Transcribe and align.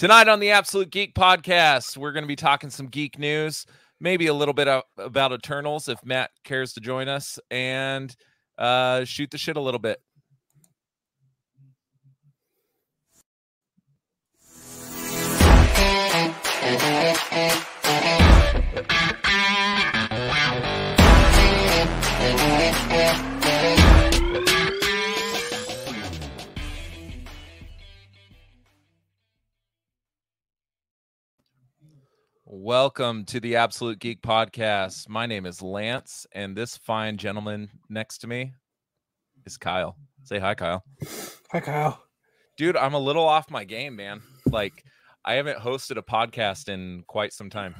Tonight 0.00 0.28
on 0.28 0.40
the 0.40 0.52
Absolute 0.52 0.88
Geek 0.88 1.14
podcast, 1.14 1.98
we're 1.98 2.12
going 2.12 2.22
to 2.22 2.26
be 2.26 2.34
talking 2.34 2.70
some 2.70 2.86
geek 2.86 3.18
news, 3.18 3.66
maybe 4.00 4.28
a 4.28 4.32
little 4.32 4.54
bit 4.54 4.66
about 4.96 5.32
Eternals 5.32 5.90
if 5.90 6.02
Matt 6.02 6.30
cares 6.42 6.72
to 6.72 6.80
join 6.80 7.06
us, 7.06 7.38
and 7.50 8.16
uh, 8.56 9.04
shoot 9.04 9.30
the 9.30 9.36
shit 9.36 9.58
a 9.58 9.60
little 9.60 9.78
bit. 9.78 10.00
Welcome 32.62 33.24
to 33.24 33.40
the 33.40 33.56
Absolute 33.56 34.00
Geek 34.00 34.20
Podcast. 34.20 35.08
My 35.08 35.24
name 35.24 35.46
is 35.46 35.62
Lance, 35.62 36.26
and 36.32 36.54
this 36.54 36.76
fine 36.76 37.16
gentleman 37.16 37.70
next 37.88 38.18
to 38.18 38.26
me 38.26 38.52
is 39.46 39.56
Kyle. 39.56 39.96
Say 40.24 40.38
hi, 40.38 40.54
Kyle. 40.54 40.84
Hi, 41.52 41.60
Kyle. 41.60 42.04
Dude, 42.58 42.76
I'm 42.76 42.92
a 42.92 42.98
little 42.98 43.26
off 43.26 43.50
my 43.50 43.64
game, 43.64 43.96
man. 43.96 44.20
Like, 44.44 44.84
I 45.24 45.36
haven't 45.36 45.58
hosted 45.58 45.96
a 45.96 46.02
podcast 46.02 46.68
in 46.68 47.02
quite 47.06 47.32
some 47.32 47.48
time. 47.48 47.76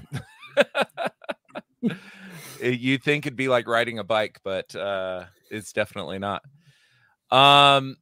you 2.62 2.96
think 2.96 3.26
it'd 3.26 3.36
be 3.36 3.48
like 3.48 3.68
riding 3.68 3.98
a 3.98 4.04
bike, 4.04 4.40
but 4.42 4.74
uh, 4.74 5.24
it's 5.50 5.74
definitely 5.74 6.18
not. 6.18 6.40
Um, 7.30 7.96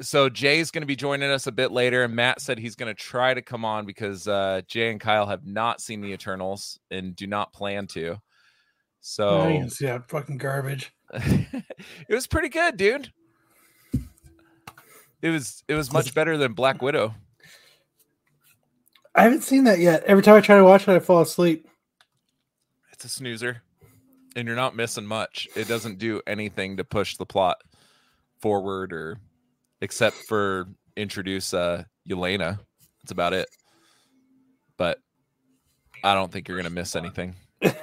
so 0.00 0.28
Jay's 0.28 0.70
going 0.70 0.82
to 0.82 0.86
be 0.86 0.96
joining 0.96 1.30
us 1.30 1.46
a 1.46 1.52
bit 1.52 1.72
later, 1.72 2.04
and 2.04 2.14
Matt 2.14 2.40
said 2.40 2.58
he's 2.58 2.74
going 2.74 2.94
to 2.94 3.00
try 3.00 3.34
to 3.34 3.42
come 3.42 3.64
on 3.64 3.86
because 3.86 4.26
uh, 4.26 4.62
Jay 4.66 4.90
and 4.90 5.00
Kyle 5.00 5.26
have 5.26 5.46
not 5.46 5.80
seen 5.80 6.00
the 6.00 6.12
Eternals 6.12 6.78
and 6.90 7.14
do 7.14 7.26
not 7.26 7.52
plan 7.52 7.86
to. 7.88 8.18
So 9.00 9.40
I 9.40 9.52
didn't 9.52 9.72
see 9.72 9.86
that 9.86 10.08
fucking 10.08 10.38
garbage. 10.38 10.92
it 11.12 11.64
was 12.08 12.26
pretty 12.26 12.48
good, 12.48 12.76
dude. 12.76 13.12
It 15.20 15.30
was 15.30 15.62
it 15.68 15.74
was 15.74 15.92
much 15.92 16.14
better 16.14 16.36
than 16.36 16.54
Black 16.54 16.82
Widow. 16.82 17.14
I 19.14 19.22
haven't 19.22 19.42
seen 19.42 19.64
that 19.64 19.78
yet. 19.78 20.02
Every 20.04 20.22
time 20.22 20.34
I 20.34 20.40
try 20.40 20.56
to 20.56 20.64
watch 20.64 20.88
it, 20.88 20.92
I 20.92 20.98
fall 20.98 21.20
asleep. 21.20 21.68
It's 22.92 23.04
a 23.04 23.08
snoozer, 23.08 23.62
and 24.34 24.46
you're 24.46 24.56
not 24.56 24.74
missing 24.74 25.06
much. 25.06 25.48
It 25.54 25.68
doesn't 25.68 25.98
do 25.98 26.20
anything 26.26 26.78
to 26.78 26.84
push 26.84 27.16
the 27.16 27.26
plot 27.26 27.58
forward 28.40 28.92
or 28.92 29.18
except 29.84 30.16
for 30.26 30.66
introduce 30.96 31.54
uh 31.54 31.84
Yelena. 32.08 32.58
That's 33.02 33.12
about 33.12 33.34
it. 33.34 33.48
But 34.76 34.98
I 36.02 36.14
don't 36.14 36.32
think 36.32 36.48
you're 36.48 36.56
gonna 36.56 36.70
miss 36.70 36.96
anything. 36.96 37.36
what 37.60 37.76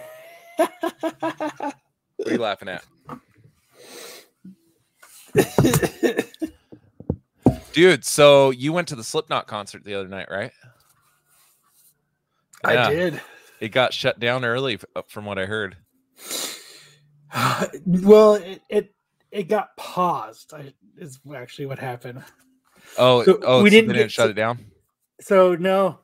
are 2.26 2.32
you 2.32 2.38
laughing 2.38 2.70
at? 2.70 2.84
Dude, 7.74 8.04
so 8.04 8.50
you 8.50 8.74
went 8.74 8.90
to 8.90 8.96
the 8.96 9.04
Slipknot 9.04 9.48
concert 9.48 9.86
the 9.86 9.96
other 9.96 10.10
night, 10.10 10.28
right? 10.30 10.52
I 12.64 12.90
did. 12.90 13.22
It 13.60 13.70
got 13.70 13.94
shut 13.94 14.20
down 14.20 14.44
early 14.44 14.80
from 15.08 15.26
what 15.26 15.40
I 15.40 15.46
heard. 15.46 15.78
well, 17.86 18.36
it, 18.36 18.62
it 18.70 18.94
it 19.32 19.48
got 19.48 19.76
paused. 19.78 20.54
I, 20.54 20.74
is 20.98 21.20
actually 21.36 21.68
what 21.68 21.80
happened. 21.80 22.24
Oh, 22.98 23.24
So 23.24 23.40
oh, 23.44 23.64
we 23.64 23.70
so 23.70 23.76
didn't 23.76 23.94
didn't 23.96 24.12
shut 24.12 24.26
to- 24.28 24.32
it 24.32 24.36
down. 24.36 24.60
So 25.22 25.56
no, 25.56 26.00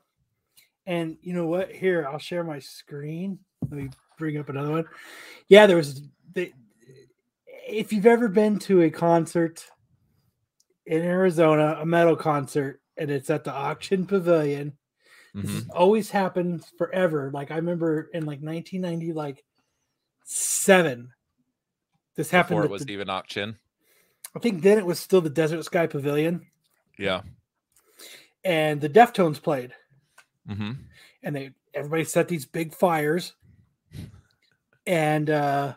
and 0.86 1.16
you 1.22 1.34
know 1.34 1.46
what? 1.46 1.70
Here, 1.72 2.06
I'll 2.10 2.18
share 2.18 2.44
my 2.44 2.60
screen. 2.60 3.38
Let 3.62 3.72
me 3.72 3.90
bring 4.16 4.38
up 4.38 4.48
another 4.48 4.70
one. 4.70 4.84
Yeah, 5.48 5.66
there 5.66 5.76
was. 5.76 6.02
The, 6.34 6.52
if 7.68 7.92
you've 7.92 8.06
ever 8.06 8.28
been 8.28 8.58
to 8.60 8.82
a 8.82 8.90
concert 8.90 9.64
in 10.86 11.02
Arizona, 11.02 11.76
a 11.80 11.84
metal 11.84 12.16
concert, 12.16 12.80
and 12.96 13.10
it's 13.10 13.28
at 13.28 13.44
the 13.44 13.52
Ak-Chin 13.52 14.06
Pavilion, 14.06 14.72
This 15.34 15.50
Mhm. 15.50 15.54
has 15.54 15.66
always 15.74 16.10
happened 16.10 16.64
forever. 16.78 17.30
Like 17.32 17.50
I 17.50 17.56
remember 17.56 18.08
in 18.14 18.24
like 18.24 18.40
1990, 18.40 19.12
like 19.12 19.44
seven. 20.24 21.10
This 22.18 22.30
happened. 22.32 22.56
Before 22.56 22.64
it 22.64 22.70
was 22.72 22.84
the- 22.84 22.92
even 22.92 23.08
Ak-Chin. 23.08 23.56
I 24.34 24.40
think 24.40 24.60
then 24.62 24.76
it 24.76 24.84
was 24.84 24.98
still 24.98 25.20
the 25.20 25.30
Desert 25.30 25.62
Sky 25.64 25.86
Pavilion, 25.86 26.44
Yeah. 26.98 27.22
and 28.42 28.80
the 28.80 28.88
Deftones 28.88 29.40
played, 29.40 29.72
hmm 30.48 30.72
and 31.22 31.36
they 31.36 31.52
everybody 31.74 32.02
set 32.04 32.26
these 32.26 32.44
big 32.44 32.74
fires, 32.74 33.34
and 34.84 35.30
uh, 35.30 35.74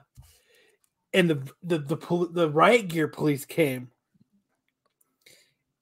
and 1.13 1.29
the 1.29 1.47
the 1.61 1.77
the 1.77 1.95
pol- 1.97 2.25
the 2.27 2.49
riot 2.49 2.87
gear 2.87 3.07
police 3.07 3.45
came, 3.45 3.91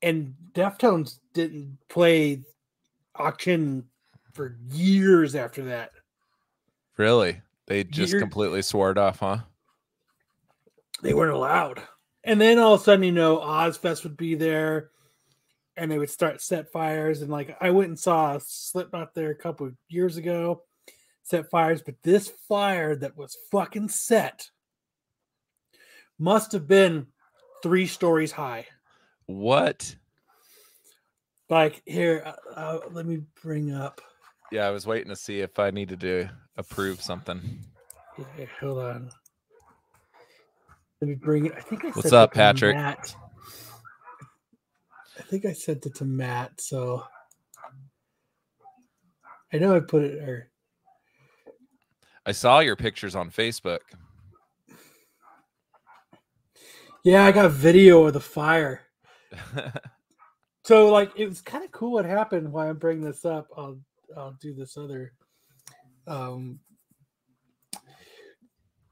and 0.01 0.35
Deftones 0.53 1.19
didn't 1.33 1.77
play 1.87 2.43
Ak-Chin 3.15 3.85
for 4.33 4.57
years 4.67 5.35
after 5.35 5.63
that. 5.65 5.91
Really? 6.97 7.41
They 7.65 7.85
just 7.85 8.11
You're- 8.11 8.21
completely 8.21 8.61
swore 8.61 8.91
it 8.91 8.97
off, 8.97 9.19
huh? 9.19 9.39
They 11.01 11.13
weren't 11.13 11.33
allowed. 11.33 11.81
And 12.23 12.39
then 12.39 12.59
all 12.59 12.73
of 12.73 12.81
a 12.81 12.83
sudden, 12.83 13.03
you 13.03 13.11
know, 13.11 13.37
Ozzfest 13.37 14.03
would 14.03 14.17
be 14.17 14.35
there 14.35 14.91
and 15.77 15.89
they 15.89 15.97
would 15.97 16.09
start 16.09 16.41
set 16.41 16.71
fires. 16.71 17.21
And 17.21 17.31
like 17.31 17.55
I 17.61 17.71
went 17.71 17.89
and 17.89 17.99
saw 17.99 18.37
Slipknot 18.41 19.13
there 19.13 19.31
a 19.31 19.35
couple 19.35 19.67
of 19.67 19.75
years 19.87 20.17
ago, 20.17 20.63
set 21.23 21.49
fires, 21.49 21.81
but 21.81 21.95
this 22.03 22.29
fire 22.47 22.95
that 22.97 23.17
was 23.17 23.37
fucking 23.51 23.89
set 23.89 24.49
must 26.17 26.51
have 26.51 26.67
been 26.67 27.07
three 27.63 27.87
stories 27.87 28.33
high. 28.33 28.67
What? 29.25 29.95
Like 31.49 31.81
here, 31.85 32.23
uh, 32.25 32.59
uh, 32.59 32.79
let 32.91 33.05
me 33.05 33.21
bring 33.41 33.73
up. 33.73 34.01
Yeah, 34.51 34.67
I 34.67 34.71
was 34.71 34.85
waiting 34.85 35.09
to 35.09 35.15
see 35.15 35.39
if 35.39 35.59
I 35.59 35.71
needed 35.71 36.01
to 36.01 36.29
approve 36.57 37.01
something. 37.01 37.59
yeah, 38.37 38.45
hold 38.59 38.79
on. 38.79 39.11
Let 41.01 41.07
me 41.07 41.15
bring 41.15 41.45
it. 41.45 41.53
I 41.55 41.61
think 41.61 41.85
I 41.85 41.89
What's 41.89 42.03
sent 42.09 42.13
up, 42.13 42.31
it 42.31 42.33
to 42.33 42.37
Patrick? 42.39 42.75
Matt. 42.75 43.15
I 45.17 45.21
think 45.23 45.45
I 45.45 45.53
sent 45.53 45.85
it 45.85 45.95
to 45.95 46.05
Matt, 46.05 46.59
so 46.59 47.03
I 49.53 49.57
know 49.57 49.75
I 49.75 49.79
put 49.79 50.03
it 50.03 50.17
or 50.19 50.49
I 52.25 52.31
saw 52.31 52.59
your 52.59 52.75
pictures 52.75 53.15
on 53.15 53.29
Facebook. 53.31 53.79
yeah, 57.03 57.25
I 57.25 57.31
got 57.31 57.51
video 57.51 58.05
of 58.05 58.13
the 58.13 58.19
fire. 58.19 58.81
So 60.65 60.89
like 60.89 61.11
it 61.15 61.27
was 61.27 61.41
kind 61.41 61.63
of 61.63 61.71
cool 61.71 61.93
what 61.93 62.05
happened 62.05 62.51
while 62.51 62.69
I'm 62.69 62.77
bringing 62.77 63.03
this 63.03 63.25
up. 63.25 63.47
I'll 63.57 63.79
I'll 64.15 64.33
do 64.39 64.53
this 64.53 64.77
other 64.77 65.13
um 66.05 66.59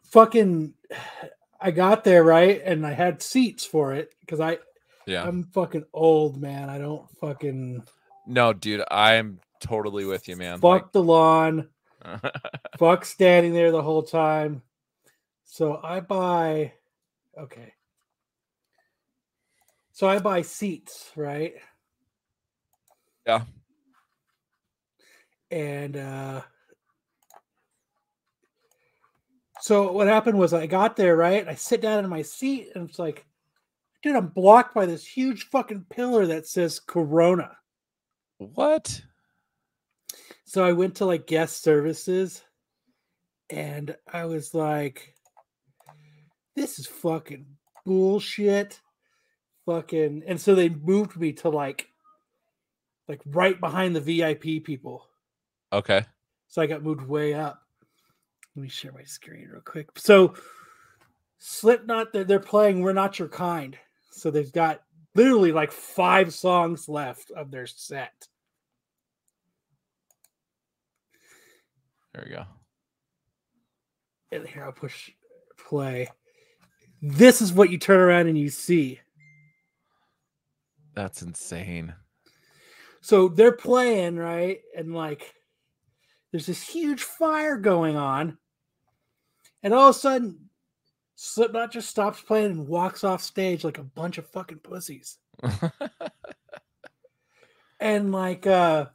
fucking 0.05 0.73
I 1.59 1.71
got 1.71 2.03
there 2.03 2.23
right 2.23 2.61
and 2.63 2.85
I 2.85 2.93
had 2.93 3.21
seats 3.21 3.65
for 3.65 3.93
it 3.93 4.13
because 4.21 4.39
I 4.39 4.59
yeah. 5.05 5.23
I'm 5.23 5.43
fucking 5.45 5.85
old 5.93 6.39
man. 6.39 6.69
I 6.69 6.77
don't 6.77 7.09
fucking 7.19 7.83
no, 8.27 8.53
dude, 8.53 8.83
I'm 8.91 9.39
totally 9.59 10.05
with 10.05 10.27
you, 10.27 10.35
man. 10.35 10.59
fuck 10.59 10.91
the 10.91 11.03
lawn. 11.03 11.69
Fuck 12.77 13.05
standing 13.05 13.53
there 13.53 13.71
the 13.71 13.81
whole 13.81 14.03
time. 14.03 14.61
So 15.45 15.79
I 15.83 15.99
buy 15.99 16.73
okay. 17.37 17.73
So 19.93 20.07
I 20.07 20.19
buy 20.19 20.43
seats, 20.43 21.11
right? 21.15 21.55
Yeah. 23.25 23.41
And 25.49 25.97
uh 25.97 26.41
so 29.67 29.91
what 29.91 30.07
happened 30.07 30.39
was 30.39 30.53
I 30.53 30.65
got 30.65 30.95
there, 30.95 31.17
right? 31.17 31.45
I 31.45 31.53
sit 31.53 31.81
down 31.81 32.01
in 32.01 32.09
my 32.09 32.21
seat 32.21 32.69
and 32.73 32.89
it's 32.89 32.97
like, 32.97 33.25
dude, 34.01 34.15
I'm 34.15 34.27
blocked 34.27 34.73
by 34.73 34.85
this 34.85 35.05
huge 35.05 35.49
fucking 35.49 35.87
pillar 35.89 36.25
that 36.27 36.47
says 36.47 36.79
Corona. 36.79 37.51
what? 38.37 39.01
So 40.45 40.63
I 40.63 40.71
went 40.71 40.95
to 40.95 41.05
like 41.05 41.27
guest 41.27 41.63
services 41.63 42.45
and 43.49 43.93
I 44.09 44.23
was 44.23 44.53
like, 44.53 45.13
this 46.55 46.79
is 46.79 46.87
fucking 46.87 47.45
bullshit. 47.85 48.79
Fucking 49.65 50.23
and 50.27 50.39
so 50.39 50.55
they 50.55 50.69
moved 50.69 51.17
me 51.17 51.33
to 51.33 51.49
like 51.49 51.89
like 53.09 53.19
right 53.25 53.59
behind 53.59 53.97
the 53.97 53.99
VIP 53.99 54.63
people. 54.63 55.09
Okay. 55.73 56.05
So 56.47 56.61
I 56.61 56.67
got 56.67 56.83
moved 56.83 57.01
way 57.01 57.33
up. 57.33 57.66
Let 58.57 58.63
me 58.63 58.69
share 58.69 58.91
my 58.91 59.03
screen 59.03 59.49
real 59.51 59.61
quick. 59.61 59.87
So 59.97 60.33
Slipknot, 61.37 62.11
they're, 62.11 62.23
they're 62.23 62.39
playing 62.39 62.81
We're 62.81 62.91
Not 62.91 63.19
Your 63.19 63.27
Kind. 63.27 63.77
So 64.09 64.31
they've 64.31 64.51
got 64.51 64.81
literally 65.13 65.51
like 65.51 65.71
five 65.71 66.33
songs 66.33 66.89
left 66.89 67.29
of 67.29 67.51
their 67.51 67.67
set. 67.67 68.27
There 72.15 72.23
we 72.25 72.31
go. 72.31 72.45
And 74.31 74.47
here 74.47 74.63
I'll 74.63 74.71
push 74.71 75.11
play. 75.69 76.07
This 76.99 77.43
is 77.43 77.53
what 77.53 77.69
you 77.69 77.77
turn 77.77 77.99
around 77.99 78.25
and 78.25 78.39
you 78.39 78.49
see. 78.49 78.99
That's 80.95 81.21
insane. 81.21 81.93
So 83.01 83.27
they're 83.27 83.51
playing, 83.51 84.15
right? 84.15 84.61
And 84.75 84.95
like 84.95 85.35
there's 86.31 86.47
this 86.47 86.67
huge 86.67 87.03
fire 87.03 87.55
going 87.55 87.95
on. 87.95 88.39
And 89.63 89.73
all 89.73 89.89
of 89.89 89.95
a 89.95 89.99
sudden, 89.99 90.49
Slipknot 91.15 91.71
just 91.71 91.89
stops 91.89 92.21
playing 92.21 92.51
and 92.51 92.67
walks 92.67 93.03
off 93.03 93.23
stage 93.23 93.63
like 93.63 93.79
a 93.79 93.83
bunch 93.83 94.19
of 94.19 94.29
fucking 94.29 94.59
pussies. 94.59 95.17
and 97.79 98.11
like 98.11 98.45
uh 98.45 98.85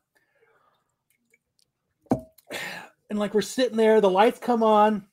and 3.11 3.19
like 3.19 3.35
we're 3.35 3.43
sitting 3.43 3.77
there, 3.77 4.01
the 4.01 4.09
lights 4.09 4.39
come 4.39 4.63
on, 4.63 5.05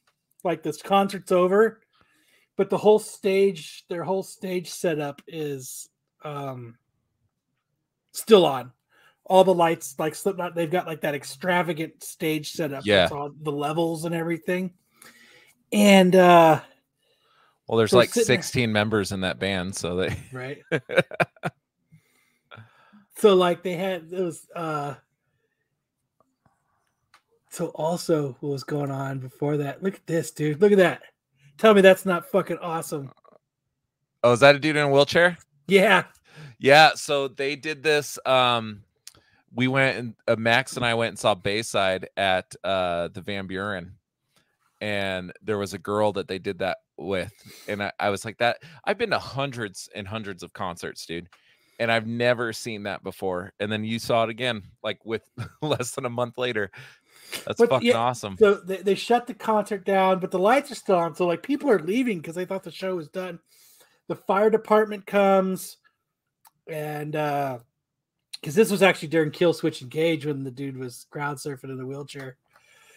like 0.44 0.62
this 0.64 0.82
concert's 0.82 1.32
over, 1.32 1.82
but 2.56 2.70
the 2.70 2.78
whole 2.78 3.00
stage, 3.00 3.86
their 3.90 4.04
whole 4.04 4.24
stage 4.24 4.70
setup 4.70 5.22
is 5.28 5.90
um 6.24 6.78
still 8.12 8.46
on. 8.46 8.72
All 9.26 9.44
the 9.44 9.54
lights, 9.54 9.96
like 9.98 10.14
Slipknot, 10.14 10.54
they've 10.56 10.70
got 10.70 10.88
like 10.88 11.02
that 11.02 11.16
extravagant 11.16 12.04
stage 12.04 12.52
setup. 12.52 12.86
Yeah. 12.86 13.10
All 13.12 13.32
the 13.42 13.52
levels 13.52 14.06
and 14.06 14.14
everything. 14.14 14.74
And 15.72 16.16
uh 16.16 16.62
well, 17.68 17.78
there's 17.78 17.92
So 17.92 17.98
like 17.98 18.10
sitting 18.10 18.28
there- 18.36 18.42
16 18.42 18.72
members 18.72 19.12
in 19.12 19.22
that 19.22 19.38
band, 19.40 19.76
so 19.76 19.96
they 19.96 20.18
right. 20.32 20.62
so 23.18 23.36
like 23.36 23.62
they 23.64 23.74
had 23.76 24.10
those 24.10 24.48
uh 24.56 24.96
so 27.52 27.68
also 27.70 28.38
what 28.40 28.50
was 28.50 28.64
going 28.64 28.92
on 28.92 29.20
before 29.20 29.58
that? 29.58 29.82
Look 29.84 29.96
at 29.96 30.06
this, 30.08 30.32
dude. 30.32 30.62
Look 30.62 30.72
at 30.72 30.78
that. 30.78 31.02
Tell 31.58 31.74
me 31.74 31.82
that's 31.82 32.06
not 32.06 32.30
fucking 32.30 32.60
awesome. 32.60 33.12
Oh, 34.24 34.34
is 34.34 34.40
that 34.42 34.56
a 34.56 34.60
dude 34.60 34.76
in 34.76 34.84
a 34.84 34.90
wheelchair? 34.90 35.38
Yeah. 35.68 36.04
Yeah, 36.60 36.92
so 36.96 37.28
they 37.28 37.56
did 37.56 37.84
this. 37.84 38.20
Um, 38.26 38.84
we 39.54 39.68
went 39.68 39.98
and 39.98 40.14
uh, 40.28 40.36
Max 40.36 40.76
and 40.78 40.86
I 40.86 40.94
went 40.94 41.10
and 41.10 41.20
saw 41.20 41.34
Bayside 41.36 42.10
at 42.18 42.54
uh 42.64 43.08
the 43.10 43.22
Van 43.22 43.48
Buren, 43.48 43.94
and 44.82 45.34
there 45.42 45.58
was 45.58 45.74
a 45.74 45.78
girl 45.78 46.12
that 46.14 46.28
they 46.28 46.40
did 46.40 46.60
that 46.60 46.78
with, 46.98 47.34
and 47.68 47.84
I, 47.84 47.92
I 48.00 48.10
was 48.10 48.26
like, 48.26 48.38
that 48.38 48.58
I've 48.86 48.98
been 48.98 49.12
to 49.12 49.20
hundreds 49.20 49.90
and 49.94 50.08
hundreds 50.08 50.44
of 50.44 50.54
concerts, 50.54 51.06
dude, 51.06 51.30
and 51.80 51.92
I've 51.92 52.08
never 52.08 52.54
seen 52.54 52.84
that 52.84 53.04
before. 53.04 53.54
And 53.60 53.72
then 53.72 53.84
you 53.84 54.00
saw 54.00 54.24
it 54.24 54.30
again, 54.30 54.64
like 54.84 55.06
with 55.06 55.24
less 55.62 55.92
than 55.92 56.06
a 56.06 56.10
month 56.10 56.38
later. 56.38 56.72
That's 57.46 57.60
But, 57.60 57.70
fucking 57.70 57.88
yeah, 57.88 57.98
awesome. 57.98 58.38
So 58.38 58.56
they, 58.56 58.78
they 58.78 58.96
shut 58.96 59.28
the 59.28 59.34
concert 59.34 59.86
down, 59.86 60.20
but 60.20 60.32
the 60.32 60.40
lights 60.40 60.72
are 60.72 60.76
still 60.76 60.98
on. 60.98 61.16
So 61.16 61.28
like 61.28 61.44
people 61.44 61.70
are 61.70 61.80
leaving 61.80 62.18
because 62.18 62.36
they 62.36 62.46
thought 62.46 62.64
the 62.64 62.72
show 62.72 62.96
was 62.96 63.08
done. 63.08 63.40
The 64.08 64.16
fire 64.16 64.50
department 64.50 65.06
comes 65.06 65.78
and 66.68 67.16
uh 67.16 67.60
because 68.40 68.56
this 68.56 68.72
was 68.72 68.82
actually 68.82 69.10
during 69.10 69.32
Killswitch 69.32 69.82
Engage 69.82 70.26
when 70.26 70.44
the 70.44 70.52
dude 70.52 70.78
was 70.78 71.06
crowd 71.10 71.38
surfing 71.38 71.66
in 71.66 71.80
a 71.82 71.86
wheelchair. 71.86 72.38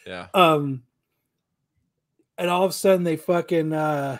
Yeah. 0.07 0.29
Um, 0.35 0.85
and 2.43 2.51
all 2.51 2.65
of 2.65 2.71
a 2.71 2.75
sudden 2.75 3.05
they 3.05 3.17
fucking 3.17 3.73
uh, 3.73 4.19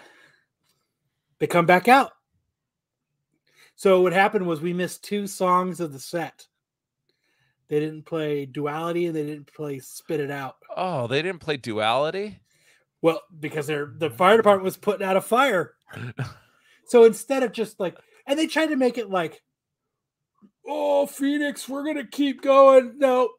they 1.41 1.49
come 1.49 1.67
back 1.67 1.89
out. 1.89 2.13
So 3.75 4.01
what 4.01 4.13
happened 4.13 4.47
was 4.47 4.61
we 4.61 4.73
missed 4.73 5.03
two 5.03 5.27
songs 5.27 5.81
of 5.81 5.93
the 5.93 5.99
set. 5.99 6.47
They 7.69 7.81
didn't 7.81 8.05
play 8.05 8.47
Duality 8.47 9.07
and 9.07 9.17
they 9.17 9.27
didn't 9.27 9.53
play 9.53 9.81
Spit 9.81 10.21
It 10.21 10.31
Out. 10.31 10.55
Oh, 10.77 11.09
they 11.09 11.21
didn't 11.21 11.41
play 11.41 11.57
Duality. 11.57 12.39
Well, 13.01 13.21
because 13.41 13.67
they're 13.67 13.93
the 13.99 14.11
fire 14.11 14.37
department 14.37 14.65
was 14.65 14.77
putting 14.77 15.05
out 15.05 15.17
a 15.17 15.21
fire. 15.21 15.75
So 16.85 17.05
instead 17.05 17.43
of 17.43 17.53
just 17.53 17.81
like, 17.81 17.97
and 18.27 18.39
they 18.39 18.47
tried 18.47 18.67
to 18.67 18.77
make 18.77 18.99
it 18.99 19.09
like, 19.09 19.41
oh 20.67 21.07
Phoenix, 21.07 21.67
we're 21.67 21.85
gonna 21.85 22.07
keep 22.07 22.43
going. 22.43 22.99
No, 22.99 23.31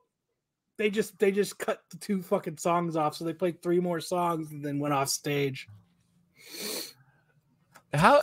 they 0.77 0.89
just 0.89 1.17
they 1.19 1.31
just 1.31 1.57
cut 1.59 1.81
the 1.89 1.97
two 1.97 2.21
fucking 2.21 2.57
songs 2.57 2.95
off. 2.95 3.15
So 3.15 3.25
they 3.25 3.33
played 3.33 3.61
three 3.61 3.79
more 3.79 3.99
songs 3.99 4.51
and 4.51 4.63
then 4.63 4.79
went 4.79 4.93
off 4.93 5.09
stage. 5.09 5.67
How, 7.93 8.21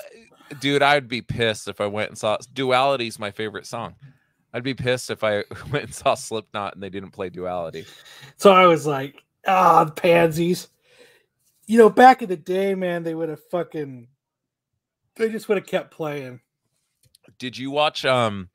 dude? 0.61 0.83
I'd 0.83 1.09
be 1.09 1.23
pissed 1.23 1.69
if 1.69 1.81
I 1.81 1.87
went 1.87 2.11
and 2.11 2.19
saw 2.19 2.39
Duality's 2.55 3.19
my 3.19 3.31
favorite 3.31 3.67
song. 3.67 3.95
I'd 4.53 4.65
be 4.65 4.75
pissed 4.75 5.11
if 5.11 5.23
I 5.23 5.45
went 5.71 5.85
and 5.85 5.95
saw 5.95 6.15
Slipknot 6.15 6.75
and 6.75 6.83
they 6.83 6.91
didn't 6.91 7.13
play 7.13 7.31
Duality. 7.31 7.87
So 8.37 8.53
I 8.53 8.67
was 8.67 8.87
like, 8.87 9.23
ah, 9.47 9.85
the 9.85 9.93
pansies. 9.93 10.69
You 11.67 11.79
know, 11.79 11.89
back 11.89 12.21
in 12.23 12.29
the 12.29 12.37
day, 12.37 12.75
man, 12.75 13.05
they 13.05 13.15
would 13.15 13.29
have 13.29 13.45
fucking, 13.51 14.09
they 15.15 15.29
just 15.29 15.49
would 15.49 15.57
have 15.57 15.69
kept 15.69 15.93
playing. 15.93 16.41
Did 17.39 17.57
you 17.57 17.71
watch? 17.71 18.05
Um, 18.05 18.49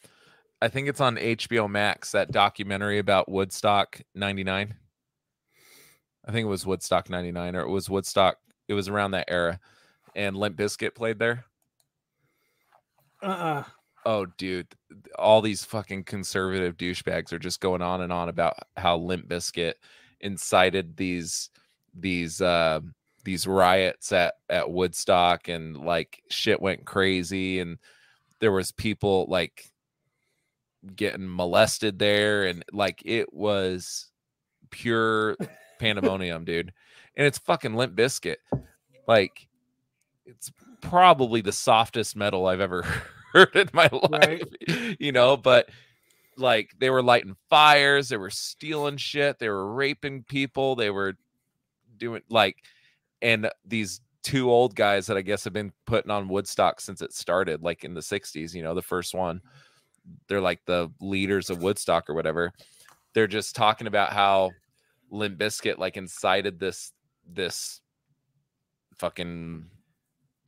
I 0.62 0.68
think 0.68 0.88
it's 0.88 1.02
on 1.02 1.18
HBO 1.18 1.70
Max 1.70 2.12
that 2.12 2.32
documentary 2.32 3.00
about 3.00 3.30
Woodstock 3.30 4.02
'99. 4.16 4.76
I 6.28 6.32
think 6.32 6.46
it 6.46 6.50
was 6.50 6.66
Woodstock 6.66 7.10
'99, 7.10 7.56
or 7.56 7.62
it 7.62 7.70
was 7.70 7.90
Woodstock. 7.90 8.38
It 8.68 8.74
was 8.74 8.88
around 8.88 9.12
that 9.12 9.30
era, 9.30 9.60
and 10.16 10.36
Limp 10.36 10.58
Bizkit 10.58 10.96
played 10.96 11.20
there. 11.20 11.46
Uh 13.22 13.26
uh 13.26 13.64
Oh, 14.08 14.28
dude, 14.28 14.68
all 15.18 15.42
these 15.42 15.66
fucking 15.66 16.04
conservative 16.04 16.78
douchebags 16.78 17.34
are 17.34 17.40
just 17.40 17.60
going 17.60 17.82
on 17.82 18.02
and 18.02 18.14
on 18.14 18.30
about 18.30 18.56
how 18.78 18.98
Limp 18.98 19.28
Bizkit 19.28 19.74
incited 20.22 20.96
these 20.96 21.50
these 21.94 22.40
uh 22.42 22.82
these 23.24 23.48
riots 23.48 24.12
at 24.12 24.36
at 24.50 24.70
Woodstock 24.70 25.48
and 25.48 25.78
like 25.78 26.22
shit 26.30 26.62
went 26.62 26.86
crazy 26.86 27.60
and 27.60 27.80
there 28.40 28.52
was 28.52 28.72
people 28.72 29.26
like 29.28 29.72
getting 30.96 31.34
molested 31.34 32.00
there 32.00 32.46
and 32.46 32.64
like 32.72 33.02
it 33.06 33.34
was 33.34 34.12
pure 34.70 35.38
pandemonium, 35.80 36.46
dude. 36.46 36.74
And 37.18 37.26
it's 37.26 37.38
fucking 37.38 37.76
Limp 37.76 37.96
Bizkit 37.96 38.38
Like 39.08 39.48
it's 40.26 40.52
probably 40.82 41.42
the 41.42 41.52
softest 41.52 42.16
metal 42.16 42.48
I've 42.48 42.62
ever 42.62 42.84
heard 43.34 43.56
in 43.56 43.70
my 43.74 43.90
life. 43.92 44.44
Right. 44.70 44.98
You 45.00 45.12
know, 45.12 45.38
but 45.38 45.70
like 46.38 46.72
they 46.80 46.90
were 46.90 47.04
lighting 47.04 47.36
fires, 47.50 48.10
they 48.10 48.18
were 48.18 48.30
stealing 48.30 48.98
shit, 48.98 49.40
they 49.40 49.50
were 49.50 49.74
raping 49.74 50.24
people, 50.24 50.76
they 50.76 50.90
were 50.90 51.16
doing 51.98 52.22
like 52.30 52.58
and 53.22 53.50
these 53.66 54.02
two 54.26 54.50
old 54.50 54.76
guys 54.76 55.06
that 55.06 55.18
I 55.18 55.22
guess 55.22 55.44
have 55.44 55.54
been 55.54 55.72
putting 55.86 56.12
on 56.12 56.28
Woodstock 56.28 56.82
since 56.82 57.02
it 57.02 57.14
started, 57.14 57.62
like 57.62 57.84
in 57.84 57.94
the 57.94 58.02
60s, 58.02 58.56
you 58.56 58.64
know, 58.64 58.74
the 58.74 58.82
first 58.82 59.14
one. 59.14 59.40
They're 60.28 60.42
like 60.42 60.62
the 60.66 60.92
leaders 61.00 61.50
of 61.50 61.62
Woodstock 61.62 62.10
or 62.10 62.14
whatever. 62.14 62.52
They're 63.14 63.28
just 63.28 63.56
talking 63.56 63.88
about 63.88 64.14
how 64.14 64.52
Limp 65.10 65.38
Bizkit 65.38 65.78
like 65.78 65.98
incited 65.98 66.60
this 66.60 66.92
this 67.28 67.82
fucking 68.96 69.66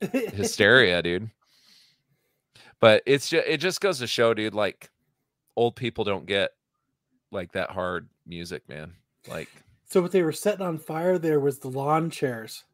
hysteria, 0.00 1.02
dude. 1.02 1.30
But 2.80 3.02
it's 3.06 3.28
just 3.28 3.46
it 3.46 3.58
just 3.58 3.80
goes 3.80 3.98
to 3.98 4.06
show, 4.06 4.34
dude, 4.34 4.54
like 4.54 4.90
old 5.56 5.76
people 5.76 6.04
don't 6.04 6.26
get 6.26 6.50
like 7.30 7.52
that 7.52 7.70
hard 7.70 8.08
music, 8.26 8.68
man. 8.68 8.92
Like 9.28 9.48
so 9.86 10.02
what 10.02 10.12
they 10.12 10.22
were 10.22 10.32
setting 10.32 10.64
on 10.64 10.78
fire 10.78 11.18
there 11.18 11.40
was 11.40 11.58
the 11.58 11.68
lawn 11.68 12.10
chairs 12.10 12.64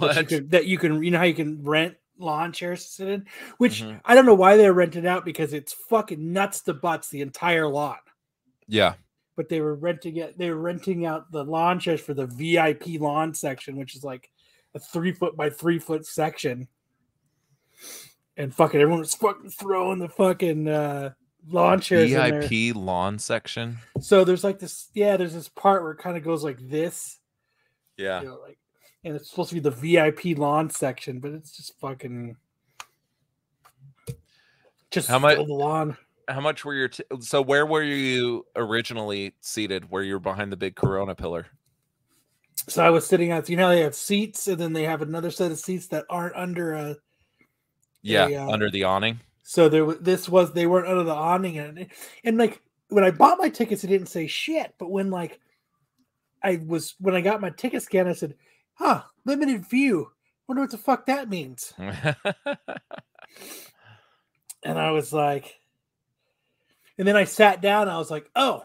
that 0.00 0.30
you, 0.30 0.40
that 0.48 0.66
you 0.66 0.78
can, 0.78 1.02
you 1.02 1.10
know 1.10 1.18
how 1.18 1.24
you 1.24 1.34
can 1.34 1.62
rent 1.62 1.96
lawn 2.18 2.52
chairs 2.52 2.84
to 2.84 2.90
sit 2.90 3.08
in, 3.08 3.26
which 3.58 3.82
Mhm. 3.82 4.00
I 4.04 4.14
don't 4.14 4.26
know 4.26 4.34
why 4.34 4.56
they're 4.56 4.72
rented 4.72 5.04
out 5.06 5.24
because 5.24 5.52
it's 5.52 5.72
fucking 5.72 6.32
nuts 6.32 6.60
to 6.62 6.74
butts 6.74 7.08
the 7.08 7.20
entire 7.20 7.66
lot. 7.68 8.00
Yeah. 8.66 8.94
but 9.36 9.48
they 9.48 9.60
were 9.60 9.74
renting 9.74 10.16
it. 10.18 10.38
They 10.38 10.48
were 10.48 10.60
renting 10.60 11.04
out 11.06 11.32
the 11.32 11.42
lawn 11.44 11.80
chairs 11.80 12.00
for 12.00 12.14
the 12.14 12.24
VIP 12.26 12.98
lawn 12.98 13.34
section, 13.34 13.74
which 13.76 13.96
is 13.96 14.04
like 14.04 14.30
a 14.76 14.78
three 14.78 15.10
foot 15.12 15.36
by 15.36 15.50
three 15.50 15.80
foot 15.80 16.06
section. 16.06 16.68
And 18.36 18.54
fucking 18.54 18.80
everyone 18.80 19.00
was 19.00 19.14
fucking 19.14 19.50
throwing 19.50 19.98
the 19.98 20.08
fucking 20.08 20.68
uh, 20.68 21.10
lawn 21.48 21.80
chairs. 21.80 22.10
VIP 22.10 22.74
lawn 22.76 23.18
section. 23.18 23.78
So 24.00 24.24
there's 24.24 24.44
like 24.44 24.58
this, 24.60 24.88
yeah. 24.94 25.16
There's 25.16 25.34
this 25.34 25.48
part 25.48 25.82
where 25.82 25.92
it 25.92 25.98
kind 25.98 26.16
of 26.16 26.24
goes 26.24 26.42
like 26.44 26.58
this, 26.60 27.18
Yeah. 27.96 28.20
you 28.22 28.28
know, 28.28 28.38
like, 28.40 28.58
and 29.04 29.14
it's 29.14 29.30
supposed 29.30 29.50
to 29.50 29.54
be 29.54 29.60
the 29.60 29.70
VIP 29.70 30.38
lawn 30.38 30.70
section, 30.70 31.20
but 31.20 31.32
it's 31.32 31.56
just 31.56 31.78
fucking 31.78 32.36
just 34.90 35.08
How 35.08 35.18
much- 35.18 35.36
the 35.36 35.42
lawn. 35.42 35.96
How 36.26 36.40
much 36.40 36.64
were 36.64 36.72
your 36.74 36.88
t- 36.88 37.04
so 37.20 37.42
where 37.42 37.66
were 37.66 37.82
you 37.82 38.46
originally 38.56 39.34
seated 39.42 39.90
where 39.90 40.02
you 40.02 40.14
were 40.14 40.20
behind 40.20 40.50
the 40.50 40.56
big 40.56 40.74
corona 40.74 41.14
pillar? 41.14 41.46
So 42.66 42.82
I 42.82 42.88
was 42.88 43.06
sitting 43.06 43.30
at 43.30 43.50
You 43.50 43.58
know, 43.58 43.68
they 43.68 43.80
have 43.82 43.94
seats, 43.94 44.48
and 44.48 44.58
then 44.58 44.72
they 44.72 44.84
have 44.84 45.02
another 45.02 45.30
set 45.30 45.50
of 45.52 45.58
seats 45.58 45.88
that 45.88 46.06
aren't 46.08 46.34
under 46.34 46.72
a 46.72 46.96
Yeah, 48.00 48.24
uh, 48.24 48.48
under 48.48 48.70
the 48.70 48.84
awning. 48.84 49.20
So 49.42 49.68
there 49.68 49.84
was 49.84 49.98
this 49.98 50.26
was 50.26 50.54
they 50.54 50.66
weren't 50.66 50.88
under 50.88 51.02
the 51.02 51.12
awning 51.12 51.58
and 51.58 51.88
and 52.24 52.38
like 52.38 52.62
when 52.88 53.04
I 53.04 53.10
bought 53.10 53.36
my 53.38 53.50
tickets, 53.50 53.84
it 53.84 53.88
didn't 53.88 54.08
say 54.08 54.26
shit. 54.26 54.74
But 54.78 54.90
when 54.90 55.10
like 55.10 55.40
I 56.42 56.62
was 56.64 56.94
when 57.00 57.14
I 57.14 57.20
got 57.20 57.42
my 57.42 57.50
ticket 57.50 57.82
scan, 57.82 58.08
I 58.08 58.14
said, 58.14 58.34
"Huh, 58.74 59.02
limited 59.24 59.66
view. 59.66 60.10
Wonder 60.46 60.62
what 60.62 60.70
the 60.70 60.78
fuck 60.78 61.06
that 61.06 61.28
means." 61.28 61.72
and 61.78 62.16
I 64.78 64.90
was 64.90 65.12
like, 65.12 65.58
and 66.98 67.06
then 67.06 67.16
I 67.16 67.24
sat 67.24 67.60
down. 67.60 67.88
I 67.88 67.98
was 67.98 68.10
like, 68.10 68.30
"Oh, 68.36 68.64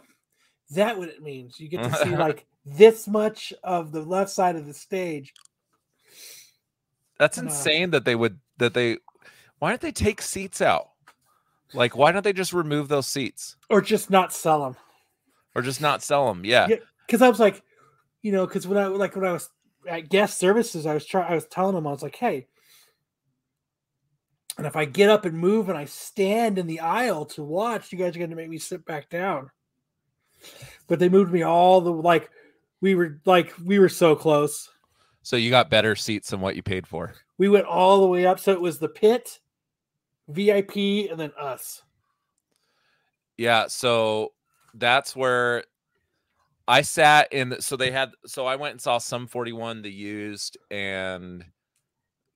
is 0.70 0.76
that 0.76 0.98
what 0.98 1.10
it 1.10 1.22
means? 1.22 1.60
You 1.60 1.70
get 1.70 1.84
to 1.84 1.96
see 1.96 2.10
like 2.16 2.46
this 2.66 3.08
much 3.08 3.54
of 3.64 3.92
the 3.92 4.02
left 4.02 4.32
side 4.32 4.56
of 4.56 4.66
the 4.66 4.74
stage." 4.74 5.34
That's 7.18 7.38
And, 7.38 7.50
uh, 7.50 7.52
insane 7.52 7.92
that 7.92 8.06
they 8.06 8.16
would 8.16 8.40
that 8.58 8.74
they 8.74 8.98
why 9.60 9.70
don't 9.70 9.82
they 9.82 9.92
take 9.92 10.22
seats 10.22 10.62
out? 10.62 10.90
Like 11.74 11.96
why 11.96 12.12
don't 12.12 12.24
they 12.24 12.34
just 12.34 12.54
remove 12.54 12.88
those 12.88 13.08
seats 13.08 13.58
Or 13.70 13.82
just 13.82 14.10
not 14.10 14.34
sell 14.34 14.64
them. 14.64 14.78
or 15.54 15.62
just 15.62 15.82
not 15.82 16.02
sell 16.02 16.28
them? 16.30 16.46
Yeah. 16.46 16.68
Yeah. 16.70 16.78
Because 17.06 17.22
I 17.22 17.30
was 17.30 17.40
like, 17.40 17.62
you 18.22 18.32
know, 18.32 18.48
because 18.48 18.68
when 18.68 18.78
I 18.78 18.88
like 18.88 19.16
when 19.16 19.26
I 19.26 19.34
was 19.34 19.50
at 19.88 20.10
guest 20.10 20.40
services, 20.40 20.86
I 20.86 20.94
was 20.94 21.06
trying. 21.06 21.32
I 21.32 21.36
was 21.36 21.46
telling 21.46 21.76
them, 21.76 21.88
I 21.88 21.92
was 21.92 22.04
like, 22.04 22.16
hey, 22.16 22.48
and 24.60 24.68
if 24.68 24.76
I 24.76 24.84
get 24.84 25.10
up 25.10 25.24
and 25.24 25.38
move 25.38 25.70
and 25.70 25.78
I 25.78 25.86
stand 25.86 26.58
in 26.58 26.68
the 26.68 26.82
aisle 26.82 27.26
to 27.28 27.44
watch, 27.44 27.94
you 27.94 27.98
guys 27.98 28.14
are 28.14 28.20
going 28.20 28.30
to 28.30 28.36
make 28.36 28.50
me 28.50 28.58
sit 28.58 28.86
back 28.86 29.10
down. 29.10 29.50
But 30.88 31.00
they 31.00 31.08
moved 31.08 31.32
me 31.32 31.44
all 31.44 31.80
the 31.80 31.94
like 31.94 32.30
we 32.82 32.94
were 32.94 33.22
like 33.24 33.54
we 33.64 33.80
were 33.80 33.88
so 33.88 34.18
close. 34.18 34.70
So 35.22 35.38
you 35.38 35.50
got 35.50 35.70
better 35.70 35.96
seats 35.96 36.32
than 36.32 36.42
what 36.42 36.58
you 36.58 36.62
paid 36.62 36.86
for. 36.86 37.14
We 37.38 37.48
went 37.48 37.68
all 37.68 38.02
the 38.02 38.08
way 38.08 38.26
up, 38.26 38.38
so 38.38 38.52
it 38.52 38.60
was 38.60 38.80
the 38.80 38.90
pit, 38.90 39.40
VIP, 40.28 41.10
and 41.10 41.18
then 41.18 41.32
us. 41.40 41.82
Yeah, 43.38 43.68
so 43.68 44.34
that's 44.74 45.16
where 45.16 45.64
I 46.70 46.82
sat 46.84 47.34
in. 47.34 47.60
So 47.62 47.76
they 47.76 47.92
had. 47.92 48.12
So 48.26 48.46
I 48.46 48.56
went 48.56 48.74
and 48.74 48.82
saw 48.82 49.00
Sum 49.00 49.28
41, 49.28 49.82
the 49.82 49.92
used, 49.92 50.58
and 50.70 51.44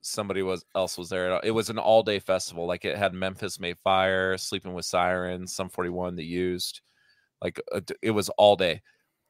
somebody 0.02 0.42
was 0.42 0.64
else 0.74 0.98
was 0.98 1.08
there. 1.08 1.40
It 1.44 1.52
was 1.52 1.70
an 1.70 1.78
all 1.78 2.02
day 2.02 2.18
festival. 2.18 2.66
Like 2.66 2.84
it 2.84 2.98
had 2.98 3.14
Memphis 3.14 3.58
May 3.60 3.74
Fire, 3.74 4.36
Sleeping 4.36 4.74
with 4.74 4.84
Sirens, 4.84 5.54
Sum 5.54 5.68
41, 5.68 6.16
the 6.16 6.24
used. 6.24 6.80
Like 7.40 7.60
it 8.02 8.10
was 8.10 8.28
all 8.30 8.56
day. 8.56 8.82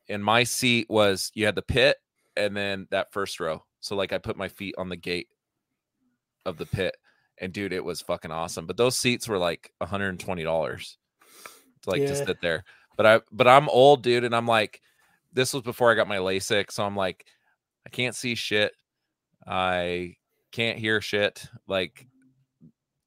And 0.08 0.24
my 0.24 0.42
seat 0.44 0.86
was 0.88 1.30
you 1.34 1.46
had 1.46 1.54
the 1.54 1.62
pit 1.62 1.96
and 2.36 2.56
then 2.56 2.86
that 2.90 3.12
first 3.12 3.40
row. 3.40 3.62
So 3.80 3.94
like 3.96 4.12
I 4.12 4.18
put 4.18 4.36
my 4.36 4.48
feet 4.48 4.74
on 4.78 4.88
the 4.88 4.96
gate 4.96 5.28
of 6.46 6.56
the 6.56 6.66
pit, 6.66 6.96
and 7.38 7.52
dude, 7.52 7.72
it 7.72 7.84
was 7.84 8.00
fucking 8.00 8.30
awesome. 8.30 8.66
But 8.66 8.76
those 8.76 8.96
seats 8.96 9.28
were 9.28 9.38
like 9.38 9.70
one 9.78 9.90
hundred 9.90 10.08
and 10.08 10.20
twenty 10.20 10.44
dollars 10.44 10.96
to 11.82 11.90
like 11.90 12.06
to 12.06 12.14
Yeah. 12.14 12.24
sit 12.24 12.40
there. 12.40 12.64
But 12.96 13.06
I 13.06 13.20
but 13.32 13.46
I'm 13.46 13.68
old, 13.68 14.02
dude, 14.02 14.24
and 14.24 14.34
I'm 14.34 14.46
like, 14.46 14.80
this 15.34 15.52
was 15.52 15.62
before 15.62 15.90
I 15.92 15.94
got 15.94 16.08
my 16.08 16.18
LASIK, 16.18 16.70
so 16.70 16.84
I'm 16.84 16.96
like, 16.96 17.26
I 17.86 17.90
can't 17.90 18.14
see 18.14 18.34
shit. 18.34 18.72
I 19.46 20.14
can't 20.52 20.78
hear 20.78 21.00
shit. 21.00 21.46
Like, 21.68 22.06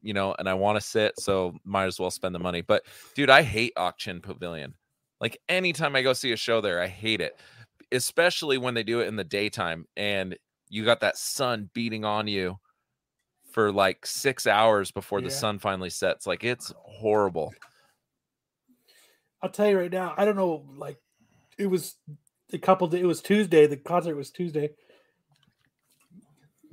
you 0.01 0.13
know, 0.13 0.35
and 0.37 0.47
I 0.47 0.53
want 0.53 0.79
to 0.79 0.85
sit, 0.85 1.19
so 1.19 1.55
might 1.63 1.85
as 1.85 1.99
well 1.99 2.11
spend 2.11 2.35
the 2.35 2.39
money. 2.39 2.61
But 2.61 2.83
dude, 3.15 3.29
I 3.29 3.41
hate 3.41 3.73
Ak-Chin 3.77 4.21
pavilion. 4.21 4.75
Like 5.19 5.39
anytime 5.49 5.95
I 5.95 6.03
go 6.03 6.13
see 6.13 6.31
a 6.31 6.37
show 6.37 6.61
there, 6.61 6.81
I 6.81 6.87
hate 6.87 7.21
it. 7.21 7.39
Especially 7.91 8.57
when 8.57 8.73
they 8.73 8.83
do 8.83 8.99
it 8.99 9.07
in 9.07 9.15
the 9.15 9.23
daytime 9.23 9.85
and 9.95 10.37
you 10.69 10.85
got 10.85 10.99
that 10.99 11.17
sun 11.17 11.69
beating 11.73 12.05
on 12.05 12.27
you 12.27 12.57
for 13.51 13.71
like 13.71 14.05
six 14.05 14.45
hours 14.45 14.91
before 14.91 15.21
the 15.21 15.31
sun 15.31 15.57
finally 15.57 15.89
sets. 15.89 16.27
Like 16.27 16.43
it's 16.43 16.73
horrible. 16.83 17.53
I'll 19.41 19.49
tell 19.49 19.69
you 19.69 19.79
right 19.79 19.91
now, 19.91 20.13
I 20.17 20.25
don't 20.25 20.35
know, 20.35 20.65
like 20.75 20.97
it 21.57 21.67
was 21.67 21.95
a 22.53 22.57
couple 22.57 22.87
days, 22.87 23.01
it 23.01 23.07
was 23.07 23.21
Tuesday, 23.21 23.67
the 23.67 23.77
concert 23.77 24.15
was 24.15 24.31
Tuesday. 24.31 24.71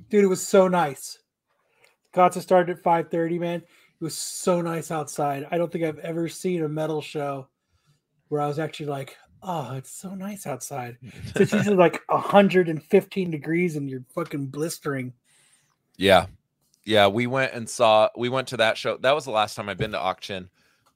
Dude, 0.09 0.23
it 0.23 0.27
was 0.27 0.45
so 0.45 0.67
nice. 0.67 1.19
The 2.11 2.15
concert 2.15 2.41
started 2.41 2.77
at 2.77 2.83
5:30, 2.83 3.39
man. 3.39 3.61
It 3.61 4.03
was 4.03 4.17
so 4.17 4.61
nice 4.61 4.91
outside. 4.91 5.47
I 5.51 5.57
don't 5.57 5.71
think 5.71 5.83
I've 5.83 5.99
ever 5.99 6.27
seen 6.27 6.63
a 6.63 6.69
metal 6.69 7.01
show 7.01 7.47
where 8.27 8.41
I 8.41 8.47
was 8.47 8.59
actually 8.59 8.87
like, 8.87 9.17
oh, 9.41 9.75
it's 9.75 9.91
so 9.91 10.13
nice 10.15 10.45
outside. 10.45 10.97
So 11.33 11.41
it's 11.41 11.53
usually 11.53 11.75
like 11.75 12.01
115 12.07 13.31
degrees 13.31 13.75
and 13.75 13.89
you're 13.89 14.03
fucking 14.13 14.47
blistering. 14.47 15.13
Yeah. 15.97 16.27
Yeah, 16.83 17.07
we 17.07 17.25
went 17.25 17.53
and 17.53 17.67
saw 17.67 18.09
we 18.15 18.29
went 18.29 18.49
to 18.49 18.57
that 18.57 18.77
show. 18.77 18.97
That 18.97 19.15
was 19.15 19.25
the 19.25 19.31
last 19.31 19.55
time 19.55 19.69
I've 19.69 19.77
been 19.77 19.93
to 19.93 19.99
Ak-Chin. 19.99 20.49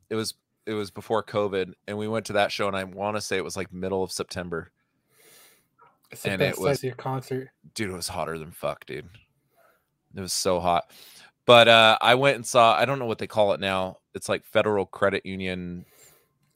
It 0.09 0.15
was 0.15 0.35
it 0.69 0.73
was 0.73 0.91
before 0.91 1.23
COVID 1.23 1.73
and 1.87 1.97
we 1.97 2.07
went 2.07 2.25
to 2.27 2.33
that 2.33 2.51
show 2.51 2.67
and 2.67 2.75
I 2.77 2.83
want 2.83 3.17
to 3.17 3.21
say 3.21 3.37
it 3.37 3.43
was 3.43 3.57
like 3.57 3.73
middle 3.73 4.03
of 4.03 4.11
September. 4.11 4.71
It's 6.11 6.23
the 6.23 6.31
And 6.31 6.41
it 6.41 6.51
best 6.51 6.61
was- 6.61 6.77
to 6.77 6.81
see 6.81 6.87
a 6.89 6.95
concert. 6.95 7.49
Dude, 7.73 7.89
it 7.91 7.95
was 7.95 8.07
hotter 8.07 8.37
than 8.37 8.51
fuck, 8.51 8.85
dude. 8.85 9.09
It 10.15 10.21
was 10.21 10.33
so 10.33 10.59
hot. 10.59 10.89
But 11.45 11.67
uh 11.67 11.97
I 12.01 12.15
went 12.15 12.35
and 12.35 12.45
saw 12.45 12.75
I 12.75 12.85
don't 12.85 12.99
know 12.99 13.05
what 13.05 13.17
they 13.19 13.27
call 13.27 13.53
it 13.53 13.59
now. 13.59 13.97
It's 14.13 14.29
like 14.29 14.45
Federal 14.45 14.85
Credit 14.85 15.25
Union 15.25 15.85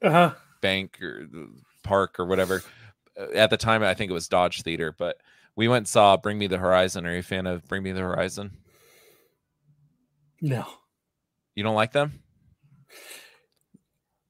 Uh-huh. 0.02 0.34
Bank 0.62 1.00
or 1.02 1.28
Park 1.84 2.20
or 2.20 2.26
whatever. 2.26 2.64
Uh, 3.20 3.28
At 3.34 3.50
the 3.50 3.58
time 3.58 3.84
I 3.84 3.94
think 3.94 4.10
it 4.10 4.14
was 4.14 4.28
Dodge 4.28 4.62
Theater, 4.64 4.92
but 4.98 5.18
we 5.56 5.68
went 5.68 5.82
and 5.82 5.88
saw 5.88 6.18
Bring 6.18 6.38
Me 6.40 6.48
the 6.48 6.58
Horizon. 6.58 7.06
Are 7.06 7.14
you 7.14 7.20
a 7.20 7.24
fan 7.24 7.46
of 7.46 7.64
Bring 7.68 7.84
Me 7.84 7.92
the 7.92 8.02
Horizon? 8.02 8.58
No. 10.42 10.66
You 11.56 11.64
don't 11.64 11.76
like 11.76 11.92
them? 11.92 12.23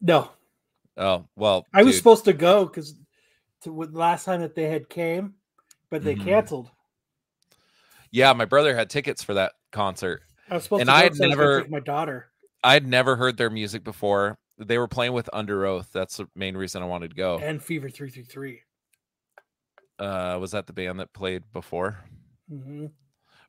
No. 0.04 0.30
Oh, 0.98 1.26
well, 1.36 1.66
I 1.74 1.82
was 1.82 1.98
supposed 1.98 2.26
to 2.26 2.34
go 2.34 2.66
because 2.66 2.94
last 3.66 4.26
time 4.26 4.42
that 4.42 4.54
they 4.54 4.70
had 4.70 4.90
came, 4.90 5.34
but 5.90 6.04
they 6.04 6.14
Mhm. 6.16 6.24
canceled. 6.26 6.70
Yeah, 8.12 8.32
my 8.34 8.46
brother 8.46 8.76
had 8.76 8.92
tickets 8.92 9.24
for 9.24 9.34
that 9.34 9.54
concert. 9.72 10.22
I 10.50 10.56
was 10.56 10.64
supposed 10.66 10.82
And 10.82 10.88
to 10.90 10.92
go 10.92 10.98
I 10.98 11.04
had 11.04 11.16
never- 11.16 11.68
my 11.70 11.80
daughter. 11.80 12.32
I'd 12.64 12.86
never 12.86 13.16
heard 13.16 13.38
their 13.38 13.50
music 13.50 13.84
before. 13.84 14.38
They 14.60 14.78
were 14.78 14.88
playing 14.88 15.14
with 15.14 15.30
Underoath. 15.34 15.92
That's 15.92 16.18
the 16.18 16.28
main 16.36 16.56
reason 16.56 16.84
I 16.84 16.86
wanted 16.86 17.10
to 17.12 17.16
go. 17.16 17.40
and 17.40 17.64
Fever 17.64 17.90
three 17.90 18.12
three 18.12 18.24
three. 18.24 18.62
Uh, 19.98 20.38
was 20.40 20.52
that 20.52 20.68
the 20.68 20.74
band 20.74 21.00
that 21.00 21.14
played 21.14 21.44
before? 21.54 22.04
Mm-hmm. 22.52 22.88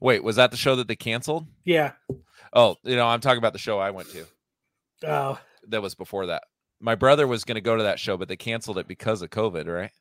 Wait, 0.00 0.22
was 0.22 0.36
that 0.36 0.50
the 0.50 0.56
show 0.56 0.76
that 0.76 0.88
they 0.88 0.96
canceled? 0.96 1.46
Yeah. 1.64 1.92
Oh, 2.52 2.76
you 2.84 2.96
know, 2.96 3.06
I'm 3.06 3.20
talking 3.20 3.38
about 3.38 3.52
the 3.52 3.58
show 3.58 3.78
I 3.78 3.90
went 3.90 4.08
to. 4.10 4.26
Oh, 5.06 5.38
That 5.68 5.82
was 5.82 5.94
before 5.94 6.26
that. 6.26 6.44
My 6.80 6.94
brother 6.94 7.26
was 7.26 7.44
going 7.44 7.56
to 7.56 7.60
go 7.60 7.76
to 7.76 7.84
that 7.84 7.98
show, 7.98 8.16
but 8.16 8.28
they 8.28 8.36
canceled 8.36 8.78
it 8.78 8.88
because 8.88 9.22
of 9.22 9.30
COVID, 9.30 9.66
right? 9.66 9.92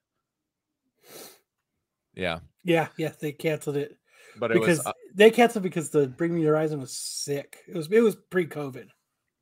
Yeah, 2.14 2.40
yeah, 2.64 2.88
yeah. 2.98 3.12
They 3.20 3.32
canceled 3.32 3.78
it 3.78 3.98
but 4.38 4.52
it 4.52 4.60
because 4.60 4.80
was. 4.80 4.88
uh, 4.88 4.94
they 5.14 5.32
canceled 5.32 5.64
because 5.64 5.90
the 5.90 6.08
Bring 6.08 6.34
Me 6.34 6.42
the 6.42 6.48
Horizon 6.48 6.80
was 6.80 6.92
sick. 6.96 7.60
It 7.68 7.76
was 7.76 7.92
it 7.92 8.02
was 8.02 8.16
pre 8.16 8.46
COVID. 8.46 8.88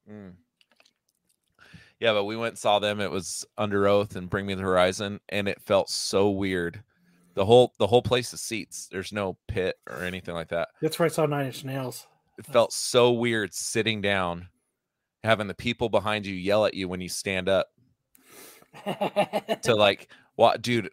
Mm. 0.09 0.33
Yeah, 1.99 2.13
but 2.13 2.25
we 2.25 2.35
went 2.35 2.53
and 2.53 2.59
saw 2.59 2.79
them. 2.79 2.99
It 2.99 3.11
was 3.11 3.45
Underoath 3.57 4.15
and 4.15 4.29
Bring 4.29 4.45
Me 4.45 4.55
the 4.55 4.63
Horizon, 4.63 5.19
and 5.29 5.47
it 5.47 5.61
felt 5.61 5.89
so 5.89 6.29
weird. 6.31 6.83
The 7.35 7.45
whole 7.45 7.73
the 7.77 7.87
whole 7.87 8.01
place 8.01 8.33
is 8.33 8.41
seats. 8.41 8.87
There's 8.91 9.13
no 9.13 9.37
pit 9.47 9.75
or 9.89 10.03
anything 10.03 10.33
like 10.33 10.49
that. 10.49 10.69
That's 10.81 10.99
where 10.99 11.05
I 11.05 11.09
saw 11.09 11.25
Nine 11.25 11.47
Inch 11.47 11.63
Nails. 11.63 12.07
It 12.37 12.45
felt 12.45 12.73
so 12.73 13.11
weird 13.11 13.53
sitting 13.53 14.01
down, 14.01 14.47
having 15.23 15.47
the 15.47 15.53
people 15.53 15.89
behind 15.89 16.25
you 16.25 16.35
yell 16.35 16.65
at 16.65 16.73
you 16.73 16.87
when 16.87 17.01
you 17.01 17.09
stand 17.09 17.47
up 17.47 17.67
to 19.63 19.75
like, 19.75 20.09
what, 20.35 20.61
dude? 20.61 20.89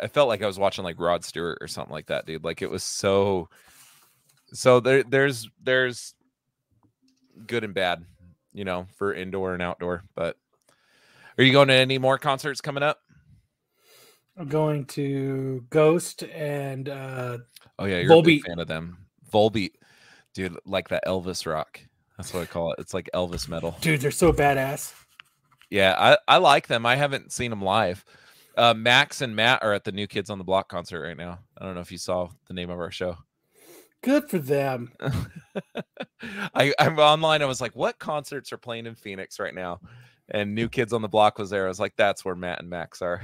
I 0.00 0.08
felt 0.08 0.28
like 0.28 0.42
I 0.42 0.46
was 0.46 0.58
watching 0.58 0.84
like 0.84 0.98
Rod 0.98 1.24
Stewart 1.24 1.58
or 1.60 1.68
something 1.68 1.92
like 1.92 2.06
that, 2.06 2.26
dude. 2.26 2.44
Like 2.44 2.62
it 2.62 2.70
was 2.70 2.82
so. 2.82 3.48
So 4.52 4.80
there, 4.80 5.02
there's 5.02 5.48
there's 5.62 6.14
good 7.46 7.64
and 7.64 7.74
bad, 7.74 8.04
you 8.52 8.64
know, 8.64 8.86
for 8.96 9.14
indoor 9.14 9.54
and 9.54 9.62
outdoor. 9.62 10.04
But 10.14 10.36
are 11.38 11.44
you 11.44 11.52
going 11.52 11.68
to 11.68 11.74
any 11.74 11.98
more 11.98 12.18
concerts 12.18 12.60
coming 12.60 12.82
up? 12.82 12.98
I'm 14.36 14.48
going 14.48 14.86
to 14.86 15.64
Ghost 15.70 16.24
and 16.24 16.88
uh 16.88 17.38
Oh 17.78 17.84
yeah, 17.84 18.00
you're 18.00 18.18
a 18.18 18.22
big 18.22 18.44
fan 18.44 18.58
of 18.58 18.66
them. 18.66 19.06
Volbeat, 19.32 19.72
dude, 20.32 20.58
like 20.64 20.88
that 20.88 21.04
Elvis 21.06 21.46
rock. 21.46 21.80
That's 22.16 22.32
what 22.32 22.42
I 22.42 22.46
call 22.46 22.72
it. 22.72 22.78
It's 22.78 22.94
like 22.94 23.10
Elvis 23.14 23.48
metal. 23.48 23.76
dude, 23.80 24.00
they're 24.00 24.10
so 24.10 24.32
badass. 24.32 24.94
Yeah, 25.70 25.94
I, 25.98 26.34
I 26.34 26.36
like 26.38 26.68
them. 26.68 26.86
I 26.86 26.96
haven't 26.96 27.32
seen 27.32 27.50
them 27.50 27.62
live. 27.62 28.04
Uh, 28.56 28.74
Max 28.74 29.20
and 29.20 29.34
Matt 29.34 29.62
are 29.62 29.72
at 29.72 29.84
the 29.84 29.92
New 29.92 30.06
Kids 30.06 30.30
on 30.30 30.38
the 30.38 30.44
Block 30.44 30.68
concert 30.68 31.02
right 31.02 31.16
now. 31.16 31.40
I 31.58 31.64
don't 31.64 31.74
know 31.74 31.80
if 31.80 31.90
you 31.90 31.98
saw 31.98 32.28
the 32.46 32.54
name 32.54 32.70
of 32.70 32.78
our 32.78 32.92
show. 32.92 33.16
Good 34.02 34.28
for 34.28 34.38
them. 34.38 34.92
I, 36.54 36.72
I'm 36.78 36.98
online. 36.98 37.42
I 37.42 37.46
was 37.46 37.60
like, 37.60 37.74
what 37.74 37.98
concerts 37.98 38.52
are 38.52 38.58
playing 38.58 38.86
in 38.86 38.94
Phoenix 38.94 39.40
right 39.40 39.54
now? 39.54 39.80
And 40.28 40.54
New 40.54 40.68
Kids 40.68 40.92
on 40.92 41.02
the 41.02 41.08
Block 41.08 41.38
was 41.38 41.50
there. 41.50 41.64
I 41.64 41.68
was 41.68 41.80
like, 41.80 41.96
that's 41.96 42.24
where 42.24 42.36
Matt 42.36 42.60
and 42.60 42.70
Max 42.70 43.02
are. 43.02 43.22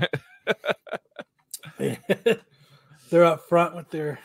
they're 1.78 3.25
up 3.25 3.49
front 3.49 3.76
with 3.76 3.90
their 3.90 4.18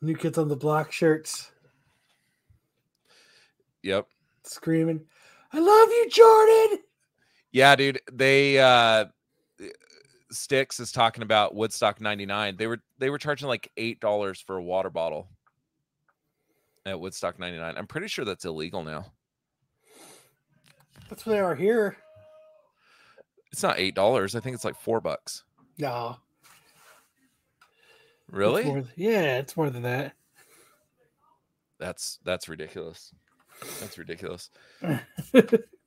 new 0.00 0.14
kids 0.14 0.38
on 0.38 0.48
the 0.48 0.56
block 0.56 0.92
shirts, 0.92 1.50
yep. 3.86 4.06
screaming, 4.42 5.06
"I 5.52 5.58
love 5.60 5.88
you, 5.88 6.08
Jordan!" 6.10 6.78
Yeah, 7.52 7.74
dude. 7.76 8.00
They 8.12 8.58
uh 8.58 9.06
Sticks 10.30 10.80
is 10.80 10.92
talking 10.92 11.22
about 11.22 11.54
Woodstock 11.54 12.00
99. 12.00 12.56
They 12.56 12.66
were 12.66 12.82
they 12.98 13.10
were 13.10 13.18
charging 13.18 13.48
like 13.48 13.70
eight 13.76 14.00
dollars 14.00 14.40
for 14.40 14.56
a 14.56 14.62
water 14.62 14.90
bottle 14.90 15.28
at 16.84 16.98
Woodstock 16.98 17.38
99. 17.38 17.74
I'm 17.76 17.86
pretty 17.86 18.08
sure 18.08 18.24
that's 18.24 18.44
illegal 18.44 18.82
now. 18.82 19.06
That's 21.08 21.24
what 21.24 21.32
they 21.32 21.40
are 21.40 21.54
here. 21.54 21.96
It's 23.52 23.62
not 23.62 23.78
eight 23.78 23.94
dollars. 23.94 24.34
I 24.34 24.40
think 24.40 24.54
it's 24.54 24.64
like 24.64 24.76
four 24.76 25.00
bucks. 25.00 25.44
No. 25.78 26.16
Really? 28.30 28.62
It's 28.62 28.68
more, 28.68 28.84
yeah, 28.96 29.38
it's 29.38 29.56
more 29.56 29.70
than 29.70 29.82
that. 29.82 30.14
That's 31.78 32.18
that's 32.24 32.48
ridiculous. 32.48 33.12
That's 33.80 33.98
ridiculous. 33.98 34.50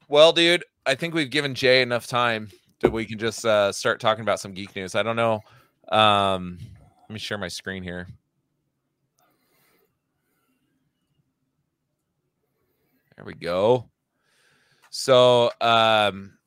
well, 0.08 0.32
dude, 0.32 0.64
I 0.86 0.96
think 0.96 1.14
we've 1.14 1.30
given 1.30 1.56
Jay 1.56 1.82
enough 1.82 2.08
time 2.08 2.50
that 2.82 2.92
we 2.92 3.06
can 3.06 3.20
just 3.20 3.46
uh, 3.46 3.72
start 3.72 4.00
talking 4.00 4.22
about 4.22 4.40
some 4.40 4.54
geek 4.54 4.76
news. 4.76 4.96
I 4.96 5.04
don't 5.04 5.16
know. 5.16 5.42
Um, 5.90 6.58
let 7.02 7.14
me 7.14 7.20
share 7.20 7.38
my 7.38 7.48
screen 7.48 7.84
here. 7.84 8.08
There 13.16 13.26
we 13.26 13.34
go. 13.34 13.90
So, 14.92 15.52
um, 15.60 16.38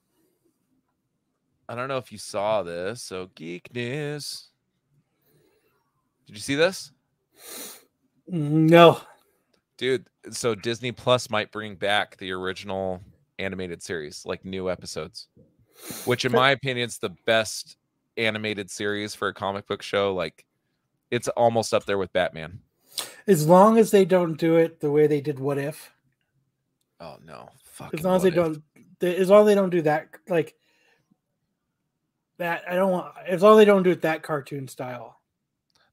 I 1.68 1.74
don't 1.74 1.88
know 1.88 1.98
if 1.98 2.10
you 2.10 2.18
saw 2.18 2.62
this. 2.62 3.02
So, 3.02 3.28
geek 3.34 3.74
news. 3.74 4.48
Did 6.26 6.36
you 6.36 6.40
see 6.40 6.54
this? 6.54 6.92
No. 8.26 9.00
Dude, 9.76 10.06
so 10.30 10.54
Disney 10.54 10.92
Plus 10.92 11.30
might 11.30 11.50
bring 11.50 11.74
back 11.74 12.16
the 12.16 12.32
original 12.32 13.00
animated 13.38 13.82
series, 13.82 14.24
like 14.24 14.44
new 14.44 14.70
episodes, 14.70 15.28
which, 16.04 16.24
in 16.24 16.32
my 16.32 16.50
opinion, 16.50 16.88
is 16.88 16.98
the 16.98 17.14
best 17.26 17.76
animated 18.16 18.70
series 18.70 19.14
for 19.14 19.28
a 19.28 19.34
comic 19.34 19.66
book 19.66 19.82
show. 19.82 20.14
Like, 20.14 20.44
it's 21.10 21.28
almost 21.28 21.74
up 21.74 21.84
there 21.84 21.98
with 21.98 22.12
Batman. 22.12 22.60
As 23.26 23.46
long 23.46 23.78
as 23.78 23.90
they 23.90 24.04
don't 24.04 24.38
do 24.38 24.56
it 24.56 24.80
the 24.80 24.90
way 24.90 25.06
they 25.06 25.20
did 25.20 25.38
What 25.38 25.58
If. 25.58 25.92
Oh 27.00 27.16
no! 27.24 27.48
As 27.92 28.04
long 28.04 28.16
as 28.16 28.22
they 28.22 28.28
if. 28.28 28.34
don't, 28.34 28.62
they, 29.00 29.16
as 29.16 29.28
long 29.28 29.40
as 29.40 29.46
they 29.46 29.54
don't 29.54 29.70
do 29.70 29.82
that, 29.82 30.08
like 30.28 30.54
that. 32.38 32.62
I 32.68 32.76
don't 32.76 32.92
want. 32.92 33.12
As 33.26 33.42
long 33.42 33.52
as 33.54 33.58
they 33.58 33.64
don't 33.64 33.82
do 33.82 33.90
it 33.90 34.02
that 34.02 34.22
cartoon 34.22 34.68
style. 34.68 35.18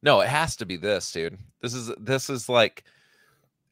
No, 0.01 0.21
it 0.21 0.29
has 0.29 0.55
to 0.57 0.65
be 0.65 0.77
this, 0.77 1.11
dude. 1.11 1.37
This 1.61 1.73
is 1.73 1.91
this 1.99 2.29
is 2.29 2.47
like 2.47 2.83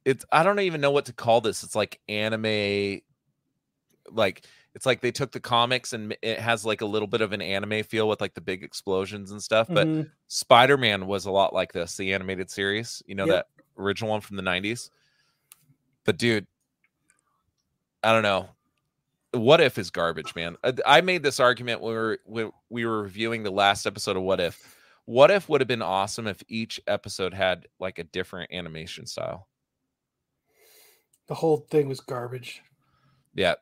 it's 0.07 0.23
I 0.31 0.41
don't 0.41 0.61
even 0.61 0.79
know 0.79 0.91
what 0.91 1.05
to 1.05 1.13
call 1.13 1.41
this. 1.41 1.63
It's 1.63 1.75
like 1.75 1.99
anime 2.07 3.01
like 4.09 4.45
it's 4.73 4.85
like 4.85 5.01
they 5.01 5.11
took 5.11 5.33
the 5.33 5.41
comics 5.41 5.91
and 5.91 6.15
it 6.21 6.39
has 6.39 6.63
like 6.63 6.79
a 6.79 6.85
little 6.85 7.09
bit 7.09 7.19
of 7.19 7.33
an 7.33 7.41
anime 7.41 7.83
feel 7.83 8.07
with 8.07 8.21
like 8.21 8.33
the 8.33 8.39
big 8.39 8.63
explosions 8.63 9.31
and 9.31 9.43
stuff. 9.43 9.67
But 9.69 9.85
mm-hmm. 9.85 10.07
Spider 10.29 10.77
Man 10.77 11.07
was 11.07 11.25
a 11.25 11.31
lot 11.31 11.53
like 11.53 11.73
this, 11.73 11.97
the 11.97 12.13
animated 12.13 12.49
series, 12.49 13.03
you 13.05 13.15
know, 13.15 13.25
yep. 13.25 13.49
that 13.57 13.63
original 13.77 14.11
one 14.11 14.21
from 14.21 14.37
the 14.37 14.43
90s. 14.43 14.91
But 16.05 16.17
dude, 16.17 16.47
I 18.01 18.13
don't 18.13 18.23
know. 18.23 18.47
What 19.31 19.59
if 19.59 19.77
is 19.77 19.89
garbage, 19.89 20.35
man? 20.35 20.55
I, 20.63 20.73
I 20.85 21.01
made 21.01 21.21
this 21.21 21.41
argument 21.41 21.81
when 21.81 21.91
we 21.91 21.97
were 21.97 22.19
when 22.23 22.51
we 22.69 22.85
were 22.85 23.01
reviewing 23.01 23.43
the 23.43 23.51
last 23.51 23.85
episode 23.85 24.15
of 24.15 24.23
What 24.23 24.39
If. 24.39 24.73
What 25.03 25.31
if 25.31 25.49
would 25.49 25.59
have 25.59 25.67
been 25.67 25.81
awesome 25.81 26.27
if 26.27 26.41
each 26.47 26.79
episode 26.87 27.33
had 27.33 27.67
like 27.77 27.99
a 27.99 28.05
different 28.05 28.53
animation 28.53 29.05
style? 29.05 29.49
The 31.27 31.35
whole 31.35 31.57
thing 31.57 31.87
was 31.89 31.99
garbage. 31.99 32.61
Yeah, 33.33 33.55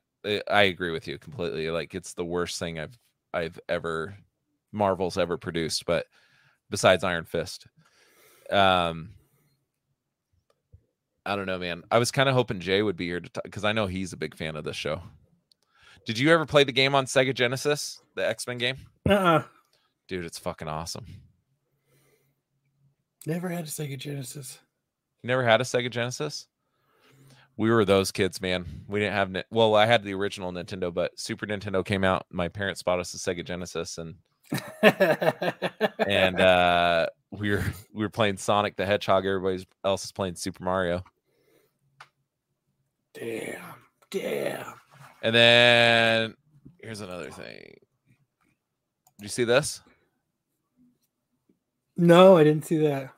I 0.49 0.63
agree 0.63 0.91
with 0.91 1.07
you 1.07 1.17
completely. 1.17 1.69
Like 1.69 1.93
it's 1.95 2.13
the 2.13 2.25
worst 2.25 2.59
thing 2.59 2.79
I've 2.79 2.97
I've 3.33 3.59
ever 3.67 4.15
Marvel's 4.71 5.17
ever 5.17 5.37
produced, 5.37 5.85
but 5.85 6.05
besides 6.69 7.03
Iron 7.03 7.25
Fist. 7.25 7.67
Um 8.51 9.09
I 11.25 11.35
don't 11.35 11.47
know, 11.47 11.57
man. 11.57 11.83
I 11.89 11.97
was 11.97 12.11
kind 12.11 12.29
of 12.29 12.35
hoping 12.35 12.59
Jay 12.59 12.83
would 12.83 12.95
be 12.95 13.07
here 13.07 13.19
to 13.19 13.29
talk 13.29 13.43
because 13.43 13.65
I 13.65 13.71
know 13.71 13.87
he's 13.87 14.13
a 14.13 14.17
big 14.17 14.35
fan 14.35 14.55
of 14.55 14.63
this 14.63 14.75
show. 14.75 15.01
Did 16.05 16.19
you 16.19 16.31
ever 16.31 16.45
play 16.45 16.63
the 16.63 16.71
game 16.71 16.93
on 16.93 17.05
Sega 17.05 17.33
Genesis, 17.33 17.99
the 18.13 18.27
X 18.27 18.45
Men 18.45 18.59
game? 18.59 18.77
Uh-uh. 19.09 19.43
Dude, 20.07 20.25
it's 20.25 20.37
fucking 20.37 20.67
awesome. 20.67 21.05
Never 23.25 23.49
had 23.49 23.63
a 23.63 23.67
Sega 23.67 23.97
Genesis. 23.97 24.59
You 25.23 25.27
never 25.29 25.43
had 25.43 25.61
a 25.61 25.63
Sega 25.63 25.89
Genesis? 25.89 26.45
We 27.57 27.69
were 27.69 27.85
those 27.85 28.11
kids, 28.11 28.41
man. 28.41 28.65
We 28.87 28.99
didn't 28.99 29.13
have 29.13 29.43
well, 29.49 29.75
I 29.75 29.85
had 29.85 30.03
the 30.03 30.13
original 30.13 30.51
Nintendo, 30.51 30.93
but 30.93 31.17
Super 31.19 31.45
Nintendo 31.45 31.85
came 31.85 32.03
out. 32.03 32.25
My 32.29 32.47
parents 32.47 32.83
bought 32.83 32.99
us 32.99 33.13
a 33.13 33.17
Sega 33.17 33.45
Genesis, 33.45 33.97
and 33.97 34.15
and 35.99 36.39
uh, 36.41 37.07
we 37.31 37.51
were 37.51 37.63
we 37.93 38.03
were 38.03 38.09
playing 38.09 38.37
Sonic 38.37 38.75
the 38.75 38.85
Hedgehog. 38.85 39.25
Everybody 39.25 39.65
else 39.83 40.03
is 40.05 40.11
playing 40.11 40.35
Super 40.35 40.63
Mario. 40.63 41.03
Damn, 43.13 43.61
damn. 44.11 44.73
And 45.23 45.33
then 45.33 46.35
here's 46.81 47.01
another 47.01 47.31
thing. 47.31 47.77
Did 49.17 49.23
you 49.23 49.29
see 49.29 49.45
this? 49.45 49.81
No, 51.97 52.35
I 52.37 52.43
didn't 52.43 52.65
see 52.65 52.77
that. 52.79 53.11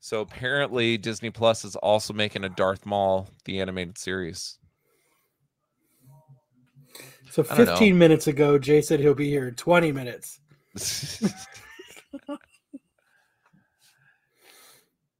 So 0.00 0.22
apparently 0.22 0.96
Disney 0.96 1.30
Plus 1.30 1.64
is 1.64 1.76
also 1.76 2.14
making 2.14 2.42
a 2.44 2.48
Darth 2.48 2.86
Maul 2.86 3.28
the 3.44 3.60
animated 3.60 3.98
series. 3.98 4.58
So 7.30 7.44
15 7.44 7.96
minutes 7.96 8.26
ago, 8.26 8.58
Jay 8.58 8.80
said 8.80 8.98
he'll 8.98 9.14
be 9.14 9.28
here 9.28 9.46
in 9.46 9.54
20 9.54 9.92
minutes. 9.92 10.40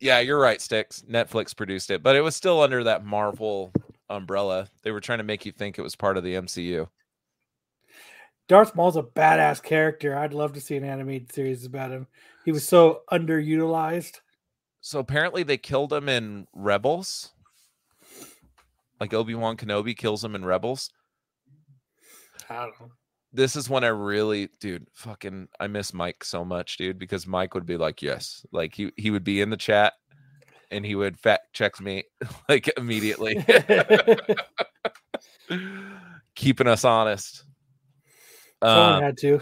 yeah, 0.00 0.18
you're 0.18 0.40
right, 0.40 0.60
Sticks. 0.60 1.04
Netflix 1.08 1.54
produced 1.54 1.90
it, 1.90 2.02
but 2.02 2.16
it 2.16 2.22
was 2.22 2.34
still 2.34 2.60
under 2.62 2.82
that 2.84 3.04
Marvel 3.04 3.72
umbrella. 4.08 4.66
They 4.82 4.90
were 4.90 5.00
trying 5.00 5.18
to 5.18 5.24
make 5.24 5.44
you 5.46 5.52
think 5.52 5.78
it 5.78 5.82
was 5.82 5.94
part 5.94 6.16
of 6.16 6.24
the 6.24 6.34
MCU. 6.34 6.88
Darth 8.48 8.74
Maul's 8.74 8.96
a 8.96 9.02
badass 9.02 9.62
character. 9.62 10.16
I'd 10.16 10.34
love 10.34 10.54
to 10.54 10.60
see 10.60 10.76
an 10.76 10.84
animated 10.84 11.32
series 11.32 11.64
about 11.64 11.92
him. 11.92 12.08
He 12.44 12.50
was 12.50 12.66
so 12.66 13.02
underutilized 13.12 14.20
so 14.90 14.98
apparently 14.98 15.44
they 15.44 15.56
killed 15.56 15.92
him 15.92 16.08
in 16.08 16.48
Rebels. 16.52 17.30
Like 18.98 19.14
Obi 19.14 19.36
Wan 19.36 19.56
Kenobi 19.56 19.96
kills 19.96 20.24
him 20.24 20.34
in 20.34 20.44
Rebels. 20.44 20.90
I 22.48 22.62
don't 22.62 22.80
know. 22.80 22.90
This 23.32 23.54
is 23.54 23.70
when 23.70 23.84
I 23.84 23.88
really, 23.88 24.48
dude, 24.58 24.88
fucking, 24.92 25.46
I 25.60 25.68
miss 25.68 25.94
Mike 25.94 26.24
so 26.24 26.44
much, 26.44 26.76
dude, 26.76 26.98
because 26.98 27.24
Mike 27.24 27.54
would 27.54 27.66
be 27.66 27.76
like, 27.76 28.02
yes, 28.02 28.44
like 28.50 28.74
he 28.74 28.90
he 28.96 29.12
would 29.12 29.22
be 29.22 29.40
in 29.40 29.50
the 29.50 29.56
chat, 29.56 29.92
and 30.72 30.84
he 30.84 30.96
would 30.96 31.16
fact 31.16 31.52
check 31.52 31.80
me 31.80 32.02
like 32.48 32.68
immediately, 32.76 33.44
keeping 36.34 36.66
us 36.66 36.84
honest. 36.84 37.44
Someone 38.60 38.92
uh, 38.94 39.00
had 39.02 39.18
to. 39.18 39.40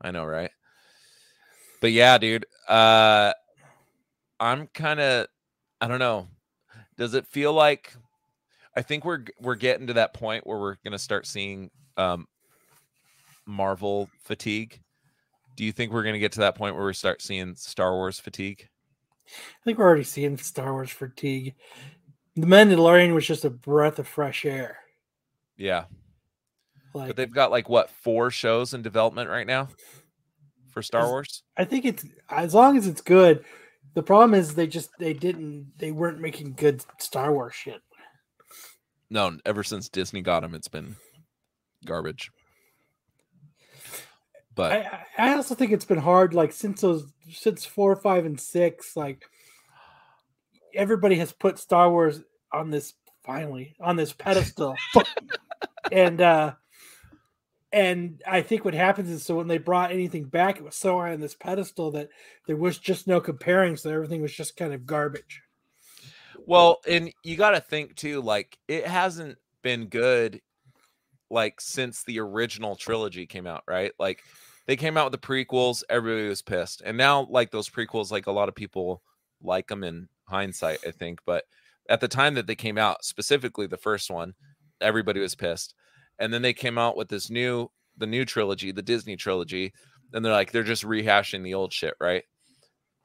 I 0.00 0.12
know, 0.12 0.24
right? 0.24 0.50
But 1.82 1.92
yeah, 1.92 2.16
dude. 2.16 2.46
Uh 2.66 3.34
I'm 4.42 4.66
kind 4.74 4.98
of 5.00 5.28
I 5.80 5.86
don't 5.88 6.00
know. 6.00 6.28
Does 6.98 7.14
it 7.14 7.26
feel 7.26 7.52
like 7.52 7.94
I 8.76 8.82
think 8.82 9.04
we're 9.04 9.24
we're 9.40 9.54
getting 9.54 9.86
to 9.86 9.92
that 9.94 10.14
point 10.14 10.46
where 10.46 10.58
we're 10.58 10.76
going 10.84 10.92
to 10.92 10.98
start 10.98 11.26
seeing 11.26 11.70
um 11.96 12.26
Marvel 13.46 14.10
fatigue? 14.24 14.80
Do 15.56 15.64
you 15.64 15.72
think 15.72 15.92
we're 15.92 16.02
going 16.02 16.14
to 16.14 16.18
get 16.18 16.32
to 16.32 16.40
that 16.40 16.56
point 16.56 16.74
where 16.74 16.86
we 16.86 16.94
start 16.94 17.22
seeing 17.22 17.54
Star 17.54 17.92
Wars 17.92 18.18
fatigue? 18.18 18.68
I 19.26 19.64
think 19.64 19.78
we're 19.78 19.86
already 19.86 20.04
seeing 20.04 20.36
Star 20.38 20.72
Wars 20.72 20.90
fatigue. 20.90 21.54
The 22.34 22.46
Mandalorian 22.46 23.14
was 23.14 23.26
just 23.26 23.44
a 23.44 23.50
breath 23.50 23.98
of 23.98 24.08
fresh 24.08 24.44
air. 24.44 24.78
Yeah. 25.56 25.84
Like, 26.94 27.08
but 27.08 27.16
they've 27.16 27.32
got 27.32 27.50
like 27.50 27.68
what 27.68 27.90
four 27.90 28.30
shows 28.30 28.74
in 28.74 28.82
development 28.82 29.30
right 29.30 29.46
now 29.46 29.68
for 30.70 30.82
Star 30.82 31.06
Wars? 31.06 31.42
I 31.56 31.64
think 31.64 31.84
it's 31.84 32.04
as 32.28 32.54
long 32.54 32.76
as 32.76 32.86
it's 32.86 33.02
good. 33.02 33.44
The 33.94 34.02
problem 34.02 34.34
is 34.34 34.54
they 34.54 34.66
just 34.66 34.90
they 34.98 35.12
didn't 35.12 35.72
they 35.78 35.92
weren't 35.92 36.20
making 36.20 36.54
good 36.54 36.82
Star 36.98 37.32
Wars 37.32 37.54
shit. 37.54 37.82
No, 39.10 39.36
ever 39.44 39.62
since 39.62 39.88
Disney 39.88 40.22
got 40.22 40.40
them, 40.40 40.54
it's 40.54 40.68
been 40.68 40.96
garbage. 41.84 42.30
But 44.54 44.72
I, 44.72 45.06
I 45.18 45.34
also 45.34 45.54
think 45.54 45.72
it's 45.72 45.84
been 45.84 45.98
hard, 45.98 46.34
like 46.34 46.52
since 46.52 46.80
those 46.80 47.06
since 47.30 47.64
four, 47.64 47.94
five, 47.96 48.24
and 48.24 48.40
six, 48.40 48.96
like 48.96 49.22
everybody 50.74 51.16
has 51.16 51.32
put 51.32 51.58
Star 51.58 51.90
Wars 51.90 52.20
on 52.52 52.70
this 52.70 52.94
finally 53.24 53.74
on 53.80 53.96
this 53.96 54.12
pedestal, 54.12 54.74
and 55.92 56.20
uh 56.20 56.54
and 57.72 58.22
I 58.26 58.42
think 58.42 58.64
what 58.64 58.74
happens 58.74 59.10
is 59.10 59.24
so 59.24 59.36
when 59.36 59.48
they 59.48 59.58
brought 59.58 59.92
anything 59.92 60.24
back, 60.24 60.58
it 60.58 60.64
was 60.64 60.76
so 60.76 60.98
high 60.98 61.12
on 61.12 61.20
this 61.20 61.34
pedestal 61.34 61.90
that 61.92 62.10
there 62.46 62.56
was 62.56 62.78
just 62.78 63.06
no 63.06 63.20
comparing, 63.20 63.76
so 63.76 63.90
everything 63.90 64.20
was 64.20 64.34
just 64.34 64.56
kind 64.56 64.72
of 64.72 64.86
garbage. 64.86 65.42
Well, 66.46 66.80
and 66.88 67.12
you 67.22 67.36
got 67.36 67.50
to 67.52 67.60
think 67.60 67.96
too, 67.96 68.20
like 68.20 68.58
it 68.68 68.86
hasn't 68.86 69.38
been 69.62 69.86
good 69.86 70.40
like 71.30 71.60
since 71.60 72.04
the 72.04 72.20
original 72.20 72.76
trilogy 72.76 73.26
came 73.26 73.46
out, 73.46 73.62
right? 73.66 73.92
Like 73.98 74.22
they 74.66 74.76
came 74.76 74.96
out 74.96 75.10
with 75.10 75.20
the 75.20 75.26
prequels, 75.26 75.82
everybody 75.88 76.28
was 76.28 76.42
pissed. 76.42 76.82
And 76.84 76.96
now 76.96 77.26
like 77.30 77.50
those 77.50 77.70
prequels 77.70 78.10
like 78.10 78.26
a 78.26 78.32
lot 78.32 78.48
of 78.48 78.54
people 78.54 79.02
like 79.42 79.68
them 79.68 79.82
in 79.82 80.08
hindsight, 80.24 80.80
I 80.86 80.90
think, 80.90 81.20
but 81.24 81.44
at 81.88 82.00
the 82.00 82.08
time 82.08 82.34
that 82.34 82.46
they 82.46 82.54
came 82.54 82.78
out, 82.78 83.04
specifically 83.04 83.66
the 83.66 83.76
first 83.76 84.10
one, 84.10 84.34
everybody 84.80 85.20
was 85.20 85.34
pissed. 85.34 85.74
And 86.18 86.32
then 86.32 86.42
they 86.42 86.52
came 86.52 86.78
out 86.78 86.96
with 86.96 87.08
this 87.08 87.30
new 87.30 87.70
the 87.98 88.06
new 88.06 88.24
trilogy, 88.24 88.72
the 88.72 88.82
Disney 88.82 89.16
trilogy, 89.16 89.72
and 90.12 90.24
they're 90.24 90.32
like 90.32 90.52
they're 90.52 90.62
just 90.62 90.84
rehashing 90.84 91.42
the 91.42 91.54
old 91.54 91.72
shit, 91.72 91.94
right? 92.00 92.24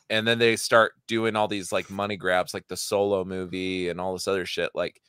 And 0.10 0.26
then 0.28 0.40
they 0.40 0.56
start 0.56 0.94
doing 1.08 1.36
all 1.36 1.48
these 1.48 1.72
like 1.72 1.90
money 1.90 2.16
grabs 2.16 2.54
like 2.54 2.68
the 2.68 2.78
solo 2.78 3.26
movie 3.26 3.90
and 3.90 4.00
all 4.00 4.14
this 4.14 4.28
other 4.28 4.46
shit 4.46 4.72
like 4.74 5.02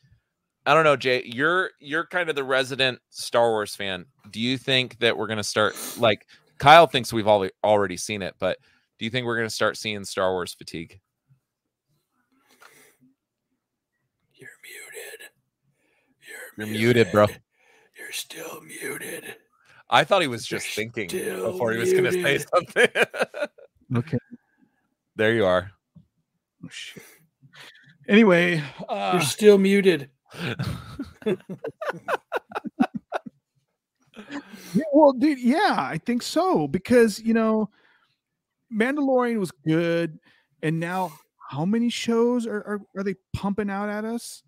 I 0.66 0.74
don't 0.74 0.84
know, 0.84 0.96
Jay. 0.96 1.22
You're 1.24 1.70
you're 1.80 2.04
kind 2.06 2.28
of 2.28 2.36
the 2.36 2.44
resident 2.44 2.98
Star 3.08 3.48
Wars 3.50 3.74
fan. 3.74 4.04
Do 4.30 4.38
you 4.38 4.58
think 4.58 4.98
that 4.98 5.16
we're 5.16 5.26
gonna 5.26 5.42
start 5.42 5.74
like 5.96 6.26
Kyle 6.58 6.86
thinks 6.86 7.12
we've 7.12 7.26
all 7.26 7.48
already 7.64 7.96
seen 7.96 8.20
it, 8.20 8.34
but 8.38 8.58
do 8.98 9.04
you 9.06 9.10
think 9.10 9.24
we're 9.24 9.36
gonna 9.36 9.48
start 9.48 9.78
seeing 9.78 10.04
Star 10.04 10.32
Wars 10.32 10.52
fatigue? 10.52 11.00
You're 14.34 14.50
muted. 14.62 15.30
You're 16.58 16.66
muted, 16.66 17.12
bro. 17.12 17.28
You're 18.08 18.14
still 18.14 18.62
muted. 18.62 19.36
I 19.90 20.02
thought 20.02 20.22
he 20.22 20.28
was 20.28 20.46
just 20.46 20.64
You're 20.64 20.84
thinking 20.86 21.10
still 21.10 21.52
before 21.52 21.72
he 21.72 21.78
was 21.78 21.92
gonna 21.92 22.10
say 22.12 22.38
something. 22.38 22.88
Okay. 23.96 24.18
there 25.16 25.34
you 25.34 25.44
are. 25.46 25.70
Oh, 26.62 26.68
shit. 26.70 27.02
Anyway, 28.06 28.62
uh, 28.88 29.10
You're 29.12 29.22
still 29.22 29.58
muted. 29.58 30.10
Yeah, 34.74 34.82
well, 34.92 35.12
dude, 35.12 35.38
yeah, 35.38 35.76
I 35.78 35.98
think 36.04 36.22
so 36.22 36.68
because 36.68 37.18
you 37.20 37.32
know, 37.32 37.70
Mandalorian 38.70 39.38
was 39.38 39.50
good, 39.66 40.18
and 40.62 40.78
now 40.78 41.12
how 41.50 41.64
many 41.64 41.88
shows 41.88 42.46
are 42.46 42.58
are, 42.58 42.80
are 42.96 43.02
they 43.02 43.14
pumping 43.32 43.70
out 43.70 43.88
at 43.88 44.04
us? 44.04 44.42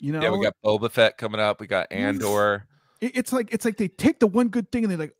You 0.00 0.12
know, 0.12 0.22
yeah, 0.22 0.30
we 0.30 0.42
got 0.42 0.54
Boba 0.64 0.90
Fett 0.90 1.18
coming 1.18 1.40
up. 1.40 1.60
We 1.60 1.66
got 1.66 1.90
Andor. 1.90 2.66
it's 3.00 3.32
like 3.32 3.52
it's 3.52 3.64
like 3.64 3.76
they 3.76 3.88
take 3.88 4.20
the 4.20 4.26
one 4.26 4.48
good 4.48 4.70
thing 4.70 4.84
and 4.84 4.90
they're 4.90 4.98
like, 4.98 5.14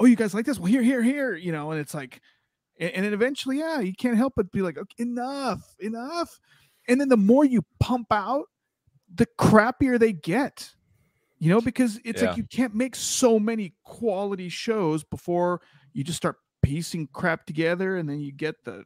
"Oh, 0.00 0.04
you 0.04 0.16
guys 0.16 0.34
like 0.34 0.46
this? 0.46 0.58
Well, 0.58 0.70
here, 0.70 0.82
here, 0.82 1.02
here," 1.02 1.34
you 1.34 1.52
know, 1.52 1.70
and 1.70 1.80
it's 1.80 1.94
like, 1.94 2.20
and, 2.78 3.04
then 3.04 3.12
eventually, 3.14 3.58
yeah, 3.58 3.80
you 3.80 3.94
can't 3.94 4.16
help 4.16 4.34
but 4.36 4.50
be 4.52 4.62
like, 4.62 4.78
okay, 4.78 5.02
enough, 5.02 5.62
enough, 5.78 6.38
and 6.88 7.00
then 7.00 7.08
the 7.08 7.16
more 7.16 7.44
you 7.44 7.62
pump 7.80 8.08
out, 8.10 8.46
the 9.14 9.26
crappier 9.38 9.98
they 9.98 10.12
get, 10.12 10.74
you 11.38 11.48
know, 11.48 11.60
because 11.60 12.00
it's 12.04 12.20
Yeah. 12.22 12.28
like 12.28 12.36
you 12.36 12.44
can't 12.44 12.74
make 12.74 12.96
so 12.96 13.38
many 13.38 13.74
quality 13.84 14.48
shows 14.48 15.04
before 15.04 15.60
you 15.92 16.02
just 16.04 16.16
start 16.16 16.36
piecing 16.62 17.06
crap 17.12 17.46
together, 17.46 17.96
and 17.96 18.08
then 18.08 18.20
you 18.20 18.32
get 18.32 18.56
the, 18.64 18.84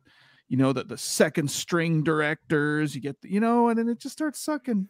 you 0.48 0.56
know, 0.58 0.72
the 0.74 0.84
the 0.84 0.98
second 0.98 1.50
string 1.50 2.02
directors, 2.02 2.94
you 2.94 3.00
get, 3.00 3.20
the, 3.22 3.32
you 3.32 3.40
know, 3.40 3.68
and 3.68 3.78
then 3.78 3.88
it 3.88 3.98
just 3.98 4.12
starts 4.12 4.38
sucking. 4.38 4.88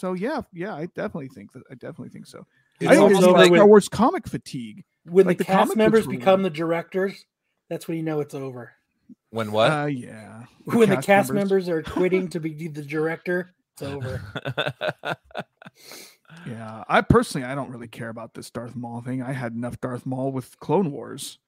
So 0.00 0.14
yeah, 0.14 0.40
yeah, 0.54 0.74
I 0.74 0.86
definitely 0.86 1.28
think 1.28 1.52
that. 1.52 1.62
I 1.70 1.74
definitely 1.74 2.08
think 2.08 2.26
so. 2.26 2.46
It's 2.80 2.88
I 2.88 2.94
think 2.94 3.02
almost 3.02 3.22
it's 3.22 3.32
like 3.32 3.50
with- 3.50 3.58
Star 3.58 3.66
Wars 3.66 3.88
comic 3.90 4.26
fatigue. 4.26 4.84
When 5.04 5.26
Like 5.26 5.36
the, 5.36 5.44
the 5.44 5.48
cast 5.48 5.58
comic 5.58 5.76
members 5.76 6.06
become 6.06 6.42
the 6.42 6.48
directors, 6.48 7.26
that's 7.68 7.86
when 7.86 7.98
you 7.98 8.02
know 8.02 8.20
it's 8.20 8.34
over. 8.34 8.72
when 9.28 9.52
what? 9.52 9.70
Uh, 9.70 9.84
yeah. 9.86 10.44
when 10.64 10.88
the 10.88 10.96
cast 10.96 11.32
members 11.32 11.68
are 11.68 11.82
quitting 11.82 12.28
to 12.28 12.40
be 12.46 12.68
the 12.68 12.82
director, 12.82 13.52
it's 13.74 13.82
over. 13.82 14.22
Yeah, 16.46 16.84
I 16.88 17.02
personally, 17.02 17.46
I 17.46 17.54
don't 17.54 17.70
really 17.70 17.88
care 17.88 18.08
about 18.08 18.32
this 18.34 18.50
Darth 18.50 18.74
Maul 18.74 19.02
thing. 19.02 19.20
I 19.20 19.32
had 19.32 19.52
enough 19.52 19.80
Darth 19.80 20.06
Maul 20.06 20.32
with 20.32 20.58
Clone 20.60 20.90
Wars. 20.92 21.38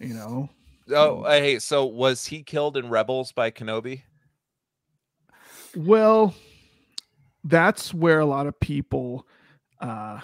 You 0.00 0.14
know, 0.14 0.48
oh, 0.90 1.24
hey, 1.24 1.58
so 1.58 1.84
was 1.84 2.26
he 2.26 2.42
killed 2.42 2.76
in 2.76 2.88
Rebels 2.88 3.32
by 3.32 3.50
Kenobi? 3.50 4.02
well, 5.76 6.34
that's 7.44 7.92
where 7.92 8.20
a 8.20 8.26
lot 8.26 8.46
of 8.46 8.58
people, 8.58 9.26
uh, 9.80 10.20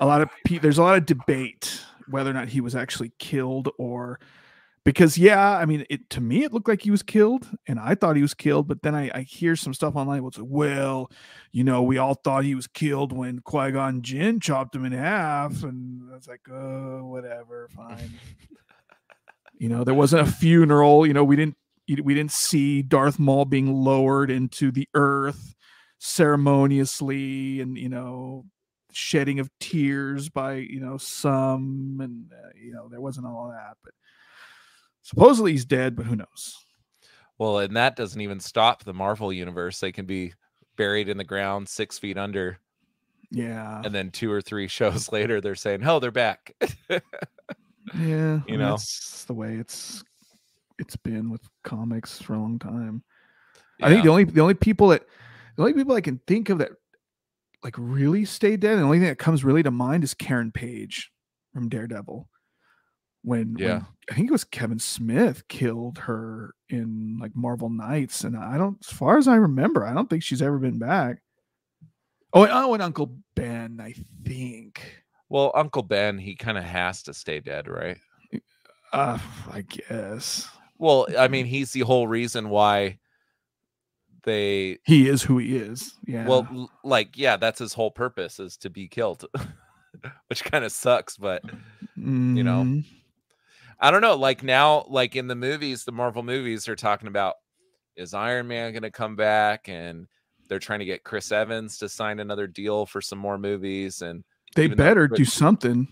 a 0.00 0.06
lot 0.06 0.22
of 0.22 0.30
pe- 0.44 0.58
there's 0.58 0.78
a 0.78 0.82
lot 0.82 0.96
of 0.96 1.06
debate 1.06 1.80
whether 2.08 2.30
or 2.30 2.34
not 2.34 2.48
he 2.48 2.60
was 2.60 2.74
actually 2.74 3.12
killed 3.18 3.68
or 3.78 4.18
because 4.86 5.18
yeah, 5.18 5.58
I 5.58 5.66
mean, 5.66 5.84
it 5.90 6.08
to 6.10 6.20
me 6.20 6.44
it 6.44 6.52
looked 6.52 6.68
like 6.68 6.80
he 6.80 6.92
was 6.92 7.02
killed, 7.02 7.48
and 7.66 7.80
I 7.80 7.96
thought 7.96 8.14
he 8.14 8.22
was 8.22 8.34
killed, 8.34 8.68
but 8.68 8.82
then 8.82 8.94
I, 8.94 9.10
I 9.12 9.22
hear 9.22 9.56
some 9.56 9.74
stuff 9.74 9.96
online. 9.96 10.22
What's 10.22 10.38
like, 10.38 10.46
well, 10.48 11.10
you 11.50 11.64
know, 11.64 11.82
we 11.82 11.98
all 11.98 12.14
thought 12.14 12.44
he 12.44 12.54
was 12.54 12.68
killed 12.68 13.12
when 13.12 13.40
Qui 13.40 13.72
Gon 13.72 14.00
Jinn 14.02 14.38
chopped 14.38 14.76
him 14.76 14.84
in 14.84 14.92
half, 14.92 15.64
and 15.64 16.08
I 16.12 16.14
was 16.14 16.28
like, 16.28 16.48
oh, 16.48 17.04
whatever, 17.04 17.68
fine. 17.74 18.12
you 19.58 19.68
know, 19.68 19.82
there 19.82 19.92
wasn't 19.92 20.28
a 20.28 20.30
funeral. 20.30 21.04
You 21.04 21.14
know, 21.14 21.24
we 21.24 21.34
didn't 21.34 21.56
we 21.88 22.14
didn't 22.14 22.30
see 22.30 22.82
Darth 22.82 23.18
Maul 23.18 23.44
being 23.44 23.74
lowered 23.74 24.30
into 24.30 24.70
the 24.70 24.88
earth 24.94 25.55
ceremoniously, 25.98 27.60
and 27.60 27.76
you 27.78 27.88
know, 27.88 28.44
shedding 28.92 29.40
of 29.40 29.50
tears 29.60 30.28
by 30.28 30.54
you 30.54 30.80
know 30.80 30.96
some, 30.96 31.98
and 32.02 32.32
uh, 32.32 32.50
you 32.60 32.72
know, 32.72 32.88
there 32.88 33.00
wasn't 33.00 33.26
all 33.26 33.48
that, 33.50 33.76
but 33.84 33.92
supposedly 35.02 35.52
he's 35.52 35.64
dead, 35.64 35.96
but 35.96 36.06
who 36.06 36.16
knows? 36.16 36.56
Well, 37.38 37.58
and 37.58 37.76
that 37.76 37.96
doesn't 37.96 38.20
even 38.20 38.40
stop 38.40 38.84
the 38.84 38.94
Marvel 38.94 39.32
universe. 39.32 39.78
They 39.80 39.92
can 39.92 40.06
be 40.06 40.32
buried 40.76 41.08
in 41.08 41.18
the 41.18 41.24
ground 41.24 41.68
six 41.68 41.98
feet 41.98 42.16
under, 42.16 42.58
Yeah, 43.30 43.82
and 43.84 43.94
then 43.94 44.10
two 44.10 44.30
or 44.32 44.40
three 44.40 44.68
shows 44.78 45.12
later, 45.12 45.40
they're 45.40 45.54
saying, 45.54 45.86
"Oh, 45.86 45.98
they're 46.00 46.10
back." 46.10 46.54
yeah, 46.88 46.98
I 47.90 47.94
you 47.94 48.42
mean, 48.46 48.58
know. 48.58 48.70
that's 48.70 49.24
the 49.24 49.34
way 49.34 49.56
it's 49.56 50.02
it's 50.78 50.96
been 50.96 51.30
with 51.30 51.42
comics 51.64 52.20
for 52.20 52.34
a 52.34 52.38
long 52.38 52.58
time. 52.58 53.02
I 53.82 53.88
think 53.90 54.04
the 54.04 54.10
only 54.10 54.24
the 54.24 54.40
only 54.40 54.54
people 54.54 54.88
that 54.88 55.04
the 55.56 55.62
only 55.62 55.74
people 55.74 55.94
I 55.94 56.00
can 56.00 56.20
think 56.26 56.48
of 56.50 56.58
that 56.58 56.72
like 57.64 57.74
really 57.78 58.24
stay 58.24 58.56
dead, 58.56 58.72
and 58.72 58.80
the 58.80 58.84
only 58.84 58.98
thing 58.98 59.08
that 59.08 59.18
comes 59.18 59.44
really 59.44 59.62
to 59.62 59.70
mind 59.70 60.04
is 60.04 60.14
Karen 60.14 60.52
Page 60.52 61.10
from 61.52 61.68
Daredevil. 61.68 62.28
When, 63.22 63.54
when 63.54 63.62
Yeah. 63.62 63.80
I 64.10 64.14
think 64.14 64.28
it 64.28 64.32
was 64.32 64.44
Kevin 64.44 64.78
Smith 64.78 65.48
killed 65.48 65.98
her 65.98 66.54
in 66.68 67.18
like 67.20 67.32
Marvel 67.34 67.70
Knights, 67.70 68.22
and 68.22 68.36
I 68.36 68.56
don't, 68.56 68.78
as 68.86 68.92
far 68.92 69.18
as 69.18 69.26
I 69.26 69.34
remember, 69.36 69.84
I 69.84 69.94
don't 69.94 70.08
think 70.08 70.22
she's 70.22 70.42
ever 70.42 70.58
been 70.58 70.78
back. 70.78 71.22
Oh, 72.32 72.42
and, 72.44 72.52
oh, 72.52 72.74
and 72.74 72.82
Uncle 72.82 73.16
Ben, 73.34 73.80
I 73.82 73.94
think. 74.24 75.02
Well, 75.28 75.50
Uncle 75.54 75.82
Ben, 75.82 76.18
he 76.18 76.36
kind 76.36 76.58
of 76.58 76.64
has 76.64 77.02
to 77.04 77.14
stay 77.14 77.40
dead, 77.40 77.66
right? 77.66 77.98
Uh, 78.92 79.18
I 79.50 79.62
guess 79.62 80.48
Well, 80.78 81.08
I 81.18 81.26
mean, 81.26 81.46
he's 81.46 81.72
the 81.72 81.80
whole 81.80 82.06
reason 82.06 82.48
why 82.48 82.98
they. 84.26 84.78
he 84.84 85.08
is 85.08 85.22
who 85.22 85.38
he 85.38 85.56
is. 85.56 85.94
Yeah. 86.06 86.26
Well, 86.26 86.68
like, 86.84 87.16
yeah, 87.16 87.38
that's 87.38 87.58
his 87.60 87.72
whole 87.72 87.90
purpose 87.90 88.38
is 88.38 88.58
to 88.58 88.68
be 88.70 88.86
killed, 88.88 89.24
which 90.28 90.44
kind 90.44 90.64
of 90.64 90.72
sucks. 90.72 91.16
But 91.16 91.42
you 91.96 92.42
know, 92.44 92.62
Mhm. 92.64 92.84
I 93.80 93.90
don't 93.90 94.02
know. 94.02 94.16
Like 94.16 94.42
now, 94.42 94.84
like 94.88 95.16
in 95.16 95.26
the 95.28 95.34
movies, 95.34 95.84
the 95.84 95.92
Marvel 95.92 96.22
movies, 96.22 96.64
they're 96.64 96.76
talking 96.76 97.08
about 97.08 97.34
is 97.96 98.12
Iron 98.14 98.48
Man 98.48 98.72
going 98.72 98.82
to 98.82 98.90
come 98.90 99.16
back, 99.16 99.68
and 99.68 100.06
they're 100.48 100.58
trying 100.58 100.80
to 100.80 100.84
get 100.84 101.02
Chris 101.04 101.32
Evans 101.32 101.78
to 101.78 101.88
sign 101.88 102.20
another 102.20 102.46
deal 102.46 102.84
for 102.86 103.00
some 103.00 103.18
more 103.18 103.38
movies, 103.38 104.02
and 104.02 104.22
they 104.54 104.66
though- 104.66 104.74
better 104.76 105.08
do 105.08 105.24
something 105.24 105.88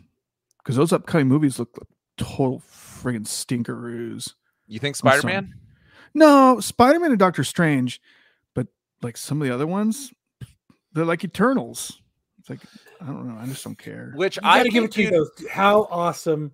because 0.58 0.76
those 0.76 0.92
upcoming 0.92 1.28
movies 1.28 1.58
look 1.58 1.70
like 1.78 1.88
total 2.16 2.60
friggin' 2.70 3.26
stinkeroos. 3.26 4.34
you 4.66 4.78
think 4.78 4.96
Spider 4.96 5.26
Man? 5.26 5.54
No, 6.14 6.60
Spider 6.60 7.00
Man 7.00 7.10
and 7.10 7.18
Doctor 7.18 7.42
Strange, 7.44 8.00
like 9.04 9.16
some 9.16 9.40
of 9.40 9.46
the 9.48 9.54
other 9.54 9.66
ones, 9.66 10.12
they're 10.92 11.04
like 11.04 11.24
Eternals. 11.24 12.00
It's 12.40 12.50
like 12.50 12.60
I 13.00 13.06
don't 13.06 13.28
know. 13.28 13.40
I 13.40 13.46
just 13.46 13.62
don't 13.64 13.78
care. 13.78 14.12
Which 14.16 14.36
You 14.36 14.42
I 14.44 14.58
gotta 14.58 14.70
give 14.70 14.84
it 14.84 14.92
to 14.92 15.02
you 15.02 15.10
you- 15.10 15.30
though. 15.40 15.48
How 15.50 15.82
awesome 15.90 16.52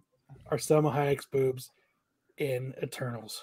are 0.50 0.58
Salma 0.58 0.92
Hayek's 0.94 1.26
boobs 1.26 1.70
in 2.38 2.74
Eternals? 2.82 3.42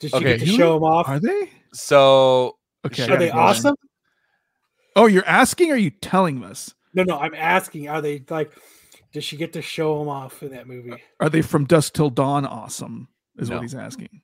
Did 0.00 0.10
she 0.10 0.16
Okay, 0.16 0.24
get 0.36 0.40
to 0.40 0.46
you- 0.46 0.56
show 0.56 0.74
them 0.74 0.84
off? 0.84 1.08
Are 1.08 1.18
they? 1.20 1.50
So 1.72 2.58
Okay. 2.84 3.02
Are 3.08 3.14
Are 3.14 3.18
they 3.18 3.28
go 3.28 3.32
then. 3.34 3.38
awesome? 3.38 3.74
Oh, 4.94 5.06
you're 5.06 5.26
asking? 5.26 5.70
Or 5.70 5.74
are 5.74 5.78
you 5.78 5.90
telling 5.90 6.44
us? 6.44 6.72
No, 6.94 7.02
no. 7.02 7.18
I'm 7.18 7.34
asking. 7.34 7.88
Are 7.88 8.00
they 8.00 8.22
like? 8.30 8.52
Does 9.12 9.24
she 9.24 9.36
get 9.36 9.52
to 9.54 9.62
show 9.62 9.98
them 9.98 10.08
off 10.08 10.42
in 10.42 10.50
that 10.52 10.66
movie? 10.68 11.02
Are 11.20 11.28
they 11.28 11.42
from 11.42 11.64
Dusk 11.64 11.94
Till 11.94 12.10
Dawn? 12.10 12.44
Awesome, 12.46 13.08
is 13.38 13.48
No. 13.50 13.56
what 13.56 13.62
he's 13.62 13.74
asking. 13.74 14.20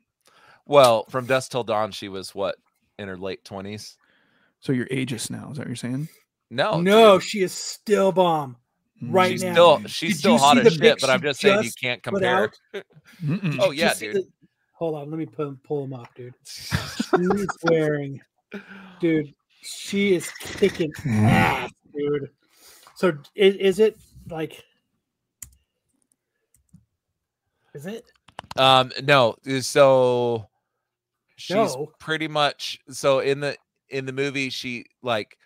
Well, 0.67 1.05
from 1.11 1.27
Dusk 1.27 1.51
Till 1.51 1.65
Dawn, 1.65 1.91
she 1.93 2.09
was 2.09 2.35
what 2.35 2.57
in 3.03 3.09
her 3.09 3.19
late 3.19 3.45
twenties. 3.45 3.97
So 4.61 4.73
you're 4.73 4.87
ageist 4.87 5.31
now? 5.31 5.51
Is 5.51 5.57
that 5.57 5.63
what 5.63 5.67
you're 5.67 5.77
saying? 5.77 6.09
No, 6.51 6.81
no, 6.81 7.19
dude, 7.19 7.23
she 7.29 7.43
is 7.43 7.53
still 7.53 8.13
bomb. 8.13 8.57
Right 9.03 9.33
she's 9.33 9.43
now. 9.43 9.53
still 9.53 9.79
she's 9.87 10.13
Did 10.13 10.19
still 10.19 10.39
hot 10.39 10.59
as 10.59 10.75
shit. 10.75 11.01
But 11.01 11.11
I'm 11.11 11.21
she 11.21 11.25
just 11.25 11.41
saying 11.41 11.65
you 11.65 11.71
can't 11.81 12.03
compare. 12.03 12.53
Oh 13.61 13.73
yeah, 13.73 13.95
dude. 13.95 14.17
the- 14.17 14.29
hold 14.83 14.95
on, 14.97 15.11
let 15.11 15.19
me 15.19 15.27
pull 15.27 15.57
pull 15.65 15.83
them 15.83 15.95
up, 15.95 16.15
dude. 16.15 16.35
She's 16.45 17.49
wearing, 17.65 18.21
dude. 19.01 19.33
She 19.63 20.15
is 20.15 20.31
kicking 20.41 20.93
ass, 21.07 21.71
dude. 21.95 22.31
So 22.97 23.13
is, 23.35 23.55
is 23.57 23.79
it 23.79 23.97
like? 24.29 24.63
Is 27.75 27.87
it? 27.87 28.05
Um, 28.57 28.93
no, 29.05 29.37
so 29.61 30.49
she's 31.43 31.57
No. 31.77 31.91
pretty 31.99 32.29
much 32.29 32.79
so 32.91 33.19
in 33.19 33.41
the 33.41 33.57
in 33.89 34.07
the 34.07 34.13
movie 34.13 34.49
she 34.51 34.87
like 35.03 35.37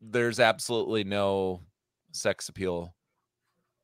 there's 0.00 0.40
absolutely 0.40 1.04
no 1.04 1.62
sex 2.12 2.48
appeal 2.48 2.94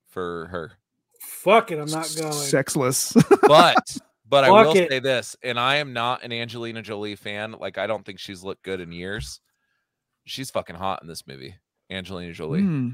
for 0.08 0.46
her. 0.48 0.72
Fuck 1.20 1.70
it, 1.70 1.78
I'm 1.78 1.90
not 1.90 2.12
going. 2.18 2.32
Sexless. 2.32 3.14
But 3.42 3.96
but 4.28 4.44
I 4.44 4.50
will 4.50 4.76
it. 4.76 4.88
say 4.90 4.98
this, 4.98 5.36
and 5.42 5.58
I 5.58 5.76
am 5.76 5.92
not 5.92 6.22
an 6.24 6.32
Angelina 6.32 6.82
Jolie 6.82 7.16
fan. 7.16 7.52
Like 7.58 7.78
I 7.78 7.86
don't 7.86 8.04
think 8.04 8.18
she's 8.18 8.42
looked 8.42 8.62
good 8.64 8.80
in 8.80 8.90
years. 8.92 9.40
She's 10.24 10.50
fucking 10.50 10.76
hot 10.76 11.00
in 11.02 11.08
this 11.08 11.26
movie, 11.26 11.54
Angelina 11.90 12.32
Jolie. 12.32 12.60
Hmm. 12.60 12.88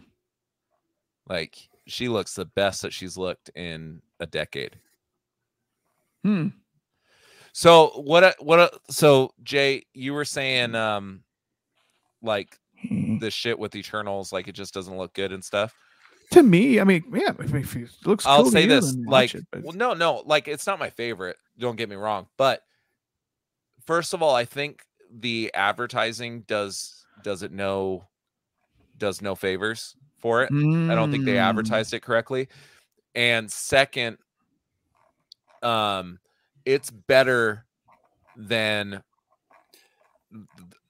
Like 1.29 1.57
she 1.87 2.09
looks 2.09 2.35
the 2.35 2.45
best 2.45 2.83
that 2.83 2.93
she's 2.93 3.17
looked 3.17 3.49
in 3.55 4.03
a 4.21 4.27
decade. 4.27 4.79
Hmm. 6.25 6.49
So 7.53 7.89
what? 8.05 8.37
What? 8.41 8.79
So 8.91 9.33
Jay, 9.43 9.85
you 9.95 10.13
were 10.15 10.25
saying, 10.25 10.75
um, 10.75 11.23
like 12.23 12.59
Hmm. 12.89 13.19
the 13.19 13.31
shit 13.31 13.59
with 13.59 13.75
Eternals, 13.75 14.33
like 14.33 14.49
it 14.49 14.53
just 14.53 14.73
doesn't 14.75 14.97
look 14.97 15.13
good 15.15 15.33
and 15.33 15.45
stuff. 15.45 15.75
To 16.31 16.43
me, 16.43 16.79
I 16.79 16.85
mean, 16.85 17.05
yeah, 17.13 17.33
if 17.39 17.75
it 17.77 17.91
looks 18.05 18.27
I'll 18.27 18.43
cool 18.43 18.51
say 18.51 18.63
you, 18.63 18.69
this, 18.69 18.97
like, 19.07 19.35
it, 19.35 19.47
well, 19.63 19.73
no, 19.73 19.95
no, 19.95 20.23
like 20.27 20.47
it's 20.47 20.67
not 20.67 20.79
my 20.79 20.91
favorite. 20.91 21.37
Don't 21.59 21.77
get 21.77 21.89
me 21.89 21.97
wrong, 21.97 22.27
but 22.37 22.63
first 23.87 24.15
of 24.15 24.23
all, 24.23 24.35
I 24.35 24.45
think 24.45 24.83
the 25.11 25.51
advertising 25.55 26.43
does 26.43 27.07
does 27.23 27.43
it 27.43 27.51
no 27.51 28.05
does 28.99 29.23
no 29.23 29.35
favors 29.35 29.97
for 30.19 30.43
it. 30.43 30.53
I 30.91 30.95
don't 30.95 31.11
think 31.11 31.25
they 31.25 31.33
Mm. 31.33 31.49
advertised 31.49 31.95
it 31.95 32.01
correctly. 32.03 32.49
And 33.15 33.51
second, 33.51 34.19
um, 35.63 36.19
it's 36.69 36.91
better 36.91 37.65
than 38.37 39.03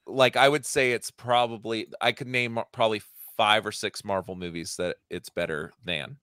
like 0.05 0.35
I 0.35 0.49
would 0.49 0.65
say 0.65 0.91
it's 0.91 1.09
probably 1.09 1.87
I 2.01 2.11
could 2.11 2.27
name 2.27 2.59
probably 2.73 3.01
five 3.37 3.65
or 3.65 3.71
six 3.71 4.03
Marvel 4.03 4.35
movies 4.35 4.75
that 4.77 4.97
it's 5.09 5.29
better 5.29 5.71
than. 5.85 6.17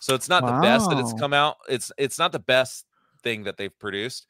So 0.00 0.14
it's 0.14 0.30
not 0.30 0.46
the 0.46 0.58
best 0.62 0.88
that 0.88 0.98
it's 0.98 1.12
come 1.12 1.34
out. 1.34 1.56
It's 1.68 1.92
it's 1.98 2.18
not 2.18 2.32
the 2.32 2.38
best 2.38 2.86
thing 3.22 3.44
that 3.44 3.58
they've 3.58 3.78
produced, 3.78 4.26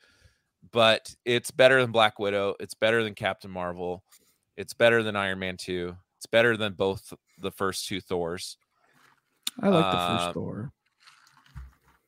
but 0.72 1.14
it's 1.24 1.52
better 1.52 1.80
than 1.80 1.92
Black 1.92 2.18
Widow. 2.18 2.56
It's 2.58 2.74
better 2.74 3.04
than 3.04 3.14
Captain 3.14 3.52
Marvel. 3.52 4.02
It's 4.56 4.74
better 4.74 5.04
than 5.04 5.14
Iron 5.14 5.38
Man 5.38 5.56
2. 5.56 5.94
It's 6.16 6.26
better 6.26 6.56
than 6.56 6.72
both 6.72 7.12
the 7.38 7.52
first 7.52 7.86
two 7.86 8.00
Thors 8.00 8.56
I 9.60 9.68
like 9.68 9.84
the 9.84 9.98
first 9.98 10.26
um, 10.26 10.34
Thor. 10.34 10.72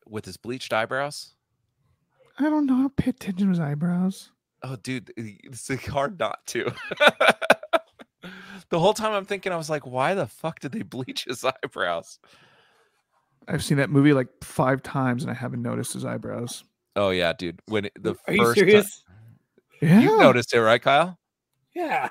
with 0.08 0.24
his 0.24 0.36
bleached 0.36 0.72
eyebrows. 0.72 1.35
I 2.38 2.44
don't 2.44 2.66
know. 2.66 2.74
I 2.76 2.80
don't 2.82 2.96
pay 2.96 3.10
attention 3.10 3.46
to 3.46 3.50
his 3.50 3.60
eyebrows. 3.60 4.30
Oh, 4.62 4.76
dude, 4.76 5.12
it's 5.16 5.70
like 5.70 5.84
hard 5.86 6.18
not 6.18 6.44
to. 6.48 6.72
the 8.70 8.78
whole 8.78 8.94
time 8.94 9.12
I'm 9.12 9.24
thinking, 9.24 9.52
I 9.52 9.56
was 9.56 9.70
like, 9.70 9.86
why 9.86 10.14
the 10.14 10.26
fuck 10.26 10.60
did 10.60 10.72
they 10.72 10.82
bleach 10.82 11.24
his 11.24 11.44
eyebrows? 11.44 12.18
I've 13.48 13.62
seen 13.62 13.78
that 13.78 13.90
movie 13.90 14.12
like 14.12 14.28
five 14.42 14.82
times 14.82 15.22
and 15.22 15.30
I 15.30 15.34
haven't 15.34 15.62
noticed 15.62 15.92
his 15.92 16.04
eyebrows. 16.04 16.64
Oh 16.96 17.10
yeah, 17.10 17.32
dude. 17.32 17.60
When 17.66 17.84
it- 17.86 17.92
the 18.02 18.16
Are 18.26 18.36
first 18.36 18.54
ti- 18.54 18.60
serious? 18.60 19.04
Yeah. 19.80 20.00
you 20.00 20.18
noticed 20.18 20.54
it, 20.54 20.60
right, 20.60 20.80
Kyle? 20.82 21.18
Yeah. 21.74 22.08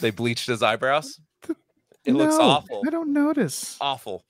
They 0.00 0.10
bleached 0.10 0.46
his 0.46 0.62
eyebrows. 0.62 1.18
Th- 1.44 1.58
It 2.04 2.12
looks 2.12 2.36
awful. 2.36 2.82
I 2.86 2.90
don't 2.90 3.12
notice. 3.12 3.76
Awful. 3.80 4.22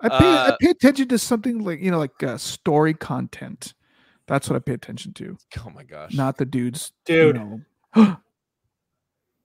I 0.00 0.08
pay 0.08 0.26
I 0.26 0.48
uh, 0.48 0.56
pay 0.60 0.70
attention 0.70 1.08
to 1.08 1.18
something 1.18 1.60
like 1.60 1.80
you 1.80 1.90
know, 1.90 1.98
like 1.98 2.22
uh, 2.22 2.36
story 2.36 2.92
content. 2.92 3.72
That's 4.26 4.48
what 4.48 4.56
I 4.56 4.58
pay 4.60 4.72
attention 4.72 5.12
to, 5.14 5.36
Oh 5.66 5.70
my 5.70 5.82
gosh. 5.84 6.14
not 6.14 6.38
the 6.38 6.46
dudes. 6.46 6.92
Dude. 7.04 7.36
You 7.36 7.60
know. 7.96 8.16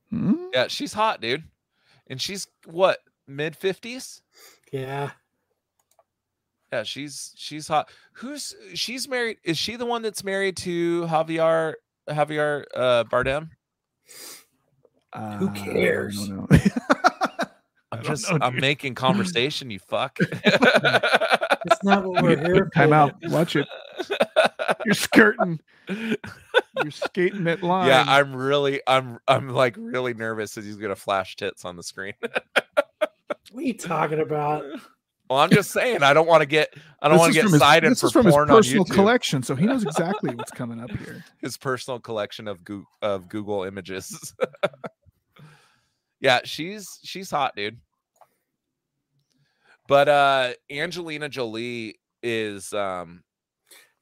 Hmm? 0.10 0.48
Yeah, 0.54 0.66
she's 0.70 0.94
hot, 0.94 1.22
dude. 1.22 1.44
And 2.08 2.20
she's 2.20 2.48
what 2.66 2.98
mid 3.28 3.56
fifties? 3.56 4.24
Yeah. 4.72 5.12
Yeah, 6.74 6.82
she's 6.82 7.32
she's 7.36 7.68
hot. 7.68 7.92
Who's 8.14 8.56
she's 8.74 9.08
married? 9.08 9.38
Is 9.44 9.56
she 9.60 9.76
the 9.76 9.86
one 9.86 10.02
that's 10.02 10.24
married 10.24 10.58
to 10.58 11.04
Javier 11.06 11.76
Javier 12.10 12.64
uh, 12.76 13.04
Bardem? 13.04 13.50
Uh, 15.14 15.48
I 15.48 15.54
cares? 15.56 16.30
I 16.52 17.48
I'm 17.92 18.04
just 18.04 18.32
know, 18.32 18.40
I'm 18.42 18.56
making 18.56 18.96
conversation. 18.96 19.70
You 19.70 19.78
fuck. 19.78 20.18
That's 21.70 21.84
not 21.84 22.04
what 22.06 22.24
we're 22.24 22.38
here 22.38 22.70
Time 22.76 22.90
for. 22.90 22.96
out. 22.96 23.14
Watch 23.24 23.56
it. 23.56 23.68
You're 24.86 24.94
skirting. 24.96 25.60
You're 25.88 26.92
skating 26.92 27.44
that 27.46 27.64
line. 27.64 27.88
yeah, 27.90 28.04
I'm 28.08 28.36
really 28.36 28.82
I'm 28.88 29.20
I'm 29.28 29.50
like 29.50 29.76
really 29.78 30.14
nervous 30.14 30.56
that 30.56 30.64
he's 30.64 30.78
gonna 30.78 30.96
flash 30.96 31.36
tits 31.36 31.66
on 31.66 31.76
the 31.76 31.84
screen. 31.84 32.14
What 32.22 33.12
are 33.56 33.62
you 33.62 33.74
talking 33.78 34.20
about? 34.20 34.64
well, 35.30 35.40
I'm 35.40 35.50
just 35.50 35.72
saying 35.72 36.04
I 36.04 36.14
don't 36.14 36.28
want 36.28 36.42
to 36.42 36.46
get 36.46 36.74
I 37.02 37.08
don't 37.10 37.18
want 37.18 37.34
to 37.34 37.34
get 37.34 37.44
from 37.44 37.54
his- 37.54 37.62
cited 37.62 37.92
This 37.92 38.02
for 38.02 38.08
is 38.08 38.14
from 38.14 38.26
his 38.26 38.34
porn 38.36 38.50
on 38.50 38.58
personal 38.58 38.86
YouTube. 38.86 38.94
collection, 38.94 39.44
so 39.44 39.56
he 39.56 39.66
knows 39.66 39.84
exactly 39.84 40.36
what's 40.36 40.52
coming 40.52 40.80
up 40.80 40.92
here. 40.92 41.24
his 41.42 41.58
personal 41.58 42.00
collection 42.00 42.48
of 42.48 42.64
Goo- 42.64 42.86
of 43.02 43.28
Google 43.30 43.64
images. 43.64 44.34
yeah, 46.20 46.40
she's 46.44 47.00
she's 47.04 47.32
hot, 47.32 47.56
dude. 47.56 47.80
But 49.90 50.08
uh 50.08 50.54
Angelina 50.72 51.28
Jolie 51.28 52.00
is 52.24 52.72
um 52.74 53.24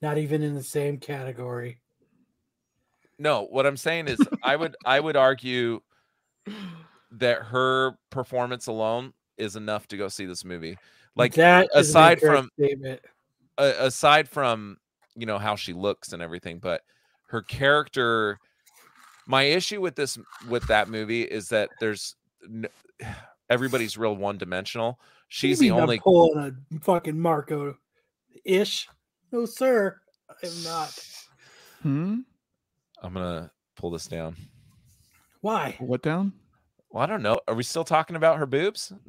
Not 0.02 0.18
even 0.20 0.44
in 0.44 0.54
the 0.54 0.62
same 0.64 0.98
category. 0.98 1.80
no, 3.18 3.48
what 3.50 3.66
I'm 3.66 3.78
saying 3.78 4.08
is 4.10 4.20
I 4.44 4.56
would 4.56 4.76
I 4.86 5.00
would 5.00 5.16
argue 5.16 5.80
that 7.12 7.38
her 7.44 7.98
performance 8.12 8.68
alone 8.68 9.14
is 9.38 9.56
enough 9.56 9.88
to 9.88 9.98
go 9.98 10.08
see 10.10 10.26
this 10.26 10.44
movie. 10.46 10.78
Like 11.16 11.34
that 11.36 11.68
aside 11.74 12.20
from- 12.20 12.50
statement. 12.60 13.02
aside 13.58 14.28
from 14.30 14.78
you 15.16 15.26
know 15.26 15.40
how 15.40 15.56
she 15.56 15.74
looks 15.74 16.14
and 16.14 16.22
everything 16.22 16.60
but 16.60 16.82
her 17.30 17.42
character 17.42 18.40
my 19.26 19.44
issue 19.44 19.82
with 19.82 19.96
this 19.96 20.18
with 20.48 20.68
that 20.68 20.90
movie 20.90 21.24
is 21.24 21.50
that 21.50 21.70
there's 21.80 22.16
everybody's 23.50 23.98
real 23.98 24.16
one 24.16 24.38
dimensional 24.38 25.00
she's 25.28 25.60
the 25.60 25.68
You 25.68 25.74
mean 25.74 25.82
only 25.82 26.00
pulling 26.00 26.38
a 26.74 26.80
fucking 26.80 27.20
Marco 27.20 27.76
ish. 28.46 28.88
No, 29.32 29.46
sir. 29.46 30.00
I 30.30 30.48
am 30.48 30.64
not. 30.64 31.00
Hmm? 31.84 32.20
i'm 33.04 33.14
gonna 33.14 33.52
pull 33.76 33.92
this 33.92 34.08
down 34.08 34.36
Why? 35.42 35.76
What 35.80 36.02
down? 36.02 36.34
well 36.90 37.04
i 37.04 37.06
don't 37.06 37.22
know 37.22 37.40
are 37.48 37.54
we 37.54 37.62
still 37.62 37.84
talking 37.84 38.16
about 38.16 38.38
her 38.38 38.48
boobs 38.48 38.92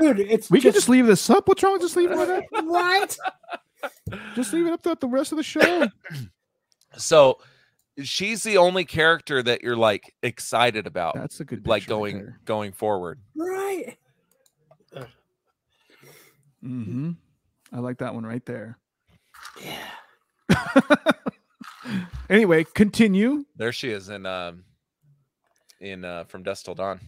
Dude, 0.00 0.20
it's 0.20 0.48
We 0.50 0.60
can 0.60 0.68
just, 0.68 0.76
just 0.76 0.88
leave 0.88 1.06
this 1.06 1.28
up. 1.28 1.48
What's 1.48 1.62
wrong 1.62 1.72
with 1.72 1.82
just 1.82 1.96
leaving 1.96 2.18
it 2.20 2.28
up? 2.30 2.44
what? 2.64 3.18
Just 4.36 4.52
leave 4.52 4.66
it 4.66 4.72
up 4.72 4.82
throughout 4.82 5.00
the 5.00 5.08
rest 5.08 5.32
of 5.32 5.36
the 5.38 5.42
show. 5.42 5.88
so 6.96 7.38
she's 8.02 8.42
the 8.44 8.56
only 8.58 8.84
character 8.84 9.42
that 9.42 9.62
you're 9.62 9.76
like 9.76 10.14
excited 10.22 10.86
about 10.86 11.14
That's 11.14 11.40
a 11.40 11.44
good 11.44 11.66
like 11.66 11.82
picture 11.82 11.94
right 11.94 11.98
going 12.00 12.18
there. 12.18 12.40
going 12.44 12.72
forward 12.72 13.18
Right. 13.34 13.96
Mm-hmm. 16.64 17.12
I 17.72 17.78
like 17.80 17.98
that 17.98 18.14
one 18.14 18.24
right 18.26 18.44
there. 18.46 18.78
Yeah. 19.62 19.88
Anyway, 22.28 22.64
continue. 22.74 23.44
there 23.54 23.70
she 23.70 23.90
is 23.90 24.08
in 24.08 24.26
um 24.26 24.64
in 25.80 26.04
uh 26.04 26.24
from 26.24 26.42
dusk 26.42 26.64
till 26.64 26.74
dawn 26.74 26.98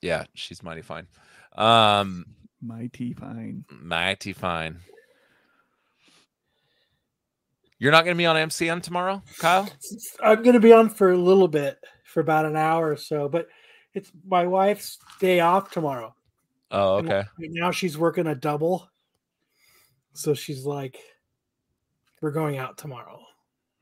yeah 0.00 0.24
she's 0.34 0.62
mighty 0.62 0.82
fine 0.82 1.06
um 1.56 2.24
Mighty 2.60 3.12
fine. 3.14 3.64
mighty 3.70 4.32
fine 4.32 4.78
you're 7.78 7.92
not 7.92 8.04
gonna 8.04 8.16
be 8.16 8.26
on 8.26 8.36
mcm 8.36 8.82
tomorrow 8.82 9.22
kyle 9.38 9.68
I'm 10.20 10.42
gonna 10.42 10.60
be 10.60 10.72
on 10.72 10.88
for 10.88 11.12
a 11.12 11.16
little 11.16 11.48
bit, 11.48 11.78
for 12.04 12.20
about 12.20 12.46
an 12.46 12.56
hour 12.56 12.90
or 12.90 12.96
so, 12.96 13.28
but 13.28 13.48
it's 13.94 14.10
my 14.26 14.46
wife's 14.46 14.98
day 15.20 15.40
off 15.40 15.70
tomorrow. 15.70 16.14
oh 16.70 16.96
okay 16.96 17.24
Right 17.38 17.50
now 17.50 17.70
she's 17.70 17.96
working 17.96 18.26
a 18.26 18.34
double. 18.34 18.88
So 20.14 20.34
she's 20.34 20.64
like, 20.66 20.98
We're 22.20 22.32
going 22.32 22.58
out 22.58 22.76
tomorrow. 22.76 23.20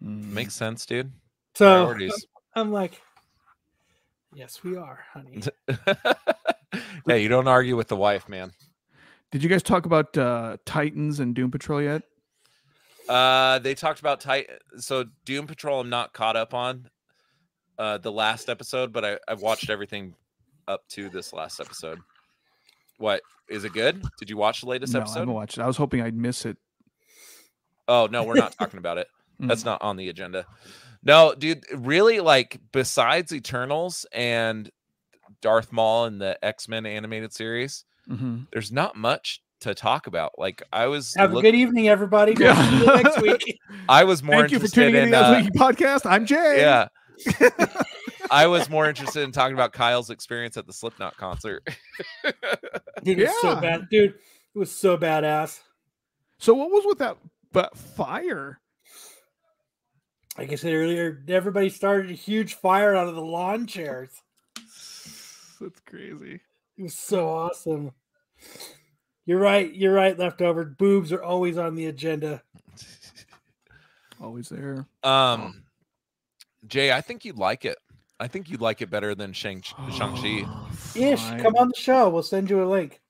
Mm. 0.03 0.33
makes 0.33 0.55
sense 0.55 0.85
dude 0.87 1.11
So 1.55 1.85
priorities 1.85 2.27
I'm 2.55 2.71
like, 2.73 3.01
Yes, 4.35 4.63
we 4.63 4.77
are, 4.77 5.05
honey. 5.13 5.43
yeah 7.07 7.15
you 7.15 7.29
don't 7.29 7.49
argue 7.49 7.77
with 7.77 7.89
the 7.89 7.97
wife 7.97 8.29
man 8.29 8.53
Did 9.33 9.43
you 9.43 9.49
guys 9.49 9.63
talk 9.63 9.87
about 9.87 10.17
uh, 10.19 10.59
Titans 10.67 11.21
and 11.21 11.35
Doom 11.35 11.51
Patrol 11.51 11.81
yet? 11.83 12.03
Uh, 13.09 13.59
they 13.61 13.75
talked 13.75 14.01
about 14.01 14.21
tight. 14.21 14.49
So 14.79 15.05
Doom 15.25 15.47
Patrol, 15.47 15.81
I'm 15.81 15.91
not 15.91 16.13
caught 16.13 16.37
up 16.37 16.55
on. 16.55 16.89
uh, 17.79 17.99
the 17.99 18.11
last 18.13 18.49
episode, 18.49 18.93
but 18.93 19.05
I, 19.05 19.19
I've 19.29 19.43
watched 19.43 19.69
everything 19.71 20.15
up 20.67 20.89
to 20.91 21.09
this 21.11 21.33
last 21.35 21.61
episode. 21.61 21.99
What 22.99 23.21
is 23.51 23.65
it 23.65 23.73
good? 23.75 24.03
Did 24.19 24.31
you 24.31 24.37
watch 24.39 24.63
the 24.63 24.69
latest 24.69 24.93
No, 24.95 25.01
I 25.01 25.03
episode? 25.03 25.19
haven't 25.21 25.35
watched 25.35 25.59
it. 25.59 25.63
I 25.63 25.67
was 25.67 25.77
hoping 25.77 26.01
I'd 26.01 26.17
miss 26.17 26.47
it. 26.47 26.57
Oh 27.87 28.09
no, 28.11 28.25
we're 28.25 28.35
not 28.35 28.57
talking 28.59 28.79
about 28.79 28.99
it. 28.99 29.09
That's 29.41 29.63
Mm. 29.63 29.67
not 29.67 29.83
on 29.83 29.97
the 29.97 30.09
agenda. 30.09 30.47
No, 31.03 31.35
dude, 31.37 31.65
really 31.75 32.21
like 32.21 32.59
besides 32.73 33.33
Eternals 33.33 34.07
and 34.11 34.71
Darth 35.43 35.71
Maul 35.71 36.07
and 36.07 36.19
the 36.21 36.43
X-Men 36.43 36.87
animated 36.87 37.33
series, 37.35 37.85
Mhm. 38.09 38.47
there's 38.53 38.73
not 38.73 38.97
much 38.97 39.43
to 39.61 39.75
talk 39.75 40.07
about. 40.07 40.33
Like 40.39 40.63
I 40.73 40.87
was 40.87 41.15
Have 41.17 41.33
look- 41.33 41.45
a 41.45 41.49
good 41.49 41.55
evening, 41.55 41.89
everybody. 41.89 42.33
We'll 42.35 42.49
Yeah. 42.55 42.71
see 42.71 42.79
you 42.79 42.87
next 42.87 43.23
week. 43.23 43.59
I 43.89 44.05
was 44.05 44.23
more 44.23 44.41
Thank 44.41 44.53
you 44.53 44.59
for 44.59 44.65
interested 44.67 44.81
tuning 44.93 44.95
in 44.97 45.03
in 45.03 45.13
to 45.13 45.17
the 45.17 45.25
uh, 45.25 45.41
Weekly 45.43 45.59
Podcast. 45.59 46.07
I'm 46.11 46.27
Jay. 46.27 46.61
yeah. 46.61 46.89
I 48.31 48.47
was 48.49 48.69
more 48.69 48.89
interested 48.89 49.23
in 49.23 49.33
talking 49.33 49.55
about 49.55 49.73
Kyle's 49.73 50.11
experience 50.11 50.57
at 50.57 50.67
the 50.67 50.73
Slipknot 50.73 51.17
concert. 51.17 51.67
Dude, 53.05 53.21
it 53.21 53.29
was 53.29 53.41
so 53.41 53.57
bad. 53.61 53.89
Dude, 53.89 54.11
it 54.11 54.59
was 54.59 54.71
so 54.73 54.97
badass. 54.99 55.61
So 56.39 56.53
what 56.55 56.71
was 56.71 56.85
with 56.85 56.99
that 56.99 57.17
but 57.53 57.77
fire? 57.79 58.61
Like 60.37 60.53
I 60.53 60.57
said 60.57 60.75
earlier, 60.75 61.23
everybody 61.29 61.71
started 61.71 62.11
a 62.11 62.15
huge 62.15 62.55
fire 62.55 62.95
out 62.95 63.09
of 63.09 63.15
the 63.15 63.23
lawn 63.25 63.67
chairs. 63.67 64.11
That's 65.59 65.81
crazy. 65.87 66.41
It 66.77 66.83
was 66.83 66.95
so 66.95 67.29
awesome. 67.29 67.93
You're 69.27 69.41
right. 69.41 69.73
You're 69.75 69.93
right, 69.93 70.19
leftover. 70.19 70.65
Boobs 70.65 71.13
are 71.13 71.23
always 71.23 71.59
on 71.59 71.75
the 71.75 71.87
agenda. 71.87 72.43
Always 74.23 74.49
there. 74.49 74.87
Um, 75.03 75.65
Jay, 76.67 76.91
I 76.91 77.03
think 77.03 77.27
you'd 77.27 77.37
like 77.37 77.67
it. 77.67 77.77
I 78.19 78.29
think 78.29 78.49
you'd 78.49 78.63
like 78.63 78.81
it 78.81 78.89
better 78.89 79.15
than 79.15 79.35
Shang 79.35 79.61
Shang-Chi. 79.93 80.47
Ish, 80.95 81.43
come 81.43 81.55
on 81.57 81.69
the 81.69 81.75
show. 81.77 82.09
We'll 82.09 82.23
send 82.23 82.49
you 82.49 82.63
a 82.63 82.65
link. 82.65 83.01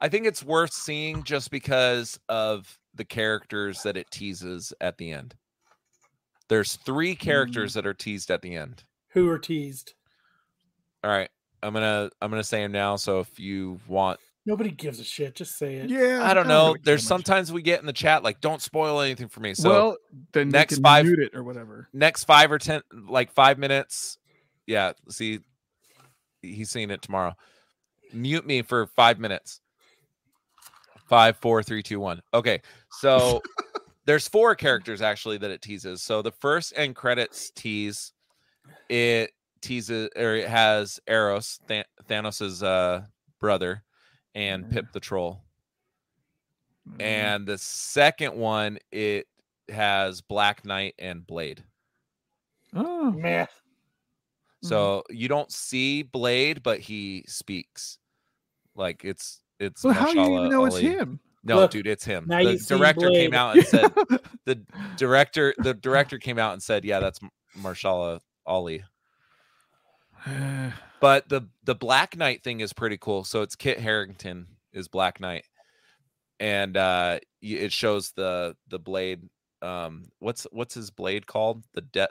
I 0.00 0.08
think 0.08 0.26
it's 0.26 0.42
worth 0.42 0.72
seeing 0.72 1.22
just 1.22 1.50
because 1.50 2.18
of 2.28 2.78
the 2.94 3.04
characters 3.04 3.82
that 3.82 3.96
it 3.96 4.10
teases 4.10 4.72
at 4.80 4.98
the 4.98 5.12
end. 5.12 5.34
There's 6.48 6.76
three 6.76 7.14
characters 7.14 7.74
that 7.74 7.86
are 7.86 7.94
teased 7.94 8.30
at 8.30 8.42
the 8.42 8.56
end. 8.56 8.84
Who 9.10 9.28
are 9.28 9.38
teased? 9.38 9.94
All 11.04 11.10
right, 11.10 11.30
I'm 11.62 11.72
gonna 11.72 12.10
I'm 12.20 12.30
gonna 12.30 12.44
say 12.44 12.62
them 12.62 12.72
now. 12.72 12.96
So 12.96 13.20
if 13.20 13.38
you 13.38 13.78
want, 13.86 14.20
Nobody 14.50 14.70
gives 14.72 14.98
a 14.98 15.04
shit. 15.04 15.36
Just 15.36 15.56
say 15.56 15.76
it. 15.76 15.90
Yeah. 15.90 16.24
I 16.24 16.34
don't 16.34 16.48
know. 16.48 16.66
really 16.66 16.74
care 16.78 16.82
There's 16.86 17.02
much. 17.04 17.08
sometimes 17.08 17.52
we 17.52 17.62
get 17.62 17.78
in 17.78 17.86
the 17.86 17.92
chat 17.92 18.24
like, 18.24 18.40
don't 18.40 18.60
spoil 18.60 19.00
anything 19.00 19.28
for 19.28 19.38
me. 19.38 19.54
So 19.54 19.70
well, 19.70 19.96
then 20.32 20.48
next 20.48 20.74
can 20.74 20.82
five- 20.82 21.04
mute 21.06 21.20
it 21.20 21.36
or 21.36 21.44
whatever. 21.44 21.88
next 21.92 22.24
five 22.24 22.50
or 22.50 22.58
ten, 22.58 22.82
like 23.08 23.30
five 23.32 23.58
minutes. 23.58 24.18
Yeah, 24.66 24.92
see, 25.08 25.38
he's 26.42 26.68
seeing 26.68 26.90
it 26.90 27.00
tomorrow. 27.00 27.34
Mute 28.12 28.44
me 28.44 28.62
for 28.62 28.88
five 28.88 29.20
minutes. 29.20 29.60
Five, 31.08 31.36
four, 31.36 31.62
three, 31.62 31.82
two, 31.84 32.00
one. 32.00 32.20
Okay, 32.34 32.60
so 33.00 33.40
there's 34.04 34.26
four 34.26 34.56
characters 34.56 35.00
actually 35.00 35.38
that 35.38 35.50
it 35.52 35.62
teases. 35.62 36.02
So 36.02 36.22
the 36.22 36.32
first 36.32 36.72
end 36.74 36.96
credits 36.96 37.50
tease, 37.52 38.12
it 38.88 39.30
teases 39.60 40.08
or 40.16 40.34
it 40.36 40.48
has 40.48 40.98
Eros, 41.08 41.60
Than- 41.68 41.84
Thanos's 42.08 42.62
uh, 42.64 43.02
brother, 43.40 43.82
and 44.34 44.64
Mhm. 44.64 44.70
Pip 44.72 44.92
the 44.92 45.00
troll. 45.00 45.42
Mhm. 46.88 47.02
And 47.02 47.46
the 47.46 47.58
second 47.58 48.34
one, 48.34 48.78
it 48.90 49.26
has 49.68 50.20
Black 50.20 50.64
Knight 50.64 50.94
and 50.98 51.26
Blade. 51.26 51.64
oh, 52.74 53.10
Meh. 53.12 53.46
Mhm. 53.46 53.48
So 54.62 55.02
you 55.10 55.28
don't 55.28 55.50
see 55.52 56.02
Blade, 56.02 56.62
but 56.62 56.80
he 56.80 57.24
speaks. 57.26 57.98
Like 58.74 59.04
it's 59.04 59.40
it's. 59.58 59.82
well, 59.84 59.92
how 59.92 60.12
do 60.12 60.18
you 60.18 60.24
even 60.24 60.32
Mahershala 60.34 60.50
know 60.50 60.64
it's 60.66 60.76
him? 60.78 61.20
No, 61.42 61.56
Look, 61.56 61.70
dude, 61.70 61.86
it's 61.86 62.04
him. 62.04 62.26
The 62.28 62.42
you 62.52 62.58
see 62.58 62.74
director 62.76 63.08
came 63.10 63.32
out 63.34 63.56
and 63.56 63.66
said 63.66 63.92
the 64.44 64.56
director 64.96 65.54
the 65.58 65.72
director 65.74 66.18
came 66.18 66.38
out 66.38 66.52
and 66.52 66.62
said, 66.62 66.84
yeah, 66.84 67.00
that's 67.00 67.18
M- 67.22 67.30
Marshala 67.58 68.20
Ali. 68.46 68.84
But 71.00 71.28
the 71.28 71.48
the 71.64 71.74
Black 71.74 72.16
Knight 72.16 72.42
thing 72.44 72.60
is 72.60 72.72
pretty 72.72 72.98
cool. 72.98 73.24
So 73.24 73.42
it's 73.42 73.56
Kit 73.56 73.78
Harington 73.80 74.46
is 74.72 74.86
Black 74.88 75.20
Knight, 75.20 75.44
and 76.38 76.76
uh 76.76 77.18
it 77.42 77.72
shows 77.72 78.12
the 78.12 78.56
the 78.68 78.78
blade. 78.78 79.22
Um, 79.62 80.04
what's 80.18 80.46
what's 80.52 80.74
his 80.74 80.90
blade 80.90 81.26
called? 81.26 81.64
The 81.74 81.80
death 81.82 82.10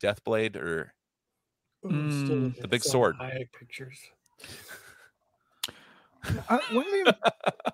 death 0.00 0.22
blade 0.24 0.56
or 0.56 0.92
Mm, 1.84 2.60
the 2.60 2.68
big 2.68 2.84
some 2.84 2.92
sword. 2.92 3.16
high 3.18 3.44
pictures. 3.58 3.98
Uh, 6.48 6.60
when 6.70 6.84
do 6.84 7.04
they 7.04 7.12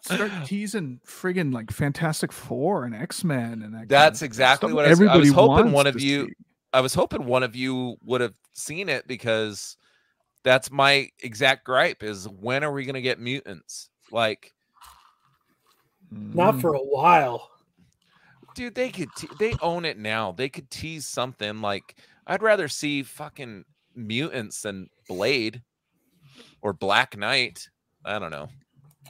start 0.01 0.31
teasing 0.47 0.99
friggin' 1.07 1.53
like 1.53 1.71
Fantastic 1.71 2.33
Four 2.33 2.85
and 2.87 2.95
X 2.95 3.23
Men 3.23 3.61
and 3.63 3.75
that? 3.75 3.91
That's 3.91 4.23
exactly 4.23 4.73
what 4.73 4.87
I 4.87 4.89
was- 4.89 5.03
I 5.03 5.17
was 5.19 5.31
hoping 5.31 5.71
one 5.71 5.87
of 5.87 6.01
you- 6.01 6.29
see. 6.29 6.33
I 6.73 6.81
was 6.81 6.95
hoping 6.95 7.27
one 7.27 7.43
of 7.43 7.55
you 7.55 7.99
would 8.05 8.23
have 8.23 8.33
seen 8.55 8.89
it 8.89 9.07
because 9.07 9.77
that's 10.45 10.71
my 10.71 11.09
exact 11.23 11.65
gripe 11.65 12.03
is 12.03 12.29
when 12.29 12.63
are 12.65 12.73
we 12.73 12.85
going 12.85 12.95
to 12.95 13.03
get 13.03 13.19
mutants? 13.21 13.91
Like, 14.11 14.53
Not 16.11 16.55
Mm. 16.55 16.61
for 16.63 16.75
a 16.75 16.79
while. 16.79 17.51
dude, 18.55 18.75
they 18.75 18.91
could 18.91 19.09
te- 19.17 19.29
they 19.39 19.55
own 19.61 19.85
it 19.85 19.99
now. 19.99 20.33
They 20.33 20.49
could 20.49 20.71
tease 20.71 21.07
something 21.07 21.61
like 21.61 21.97
I'd 22.27 22.43
rather 22.43 22.67
see 22.69 23.03
fucking 23.03 23.65
mutants 23.95 24.63
than 24.63 24.89
Blade 25.07 25.63
or 26.63 26.73
Black 26.73 27.17
Knight. 27.17 27.69
I 28.05 28.19
don't 28.19 28.31
know. 28.31 28.49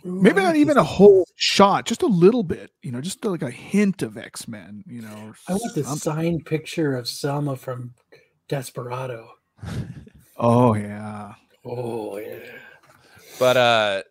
Maybe 0.04 0.42
not 0.42 0.54
even 0.56 0.76
a 0.76 0.82
whole 0.84 1.24
shot, 1.34 1.84
just 1.86 2.02
a 2.02 2.06
little 2.06 2.42
bit. 2.44 2.70
You 2.82 2.92
know, 2.92 3.00
just 3.00 3.24
like 3.24 3.42
a 3.42 3.50
hint 3.50 4.02
of 4.02 4.16
X 4.18 4.46
Men. 4.48 4.82
You 4.86 5.02
know, 5.02 5.32
I 5.48 5.52
want 5.52 5.74
this 5.74 5.86
something. 5.86 6.12
signed 6.12 6.46
picture 6.46 6.94
of 6.96 7.06
Salma 7.06 7.56
from 7.58 7.94
Desperado. 8.48 9.30
Oh 10.38 10.74
yeah. 10.74 11.34
Oh 11.64 12.16
yeah. 12.18 12.38
But 13.38 13.56
uh 13.56 14.02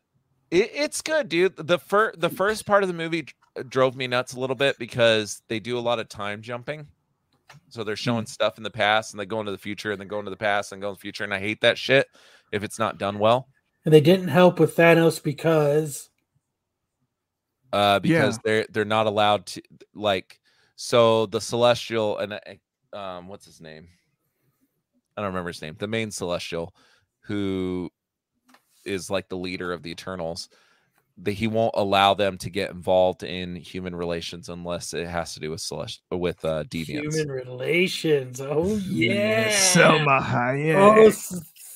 it, 0.51 0.71
it's 0.73 1.01
good, 1.01 1.29
dude. 1.29 1.55
The 1.57 1.79
first 1.79 2.19
the 2.19 2.29
first 2.29 2.65
part 2.65 2.83
of 2.83 2.87
the 2.89 2.93
movie 2.93 3.27
drove 3.69 3.95
me 3.95 4.07
nuts 4.07 4.33
a 4.33 4.39
little 4.39 4.55
bit 4.55 4.77
because 4.77 5.41
they 5.47 5.59
do 5.59 5.77
a 5.77 5.81
lot 5.81 5.99
of 5.99 6.09
time 6.09 6.41
jumping. 6.41 6.87
So 7.69 7.83
they're 7.83 7.95
showing 7.95 8.25
stuff 8.25 8.57
in 8.57 8.63
the 8.63 8.69
past 8.69 9.13
and 9.13 9.19
they 9.19 9.25
go 9.25 9.39
into 9.39 9.51
the 9.51 9.57
future 9.57 9.91
and 9.91 9.99
then 9.99 10.07
go 10.07 10.19
into 10.19 10.31
the 10.31 10.37
past 10.37 10.71
and 10.71 10.81
go 10.81 10.89
in 10.89 10.93
the 10.95 10.99
future. 10.99 11.23
And 11.23 11.33
I 11.33 11.39
hate 11.39 11.61
that 11.61 11.77
shit 11.77 12.07
if 12.51 12.63
it's 12.63 12.77
not 12.79 12.97
done 12.97 13.19
well. 13.19 13.47
And 13.85 13.93
they 13.93 14.01
didn't 14.01 14.27
help 14.27 14.59
with 14.59 14.75
Thanos 14.75 15.21
because 15.23 16.09
Uh 17.71 17.99
because 17.99 18.35
Yeah. 18.35 18.41
they're 18.43 18.65
they're 18.69 18.85
not 18.85 19.07
allowed 19.07 19.45
to 19.47 19.61
like 19.93 20.39
so 20.75 21.25
the 21.25 21.41
celestial 21.41 22.17
and 22.19 22.33
uh, 22.33 22.97
um 22.97 23.27
what's 23.27 23.45
his 23.45 23.59
name? 23.61 23.87
I 25.17 25.21
don't 25.21 25.31
remember 25.31 25.49
his 25.49 25.61
name. 25.61 25.75
The 25.79 25.87
main 25.87 26.11
celestial 26.11 26.73
who 27.21 27.89
is 28.85 29.09
like 29.09 29.27
the 29.27 29.35
leader 29.37 29.73
of 29.73 29.83
the 29.83 29.91
Eternals. 29.91 30.47
That 31.23 31.31
he 31.31 31.47
won't 31.47 31.73
allow 31.73 32.13
them 32.13 32.37
to 32.37 32.49
get 32.51 32.69
involved 32.69 33.23
in 33.23 33.55
human 33.55 33.95
relations 33.95 34.49
unless 34.49 34.93
it 34.93 35.07
has 35.07 35.33
to 35.33 35.39
do 35.39 35.49
with 35.49 35.61
celest- 35.61 36.01
with 36.11 36.45
uh, 36.45 36.63
deviants. 36.65 37.15
human 37.15 37.29
relations. 37.31 38.39
Oh 38.39 38.75
yeah. 38.87 39.49
Salma 39.49 40.21
Hayek. 40.21 40.75
Oh, 40.75 41.09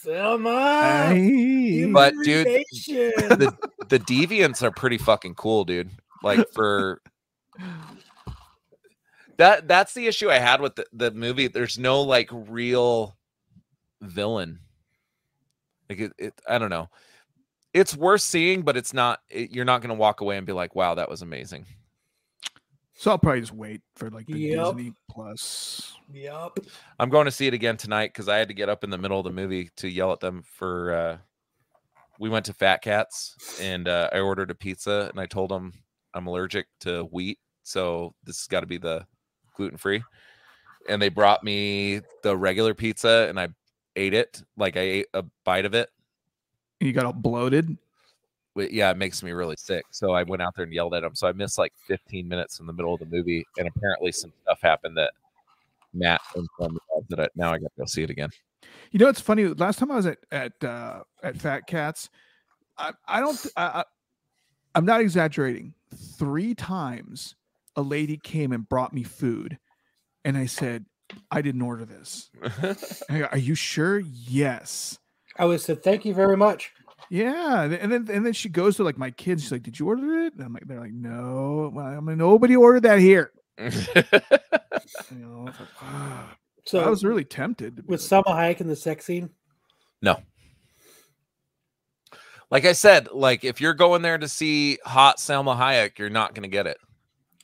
Salma. 0.06 1.08
Hey. 1.08 1.72
Human 1.72 1.94
But, 1.94 2.14
dude, 2.24 2.46
relations. 2.46 3.16
the 3.40 3.58
the 3.90 3.98
deviants 4.00 4.62
are 4.62 4.70
pretty 4.70 5.00
fucking 5.00 5.34
cool, 5.34 5.66
dude. 5.66 5.90
Like 6.22 6.48
for 6.54 7.02
that 9.38 9.68
that's 9.68 9.94
the 9.96 10.06
issue 10.08 10.30
I 10.30 10.38
had 10.38 10.62
with 10.62 10.76
the, 10.76 10.86
the 10.94 11.10
movie. 11.12 11.48
There's 11.48 11.80
no 11.80 12.02
like 12.02 12.30
real 12.32 13.18
villain. 14.02 14.60
Like 15.90 16.00
it, 16.00 16.14
it 16.18 16.42
I 16.48 16.58
don't 16.58 16.70
know. 16.70 16.90
It's 17.74 17.96
worth 17.96 18.22
seeing, 18.22 18.64
but 18.64 18.76
it's 18.76 18.94
not. 18.94 19.20
It, 19.30 19.52
you're 19.52 19.66
not 19.66 19.82
going 19.82 19.90
to 19.90 19.96
walk 19.96 20.22
away 20.22 20.38
and 20.38 20.46
be 20.46 20.54
like, 20.54 20.76
"Wow, 20.76 20.96
that 20.96 21.10
was 21.10 21.22
amazing." 21.22 21.66
So 22.94 23.12
I'll 23.12 23.18
probably 23.18 23.42
just 23.42 23.54
wait 23.54 23.82
for 23.96 24.10
like 24.10 24.28
the 24.28 24.38
Yep. 24.38 24.76
Disney 24.76 24.94
Plus. 25.10 25.96
Yep. 26.12 26.60
I'm 27.00 27.10
going 27.10 27.26
to 27.26 27.32
see 27.32 27.48
it 27.48 27.54
again 27.54 27.78
tonight 27.78 28.12
because 28.14 28.30
I 28.30 28.38
had 28.38 28.50
to 28.50 28.54
get 28.54 28.70
up 28.70 28.84
in 28.84 28.90
the 28.90 28.98
middle 28.98 29.18
of 29.18 29.24
the 29.24 29.32
movie 29.32 29.72
to 29.78 29.88
yell 29.90 30.12
at 30.12 30.20
them 30.20 30.44
for. 30.44 30.94
uh 30.94 31.18
We 32.20 32.30
went 32.30 32.46
to 32.46 32.54
Fat 32.54 32.84
Cats 32.84 33.58
and 33.60 33.88
uh, 33.88 34.10
I 34.14 34.20
ordered 34.20 34.52
a 34.52 34.56
pizza 34.56 35.10
and 35.10 35.20
I 35.20 35.26
told 35.26 35.50
them 35.50 35.74
I'm 36.14 36.28
allergic 36.28 36.68
to 36.82 37.04
wheat, 37.06 37.40
so 37.64 38.14
this 38.24 38.38
has 38.42 38.48
got 38.48 38.60
to 38.60 38.68
be 38.68 38.78
the 38.78 39.08
gluten 39.56 39.78
free. 39.78 40.04
And 40.88 41.02
they 41.02 41.10
brought 41.10 41.44
me 41.44 42.02
the 42.22 42.38
regular 42.38 42.76
pizza 42.76 43.26
and 43.30 43.40
I 43.40 43.48
ate 43.96 44.14
it 44.14 44.42
like 44.58 44.78
I 44.78 44.82
ate 44.82 45.08
a 45.14 45.24
bite 45.44 45.66
of 45.66 45.74
it. 45.74 45.90
You 46.80 46.94
got 46.94 47.06
all 47.06 47.14
bloated. 47.14 47.78
But 48.54 48.74
yeah, 48.74 48.92
it 48.92 48.98
makes 48.98 49.24
me 49.24 49.32
really 49.32 49.56
sick. 49.58 49.86
So 49.92 50.12
I 50.12 50.24
went 50.24 50.42
out 50.42 50.56
there 50.56 50.66
and 50.66 50.74
yelled 50.74 50.94
at 50.94 51.04
him. 51.04 51.16
So 51.16 51.28
I 51.28 51.32
missed 51.32 51.58
like 51.58 51.74
15 51.88 52.28
minutes 52.28 52.60
in 52.60 52.66
the 52.66 52.74
middle 52.74 52.94
of 52.94 53.00
the 53.00 53.06
movie, 53.06 53.46
and 53.58 53.68
apparently 53.68 54.12
some 54.12 54.34
stuff 54.44 54.60
happened 54.62 54.98
that 54.98 55.14
Matt 55.94 56.22
informed 56.36 56.74
me 56.74 56.80
of 56.98 57.08
that 57.10 57.20
I, 57.20 57.28
now 57.36 57.54
I 57.54 57.60
got 57.60 57.72
to 57.76 57.80
go 57.80 57.86
see 57.86 58.04
it 58.04 58.10
again. 58.10 58.30
You 58.92 59.00
know, 59.00 59.08
it's 59.08 59.22
funny. 59.22 59.46
Last 59.46 59.80
time 59.80 59.92
I 59.92 59.96
was 59.96 60.06
at 60.06 60.18
at 60.32 60.64
uh, 60.64 61.04
at 61.24 61.38
Fat 61.38 61.66
Cats, 61.68 62.10
I, 62.78 62.92
I 63.08 63.20
don't. 63.20 63.46
I, 63.56 63.64
I, 63.64 63.84
I'm 64.76 64.86
not 64.86 65.02
exaggerating. 65.02 65.74
Three 66.18 66.54
times, 66.54 67.36
a 67.76 67.82
lady 67.82 68.18
came 68.18 68.52
and 68.52 68.68
brought 68.68 68.94
me 68.94 69.04
food, 69.04 69.58
and 70.26 70.38
I 70.38 70.46
said, 70.46 70.86
"I 71.32 71.42
didn't 71.42 71.62
order 71.62 71.86
this." 71.86 72.30
Go, 73.10 73.28
Are 73.32 73.38
you 73.38 73.56
sure? 73.56 74.00
Yes. 74.00 74.98
I 75.38 75.46
would 75.46 75.62
said 75.62 75.84
thank 75.84 76.06
you 76.06 76.14
very 76.14 76.38
much. 76.38 76.72
Yeah, 77.10 77.64
and 77.64 77.92
then 77.92 78.08
and 78.10 78.26
then 78.26 78.34
she 78.34 78.48
goes 78.50 78.78
to 78.78 78.84
like 78.84 78.98
my 78.98 79.12
kids. 79.12 79.44
She's 79.44 79.52
like, 79.52 79.64
"Did 79.64 79.80
you 79.80 79.88
order 79.88 80.24
it?" 80.24 80.34
And 80.34 80.44
I'm 80.44 80.54
like, 80.54 80.68
"They're 80.68 80.80
like, 80.80 80.94
no." 80.94 81.72
Well, 81.74 81.86
I'm 81.86 82.06
like, 82.06 82.18
"Nobody 82.18 82.56
ordered 82.56 82.84
that 82.84 83.00
here." 83.00 83.32
You 85.12 85.18
know, 85.18 85.44
like, 85.46 85.56
ah. 85.82 86.36
So 86.66 86.80
I 86.80 86.90
was 86.90 87.04
really 87.04 87.24
tempted. 87.24 87.76
to 87.78 87.84
be 87.84 87.88
with 87.88 88.12
like, 88.12 88.26
Salma 88.26 88.34
Hayek 88.36 88.62
in 88.62 88.68
the 88.68 88.76
sex 88.76 89.06
scene. 89.06 89.30
no. 90.02 90.18
Like 92.50 92.66
I 92.66 92.74
said, 92.74 93.10
like 93.14 93.44
if 93.46 93.62
you're 93.62 93.74
going 93.74 94.02
there 94.02 94.18
to 94.18 94.28
see 94.28 94.78
hot 94.86 95.18
Salma 95.18 95.58
Hayek, 95.58 95.98
you're 95.98 96.10
not 96.10 96.34
going 96.36 96.44
to 96.44 96.50
get 96.50 96.68
it. 96.68 96.78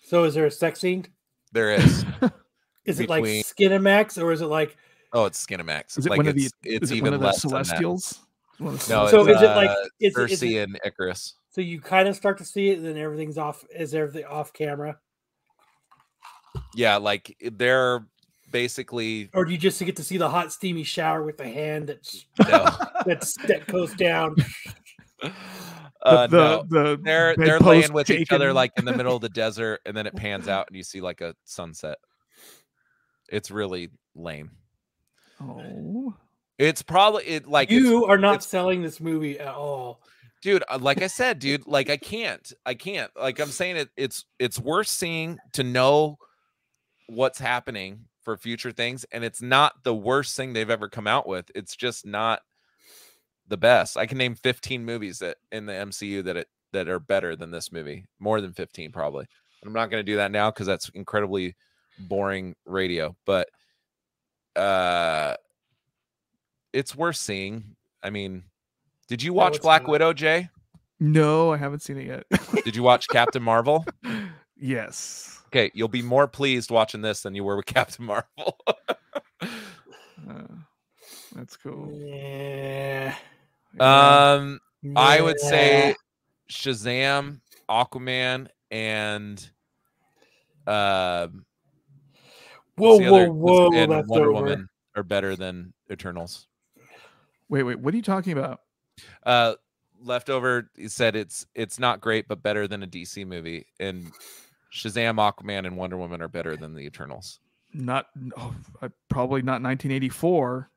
So 0.04 0.26
is 0.26 0.34
there 0.34 0.46
a 0.46 0.52
sex 0.52 0.80
scene? 0.82 1.06
There 1.54 1.74
is. 1.74 2.06
Is 2.88 3.00
it 3.00 3.08
Between- 3.08 3.38
like 3.38 3.46
Skinamax 3.46 4.22
or 4.22 4.32
is 4.32 4.42
it 4.42 4.48
like 4.48 4.76
oh, 5.14 5.26
it's 5.26 5.46
Skinamax. 5.46 5.98
Is 6.00 6.06
it 6.06 6.10
like 6.10 6.18
one 6.18 6.28
of 6.28 6.36
the? 6.36 6.46
it's, 6.46 6.54
it's 6.64 6.84
is 6.86 6.92
it 6.92 6.96
even 6.96 7.12
one 7.12 7.14
of 7.16 7.20
the 7.20 7.26
less 7.28 7.42
than 7.42 7.52
that. 7.52 7.66
Celestials? 7.66 8.20
One 8.58 8.74
of 8.74 8.86
the 8.88 8.94
No, 8.94 9.08
so? 9.08 9.28
it's, 9.28 9.38
Is 9.38 9.42
it 9.44 9.56
like 9.56 9.70
uh, 9.70 9.76
is 10.00 10.18
it, 10.18 10.32
is 10.32 10.42
Sersi 10.42 10.52
it 10.56 10.64
and 10.64 10.80
Ikaris. 10.86 11.34
so 11.52 11.62
you 11.62 11.80
kind 11.80 12.08
of 12.08 12.16
start 12.16 12.38
to 12.40 12.46
see 12.46 12.70
it 12.70 12.78
and 12.80 12.86
then 12.88 12.98
everything's 12.98 13.38
off? 13.38 13.64
Is 13.76 13.94
everything 13.94 14.26
off 14.26 14.52
camera, 14.54 14.98
Yeah, 16.76 16.98
like 16.98 17.36
they're 17.52 18.08
basically 18.52 19.30
or 19.34 19.44
do 19.46 19.52
you 19.52 19.58
just 19.58 19.80
get 19.84 19.96
to 19.98 20.04
see 20.04 20.16
the 20.18 20.30
hot 20.30 20.54
steamy 20.54 20.84
shower 20.84 21.22
with 21.24 21.38
the 21.38 21.48
hand 21.48 21.88
that's 21.88 22.26
no. 22.48 22.70
that's 23.06 23.36
that 23.48 23.68
goes 23.68 23.94
down? 23.96 24.36
uh, 26.04 26.28
the, 26.28 26.38
no. 26.38 26.66
the 26.70 27.00
They're 27.04 27.36
they're 27.36 27.60
laying 27.60 27.82
bedpost 27.82 27.94
with 27.94 28.10
each 28.12 28.32
other 28.32 28.54
like 28.54 28.72
in 28.78 28.86
the 28.86 28.96
middle 28.96 29.16
of 29.16 29.22
the 29.22 29.30
desert, 29.44 29.82
and 29.86 29.96
then 29.96 30.08
it 30.08 30.16
pans 30.16 30.48
out 30.48 30.68
and 30.68 30.76
you 30.78 30.84
see 30.84 31.02
like 31.02 31.22
a 31.22 31.36
sunset. 31.44 31.98
It's 33.30 33.52
really 33.52 33.90
lame. 34.16 34.52
Oh, 35.42 36.16
It's 36.58 36.82
probably 36.82 37.24
it 37.26 37.48
like 37.48 37.70
it's- 37.72 37.84
you 37.84 38.06
are 38.06 38.18
not 38.18 38.44
selling 38.44 38.82
this 38.82 39.00
movie 39.00 39.40
at 39.40 39.54
all. 39.54 40.02
dude 40.42 40.64
uh, 40.70 40.78
like 40.80 41.02
i 41.02 41.08
said 41.08 41.40
dude 41.40 41.66
like 41.68 41.90
i 41.90 41.98
can't 41.98 42.54
i 42.66 42.74
can't 42.76 43.10
like 43.20 43.40
i'm 43.40 43.50
saying 43.50 43.76
it 43.76 43.90
it's 43.98 44.26
it's 44.38 44.60
worth 44.60 44.88
seeing 44.88 45.38
to 45.54 45.64
know 45.64 46.16
what's 47.08 47.40
happening 47.40 48.02
for 48.22 48.38
future 48.38 48.72
things 48.72 49.04
and 49.12 49.24
it's 49.24 49.42
not 49.42 49.74
the 49.84 49.96
worst 49.96 50.36
thing 50.38 50.54
they've 50.54 50.70
ever 50.70 50.90
come 50.90 51.08
out 51.08 51.28
with 51.28 51.50
it's 51.56 51.76
just 51.76 52.06
not 52.06 52.42
the 53.48 53.58
best 53.58 53.98
i 53.98 54.06
can 54.06 54.18
name 54.20 54.36
15 54.36 54.86
movies 54.86 55.18
that 55.20 55.38
in 55.52 55.66
the 55.66 55.74
mcu 55.74 56.24
that 56.24 56.38
it 56.38 56.48
that 56.72 56.88
are 56.88 57.00
better 57.00 57.36
than 57.36 57.50
this 57.50 57.72
movie 57.72 58.06
more 58.20 58.40
than 58.40 58.54
15 58.54 58.92
probably 58.92 59.26
i'm 59.66 59.74
not 59.74 59.90
going 59.90 60.04
to 60.06 60.12
do 60.12 60.18
that 60.18 60.32
now 60.32 60.52
because 60.52 60.68
that's 60.68 60.90
incredibly 60.90 61.56
boring 62.00 62.56
radio 62.66 63.16
but 63.26 63.50
uh 64.56 65.36
it's 66.74 66.96
worth 66.96 67.16
seeing 67.16 67.76
i 68.04 68.10
mean 68.10 68.44
did 69.08 69.24
you 69.24 69.34
watch 69.34 69.56
it's 69.56 69.64
black 69.64 69.84
not. 69.84 69.92
widow 69.92 70.14
jay 70.14 70.50
no, 71.00 71.54
I 71.54 71.58
haven't 71.58 71.82
seen 71.82 71.98
it 71.98 72.08
yet. 72.08 72.42
did 72.64 72.76
you 72.76 72.84
watch 72.84 73.08
Captain 73.08 73.44
Marvel? 73.44 73.86
yes. 74.56 75.42
Okay, 75.48 75.72
you'll 75.74 75.88
be 75.88 76.02
more 76.02 76.28
pleased 76.28 76.72
watching 76.72 77.02
this 77.02 77.22
than 77.22 77.36
you 77.36 77.44
were 77.44 77.56
with 77.56 77.66
Captain 77.68 78.06
Marvel. 78.06 78.58
Uh, 79.42 80.48
that's 81.36 81.56
cool. 81.56 81.92
Yeah. 81.94 83.16
um, 83.80 84.60
I 84.96 85.22
would 85.22 85.40
say 85.40 85.96
Shazam, 86.52 87.42
Aquaman, 87.70 88.48
and 88.72 89.50
um, 90.66 91.46
Whoa, 92.78 92.98
the 93.00 93.10
whoa, 93.10 93.22
other- 93.22 93.32
whoa! 93.32 93.74
and 93.74 93.92
That's 93.92 94.08
Wonder 94.08 94.32
over. 94.32 94.42
Woman 94.42 94.70
are 94.96 95.04
better 95.04 95.36
than 95.36 95.74
Eternals. 95.92 96.48
Wait, 97.50 97.64
wait. 97.64 97.80
What 97.80 97.94
are 97.94 97.98
you 97.98 98.04
talking 98.04 98.34
about? 98.34 98.62
Uh, 99.24 99.56
leftover 100.02 100.70
said 100.88 101.16
it's 101.16 101.46
it's 101.56 101.80
not 101.80 102.02
great, 102.02 102.28
but 102.28 102.44
better 102.44 102.68
than 102.68 102.84
a 102.84 102.88
DC 102.88 103.26
movie. 103.26 103.66
And 103.80 104.12
Shazam, 104.74 105.16
Aquaman, 105.16 105.66
and 105.66 105.78
Wonder 105.78 105.98
Woman 105.98 106.22
are 106.22 106.28
better 106.28 106.56
than 106.56 106.74
the 106.74 106.82
Eternals. 106.82 107.40
Not 107.74 108.08
oh, 108.38 108.54
probably 109.10 109.42
not 109.42 109.62
1984. 109.62 110.70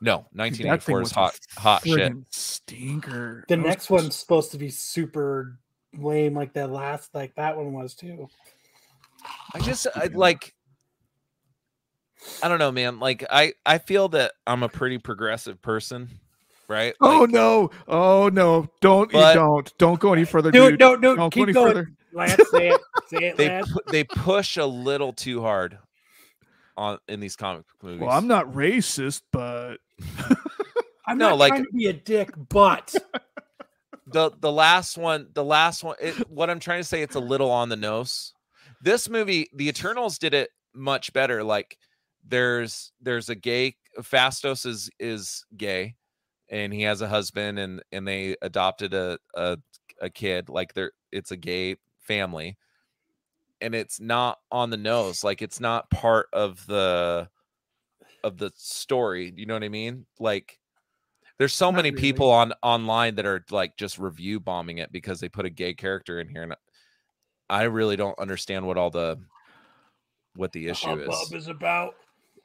No, 0.00 0.16
Dude, 0.16 0.38
1984 0.38 1.00
is 1.00 1.04
was 1.04 1.12
hot, 1.12 1.38
hot 1.56 1.86
shit. 1.86 2.12
Stinker. 2.30 3.44
The 3.48 3.54
That 3.54 3.62
was 3.62 3.68
next 3.68 3.90
one's 3.90 4.16
supposed 4.16 4.50
to 4.50 4.58
be 4.58 4.68
super 4.68 5.58
lame, 5.96 6.34
like 6.34 6.52
that 6.54 6.70
last, 6.70 7.14
like 7.14 7.34
that 7.36 7.56
one 7.56 7.72
was 7.72 7.94
too. 7.94 8.28
I 9.54 9.60
just 9.60 9.86
I, 9.94 10.06
like 10.06 10.54
I 12.42 12.48
don't 12.48 12.58
know, 12.58 12.72
man. 12.72 12.98
Like 13.00 13.24
I 13.30 13.54
I 13.66 13.78
feel 13.78 14.08
that 14.10 14.32
I'm 14.46 14.62
a 14.62 14.68
pretty 14.68 14.98
progressive 14.98 15.60
person, 15.62 16.08
right? 16.68 16.94
Oh 17.00 17.20
Like, 17.22 17.30
no! 17.30 17.70
Oh 17.88 18.28
no! 18.32 18.68
Don't 18.80 19.12
you 19.12 19.18
don't 19.20 19.72
don't 19.78 20.00
go 20.00 20.12
any 20.12 20.24
further, 20.24 20.50
Dude, 20.50 20.72
dude. 20.72 20.78
don't, 20.78 21.00
don't, 21.00 21.16
Don't 21.16 21.26
go 21.26 21.30
keep 21.30 21.42
any 21.44 21.52
going. 21.52 21.68
further. 21.68 21.92
Lance, 22.12 22.40
say 22.50 22.68
it. 22.70 22.80
Say 23.08 23.24
it, 23.28 23.36
they 23.36 23.62
pu- 23.62 23.80
they 23.90 24.04
push 24.04 24.56
a 24.56 24.64
little 24.66 25.12
too 25.12 25.40
hard 25.42 25.78
on 26.76 26.98
in 27.08 27.20
these 27.20 27.36
comic 27.36 27.64
movies. 27.82 28.00
Well, 28.00 28.10
I'm 28.10 28.26
not 28.28 28.52
racist, 28.52 29.22
but 29.32 29.76
I'm 31.06 31.18
no, 31.18 31.30
not 31.30 31.38
like- 31.38 31.50
trying 31.52 31.64
to 31.64 31.72
be 31.72 31.86
a 31.86 31.92
dick, 31.92 32.30
but 32.48 32.94
the 34.06 34.30
the 34.40 34.52
last 34.52 34.96
one 34.98 35.28
the 35.34 35.44
last 35.44 35.82
one 35.84 35.96
it, 36.00 36.14
what 36.28 36.50
i'm 36.50 36.58
trying 36.60 36.80
to 36.80 36.84
say 36.84 37.02
it's 37.02 37.14
a 37.14 37.20
little 37.20 37.50
on 37.50 37.68
the 37.68 37.76
nose 37.76 38.34
this 38.82 39.08
movie 39.08 39.48
the 39.54 39.68
eternals 39.68 40.18
did 40.18 40.34
it 40.34 40.50
much 40.74 41.12
better 41.12 41.42
like 41.44 41.78
there's 42.26 42.92
there's 43.00 43.28
a 43.28 43.34
gay 43.34 43.76
Phastos 43.98 44.66
is 44.66 44.90
is 44.98 45.44
gay 45.56 45.96
and 46.48 46.72
he 46.72 46.82
has 46.82 47.00
a 47.00 47.08
husband 47.08 47.58
and 47.58 47.82
and 47.92 48.06
they 48.06 48.36
adopted 48.42 48.94
a 48.94 49.18
a, 49.34 49.58
a 50.00 50.10
kid 50.10 50.48
like 50.48 50.72
they're 50.74 50.92
it's 51.10 51.30
a 51.30 51.36
gay 51.36 51.76
family 52.00 52.56
and 53.60 53.74
it's 53.74 54.00
not 54.00 54.38
on 54.50 54.70
the 54.70 54.76
nose 54.76 55.24
like 55.24 55.42
it's 55.42 55.60
not 55.60 55.90
part 55.90 56.26
of 56.32 56.64
the 56.66 57.28
of 58.24 58.38
the 58.38 58.50
story 58.54 59.32
you 59.36 59.46
know 59.46 59.54
what 59.54 59.64
i 59.64 59.68
mean 59.68 60.06
like 60.18 60.58
there's 61.38 61.54
so 61.54 61.72
Not 61.72 61.76
many 61.76 61.90
really. 61.90 62.00
people 62.00 62.30
on 62.30 62.52
online 62.62 63.16
that 63.16 63.26
are 63.26 63.44
like 63.50 63.76
just 63.76 63.98
review 63.98 64.38
bombing 64.38 64.78
it 64.78 64.92
because 64.92 65.18
they 65.18 65.28
put 65.28 65.46
a 65.46 65.50
gay 65.50 65.74
character 65.74 66.20
in 66.20 66.28
here 66.28 66.42
and 66.42 66.54
i 67.50 67.64
really 67.64 67.96
don't 67.96 68.18
understand 68.18 68.66
what 68.66 68.76
all 68.78 68.90
the 68.90 69.18
what 70.34 70.52
the 70.52 70.68
issue 70.68 70.98
is 70.98 71.32
is 71.32 71.48
about. 71.48 71.94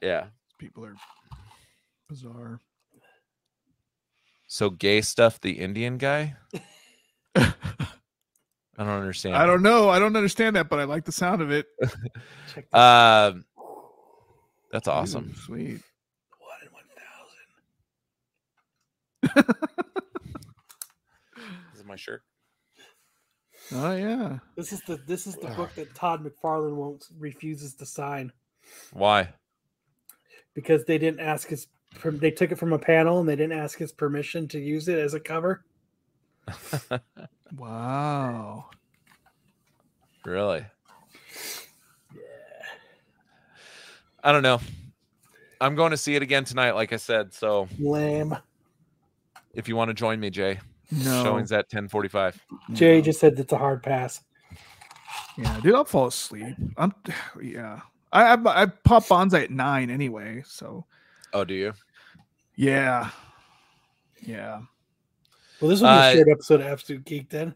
Yeah 0.01 0.25
people 0.57 0.85
are 0.85 0.95
bizarre. 2.09 2.59
so 4.47 4.69
gay 4.69 5.01
stuff 5.01 5.39
the 5.41 5.51
indian 5.59 5.97
guy 5.97 6.35
i 7.35 7.53
don't 8.77 8.87
understand 8.89 9.35
I 9.35 9.45
don't 9.45 9.61
know. 9.63 9.89
I 9.89 9.99
don't 9.99 10.15
understand 10.15 10.55
that, 10.55 10.69
but 10.69 10.79
I 10.79 10.83
like 10.85 11.03
the 11.05 11.11
sound 11.11 11.41
of 11.41 11.51
it. 11.51 11.65
Um 12.73 13.45
that's 14.71 14.87
awesome 14.87 15.29
Ooh, 15.29 15.35
sweet. 15.35 15.81
one 16.39 16.57
in 16.63 16.71
one 16.71 16.83
this 21.71 21.79
is 21.79 21.85
my 21.85 21.95
shirt 21.95 22.23
Oh 23.73 23.93
yeah. 23.95 24.39
This 24.55 24.71
is 24.71 24.79
the 24.87 24.97
this 25.05 25.27
is 25.27 25.35
the 25.35 25.49
book 25.49 25.75
that 25.75 25.93
Todd 25.93 26.23
McFarlane 26.23 26.75
won't 26.75 27.05
refuses 27.19 27.75
to 27.75 27.85
sign 27.85 28.31
why 28.93 29.33
because 30.57 30.85
they 30.85 30.97
didn't 30.97 31.19
ask 31.19 31.49
his 31.49 31.67
they 32.03 32.31
took 32.31 32.51
it 32.51 32.57
from 32.57 32.73
a 32.73 32.79
panel 32.79 33.19
and 33.19 33.29
they 33.29 33.35
didn't 33.35 33.57
ask 33.57 33.77
his 33.77 33.91
permission 33.91 34.47
to 34.47 34.59
use 34.59 34.87
it 34.87 34.97
as 34.97 35.13
a 35.13 35.19
cover. 35.19 35.63
Wow. 37.57 38.65
really 40.25 40.65
Yeah. 42.13 42.21
i 44.21 44.33
don't 44.33 44.41
know 44.43 44.59
i'm 45.61 45.75
going 45.75 45.91
to 45.91 45.97
see 45.97 46.15
it 46.15 46.21
again 46.21 46.43
tonight 46.43 46.71
like 46.71 46.91
i 46.91 46.97
said 46.97 47.33
so 47.33 47.69
Lame. 47.79 48.35
if 49.53 49.69
you 49.69 49.77
want 49.77 49.87
to 49.89 49.93
join 49.93 50.19
me 50.19 50.29
jay 50.29 50.59
No. 50.91 51.23
showings 51.23 51.53
at 51.53 51.65
1045 51.71 52.41
Jay 52.73 52.97
no. 52.97 53.01
just 53.01 53.19
said 53.21 53.39
it's 53.39 53.53
a 53.53 53.57
hard 53.57 53.81
pass. 53.81 54.21
Yeah, 55.37 55.59
dude, 55.61 55.75
I'll 55.75 55.85
fall 55.85 56.07
asleep. 56.07 56.55
I'm 56.77 56.93
yeah. 57.41 57.79
I 58.11 58.23
I, 58.35 58.61
I 58.63 58.65
pop 58.65 59.05
bonsai 59.05 59.43
at 59.43 59.51
nine 59.51 59.89
anyway, 59.89 60.43
so 60.45 60.85
oh 61.33 61.43
do 61.43 61.53
you 61.53 61.73
yeah. 62.57 63.11
Yeah. 64.23 64.61
Well, 65.61 65.69
this 65.69 65.79
will 65.79 65.87
be 65.87 65.93
Uh, 65.93 66.09
a 66.09 66.15
short 66.15 66.27
episode 66.29 66.61
of 66.61 66.67
Absolute 66.67 67.05
Geek 67.05 67.29
then. 67.29 67.53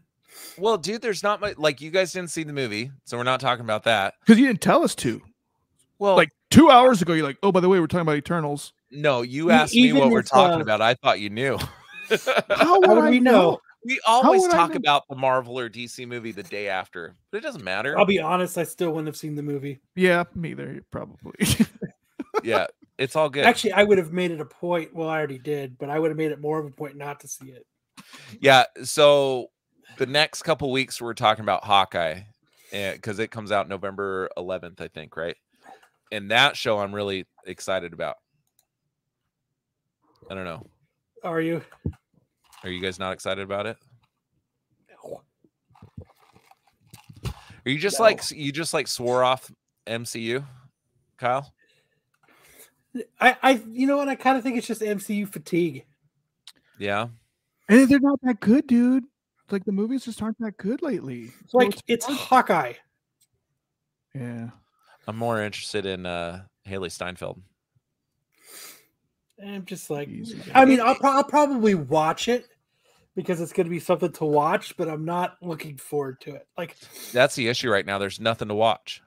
Well, 0.56 0.78
dude, 0.78 1.02
there's 1.02 1.22
not 1.22 1.40
much 1.40 1.58
like 1.58 1.80
you 1.80 1.90
guys 1.90 2.12
didn't 2.12 2.30
see 2.30 2.44
the 2.44 2.52
movie, 2.52 2.90
so 3.04 3.16
we're 3.16 3.24
not 3.24 3.40
talking 3.40 3.64
about 3.64 3.82
that. 3.84 4.14
Because 4.20 4.38
you 4.38 4.46
didn't 4.46 4.60
tell 4.62 4.82
us 4.84 4.94
to. 4.96 5.20
Well, 5.98 6.16
Like 6.16 6.30
two 6.50 6.70
hours 6.70 7.02
ago, 7.02 7.12
you're 7.12 7.26
like, 7.26 7.38
oh, 7.42 7.52
by 7.52 7.60
the 7.60 7.68
way, 7.68 7.80
we're 7.80 7.86
talking 7.88 8.02
about 8.02 8.16
Eternals. 8.16 8.72
no, 8.90 9.22
you 9.22 9.50
asked 9.50 9.74
me 9.74 9.92
what 9.92 10.10
we're 10.10 10.22
talking 10.22 10.58
uh, 10.58 10.62
about. 10.62 10.80
I 10.80 10.94
thought 10.94 11.20
you 11.20 11.30
knew. 11.30 11.58
How 12.08 12.16
would, 12.18 12.42
How 12.58 12.80
would 12.80 12.98
I 13.04 13.10
we 13.10 13.20
know? 13.20 13.60
We 13.84 14.00
always 14.06 14.46
talk 14.48 14.70
know? 14.70 14.76
about 14.76 15.08
the 15.08 15.16
Marvel 15.16 15.58
or 15.58 15.68
DC 15.68 16.06
movie 16.06 16.32
the 16.32 16.42
day 16.42 16.68
after, 16.68 17.14
but 17.30 17.38
it 17.38 17.40
doesn't 17.40 17.64
matter. 17.64 17.98
I'll 17.98 18.04
be 18.04 18.20
honest, 18.20 18.58
I 18.58 18.64
still 18.64 18.90
wouldn't 18.90 19.08
have 19.08 19.16
seen 19.16 19.34
the 19.34 19.42
movie. 19.42 19.80
Yeah, 19.94 20.24
me 20.34 20.50
either, 20.50 20.84
probably. 20.90 21.34
yeah, 22.42 22.66
it's 22.98 23.16
all 23.16 23.28
good. 23.28 23.44
Actually, 23.44 23.72
I 23.72 23.82
would 23.82 23.98
have 23.98 24.12
made 24.12 24.30
it 24.30 24.40
a 24.40 24.44
point. 24.44 24.94
Well, 24.94 25.08
I 25.08 25.18
already 25.18 25.38
did, 25.38 25.78
but 25.78 25.90
I 25.90 25.98
would 25.98 26.10
have 26.10 26.18
made 26.18 26.32
it 26.32 26.40
more 26.40 26.58
of 26.58 26.66
a 26.66 26.70
point 26.70 26.96
not 26.96 27.20
to 27.20 27.28
see 27.28 27.46
it. 27.46 27.66
Yeah. 28.40 28.64
So 28.84 29.48
the 29.98 30.06
next 30.06 30.42
couple 30.42 30.70
weeks 30.70 31.00
we're 31.00 31.14
talking 31.14 31.42
about 31.42 31.64
Hawkeye 31.64 32.20
because 32.70 33.18
it 33.18 33.30
comes 33.30 33.52
out 33.52 33.68
November 33.68 34.30
11th, 34.38 34.80
I 34.80 34.88
think, 34.88 35.16
right? 35.16 35.36
And 36.10 36.30
that 36.30 36.56
show 36.56 36.78
I'm 36.78 36.94
really 36.94 37.26
excited 37.46 37.92
about. 37.92 38.16
I 40.30 40.34
don't 40.34 40.44
know. 40.44 40.66
Are 41.24 41.40
you? 41.40 41.62
Are 42.64 42.70
you 42.70 42.80
guys 42.80 42.98
not 42.98 43.12
excited 43.12 43.42
about 43.42 43.66
it? 43.66 43.76
Are 47.64 47.70
you 47.70 47.78
just 47.78 47.98
No. 47.98 48.04
like 48.04 48.22
you 48.30 48.50
just 48.52 48.74
like 48.74 48.88
swore 48.88 49.22
off 49.22 49.50
MCU, 49.86 50.44
Kyle? 51.16 51.52
I, 53.20 53.36
I, 53.42 53.62
you 53.70 53.86
know 53.86 53.96
what? 53.96 54.08
I 54.08 54.16
kind 54.16 54.36
of 54.36 54.42
think 54.42 54.58
it's 54.58 54.66
just 54.66 54.82
MCU 54.82 55.26
fatigue. 55.32 55.84
Yeah. 56.78 57.08
and 57.68 57.88
they're 57.88 58.00
not 58.00 58.18
that 58.22 58.40
good, 58.40 58.66
dude. 58.66 59.04
Like 59.50 59.64
the 59.64 59.72
movies 59.72 60.04
just 60.04 60.20
aren't 60.22 60.38
that 60.40 60.56
good 60.56 60.82
lately. 60.82 61.30
It's 61.44 61.54
like 61.54 61.74
So 61.74 61.80
it's 61.86 62.04
hard- 62.06 62.18
Hawkeye. 62.18 62.72
yeah. 64.14 64.50
I'm 65.06 65.16
more 65.16 65.42
interested 65.42 65.84
in 65.86 66.06
uh 66.06 66.42
Hailee 66.66 66.90
Steinfeld. 66.90 67.40
I'm 69.44 69.64
just 69.64 69.90
like, 69.90 70.08
Easy, 70.08 70.40
I 70.54 70.64
mean, 70.64 70.80
I'll, 70.80 70.94
pro- 70.94 71.10
I'll 71.16 71.24
probably 71.24 71.74
watch 71.74 72.28
it 72.28 72.46
because 73.14 73.40
it's 73.40 73.52
going 73.52 73.66
to 73.66 73.70
be 73.70 73.78
something 73.80 74.12
to 74.12 74.24
watch, 74.24 74.76
but 74.76 74.88
I'm 74.88 75.04
not 75.04 75.36
looking 75.42 75.76
forward 75.76 76.20
to 76.22 76.34
it. 76.34 76.46
Like, 76.56 76.76
That's 77.12 77.34
the 77.34 77.48
issue 77.48 77.70
right 77.70 77.84
now. 77.86 77.98
There's 77.98 78.20
nothing 78.20 78.48
to 78.48 78.54
watch. 78.54 79.02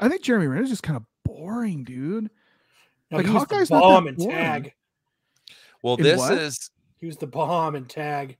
I 0.00 0.08
think 0.08 0.22
Jeremy 0.22 0.46
Renner's 0.46 0.70
just 0.70 0.82
kind 0.82 0.96
of 0.96 1.04
boring, 1.24 1.84
dude. 1.84 2.30
no, 3.10 3.16
Like, 3.18 3.26
he 3.26 3.32
was 3.32 3.42
the 3.46 3.54
Hawkeye's 3.54 3.70
not 3.70 3.76
that 3.80 3.82
bomb 3.82 4.06
and 4.06 4.16
boring. 4.16 4.36
tag. 4.36 4.72
Well, 5.82 5.94
In 5.96 6.02
this 6.04 6.18
what? 6.18 6.32
is 6.34 6.70
He 7.00 7.06
was 7.06 7.16
the 7.16 7.26
bomb 7.26 7.74
and 7.74 7.88
tag. 7.88 8.36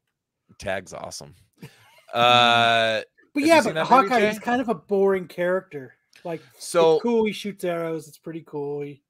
tag's 0.58 0.92
awesome. 0.92 1.34
Uh 2.14 3.02
But 3.34 3.42
yeah, 3.42 3.60
but 3.62 3.74
that 3.74 3.86
Hawkeye 3.86 4.20
is 4.20 4.38
kind 4.38 4.62
of 4.62 4.70
a 4.70 4.74
boring 4.74 5.28
character. 5.28 5.94
Like, 6.24 6.40
so 6.58 6.94
it's 6.94 7.02
cool. 7.02 7.24
He 7.26 7.32
shoots 7.32 7.64
arrows. 7.64 8.08
It's 8.08 8.16
pretty 8.16 8.42
cool. 8.46 8.80
He, 8.80 9.02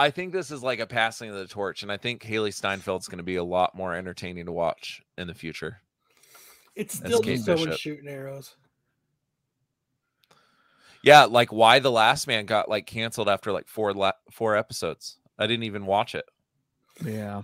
I 0.00 0.10
think 0.10 0.32
this 0.32 0.50
is 0.50 0.62
like 0.62 0.80
a 0.80 0.86
passing 0.86 1.28
of 1.28 1.36
the 1.36 1.46
torch, 1.46 1.82
and 1.82 1.92
I 1.92 1.98
think 1.98 2.22
Hailee 2.22 2.54
Steinfeld's 2.58 3.06
going 3.06 3.18
to 3.18 3.22
be 3.22 3.36
a 3.36 3.44
lot 3.44 3.74
more 3.74 3.94
entertaining 3.94 4.46
to 4.46 4.52
watch 4.52 5.02
in 5.18 5.26
the 5.26 5.34
future. 5.34 5.82
it's 6.74 6.98
That's 6.98 7.10
still 7.10 7.20
Kate 7.20 7.34
just 7.34 7.44
someone 7.44 7.66
Bishop. 7.66 7.80
shooting 7.80 8.08
arrows. 8.08 8.56
Yeah, 11.02 11.24
like 11.24 11.52
why 11.52 11.80
the 11.80 11.90
last 11.90 12.26
man 12.26 12.46
got 12.46 12.68
like 12.68 12.86
canceled 12.86 13.28
after 13.28 13.52
like 13.52 13.68
four 13.68 13.92
la- 13.92 14.12
four 14.30 14.56
episodes. 14.56 15.18
I 15.38 15.46
didn't 15.46 15.64
even 15.64 15.84
watch 15.84 16.14
it. 16.14 16.24
Yeah. 17.04 17.42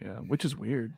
Yeah, 0.00 0.16
which 0.20 0.46
is 0.46 0.56
weird. 0.56 0.94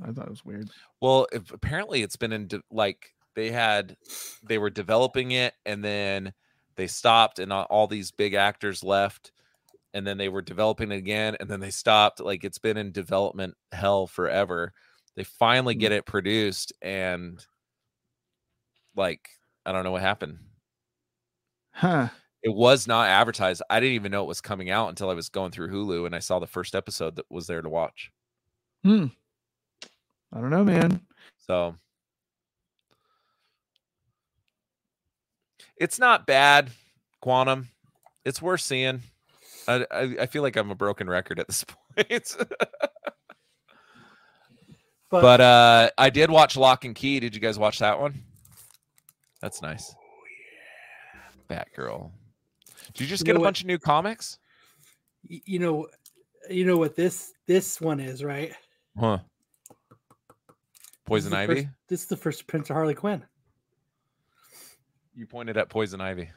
I 0.00 0.12
thought 0.12 0.26
it 0.26 0.30
was 0.30 0.44
weird. 0.44 0.70
Well, 1.00 1.26
if, 1.32 1.52
apparently 1.52 2.02
it's 2.02 2.16
been 2.16 2.32
in 2.32 2.46
de- 2.46 2.62
like 2.70 3.14
they 3.34 3.50
had 3.50 3.96
they 4.44 4.58
were 4.58 4.70
developing 4.70 5.32
it 5.32 5.54
and 5.64 5.84
then 5.84 6.32
they 6.76 6.86
stopped 6.86 7.40
and 7.40 7.52
all, 7.52 7.64
all 7.64 7.86
these 7.88 8.12
big 8.12 8.34
actors 8.34 8.84
left 8.84 9.32
and 9.96 10.06
then 10.06 10.18
they 10.18 10.28
were 10.28 10.42
developing 10.42 10.92
it 10.92 10.96
again 10.96 11.38
and 11.40 11.48
then 11.48 11.58
they 11.58 11.70
stopped 11.70 12.20
like 12.20 12.44
it's 12.44 12.58
been 12.58 12.76
in 12.76 12.92
development 12.92 13.54
hell 13.72 14.06
forever. 14.06 14.74
They 15.14 15.24
finally 15.24 15.74
get 15.74 15.90
it 15.90 16.04
produced 16.04 16.70
and 16.82 17.42
like 18.94 19.30
I 19.64 19.72
don't 19.72 19.84
know 19.84 19.92
what 19.92 20.02
happened. 20.02 20.38
Huh. 21.70 22.08
It 22.42 22.54
was 22.54 22.86
not 22.86 23.08
advertised. 23.08 23.62
I 23.70 23.80
didn't 23.80 23.94
even 23.94 24.12
know 24.12 24.22
it 24.22 24.28
was 24.28 24.42
coming 24.42 24.68
out 24.68 24.90
until 24.90 25.08
I 25.08 25.14
was 25.14 25.30
going 25.30 25.50
through 25.50 25.70
Hulu 25.70 26.04
and 26.04 26.14
I 26.14 26.18
saw 26.18 26.40
the 26.40 26.46
first 26.46 26.74
episode 26.74 27.16
that 27.16 27.30
was 27.30 27.46
there 27.46 27.62
to 27.62 27.68
watch. 27.70 28.12
Hmm. 28.84 29.06
I 30.30 30.40
don't 30.42 30.50
know, 30.50 30.62
man. 30.62 31.00
So 31.38 31.74
it's 35.78 35.98
not 35.98 36.26
bad, 36.26 36.70
Quantum. 37.22 37.68
It's 38.26 38.42
worth 38.42 38.60
seeing. 38.60 39.00
I, 39.68 39.86
I, 39.90 40.16
I 40.22 40.26
feel 40.26 40.42
like 40.42 40.56
I'm 40.56 40.70
a 40.70 40.74
broken 40.74 41.08
record 41.08 41.38
at 41.38 41.46
this 41.48 41.64
point. 41.96 42.36
But, 45.08 45.22
but 45.22 45.40
uh 45.40 45.90
I 45.96 46.10
did 46.10 46.30
watch 46.30 46.56
Locke 46.56 46.84
and 46.84 46.94
Key. 46.94 47.20
Did 47.20 47.34
you 47.34 47.40
guys 47.40 47.58
watch 47.58 47.78
that 47.78 48.00
one? 48.00 48.22
That's 49.40 49.62
nice. 49.62 49.94
Batgirl. 51.48 52.10
Did 52.92 53.00
you 53.02 53.06
just 53.06 53.20
You 53.22 53.26
get 53.26 53.36
a 53.36 53.38
what- 53.38 53.46
bunch 53.46 53.60
of 53.60 53.66
new 53.66 53.78
comics? 53.78 54.38
you 55.28 55.58
know, 55.58 55.88
you 56.48 56.64
know 56.64 56.76
what 56.76 56.94
this 56.96 57.32
this 57.46 57.80
one 57.80 58.00
is, 58.00 58.22
right? 58.22 58.52
Huh. 58.98 59.18
Poison 61.04 61.30
the 61.30 61.36
Ivy? 61.38 61.54
first- 61.54 61.66
this 61.88 62.00
is 62.02 62.06
the 62.06 62.16
first 62.16 62.46
Prince 62.48 62.68
of 62.70 62.74
Harley 62.74 62.94
Quinn. 62.94 63.24
You 65.14 65.26
pointed 65.26 65.56
at 65.56 65.68
Poison 65.68 66.00
Ivy. 66.00 66.30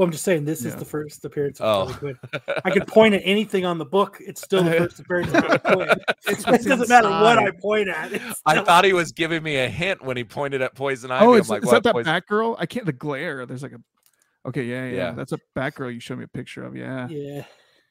Well, 0.00 0.06
I'm 0.06 0.12
just 0.12 0.24
saying 0.24 0.46
this 0.46 0.64
is 0.64 0.74
the 0.76 0.84
first 0.86 1.22
appearance 1.26 1.60
of 1.60 1.66
Oh. 1.66 1.92
Harley 1.92 2.14
Quinn. 2.32 2.40
I 2.64 2.70
could 2.70 2.86
point 2.86 3.12
at 3.14 3.20
anything 3.22 3.66
on 3.66 3.76
the 3.76 3.84
book; 3.84 4.16
it's 4.18 4.40
still 4.40 4.62
the 4.64 4.70
first 4.78 4.98
appearance 5.00 5.28
of 5.34 5.44
Harley 5.44 5.58
Quinn. 5.58 5.88
It 6.26 6.64
doesn't 6.64 6.88
matter 6.88 7.10
what 7.10 7.36
I 7.38 7.50
point 7.60 7.90
at. 7.90 8.10
it's 8.10 8.40
I 8.46 8.54
still- 8.54 8.64
thought 8.64 8.86
he 8.86 8.94
was 8.94 9.12
giving 9.12 9.42
me 9.42 9.56
a 9.58 9.68
hint 9.68 10.02
when 10.02 10.16
he 10.16 10.24
pointed 10.24 10.62
at 10.62 10.74
Poison 10.74 11.10
Ivy. 11.10 11.26
Oh, 11.26 11.34
I'm 11.34 11.40
is, 11.40 11.50
like, 11.50 11.62
is 11.64 11.66
what? 11.66 11.82
that 11.82 11.94
that 12.02 12.26
Batgirl? 12.26 12.56
I 12.58 12.64
can't. 12.64 12.86
The 12.86 12.94
glare. 12.94 13.44
There's 13.44 13.62
like 13.62 13.72
a. 13.72 14.48
Okay, 14.48 14.62
yeah, 14.64 14.86
yeah, 14.86 14.94
Yeah. 14.96 15.10
That's 15.12 15.32
a 15.32 15.38
Batgirl. 15.54 15.92
You 15.92 16.00
showed 16.00 16.16
me 16.16 16.24
a 16.24 16.28
picture 16.28 16.62
of. 16.64 16.74
Yeah. 16.74 17.06
Yeah, 17.08 17.44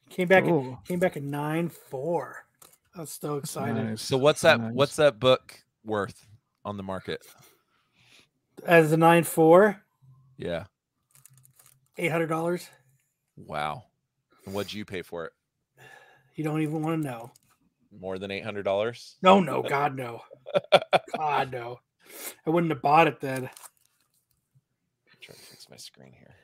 came 0.08 0.26
back. 0.26 0.42
in- 0.46 0.50
Oh, 0.50 0.78
came 0.88 0.98
back 0.98 1.16
in 1.16 1.30
nine 1.30 1.68
four. 1.68 2.44
I 2.96 3.02
was 3.02 3.10
so 3.10 3.34
that's 3.36 3.50
excited. 3.54 3.74
nice. 3.84 4.02
So 4.02 4.18
what's 4.18 4.40
that? 4.40 4.60
Nice. 4.60 4.72
What's 4.74 4.96
that 4.96 5.20
book 5.20 5.62
worth 5.84 6.26
on 6.64 6.76
the 6.76 6.82
market? 6.82 7.24
As 8.66 8.90
the 8.90 8.96
nine 8.96 9.22
four, 9.22 9.80
Yeah. 10.36 10.64
Eight 11.98 12.10
hundred 12.12 12.28
dollars. 12.28 12.68
Wow. 13.36 13.84
And 14.46 14.54
what'd 14.54 14.72
you 14.72 14.84
pay 14.84 15.02
for 15.02 15.26
it? 15.26 15.32
You 16.34 16.44
don't 16.44 16.62
even 16.62 16.82
want 16.82 17.02
to 17.02 17.08
know. 17.08 17.30
More 17.98 18.18
than 18.18 18.30
eight 18.30 18.44
hundred 18.44 18.62
dollars? 18.62 19.16
No, 19.22 19.40
no, 19.40 19.62
God, 19.62 19.96
no, 19.96 20.22
God, 21.16 21.52
no. 21.52 21.80
I 22.46 22.50
wouldn't 22.50 22.72
have 22.72 22.82
bought 22.82 23.08
it 23.08 23.20
then. 23.20 23.50
Trying 25.20 25.36
to 25.38 25.44
fix 25.44 25.68
my 25.68 25.76
screen 25.76 26.12
here. 26.12 26.34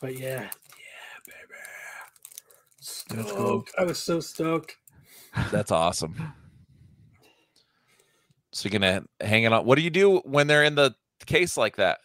But 0.00 0.16
yeah, 0.18 0.42
yeah, 0.42 1.18
baby. 1.26 1.60
Stoked. 2.80 3.28
cool. 3.36 3.64
I 3.78 3.84
was 3.84 3.98
so 3.98 4.20
stoked. 4.20 4.76
That's 5.52 5.70
awesome. 5.70 6.16
So 8.52 8.68
you're 8.68 8.78
gonna 8.78 9.04
hang 9.20 9.44
it 9.44 9.52
on. 9.52 9.64
What 9.64 9.76
do 9.76 9.82
you 9.82 9.90
do 9.90 10.18
when 10.24 10.46
they're 10.46 10.64
in 10.64 10.74
the 10.74 10.94
case 11.26 11.56
like 11.56 11.76
that? 11.76 12.00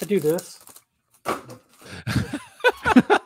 I 0.00 0.04
do 0.04 0.20
this. 0.20 0.60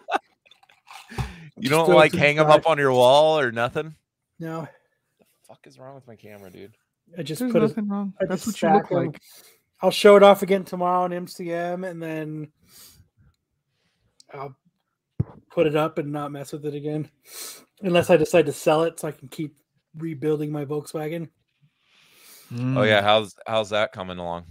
You 1.59 1.71
don't 1.71 1.89
like 1.89 2.13
hang 2.15 2.37
them 2.37 2.51
up 2.51 2.67
on 2.69 2.77
your 2.77 2.93
wall 2.93 3.39
or 3.41 3.51
nothing? 3.51 3.95
No, 4.39 4.69
The 5.19 5.25
fuck 5.49 5.67
is 5.67 5.79
wrong 5.79 5.95
with 5.95 6.07
my 6.07 6.15
camera, 6.15 6.51
dude? 6.51 6.77
I 7.17 7.23
just 7.23 7.41
There's 7.41 7.51
put 7.53 7.63
it. 7.63 7.69
nothing 7.69 7.89
wrong. 7.89 8.13
I 8.21 8.27
That's 8.27 8.45
just 8.45 8.63
what 8.63 8.69
you 8.69 8.75
look 8.77 8.87
stack 8.87 8.93
'em. 8.99 9.07
like. 9.07 9.21
I'll 9.81 9.91
show 9.91 10.17
it 10.17 10.23
off 10.23 10.43
again 10.43 10.65
tomorrow 10.65 11.05
on 11.05 11.13
MCM, 11.13 11.89
and 11.89 12.03
then 12.03 12.49
I'll 14.35 14.55
put 15.51 15.67
it 15.67 15.77
up 15.77 15.97
and 15.99 16.13
not 16.13 16.31
mess 16.31 16.53
with 16.53 16.67
it 16.67 16.75
again, 16.75 17.11
unless 17.81 18.11
I 18.11 18.17
decide 18.19 18.47
to 18.47 18.53
sell 18.53 18.83
it 18.85 19.01
so 19.01 19.09
I 19.09 19.13
can 19.13 19.29
keep 19.29 19.57
rebuilding 19.97 20.53
my 20.53 20.65
Volkswagen. 20.67 21.31
Mm. 22.53 22.77
Oh 22.77 22.83
yeah, 22.83 23.01
how's 23.03 23.35
how's 23.47 23.71
that 23.71 23.93
coming 23.93 24.19
along? 24.19 24.45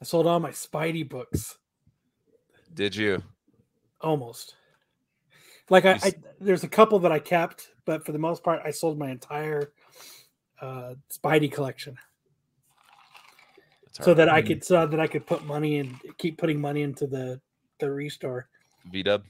I 0.00 0.04
sold 0.04 0.26
all 0.26 0.40
my 0.40 0.50
Spidey 0.50 1.08
books 1.08 1.56
Did 2.74 2.94
you? 2.94 3.22
almost. 4.00 4.56
Like 5.68 5.84
I, 5.84 5.98
I 6.02 6.14
there's 6.40 6.64
a 6.64 6.68
couple 6.68 6.98
that 7.00 7.12
I 7.12 7.18
kept, 7.18 7.68
but 7.84 8.04
for 8.04 8.12
the 8.12 8.18
most 8.18 8.42
part, 8.42 8.60
I 8.64 8.70
sold 8.70 8.98
my 8.98 9.10
entire 9.10 9.72
uh, 10.60 10.94
Spidey 11.12 11.50
collection 11.50 11.96
so 13.92 14.14
that 14.14 14.28
I 14.28 14.42
could 14.42 14.64
so 14.64 14.86
that 14.86 14.98
I 15.00 15.06
could 15.06 15.26
put 15.26 15.44
money 15.44 15.78
and 15.78 15.94
keep 16.18 16.38
putting 16.38 16.60
money 16.60 16.82
into 16.82 17.06
the 17.06 17.40
the 17.78 17.90
restore. 17.90 18.48
V 18.90 19.02
Dub. 19.04 19.24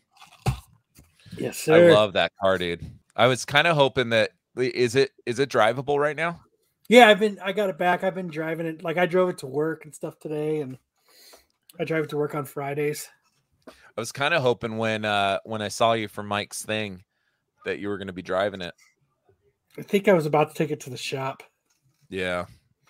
Yes, 1.37 1.59
sir. 1.59 1.91
I 1.91 1.93
love 1.93 2.15
that 2.15 2.33
car, 2.41 2.57
dude. 2.57 2.85
I 3.15 3.27
was 3.27 3.45
kind 3.45 3.67
of 3.67 3.77
hoping 3.77 4.11
that 4.11 4.31
is 4.57 4.95
it 4.97 5.11
is 5.27 5.39
it 5.39 5.51
drivable 5.51 5.99
right 5.99 6.17
now? 6.17 6.41
Yeah, 6.89 7.09
I've 7.09 7.21
been 7.21 7.39
I 7.45 7.53
got 7.53 7.69
it 7.69 7.77
back. 7.77 8.03
I've 8.03 8.15
been 8.15 8.29
driving 8.29 8.67
it 8.67 8.83
like 8.83 8.97
I 8.97 9.05
drove 9.05 9.29
it 9.29 9.39
to 9.39 9.47
work 9.47 9.85
and 9.85 9.95
stuff 9.95 10.19
today 10.19 10.61
and 10.61 10.79
I 11.79 11.85
drive 11.85 12.05
it 12.05 12.11
to 12.11 12.17
work 12.17 12.35
on 12.35 12.47
Fridays. 12.47 13.11
I 13.97 14.01
was 14.01 14.13
kind 14.13 14.35
of 14.35 14.43
hoping 14.43 14.77
when 14.79 15.05
uh 15.05 15.39
when 15.45 15.63
I 15.63 15.69
saw 15.69 15.93
you 15.95 16.09
for 16.09 16.23
Mike's 16.23 16.63
thing 16.65 17.03
that 17.65 17.79
you 17.79 17.89
were 17.89 17.99
going 17.99 18.07
to 18.09 18.13
be 18.13 18.23
driving 18.23 18.61
it. 18.63 18.75
I 19.79 19.83
think 19.83 20.09
I 20.09 20.13
was 20.15 20.27
about 20.27 20.49
to 20.49 20.55
take 20.55 20.71
it 20.71 20.81
to 20.81 20.91
the 20.91 20.97
shop. 20.97 21.43
Yeah. 22.09 22.47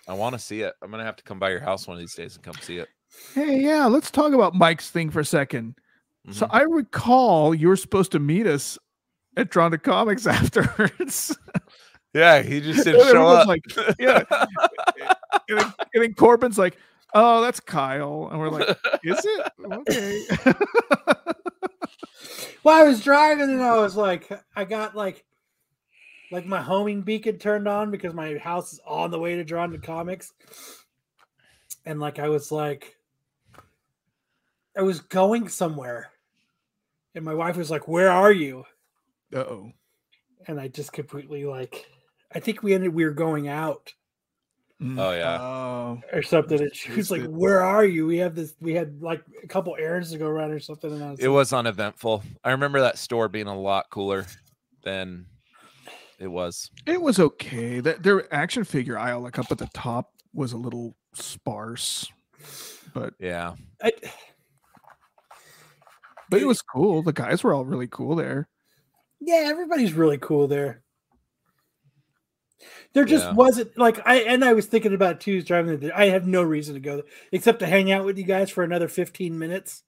I 0.07 0.13
want 0.13 0.33
to 0.33 0.39
see 0.39 0.61
it. 0.61 0.73
I'm 0.81 0.89
going 0.89 0.99
to 0.99 1.05
have 1.05 1.15
to 1.17 1.23
come 1.23 1.37
by 1.39 1.49
your 1.51 1.59
house 1.59 1.87
one 1.87 1.95
of 1.95 1.99
these 1.99 2.15
days 2.15 2.35
and 2.35 2.43
come 2.43 2.55
see 2.61 2.77
it. 2.79 2.89
Hey, 3.35 3.61
yeah, 3.61 3.85
let's 3.85 4.09
talk 4.09 4.33
about 4.33 4.55
Mike's 4.55 4.89
thing 4.89 5.09
for 5.09 5.19
a 5.19 5.23
2nd 5.23 5.75
So 6.31 6.45
Mhm. 6.45 6.49
I 6.51 6.61
recall 6.63 7.53
you 7.53 7.67
were 7.67 7.75
supposed 7.75 8.11
to 8.13 8.19
meet 8.19 8.47
us 8.47 8.77
at 9.37 9.49
Drawn 9.51 9.71
to 9.71 9.77
Comics 9.77 10.25
afterwards. 10.27 11.37
yeah, 12.13 12.41
he 12.41 12.61
just 12.61 12.85
And 12.87 12.97
didn't 12.97 13.11
show 13.11 13.27
up. 13.27 13.47
like, 13.47 13.61
yeah. 13.99 14.23
and, 15.49 15.59
then, 15.59 15.73
and 15.93 16.03
then 16.03 16.13
Corbin's 16.13 16.57
like, 16.57 16.77
"Oh, 17.13 17.41
that's 17.41 17.59
Kyle," 17.59 18.29
and 18.31 18.39
we're 18.39 18.49
like, 18.49 18.69
"Is 19.03 19.25
it 19.25 19.51
okay?" 19.71 20.53
Well, 22.63 22.79
I 22.79 22.87
was 22.87 23.03
driving 23.03 23.49
and 23.49 23.61
I 23.61 23.77
was 23.77 23.95
like, 23.95 24.29
I 24.55 24.65
got 24.65 24.95
like, 24.95 25.25
like 26.31 26.45
my 26.45 26.61
homing 26.61 27.01
beacon 27.01 27.37
turned 27.39 27.67
on 27.67 27.89
because 27.89 28.13
my 28.13 28.37
house 28.37 28.73
is 28.73 28.79
on 28.85 29.09
the 29.11 29.19
way 29.19 29.35
to 29.35 29.43
Drawn 29.43 29.71
to 29.71 29.79
Comics, 29.79 30.31
and 31.85 31.99
like 31.99 32.19
I 32.19 32.29
was 32.29 32.51
like, 32.51 32.95
I 34.77 34.83
was 34.83 34.99
going 34.99 35.49
somewhere, 35.49 36.11
and 37.15 37.25
my 37.25 37.33
wife 37.33 37.57
was 37.57 37.71
like, 37.71 37.87
"Where 37.87 38.11
are 38.11 38.31
you?" 38.31 38.63
uh 39.33 39.39
oh. 39.39 39.71
And 40.47 40.59
I 40.59 40.67
just 40.67 40.93
completely 40.93 41.45
like, 41.45 41.85
I 42.33 42.39
think 42.39 42.63
we 42.63 42.73
ended. 42.73 42.93
We 42.93 43.05
were 43.05 43.11
going 43.11 43.47
out 43.47 43.93
Mm-hmm. 44.81 44.99
Oh, 44.99 45.11
yeah. 45.11 45.37
Oh, 45.39 46.01
or 46.11 46.23
something, 46.23 46.59
and 46.59 46.75
she 46.75 46.91
was 46.93 47.11
like, 47.11 47.23
"Where 47.25 47.61
are 47.61 47.85
you?" 47.85 48.07
We 48.07 48.17
have 48.17 48.33
this. 48.33 48.55
We 48.59 48.73
had 48.73 48.99
like 49.01 49.23
a 49.43 49.47
couple 49.47 49.75
errands 49.77 50.11
to 50.11 50.17
go 50.17 50.27
run 50.27 50.49
or 50.51 50.59
something, 50.59 50.91
and 50.91 51.03
I 51.03 51.11
was 51.11 51.19
It 51.19 51.27
like, 51.27 51.35
was 51.35 51.53
uneventful. 51.53 52.23
I 52.43 52.49
remember 52.51 52.79
that 52.81 52.97
store 52.97 53.27
being 53.29 53.45
a 53.45 53.55
lot 53.59 53.91
cooler 53.91 54.25
than 54.83 55.27
it 56.17 56.27
was. 56.27 56.71
it 56.87 56.99
was 56.99 57.19
okay. 57.19 57.79
That 57.79 58.01
their 58.01 58.33
action 58.33 58.63
figure 58.63 58.97
aisle, 58.97 59.21
like 59.21 59.37
up 59.37 59.51
at 59.51 59.59
the 59.59 59.69
top, 59.73 60.13
was 60.33 60.53
a 60.53 60.57
little 60.57 60.95
sparse, 61.13 62.07
but 62.95 63.13
Yeah. 63.19 63.53
I, 63.83 63.91
but 66.29 66.41
it 66.41 66.45
was 66.47 66.61
cool. 66.61 67.03
The 67.03 67.13
guys 67.13 67.43
were 67.43 67.53
all 67.53 67.65
really 67.65 67.87
cool 67.87 68.15
there. 68.15 68.47
yeah, 69.19 69.43
everybody's 69.45 69.93
really 69.93 70.17
cool 70.17 70.47
there. 70.47 70.81
There 72.93 73.05
just 73.05 73.25
Yeah. 73.25 73.33
wasn't 73.33 73.77
like 73.77 74.05
I 74.05 74.17
and 74.21 74.43
I 74.43 74.53
was 74.53 74.65
thinking 74.65 74.93
about 74.93 75.21
too 75.21 75.37
is 75.37 75.45
driving 75.45 75.79
there. 75.79 75.95
I 75.97 76.05
have 76.09 76.27
no 76.27 76.43
reason 76.43 76.73
to 76.75 76.79
go 76.79 76.95
there 76.97 77.05
except 77.31 77.59
to 77.59 77.67
hang 77.67 77.91
out 77.91 78.05
with 78.05 78.17
you 78.17 78.23
guys 78.23 78.49
for 78.49 78.63
another 78.63 78.87
15 78.87 79.37
minutes. 79.39 79.83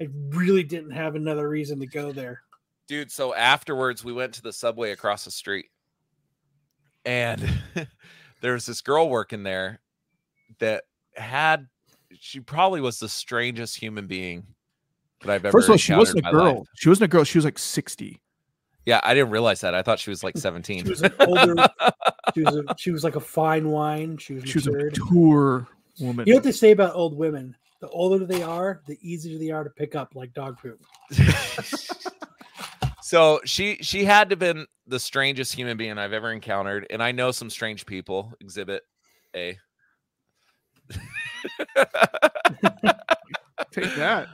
I 0.00 0.08
really 0.30 0.62
didn't 0.62 0.90
have 0.92 1.14
another 1.14 1.48
reason 1.48 1.80
to 1.80 1.86
go 1.86 2.12
there. 2.12 2.42
Dude, 2.86 3.10
so 3.10 3.34
afterwards 3.34 4.04
we 4.04 4.12
went 4.12 4.34
to 4.34 4.42
the 4.42 4.52
subway 4.52 4.92
across 4.92 5.24
the 5.24 5.30
street. 5.30 5.66
And 7.04 7.40
there 8.40 8.52
was 8.52 8.66
this 8.66 8.80
girl 8.82 9.08
working 9.08 9.42
there 9.42 9.80
that 10.58 10.84
had 11.14 11.66
she 12.18 12.40
probably 12.40 12.80
was 12.80 12.98
the 12.98 13.08
strangest 13.08 13.76
human 13.76 14.06
being 14.06 14.46
that 15.22 15.30
I've 15.30 15.44
ever 15.44 15.52
First 15.52 15.68
of 15.68 15.72
all, 15.72 15.76
she 15.78 15.94
wasn't 15.94 16.24
a 16.24 16.28
in 16.30 16.36
my 16.36 16.42
life. 16.44 16.54
girl. 16.54 16.66
She 16.76 16.88
wasn't 16.88 17.04
a 17.04 17.08
girl. 17.08 17.24
She 17.24 17.38
was 17.38 17.44
like 17.44 17.58
sixty. 17.58 18.20
Yeah, 18.86 19.00
I 19.02 19.14
didn't 19.14 19.30
realize 19.30 19.60
that. 19.60 19.74
I 19.74 19.82
thought 19.82 19.98
she 19.98 20.10
was 20.10 20.22
like 20.24 20.36
17. 20.38 20.84
She 20.84 20.88
was 20.90 21.02
an 21.02 21.12
older 21.20 21.54
she 22.34 22.42
was 22.42 22.56
a, 22.56 22.64
she 22.78 22.90
was 22.92 23.04
like 23.04 23.16
a 23.16 23.20
fine 23.20 23.68
wine. 23.68 24.16
She 24.16 24.34
was 24.34 24.48
She 24.48 24.58
was 24.58 24.66
a 24.68 24.72
matured. 24.72 24.98
mature 24.98 25.68
woman. 26.00 26.26
You 26.26 26.32
know 26.32 26.36
what 26.38 26.44
they 26.44 26.52
say 26.52 26.70
about 26.70 26.94
old 26.94 27.16
women? 27.16 27.54
The 27.80 27.88
older 27.88 28.24
they 28.24 28.42
are, 28.42 28.80
the 28.86 28.96
easier 29.02 29.38
they 29.38 29.50
are 29.50 29.62
to 29.64 29.70
pick 29.70 29.94
up 29.94 30.14
like 30.14 30.32
dog 30.32 30.58
poop. 30.58 30.80
so 33.02 33.40
she 33.44 33.76
she 33.82 34.02
had 34.04 34.30
to 34.30 34.32
have 34.32 34.38
been 34.38 34.66
the 34.86 34.98
strangest 34.98 35.52
human 35.52 35.76
being 35.76 35.98
I've 35.98 36.14
ever 36.14 36.32
encountered, 36.32 36.86
and 36.88 37.02
I 37.02 37.12
know 37.12 37.32
some 37.32 37.50
strange 37.50 37.84
people. 37.84 38.32
Exhibit 38.40 38.82
A. 39.34 39.58
Take 43.72 43.94
that. 43.96 44.28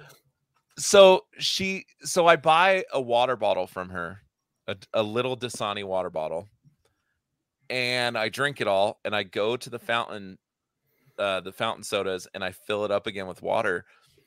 so 0.78 1.24
she 1.38 1.84
so 2.02 2.26
I 2.26 2.36
buy 2.36 2.84
a 2.92 3.00
water 3.00 3.36
bottle 3.36 3.66
from 3.66 3.88
her, 3.90 4.20
a, 4.72 5.00
a 5.00 5.02
little 5.02 5.36
Dasani 5.36 5.84
water 5.84 6.10
bottle, 6.10 6.48
and 7.70 8.18
I 8.18 8.28
drink 8.28 8.60
it 8.60 8.66
all, 8.66 8.98
and 9.04 9.14
I 9.14 9.22
go 9.22 9.56
to 9.56 9.70
the 9.70 9.78
fountain, 9.78 10.38
uh, 11.18 11.40
the 11.40 11.52
fountain 11.52 11.84
sodas, 11.84 12.26
and 12.34 12.44
I 12.44 12.52
fill 12.52 12.84
it 12.84 12.90
up 12.90 13.06
again 13.06 13.26
with 13.26 13.42
water, 13.42 13.84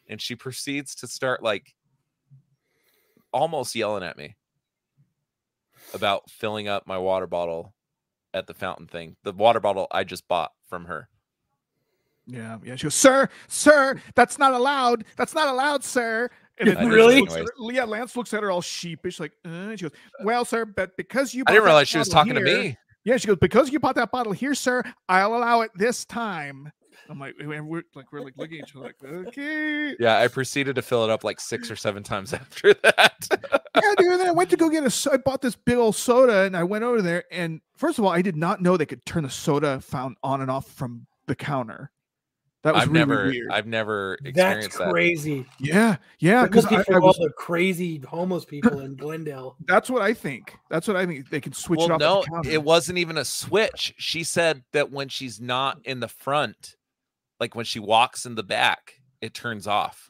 and 0.07 0.21
she 0.21 0.35
proceeds 0.35 0.95
to 0.95 1.07
start 1.07 1.43
like 1.43 1.75
almost 3.33 3.75
yelling 3.75 4.03
at 4.03 4.17
me 4.17 4.35
about 5.93 6.29
filling 6.29 6.67
up 6.67 6.87
my 6.87 6.97
water 6.97 7.27
bottle 7.27 7.73
at 8.33 8.47
the 8.47 8.53
fountain 8.53 8.87
thing, 8.87 9.15
the 9.23 9.31
water 9.31 9.59
bottle 9.59 9.87
I 9.91 10.03
just 10.03 10.27
bought 10.27 10.51
from 10.69 10.85
her. 10.85 11.09
Yeah, 12.27 12.57
yeah. 12.63 12.75
She 12.75 12.83
goes, 12.83 12.95
"Sir, 12.95 13.29
sir, 13.47 14.01
that's 14.15 14.39
not 14.39 14.53
allowed. 14.53 15.05
That's 15.15 15.35
not 15.35 15.47
allowed, 15.47 15.83
sir." 15.83 16.29
And 16.57 16.69
then 16.69 16.77
I 16.77 16.83
Lance 16.83 16.93
Really? 16.93 17.25
her- 17.25 17.73
yeah, 17.73 17.83
Lance 17.83 18.15
looks 18.15 18.33
at 18.33 18.41
her 18.43 18.49
all 18.51 18.61
sheepish, 18.61 19.19
like, 19.19 19.33
uh, 19.45 19.49
and 19.49 19.79
she 19.79 19.83
goes, 19.83 19.97
"Well, 20.23 20.45
sir, 20.45 20.65
but 20.65 20.95
because 20.95 21.33
you," 21.33 21.43
I 21.43 21.51
bought 21.51 21.53
didn't 21.53 21.65
realize 21.65 21.87
she 21.89 21.97
was 21.97 22.09
talking 22.09 22.35
to 22.35 22.41
me. 22.41 22.77
Yeah, 23.03 23.17
she 23.17 23.27
goes, 23.27 23.37
"Because 23.37 23.71
you 23.71 23.79
bought 23.79 23.95
that 23.95 24.11
bottle 24.11 24.31
here, 24.31 24.55
sir, 24.55 24.83
I'll 25.09 25.35
allow 25.35 25.61
it 25.61 25.71
this 25.75 26.05
time." 26.05 26.71
I'm 27.09 27.19
like, 27.19 27.35
and 27.39 27.67
we're 27.67 27.83
like, 27.93 28.11
we're 28.11 28.21
like 28.21 28.33
looking 28.37 28.59
at 28.59 28.67
each 28.69 28.75
other, 28.75 28.85
like, 28.85 29.27
okay. 29.27 29.95
Yeah, 29.99 30.17
I 30.19 30.27
proceeded 30.27 30.75
to 30.75 30.81
fill 30.81 31.03
it 31.03 31.09
up 31.09 31.23
like 31.23 31.39
six 31.39 31.69
or 31.69 31.75
seven 31.75 32.03
times 32.03 32.33
after 32.33 32.73
that. 32.73 33.27
yeah, 33.75 33.93
dude. 33.97 34.11
And 34.11 34.19
then 34.21 34.27
I 34.27 34.31
went 34.31 34.49
to 34.51 34.57
go 34.57 34.69
get 34.69 34.83
a. 34.83 35.11
I 35.11 35.17
bought 35.17 35.41
this 35.41 35.55
big 35.55 35.77
old 35.77 35.95
soda, 35.95 36.43
and 36.43 36.55
I 36.57 36.63
went 36.63 36.83
over 36.83 37.01
there. 37.01 37.25
And 37.31 37.61
first 37.75 37.99
of 37.99 38.05
all, 38.05 38.11
I 38.11 38.21
did 38.21 38.35
not 38.35 38.61
know 38.61 38.77
they 38.77 38.85
could 38.85 39.05
turn 39.05 39.23
the 39.23 39.29
soda 39.29 39.81
fountain 39.81 40.15
on 40.23 40.41
and 40.41 40.49
off 40.49 40.67
from 40.71 41.05
the 41.27 41.35
counter. 41.35 41.91
That 42.65 42.73
was 42.73 42.81
I've 42.83 42.87
really 42.89 42.99
never, 42.99 43.25
weird. 43.27 43.51
I've 43.51 43.67
never 43.67 44.17
That's 44.23 44.29
experienced 44.37 44.77
that. 44.79 44.89
crazy. 44.91 45.45
yeah, 45.59 45.97
yeah. 46.17 46.45
Because 46.45 46.63
looking 46.63 46.79
I, 46.79 46.83
for 46.83 46.99
all 46.99 47.13
the 47.13 47.31
crazy 47.37 47.99
homeless 47.99 48.43
people 48.43 48.79
in 48.79 48.95
Glendale. 48.95 49.55
that's 49.67 49.87
what 49.89 50.01
I 50.01 50.15
think. 50.15 50.57
That's 50.71 50.87
what 50.87 50.97
I 50.97 51.05
think. 51.05 51.29
They 51.29 51.39
can 51.39 51.53
switch 51.53 51.77
Well, 51.77 51.91
it 51.93 52.01
off. 52.01 52.25
no, 52.27 52.41
the 52.41 52.53
it 52.53 52.63
wasn't 52.63 52.97
even 52.97 53.17
a 53.19 53.23
switch. 53.23 53.93
She 53.99 54.23
said 54.23 54.63
that 54.73 54.91
when 54.91 55.09
she's 55.09 55.39
not 55.39 55.77
in 55.85 55.99
the 55.99 56.07
front, 56.07 56.75
like 57.39 57.53
when 57.53 57.65
she 57.65 57.79
walks 57.79 58.25
in 58.25 58.33
the 58.33 58.41
back, 58.43 58.93
it 59.21 59.35
turns 59.35 59.67
off. 59.67 60.09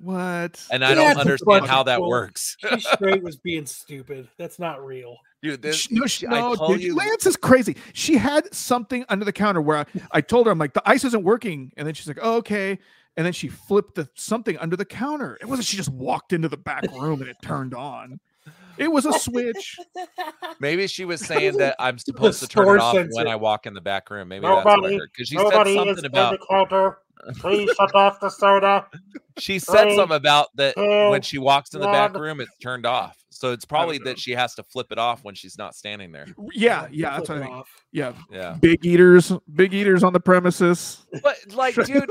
What? 0.00 0.64
And 0.70 0.82
I 0.84 0.90
Yeah, 0.90 0.94
don't 0.94 1.18
understand 1.18 1.66
how 1.66 1.82
that 1.82 1.98
bull- 1.98 2.08
works. 2.08 2.56
She 2.60 2.80
straight 2.80 3.22
was 3.22 3.36
being 3.36 3.66
stupid. 3.66 4.28
That's 4.38 4.58
not 4.58 4.82
real. 4.84 5.16
Dude, 5.42 5.62
this, 5.62 5.90
no, 5.90 6.06
sh- 6.06 6.24
I 6.28 6.40
no, 6.40 6.54
told 6.56 6.72
dude, 6.72 6.82
you- 6.82 6.96
Lance 6.96 7.24
is 7.26 7.36
crazy. 7.36 7.76
She 7.92 8.16
had 8.16 8.52
something 8.52 9.04
under 9.08 9.24
the 9.24 9.32
counter 9.32 9.60
where 9.60 9.78
I, 9.78 9.84
I 10.12 10.20
told 10.20 10.46
her, 10.46 10.52
I'm 10.52 10.58
like, 10.58 10.74
the 10.74 10.82
ice 10.88 11.04
isn't 11.04 11.22
working. 11.22 11.72
And 11.76 11.86
then 11.86 11.94
she's 11.94 12.08
like, 12.08 12.18
oh, 12.20 12.36
okay. 12.38 12.78
And 13.16 13.24
then 13.26 13.32
she 13.32 13.48
flipped 13.48 13.94
the 13.96 14.08
something 14.14 14.56
under 14.58 14.76
the 14.76 14.84
counter. 14.84 15.38
It 15.40 15.46
wasn't 15.46 15.66
she 15.66 15.76
just 15.76 15.90
walked 15.90 16.32
into 16.32 16.48
the 16.48 16.56
back 16.56 16.84
room 16.92 17.20
and 17.20 17.28
it 17.30 17.36
turned 17.42 17.74
on. 17.74 18.20
It 18.78 18.90
was 18.92 19.06
a 19.06 19.12
switch. 19.12 19.76
maybe 20.60 20.86
she 20.86 21.04
was 21.04 21.20
saying 21.26 21.56
that 21.58 21.74
I'm 21.80 21.98
supposed 21.98 22.40
to 22.40 22.46
turn 22.46 22.76
it 22.76 22.80
off 22.80 22.94
when. 23.10 23.26
I 23.26 23.34
walk 23.36 23.66
in 23.66 23.74
the 23.74 23.80
back 23.80 24.08
room. 24.10 24.28
Maybe 24.28 24.46
that's 24.46 24.64
what 24.64 24.72
I 24.72 24.76
Nobody- 24.76 24.98
heard. 24.98 25.10
Because 25.12 25.28
she 25.28 25.36
said 25.36 25.50
something 25.74 26.04
about 26.04 26.38
counter. 26.48 26.98
Please 27.38 27.70
shut 27.76 27.94
off 27.94 28.20
the 28.20 28.28
soda. 28.30 28.86
she 29.38 29.58
said 29.58 29.84
Three, 29.84 29.96
something 29.96 30.16
about 30.16 30.48
that 30.56 30.76
when 30.76 31.22
she 31.22 31.38
walks 31.38 31.74
in 31.74 31.80
the 31.80 31.86
back 31.86 32.12
one. 32.14 32.22
room, 32.22 32.40
it's 32.40 32.56
turned 32.62 32.86
off. 32.86 33.16
So 33.30 33.52
it's 33.52 33.64
probably 33.64 33.98
that 33.98 34.18
she 34.18 34.32
has 34.32 34.54
to 34.56 34.64
flip 34.64 34.88
it 34.90 34.98
off 34.98 35.22
when 35.22 35.34
she's 35.36 35.56
not 35.56 35.74
standing 35.76 36.10
there. 36.10 36.26
Yeah, 36.52 36.88
yeah, 36.90 37.16
that's 37.16 37.28
what 37.28 37.38
I 37.38 37.44
think. 37.46 37.66
Yeah. 37.92 38.12
Yeah. 38.32 38.56
Big 38.60 38.84
eaters, 38.84 39.32
big 39.54 39.72
eaters 39.74 40.02
on 40.02 40.12
the 40.12 40.18
premises. 40.20 41.06
But 41.22 41.36
like, 41.54 41.74
dude, 41.86 42.10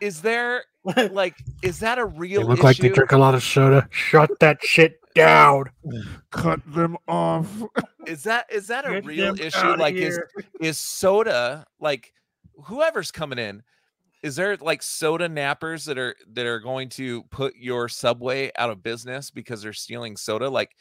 is 0.00 0.20
there 0.20 0.64
like 1.12 1.36
is 1.62 1.78
that 1.80 1.98
a 1.98 2.04
real 2.06 2.40
They 2.40 2.46
look 2.48 2.58
issue? 2.58 2.64
like 2.66 2.76
they 2.78 2.88
drink 2.88 3.12
a 3.12 3.18
lot 3.18 3.34
of 3.36 3.42
soda. 3.44 3.86
Shut 3.92 4.30
that 4.40 4.58
shit 4.64 4.98
down. 5.14 5.66
Cut 6.32 6.60
them 6.66 6.96
off. 7.06 7.48
is 8.06 8.24
that 8.24 8.46
is 8.52 8.66
that 8.66 8.84
a 8.84 8.94
Get 8.94 9.04
real 9.04 9.40
issue? 9.40 9.56
outta 9.58 9.80
Like 9.80 9.94
is 9.94 10.16
here. 10.16 10.28
is 10.60 10.76
soda 10.78 11.66
like 11.78 12.12
whoever's 12.64 13.12
coming 13.12 13.38
in 13.38 13.62
is 14.22 14.36
there 14.36 14.56
like 14.56 14.82
soda 14.82 15.28
nappers 15.28 15.84
that 15.86 15.98
are 15.98 16.14
that 16.32 16.46
are 16.46 16.60
going 16.60 16.88
to 16.88 17.22
put 17.24 17.54
your 17.56 17.88
subway 17.88 18.50
out 18.56 18.70
of 18.70 18.82
business 18.82 19.30
because 19.30 19.62
they're 19.62 19.72
stealing 19.72 20.16
soda 20.16 20.48
like 20.48 20.76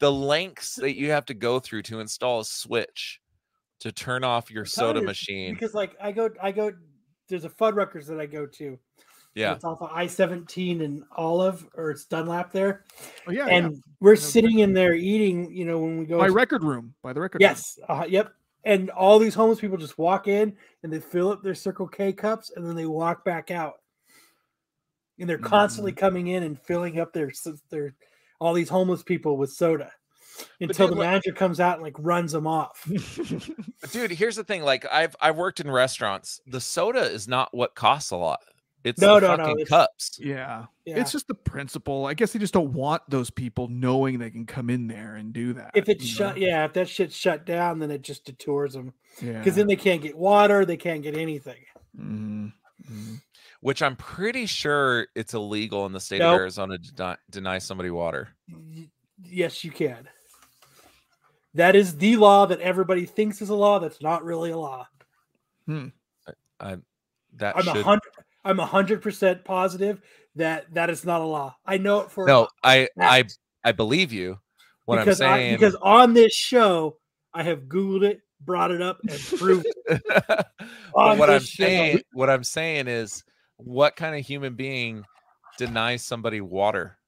the 0.00 0.10
lengths 0.10 0.74
that 0.76 0.96
you 0.96 1.10
have 1.10 1.24
to 1.24 1.34
go 1.34 1.60
through 1.60 1.82
to 1.82 2.00
install 2.00 2.40
a 2.40 2.44
switch 2.44 3.20
to 3.80 3.92
turn 3.92 4.24
off 4.24 4.50
your 4.50 4.64
I'm 4.64 4.68
soda 4.68 5.00
you, 5.00 5.06
machine 5.06 5.54
Because 5.54 5.74
like 5.74 5.94
I 6.00 6.10
go, 6.12 6.30
I 6.42 6.52
go. 6.52 6.72
There's 7.28 7.44
a 7.44 7.50
Fuddruckers 7.50 8.06
that 8.08 8.20
I 8.20 8.26
go 8.26 8.44
to. 8.46 8.78
yeah 9.34 9.54
It's 9.54 9.64
off 9.64 9.80
of 9.80 9.90
I-17 9.92 10.84
and 10.84 11.04
Olive, 11.16 11.66
or 11.74 11.90
it's 11.90 12.04
Dunlap 12.04 12.52
there. 12.52 12.84
Oh, 13.26 13.32
yeah. 13.32 13.46
and 13.46 13.72
yeah. 13.72 13.78
we're 14.00 14.14
That's 14.14 14.26
sitting 14.28 14.58
in 14.58 14.74
there 14.74 14.94
eating. 14.94 15.50
You 15.52 15.64
know, 15.64 15.78
when 15.78 15.98
we 15.98 16.06
go. 16.06 16.18
my 16.18 16.26
to- 16.26 16.32
record 16.32 16.62
room. 16.64 16.94
By 17.02 17.12
the 17.12 17.20
record 17.20 17.40
room. 17.40 17.48
yes. 17.48 17.78
Uh, 17.88 18.04
yep. 18.08 18.32
And 18.64 18.90
all 18.90 19.18
these 19.18 19.34
homeless 19.34 19.60
people 19.60 19.76
just 19.76 19.98
walk 19.98 20.26
in 20.28 20.56
and 20.82 20.92
they 20.92 21.00
fill 21.00 21.30
up 21.30 21.42
their 21.42 21.54
Circle 21.54 21.88
K 21.88 22.12
cups 22.12 22.50
and 22.54 22.66
then 22.66 22.74
they 22.74 22.86
walk 22.86 23.24
back 23.24 23.50
out. 23.50 23.74
And 25.18 25.28
they're 25.28 25.38
constantly 25.38 25.92
Mm. 25.92 25.96
coming 25.96 26.26
in 26.28 26.42
and 26.42 26.60
filling 26.60 26.98
up 26.98 27.12
their 27.12 27.30
their 27.70 27.94
all 28.40 28.52
these 28.52 28.68
homeless 28.68 29.02
people 29.02 29.36
with 29.36 29.52
soda 29.52 29.92
until 30.60 30.88
dude, 30.88 30.96
the 30.96 30.98
like- 31.00 31.06
manager 31.08 31.32
comes 31.32 31.60
out 31.60 31.74
and 31.74 31.82
like 31.84 31.94
runs 31.98 32.32
them 32.32 32.46
off. 32.48 32.84
Dude, 33.92 34.10
here's 34.10 34.34
the 34.36 34.42
thing. 34.42 34.62
Like 34.62 34.84
I've 34.90 35.14
I've 35.20 35.36
worked 35.36 35.60
in 35.60 35.70
restaurants. 35.70 36.40
The 36.48 36.60
soda 36.60 37.02
is 37.02 37.28
not 37.28 37.54
what 37.54 37.76
costs 37.76 38.10
a 38.10 38.16
lot. 38.16 38.40
It's 38.84 39.00
No, 39.00 39.18
the 39.18 39.28
no, 39.28 39.36
no, 39.36 39.50
it's- 39.52 39.68
cups. 39.68 40.18
yeah. 40.22 40.66
Yeah. 40.84 40.98
It's 41.00 41.10
just 41.10 41.26
the 41.26 41.34
principle. 41.34 42.04
I 42.04 42.12
guess 42.12 42.32
they 42.34 42.38
just 42.38 42.52
don't 42.52 42.74
want 42.74 43.02
those 43.08 43.30
people 43.30 43.68
knowing 43.68 44.18
they 44.18 44.30
can 44.30 44.44
come 44.44 44.68
in 44.68 44.86
there 44.86 45.16
and 45.16 45.32
do 45.32 45.54
that. 45.54 45.70
if 45.74 45.88
it's 45.88 46.04
shut, 46.04 46.36
know? 46.36 46.46
yeah, 46.46 46.64
if 46.66 46.74
that 46.74 46.88
shit's 46.88 47.16
shut 47.16 47.46
down, 47.46 47.78
then 47.78 47.90
it 47.90 48.02
just 48.02 48.26
detours 48.26 48.74
them 48.74 48.92
yeah. 49.22 49.38
because 49.38 49.56
then 49.56 49.66
they 49.66 49.76
can't 49.76 50.02
get 50.02 50.16
water, 50.16 50.66
they 50.66 50.76
can't 50.76 51.02
get 51.02 51.16
anything. 51.16 51.62
Mhm, 51.98 52.52
mhm. 52.86 53.22
Which 53.60 53.80
I'm 53.82 53.96
pretty 53.96 54.44
sure 54.44 55.06
it's 55.14 55.32
illegal 55.32 55.86
in 55.86 55.92
the 55.92 56.00
state 56.00 56.18
Nope. 56.18 56.34
of 56.34 56.40
Arizona 56.40 56.76
to 56.76 56.92
deny, 56.92 57.16
deny 57.30 57.58
somebody 57.58 57.88
water. 57.90 58.28
Yes, 59.24 59.64
you 59.64 59.70
can. 59.70 60.06
That 61.54 61.74
is 61.74 61.96
the 61.96 62.16
law 62.16 62.44
that 62.46 62.60
everybody 62.60 63.06
thinks 63.06 63.40
is 63.40 63.48
a 63.48 63.54
law. 63.54 63.78
That's 63.78 64.02
not 64.02 64.22
really 64.24 64.50
a 64.50 64.58
law. 64.58 64.86
Hmm. 65.66 65.86
I 66.60 66.76
that 67.36 67.56
I'm 67.56 67.66
a 67.66 67.72
should 67.72 67.84
hundred. 67.84 68.02
I'm 68.44 68.60
a 68.60 68.66
hundred 68.66 69.02
percent 69.02 69.44
positive 69.44 70.00
that 70.36 70.72
that 70.74 70.90
is 70.90 71.04
not 71.04 71.20
a 71.20 71.24
law. 71.24 71.56
I 71.64 71.78
know 71.78 72.00
it 72.00 72.10
for 72.10 72.26
no. 72.26 72.48
I 72.62 72.88
I. 72.98 73.24
I 73.64 73.72
believe 73.72 74.12
you. 74.12 74.38
What 74.84 74.98
because 74.98 75.20
I'm 75.20 75.32
I, 75.32 75.36
saying 75.36 75.54
because 75.54 75.74
on 75.76 76.12
this 76.12 76.34
show 76.34 76.98
I 77.32 77.42
have 77.42 77.62
googled 77.62 78.04
it, 78.04 78.20
brought 78.40 78.70
it 78.70 78.82
up, 78.82 78.98
and 79.08 79.18
proved 79.38 79.66
it. 79.66 80.02
but 80.08 81.18
what 81.18 81.30
I'm 81.30 81.40
show. 81.40 81.64
saying, 81.64 82.00
what 82.12 82.28
I'm 82.28 82.44
saying 82.44 82.88
is, 82.88 83.24
what 83.56 83.96
kind 83.96 84.14
of 84.14 84.24
human 84.24 84.54
being 84.54 85.04
denies 85.58 86.04
somebody 86.04 86.40
water? 86.40 86.98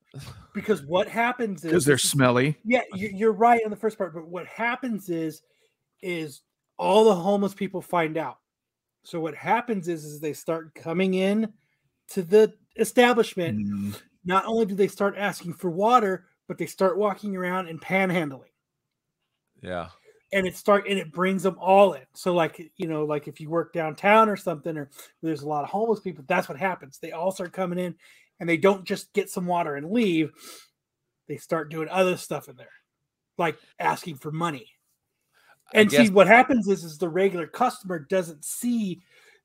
because 0.54 0.82
what 0.82 1.08
happens 1.08 1.62
is 1.64 1.70
because 1.70 1.84
they're 1.84 1.98
smelly. 1.98 2.56
Yeah, 2.64 2.82
you're 2.94 3.32
right 3.32 3.60
on 3.62 3.70
the 3.70 3.76
first 3.76 3.98
part, 3.98 4.14
but 4.14 4.26
what 4.26 4.46
happens 4.46 5.10
is, 5.10 5.42
is 6.00 6.40
all 6.78 7.04
the 7.04 7.14
homeless 7.14 7.52
people 7.52 7.82
find 7.82 8.16
out. 8.16 8.38
So 9.06 9.20
what 9.20 9.36
happens 9.36 9.86
is, 9.86 10.04
is 10.04 10.20
they 10.20 10.32
start 10.32 10.74
coming 10.74 11.14
in 11.14 11.52
to 12.08 12.22
the 12.22 12.52
establishment. 12.76 13.56
Mm, 13.56 13.94
Not 14.24 14.44
only 14.46 14.66
do 14.66 14.74
they 14.74 14.88
start 14.88 15.14
asking 15.16 15.54
for 15.54 15.70
water, 15.70 16.26
but 16.48 16.58
they 16.58 16.66
start 16.66 16.98
walking 16.98 17.36
around 17.36 17.68
and 17.68 17.80
panhandling, 17.80 18.50
Yeah, 19.62 19.90
and 20.32 20.46
it 20.46 20.56
start 20.56 20.86
and 20.88 20.98
it 20.98 21.12
brings 21.12 21.42
them 21.42 21.56
all 21.60 21.92
in. 21.94 22.02
So 22.14 22.34
like 22.34 22.60
you 22.76 22.88
know, 22.88 23.04
like 23.04 23.28
if 23.28 23.40
you 23.40 23.48
work 23.48 23.72
downtown 23.72 24.28
or 24.28 24.36
something, 24.36 24.76
or 24.76 24.90
there's 25.22 25.42
a 25.42 25.48
lot 25.48 25.64
of 25.64 25.70
homeless 25.70 26.00
people, 26.00 26.24
that's 26.26 26.48
what 26.48 26.58
happens. 26.58 26.98
They 26.98 27.12
all 27.12 27.30
start 27.30 27.52
coming 27.52 27.78
in, 27.78 27.94
and 28.40 28.48
they 28.48 28.56
don't 28.56 28.84
just 28.84 29.12
get 29.12 29.30
some 29.30 29.46
water 29.46 29.76
and 29.76 29.90
leave. 29.92 30.32
They 31.28 31.36
start 31.36 31.70
doing 31.70 31.88
other 31.88 32.16
stuff 32.16 32.48
in 32.48 32.56
there, 32.56 32.72
like 33.38 33.56
asking 33.78 34.16
for 34.16 34.32
money. 34.32 34.75
I 35.74 35.80
And 35.80 35.90
see, 35.90 36.10
what 36.10 36.26
happens 36.26 36.68
is, 36.68 36.84
is 36.84 36.98
the 36.98 37.08
regular 37.08 37.46
customer 37.46 37.98
doesn't 37.98 38.44
see 38.44 39.02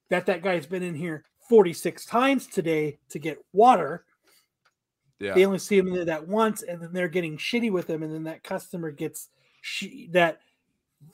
that 0.10 0.26
that 0.28 0.42
guy's 0.42 0.66
been 0.66 0.84
in 0.84 0.96
here 0.96 1.26
46 1.50 2.06
times 2.06 2.48
today 2.48 3.00
to 3.10 3.20
get 3.20 3.44
water. 3.54 4.06
yeah. 5.20 5.34
They 5.34 5.46
only 5.46 5.60
see 5.60 5.78
him 5.78 5.92
there 5.92 6.06
that 6.06 6.28
once, 6.28 6.64
and 6.64 6.82
then 6.82 6.94
they're 6.94 7.08
getting 7.08 7.38
shitty 7.38 7.72
with 7.72 7.90
him, 7.90 8.04
and 8.04 8.14
then 8.14 8.24
that 8.24 8.44
customer 8.44 8.92
gets 8.92 9.30
she 9.62 10.10
that 10.12 10.40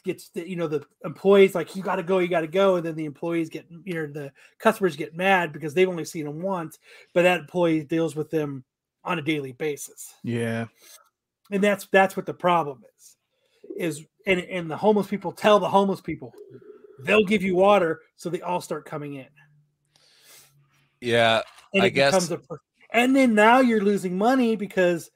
gets 0.04 0.30
the 0.30 0.48
you 0.48 0.56
know 0.56 0.68
the 0.68 0.86
employees 1.06 1.56
like 1.56 1.76
you 1.76 1.82
got 1.82 1.96
to 1.98 2.04
go, 2.04 2.20
you 2.20 2.28
got 2.28 2.42
to 2.42 2.48
go, 2.48 2.76
and 2.76 2.86
then 2.86 2.96
the 2.96 3.06
employees 3.06 3.50
get 3.50 3.66
you 3.84 3.94
know 3.94 4.08
the 4.08 4.32
customers 4.60 4.96
get 4.96 5.16
mad 5.16 5.54
because 5.54 5.74
they've 5.74 5.90
only 5.90 6.06
seen 6.06 6.28
him 6.28 6.42
once, 6.42 6.80
but 7.14 7.24
that 7.24 7.40
employee 7.42 7.84
deals 7.84 8.16
with 8.16 8.30
them 8.30 8.64
on 9.04 9.20
a 9.20 9.22
daily 9.22 9.54
basis 9.54 10.16
yeah. 10.22 10.66
and 11.50 11.64
that's 11.64 11.88
that's 11.94 12.18
what 12.18 12.26
the 12.26 12.34
problem 12.34 12.84
is 12.98 13.17
is 13.78 14.06
and 14.26 14.40
and 14.42 14.70
the 14.70 14.78
homeless 14.78 15.08
people 15.08 15.32
tell 15.32 15.60
the 15.60 15.70
homeless 15.70 16.02
people 16.02 16.34
they'll 17.04 17.24
give 17.26 17.44
you 17.44 17.56
water 17.56 18.02
so 18.16 18.30
they 18.30 18.42
all 18.42 18.60
start 18.62 18.86
coming 18.86 19.16
in. 19.16 19.28
Yeah, 21.02 21.42
and 21.74 21.84
I 21.84 21.88
it 21.88 21.94
becomes 21.94 22.30
guess- 22.30 22.40
a 22.50 22.56
and 22.92 23.16
then 23.16 23.36
now 23.36 23.60
you're 23.60 23.82
losing 23.82 24.18
money 24.18 24.56
because 24.56 25.10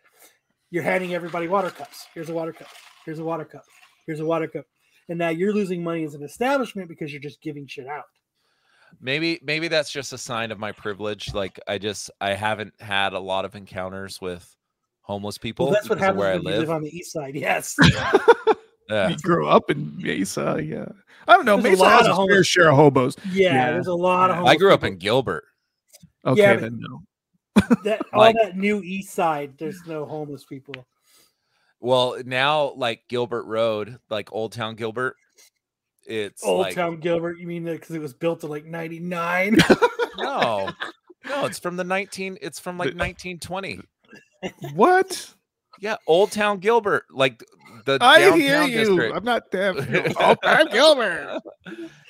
you're 0.70 0.84
handing 0.84 1.14
everybody 1.14 1.48
water 1.48 1.70
cups. 1.70 2.08
Here's 2.14 2.30
a 2.30 2.34
water 2.34 2.54
cup. 2.54 2.68
Here's 3.06 3.20
a 3.20 3.24
water 3.24 3.46
cup. 3.46 3.64
Here's 4.06 4.20
a 4.20 4.26
water 4.26 4.48
cup. 4.48 4.66
And 5.10 5.18
now 5.18 5.30
you're 5.30 5.54
losing 5.54 5.84
money 5.84 6.04
as 6.04 6.14
an 6.14 6.24
establishment 6.24 6.88
because 6.88 7.12
you're 7.12 7.22
just 7.22 7.42
giving 7.42 7.66
shit 7.68 7.88
out. 7.88 8.04
Maybe 9.00 9.40
maybe 9.42 9.68
that's 9.70 9.90
just 9.92 10.14
a 10.14 10.18
sign 10.18 10.52
of 10.52 10.60
my 10.60 10.72
privilege. 10.72 11.34
Like 11.34 11.60
I 11.68 11.78
just 11.78 12.12
I 12.20 12.34
haven't 12.34 12.74
had 12.80 13.14
a 13.14 13.20
lot 13.20 13.46
of 13.46 13.56
encounters 13.56 14.20
with 14.22 14.54
homeless 15.02 15.38
people. 15.38 15.66
well 15.66 15.74
that's 15.74 15.90
what 15.90 15.98
happens 16.00 16.20
where 16.20 16.30
I 16.32 16.36
when 16.36 16.44
you 16.44 16.50
live. 16.50 16.60
live 16.60 16.70
on 16.70 16.82
the 16.84 16.96
east 16.96 17.12
side 17.12 17.36
yes 17.36 17.76
yeah. 18.90 19.10
You 19.10 19.18
grew 19.18 19.48
up 19.48 19.70
in 19.72 19.96
Mesa, 19.98 20.60
yeah. 20.64 20.86
I 21.28 21.34
don't 21.38 21.46
know. 21.46 21.56
There's 21.62 21.80
a 21.80 21.84
Mesa 21.84 21.84
lot 21.84 21.92
has 21.92 22.02
of 22.02 22.06
a 22.06 22.08
fair 22.08 22.16
homeless- 22.16 22.48
share 22.48 22.70
of 22.72 22.76
hobos. 22.76 23.16
yeah, 23.32 23.54
Yeah. 23.54 23.72
there's 23.72 23.88
a 23.88 23.94
lot 23.94 24.32
of 24.32 24.46
I 24.46 24.50
I 24.52 24.56
grew 24.58 24.74
up 24.74 24.82
people. 24.82 24.94
in 24.94 25.00
Gilbert. 25.00 25.44
Okay, 26.26 26.54
but- 26.56 26.62
then 26.62 26.80
no. 26.82 27.02
that 27.84 28.02
all 28.14 28.20
like- 28.20 28.36
that 28.42 28.58
new 28.58 28.82
east 28.84 29.14
side 29.14 29.54
there's 29.58 29.80
no 29.88 30.06
homeless 30.06 30.44
people 30.46 30.76
Well, 31.80 32.18
now 32.26 32.74
like 32.76 33.02
Gilbert 33.08 33.46
Road, 33.46 33.98
like 34.10 34.30
Old 34.34 34.52
Town 34.54 34.76
Gilbert, 34.76 35.16
it's 36.06 36.44
Old 36.44 36.62
like 36.62 36.76
Town 36.76 37.00
Gilbert. 37.00 37.40
You 37.40 37.48
mean 37.48 37.64
because 37.66 37.96
it 37.96 38.02
was 38.02 38.14
built 38.14 38.44
in 38.44 38.50
like 38.50 38.66
'99? 38.66 39.58
no, 40.18 40.70
no, 41.30 41.46
it's 41.46 41.60
from 41.60 41.78
the 41.78 41.84
nineteen. 41.84 42.38
It's 42.42 42.60
from 42.60 42.78
like 42.78 42.96
nineteen 42.96 43.40
twenty. 43.40 43.80
What? 44.74 45.34
Yeah, 45.80 45.98
Old 46.08 46.32
Town 46.32 46.60
Gilbert, 46.60 47.06
like 47.12 47.44
the 47.86 47.98
I 48.02 48.20
downtown 48.20 48.40
hear 48.40 48.64
you. 48.64 48.78
district. 48.86 49.16
I'm 49.16 49.24
not 49.24 49.50
deaf. 49.52 49.76
oh, 50.20 50.36
I'm 50.44 50.68
Gilbert. 50.70 51.42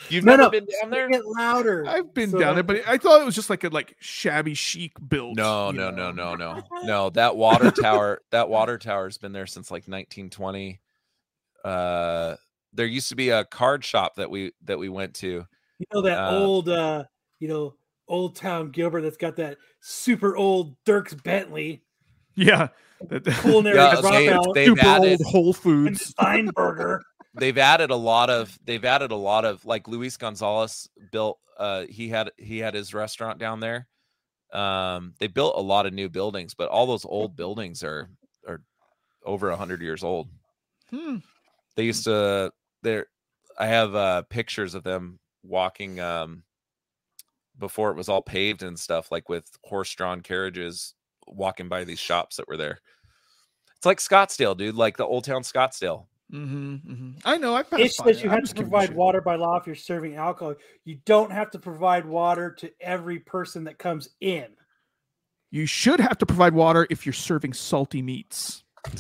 You've 0.10 0.26
No, 0.26 0.32
never 0.36 0.44
no, 0.44 0.50
been 0.50 0.68
down 0.82 0.92
there? 0.92 1.10
Get 1.10 1.26
louder. 1.26 1.86
I've 1.88 2.14
been 2.14 2.32
So 2.32 2.40
down 2.40 2.56
there, 2.56 2.64
but 2.64 2.82
I 2.86 2.98
thought 2.98 3.22
it 3.22 3.26
was 3.26 3.36
just 3.36 3.50
like 3.50 3.64
a 3.64 3.70
like 3.70 3.96
shabby 4.00 4.54
chic 4.54 4.92
build. 5.08 5.38
No, 5.38 5.72
no, 5.72 5.90
know. 5.90 6.12
no, 6.12 6.36
no, 6.36 6.56
no, 6.56 6.62
no. 6.84 7.10
That 7.12 7.38
water 7.38 7.72
tower, 7.82 8.22
that 8.32 8.50
water 8.50 8.78
tower's 8.78 9.18
been 9.18 9.32
there 9.32 9.48
since 9.48 9.72
like 9.72 9.84
1920. 9.84 10.82
Uh, 11.64 12.36
there 12.74 12.86
used 12.86 13.10
to 13.10 13.16
be 13.16 13.30
a 13.30 13.46
card 13.46 13.86
shop 13.86 14.16
that 14.16 14.30
we 14.30 14.52
that 14.66 14.80
we 14.80 14.90
went 14.90 15.14
to. 15.16 15.28
you 15.80 15.86
know 15.94 16.02
that 16.02 16.18
uh, 16.18 16.32
old, 16.38 16.68
uh, 16.68 17.04
you 17.40 17.48
know, 17.48 17.76
Old 18.08 18.36
Town 18.36 18.72
Gilbert 18.72 19.02
that's 19.02 19.18
got 19.18 19.38
that 19.38 19.58
super 19.80 20.36
old 20.36 20.76
Dierks 20.84 21.22
Bentley 21.24 21.84
Yeah. 22.36 22.68
That- 23.10 23.26
culinary 23.26 23.76
Yeah, 23.78 23.96
they- 23.96 24.28
dropout 24.28 24.54
they've 24.54 24.68
super 24.68 24.82
added- 24.86 25.22
old 25.26 25.32
Whole 25.32 25.54
Foods. 25.54 26.06
Steinberger. 26.20 27.02
They've 27.34 27.58
added 27.58 27.92
a 27.92 27.96
lot 27.96 28.30
of. 28.30 28.58
They've 28.66 28.84
added 28.84 29.12
a 29.12 29.16
lot 29.16 29.46
of 29.46 29.64
like 29.66 29.88
Luis 29.88 30.18
Gonzalez 30.18 30.90
built. 31.12 31.40
Uh, 31.58 31.86
he 31.90 32.10
had 32.10 32.32
he 32.38 32.58
had 32.60 32.74
his 32.74 32.94
restaurant 32.94 33.40
down 33.40 33.60
there. 33.62 33.88
Um, 34.54 35.14
they 35.20 35.28
built 35.28 35.56
a 35.58 35.62
lot 35.62 35.86
of 35.86 35.94
new 35.94 36.10
buildings, 36.10 36.54
but 36.54 36.68
all 36.70 36.86
those 36.86 37.06
old 37.06 37.36
buildings 37.38 37.84
are 37.84 38.10
are 38.48 38.62
over 39.26 39.50
a 39.50 39.56
hundred 39.56 39.82
years 39.82 40.04
old. 40.04 40.28
Hmm. 40.90 41.18
they 41.78 41.84
used 41.84 42.04
to 42.04 42.52
there 42.84 43.06
i 43.58 43.66
have 43.66 43.96
uh 43.96 44.24
pictures 44.24 44.76
of 44.76 44.84
them 44.84 45.20
walking 45.42 46.02
um 46.02 46.44
before 47.58 47.92
it 47.92 47.96
was 47.96 48.10
all 48.10 48.22
paved 48.22 48.62
and 48.62 48.78
stuff 48.78 49.10
like 49.10 49.30
with 49.30 49.46
horse-drawn 49.64 50.20
carriages 50.20 50.94
walking 51.32 51.68
by 51.70 51.84
these 51.84 52.00
shops 52.00 52.36
that 52.38 52.48
were 52.48 52.58
there 52.58 52.80
it's 53.78 53.86
like 53.86 54.00
scottsdale 54.00 54.56
dude 54.56 54.76
like 54.76 54.98
the 54.98 55.06
old 55.06 55.24
town 55.24 55.42
scottsdale 55.44 56.06
hmm 56.30 56.76
hmm 56.76 57.12
I 57.26 57.38
know. 57.38 57.54
I 57.56 57.64
passed 57.64 57.82
It 57.84 57.94
by 57.98 58.06
says 58.06 58.18
it. 58.20 58.24
you 58.24 58.30
I'm 58.30 58.36
have 58.38 58.44
to 58.46 58.56
provide 58.56 58.94
water 58.94 59.20
by 59.22 59.36
law 59.36 59.58
if 59.58 59.66
you're 59.68 59.76
serving 59.76 60.16
alcohol. 60.16 60.56
You 60.86 61.00
don't 61.06 61.32
have 61.32 61.52
to 61.52 61.60
provide 61.60 62.06
water 62.06 62.52
to 62.60 62.72
every 62.80 63.20
person 63.20 63.66
that 63.66 63.78
comes 63.78 64.10
in. 64.22 64.46
You 65.52 65.66
should 65.66 66.00
have 66.00 66.18
to 66.20 66.26
provide 66.26 66.54
water 66.54 66.88
if 66.90 67.06
you're 67.06 67.12
serving 67.12 67.52
salty 67.52 68.02
meats 68.02 68.64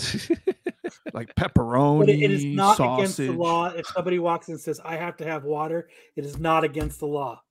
like 1.13 1.33
pepperoni, 1.35 1.99
But 1.99 2.09
it- 2.09 2.21
it 2.21 2.31
is 2.31 2.43
not 2.45 2.75
sausage. 2.75 2.99
against 2.99 3.17
the 3.17 3.31
law. 3.31 3.67
If 3.67 3.87
somebody 3.87 4.19
walks 4.19 4.49
in 4.49 4.55
and 4.55 4.61
says, 4.61 4.81
I 4.83 4.97
have 4.97 5.15
to 5.17 5.23
have 5.25 5.45
water, 5.45 5.87
it 6.17 6.25
is 6.25 6.37
not 6.37 6.63
against 6.65 6.99
the 6.99 7.07
law. 7.07 7.41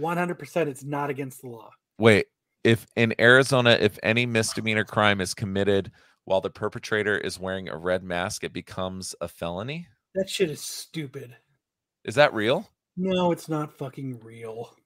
100% 0.00 0.68
it's 0.68 0.82
not 0.84 1.10
against 1.10 1.42
the 1.42 1.48
law. 1.48 1.70
wait 1.98 2.26
if 2.64 2.86
in 2.96 3.14
arizona 3.20 3.70
if 3.80 3.98
any 4.02 4.24
misdemeanor 4.26 4.84
crime 4.84 5.20
is 5.20 5.34
committed 5.34 5.90
while 6.24 6.40
the 6.40 6.50
perpetrator 6.50 7.18
is 7.18 7.38
wearing 7.38 7.68
a 7.68 7.76
red 7.76 8.02
mask 8.04 8.44
it 8.44 8.52
becomes 8.52 9.14
a 9.20 9.28
felony 9.28 9.86
That 10.14 10.28
shit 10.28 10.50
is 10.50 10.60
stupid. 10.60 11.34
is 12.04 12.14
that 12.16 12.32
real 12.34 12.68
No, 12.96 13.32
it's 13.32 13.48
not 13.48 13.72
fucking 13.78 14.20
real. 14.20 14.76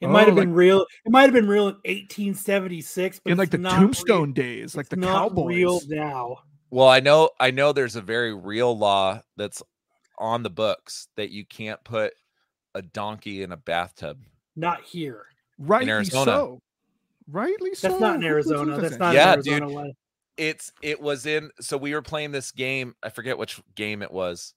It 0.00 0.06
Oh, 0.06 0.10
might 0.10 0.26
have 0.26 0.36
like- 0.36 0.42
been 0.46 0.52
real. 0.52 0.80
It 1.04 1.10
might 1.12 1.22
have 1.22 1.32
been 1.32 1.46
real 1.48 1.68
in 1.68 1.76
1876, 1.84 3.20
but 3.24 3.30
in 3.32 3.38
like 3.38 3.46
it's 3.46 3.52
the 3.52 3.58
not 3.58 3.76
tombstone 3.78 4.24
real. 4.24 4.32
days, 4.34 4.76
like 4.76 4.84
It's 4.84 4.90
the 4.90 4.96
not 4.96 5.28
cowboys. 5.30 5.46
real 5.56 5.80
now. 5.86 6.38
Well, 6.70 6.88
I 6.88 7.00
know 7.00 7.30
I 7.40 7.50
know 7.52 7.72
there's 7.72 7.96
a 7.96 8.00
very 8.02 8.34
real 8.34 8.76
law 8.76 9.20
that's 9.36 9.62
on 10.18 10.42
the 10.42 10.50
books 10.50 11.08
that 11.16 11.30
you 11.30 11.46
can't 11.46 11.82
put 11.84 12.12
a 12.74 12.82
donkey 12.82 13.42
in 13.42 13.52
a 13.52 13.56
bathtub. 13.56 14.22
Not 14.56 14.82
here. 14.82 15.26
Rightly 15.58 15.90
Arizona. 15.90 16.24
so. 16.32 16.60
Rightly 17.28 17.74
so. 17.74 17.88
That's 17.88 18.00
not 18.00 18.16
in 18.16 18.24
Arizona. 18.24 18.76
That's 18.78 18.90
there? 18.90 18.98
not 18.98 19.14
Yeah, 19.14 19.28
in 19.32 19.34
Arizona. 19.38 19.66
dude. 19.66 19.74
one. 19.74 19.92
It's 20.36 20.72
it 20.82 21.00
was 21.00 21.26
in 21.26 21.50
so 21.60 21.76
we 21.76 21.92
were 21.94 22.02
playing 22.02 22.32
this 22.32 22.52
game. 22.52 22.94
I 23.02 23.10
forget 23.10 23.36
which 23.38 23.60
game 23.74 24.02
it 24.02 24.10
was. 24.10 24.54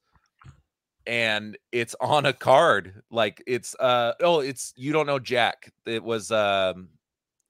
And 1.08 1.58
it's 1.72 1.96
on 2.02 2.26
a 2.26 2.34
card. 2.34 3.02
Like 3.12 3.44
it's 3.46 3.76
uh 3.80 4.14
oh, 4.22 4.40
it's 4.40 4.74
you 4.76 4.94
don't 4.94 5.06
know 5.06 5.20
Jack. 5.20 5.72
It 5.86 6.04
was 6.04 6.32
um 6.32 6.90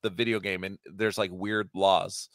the 0.02 0.10
video 0.10 0.40
game 0.40 0.64
and 0.64 0.78
there's 0.86 1.18
like 1.18 1.32
weird 1.32 1.70
laws. 1.74 2.30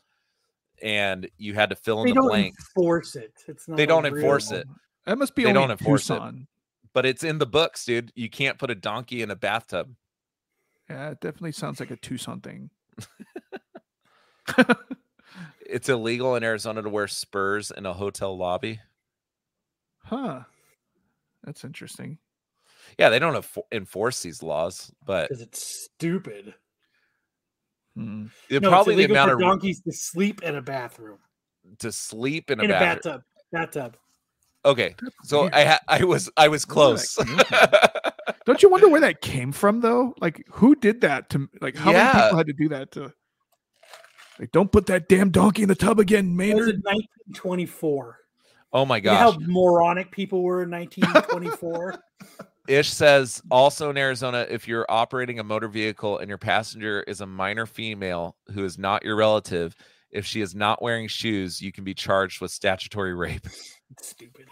And 0.82 1.28
you 1.36 1.52
had 1.54 1.70
to 1.70 1.76
fill 1.76 2.00
in 2.00 2.06
They 2.06 2.12
the 2.12 2.20
don't 2.20 2.28
blank. 2.28 2.54
enforce 2.58 3.16
it. 3.16 3.32
It's 3.48 3.68
not. 3.68 3.76
They 3.76 3.84
don't 3.84 4.04
like 4.04 4.14
enforce 4.14 4.50
real. 4.50 4.60
it. 4.60 4.66
That 5.06 5.18
must 5.18 5.34
be 5.34 5.42
They 5.42 5.50
only 5.50 5.60
don't 5.60 5.70
in 5.70 5.78
enforce 5.78 6.08
it. 6.08 6.22
But 6.94 7.04
it's 7.04 7.22
in 7.24 7.38
the 7.38 7.46
books, 7.46 7.84
dude. 7.84 8.12
You 8.14 8.30
can't 8.30 8.58
put 8.58 8.70
a 8.70 8.74
donkey 8.74 9.22
in 9.22 9.30
a 9.30 9.36
bathtub. 9.36 9.94
Yeah, 10.90 11.10
it 11.10 11.20
definitely 11.20 11.52
sounds 11.52 11.80
like 11.80 11.90
a 11.90 11.96
Tucson 11.96 12.40
thing. 12.40 12.70
It's 15.70 15.88
illegal 15.88 16.34
in 16.34 16.42
Arizona 16.42 16.82
to 16.82 16.88
wear 16.88 17.06
spurs 17.06 17.70
in 17.70 17.86
a 17.86 17.92
hotel 17.92 18.36
lobby. 18.36 18.80
Huh. 20.02 20.40
That's 21.44 21.62
interesting. 21.64 22.18
Yeah, 22.98 23.08
they 23.08 23.20
don't 23.20 23.34
enfo- 23.34 23.62
enforce 23.70 24.20
these 24.20 24.42
laws, 24.42 24.92
but 25.06 25.28
because 25.28 25.40
it's 25.42 25.84
stupid. 25.84 26.54
Hmm. 27.94 28.26
it 28.48 28.62
No, 28.62 28.68
probably 28.68 28.94
it's 28.94 28.98
the 28.98 29.04
illegal 29.04 29.16
amount 29.16 29.28
for 29.30 29.34
of 29.34 29.40
donkeys 29.40 29.80
to 29.82 29.92
sleep 29.92 30.42
in 30.42 30.56
a 30.56 30.62
bathroom, 30.62 31.18
to 31.78 31.92
sleep 31.92 32.50
in 32.50 32.58
a, 32.58 32.64
in 32.64 32.70
a 32.70 32.74
bathroom. 32.74 32.96
bathtub, 32.96 33.22
bathtub. 33.52 33.96
Okay, 34.64 34.96
so. 35.22 35.48
I 35.52 35.64
ha- 35.64 35.80
I 35.86 36.02
was 36.02 36.28
I 36.36 36.48
was 36.48 36.64
close. 36.64 37.16
that 38.50 38.54
Don't 38.54 38.62
you 38.62 38.70
wonder 38.70 38.88
where 38.88 39.00
that 39.00 39.20
came 39.20 39.52
from 39.52 39.80
though? 39.80 40.14
Like 40.20 40.44
who 40.50 40.74
did 40.74 41.00
that 41.02 41.30
to 41.30 41.48
like 41.60 41.76
how 41.76 41.92
many 41.92 42.20
people 42.24 42.38
had 42.38 42.46
to 42.46 42.52
do 42.52 42.68
that 42.70 42.90
to 42.92 43.12
like 44.38 44.52
don't 44.52 44.72
put 44.72 44.86
that 44.86 45.08
damn 45.08 45.30
donkey 45.30 45.62
in 45.62 45.68
the 45.68 45.74
tub 45.74 45.98
again, 46.00 46.26
It 46.26 46.54
was 46.54 46.66
Maynard? 46.66 46.68
in 46.70 46.80
1924. 46.82 48.18
oh 48.72 48.86
my 48.86 48.96
You 48.96 49.02
know 49.02 49.14
how 49.16 49.36
moronic 49.40 50.10
people 50.10 50.42
were 50.42 50.62
in 50.62 50.70
1924. 50.70 52.02
Ish 52.68 52.90
says 52.90 53.42
also 53.50 53.90
in 53.90 53.96
Arizona, 53.96 54.46
if 54.48 54.68
you're 54.68 54.86
operating 54.88 55.40
a 55.40 55.44
motor 55.44 55.66
vehicle 55.66 56.18
and 56.18 56.28
your 56.28 56.38
passenger 56.38 57.02
is 57.02 57.20
a 57.20 57.26
minor 57.26 57.66
female 57.66 58.36
who 58.52 58.64
is 58.64 58.78
not 58.78 59.02
your 59.02 59.16
relative, 59.16 59.74
if 60.12 60.24
she 60.24 60.40
is 60.40 60.54
not 60.54 60.80
wearing 60.80 61.08
shoes, 61.08 61.60
you 61.60 61.72
can 61.72 61.82
be 61.82 61.94
charged 61.94 62.40
with 62.40 62.52
statutory 62.52 63.14
rape. 63.14 63.46
It's 63.90 64.10
stupid. 64.10 64.46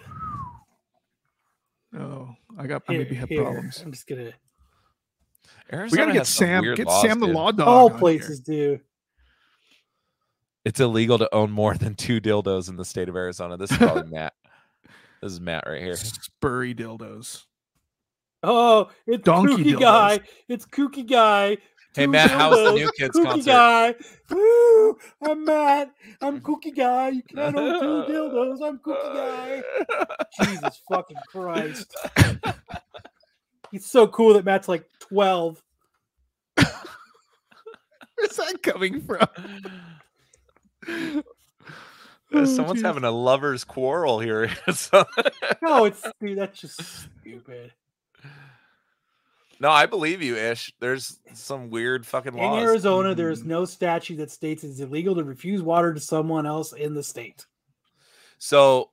Oh, 1.96 2.34
I 2.58 2.66
got 2.66 2.82
I 2.88 2.92
Here- 2.92 3.02
maybe 3.04 3.14
have 3.16 3.28
here, 3.28 3.42
problems. 3.42 3.80
I'm 3.84 3.92
just 3.92 4.06
gonna. 4.06 4.32
Arizona 5.72 5.90
We 6.02 6.06
gotta 6.06 6.18
get 6.18 6.26
Sam 6.26 6.74
get 6.74 6.86
laws, 6.86 7.02
Sam 7.02 7.20
the 7.20 7.26
dude. 7.26 7.34
law 7.34 7.50
dog. 7.52 7.66
All 7.68 7.84
on 7.86 7.90
here. 7.92 7.98
places 7.98 8.40
do. 8.40 8.80
It's 10.64 10.80
illegal 10.80 11.18
to 11.18 11.34
own 11.34 11.50
more 11.50 11.74
than 11.74 11.94
two 11.94 12.20
dildos 12.20 12.68
in 12.68 12.76
the 12.76 12.84
state 12.84 13.08
of 13.08 13.16
Arizona. 13.16 13.56
This 13.56 13.70
is 13.70 13.78
probably 13.78 14.10
Matt. 14.12 14.34
This 15.22 15.32
is 15.32 15.40
Matt 15.40 15.64
right 15.66 15.80
here. 15.80 15.96
Spurry 15.96 16.74
dildos. 16.74 17.44
Oh, 18.42 18.90
it's 19.06 19.24
Donkey 19.24 19.54
kooky 19.64 19.74
dildos. 19.74 19.80
guy. 19.80 20.20
It's 20.48 20.66
kooky 20.66 21.08
guy. 21.08 21.56
Hey 21.98 22.06
Matt, 22.06 22.30
how's 22.30 22.54
the 22.56 22.74
new 22.74 22.92
kids 22.92 23.16
kooky 23.18 23.24
concert? 23.24 23.50
guy. 23.50 23.94
Woo! 24.30 24.96
I'm 25.20 25.44
Matt. 25.44 25.92
I'm 26.20 26.40
cookie 26.42 26.70
guy. 26.70 27.08
You 27.08 27.24
cannot 27.24 27.56
own 27.56 28.06
two 28.06 28.12
dildos. 28.12 28.62
I'm 28.62 28.78
cookie 28.78 29.14
guy. 29.14 29.62
Jesus 30.40 30.80
fucking 30.88 31.16
Christ. 31.26 31.92
He's 33.72 33.84
so 33.84 34.06
cool 34.06 34.34
that 34.34 34.44
Matt's 34.44 34.68
like 34.68 34.88
12. 35.00 35.60
Where's 36.56 38.36
that 38.36 38.62
coming 38.62 39.00
from? 39.00 39.26
Oh, 42.32 42.44
Someone's 42.44 42.74
geez. 42.74 42.82
having 42.82 43.02
a 43.02 43.10
lovers 43.10 43.64
quarrel 43.64 44.20
here. 44.20 44.48
No, 45.62 45.84
it's 45.86 46.06
dude, 46.20 46.38
that's 46.38 46.60
just 46.60 46.80
stupid. 46.80 47.72
No, 49.60 49.70
I 49.70 49.86
believe 49.86 50.22
you, 50.22 50.36
Ish. 50.36 50.72
There's 50.80 51.18
some 51.34 51.70
weird 51.70 52.06
fucking 52.06 52.34
law. 52.34 52.58
In. 52.58 52.64
Arizona, 52.64 53.14
there 53.14 53.30
is 53.30 53.44
no 53.44 53.64
statute 53.64 54.16
that 54.16 54.30
states 54.30 54.64
it's 54.64 54.80
illegal 54.80 55.14
to 55.16 55.24
refuse 55.24 55.62
water 55.62 55.92
to 55.92 56.00
someone 56.00 56.46
else 56.46 56.72
in 56.72 56.94
the 56.94 57.02
state. 57.02 57.46
So 58.38 58.90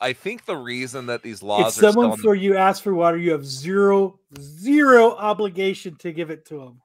I 0.00 0.12
think 0.12 0.44
the 0.44 0.56
reason 0.56 1.06
that 1.06 1.22
these 1.22 1.38
If 1.38 1.42
laws 1.42 1.78
are 1.78 1.92
someone 1.92 2.12
still 2.12 2.22
for 2.22 2.34
you 2.34 2.56
asks 2.56 2.80
for 2.80 2.94
water, 2.94 3.16
you 3.16 3.32
have 3.32 3.46
zero, 3.46 4.18
zero 4.38 5.12
obligation 5.12 5.96
to 5.96 6.12
give 6.12 6.30
it 6.30 6.44
to 6.46 6.58
them. 6.58 6.80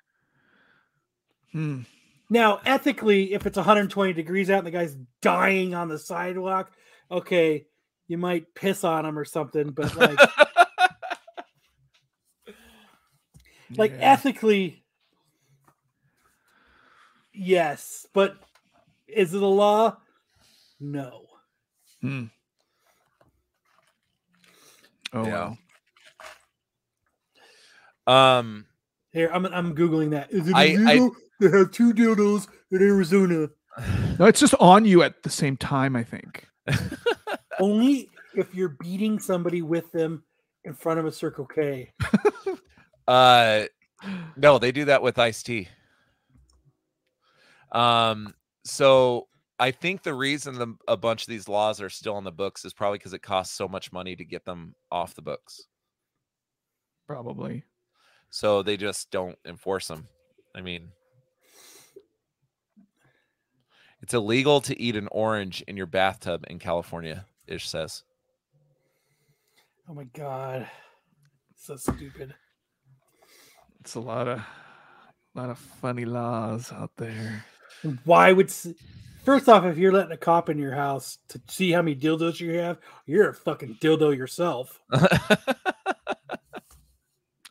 Hmm. 1.51 1.81
Now, 2.29 2.61
ethically, 2.65 3.33
if 3.33 3.45
it's 3.45 3.57
120 3.57 4.13
degrees 4.13 4.49
out 4.49 4.59
and 4.59 4.67
the 4.67 4.71
guy's 4.71 4.95
dying 5.21 5.73
on 5.73 5.89
the 5.89 5.97
sidewalk, 5.97 6.71
okay, 7.11 7.65
you 8.07 8.17
might 8.17 8.53
piss 8.53 8.83
on 8.83 9.05
him 9.05 9.17
or 9.17 9.25
something, 9.25 9.71
but 9.71 9.95
like, 9.95 10.17
like 13.77 13.91
Yeah. 13.91 14.11
ethically, 14.13 14.83
yes, 17.33 18.05
but 18.13 18.37
is 19.07 19.33
it 19.33 19.41
a 19.41 19.45
law? 19.47 19.97
No. 20.79 21.25
Hmm. 22.01 22.25
Oh 25.13 25.25
Yeah. 25.25 25.55
well. 28.07 28.15
um 28.15 28.65
Here, 29.11 29.29
I'm 29.33 29.45
I'm 29.47 29.75
googling 29.75 30.11
that. 30.11 30.31
Is 30.31 30.47
it 30.47 30.55
I- 30.55 30.61
I- 30.63 30.65
illegal 30.67 31.15
to 31.41 31.49
have 31.51 31.71
two 31.71 31.93
dildos 31.93 32.47
in 32.71 32.81
Arizona? 32.81 33.49
No, 34.19 34.25
it's 34.25 34.39
just 34.39 34.55
on 34.59 34.85
you 34.85 35.03
at 35.03 35.23
the 35.23 35.29
same 35.29 35.55
time. 35.57 35.95
I 35.95 36.03
think. 36.03 36.45
Only 37.59 38.09
if 38.35 38.53
you're 38.53 38.75
beating 38.81 39.19
somebody 39.19 39.61
with 39.61 39.91
them 39.91 40.23
in 40.65 40.73
front 40.73 40.99
of 40.99 41.05
a 41.05 41.11
Circle 41.11 41.45
K. 41.47 41.91
uh 43.09 43.65
no, 44.37 44.59
they 44.59 44.71
do 44.71 44.85
that 44.85 45.01
with 45.01 45.17
iced 45.19 45.45
tea. 45.45 45.67
Um 47.71 48.33
so 48.63 49.27
I 49.59 49.71
think 49.71 50.03
the 50.03 50.13
reason 50.13 50.55
the, 50.55 50.75
a 50.87 50.95
bunch 50.95 51.23
of 51.23 51.27
these 51.27 51.49
laws 51.49 51.81
are 51.81 51.89
still 51.89 52.15
on 52.15 52.23
the 52.23 52.31
books 52.31 52.63
is 52.63 52.73
probably 52.73 52.97
because 52.97 53.13
it 53.13 53.21
costs 53.21 53.55
so 53.55 53.67
much 53.67 53.91
money 53.91 54.15
to 54.15 54.23
get 54.23 54.45
them 54.45 54.73
off 54.89 55.15
the 55.15 55.21
books. 55.21 55.67
Probably. 57.05 57.65
So 58.29 58.63
they 58.63 58.77
just 58.77 59.11
don't 59.11 59.37
enforce 59.45 59.87
them. 59.87 60.07
I 60.55 60.61
mean, 60.61 60.89
it's 64.01 64.13
illegal 64.13 64.61
to 64.61 64.79
eat 64.81 64.95
an 64.95 65.09
orange 65.11 65.61
in 65.67 65.75
your 65.75 65.87
bathtub 65.87 66.45
in 66.47 66.59
California, 66.59 67.25
Ish 67.47 67.67
says. 67.67 68.03
Oh 69.89 69.93
my 69.93 70.05
god, 70.05 70.69
so 71.55 71.75
stupid. 71.75 72.33
It's 73.81 73.95
a 73.95 73.99
lot 73.99 74.27
of, 74.27 74.41
lot 75.35 75.49
of 75.49 75.57
funny 75.57 76.05
laws 76.05 76.71
out 76.71 76.91
there. 76.97 77.45
Why 78.03 78.31
would 78.31 78.51
first 79.23 79.47
off, 79.47 79.63
if 79.65 79.77
you're 79.77 79.91
letting 79.93 80.11
a 80.11 80.17
cop 80.17 80.49
in 80.49 80.57
your 80.57 80.73
house 80.73 81.17
to 81.29 81.41
see 81.47 81.71
how 81.71 81.81
many 81.81 81.95
dildos 81.95 82.39
you 82.39 82.55
have, 82.55 82.79
you're 83.05 83.29
a 83.29 83.33
fucking 83.33 83.77
dildo 83.81 84.15
yourself. 84.15 84.79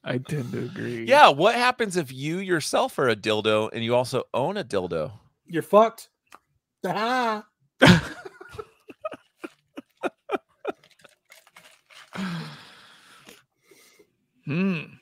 I 0.05 0.18
tend 0.18 0.53
to 0.53 0.64
agree. 0.64 1.05
yeah, 1.05 1.29
what 1.29 1.55
happens 1.55 1.97
if 1.97 2.12
you 2.12 2.39
yourself 2.39 2.99
are 2.99 3.09
a 3.09 3.16
dildo 3.16 3.70
and 3.72 3.85
you 3.85 3.95
also 3.95 4.24
own 4.33 4.57
a 4.57 4.64
dildo? 4.64 5.12
You're 5.47 5.62
fucked. 5.62 6.09
Ah. 6.85 7.45
Hmm. 14.49 14.97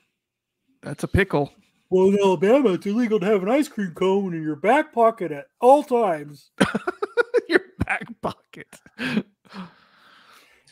That's 0.87 1.03
a 1.03 1.07
pickle. 1.09 1.51
Well, 1.89 2.07
in 2.07 2.17
Alabama, 2.17 2.71
it's 2.71 2.85
illegal 2.85 3.19
to 3.19 3.25
have 3.25 3.43
an 3.43 3.49
ice 3.49 3.67
cream 3.67 3.91
cone 3.93 4.33
in 4.33 4.41
your 4.41 4.55
back 4.55 4.93
pocket 4.93 5.33
at 5.33 5.47
all 5.59 5.83
times. 5.83 6.51
Your 7.49 7.59
back 7.79 8.07
pocket. 8.21 8.67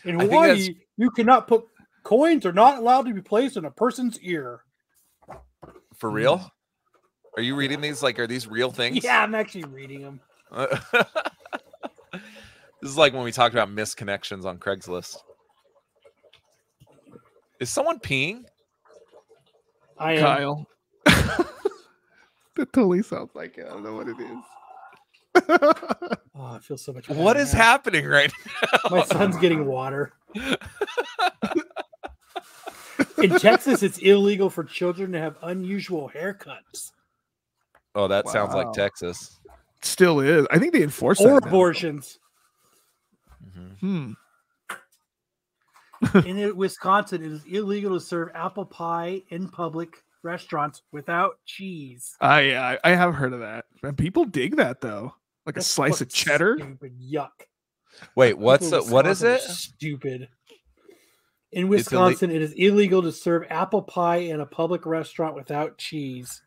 In 0.05 0.20
Hawaii, 0.20 0.76
you 0.97 1.11
cannot 1.11 1.47
put 1.47 1.66
coins 2.03 2.45
are 2.45 2.53
not 2.53 2.78
allowed 2.78 3.07
to 3.07 3.13
be 3.13 3.22
placed 3.22 3.57
in 3.57 3.66
a 3.66 3.72
person's 3.72 4.18
ear. 4.22 4.61
For 5.95 6.09
real? 6.09 6.49
Are 7.36 7.43
you 7.43 7.55
reading 7.55 7.82
these? 7.82 8.01
Like, 8.01 8.18
are 8.18 8.28
these 8.28 8.47
real 8.47 8.72
things? 8.72 9.03
Yeah, 9.03 9.22
I'm 9.22 9.36
actually 9.36 9.66
reading 9.66 10.01
them. 10.01 10.20
this 10.51 10.72
is 12.84 12.97
like 12.97 13.13
when 13.13 13.24
we 13.24 13.34
talked 13.34 13.53
about 13.53 13.70
misconnections 13.70 14.45
on 14.45 14.59
Craigslist. 14.59 15.18
Is 17.59 17.70
someone 17.70 17.99
peeing? 17.99 18.45
I 19.97 20.13
am. 20.13 20.19
Kyle. 20.19 20.67
that 21.05 22.71
totally 22.73 23.01
sounds 23.03 23.31
like 23.33 23.57
it. 23.57 23.65
I 23.65 23.69
don't 23.69 23.83
know 23.83 23.95
what 23.95 24.07
it 24.07 24.19
is. 24.19 24.37
Oh, 26.37 26.43
I 26.55 26.59
feel 26.59 26.77
so 26.77 26.93
much. 26.93 27.09
What 27.09 27.37
is 27.37 27.53
now. 27.53 27.59
happening 27.59 28.05
right 28.05 28.31
My 28.89 29.03
son's 29.03 29.37
getting 29.37 29.65
water. 29.65 30.13
In 33.21 33.29
Texas, 33.39 33.83
it's 33.83 33.97
illegal 33.99 34.49
for 34.49 34.63
children 34.63 35.11
to 35.13 35.19
have 35.19 35.37
unusual 35.41 36.09
haircuts 36.13 36.91
Oh, 37.95 38.07
that 38.09 38.27
sounds 38.27 38.53
like 38.53 38.73
Texas. 38.73 39.39
Still 39.81 40.19
is. 40.19 40.45
I 40.51 40.59
think 40.59 40.73
they 40.73 40.83
enforce 40.83 41.21
or 41.21 41.39
that. 41.39 41.43
now. 41.43 41.47
abortions. 41.47 42.19
Mhm. 43.45 43.79
Hmm. 43.79 44.11
In 46.26 46.56
Wisconsin, 46.56 47.24
it 47.24 47.32
is 47.32 47.43
illegal 47.45 47.93
to 47.93 47.99
serve 47.99 48.30
apple 48.34 48.66
pie 48.66 49.22
in 49.30 49.49
public 49.49 50.03
restaurants 50.24 50.82
without 50.91 51.38
cheese. 51.45 52.16
I, 52.20 52.56
I 52.56 52.80
I 52.84 52.89
have 52.91 53.14
heard 53.14 53.34
of 53.34 53.39
that. 53.41 53.66
And 53.84 53.97
people 53.97 54.26
dig 54.26 54.58
that 54.58 54.82
though. 54.82 55.14
Like 55.45 55.56
That's 55.56 55.68
a 55.68 55.70
slice 55.70 56.01
of 56.01 56.10
cheddar. 56.10 56.58
Stupid. 56.58 56.93
Yuck. 56.99 57.30
Wait, 58.16 58.38
what's 58.38 58.66
People 58.70 58.86
the, 58.86 58.91
what 58.93 59.08
is 59.08 59.24
it? 59.24 59.41
Stupid. 59.41 60.28
In 61.51 61.66
ille- 61.66 61.70
Wisconsin, 61.70 62.32
it 62.32 62.41
is 62.41 62.51
illegal 62.53 63.01
to 63.03 63.12
serve 63.12 63.43
apple 63.49 63.82
pie 63.84 64.18
in 64.18 64.41
a 64.41 64.45
public 64.45 64.86
restaurant 64.86 65.36
without 65.36 65.78
cheese. 65.78 66.41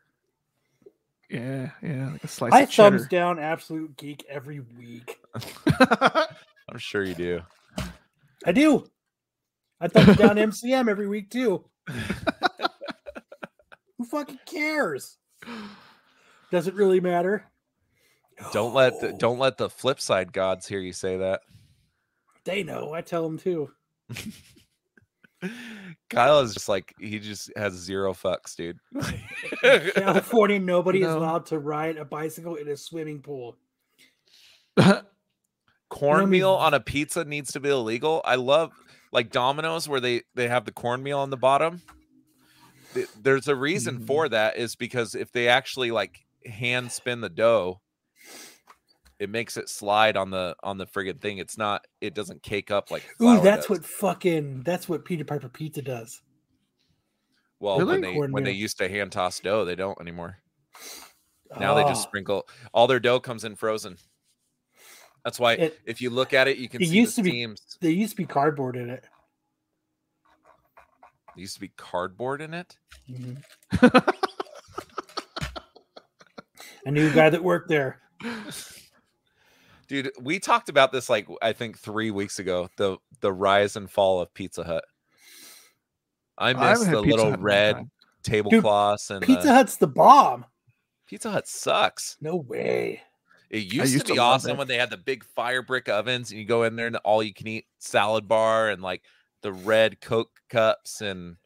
Yeah, 1.31 1.71
yeah, 1.83 2.11
like 2.13 2.25
a 2.25 2.29
slice 2.29 2.53
I 2.53 2.61
of 2.61 2.71
cheddar. 2.71 2.99
thumbs 2.99 3.09
down 3.09 3.39
absolute 3.39 3.97
geek 3.97 4.25
every 4.29 4.61
week. 4.61 5.21
I'm 5.81 6.79
sure 6.79 7.05
you 7.05 7.15
do. 7.15 7.41
I 8.45 8.53
do. 8.53 8.87
I 9.81 9.89
thumbs 9.89 10.17
down 10.17 10.37
MCM 10.37 10.89
every 10.91 11.09
week 11.09 11.31
too. 11.31 11.65
Who 13.99 14.05
fucking 14.05 14.41
cares? 14.47 15.19
Does 16.51 16.67
it 16.67 16.75
really 16.75 17.01
matter? 17.01 17.45
Don't 18.53 18.75
let 18.75 19.01
the, 19.01 19.09
oh. 19.09 19.17
don't 19.19 19.39
let 19.39 19.57
the 19.57 19.69
flip 19.69 20.01
side 20.01 20.33
gods 20.33 20.67
hear 20.67 20.81
you 20.81 20.93
say 20.93 21.17
that. 21.17 21.41
They 22.45 22.63
know. 22.63 22.95
I 22.95 23.01
tell 23.01 23.23
them 23.25 23.39
too. 23.39 23.71
Kyle 26.11 26.41
is 26.41 26.55
just 26.55 26.69
like 26.69 26.95
he 26.99 27.19
just 27.19 27.53
has 27.57 27.75
zero 27.75 28.13
fucks, 28.13 28.57
dude. 28.57 28.79
California, 29.95 30.59
nobody 30.59 31.03
is 31.03 31.09
allowed 31.09 31.47
to 31.47 31.59
ride 31.59 31.97
a 31.97 32.05
bicycle 32.05 32.57
in 32.57 32.69
a 32.69 32.77
swimming 32.77 33.21
pool. 33.21 33.57
cornmeal 35.91 36.55
mean- 36.55 36.65
on 36.65 36.75
a 36.75 36.81
pizza 36.81 37.25
needs 37.25 37.53
to 37.53 37.61
be 37.61 37.69
illegal. 37.69 38.21
I 38.25 38.37
love 38.37 38.73
like 39.13 39.31
Domino's 39.31 39.89
where 39.89 40.01
they 40.01 40.23
they 40.35 40.49
have 40.49 40.65
the 40.65 40.73
cornmeal 40.73 41.19
on 41.19 41.31
the 41.31 41.37
bottom. 41.37 41.83
There's 43.21 43.49
a 43.49 43.55
reason 43.57 44.01
Mhm. 44.01 44.07
for 44.07 44.29
that 44.29 44.57
is 44.57 44.75
because 44.77 45.15
if 45.15 45.31
they 45.33 45.49
actually 45.49 45.91
like 45.91 46.27
hand 46.47 46.91
spin 46.91 47.21
the 47.21 47.29
dough, 47.29 47.81
it 49.19 49.29
makes 49.31 49.57
it 49.57 49.69
slide 49.69 50.17
on 50.17 50.31
the 50.31 50.57
on 50.63 50.79
the 50.79 50.87
friggin' 50.87 51.21
thing. 51.21 51.39
It's 51.39 51.59
not 51.59 51.85
it 52.01 52.15
doesn't 52.15 52.43
cake 52.43 52.71
up 52.71 52.91
like 52.91 53.05
Ooh, 53.21 53.41
that's 53.41 53.67
does. 53.67 53.71
what 53.71 53.85
fucking 53.85 54.63
that's 54.63 54.89
what 54.89 55.05
Peter 55.05 55.25
Piper 55.25 55.49
Pizza 55.49 55.83
does. 55.83 56.23
well 57.61 57.79
Really? 57.79 57.93
when 57.93 58.01
they 58.01 58.17
when 58.33 58.45
they 58.45 58.53
used 58.53 58.79
to 58.79 58.89
hand 58.89 59.13
toss 59.13 59.39
dough, 59.41 59.65
they 59.65 59.75
don't 59.77 60.01
anymore. 60.01 60.39
Now 61.59 61.75
they 61.75 61.83
just 61.85 62.05
Oh, 62.07 62.09
sprinkle 62.09 62.49
all 62.73 62.87
their 62.87 63.01
dough 63.01 63.21
comes 63.21 63.45
in 63.45 63.57
frozen. 63.57 63.97
That's 65.25 65.39
why 65.39 65.55
It- 65.55 65.81
if 65.85 66.01
you 66.01 66.11
look 66.11 66.33
at 66.33 66.49
it, 66.49 66.59
you 66.59 66.69
can 66.69 66.83
it 66.83 66.89
see 66.89 66.97
used 66.97 67.17
the 67.17 67.23
to 67.23 67.31
be- 67.31 67.57
there 67.81 67.91
used 67.91 68.11
to 68.13 68.17
be 68.17 68.27
cardboard 68.27 68.77
in 68.77 68.89
it. 68.91 69.05
There 71.35 71.41
used 71.43 71.55
to 71.55 71.61
be 71.61 71.69
cardboard 71.77 72.41
in 72.41 72.55
it. 72.55 72.77
Mhm. 73.09 73.43
I 76.87 76.91
knew 76.91 77.09
a 77.11 77.15
guy 77.15 77.31
that 77.31 77.43
worked 77.45 77.69
there. 77.69 78.01
Dude, 79.89 80.11
we 80.21 80.39
talked 80.39 80.69
about 80.69 80.93
this 80.93 81.09
like 81.09 81.27
I 81.43 81.53
think 81.53 81.79
three 81.79 82.11
weeks 82.11 82.39
ago. 82.39 82.69
The 82.77 82.99
the 83.21 83.33
rise 83.33 83.77
and 83.77 83.91
fall 83.91 84.21
of 84.21 84.33
Pizza 84.35 84.65
Hut. 84.65 84.85
I 86.37 86.51
I 86.51 86.53
miss 86.53 86.85
haven't 86.85 86.93
the 86.93 87.01
little 87.01 87.25
Hut 87.27 87.27
in 87.27 87.35
a 87.35 87.37
long 87.37 87.43
red 87.43 87.91
tablecloths 88.23 89.11
and 89.11 89.23
Pizza 89.23 89.47
the- 89.47 89.53
Hut's 89.55 89.77
the 89.77 89.87
bomb. 89.87 90.45
Pizza 91.07 91.31
Hut 91.31 91.49
sucks. 91.49 92.17
No 92.21 92.37
way. 92.37 93.03
It 93.51 93.73
used, 93.73 93.93
used 93.93 94.07
to 94.07 94.09
to 94.09 94.13
be 94.15 94.19
love 94.19 94.35
awesome 94.35 94.53
it. 94.53 94.59
when 94.59 94.69
they 94.69 94.77
had 94.77 94.91
the 94.91 94.97
big 94.99 95.25
fire 95.25 95.63
brick 95.63 95.89
ovens 95.89 96.31
and 96.31 96.39
you 96.39 96.47
go 96.47 96.65
in 96.65 96.77
there 96.77 96.87
and 96.87 96.95
the 96.95 97.01
all 97.01 97.23
you 97.23 97.33
can 97.33 97.47
eat 97.47 97.67
salad 97.79 98.29
bar 98.29 98.69
and 98.69 98.83
like 98.83 99.03
the 99.43 99.53
red 99.53 100.01
Coke 100.01 100.31
cups 100.51 101.01
and 101.01 101.37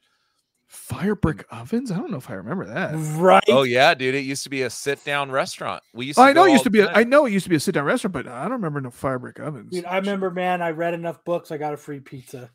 Fire 0.73 1.15
brick 1.15 1.45
ovens? 1.51 1.93
I 1.93 1.99
don't 1.99 2.11
know 2.11 2.17
if 2.17 2.31
I 2.31 2.33
remember 2.33 2.65
that. 2.65 2.95
Right. 2.95 3.43
oh 3.49 3.63
yeah, 3.63 3.93
dude, 3.93 4.15
it 4.15 4.21
used 4.25 4.43
to 4.45 4.49
be 4.49 4.63
a 4.63 4.71
sit 4.71 5.05
down 5.05 5.31
restaurant. 5.31 5.83
We 5.93 6.07
used 6.07 6.17
to 6.17 6.23
I 6.23 6.33
know 6.33 6.47
it 6.47 6.53
used 6.53 6.65
to 6.65 6.71
be. 6.71 6.81
A. 6.81 6.91
I 6.91 7.05
know 7.05 7.27
it 7.27 7.31
used 7.31 7.45
to 7.45 7.51
be 7.51 7.57
a 7.57 7.61
sit 7.61 7.75
down 7.75 7.85
restaurant, 7.85 8.15
but 8.15 8.27
I 8.27 8.45
don't 8.45 8.53
remember 8.53 8.81
no 8.81 8.91
fire 8.91 9.19
brick 9.19 9.39
ovens. 9.39 9.71
Dude, 9.71 9.85
I 9.85 9.99
remember, 9.99 10.31
man, 10.31 10.63
I 10.63 10.71
read 10.71 10.95
enough 10.95 11.23
books. 11.27 11.53
I 11.53 11.59
got 11.59 11.75
a 11.75 11.77
free 11.77 12.01
pizza. 12.01 12.49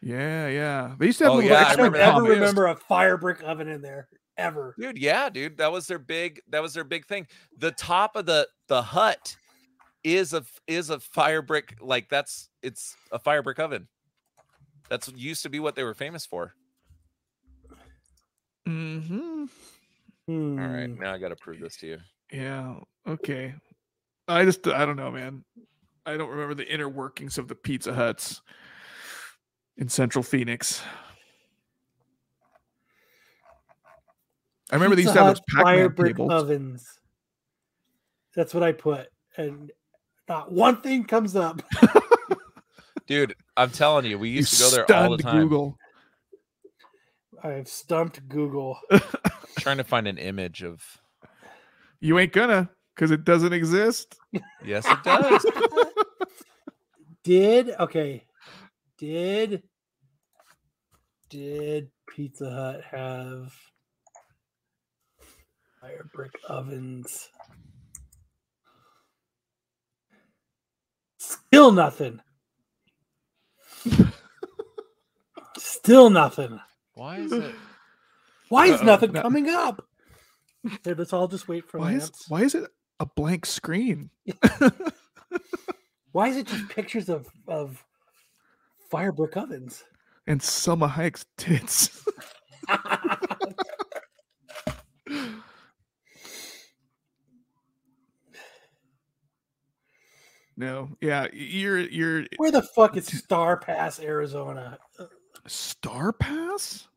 Yeah, 0.00 0.48
yeah. 0.48 0.94
They 0.98 1.04
used 1.04 1.18
to 1.18 1.24
have 1.24 1.32
Oh, 1.34 1.36
little 1.36 1.50
yeah, 1.50 1.56
I 1.56 1.58
I 1.58 1.62
extra 1.64 1.84
don't 1.84 1.92
that 1.92 2.14
ever 2.16 2.22
remember 2.22 2.66
a 2.68 2.76
fire 2.76 3.18
brick 3.18 3.42
oven 3.44 3.68
in 3.68 3.82
there 3.82 4.08
ever. 4.38 4.74
Dude, 4.78 4.96
yeah, 4.98 5.28
dude, 5.28 5.58
that 5.58 5.70
was 5.70 5.86
their 5.86 5.98
big 5.98 6.40
that 6.48 6.62
was 6.62 6.72
their 6.72 6.84
big 6.84 7.06
thing. 7.06 7.26
The 7.58 7.72
top 7.72 8.16
of 8.16 8.24
the 8.26 8.48
the 8.68 8.80
hut 8.80 9.36
is 10.04 10.32
a 10.32 10.44
is 10.66 10.90
a 10.90 11.00
fire 11.00 11.42
brick 11.42 11.74
like 11.80 12.08
that's 12.08 12.48
it's 12.62 12.96
a 13.12 13.18
fire 13.18 13.42
brick 13.42 13.58
oven. 13.58 13.88
That's 14.88 15.08
used 15.12 15.42
to 15.42 15.50
be 15.50 15.60
what 15.60 15.74
they 15.74 15.84
were 15.84 15.92
famous 15.94 16.24
for. 16.24 16.54
hmm 18.66 19.44
All 20.28 20.34
right, 20.36 20.86
Hmm. 20.86 21.00
now 21.02 21.12
I 21.14 21.18
got 21.18 21.28
to 21.28 21.36
prove 21.36 21.60
this 21.60 21.76
to 21.78 21.86
you. 21.86 21.98
Yeah. 22.32 22.76
Okay. 23.06 23.54
I 24.26 24.44
just 24.44 24.66
I 24.66 24.84
don't 24.86 24.96
know, 24.96 25.10
man. 25.10 25.44
I 26.06 26.16
don't 26.16 26.30
remember 26.30 26.54
the 26.54 26.70
inner 26.72 26.88
workings 26.88 27.38
of 27.38 27.48
the 27.48 27.54
Pizza 27.54 27.92
Huts 27.94 28.40
in 29.76 29.88
Central 29.88 30.22
Phoenix. 30.22 30.82
I 34.70 34.74
remember 34.74 34.96
these 34.96 35.06
used 35.06 35.16
to 35.16 35.22
have 35.22 35.36
those 35.36 35.62
fire 35.62 35.64
Pac-Man 35.64 35.88
brick 35.94 36.16
tables. 36.16 36.32
ovens. 36.32 36.98
That's 38.34 38.52
what 38.52 38.62
I 38.62 38.72
put, 38.72 39.08
and 39.36 39.72
not 40.28 40.52
one 40.52 40.80
thing 40.80 41.04
comes 41.04 41.34
up. 41.34 41.62
Dude, 43.06 43.34
I'm 43.56 43.70
telling 43.70 44.04
you, 44.04 44.18
we 44.18 44.28
You 44.28 44.36
used 44.36 44.54
to 44.54 44.62
go 44.62 44.70
there 44.70 44.96
all 44.96 45.16
the 45.16 45.22
time 45.22 45.40
Google. 45.40 45.78
I 47.42 47.50
have 47.50 47.68
stumped 47.68 48.28
Google. 48.28 48.78
trying 49.58 49.78
to 49.78 49.84
find 49.84 50.06
an 50.06 50.18
image 50.18 50.62
of 50.62 50.82
You 52.00 52.18
ain't 52.18 52.32
gonna, 52.32 52.68
because 52.94 53.10
it 53.10 53.24
doesn't 53.24 53.52
exist. 53.52 54.16
Yes, 54.64 54.86
it 54.86 55.02
does. 55.02 55.46
Did 57.24 57.70
okay? 57.80 58.24
Did 58.98 59.62
did 61.28 61.90
Pizza 62.08 62.50
Hut 62.50 62.82
have 62.90 63.52
fire 65.88 66.08
brick 66.12 66.32
ovens? 66.48 67.28
Still 71.18 71.72
nothing. 71.72 72.20
Still 75.56 76.10
nothing. 76.10 76.60
Why 76.94 77.18
is 77.18 77.32
it? 77.32 77.54
Why 78.48 78.66
is 78.66 78.80
Uh-oh, 78.80 78.84
nothing 78.86 79.12
no- 79.12 79.22
coming 79.22 79.48
up? 79.48 79.84
Here, 80.84 80.94
let's 80.96 81.12
all 81.12 81.28
just 81.28 81.48
wait 81.48 81.68
for 81.68 81.78
Why 81.80 81.92
is 81.92 82.10
why 82.28 82.42
is 82.42 82.54
it 82.54 82.68
a 83.00 83.06
blank 83.06 83.46
screen? 83.46 84.10
Why 86.12 86.28
is 86.28 86.36
it 86.38 86.46
just 86.48 86.68
pictures 86.70 87.08
of 87.08 87.28
of 87.46 87.84
fire 88.90 89.12
brick 89.12 89.36
ovens? 89.36 89.84
and 90.26 90.40
Salma 90.40 90.90
Hayek's 90.90 91.24
tits. 91.38 92.04
no, 100.58 100.88
yeah, 101.00 101.28
you're 101.32 101.78
you're 101.78 102.24
Where 102.36 102.50
the 102.50 102.62
fuck 102.62 102.96
is 102.96 103.06
Starr 103.24 103.58
Pass, 103.58 104.00
Arizona? 104.00 104.76
Starr 105.46 106.12
Pass. 106.12 106.88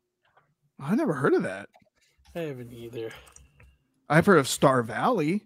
I 0.80 0.96
never 0.96 1.12
heard 1.12 1.32
of 1.32 1.44
that. 1.44 1.68
I 2.34 2.40
haven't 2.40 2.72
either. 2.72 3.12
I've 4.08 4.26
heard 4.26 4.38
of 4.38 4.48
Star 4.48 4.82
Valley. 4.82 5.42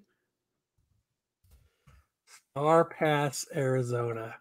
Starr 2.53 2.87
Pass, 2.87 3.47
Arizona. 3.55 4.37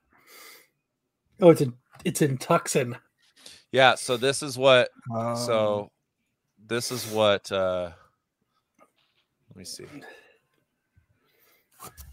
Oh, 1.42 1.50
it's 1.50 1.60
in 1.60 1.74
it's 2.06 2.22
in 2.22 2.38
Tucson. 2.38 2.98
Yeah, 3.74 3.96
so 3.96 4.16
this 4.16 4.42
is 4.42 4.58
what 4.58 4.90
Um, 5.14 5.36
so 5.36 5.92
this 6.66 6.94
is 6.94 7.06
what 7.08 7.52
uh 7.52 7.92
let 9.50 9.58
me 9.58 9.66
see. 9.66 9.86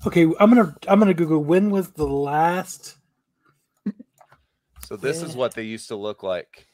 Okay, 0.07 0.25
I'm 0.41 0.51
gonna 0.53 0.75
I'm 0.89 0.99
gonna 0.99 1.14
Google 1.14 1.43
when 1.43 1.70
was 1.70 1.91
the 1.93 2.07
last 2.07 2.97
So 4.85 4.97
this 4.97 5.23
is 5.23 5.35
what 5.37 5.55
they 5.55 5.62
used 5.62 5.89
to 5.89 5.97
look 5.97 6.23
like. 6.23 6.66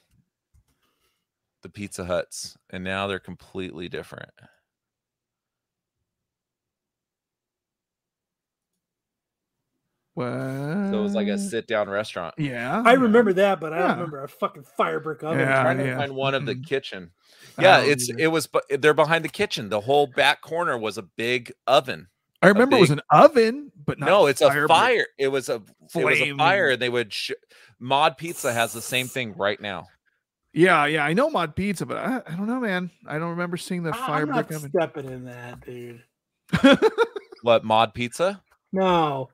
The 1.62 1.68
Pizza 1.68 2.04
Huts, 2.04 2.56
and 2.70 2.82
now 2.84 3.06
they're 3.06 3.18
completely 3.18 3.88
different. 3.88 4.30
What? 10.14 10.24
So 10.90 10.98
it 10.98 11.02
was 11.02 11.14
like 11.14 11.28
a 11.28 11.38
sit 11.38 11.68
down 11.68 11.88
restaurant. 11.88 12.34
Yeah. 12.38 12.82
I 12.84 12.94
yeah. 12.94 12.98
remember 12.98 13.32
that, 13.34 13.60
but 13.60 13.72
I 13.72 13.76
Yeah. 13.76 13.82
don't 13.82 13.96
remember 13.98 14.24
a 14.24 14.28
fucking 14.28 14.64
fire 14.64 14.98
brick 14.98 15.22
oven. 15.22 15.38
Yeah, 15.38 15.62
trying 15.62 15.78
to 15.78 15.84
yeah. 15.84 15.96
find 15.96 16.16
one 16.16 16.34
of 16.34 16.44
the 16.44 16.56
kitchen. 16.56 17.12
Yeah, 17.56 17.82
it's 17.82 18.10
either. 18.10 18.18
it 18.18 18.26
was 18.28 18.48
but 18.48 18.64
they're 18.68 18.94
behind 18.94 19.24
the 19.24 19.28
kitchen. 19.28 19.68
The 19.68 19.82
whole 19.82 20.08
back 20.08 20.40
corner 20.40 20.76
was 20.76 20.98
a 20.98 21.02
big 21.02 21.52
oven. 21.68 22.08
I 22.42 22.48
remember 22.48 22.76
it 22.76 22.80
was 22.80 22.90
an 22.90 23.00
oven, 23.10 23.72
but 23.84 23.98
not 23.98 24.06
no, 24.06 24.26
it's 24.26 24.40
a 24.40 24.48
fire 24.48 24.66
brick. 24.66 24.78
fire. 24.78 25.06
It 25.18 25.28
was 25.28 25.48
a 25.48 25.54
it 25.54 26.04
was 26.04 26.18
a 26.18 26.22
Flame. 26.24 26.38
fire. 26.38 26.70
and 26.70 26.80
They 26.82 26.88
would 26.88 27.12
sh- 27.12 27.32
Mod 27.80 28.16
Pizza 28.16 28.52
has 28.52 28.72
the 28.72 28.80
same 28.82 29.08
thing 29.08 29.34
right 29.36 29.60
now. 29.60 29.86
Yeah, 30.52 30.86
yeah. 30.86 31.04
I 31.04 31.12
know 31.12 31.28
mod 31.30 31.54
pizza, 31.54 31.84
but 31.86 31.98
I, 31.98 32.22
I 32.26 32.34
don't 32.34 32.46
know, 32.46 32.58
man. 32.58 32.90
I 33.06 33.18
don't 33.18 33.30
remember 33.30 33.56
seeing 33.56 33.82
the 33.82 33.90
I- 33.94 34.06
fire 34.06 34.22
I'm 34.22 34.30
not 34.30 34.50
oven. 34.50 34.70
stepping 34.70 35.06
in 35.06 35.24
that, 35.26 35.60
dude. 35.64 36.02
What 37.42 37.64
Mod 37.64 37.94
Pizza? 37.94 38.42
No, 38.72 39.28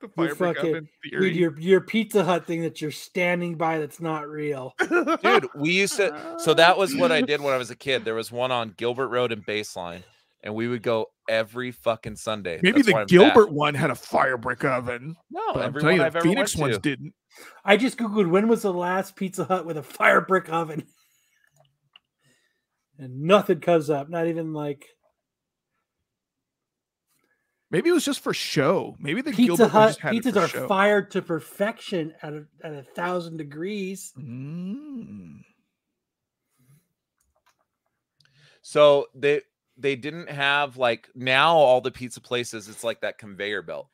the 0.00 0.06
You 0.06 0.12
fire 0.14 0.34
brick 0.34 0.56
fucking- 0.56 0.70
oven 0.70 0.88
dude, 1.10 1.34
your 1.34 1.58
your 1.58 1.80
Pizza 1.80 2.22
Hut 2.24 2.46
thing 2.46 2.62
that 2.62 2.80
you're 2.80 2.90
standing 2.92 3.56
by 3.56 3.78
that's 3.78 4.00
not 4.00 4.28
real. 4.28 4.74
Dude, 5.22 5.48
we 5.56 5.72
used 5.72 5.96
to 5.96 6.36
so 6.38 6.54
that 6.54 6.78
was 6.78 6.94
what 6.94 7.10
I 7.10 7.22
did 7.22 7.40
when 7.40 7.52
I 7.52 7.56
was 7.56 7.70
a 7.70 7.76
kid. 7.76 8.04
There 8.04 8.14
was 8.14 8.30
one 8.30 8.52
on 8.52 8.74
Gilbert 8.76 9.08
Road 9.08 9.32
and 9.32 9.44
Baseline, 9.44 10.02
and 10.42 10.54
we 10.54 10.68
would 10.68 10.82
go 10.82 11.06
every 11.28 11.70
fucking 11.70 12.16
Sunday. 12.16 12.58
Maybe 12.62 12.82
That's 12.82 12.94
the 12.94 13.04
Gilbert 13.06 13.46
back. 13.46 13.54
one 13.54 13.74
had 13.74 13.90
a 13.90 13.94
fire 13.94 14.36
brick 14.36 14.64
oven. 14.64 15.16
No, 15.30 15.40
But 15.54 15.64
I'm 15.64 15.72
telling 15.74 15.96
you, 15.98 16.02
I've 16.02 16.12
the 16.14 16.20
Phoenix 16.20 16.56
ones 16.56 16.76
to. 16.76 16.80
didn't. 16.80 17.14
I 17.64 17.76
just 17.76 17.96
googled 17.98 18.28
when 18.28 18.48
was 18.48 18.62
the 18.62 18.72
last 18.72 19.16
Pizza 19.16 19.44
Hut 19.44 19.64
with 19.66 19.76
a 19.76 19.82
fire 19.82 20.20
brick 20.20 20.48
oven, 20.48 20.86
and 22.98 23.20
nothing 23.22 23.60
comes 23.60 23.88
up. 23.90 24.08
Not 24.08 24.26
even 24.26 24.52
like 24.52 24.86
Maybe 27.72 27.88
it 27.88 27.92
was 27.92 28.04
just 28.04 28.18
for 28.18 28.34
show. 28.34 28.96
Maybe 28.98 29.22
the 29.22 29.30
Pizza 29.30 29.42
Gilbert 29.58 29.62
one 29.62 29.70
Hut 29.70 29.88
just 29.90 30.00
had 30.00 30.14
it 30.16 30.24
pizzas 30.24 30.32
for 30.32 30.38
are 30.40 30.48
show. 30.48 30.66
fired 30.66 31.10
to 31.12 31.22
perfection 31.22 32.12
at 32.20 32.32
a, 32.32 32.44
at 32.64 32.72
a 32.72 32.82
thousand 32.96 33.36
degrees. 33.36 34.12
Mm. 34.18 35.42
So 38.62 39.06
they 39.14 39.42
they 39.80 39.96
didn't 39.96 40.30
have 40.30 40.76
like 40.76 41.08
now 41.14 41.56
all 41.56 41.80
the 41.80 41.90
pizza 41.90 42.20
places. 42.20 42.68
It's 42.68 42.84
like 42.84 43.00
that 43.00 43.18
conveyor 43.18 43.62
belt, 43.62 43.88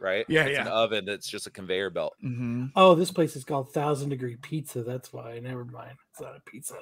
right? 0.00 0.24
Yeah, 0.28 0.44
it's 0.44 0.58
An 0.58 0.66
yeah. 0.66 0.72
oven 0.72 1.04
that's 1.04 1.28
just 1.28 1.46
a 1.46 1.50
conveyor 1.50 1.90
belt. 1.90 2.14
hmm 2.20 2.66
Oh, 2.76 2.94
this 2.94 3.10
place 3.10 3.36
is 3.36 3.44
called 3.44 3.72
Thousand 3.72 4.10
Degree 4.10 4.36
Pizza. 4.36 4.82
That's 4.82 5.12
why. 5.12 5.38
Never 5.40 5.64
mind. 5.64 5.96
It's 6.12 6.20
not 6.20 6.36
a 6.36 6.50
pizza. 6.50 6.74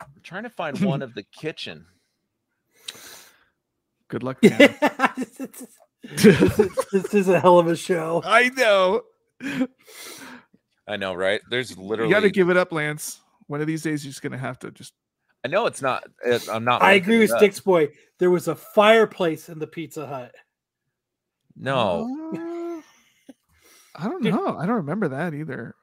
I'm 0.00 0.08
trying 0.22 0.44
to 0.44 0.50
find 0.50 0.78
one 0.80 1.02
of 1.08 1.14
the 1.14 1.24
kitchen. 1.24 1.86
Good 4.08 4.22
luck, 4.22 4.38
this 4.42 4.60
is 7.14 7.28
a 7.28 7.40
hell 7.40 7.58
of 7.58 7.66
a 7.66 7.74
show. 7.74 8.22
I 8.26 8.50
know. 8.50 9.02
I 10.86 10.96
know, 10.96 11.14
right? 11.14 11.40
There's 11.50 11.76
literally 11.76 12.10
You 12.10 12.14
got 12.14 12.20
to 12.20 12.30
give 12.30 12.50
it 12.50 12.56
up, 12.56 12.70
Lance. 12.70 13.20
One 13.48 13.60
of 13.60 13.66
these 13.66 13.82
days, 13.82 14.04
you're 14.04 14.10
just 14.10 14.22
gonna 14.22 14.38
have 14.38 14.58
to 14.60 14.70
just. 14.70 14.92
I 15.46 15.48
know 15.48 15.66
it's 15.66 15.80
not. 15.80 16.02
It, 16.24 16.48
I'm 16.50 16.64
not. 16.64 16.82
I 16.82 16.94
agree 16.94 17.20
with 17.20 17.30
up. 17.30 17.38
Sticks 17.38 17.60
Boy. 17.60 17.90
There 18.18 18.32
was 18.32 18.48
a 18.48 18.56
fireplace 18.56 19.48
in 19.48 19.60
the 19.60 19.68
Pizza 19.68 20.04
Hut. 20.04 20.34
No, 21.54 22.32
Uh, 22.34 22.82
I 23.94 24.08
don't 24.08 24.24
know. 24.24 24.58
I 24.58 24.66
don't 24.66 24.74
remember 24.74 25.06
that 25.06 25.34
either. 25.34 25.76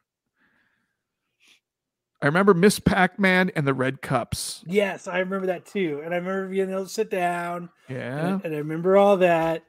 I 2.22 2.26
remember 2.26 2.54
Miss 2.54 2.78
Pac-Man 2.80 3.52
and 3.56 3.66
the 3.66 3.74
red 3.74 4.02
cups. 4.02 4.66
Yes, 4.68 5.08
I 5.08 5.20
remember 5.20 5.48
that 5.48 5.66
too. 5.66 6.02
And 6.04 6.14
I 6.14 6.18
remember 6.18 6.50
being 6.50 6.70
able 6.70 6.84
to 6.84 6.90
sit 6.90 7.10
down. 7.10 7.70
Yeah. 7.88 8.34
And, 8.34 8.44
and 8.44 8.54
I 8.56 8.58
remember 8.58 8.98
all 8.98 9.16
that. 9.18 9.64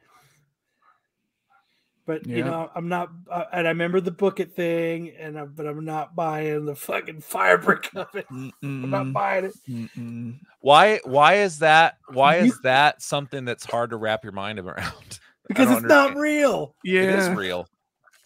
But 2.05 2.27
you 2.27 2.43
know, 2.43 2.69
I'm 2.75 2.87
not. 2.87 3.09
Uh, 3.29 3.45
and 3.51 3.65
I 3.67 3.71
remember 3.71 3.99
the 3.99 4.11
book 4.11 4.39
it 4.39 4.55
thing. 4.55 5.11
And 5.19 5.39
I, 5.39 5.45
but 5.45 5.65
I'm 5.65 5.83
not 5.85 6.15
buying 6.15 6.65
the 6.65 6.75
fucking 6.75 7.21
fire 7.21 7.57
brick 7.57 7.89
of 7.95 8.13
it. 8.13 8.27
I'm 8.31 8.89
not 8.91 9.11
buying 9.11 9.45
it 9.45 9.53
mm-mm. 9.67 10.37
why? 10.61 10.99
Why 11.03 11.35
is 11.35 11.59
that? 11.59 11.97
Why 12.09 12.37
You- 12.37 12.45
is 12.45 12.59
that 12.61 13.01
something 13.01 13.43
that's 13.45 13.65
hard 13.65 13.89
to 13.89 13.97
wrap 13.97 14.23
your 14.23 14.33
mind 14.33 14.59
around? 14.59 15.19
because 15.47 15.67
don't 15.67 15.77
it's 15.77 15.85
not 15.85 16.15
real. 16.15 16.75
Yeah. 16.83 17.01
It 17.01 17.19
is 17.19 17.29
real. 17.29 17.67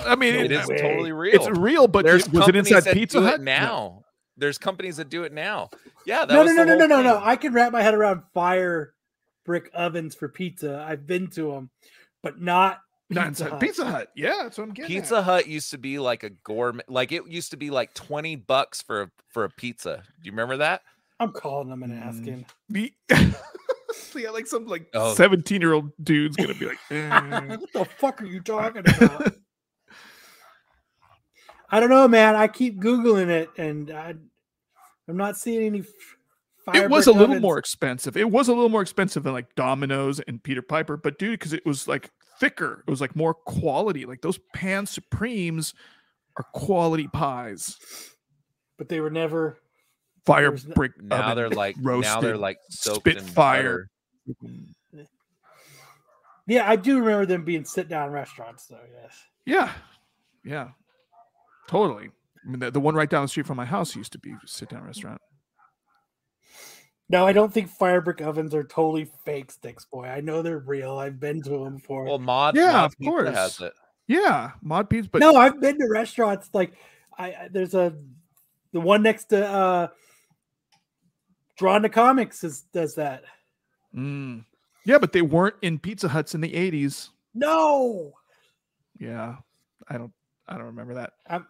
I 0.02 0.16
mean, 0.16 0.36
It 0.36 0.52
is 0.52 0.68
way. 0.68 0.78
totally 0.78 1.12
real. 1.12 1.36
It's 1.36 1.60
real, 1.60 1.88
but 1.88 2.06
There's 2.06 2.30
was 2.30 2.48
it 2.48 2.56
inside 2.56 2.86
Pizza 2.94 3.22
Hut 3.22 3.36
it 3.36 3.42
now. 3.42 4.04
There's 4.38 4.58
companies 4.58 4.98
that 4.98 5.10
do 5.10 5.24
it 5.24 5.34
now. 5.34 5.70
Yeah, 6.06 6.26
that 6.26 6.34
No, 6.34 6.44
was 6.44 6.54
no, 6.54 6.64
no, 6.64 6.76
no, 6.76 6.86
no, 6.86 6.96
whole 6.96 7.04
no, 7.04 7.20
no. 7.20 7.22
I 7.26 7.36
can 7.36 7.54
wrap 7.54 7.74
my 7.74 7.82
head 7.82 7.94
around 7.94 8.24
fire 8.34 8.94
brick 9.46 9.70
ovens 9.74 10.16
for 10.16 10.30
pizza. 10.30 10.86
I've 10.88 11.06
been 11.06 11.28
to 11.32 11.52
them, 11.52 11.70
but 12.24 12.40
not 12.40 12.80
Not 13.10 13.28
Pizza 13.30 13.44
inside 13.46 13.50
Hut. 13.52 13.60
Pizza 13.62 13.86
Hut. 13.86 14.12
Yeah, 14.16 14.40
that's 14.44 14.58
what 14.58 14.66
I'm 14.66 14.74
getting. 14.74 14.96
at. 14.96 15.02
Pizza 15.02 15.22
Hut 15.24 15.48
used 15.48 15.72
to 15.72 15.78
be 15.78 15.98
like 16.00 16.24
a 16.24 16.30
gourmet, 16.30 16.84
like 16.88 17.12
it 17.12 17.28
used 17.28 17.52
to 17.52 17.58
be 17.58 17.70
like 17.72 17.94
twenty 17.96 18.36
bucks 18.36 18.82
for 18.82 19.02
a, 19.04 19.12
for 19.30 19.44
a 19.46 19.50
pizza. 19.50 20.04
Do 20.22 20.26
you 20.26 20.32
remember 20.32 20.58
that? 20.58 20.82
I'm 21.20 21.32
calling 21.32 21.70
them 21.70 21.84
and 21.84 21.92
Mm. 21.94 22.06
asking. 22.06 22.46
The- 22.70 22.94
yeah, 24.16 24.30
like 24.30 24.48
some 24.48 24.68
like 24.68 24.88
Oh. 24.94 25.14
17 25.16 25.60
year 25.60 25.74
old 25.74 25.92
dude's 26.04 26.36
gonna 26.38 26.54
be 26.54 26.66
like, 26.68 26.78
what 27.50 27.74
the 27.74 27.86
fuck 27.98 28.22
are 28.22 28.26
you 28.26 28.42
talking 28.42 28.84
about? 28.88 29.34
I 31.70 31.80
don't 31.80 31.90
know, 31.90 32.08
man. 32.08 32.36
I 32.36 32.48
keep 32.48 32.80
googling 32.80 33.30
it, 33.30 33.50
and 33.58 33.92
I, 33.92 34.16
I'm 35.08 35.18
not 35.18 35.38
seeing 35.38 35.64
any. 35.66 35.80
f- 35.82 35.86
Fire 36.66 36.84
it 36.84 36.90
was 36.90 37.08
a 37.08 37.12
brick 37.12 37.20
little 37.22 37.32
ovens. 37.36 37.42
more 37.42 37.58
expensive. 37.58 38.18
It 38.18 38.30
was 38.30 38.48
a 38.48 38.54
little 38.54 38.70
more 38.70 38.82
expensive 38.82 39.24
than 39.24 39.34
like 39.34 39.56
Domino's 39.56 40.20
and 40.20 40.42
Peter 40.44 40.62
Piper, 40.62 40.98
but 40.98 41.18
dude, 41.18 41.40
because 41.40 41.54
it 41.54 41.66
was 41.66 41.88
like 41.88 42.12
thicker, 42.40 42.84
it 42.88 42.90
was 42.90 43.02
like 43.02 43.16
more 43.16 43.34
quality. 43.34 44.06
Like 44.06 44.22
those 44.22 44.40
pan 44.54 44.86
supremes 44.86 45.74
are 46.38 46.46
quality 46.54 47.08
pies. 47.08 47.78
but 48.78 48.90
they 48.90 49.00
were 49.00 49.10
never. 49.10 49.58
Fire 50.26 50.52
was 50.52 50.64
brick. 50.64 50.92
Now 51.02 51.24
oven. 51.24 51.38
they're 51.38 51.50
like 51.50 51.78
now 51.78 52.22
they're 52.22 52.38
like 52.38 52.58
soaked 52.70 53.08
in 53.08 53.20
Spitfire. 53.20 53.90
butter. 54.28 54.66
Yeah, 56.48 56.68
I 56.68 56.78
do 56.78 56.98
remember 56.98 57.28
them 57.28 57.44
being 57.46 57.64
sit-down 57.64 58.10
restaurants, 58.10 58.66
though. 58.66 58.80
Yes. 59.04 59.16
Yeah, 59.46 59.72
yeah, 60.44 60.70
totally. 61.68 62.10
I 62.44 62.50
mean, 62.50 62.60
the, 62.60 62.72
the 62.72 62.80
one 62.80 62.96
right 62.96 63.10
down 63.10 63.22
the 63.24 63.28
street 63.28 63.46
from 63.46 63.58
my 63.58 63.66
house 63.66 63.96
used 63.96 64.12
to 64.14 64.20
be 64.20 64.32
a 64.32 64.40
sit 64.48 64.70
down 64.70 64.84
restaurant. 64.84 65.22
No, 67.12 67.26
I 67.26 67.34
don't 67.34 67.52
think 67.52 67.70
fire 67.70 68.02
brick 68.02 68.22
ovens 68.22 68.54
are 68.54 68.64
totally 68.64 69.10
fake 69.26 69.52
sticks, 69.52 69.84
boy. 69.86 70.06
I 70.06 70.22
know 70.22 70.42
they're 70.44 70.60
real. 70.60 70.98
I've 71.00 71.20
been 71.20 71.42
to 71.42 71.50
them 71.64 71.78
before. 71.78 72.04
Well, 72.06 72.20
Mod 72.20 72.56
Yeah, 72.56 72.72
Mod's 72.72 72.94
of 72.94 73.00
Pizza 73.00 73.10
course. 73.12 73.36
has 73.36 73.60
it. 73.62 73.74
Yeah, 74.08 74.52
mod 74.64 74.90
pizza, 74.90 75.10
but 75.12 75.20
no, 75.20 75.36
I've 75.36 75.60
been 75.62 75.78
to 75.80 75.88
restaurants 75.88 76.50
like 76.54 76.74
I 77.18 77.28
I- 77.28 77.50
there's 77.52 77.76
a 77.76 77.94
the 78.74 78.80
one 78.82 79.04
next 79.04 79.26
to 79.26 79.48
uh 79.48 79.88
Drawn 81.58 81.82
to 81.84 81.90
Comics 81.90 82.44
is 82.44 82.62
does 82.74 82.96
that. 82.96 83.24
Mm. 83.96 84.46
yeah, 84.86 84.98
but 84.98 85.12
they 85.12 85.22
weren't 85.22 85.56
in 85.62 85.78
Pizza 85.78 86.08
Huts 86.08 86.34
in 86.36 86.42
the 86.42 86.52
'80s. 86.54 87.10
No, 87.36 88.14
Yeah, 89.00 89.36
I 89.88 89.98
don't, 89.98 90.12
I 90.48 90.56
don't 90.56 90.66
remember 90.68 90.96
that. 90.96 91.14
I'm 91.28 91.46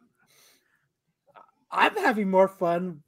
I'm 1.72 1.95
having 1.95 2.30
more 2.30 2.48
fun 2.49 3.02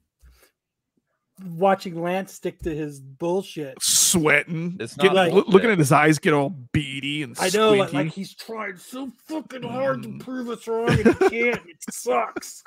watching 1.44 2.00
Lance 2.00 2.32
stick 2.32 2.58
to 2.60 2.74
his 2.74 3.00
bullshit. 3.00 3.78
Sweating, 3.82 4.76
It's 4.80 4.94
get- 4.96 5.12
not 5.14 5.32
loo- 5.32 5.44
looking 5.46 5.70
at 5.70 5.78
his 5.78 5.92
eyes 5.92 6.18
get 6.18 6.32
all 6.34 6.50
beady 6.50 7.22
and 7.22 7.36
I 7.40 7.48
know, 7.50 7.72
like, 7.74 7.92
like 7.92 8.12
he's 8.12 8.34
trying 8.34 8.76
so 8.76 9.10
fucking 9.28 9.62
hard 9.62 10.02
to 10.02 10.08
Mm. 10.08 10.20
prove 10.20 10.48
us 10.50 10.66
wrong, 10.68 10.88
and 10.90 10.98
he 10.98 11.04
can't. 11.14 11.66
It 11.66 11.76
sucks. 11.90 12.62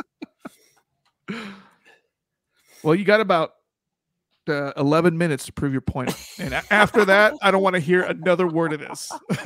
Well, 2.83 2.95
you 2.95 3.05
got 3.05 3.21
about 3.21 3.53
uh, 4.47 4.71
11 4.77 5.17
minutes 5.17 5.47
to 5.47 5.53
prove 5.53 5.71
your 5.71 5.81
point. 5.81 6.15
And 6.37 6.53
after 6.69 7.03
that, 7.05 7.33
I 7.41 7.49
don't 7.49 7.63
want 7.63 7.73
to 7.73 7.79
hear 7.79 8.03
another 8.03 8.45
word 8.47 8.73
of 8.73 8.79
this. 8.79 9.11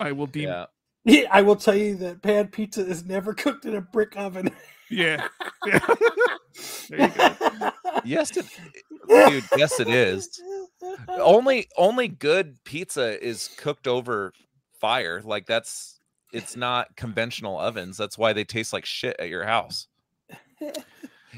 I 0.00 0.12
will 0.12 0.26
deem. 0.26 0.48
Yeah. 0.48 0.66
Yeah, 1.04 1.28
I 1.32 1.42
will 1.42 1.56
tell 1.56 1.74
you 1.74 1.96
that 1.96 2.22
pan 2.22 2.48
pizza 2.48 2.84
is 2.84 3.04
never 3.04 3.34
cooked 3.34 3.64
in 3.64 3.74
a 3.74 3.80
brick 3.80 4.16
oven. 4.16 4.50
Yeah. 4.90 5.26
yeah. 5.66 5.78
there 6.88 7.00
you 7.00 7.08
go. 7.08 7.70
Yes, 8.04 8.36
it, 8.36 8.46
dude. 9.08 9.44
Yes, 9.56 9.80
it 9.80 9.88
is. 9.88 10.40
Only 11.08 11.68
only 11.76 12.08
good 12.08 12.62
pizza 12.64 13.22
is 13.24 13.48
cooked 13.56 13.88
over 13.88 14.32
fire. 14.80 15.22
Like 15.24 15.46
that's 15.46 16.00
it's 16.32 16.56
not 16.56 16.94
conventional 16.96 17.58
ovens. 17.58 17.96
That's 17.96 18.18
why 18.18 18.32
they 18.32 18.44
taste 18.44 18.72
like 18.72 18.84
shit 18.84 19.16
at 19.18 19.28
your 19.28 19.44
house. 19.44 19.88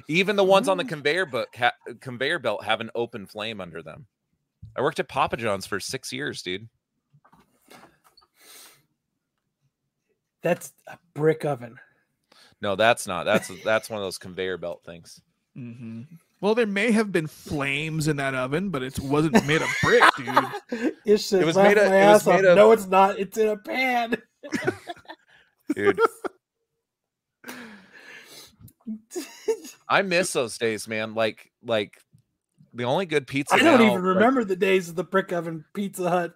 Even 0.09 0.37
the 0.37 0.45
ones 0.45 0.69
on 0.69 0.77
the 0.77 0.85
conveyor 0.85 1.27
book 1.27 1.49
ha- 1.57 1.73
conveyor 2.01 2.39
belt 2.39 2.65
have 2.65 2.81
an 2.81 2.91
open 2.95 3.27
flame 3.27 3.61
under 3.61 3.83
them. 3.83 4.07
I 4.77 4.83
worked 4.83 5.01
at 5.01 5.09
Papa 5.09 5.37
John's 5.37 5.67
for 5.67 5.81
six 5.81 6.13
years, 6.13 6.43
dude. 6.43 6.69
That's 10.47 10.73
a 10.87 10.97
brick 11.13 11.45
oven. 11.45 11.77
No, 12.63 12.77
that's 12.77 13.05
not. 13.09 13.25
That's 13.25 13.51
that's 13.65 13.91
one 13.91 13.99
of 13.99 14.05
those 14.07 14.17
conveyor 14.17 14.59
belt 14.59 14.81
things. 14.87 15.21
Mhm. 15.59 16.07
Well, 16.41 16.55
there 16.55 16.67
may 16.67 16.93
have 16.93 17.11
been 17.11 17.27
flames 17.27 18.07
in 18.07 18.17
that 18.19 18.33
oven, 18.37 18.71
but 18.71 18.85
it 18.85 19.01
wasn't 19.01 19.45
made 19.45 19.61
of 19.61 19.69
brick, 19.83 20.05
dude. 20.17 20.93
It, 21.05 21.19
should 21.19 21.45
was 21.45 21.57
laugh 21.57 21.67
made 21.69 21.79
of- 21.79 21.89
my 21.91 21.97
it 21.97 22.07
was 22.13 22.29
off. 22.29 22.35
made 22.37 22.45
of- 22.45 22.57
No, 22.57 22.71
it's 22.71 22.87
not. 22.87 23.19
It's 23.19 23.37
in 23.37 23.49
a 23.49 23.57
pan. 23.57 24.23
dude. 25.75 25.99
I 29.89 30.03
miss 30.03 30.33
those 30.33 30.59
days, 30.59 30.87
man. 30.87 31.15
Like, 31.15 31.51
like 31.65 31.97
the 32.73 32.85
only 32.85 33.07
good 33.07 33.27
pizza. 33.27 33.55
I 33.55 33.59
don't 33.59 33.81
now, 33.81 33.87
even 33.87 34.05
like, 34.05 34.15
remember 34.15 34.45
the 34.45 34.55
days 34.57 34.89
of 34.89 34.95
the 34.95 35.03
brick 35.05 35.33
oven 35.33 35.65
Pizza 35.75 36.09
Hut. 36.09 36.35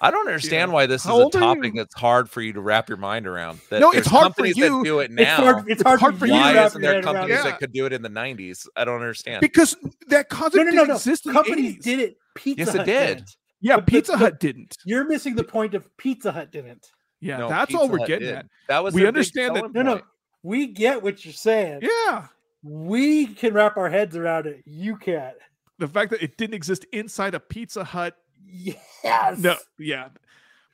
I 0.00 0.10
don't 0.10 0.26
understand 0.26 0.70
Yeah. 0.70 0.74
why 0.74 0.86
this 0.86 1.04
How 1.04 1.20
is 1.20 1.26
a 1.34 1.38
topic 1.38 1.72
that's 1.74 1.94
hard 1.94 2.28
for 2.28 2.40
you 2.42 2.52
to 2.52 2.60
wrap 2.60 2.88
your 2.88 2.98
mind 2.98 3.26
around. 3.26 3.60
That 3.70 3.80
No, 3.80 3.88
it's 3.90 3.94
there's 3.94 4.06
hard 4.08 4.34
for 4.34 4.44
you. 4.46 4.54
that 4.54 4.84
do 4.84 5.00
it 5.00 5.10
It's 5.16 5.30
hard. 5.30 5.64
It's 5.70 5.82
hard, 5.82 6.00
hard 6.00 6.14
for 6.14 6.20
for 6.20 6.26
you 6.26 6.34
you 6.34 6.40
why 6.40 6.64
isn't 6.66 6.80
there 6.82 6.94
head 6.94 7.04
around 7.04 7.14
companies. 7.14 7.36
Yeah. 7.38 7.42
that 7.44 7.58
could 7.58 7.72
do 7.72 7.86
it 7.86 7.92
in 7.92 8.02
the 8.02 8.08
90s? 8.10 8.68
I 8.76 8.84
don't 8.84 8.96
understand. 8.96 9.40
Because 9.40 9.76
that 10.08 10.28
concept 10.28 10.56
no, 10.56 10.62
no, 10.64 10.70
didn't 10.72 10.88
no. 10.88 10.94
exist 10.96 11.26
in 11.26 11.32
Companies 11.32 11.72
the 11.76 11.78
80s. 11.78 11.82
did 11.84 12.00
it. 12.00 12.16
Pizza 12.34 12.58
Yes, 12.60 12.68
it 12.74 12.76
Hut 12.78 12.86
did. 12.86 13.06
didn't. 13.16 13.36
Yeah, 13.60 13.76
But- 13.76 13.86
but- 13.86 13.92
Pizza 13.92 14.12
but- 14.12 14.18
Hut 14.18 14.40
didn't. 14.40 14.76
You're 14.84 15.06
missing 15.08 15.34
the 15.34 15.44
point 15.44 15.74
of 15.74 15.96
Pizza 15.96 16.30
Hut 16.32 16.52
didn't. 16.52 16.90
Yeah, 17.20 17.38
No, 17.38 17.48
that's 17.48 17.68
Pizza 17.70 17.80
all 17.80 17.88
we're 17.88 17.98
Hut 17.98 18.08
getting 18.08 18.28
did. 18.28 18.36
at. 18.36 18.46
That 18.68 18.84
was 18.84 18.92
We 18.94 19.06
understand 19.06 19.56
that- 19.56 19.72
No, 19.72 19.82
no. 19.82 20.00
We 20.42 20.66
get 20.66 21.02
what 21.02 21.24
you're 21.24 21.32
saying. 21.32 21.80
Yeah. 21.82 22.26
We 22.62 23.26
can 23.28 23.54
wrap 23.54 23.76
our 23.76 23.88
heads 23.88 24.16
around 24.16 24.46
it. 24.46 24.62
You 24.66 24.96
can't. 24.96 25.34
The 25.78 25.88
fact 25.88 26.10
that 26.10 26.22
it 26.22 26.36
didn't 26.36 26.54
exist 26.54 26.84
inside 26.92 27.34
a 27.34 27.40
Pizza 27.40 27.82
Hut. 27.84 28.14
Yes. 28.48 29.38
No, 29.38 29.56
yeah. 29.78 30.08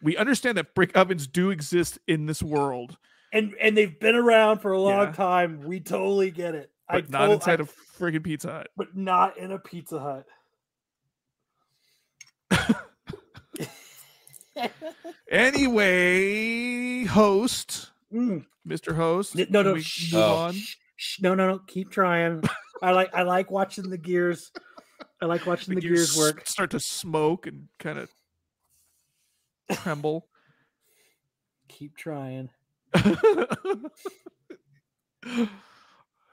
We 0.03 0.17
understand 0.17 0.59
that 0.59 0.75
brick 0.75 0.97
ovens 0.97 1.27
do 1.27 1.51
exist 1.51 1.99
in 2.07 2.27
this 2.27 2.43
world, 2.43 2.97
And 3.33 3.55
and 3.61 3.77
they've 3.77 3.99
been 3.99 4.15
around 4.17 4.59
for 4.61 4.73
a 4.73 4.81
long 4.81 5.07
Yeah. 5.09 5.13
time. 5.13 5.63
We 5.63 5.81
totally 5.81 6.31
get 6.31 6.55
it. 6.55 6.71
I 6.89 7.01
but 7.01 7.11
not 7.11 7.27
tot- 7.27 7.31
inside 7.33 7.61
I- 7.61 7.65
a 7.65 7.67
friggin' 7.99 8.23
Pizza 8.25 8.51
Hut. 8.53 8.69
but 8.77 8.97
not 8.97 9.39
in 9.39 9.53
a 9.53 9.59
Pizza 9.59 9.99
Hut. 10.01 10.27
Anyway, 15.73 17.05
host, 17.05 17.91
Mm. 18.13 18.45
Mr. 18.69 18.95
Host. 18.95 19.35
No, 19.51 19.63
no, 19.63 19.73
we 19.73 19.81
shh, 19.81 20.13
move 20.13 20.55
shh, 20.55 20.77
shh, 20.97 21.21
no, 21.23 21.35
no, 21.35 21.49
no. 21.49 21.59
Keep 21.61 21.91
trying. 21.91 22.43
I 22.83 22.91
like 22.91 23.15
I 23.15 23.23
like 23.23 23.51
watching 23.51 23.89
the 23.89 23.97
gears. 23.97 24.53
I 25.23 25.27
like 25.27 25.47
watching 25.47 25.77
the, 25.77 25.81
The 25.81 25.87
gears 25.87 26.17
gears 26.17 26.19
work. 26.19 26.47
Start 26.49 26.73
to 26.73 26.81
smoke 26.81 27.47
and 27.47 27.69
kind 27.79 27.97
of 27.97 28.11
tremble. 29.71 30.27
Keep 31.69 31.97
trying. 31.97 32.51
oh 32.95 33.07
yeah, 35.25 35.39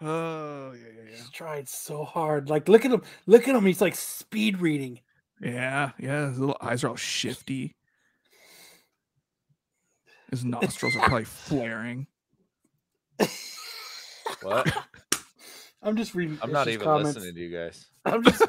yeah, 0.02 0.72
yeah. 0.74 1.11
He's 1.11 1.30
trying 1.30 1.68
so 1.68 2.03
hard. 2.03 2.49
Like 2.49 2.68
look 2.68 2.84
at 2.84 2.91
him. 2.91 3.03
Look 3.28 3.48
at 3.48 3.56
him. 3.56 3.64
He's 3.64 3.80
like 3.80 3.95
speed 3.95 4.60
reading. 4.60 5.02
yeah, 5.40 5.91
yeah, 5.99 6.22
yeah. 6.24 6.30
His 6.30 6.40
little 6.40 6.57
eyes 6.60 6.84
are 6.84 6.90
all 6.90 6.95
shifty. 6.95 7.76
His 10.32 10.44
nostrils 10.44 10.95
are 10.95 11.03
probably 11.06 11.24
flaring. 11.26 12.07
What? 14.41 14.76
I'm 15.84 15.95
just 15.95 16.16
reading. 16.16 16.40
I'm 16.41 16.52
not 16.52 16.68
even 16.68 16.86
comments. 16.86 17.16
listening 17.16 17.36
to 17.36 17.40
you 17.40 17.56
guys. 17.56 17.86
I'm 18.03 18.24
just 18.24 18.44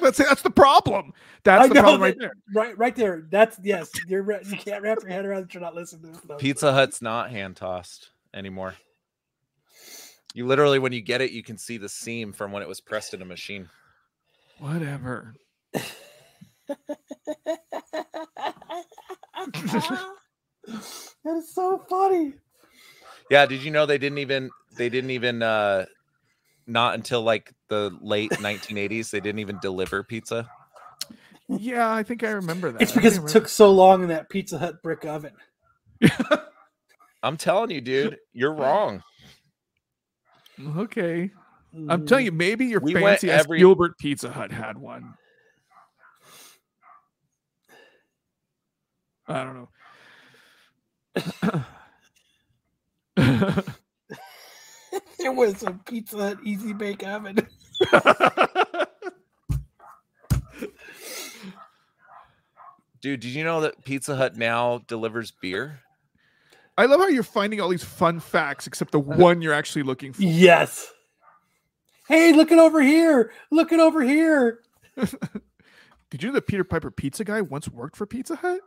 That's 0.00 0.18
that's 0.18 0.42
the 0.42 0.50
problem. 0.50 1.12
That's 1.44 1.64
I 1.64 1.68
the 1.68 1.74
know 1.74 1.80
problem 1.82 2.02
right 2.02 2.14
that- 2.18 2.20
there. 2.20 2.32
right 2.54 2.78
right 2.78 2.96
there. 2.96 3.26
That's 3.30 3.58
yes. 3.62 3.90
You're. 4.08 4.30
You 4.42 4.56
can't 4.56 4.82
wrap 4.82 4.98
your 5.02 5.10
head 5.10 5.24
around 5.24 5.42
that 5.42 5.54
you're 5.54 5.62
not 5.62 5.74
listening 5.74 6.14
to 6.14 6.26
this. 6.26 6.36
Pizza 6.38 6.72
Hut's 6.72 7.00
not 7.02 7.30
hand 7.30 7.56
tossed 7.56 8.10
anymore. 8.34 8.74
You 10.34 10.46
literally, 10.46 10.78
when 10.78 10.92
you 10.92 11.00
get 11.00 11.20
it, 11.20 11.32
you 11.32 11.42
can 11.42 11.58
see 11.58 11.76
the 11.76 11.88
seam 11.88 12.32
from 12.32 12.52
when 12.52 12.62
it 12.62 12.68
was 12.68 12.80
pressed 12.80 13.14
in 13.14 13.22
a 13.22 13.24
machine. 13.24 13.68
Whatever. 14.58 15.34
that 20.54 21.36
is 21.36 21.54
so 21.54 21.84
funny. 21.88 22.34
Yeah, 23.30 23.46
did 23.46 23.62
you 23.62 23.70
know 23.70 23.86
they 23.86 23.98
didn't 23.98 24.18
even 24.18 24.50
they 24.76 24.88
didn't 24.88 25.10
even 25.10 25.42
uh 25.42 25.86
not 26.70 26.94
until 26.94 27.22
like 27.22 27.52
the 27.68 27.90
late 28.00 28.30
1980s 28.32 29.10
they 29.10 29.20
didn't 29.20 29.40
even 29.40 29.58
deliver 29.60 30.02
pizza. 30.02 30.48
Yeah, 31.48 31.92
I 31.92 32.04
think 32.04 32.22
I 32.22 32.30
remember 32.30 32.70
that. 32.70 32.80
It's 32.80 32.92
because 32.92 33.18
it 33.18 33.26
took 33.26 33.48
so 33.48 33.72
long 33.72 34.02
in 34.02 34.08
that 34.08 34.28
Pizza 34.28 34.56
Hut 34.56 34.80
brick 34.82 35.04
oven. 35.04 35.32
I'm 37.22 37.36
telling 37.36 37.70
you, 37.70 37.80
dude, 37.80 38.18
you're 38.32 38.54
wrong. 38.54 39.02
Okay. 40.76 41.30
I'm 41.88 42.06
telling 42.06 42.24
you, 42.24 42.32
mm. 42.32 42.36
maybe 42.36 42.66
your 42.66 42.80
We 42.80 42.94
fancy 42.94 43.30
ass 43.30 43.44
every- 43.44 43.58
Gilbert 43.58 43.98
Pizza 43.98 44.30
Hut 44.30 44.52
had 44.52 44.78
one. 44.78 45.14
I 49.26 49.44
don't 49.44 49.68
know. 53.16 53.64
there 55.20 55.32
was 55.32 55.62
a 55.62 55.72
Pizza 55.86 56.16
Hut 56.16 56.38
easy 56.44 56.72
bake 56.72 57.06
oven. 57.06 57.46
Dude, 63.00 63.20
did 63.20 63.30
you 63.30 63.44
know 63.44 63.62
that 63.62 63.82
Pizza 63.84 64.14
Hut 64.16 64.36
now 64.36 64.82
delivers 64.86 65.30
beer? 65.30 65.80
I 66.76 66.84
love 66.86 67.00
how 67.00 67.08
you're 67.08 67.22
finding 67.22 67.60
all 67.60 67.68
these 67.68 67.84
fun 67.84 68.20
facts, 68.20 68.66
except 68.66 68.92
the 68.92 69.00
uh-huh. 69.00 69.16
one 69.16 69.42
you're 69.42 69.54
actually 69.54 69.82
looking 69.82 70.12
for. 70.12 70.22
Yes. 70.22 70.92
Hey, 72.08 72.32
look 72.32 72.50
it 72.50 72.58
over 72.58 72.82
here. 72.82 73.32
Look 73.50 73.72
it 73.72 73.80
over 73.80 74.02
here. 74.02 74.60
Did 76.10 76.22
you 76.22 76.28
know 76.28 76.34
the 76.34 76.42
Peter 76.42 76.64
Piper 76.64 76.90
pizza 76.90 77.24
guy 77.24 77.40
once 77.40 77.68
worked 77.68 77.96
for 77.96 78.04
Pizza 78.06 78.36
Hut? 78.36 78.60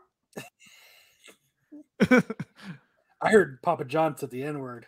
I 3.21 3.29
heard 3.29 3.61
Papa 3.61 3.85
John 3.85 4.17
said 4.17 4.31
the 4.31 4.43
N 4.43 4.59
word. 4.59 4.87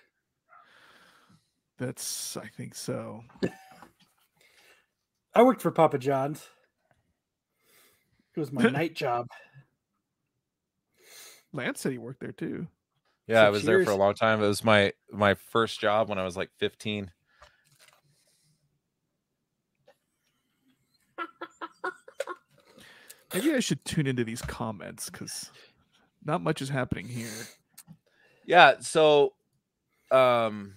That's, 1.78 2.38
I 2.38 2.48
think 2.48 2.76
so. 2.76 3.24
I 5.34 5.44
worked 5.44 5.62
for 5.62 5.72
Papa 5.72 5.98
John's. 5.98 6.48
It 8.36 8.40
was 8.40 8.52
my 8.52 8.64
night 8.70 8.96
job. 8.96 9.28
Lance 11.52 11.82
said 11.82 11.92
he 11.92 11.98
worked 11.98 12.22
there 12.22 12.32
too. 12.32 12.68
Yeah, 13.28 13.42
I 13.42 13.46
Six 13.48 13.54
was 13.54 13.64
there 13.64 13.84
for 13.84 13.92
a 13.92 13.96
long 13.96 14.14
time. 14.14 14.42
It 14.44 14.48
was 14.48 14.64
my 14.64 14.94
my 15.12 15.34
first 15.34 15.80
job 15.80 16.10
when 16.10 16.20
I 16.20 16.24
was 16.24 16.38
like 16.38 16.52
15. 16.60 17.12
Maybe 23.34 23.54
I 23.54 23.60
should 23.60 23.84
tune 23.84 24.06
into 24.08 24.24
these 24.24 24.42
comments 24.42 25.10
because 25.10 25.52
not 26.24 26.42
much 26.42 26.62
is 26.62 26.70
happening 26.70 27.08
here. 27.08 27.48
Yeah, 28.46 28.76
so 28.80 29.34
um 30.12 30.76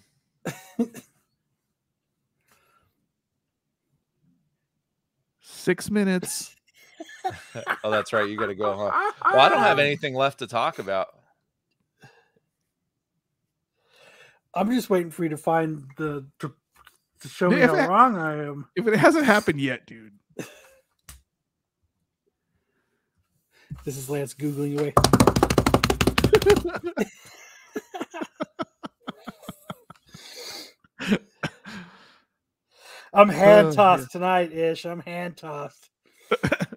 Six 5.41 5.91
minutes. 5.91 6.55
oh 7.85 7.91
that's 7.91 8.13
right, 8.13 8.29
you 8.29 8.37
got 8.39 8.47
to 8.47 8.55
go, 8.55 8.77
huh? 8.77 9.13
Well, 9.25 9.41
I 9.41 9.49
don't 9.49 9.59
have 9.59 9.79
anything 9.79 10.15
left 10.15 10.39
to 10.41 10.47
talk 10.47 10.79
about. 10.79 11.09
I'm 14.55 14.71
just 14.71 14.89
waiting 14.91 15.11
for 15.11 15.25
you 15.25 15.29
to 15.31 15.37
find 15.37 15.85
the 15.97 16.27
to, 16.41 16.53
to 17.21 17.29
show 17.29 17.51
me 17.51 17.61
how 17.61 17.75
it- 17.75 17.89
wrong 17.89 18.17
I 18.17 18.45
am. 18.45 18.67
If 18.77 18.87
it 18.87 18.97
hasn't 18.97 19.27
happened 19.27 19.61
yet, 19.61 19.87
dude. 19.87 20.13
This 23.85 23.97
is 23.97 24.11
Lance 24.11 24.35
googling 24.35 24.79
away. 24.79 24.93
I'm 33.13 33.29
hand 33.29 33.69
Oh, 33.69 33.73
tossed 33.73 34.13
tonight, 34.13 34.53
Ish. 34.53 34.85
I'm 34.87 35.01
hand 35.01 35.37
tossed. 35.37 35.91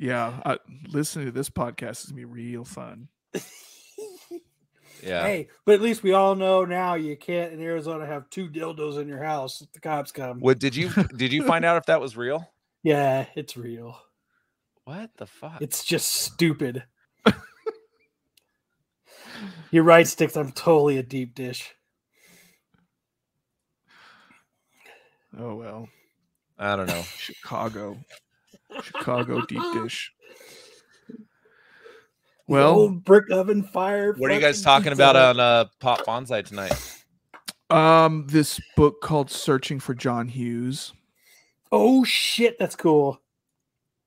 Yeah, 0.00 0.40
uh, 0.46 0.58
listening 0.86 1.26
to 1.26 1.32
this 1.32 1.50
podcast 1.50 2.04
is 2.04 2.06
gonna 2.06 2.18
be 2.18 2.24
real 2.24 2.64
fun. 2.64 3.08
Yeah. 5.02 5.22
Hey, 5.22 5.48
but 5.64 5.74
at 5.74 5.80
least 5.80 6.02
we 6.04 6.12
all 6.12 6.34
know 6.36 6.64
now 6.64 6.94
you 6.94 7.16
can't 7.16 7.52
in 7.52 7.60
Arizona 7.60 8.06
have 8.06 8.30
two 8.30 8.48
dildos 8.48 9.00
in 9.00 9.08
your 9.08 9.22
house 9.22 9.60
if 9.60 9.72
the 9.72 9.80
cops 9.80 10.12
come. 10.12 10.38
What 10.40 10.60
did 10.60 10.76
you 10.76 10.90
did 11.16 11.32
you 11.32 11.44
find 11.44 11.64
out 11.64 11.78
if 11.78 11.86
that 11.86 12.00
was 12.00 12.16
real? 12.16 12.48
Yeah, 12.84 13.26
it's 13.34 13.56
real. 13.56 14.00
What 14.84 15.10
the 15.16 15.26
fuck? 15.26 15.60
It's 15.60 15.84
just 15.84 16.12
stupid. 16.12 16.84
You're 19.72 19.84
right, 19.84 20.06
Sticks. 20.06 20.36
I'm 20.36 20.52
totally 20.52 20.98
a 20.98 21.02
deep 21.02 21.34
dish. 21.34 21.74
Oh 25.38 25.54
well, 25.54 25.88
I 26.58 26.76
don't 26.76 26.86
know. 26.86 27.02
Chicago, 27.16 27.96
Chicago 28.82 29.42
deep 29.46 29.62
dish. 29.74 30.12
The 31.08 32.54
Well, 32.54 32.70
old 32.74 33.04
brick 33.04 33.30
oven 33.30 33.62
fire. 33.62 34.14
What 34.14 34.30
are 34.30 34.34
you 34.34 34.40
guys 34.40 34.62
talking 34.62 34.92
about 34.92 35.16
Hut. 35.16 35.36
on 35.36 35.40
uh 35.40 35.64
Pop 35.80 36.04
Bonsai 36.06 36.44
tonight? 36.44 36.72
Um, 37.70 38.26
this 38.28 38.58
book 38.76 39.00
called 39.02 39.30
Searching 39.30 39.78
for 39.78 39.94
John 39.94 40.28
Hughes. 40.28 40.92
Oh 41.70 42.02
shit, 42.04 42.58
that's 42.58 42.74
cool. 42.74 43.20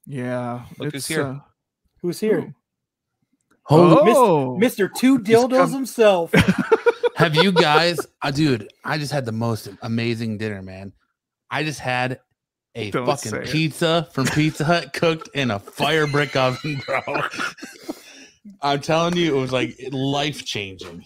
Yeah, 0.08 0.66
Look 0.80 0.94
who's 0.94 1.06
here. 1.08 1.24
uh, 1.26 1.40
Who's 2.02 2.20
here? 2.20 2.42
Who? 2.42 2.54
Holy, 3.78 4.12
oh, 4.16 4.58
Mr. 4.60 4.90
Two 4.92 5.20
Dildos 5.20 5.58
come- 5.58 5.72
himself. 5.74 6.32
have 7.16 7.36
you 7.36 7.52
guys, 7.52 8.00
uh, 8.24 8.32
dude? 8.32 8.74
I 8.84 8.98
just 8.98 9.12
had 9.14 9.26
the 9.26 9.32
most 9.32 9.70
amazing 9.84 10.40
dinner, 10.40 10.64
man. 10.64 10.92
I 11.52 11.64
just 11.64 11.80
had 11.80 12.20
a 12.76 12.90
Don't 12.92 13.06
fucking 13.06 13.32
say 13.32 13.42
it. 13.42 13.50
pizza 13.50 14.08
from 14.14 14.26
Pizza 14.28 14.64
Hut 14.64 14.94
cooked 14.94 15.30
in 15.36 15.52
a 15.52 15.60
fire 15.60 16.08
brick 16.08 16.36
oven, 16.36 16.82
bro. 16.86 17.02
I'm 18.62 18.80
telling 18.80 19.18
you, 19.18 19.36
it 19.38 19.40
was 19.40 19.52
like 19.52 19.78
life 19.92 20.46
changing. 20.46 21.04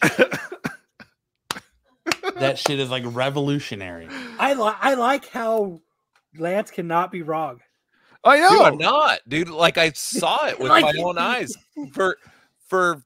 that 2.39 2.57
shit 2.59 2.79
is 2.79 2.89
like 2.89 3.03
revolutionary. 3.07 4.07
I 4.39 4.53
like 4.53 4.75
I 4.79 4.93
like 4.93 5.27
how 5.29 5.81
Lance 6.37 6.71
cannot 6.71 7.11
be 7.11 7.21
wrong. 7.21 7.61
I 8.23 8.37
Dude, 8.37 8.51
know. 8.51 8.63
I'm 8.65 8.77
not, 8.77 9.19
dude. 9.27 9.49
Like 9.49 9.77
I 9.77 9.91
saw 9.91 10.47
it 10.47 10.59
with 10.59 10.69
Like- 10.69 10.83
my 10.95 11.01
own 11.01 11.17
eyes. 11.17 11.55
For 11.93 12.17
for 12.67 13.01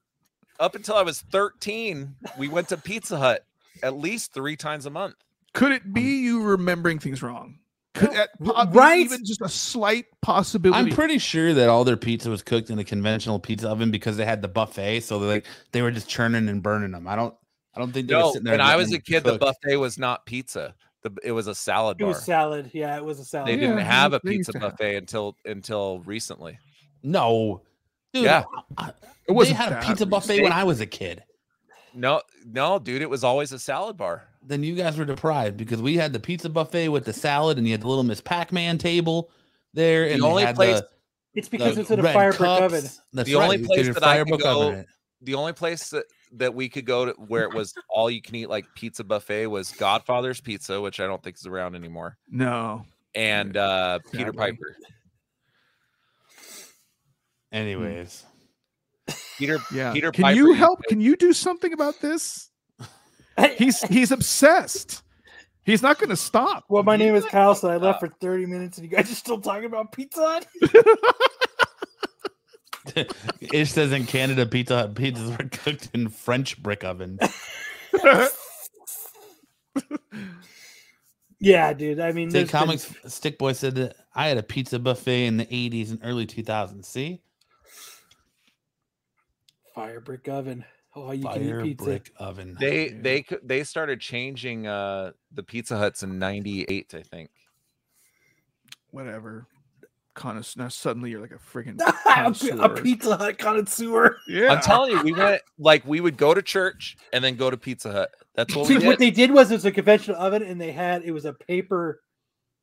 up 0.58 0.74
until 0.74 0.96
I 0.96 1.02
was 1.02 1.20
13, 1.22 2.14
we 2.38 2.48
went 2.48 2.68
to 2.68 2.76
Pizza 2.76 3.16
Hut 3.18 3.44
at 3.82 3.96
least 3.96 4.32
three 4.34 4.56
times 4.56 4.84
a 4.86 4.90
month. 4.90 5.14
Could 5.54 5.72
it 5.72 5.92
be 5.92 6.00
um, 6.18 6.24
you 6.24 6.42
remembering 6.42 6.98
things 6.98 7.22
wrong? 7.22 7.58
Could 7.94 8.12
that 8.12 8.30
r- 8.46 8.64
po- 8.66 8.66
be 8.66 8.78
right? 8.78 9.00
even 9.00 9.24
just 9.24 9.40
a 9.40 9.48
slight 9.48 10.06
possibility? 10.22 10.78
I'm 10.90 10.94
pretty 10.94 11.18
sure 11.18 11.52
that 11.54 11.68
all 11.68 11.82
their 11.84 11.96
pizza 11.96 12.30
was 12.30 12.42
cooked 12.42 12.70
in 12.70 12.78
a 12.78 12.84
conventional 12.84 13.40
pizza 13.40 13.68
oven 13.68 13.90
because 13.90 14.16
they 14.16 14.24
had 14.24 14.42
the 14.42 14.48
buffet, 14.48 15.00
so 15.00 15.18
they 15.18 15.26
like 15.26 15.46
they 15.72 15.82
were 15.82 15.90
just 15.90 16.08
churning 16.08 16.48
and 16.48 16.62
burning 16.62 16.92
them. 16.92 17.08
I 17.08 17.16
don't, 17.16 17.34
I 17.74 17.80
don't 17.80 17.90
think 17.92 18.06
they 18.08 18.14
were 18.14 18.20
No, 18.20 18.32
sitting 18.32 18.44
there. 18.44 18.52
when 18.54 18.60
I 18.60 18.76
was 18.76 18.88
a 18.88 18.92
them 18.92 19.02
kid, 19.02 19.24
the 19.24 19.38
buffet 19.38 19.76
was 19.76 19.98
not 19.98 20.24
pizza. 20.24 20.74
The, 21.02 21.10
it 21.24 21.32
was 21.32 21.46
a 21.46 21.54
salad 21.54 21.96
It 21.98 22.04
bar. 22.04 22.08
was 22.08 22.22
salad. 22.24 22.70
Yeah, 22.72 22.94
it 22.96 23.04
was 23.04 23.18
a 23.18 23.24
salad. 23.24 23.48
they 23.48 23.54
Yeah, 23.54 23.68
didn't 23.68 23.78
have 23.78 24.12
a 24.12 24.20
pizza 24.20 24.52
buffet 24.52 24.96
until 24.96 25.34
until 25.44 25.98
recently. 26.00 26.58
No, 27.02 27.62
dude, 28.12 28.24
Yeah. 28.24 28.44
I- 28.78 28.90
It 28.90 28.94
they 29.28 29.34
wasn't 29.34 29.56
had 29.56 29.72
a 29.72 29.80
pizza 29.80 30.06
buffet 30.06 30.28
recent. 30.34 30.44
when 30.44 30.52
I 30.52 30.62
was 30.64 30.80
a 30.80 30.86
kid. 30.86 31.24
No, 31.94 32.20
no, 32.46 32.78
dude, 32.78 33.02
it 33.02 33.10
was 33.10 33.24
always 33.24 33.50
a 33.52 33.58
salad 33.58 33.96
bar. 33.96 34.28
Then 34.42 34.62
you 34.62 34.74
guys 34.74 34.96
were 34.96 35.04
deprived 35.04 35.56
because 35.56 35.82
we 35.82 35.96
had 35.96 36.12
the 36.12 36.20
pizza 36.20 36.48
buffet 36.48 36.88
with 36.88 37.04
the 37.04 37.12
salad, 37.12 37.58
and 37.58 37.66
you 37.66 37.72
had 37.74 37.82
the 37.82 37.88
little 37.88 38.04
Miss 38.04 38.20
Pac-Man 38.20 38.78
table 38.78 39.30
there, 39.74 40.08
The 40.08 40.14
and 40.14 40.22
only 40.22 40.46
place- 40.54 40.80
the- 40.80 40.88
It's 41.34 41.48
because 41.48 41.76
it's 41.78 41.90
in 41.90 42.00
a 42.00 42.02
red 42.02 42.14
fire 42.14 42.30
brick 42.30 42.38
cups. 42.38 42.62
oven. 42.62 42.90
That's 43.12 43.28
The 43.28 43.34
only 43.36 43.58
place 43.64 43.86
that 43.86 44.02
I 44.02 44.16
fire 44.16 44.24
could 44.24 44.40
go- 44.40 44.70
it. 44.72 44.86
The 45.22 45.34
only 45.34 45.52
place 45.52 45.90
that, 45.90 46.06
that 46.32 46.54
we 46.54 46.68
could 46.70 46.86
go 46.86 47.04
to 47.04 47.12
where 47.12 47.42
it 47.44 47.52
was 47.54 47.74
all 47.90 48.10
you 48.10 48.22
can 48.22 48.34
eat 48.34 48.48
like 48.48 48.64
pizza 48.74 49.04
buffet 49.04 49.46
was 49.48 49.70
Godfather's 49.72 50.40
Pizza, 50.40 50.80
which 50.80 50.98
I 50.98 51.06
don't 51.06 51.22
think 51.22 51.36
is 51.36 51.44
around 51.46 51.74
anymore, 51.74 52.16
no. 52.28 52.86
and 53.14 53.54
uh 53.56 53.98
Peter 54.12 54.32
Piper. 54.32 54.76
Anyways, 57.52 58.24
Peter 59.38 59.58
Yeah. 59.74 59.92
Peter 59.92 60.12
Can 60.12 60.22
Piper 60.22 60.36
you 60.36 60.52
help? 60.52 60.80
Can 60.88 61.00
you 61.00 61.16
do 61.16 61.32
something 61.32 61.72
about 61.72 62.00
this? 62.00 62.49
He's 63.58 63.82
he's 63.82 64.10
obsessed. 64.10 65.02
He's 65.62 65.82
not 65.82 65.98
going 65.98 66.08
to 66.10 66.16
stop. 66.16 66.64
Well, 66.68 66.82
my 66.82 66.96
name 66.96 67.14
is 67.14 67.24
Kyle, 67.26 67.54
so 67.54 67.68
I 67.68 67.76
left 67.76 68.00
for 68.00 68.08
30 68.08 68.46
minutes 68.46 68.78
and 68.78 68.90
you 68.90 68.96
guys 68.96 69.10
are 69.10 69.14
still 69.14 69.40
talking 69.40 69.66
about 69.66 69.92
Pizza 69.92 70.20
Hut? 70.20 70.46
it 73.40 73.66
says 73.66 73.92
in 73.92 74.06
Canada, 74.06 74.46
Pizza 74.46 74.78
Hut 74.78 74.94
pizzas 74.94 75.30
were 75.36 75.48
cooked 75.48 75.90
in 75.94 76.08
French 76.08 76.60
brick 76.62 76.82
ovens. 76.82 77.20
Yeah, 81.40 81.72
dude. 81.72 82.00
I 82.00 82.12
mean, 82.12 82.30
Say 82.30 82.40
there's 82.40 82.50
been- 82.50 82.60
Comics 82.60 82.94
Stick 83.06 83.38
Boy 83.38 83.52
said 83.54 83.74
that 83.76 83.96
I 84.14 84.28
had 84.28 84.36
a 84.36 84.42
pizza 84.42 84.78
buffet 84.78 85.24
in 85.26 85.38
the 85.38 85.46
80s 85.46 85.90
and 85.90 85.98
early 86.04 86.26
2000s. 86.26 86.84
See, 86.84 87.22
fire 89.74 90.00
brick 90.00 90.28
oven. 90.28 90.64
Oh, 90.96 91.12
you 91.12 91.22
can 91.22 91.32
fire 91.44 91.60
eat 91.60 91.64
pizza. 91.78 91.84
brick 91.84 92.12
oven. 92.18 92.56
They 92.58 92.88
Yeah. 92.90 92.96
they 93.00 93.24
they 93.44 93.64
started 93.64 94.00
changing 94.00 94.66
uh 94.66 95.12
the 95.32 95.42
Pizza 95.42 95.76
Huts 95.78 96.02
in 96.02 96.18
'98, 96.18 96.94
I 96.94 97.02
think. 97.02 97.30
Whatever. 98.90 99.46
Connoisseur. 100.14 100.62
Now 100.62 100.68
suddenly 100.68 101.10
you're 101.10 101.20
like 101.20 101.30
a 101.30 101.36
freaking 101.36 101.80
a, 101.86 101.92
connoisseur. 101.92 102.60
a 102.60 102.68
Pizza 102.68 103.16
Hut 103.16 103.38
connoisseur. 103.38 104.16
Yeah. 104.26 104.52
I'm 104.52 104.60
telling 104.60 104.90
you, 104.92 105.02
we 105.02 105.12
went 105.12 105.40
like 105.58 105.86
we 105.86 106.00
would 106.00 106.16
go 106.16 106.34
to 106.34 106.42
church 106.42 106.96
and 107.12 107.22
then 107.22 107.36
go 107.36 107.50
to 107.50 107.56
Pizza 107.56 107.92
Hut. 107.92 108.10
That's 108.34 108.54
what 108.54 108.66
See, 108.66 108.78
we 108.78 108.86
what 108.86 108.98
they 108.98 109.10
did 109.12 109.30
was 109.30 109.50
it 109.50 109.54
was 109.54 109.64
a 109.64 109.70
conventional 109.72 110.16
oven, 110.20 110.42
and 110.42 110.60
they 110.60 110.72
had 110.72 111.04
it 111.04 111.12
was 111.12 111.24
a 111.24 111.32
paper 111.32 112.00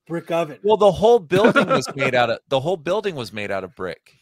brick 0.07 0.29
oven. 0.31 0.59
Well, 0.63 0.77
the 0.77 0.91
whole 0.91 1.19
building 1.19 1.67
was 1.67 1.87
made 1.95 2.13
out 2.13 2.29
of 2.29 2.39
the 2.49 2.59
whole 2.59 2.77
building 2.77 3.15
was 3.15 3.31
made 3.31 3.51
out 3.51 3.63
of 3.63 3.73
brick. 3.75 4.13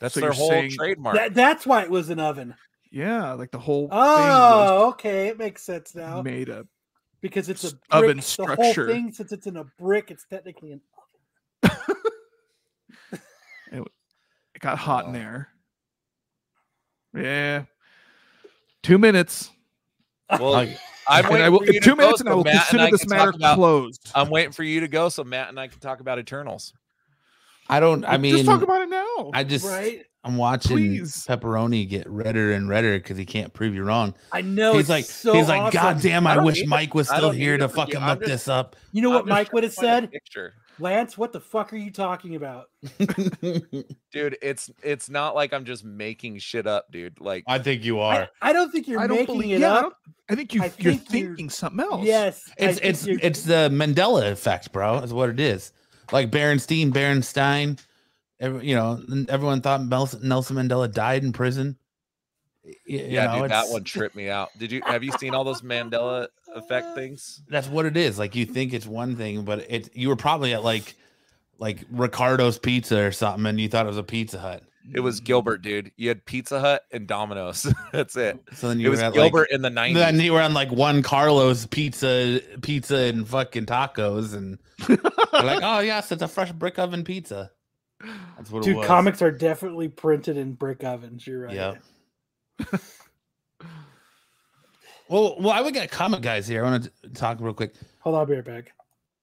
That's 0.00 0.14
So 0.14 0.20
their 0.20 0.32
whole 0.32 0.50
saying- 0.50 0.72
trademark. 0.72 1.16
That, 1.16 1.34
that's 1.34 1.66
why 1.66 1.82
it 1.82 1.90
was 1.90 2.10
an 2.10 2.18
oven. 2.20 2.54
yeah, 2.90 3.32
like 3.32 3.50
the 3.50 3.58
whole 3.58 3.88
thing 3.88 3.98
Oh, 3.98 4.88
okay, 4.90 5.28
it 5.28 5.38
makes 5.38 5.62
sense 5.62 5.94
now 5.94 6.20
made 6.22 6.50
up. 6.50 6.66
because 7.20 7.48
it's 7.48 7.64
a 7.64 7.68
s- 7.68 7.72
brick, 7.72 8.04
oven 8.04 8.16
The 8.18 8.22
structure. 8.22 8.86
whole 8.86 8.94
thing, 8.94 9.12
since 9.12 9.32
it's 9.32 9.46
in 9.46 9.56
a 9.56 9.64
brick, 9.78 10.10
it's 10.10 10.24
technically 10.28 10.72
an 10.72 10.80
oven. 11.62 11.96
It 14.54 14.60
got 14.60 14.78
hot 14.78 15.06
in 15.06 15.10
Oh. 15.10 15.12
there. 15.14 15.48
Yeah. 17.14 17.64
Two 18.82 18.98
minutes. 18.98 19.50
well, 20.30 20.50
Like, 20.52 20.78
I'm 21.08 21.24
waiting 21.24 21.42
I 21.44 21.48
will, 21.48 21.58
for 21.60 21.66
you 21.66 21.72
to 21.74 21.80
two 21.80 21.90
go 21.90 21.96
minutes 21.96 22.20
and 22.20 22.28
I 22.28 22.34
will 22.34 22.44
Matt 22.44 22.54
and 22.54 22.62
consider 22.62 22.82
I 22.84 22.90
this 22.90 23.06
matter 23.08 23.30
about- 23.34 23.56
closed. 23.56 24.10
I'm 24.14 24.30
waiting 24.30 24.52
for 24.52 24.62
you 24.62 24.80
to 24.80 24.88
go 24.88 25.08
so 25.08 25.22
Matt 25.24 25.48
and 25.48 25.58
I 25.60 25.68
can 25.68 25.80
talk 25.80 26.00
about 26.00 26.18
Eternals. 26.18 26.72
I 27.68 27.80
don't. 27.80 28.04
I 28.04 28.16
mean, 28.18 28.32
just 28.34 28.46
talk 28.46 28.62
about 28.62 28.82
it 28.82 28.88
now. 28.90 29.30
I 29.32 29.44
just 29.44 29.64
right? 29.66 30.04
I'm 30.26 30.36
watching 30.38 30.76
Please. 30.76 31.26
pepperoni 31.28 31.86
get 31.88 32.08
redder 32.08 32.52
and 32.52 32.66
redder 32.68 32.98
because 32.98 33.18
he 33.18 33.26
can't 33.26 33.52
prove 33.52 33.74
you 33.74 33.84
wrong. 33.84 34.14
I 34.32 34.40
know. 34.40 34.72
he's 34.74 34.88
like, 34.88 35.04
so 35.04 35.34
he's 35.34 35.48
like, 35.48 35.60
awesome. 35.60 35.80
God 35.82 36.00
damn! 36.00 36.26
I 36.26 36.36
I, 36.36 36.42
wish 36.42 36.64
Mike 36.66 36.94
was 36.94 37.08
still 37.08 37.30
here 37.30 37.56
to 37.58 37.64
to 37.64 37.68
forget- 37.68 37.86
fucking 37.86 38.02
I'm 38.02 38.08
look 38.10 38.20
just- 38.20 38.30
this 38.30 38.48
up. 38.48 38.76
You 38.92 39.02
know 39.02 39.10
I'm 39.10 39.14
what 39.16 39.26
Mike 39.26 39.52
would 39.52 39.64
have 39.64 39.74
said? 39.74 40.10
Picture. 40.10 40.54
Lance, 40.80 41.16
what 41.16 41.32
the 41.32 41.38
fuck 41.40 41.72
are 41.72 41.76
you 41.76 41.92
talking 41.92 42.34
about? 42.34 42.64
Dude, 43.40 44.36
it's 44.42 44.70
it's 44.82 45.08
not 45.10 45.34
like 45.34 45.52
I'm 45.52 45.64
just 45.64 45.84
making 45.84 46.38
shit 46.38 46.66
up, 46.66 46.90
dude. 46.90 47.20
Like 47.20 47.44
I 47.46 47.58
think 47.58 47.84
you 47.84 48.00
are. 48.00 48.28
I 48.42 48.52
don't 48.52 48.70
think 48.72 48.88
you're 48.88 49.00
I 49.00 49.06
don't 49.06 49.18
making 49.18 49.34
believe. 49.36 49.56
it 49.56 49.60
Yeah, 49.60 49.72
I, 49.72 49.76
up. 49.76 49.82
don't- 49.82 49.94
I 50.30 50.34
think 50.34 50.54
you. 50.54 50.62
I 50.62 50.64
you're 50.78 50.94
think 50.94 51.12
you're- 51.12 51.26
thinking 51.26 51.50
something 51.50 51.80
else. 51.80 52.04
Yes, 52.04 52.50
It's 52.58 52.80
it's 52.82 53.06
it's 53.06 53.42
the 53.42 53.68
Mandela 53.72 54.30
effect, 54.32 54.72
bro. 54.72 54.98
Is 54.98 55.12
what 55.12 55.28
it 55.28 55.38
is. 55.38 55.72
Like 56.12 56.30
Berenstein, 56.30 56.92
Berenstein. 56.92 57.78
Every, 58.40 58.66
you 58.66 58.74
know, 58.74 59.00
everyone 59.28 59.60
thought 59.60 59.82
Nelson, 59.82 60.20
Mandela 60.56 60.92
died 60.92 61.24
in 61.24 61.32
prison. 61.32 61.76
You 62.64 62.74
yeah, 62.86 63.26
know, 63.26 63.42
dude, 63.42 63.50
that 63.50 63.68
one 63.68 63.84
tripped 63.84 64.16
me 64.16 64.28
out. 64.28 64.50
Did 64.58 64.72
you 64.72 64.80
have 64.86 65.04
you 65.04 65.12
seen 65.12 65.34
all 65.34 65.44
those 65.44 65.62
Mandela 65.62 66.28
effect 66.54 66.94
things? 66.94 67.42
That's 67.48 67.68
what 67.68 67.84
it 67.84 67.96
is. 67.96 68.18
Like 68.18 68.34
you 68.34 68.46
think 68.46 68.72
it's 68.72 68.86
one 68.86 69.16
thing, 69.16 69.44
but 69.44 69.70
it 69.70 69.94
you 69.94 70.08
were 70.08 70.16
probably 70.16 70.54
at 70.54 70.64
like 70.64 70.94
like 71.58 71.84
Ricardo's 71.90 72.58
Pizza 72.58 73.04
or 73.04 73.12
something, 73.12 73.46
and 73.46 73.60
you 73.60 73.68
thought 73.68 73.86
it 73.86 73.88
was 73.88 73.98
a 73.98 74.02
Pizza 74.02 74.38
Hut. 74.38 74.62
It 74.92 75.00
was 75.00 75.20
Gilbert, 75.20 75.62
dude. 75.62 75.92
You 75.96 76.08
had 76.08 76.24
Pizza 76.26 76.60
Hut 76.60 76.82
and 76.92 77.06
Domino's. 77.06 77.66
That's 77.92 78.16
it. 78.16 78.38
So 78.54 78.68
then 78.68 78.78
It 78.78 78.82
you 78.82 78.90
was 78.90 79.00
were 79.00 79.06
at 79.06 79.14
Gilbert 79.14 79.38
like, 79.40 79.50
in 79.52 79.62
the 79.62 79.70
90s. 79.70 79.94
then 79.94 80.20
you 80.20 80.32
were 80.32 80.42
on 80.42 80.52
like 80.52 80.70
Juan 80.70 81.02
Carlos 81.02 81.64
pizza, 81.66 82.40
pizza 82.60 82.96
and 82.96 83.26
fucking 83.26 83.64
tacos, 83.66 84.34
and 84.34 84.58
like, 85.32 85.60
oh 85.62 85.80
yes, 85.80 86.12
it's 86.12 86.22
a 86.22 86.28
fresh 86.28 86.52
brick 86.52 86.78
oven 86.78 87.02
pizza. 87.04 87.50
That's 88.36 88.50
what 88.50 88.58
it 88.62 88.66
Dude, 88.66 88.76
was. 88.78 88.86
comics 88.86 89.22
are 89.22 89.30
definitely 89.30 89.88
printed 89.88 90.36
in 90.36 90.52
brick 90.52 90.84
ovens. 90.84 91.26
You're 91.26 91.44
right. 91.46 91.54
Yeah. 91.54 91.74
Well, 95.08 95.36
well, 95.38 95.50
I 95.50 95.60
would 95.60 95.74
get 95.74 95.84
a 95.84 95.88
comic 95.88 96.22
guys 96.22 96.46
here. 96.48 96.64
I 96.64 96.70
want 96.70 96.90
to 97.02 97.08
talk 97.10 97.38
real 97.40 97.52
quick. 97.52 97.74
Hold 98.00 98.14
on, 98.16 98.20
I'll 98.20 98.26
be 98.26 98.34
right 98.36 98.44
back. 98.44 98.72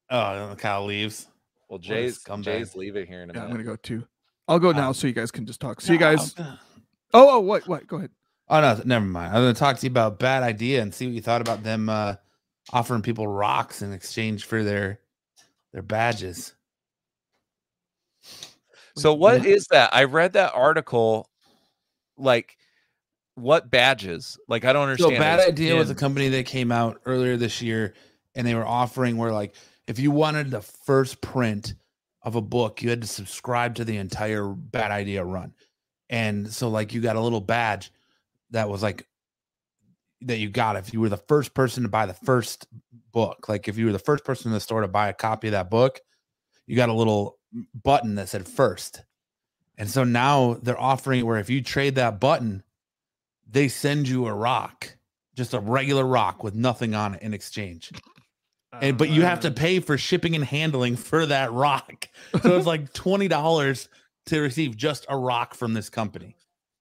Oh, 0.10 0.56
Kyle 0.58 0.86
leaves. 0.86 1.28
Well, 1.70 1.80
Jay's 1.80 2.20
scumbag. 2.24 2.44
Jay's 2.44 2.76
leaving 2.76 3.08
here 3.08 3.24
in 3.24 3.32
a 3.32 3.34
Yeah, 3.34 3.44
I'm 3.46 3.52
gonna 3.52 3.64
go 3.64 3.76
too. 3.76 4.04
I'll 4.48 4.60
go 4.60 4.72
now 4.72 4.90
Um, 4.90 4.94
so 4.94 5.08
you 5.08 5.14
guys 5.14 5.32
can 5.32 5.46
just 5.46 5.60
talk. 5.62 5.82
See 5.82 5.94
you 5.94 6.00
guys. 6.00 6.34
I'm- 6.38 6.58
Oh, 7.14 7.38
oh, 7.38 7.40
what, 7.42 7.68
what? 7.68 7.86
Go 7.88 7.98
ahead. 7.98 8.12
Oh 8.48 8.62
no, 8.62 8.80
never 8.86 9.04
mind. 9.06 9.36
I'm 9.36 9.42
going 9.44 9.54
to 9.54 9.60
talk 9.60 9.78
to 9.78 9.86
you 9.86 9.90
about 9.92 10.18
bad 10.18 10.44
idea 10.44 10.82
and 10.82 10.94
see 10.94 11.06
what 11.08 11.14
you 11.14 11.22
thought 11.22 11.42
about 11.42 11.62
them 11.64 11.90
uh, 11.90 12.16
offering 12.72 13.02
people 13.02 13.28
rocks 13.28 13.82
in 13.82 13.92
exchange 13.92 14.46
for 14.46 14.64
their 14.64 15.00
their 15.74 15.82
badges. 15.82 16.54
So 18.96 19.14
what 19.14 19.46
is 19.46 19.68
that? 19.72 19.94
I 19.94 20.04
read 20.06 20.34
that 20.34 20.54
article. 20.54 21.30
Like, 22.18 22.58
what 23.36 23.70
badges? 23.72 24.38
Like, 24.48 24.66
I 24.66 24.74
don't 24.74 24.84
understand. 24.84 25.16
So 25.16 25.20
bad 25.20 25.40
It's 25.40 25.48
idea 25.50 25.76
was 25.76 25.90
a 25.90 25.96
company 25.96 26.30
that 26.30 26.46
came 26.46 26.72
out 26.72 27.02
earlier 27.06 27.38
this 27.38 27.62
year, 27.62 27.94
and 28.36 28.46
they 28.46 28.56
were 28.56 28.66
offering 28.68 29.18
where 29.18 29.32
like 29.32 29.56
if 29.88 29.98
you 30.00 30.12
wanted 30.12 30.52
the 30.52 30.62
first 30.62 31.22
print 31.22 31.74
of 32.24 32.36
a 32.36 32.42
book, 32.42 32.82
you 32.82 32.90
had 32.90 33.02
to 33.02 33.08
subscribe 33.08 33.76
to 33.76 33.86
the 33.86 33.98
entire 33.98 34.48
bad 34.48 34.92
idea 34.92 35.24
run, 35.24 35.54
and 36.10 36.52
so 36.52 36.70
like 36.70 36.94
you 36.94 37.02
got 37.02 37.16
a 37.16 37.22
little 37.22 37.42
badge 37.42 37.92
that 38.52 38.70
was 38.70 38.84
like 38.84 39.08
that 40.22 40.38
you 40.38 40.50
got 40.50 40.76
if 40.76 40.94
you 40.94 41.02
were 41.02 41.10
the 41.10 41.18
first 41.18 41.54
person 41.54 41.84
to 41.84 41.90
buy 41.90 42.06
the 42.06 42.14
first 42.14 42.68
book. 43.12 43.50
Like 43.50 43.68
if 43.68 43.78
you 43.78 43.88
were 43.88 43.92
the 43.92 44.00
first 44.00 44.24
person 44.24 44.50
in 44.50 44.54
the 44.54 44.60
store 44.60 44.82
to 44.82 44.88
buy 44.88 45.10
a 45.10 45.14
copy 45.14 45.48
of 45.48 45.54
that 45.54 45.70
book, 45.70 46.00
you 46.68 46.76
got 46.76 46.90
a 46.90 46.94
little 46.94 47.40
button 47.74 48.16
that 48.16 48.30
said 48.30 48.48
first. 48.48 49.04
And 49.78 49.90
so 49.90 50.04
now 50.04 50.58
they're 50.62 50.80
offering 50.80 51.26
where 51.26 51.40
if 51.40 51.50
you 51.50 51.62
trade 51.62 51.96
that 51.96 52.20
button, 52.20 52.64
they 53.50 53.68
send 53.68 54.08
you 54.08 54.28
a 54.28 54.34
rock, 54.34 54.96
just 55.36 55.54
a 55.54 55.60
regular 55.60 56.06
rock 56.06 56.44
with 56.44 56.56
nothing 56.56 56.94
on 56.94 57.16
it 57.16 57.22
in 57.22 57.34
exchange. 57.34 57.92
And 58.80 58.98
but 58.98 59.10
you 59.10 59.24
have 59.24 59.42
to 59.42 59.52
pay 59.52 59.80
for 59.80 59.98
shipping 59.98 60.36
and 60.36 60.44
handling 60.46 60.96
for 60.96 61.26
that 61.26 61.52
rock. 61.52 62.08
So 62.42 62.56
it's 62.58 62.66
like 62.66 62.94
twenty 62.94 63.28
dollars 63.28 63.90
to 64.28 64.40
receive 64.40 64.78
just 64.78 65.06
a 65.10 65.18
rock 65.18 65.54
from 65.56 65.74
this 65.74 65.90
company. 65.90 66.36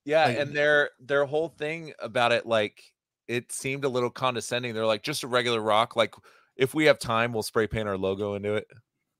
Yeah, 0.05 0.27
Like- 0.27 0.39
and 0.39 0.55
their 0.57 0.91
their 1.01 1.25
whole 1.25 1.49
thing 1.49 1.93
about 1.99 2.33
it, 2.33 2.47
like 2.47 2.81
it 3.29 3.51
seemed 3.53 3.85
a 3.85 3.89
little 3.89 4.11
condescending. 4.11 4.75
They're 4.75 4.87
like, 4.87 5.03
just 5.03 5.23
a 5.23 5.27
regular 5.29 5.61
rock. 5.61 5.95
Like, 5.97 6.15
if 6.57 6.75
we 6.75 6.85
have 6.87 6.99
time, 6.99 7.33
we'll 7.33 7.43
spray 7.45 7.67
paint 7.67 7.89
our 7.89 7.97
logo 7.97 8.35
into 8.35 8.55
it. 8.55 8.67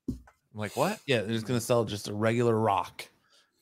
I'm 0.09 0.17
like, 0.59 0.75
what? 0.75 0.99
Yeah, 1.05 1.21
they're 1.21 1.33
just 1.33 1.45
gonna 1.47 1.61
sell 1.61 1.83
just 1.85 2.07
a 2.09 2.13
regular 2.13 2.57
rock. 2.57 3.05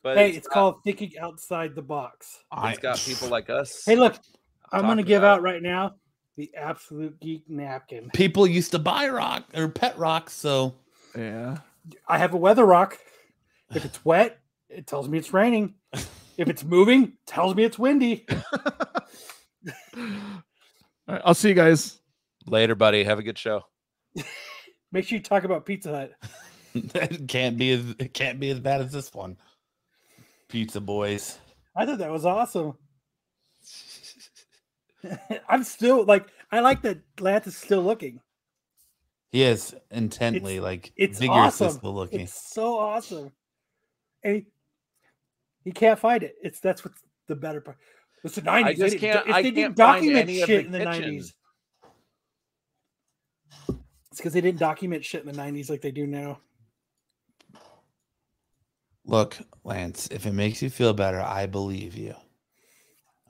But 0.02 0.18
hey, 0.18 0.31
it's 0.31 0.48
got- 0.48 0.53
called 0.53 0.76
thinking 0.84 1.11
outside 1.19 1.76
the 1.76 1.81
box. 1.81 2.40
I 2.52 2.72
It's 2.72 2.80
got 2.80 2.98
people 2.99 3.27
like 3.27 3.49
us. 3.49 3.84
Hey, 3.86 3.95
look, 3.95 4.15
I'm 4.72 4.86
going 4.86 4.98
to 4.98 5.03
give 5.03 5.23
about 5.23 5.40
out 5.40 5.41
right 5.44 5.61
now 5.61 5.95
the 6.40 6.49
absolute 6.56 7.20
geek 7.20 7.44
napkin. 7.49 8.10
people 8.14 8.48
used 8.48 8.72
to 8.72 8.80
buy 8.80 9.10
rock 9.10 9.44
or 9.53 9.68
pet 9.68 9.98
rocks, 9.98 10.32
so 10.32 10.74
yeah. 11.14 11.57
I 12.07 12.18
have 12.18 12.34
a 12.34 12.38
weather 12.38 12.66
rock. 12.66 12.98
If 13.76 13.84
it's 13.84 14.06
wet, 14.06 14.40
it 14.70 14.88
tells 14.88 15.10
me 15.10 15.18
it's 15.18 15.34
raining. 15.34 15.76
If 16.38 16.48
it's 16.48 16.64
moving, 16.64 17.18
tells 17.28 17.56
me 17.56 17.66
it's 17.66 17.78
windy. 17.78 18.26
All 18.32 20.06
right, 21.10 21.22
I'll 21.26 21.34
see 21.34 21.49
you 21.49 21.56
guys. 21.56 21.99
Later, 22.48 22.74
buddy. 22.74 23.03
Have 23.03 23.20
a 23.20 23.24
good 23.24 23.38
show. 23.38 23.66
Make 24.94 25.06
sure 25.06 25.18
you 25.18 25.24
talk 25.24 25.44
about 25.44 25.66
Pizza 25.66 25.90
Hut. 25.90 26.11
it 26.74 27.28
can't 27.28 27.57
be 27.57 27.72
as 27.72 27.82
it 27.99 28.14
can't 28.14 28.40
be 28.40 28.49
as 28.49 28.61
bad 28.61 28.80
as 28.80 28.94
this 28.94 29.14
one. 29.14 29.36
Pizza 30.48 30.80
boys. 30.80 31.38
I 31.76 31.86
thought 31.86 31.98
that 31.98 32.11
was 32.11 32.26
awesome. 32.26 32.76
I'm 35.50 35.64
still 35.64 36.04
like, 36.06 36.28
I 36.52 36.60
like 36.62 36.82
that 36.84 37.00
Lance 37.20 37.48
is 37.48 37.58
still 37.58 37.82
looking. 37.82 38.20
He 39.32 39.44
is 39.44 39.76
intently 39.92 40.60
like 40.60 40.92
It's 40.96 41.20
vigorously 41.20 41.68
awesome. 41.68 41.78
still 41.80 41.94
looking. 41.94 42.22
It's 42.22 42.52
so 42.54 42.78
awesome. 42.80 43.32
And 44.24 44.36
he, 44.38 44.46
he 45.64 45.72
can't 45.72 46.00
find 46.00 46.24
it. 46.24 46.36
It's 46.42 46.60
that's 46.60 46.84
what's 46.84 47.00
the 47.28 47.36
better 47.36 47.62
part. 47.62 47.78
It's 48.24 48.36
the 48.36 48.42
90s. 48.42 48.66
They 48.66 48.74
just 48.76 48.98
didn't- 48.98 49.14
can't- 49.14 49.28
if 49.30 49.34
I 49.36 49.42
they 49.42 49.52
can't 49.52 49.56
didn't 49.56 49.78
find 49.78 49.96
document 50.02 50.18
any 50.30 50.40
shit 50.40 50.48
the 50.48 50.56
in 50.66 50.72
the 50.72 50.92
kitchen. 50.92 51.12
90s. 51.20 51.34
It's 54.12 54.18
because 54.18 54.34
they 54.34 54.42
didn't 54.42 54.60
document 54.60 55.06
shit 55.06 55.24
in 55.24 55.32
the 55.32 55.40
90s 55.40 55.70
like 55.70 55.82
they 55.82 55.92
do 55.92 56.08
now. 56.08 56.40
Look, 59.06 59.38
Lance, 59.64 60.08
if 60.12 60.26
it 60.26 60.34
makes 60.34 60.62
you 60.62 60.70
feel 60.70 60.94
better, 60.94 61.22
I 61.22 61.46
believe 61.46 61.96
you. 61.96 62.16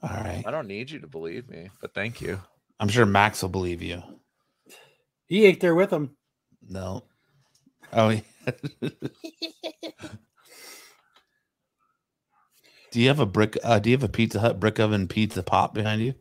All 0.02 0.10
right. 0.10 0.44
I 0.46 0.52
don't 0.52 0.68
need 0.68 0.92
you 0.92 1.00
to 1.00 1.08
believe 1.08 1.50
me, 1.50 1.70
but 1.82 1.94
thank 1.94 2.22
you. 2.22 2.40
I'm 2.80 2.88
sure 2.88 3.06
Max 3.06 3.42
will 3.42 3.50
believe 3.50 3.82
you. 3.82 4.02
He 5.28 5.46
ate 5.46 5.60
there 5.60 5.76
with 5.76 5.92
him. 5.92 6.16
No. 6.68 7.04
Oh, 7.92 8.10
yeah. 8.10 8.22
do 12.92 13.02
you 13.02 13.08
have 13.08 13.20
a 13.20 13.26
brick? 13.26 13.58
Uh, 13.64 13.80
do 13.80 13.90
you 13.90 13.98
have 13.98 14.04
a 14.04 14.10
Pizza 14.10 14.40
Hut 14.40 14.60
brick 14.60 14.80
oven 14.80 15.08
pizza 15.08 15.44
pot 15.44 15.74
behind 15.74 16.02
you? 16.02 16.14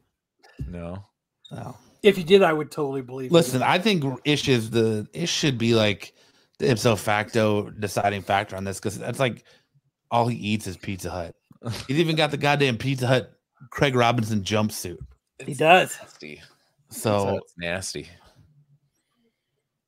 No. 0.67 1.05
No. 1.51 1.77
If 2.03 2.19
you 2.19 2.25
did, 2.25 2.43
I 2.43 2.53
would 2.53 2.71
totally 2.71 3.03
believe. 3.03 3.31
It. 3.31 3.35
Listen, 3.35 3.61
you. 3.61 3.67
I 3.67 3.79
think 3.79 4.05
Ish 4.25 4.49
is 4.49 4.71
the 4.71 5.07
Ish 5.13 5.31
should 5.31 5.59
be 5.59 5.75
like 5.75 6.15
the 6.59 6.71
ipso 6.71 6.97
facto 6.97 7.71
deciding 7.71 8.23
factor 8.23 8.57
on 8.57 8.65
this 8.65 8.79
because 8.79 8.99
that's 8.99 9.21
like 9.21 9.45
all 10.11 10.27
he 10.27 10.37
eats 10.37 10.67
is 10.67 10.77
Pizza 10.77 11.11
Hut. 11.11 11.35
He's 11.87 11.99
even 11.99 12.17
got 12.17 12.31
the 12.31 12.37
goddamn 12.37 12.79
Pizza 12.79 13.07
Hut 13.07 13.38
Craig 13.71 13.95
Robinson 13.95 14.43
jumpsuit. 14.43 14.99
he 15.45 15.55
does. 15.55 15.97
Nasty. 16.01 16.43
So 16.91 17.33
That's 17.35 17.55
nasty. 17.59 18.09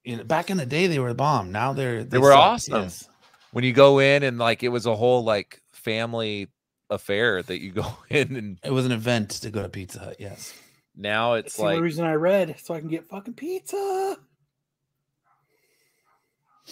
you 0.04 0.16
know, 0.16 0.24
back 0.24 0.50
in 0.50 0.56
the 0.56 0.66
day, 0.66 0.86
they 0.86 0.98
were 0.98 1.08
the 1.10 1.14
bomb. 1.14 1.50
Now 1.52 1.72
they're 1.72 2.04
They 2.04 2.18
were 2.18 2.30
suck. 2.32 2.38
awesome. 2.38 2.82
Yes. 2.82 3.08
When 3.52 3.64
you 3.64 3.72
go 3.72 3.98
in 3.98 4.22
and 4.22 4.38
like 4.38 4.62
it 4.62 4.68
was 4.68 4.86
a 4.86 4.94
whole 4.94 5.24
like 5.24 5.60
family 5.72 6.48
affair 6.90 7.42
that 7.42 7.60
you 7.62 7.72
go 7.72 7.86
in 8.10 8.36
and 8.36 8.58
It 8.64 8.72
was 8.72 8.86
an 8.86 8.92
event 8.92 9.30
to 9.30 9.50
go 9.50 9.62
to 9.62 9.68
Pizza 9.68 9.98
Hut. 10.00 10.16
Yes. 10.18 10.52
now 10.96 11.34
It's 11.34 11.48
it's 11.48 11.56
the 11.56 11.62
like 11.64 11.80
reason 11.80 12.04
I 12.04 12.14
read 12.14 12.56
so 12.60 12.74
I 12.74 12.80
can 12.80 12.88
get 12.88 13.08
fucking 13.08 13.34
pizza. 13.34 14.16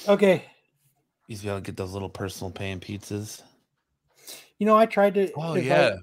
Okay, 0.06 0.34
You 1.26 1.32
used 1.32 1.42
to 1.42 1.48
be 1.48 1.54
to 1.54 1.60
get 1.60 1.76
those 1.76 1.92
little 1.92 2.08
personal 2.08 2.50
pan 2.52 2.78
pizzas. 2.80 3.42
you 4.58 4.66
know 4.66 4.76
I 4.76 4.86
tried 4.86 5.14
to. 5.14 5.32
Oh, 5.32 5.54
invite 5.54 5.64
yeah. 5.64 5.96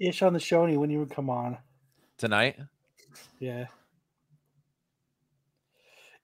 Ish 0.00 0.22
on 0.22 0.32
the 0.32 0.40
show, 0.40 0.64
and 0.64 0.72
you 0.72 0.78
wouldn't 0.80 1.10
come 1.14 1.30
on. 1.30 1.58
tonight. 2.18 2.56
Yeah. 3.38 3.66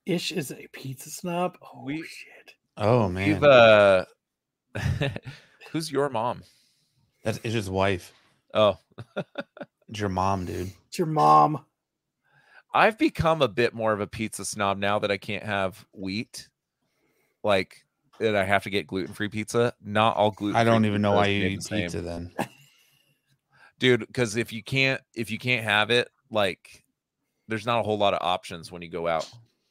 Ish 0.06 0.32
is 0.32 0.50
a 0.50 0.66
pizza 0.72 1.10
snob. 1.10 1.58
Oh 1.62 1.84
We- 1.84 2.02
shit. 2.02 2.54
Oh 2.76 3.08
man, 3.08 3.28
You've 3.28 3.42
uh 3.44 4.04
who's 5.72 5.90
your 5.90 6.08
mom? 6.08 6.42
that's 7.24 7.40
Ish's 7.42 7.68
wife. 7.68 8.12
Oh, 8.54 8.78
It's 9.88 10.00
your 10.00 10.08
mom, 10.10 10.44
dude. 10.44 10.70
It's 10.88 10.98
your 10.98 11.06
mom. 11.06 11.64
I've 12.74 12.98
become 12.98 13.40
a 13.42 13.48
bit 13.48 13.74
more 13.74 13.92
of 13.92 14.00
a 14.00 14.06
pizza 14.06 14.44
snob 14.44 14.78
now 14.78 14.98
that 14.98 15.10
I 15.10 15.16
can't 15.16 15.42
have 15.44 15.84
wheat. 15.92 16.48
Like 17.42 17.84
that 18.20 18.36
I 18.36 18.44
have 18.44 18.64
to 18.64 18.70
get 18.70 18.86
gluten-free 18.86 19.28
pizza. 19.28 19.72
Not 19.82 20.16
all 20.16 20.30
gluten 20.30 20.56
I 20.56 20.64
don't 20.64 20.84
even 20.84 21.00
know 21.02 21.12
why 21.12 21.26
you 21.26 21.44
eat 21.46 21.56
the 21.56 21.62
same. 21.62 21.82
pizza 21.82 22.00
then. 22.02 22.30
Dude, 23.78 24.00
because 24.00 24.36
if 24.36 24.52
you 24.52 24.62
can't 24.62 25.00
if 25.14 25.30
you 25.30 25.38
can't 25.38 25.64
have 25.64 25.90
it, 25.90 26.08
like 26.30 26.84
there's 27.46 27.66
not 27.66 27.80
a 27.80 27.82
whole 27.82 27.98
lot 27.98 28.14
of 28.14 28.20
options 28.22 28.70
when 28.72 28.82
you 28.82 28.88
go 28.88 29.06
out. 29.06 29.28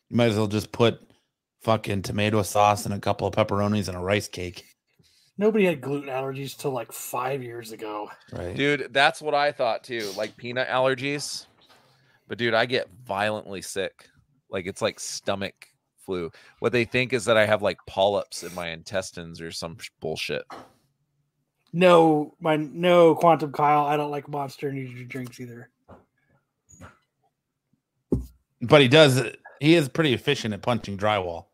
You 0.09 0.17
might 0.17 0.29
as 0.29 0.37
well 0.37 0.47
just 0.47 0.71
put 0.71 1.01
fucking 1.61 2.01
tomato 2.01 2.41
sauce 2.43 2.85
and 2.85 2.93
a 2.93 2.99
couple 2.99 3.27
of 3.27 3.35
pepperonis 3.35 3.87
and 3.87 3.97
a 3.97 3.99
rice 3.99 4.27
cake. 4.27 4.65
Nobody 5.37 5.65
had 5.65 5.81
gluten 5.81 6.09
allergies 6.09 6.57
till 6.57 6.71
like 6.71 6.91
five 6.91 7.43
years 7.43 7.71
ago. 7.71 8.09
Right. 8.31 8.55
Dude, 8.55 8.87
that's 8.91 9.21
what 9.21 9.35
I 9.35 9.51
thought 9.51 9.83
too. 9.83 10.11
Like 10.17 10.35
peanut 10.35 10.67
allergies. 10.67 11.45
But 12.27 12.37
dude, 12.37 12.53
I 12.53 12.65
get 12.65 12.89
violently 13.05 13.61
sick. 13.61 14.09
Like 14.49 14.65
it's 14.65 14.81
like 14.81 14.99
stomach 14.99 15.67
flu. 16.05 16.31
What 16.59 16.71
they 16.71 16.85
think 16.85 17.13
is 17.13 17.25
that 17.25 17.37
I 17.37 17.45
have 17.45 17.61
like 17.61 17.77
polyps 17.85 18.43
in 18.43 18.53
my 18.55 18.69
intestines 18.69 19.39
or 19.39 19.51
some 19.51 19.77
bullshit. 19.99 20.43
No, 21.73 22.33
my 22.39 22.55
no 22.55 23.15
quantum 23.15 23.51
Kyle. 23.51 23.85
I 23.85 23.97
don't 23.97 24.11
like 24.11 24.27
monster 24.27 24.69
energy 24.69 25.05
drinks 25.05 25.39
either. 25.39 25.69
But 28.61 28.81
he 28.81 28.87
does 28.87 29.21
he 29.59 29.75
is 29.75 29.89
pretty 29.89 30.13
efficient 30.13 30.53
at 30.53 30.61
punching 30.61 30.97
drywall. 30.97 31.45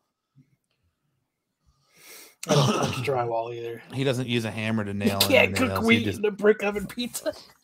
I 2.48 2.56
don't 2.56 2.68
like 2.68 2.92
drywall 3.06 3.56
either. 3.56 3.82
He 3.94 4.04
doesn't 4.04 4.28
use 4.28 4.46
a 4.46 4.52
hammer 4.52 4.84
to 4.84 4.92
You 4.92 4.98
nail 4.98 5.20
can't 5.20 5.56
cook 5.56 5.70
nails. 5.70 5.80
He 5.80 5.86
wheat 5.86 6.04
just 6.04 6.20
in 6.20 6.26
a 6.26 6.32
brick 6.32 6.64
oven 6.64 6.88
pizza. 6.88 7.34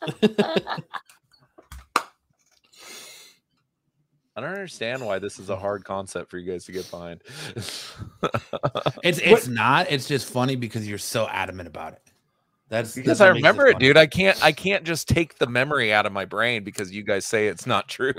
I 4.36 4.42
don't 4.42 4.52
understand 4.52 5.04
why 5.04 5.18
this 5.18 5.38
is 5.38 5.50
a 5.50 5.56
hard 5.56 5.84
concept 5.84 6.30
for 6.30 6.38
you 6.38 6.50
guys 6.50 6.64
to 6.64 6.72
get 6.72 6.90
behind. 6.90 7.22
It's 9.02 9.18
it's 9.18 9.48
not. 9.48 9.90
It's 9.90 10.06
just 10.06 10.30
funny 10.30 10.56
because 10.56 10.86
you're 10.86 10.98
so 10.98 11.26
adamant 11.28 11.68
about 11.68 11.94
it. 11.94 12.09
That's 12.70 12.94
because 12.94 13.18
that's 13.18 13.20
I 13.20 13.28
remember 13.34 13.66
it, 13.66 13.80
dude. 13.80 13.96
I 13.96 14.06
can't 14.06 14.42
I 14.44 14.52
can't 14.52 14.84
just 14.84 15.08
take 15.08 15.38
the 15.38 15.48
memory 15.48 15.92
out 15.92 16.06
of 16.06 16.12
my 16.12 16.24
brain 16.24 16.62
because 16.62 16.92
you 16.92 17.02
guys 17.02 17.26
say 17.26 17.48
it's 17.48 17.66
not 17.66 17.88
true. 17.88 18.14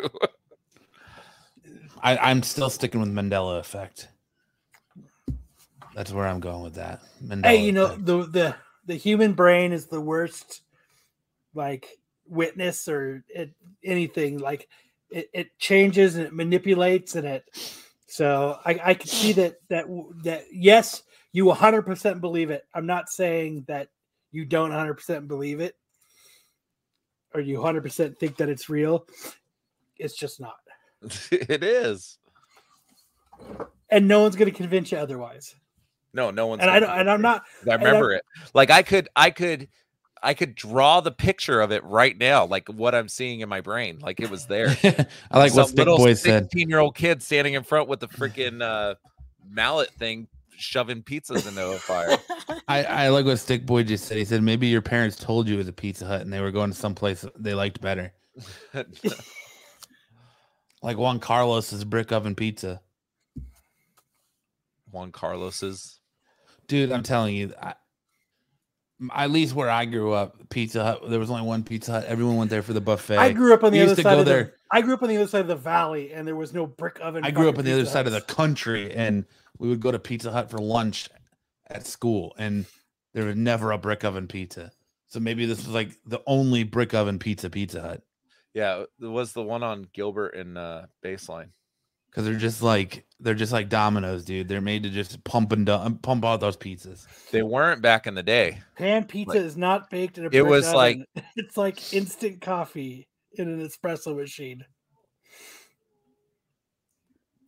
I, 2.03 2.17
I'm 2.17 2.43
still 2.43 2.69
sticking 2.69 2.99
with 2.99 3.13
Mandela 3.13 3.59
effect. 3.59 4.09
That's 5.95 6.11
where 6.11 6.27
I'm 6.27 6.41
going 6.41 6.63
with 6.63 6.75
that. 6.75 6.99
Mandela 7.23 7.45
hey, 7.45 7.63
you 7.63 7.71
know 7.71 7.85
effect. 7.85 8.05
the 8.05 8.17
the 8.23 8.55
the 8.87 8.95
human 8.95 9.33
brain 9.33 9.71
is 9.71 9.87
the 9.87 10.01
worst, 10.01 10.63
like 11.53 11.87
witness 12.27 12.89
or 12.89 13.23
it, 13.29 13.51
anything. 13.85 14.37
Like 14.37 14.67
it, 15.11 15.29
it 15.33 15.59
changes 15.59 16.17
and 16.17 16.25
it 16.25 16.33
manipulates 16.33 17.15
and 17.15 17.25
it. 17.25 17.45
So 18.07 18.59
I 18.65 18.79
I 18.83 18.93
can 18.95 19.07
see 19.07 19.31
that 19.33 19.55
that 19.69 19.85
that 20.23 20.43
yes, 20.51 21.03
you 21.31 21.45
100 21.45 21.83
percent 21.83 22.19
believe 22.19 22.49
it. 22.49 22.65
I'm 22.75 22.85
not 22.85 23.07
saying 23.07 23.63
that 23.69 23.87
you 24.31 24.45
don't 24.45 24.69
100 24.69 24.93
percent 24.95 25.27
believe 25.27 25.59
it, 25.59 25.75
or 27.33 27.41
you 27.41 27.55
100 27.55 27.81
percent 27.81 28.19
think 28.19 28.37
that 28.37 28.49
it's 28.49 28.69
real. 28.69 29.05
It's 29.97 30.15
just 30.15 30.39
not, 30.39 30.55
it 31.31 31.63
is. 31.63 32.17
and 33.89 34.07
no 34.07 34.21
one's 34.21 34.35
going 34.35 34.51
to 34.51 34.57
convince 34.57 34.91
you 34.91 34.97
otherwise. 34.97 35.55
No, 36.13 36.31
no 36.31 36.47
one's 36.47 36.61
And 36.61 36.69
I 36.69 36.79
don't, 36.79 36.89
and 36.89 37.09
I'm 37.09 37.21
not. 37.21 37.43
I 37.65 37.71
I 37.71 37.75
remember 37.75 38.11
it. 38.13 38.23
Like 38.53 38.69
I 38.69 38.83
could, 38.83 39.07
I 39.15 39.29
could, 39.29 39.69
I 40.21 40.33
could 40.33 40.55
draw 40.55 41.01
the 41.01 41.11
picture 41.11 41.61
of 41.61 41.71
it 41.71 41.83
right 41.83 42.17
now, 42.17 42.45
like 42.45 42.67
what 42.69 42.93
I'm 42.93 43.07
seeing 43.07 43.39
in 43.39 43.49
my 43.49 43.61
brain, 43.61 43.99
like 43.99 44.19
it 44.19 44.29
was 44.29 44.45
there. 44.45 44.69
I 45.31 45.37
like 45.37 45.53
what 45.53 45.65
Some 45.65 45.67
Stick 45.67 45.77
little 45.77 45.97
Boy 45.97 46.13
said. 46.13 46.43
16 46.43 46.69
year 46.69 46.79
old 46.79 46.95
kid 46.95 47.23
standing 47.23 47.53
in 47.53 47.63
front 47.63 47.87
with 47.87 48.01
the 48.01 48.07
freaking 48.07 48.61
uh, 48.61 48.95
mallet 49.49 49.89
thing, 49.91 50.27
shoving 50.57 51.01
pizzas 51.03 51.47
into 51.47 51.65
a 51.71 51.77
fire. 51.77 52.17
I, 52.67 52.83
I 52.83 53.09
like 53.09 53.25
what 53.25 53.37
Stick 53.39 53.65
Boy 53.65 53.83
just 53.83 54.05
said. 54.05 54.17
He 54.17 54.25
said 54.25 54.43
maybe 54.43 54.67
your 54.67 54.81
parents 54.81 55.15
told 55.17 55.47
you 55.47 55.55
it 55.55 55.57
was 55.59 55.67
a 55.67 55.73
Pizza 55.73 56.05
Hut 56.05 56.21
and 56.21 56.31
they 56.31 56.41
were 56.41 56.51
going 56.51 56.71
to 56.71 56.77
someplace 56.77 57.25
they 57.37 57.53
liked 57.53 57.81
better. 57.81 58.13
Like 60.83 60.97
Juan 60.97 61.19
Carlos's 61.19 61.83
brick 61.83 62.11
oven 62.11 62.35
pizza. 62.35 62.81
Juan 64.89 65.11
Carlos's. 65.11 65.99
Dude, 66.67 66.91
I'm 66.91 67.03
telling 67.03 67.35
you, 67.35 67.53
I, 67.61 67.75
at 69.13 69.29
least 69.31 69.53
where 69.53 69.69
I 69.69 69.85
grew 69.85 70.13
up, 70.13 70.49
Pizza 70.49 70.83
Hut, 70.83 71.09
there 71.09 71.19
was 71.19 71.29
only 71.29 71.43
one 71.43 71.63
Pizza 71.63 71.91
Hut. 71.91 72.05
Everyone 72.05 72.37
went 72.37 72.49
there 72.49 72.63
for 72.63 72.73
the 72.73 72.81
buffet. 72.81 73.17
I 73.17 73.31
grew 73.31 73.53
up 73.53 73.63
on 73.63 73.71
the 73.71 73.77
We 73.79 73.83
other 73.83 73.89
used 73.91 73.97
to 73.99 74.03
side 74.03 74.13
go 74.15 74.19
of 74.21 74.25
the. 74.25 74.31
there. 74.31 74.53
I 74.71 74.81
grew 74.81 74.93
up 74.93 75.03
on 75.03 75.09
the 75.09 75.17
other 75.17 75.27
side 75.27 75.41
of 75.41 75.47
the 75.47 75.55
valley, 75.55 76.13
and 76.13 76.27
there 76.27 76.35
was 76.35 76.53
no 76.53 76.65
brick 76.65 76.97
oven. 77.01 77.23
I 77.25 77.31
grew 77.31 77.49
up 77.49 77.57
on 77.57 77.65
the 77.65 77.73
other 77.73 77.81
Pizza 77.81 77.93
side 77.93 78.07
of 78.07 78.13
the 78.13 78.21
country 78.21 78.91
and 78.93 79.25
we 79.61 79.69
would 79.69 79.79
go 79.79 79.91
to 79.91 79.99
Pizza 79.99 80.31
Hut 80.31 80.49
for 80.49 80.57
lunch 80.57 81.07
at 81.69 81.85
school 81.85 82.33
and 82.39 82.65
there 83.13 83.25
was 83.25 83.35
never 83.35 83.71
a 83.71 83.77
brick 83.77 84.03
oven 84.03 84.27
pizza. 84.27 84.71
So 85.07 85.19
maybe 85.19 85.45
this 85.45 85.59
was 85.59 85.67
like 85.75 85.91
the 86.05 86.19
only 86.25 86.63
brick 86.63 86.95
oven 86.95 87.19
pizza 87.19 87.49
Pizza 87.49 87.79
Hut 87.81 88.01
Yeah, 88.55 88.85
it 88.99 89.05
was 89.07 89.33
the 89.33 89.43
one 89.43 89.61
on 89.61 89.87
Gilbert 89.93 90.29
and 90.35 90.57
uh, 90.57 90.87
Baseline. 91.05 91.49
because 92.09 92.25
they're 92.25 92.37
just 92.39 92.63
like 92.63 93.05
they're 93.19 93.35
just 93.35 93.53
like 93.53 93.69
dominoes, 93.69 94.25
dude. 94.25 94.47
They're 94.47 94.61
made 94.61 94.81
to 94.81 94.89
just 94.89 95.23
pump 95.23 95.51
and 95.51 95.63
dump, 95.67 96.01
pump 96.01 96.25
out 96.25 96.39
those 96.39 96.57
pizzas. 96.57 97.05
They 97.29 97.43
weren't 97.43 97.83
back 97.83 98.07
in 98.07 98.15
the 98.15 98.23
day. 98.23 98.61
Pan 98.77 99.03
pizza 99.05 99.37
Like- 99.37 99.45
is 99.45 99.55
not 99.55 99.91
baked 99.91 100.17
in 100.17 100.23
a. 100.23 100.27
It 100.27 100.31
brick 100.31 100.45
was 100.47 100.73
like- 100.73 100.97
it's 101.35 101.55
like 101.55 101.93
instant 101.93 102.41
coffee 102.41 103.07
in 103.33 103.47
an 103.47 103.61
espresso 103.67 104.15
machine. 104.17 104.65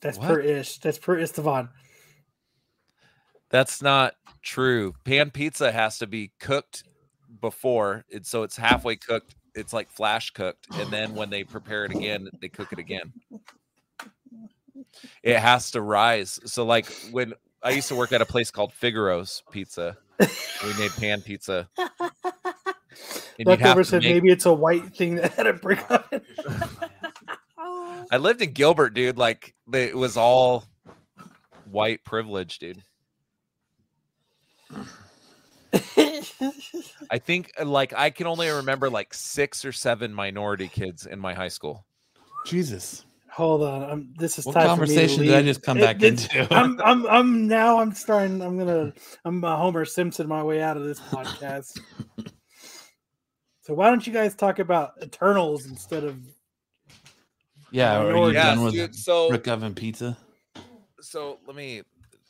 That's 0.02 0.18
What? 0.18 0.27
per 0.27 0.40
ish. 0.41 0.77
That's 0.80 0.98
per 0.99 1.18
Istvan. 1.18 1.69
That's 3.53 3.84
not 3.84 4.15
true. 4.41 4.95
Pan 5.03 5.30
pizza 5.30 5.71
has 5.71 5.99
to 5.99 6.07
be 6.07 6.31
cooked 6.39 6.84
before, 7.39 8.03
it, 8.09 8.25
so 8.25 8.41
it's 8.41 8.57
halfway 8.57 8.95
cooked. 8.95 9.35
It's 9.53 9.71
like 9.71 9.91
flash 9.91 10.31
cooked, 10.31 10.65
and 10.73 10.89
then 10.89 11.13
when 11.13 11.30
they 11.30 11.43
prepare 11.43 11.85
it 11.85 11.91
again, 11.91 12.30
they 12.41 12.49
cook 12.49 12.73
it 12.73 12.80
again. 12.80 13.13
It 15.21 15.38
has 15.38 15.69
to 15.71 15.81
rise. 15.81 16.39
So, 16.45 16.65
like 16.65 16.88
when 17.11 17.34
I 17.61 17.69
used 17.69 17.89
to 17.89 17.95
work 17.95 18.11
at 18.11 18.21
a 18.21 18.25
place 18.25 18.49
called 18.49 18.73
Figaro's 18.73 19.43
Pizza, 19.51 19.97
we 20.19 20.73
made 20.80 20.91
pan 20.97 21.21
pizza. 21.21 21.69
And 21.77 23.47
you'd 23.49 23.59
have 23.59 23.77
Leftover 23.77 23.84
said 23.84 24.01
make- 24.01 24.15
maybe 24.15 24.31
it's 24.31 24.47
a 24.47 24.53
white 24.53 24.95
thing 24.95 25.15
that 25.15 25.34
had 25.34 25.45
a 25.45 25.53
brick 25.53 25.80
oven. 25.91 26.21
I 28.11 28.17
lived 28.17 28.41
in 28.41 28.51
Gilbert, 28.51 28.95
dude. 28.95 29.19
Like 29.19 29.53
it 29.71 29.95
was 29.95 30.17
all 30.17 30.65
white 31.69 32.03
privilege, 32.03 32.57
dude. 32.57 32.81
I 37.09 37.17
think 37.19 37.51
uh, 37.59 37.65
like 37.65 37.93
I 37.93 38.09
can 38.09 38.27
only 38.27 38.49
remember 38.49 38.89
like 38.89 39.13
six 39.13 39.65
or 39.65 39.71
seven 39.71 40.13
minority 40.13 40.67
kids 40.67 41.05
in 41.05 41.19
my 41.19 41.33
high 41.33 41.47
school. 41.47 41.85
Jesus. 42.45 43.05
Hold 43.31 43.63
on, 43.63 43.83
I'm, 43.89 44.13
this 44.19 44.37
is 44.37 44.45
What 44.45 44.53
time 44.53 44.77
for 44.77 44.83
me 44.83 44.89
to 44.89 44.93
conversation 44.95 45.23
did 45.23 45.33
I 45.33 45.41
just 45.41 45.63
come 45.63 45.79
It- 45.79 45.81
back 45.81 46.03
it's- 46.03 46.27
into? 46.35 46.53
I'm, 46.53 46.79
I'm, 46.81 47.07
I'm 47.07 47.47
now. 47.47 47.79
I'm 47.79 47.91
starting. 47.93 48.41
I'm 48.43 48.59
gonna. 48.59 48.93
I'm 49.25 49.43
a 49.43 49.57
Homer 49.57 49.85
Simpson 49.85 50.27
my 50.27 50.43
way 50.43 50.61
out 50.61 50.77
of 50.77 50.83
this 50.83 50.99
podcast. 50.99 51.79
so 53.61 53.73
why 53.73 53.89
don't 53.89 54.05
you 54.05 54.13
guys 54.13 54.35
talk 54.35 54.59
about 54.59 54.91
Eternals 55.01 55.65
instead 55.65 56.03
of? 56.03 56.19
Yeah, 57.71 57.97
are 57.97 58.01
you 58.03 58.13
Minority. 58.13 58.35
Yeah, 58.35 58.43
done 58.55 58.63
with 58.65 58.73
dude. 58.75 58.95
So 58.95 59.31
Rick 59.31 59.47
oven 59.47 59.73
pizza? 59.73 60.15
so 61.01 61.39
let 61.47 61.55
me. 61.55 61.81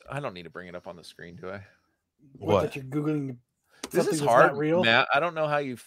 I 0.10 0.22
don't 0.22 0.34
need 0.34 0.44
to 0.44 0.50
bring 0.50 0.70
it 0.70 0.76
up 0.76 0.88
on 0.88 0.96
the 0.96 1.04
screen, 1.04 1.36
do 1.36 1.50
I? 1.50 1.62
What? 2.34 2.54
What? 2.54 2.62
That 2.64 2.76
you're 2.76 2.86
googling. 2.86 3.38
This 3.92 4.08
is 4.08 4.20
that's 4.20 4.32
hard, 4.32 4.58
real. 4.58 4.84
Matt. 4.84 5.08
I 5.14 5.20
don't 5.20 5.36
know 5.36 5.48
how 5.48 5.58
you 5.58 5.78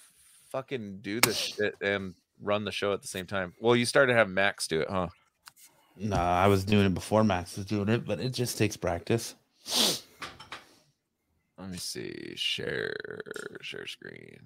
fucking 0.51 0.99
do 1.03 1.21
this 1.21 1.37
shit 1.37 1.75
and 1.81 2.15
run 2.43 2.65
the 2.65 2.73
show 2.73 2.93
at 2.93 3.03
the 3.03 3.09
same 3.09 3.27
time. 3.27 3.53
Well, 3.61 3.77
you 3.77 3.85
started 3.85 4.15
having 4.15 4.35
Max 4.35 4.67
do 4.67 4.81
it, 4.81 4.89
huh? 4.91 5.09
Nah, 5.97 6.43
I 6.43 6.47
was 6.47 6.65
doing 6.65 6.87
it 6.87 6.95
before 6.95 7.25
Max 7.25 7.57
was 7.57 7.67
doing 7.67 7.89
it, 7.89 8.05
but 8.05 8.21
it 8.21 8.31
just 8.31 8.59
takes 8.59 8.77
practice. 8.77 9.35
Let 11.59 11.71
me 11.71 11.79
see. 11.79 12.35
Share 12.37 12.95
share 13.63 13.87
screen. 13.87 14.41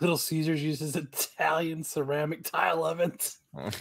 Little 0.00 0.18
Caesars 0.18 0.62
uses 0.62 0.96
Italian 0.96 1.84
ceramic 1.84 2.44
tile 2.44 2.84
ovens. 2.84 3.38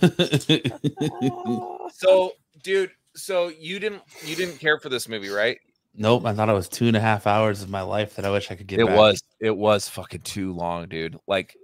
so, 1.94 2.32
dude, 2.62 2.90
so 3.14 3.48
you 3.48 3.78
didn't 3.78 4.02
you 4.24 4.34
didn't 4.34 4.58
care 4.58 4.80
for 4.80 4.88
this 4.88 5.08
movie, 5.08 5.28
right? 5.28 5.58
Nope, 5.94 6.24
I 6.24 6.34
thought 6.34 6.48
it 6.48 6.52
was 6.54 6.68
two 6.68 6.86
and 6.86 6.96
a 6.96 7.00
half 7.00 7.26
hours 7.26 7.62
of 7.62 7.70
my 7.70 7.82
life 7.82 8.16
that 8.16 8.24
I 8.24 8.30
wish 8.30 8.50
I 8.50 8.54
could 8.54 8.66
get 8.66 8.80
it 8.80 8.86
back. 8.86 8.96
was 8.96 9.22
it 9.40 9.56
was 9.56 9.88
fucking 9.88 10.22
too 10.22 10.52
long, 10.52 10.88
dude. 10.88 11.18
Like 11.26 11.56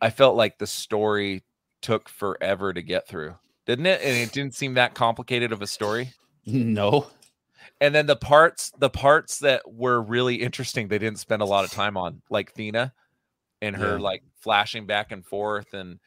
I 0.00 0.10
felt 0.10 0.36
like 0.36 0.58
the 0.58 0.66
story 0.66 1.44
took 1.80 2.08
forever 2.08 2.72
to 2.72 2.82
get 2.82 3.06
through. 3.08 3.34
Didn't 3.66 3.86
it? 3.86 4.00
And 4.02 4.16
it 4.16 4.32
didn't 4.32 4.54
seem 4.54 4.74
that 4.74 4.94
complicated 4.94 5.52
of 5.52 5.62
a 5.62 5.66
story. 5.66 6.10
No. 6.44 7.06
And 7.80 7.94
then 7.94 8.06
the 8.06 8.16
parts 8.16 8.72
the 8.76 8.90
parts 8.90 9.38
that 9.38 9.62
were 9.66 10.02
really 10.02 10.36
interesting 10.36 10.88
they 10.88 10.98
didn't 10.98 11.20
spend 11.20 11.40
a 11.40 11.44
lot 11.44 11.64
of 11.64 11.70
time 11.70 11.96
on, 11.96 12.20
like 12.30 12.52
Thena 12.54 12.92
and 13.60 13.76
her 13.76 13.94
Yeah. 13.96 14.02
like 14.02 14.24
flashing 14.40 14.86
back 14.86 15.12
and 15.12 15.24
forth 15.24 15.72
and 15.72 16.00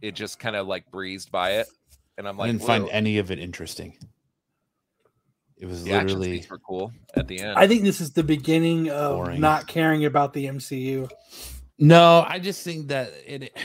it 0.00 0.16
just 0.16 0.40
kind 0.40 0.56
of 0.56 0.66
like 0.66 0.90
breezed 0.90 1.30
by 1.30 1.52
it. 1.58 1.68
And 2.18 2.26
I'm 2.26 2.36
like, 2.36 2.48
I 2.48 2.52
didn't 2.52 2.66
find 2.66 2.88
any 2.90 3.18
of 3.18 3.30
it 3.30 3.38
interesting. 3.38 3.96
It 5.62 5.68
was 5.68 5.84
the 5.84 5.92
literally 5.92 6.38
scenes 6.38 6.50
were 6.50 6.58
cool 6.58 6.92
at 7.14 7.28
the 7.28 7.38
end. 7.38 7.56
I 7.56 7.68
think 7.68 7.84
this 7.84 8.00
is 8.00 8.14
the 8.14 8.24
beginning 8.24 8.90
of 8.90 9.14
Boring. 9.14 9.40
not 9.40 9.68
caring 9.68 10.04
about 10.04 10.32
the 10.32 10.46
MCU. 10.46 11.08
no. 11.78 12.26
I 12.26 12.40
just 12.40 12.64
think 12.64 12.88
that 12.88 13.12
it. 13.24 13.56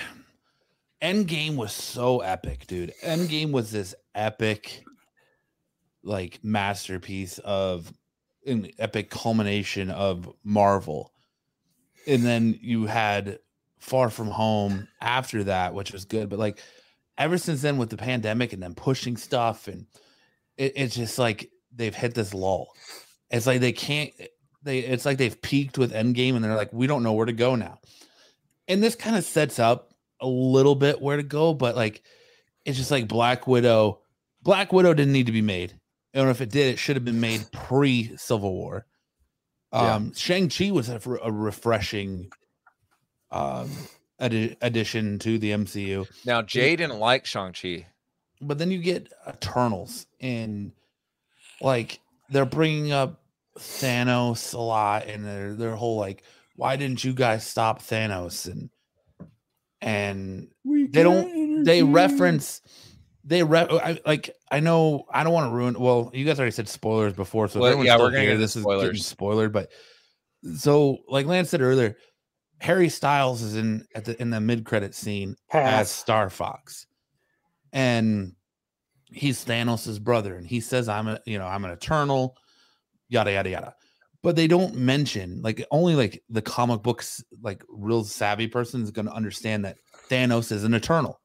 Endgame 1.02 1.56
was 1.56 1.72
so 1.72 2.20
epic, 2.20 2.68
dude. 2.68 2.94
Endgame 3.04 3.52
was 3.52 3.72
this 3.72 3.96
epic, 4.14 4.84
like 6.04 6.44
masterpiece 6.44 7.40
of 7.40 7.92
an 8.46 8.70
epic 8.78 9.10
culmination 9.10 9.90
of 9.90 10.32
Marvel, 10.44 11.12
and 12.06 12.24
then 12.24 12.60
you 12.62 12.86
had 12.86 13.40
Far 13.80 14.12
From 14.12 14.28
Home 14.28 14.88
after 15.02 15.46
that, 15.46 15.74
which 15.74 15.92
was 15.92 16.06
good. 16.06 16.30
But 16.30 16.38
like 16.38 16.60
ever 17.18 17.40
since 17.40 17.64
then, 17.64 17.80
with 17.80 17.90
the 17.90 17.98
pandemic 17.98 18.54
and 18.54 18.62
then 18.62 18.76
pushing 18.76 19.18
stuff, 19.18 19.68
and 19.68 19.88
it, 20.58 20.74
it's 20.76 20.96
just 20.96 21.18
like 21.18 21.50
they've 21.78 21.96
hit 21.96 22.14
this 22.14 22.34
lull. 22.34 22.74
It's 23.30 23.48
like 23.48 23.62
they 23.62 23.72
can't. 23.72 24.12
They 24.64 24.80
it's 24.80 25.06
like 25.06 25.18
they've 25.18 25.42
peaked 25.42 25.78
with 25.78 25.94
Endgame, 25.94 26.36
and 26.36 26.44
they're 26.44 26.56
like, 26.56 26.74
we 26.74 26.88
don't 26.88 27.04
know 27.04 27.14
where 27.14 27.26
to 27.26 27.34
go 27.34 27.56
now. 27.56 27.80
And 28.68 28.84
this 28.84 28.96
kind 28.96 29.16
of 29.16 29.24
sets 29.24 29.60
up 29.60 29.94
a 30.20 30.28
little 30.28 30.76
bit 30.76 31.02
where 31.02 31.18
to 31.18 31.24
go, 31.24 31.54
but 31.54 31.76
like 31.76 32.04
it's 32.66 32.78
just 32.78 32.92
like 32.92 33.08
Black 33.08 33.48
Widow. 33.48 34.02
Black 34.42 34.74
Widow 34.74 34.94
didn't 34.94 35.14
need 35.14 35.28
to 35.28 35.32
be 35.32 35.42
made. 35.42 35.80
And 36.14 36.30
if 36.30 36.42
it 36.42 36.50
did, 36.50 36.74
it 36.74 36.80
should 36.80 36.96
have 36.96 37.06
been 37.06 37.22
made 37.22 37.52
pre 37.52 38.16
Civil 38.18 38.54
War. 38.54 38.86
Yeah. 39.72 39.96
Um, 39.96 40.14
Shang 40.14 40.50
Chi 40.50 40.72
was 40.72 40.90
a, 40.90 41.00
a 41.22 41.32
refreshing 41.32 42.30
um 43.32 43.70
addi- 44.20 44.56
addition 44.62 45.20
to 45.20 45.38
the 45.38 45.52
MCU. 45.52 46.08
now 46.26 46.42
Jay 46.42 46.76
didn't 46.76 47.00
like 47.00 47.26
Shang-Chi. 47.26 47.88
But 48.40 48.58
then 48.60 48.70
you 48.70 48.80
get 48.80 49.12
Eternals, 49.28 50.06
and 50.22 50.72
like 51.62 52.00
they're 52.30 52.46
bringing 52.46 52.92
up 52.92 53.22
Thanos 53.58 54.54
a 54.54 54.60
lot, 54.60 55.08
and 55.08 55.26
their 55.26 55.54
their 55.54 55.76
whole 55.76 55.98
like, 55.98 56.24
why 56.56 56.76
didn't 56.76 57.04
you 57.04 57.14
guys 57.14 57.46
stop 57.46 57.82
Thanos? 57.82 58.50
And 58.50 58.70
and 59.82 60.48
they 60.66 61.04
don't 61.04 61.64
they 61.64 61.84
reference 61.84 62.62
they 63.28 63.44
re- 63.44 63.68
oh, 63.70 63.78
I, 63.78 64.00
like 64.06 64.30
I 64.50 64.62
know 64.62 65.06
I 65.12 65.24
don't 65.24 65.34
want 65.34 65.52
to 65.52 65.56
ruin. 65.56 65.78
Well, 65.78 66.12
you 66.14 66.24
guys 66.24 66.40
already 66.40 66.52
said 66.52 66.70
spoilers 66.70 67.14
before, 67.14 67.50
so 67.50 67.60
if 67.66 67.76
Well, 67.76 67.86
yeah, 67.86 67.98
we're 67.98 68.06
gonna 68.10 68.20
here, 68.22 68.30
get 68.30 68.32
into 68.36 68.42
this 68.42 68.56
is 68.56 68.64
getting 68.64 68.96
spoilers. 68.96 69.50
spoilered. 69.50 69.52
But 69.52 69.70
so, 70.56 71.00
like 71.10 71.26
Lance 71.26 71.50
said 71.50 71.62
earlier, 71.62 71.98
Harry 72.60 72.88
Styles 72.88 73.42
is 73.42 73.56
in 73.58 73.86
at 73.94 74.06
the 74.06 74.20
in 74.22 74.30
the 74.30 74.40
mid 74.40 74.64
credit 74.64 74.96
scene 74.96 75.36
as 75.52 75.92
Star 75.92 76.30
Fox, 76.30 76.88
and 77.74 78.34
he's 79.12 79.44
Thanos' 79.46 80.02
brother, 80.02 80.36
and 80.36 80.46
he 80.46 80.60
says, 80.60 80.90
"I'm 80.90 81.08
a 81.08 81.20
you 81.26 81.38
know 81.38 81.48
I'm 81.48 81.66
an 81.66 81.72
Eternal," 81.72 82.38
yada 83.10 83.32
yada 83.32 83.50
yada. 83.50 83.76
But 84.24 84.36
they 84.36 84.48
don't 84.48 84.76
mention 84.76 85.42
like 85.42 85.66
only 85.72 85.96
like 85.96 86.24
the 86.30 86.42
comic 86.42 86.82
books 86.82 87.24
like 87.42 87.64
real 87.70 88.04
savvy 88.04 88.48
person 88.48 88.84
is 88.84 88.92
going 88.92 89.06
to 89.06 89.14
understand 89.14 89.66
that 89.66 89.78
Thanos 90.10 90.52
is 90.52 90.64
an 90.64 90.74
Eternal, 90.74 91.20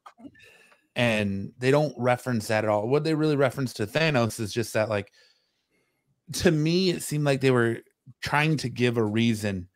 and 0.94 1.52
they 1.58 1.70
don't 1.70 1.94
reference 1.98 2.48
that 2.48 2.64
at 2.64 2.70
all. 2.70 2.88
What 2.88 3.04
they 3.04 3.14
really 3.14 3.36
reference 3.36 3.72
to 3.74 3.86
Thanos 3.86 4.38
is 4.40 4.52
just 4.52 4.74
that 4.74 4.88
like 4.88 5.12
to 6.32 6.50
me 6.50 6.90
it 6.90 7.02
seemed 7.02 7.24
like 7.24 7.40
they 7.40 7.50
were 7.50 7.78
trying 8.20 8.56
to 8.58 8.68
give 8.68 8.96
a 8.96 9.04
reason 9.04 9.68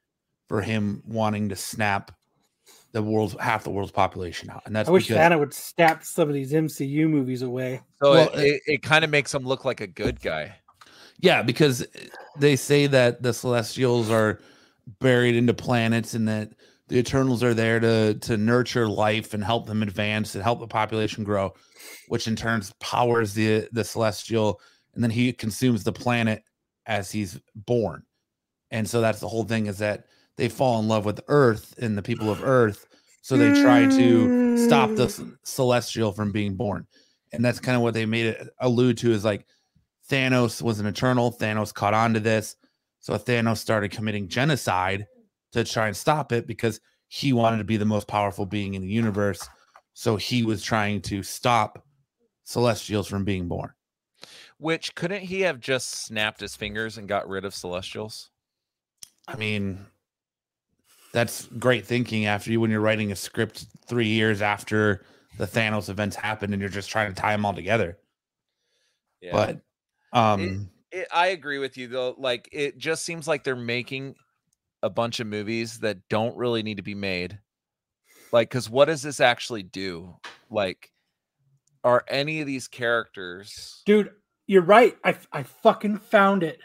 for 0.49 0.62
him 0.62 1.03
wanting 1.05 1.49
to 1.49 1.57
snap 1.57 2.12
the 2.97 3.02
world's 3.02 3.36
half 3.39 3.62
the 3.62 3.68
world's 3.68 3.93
population 3.93 4.48
out, 4.48 4.62
and 4.64 4.74
that's 4.74 4.89
I 4.89 4.93
wish 4.93 5.09
because 5.09 5.20
Thanos 5.20 5.39
would 5.39 5.52
snap 5.52 6.02
some 6.02 6.28
of 6.28 6.35
these 6.35 6.52
MCU 6.52 7.06
movies 7.06 7.43
away. 7.43 7.82
So 8.02 8.12
Well, 8.12 8.31
it, 8.31 8.39
it, 8.39 8.62
it 8.66 8.82
kind 8.82 9.05
of 9.05 9.10
makes 9.10 9.35
him 9.35 9.44
look 9.44 9.66
like 9.66 9.82
a 9.82 9.86
good 9.86 10.18
guy. 10.23 10.55
Yeah, 11.20 11.43
because 11.43 11.86
they 12.39 12.56
say 12.56 12.86
that 12.86 13.23
the 13.23 13.35
Celestials 13.35 14.09
are 14.10 14.40
buried 14.98 15.36
into 15.36 15.52
planets 15.52 16.14
and 16.14 16.27
that 16.28 16.52
the 16.89 16.97
Eternals 16.97 17.43
are 17.43 17.52
there 17.52 17.78
to 17.81 18.14
to 18.14 18.39
nurture 18.39 18.89
life 18.89 19.35
and 19.35 19.44
help 19.44 19.66
them 19.66 19.82
advance 19.82 20.35
and 20.35 20.43
help 20.43 20.60
the 20.60 20.66
population 20.66 21.23
grow, 21.23 21.52
which 22.09 22.27
in 22.27 22.35
turn 22.35 22.62
powers 22.81 23.35
the 23.35 23.68
the 23.73 23.85
Celestial, 23.85 24.59
and 24.94 25.05
then 25.05 25.10
he 25.10 25.35
consumes 25.35 25.85
the 25.85 25.93
planet 25.93 26.44
as 26.86 27.12
he's 27.12 27.39
born. 27.55 28.05
And 28.70 28.89
so 28.89 29.02
that's 29.02 29.20
the 29.20 29.28
whole 29.28 29.44
thing 29.44 29.66
is 29.66 29.77
that 29.81 30.06
they 30.36 30.48
fall 30.48 30.80
in 30.80 30.88
love 30.88 31.04
with 31.04 31.20
Earth 31.28 31.74
and 31.78 31.96
the 31.96 32.02
people 32.02 32.30
of 32.30 32.44
Earth, 32.44 32.86
so 33.22 33.36
they 33.36 33.60
try 33.60 33.86
to 33.86 34.56
stop 34.56 34.90
the 34.90 35.06
mm. 35.06 35.36
Celestial 35.42 36.12
from 36.12 36.30
being 36.30 36.54
born. 36.54 36.86
And 37.32 37.44
that's 37.44 37.58
kind 37.58 37.76
of 37.76 37.82
what 37.82 37.94
they 37.94 38.06
made 38.06 38.26
it 38.26 38.40
uh, 38.40 38.44
allude 38.60 38.98
to 38.98 39.12
is 39.12 39.24
like 39.24 39.46
Thanos 40.08 40.62
was 40.62 40.78
an 40.78 40.86
eternal. 40.86 41.32
Thanos 41.32 41.74
caught 41.74 41.94
on 41.94 42.14
to 42.14 42.20
this. 42.20 42.56
So 43.00 43.14
Thanos 43.14 43.58
started 43.58 43.90
committing 43.90 44.28
genocide 44.28 45.06
to 45.52 45.64
try 45.64 45.88
and 45.88 45.96
stop 45.96 46.32
it 46.32 46.46
because 46.46 46.80
he 47.08 47.32
wanted 47.32 47.58
to 47.58 47.64
be 47.64 47.76
the 47.76 47.84
most 47.84 48.08
powerful 48.08 48.46
being 48.46 48.74
in 48.74 48.82
the 48.82 48.88
universe. 48.88 49.48
So 49.94 50.16
he 50.16 50.44
was 50.44 50.62
trying 50.62 51.00
to 51.02 51.22
stop 51.22 51.84
celestials 52.44 53.08
from 53.08 53.24
being 53.24 53.48
born. 53.48 53.72
Which 54.58 54.94
couldn't 54.94 55.22
he 55.22 55.42
have 55.42 55.60
just 55.60 56.04
snapped 56.04 56.40
his 56.40 56.56
fingers 56.56 56.96
and 56.96 57.08
got 57.08 57.28
rid 57.28 57.44
of 57.44 57.54
Celestials? 57.54 58.30
I 59.28 59.36
mean, 59.36 59.84
that's 61.16 61.47
great 61.59 61.86
thinking 61.86 62.26
after 62.26 62.52
you 62.52 62.60
when 62.60 62.70
you're 62.70 62.82
writing 62.82 63.10
a 63.10 63.16
script 63.16 63.64
three 63.86 64.06
years 64.06 64.43
after 64.43 65.02
the 65.38 65.47
Thanos 65.47 65.88
events 65.88 66.14
happened 66.14 66.52
and 66.52 66.60
you're 66.60 66.68
just 66.68 66.90
trying 66.90 67.09
to 67.09 67.18
tie 67.18 67.32
them 67.32 67.47
all 67.47 67.55
together. 67.55 67.97
Yeah. 69.22 69.32
But 69.32 69.60
um 70.12 70.68
it, 70.93 71.09
I 71.10 71.28
agree 71.28 71.59
with 71.59 71.78
you 71.78 71.88
though. 71.88 72.14
Like 72.18 72.51
it 72.52 72.76
just 72.76 73.02
seems 73.02 73.26
like 73.26 73.44
they're 73.44 73.56
making 73.56 74.14
a 74.82 74.90
bunch 74.90 75.18
of 75.18 75.26
movies 75.26 75.78
that 75.78 76.06
don't 76.10 76.36
really 76.36 76.62
need 76.62 76.76
to 76.76 76.82
be 76.82 76.94
made. 76.94 77.38
Like, 78.30 78.51
because 78.51 78.68
what 78.68 78.84
does 78.84 79.01
this 79.01 79.18
actually 79.18 79.62
do? 79.62 80.16
Like, 80.51 80.90
are 81.82 82.05
any 82.09 82.43
of 82.43 82.47
these 82.47 82.68
characters? 82.68 83.82
Dude, 83.86 84.10
you're 84.47 84.60
right. 84.60 84.98
I, 85.02 85.16
I 85.32 85.44
fucking 85.44 85.97
found 85.97 86.43
it. 86.43 86.60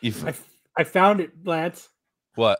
if 0.00 0.24
I, 0.24 0.28
f- 0.28 0.38
I 0.38 0.53
found 0.82 1.20
it, 1.20 1.30
Lance. 1.44 1.88
What? 2.34 2.58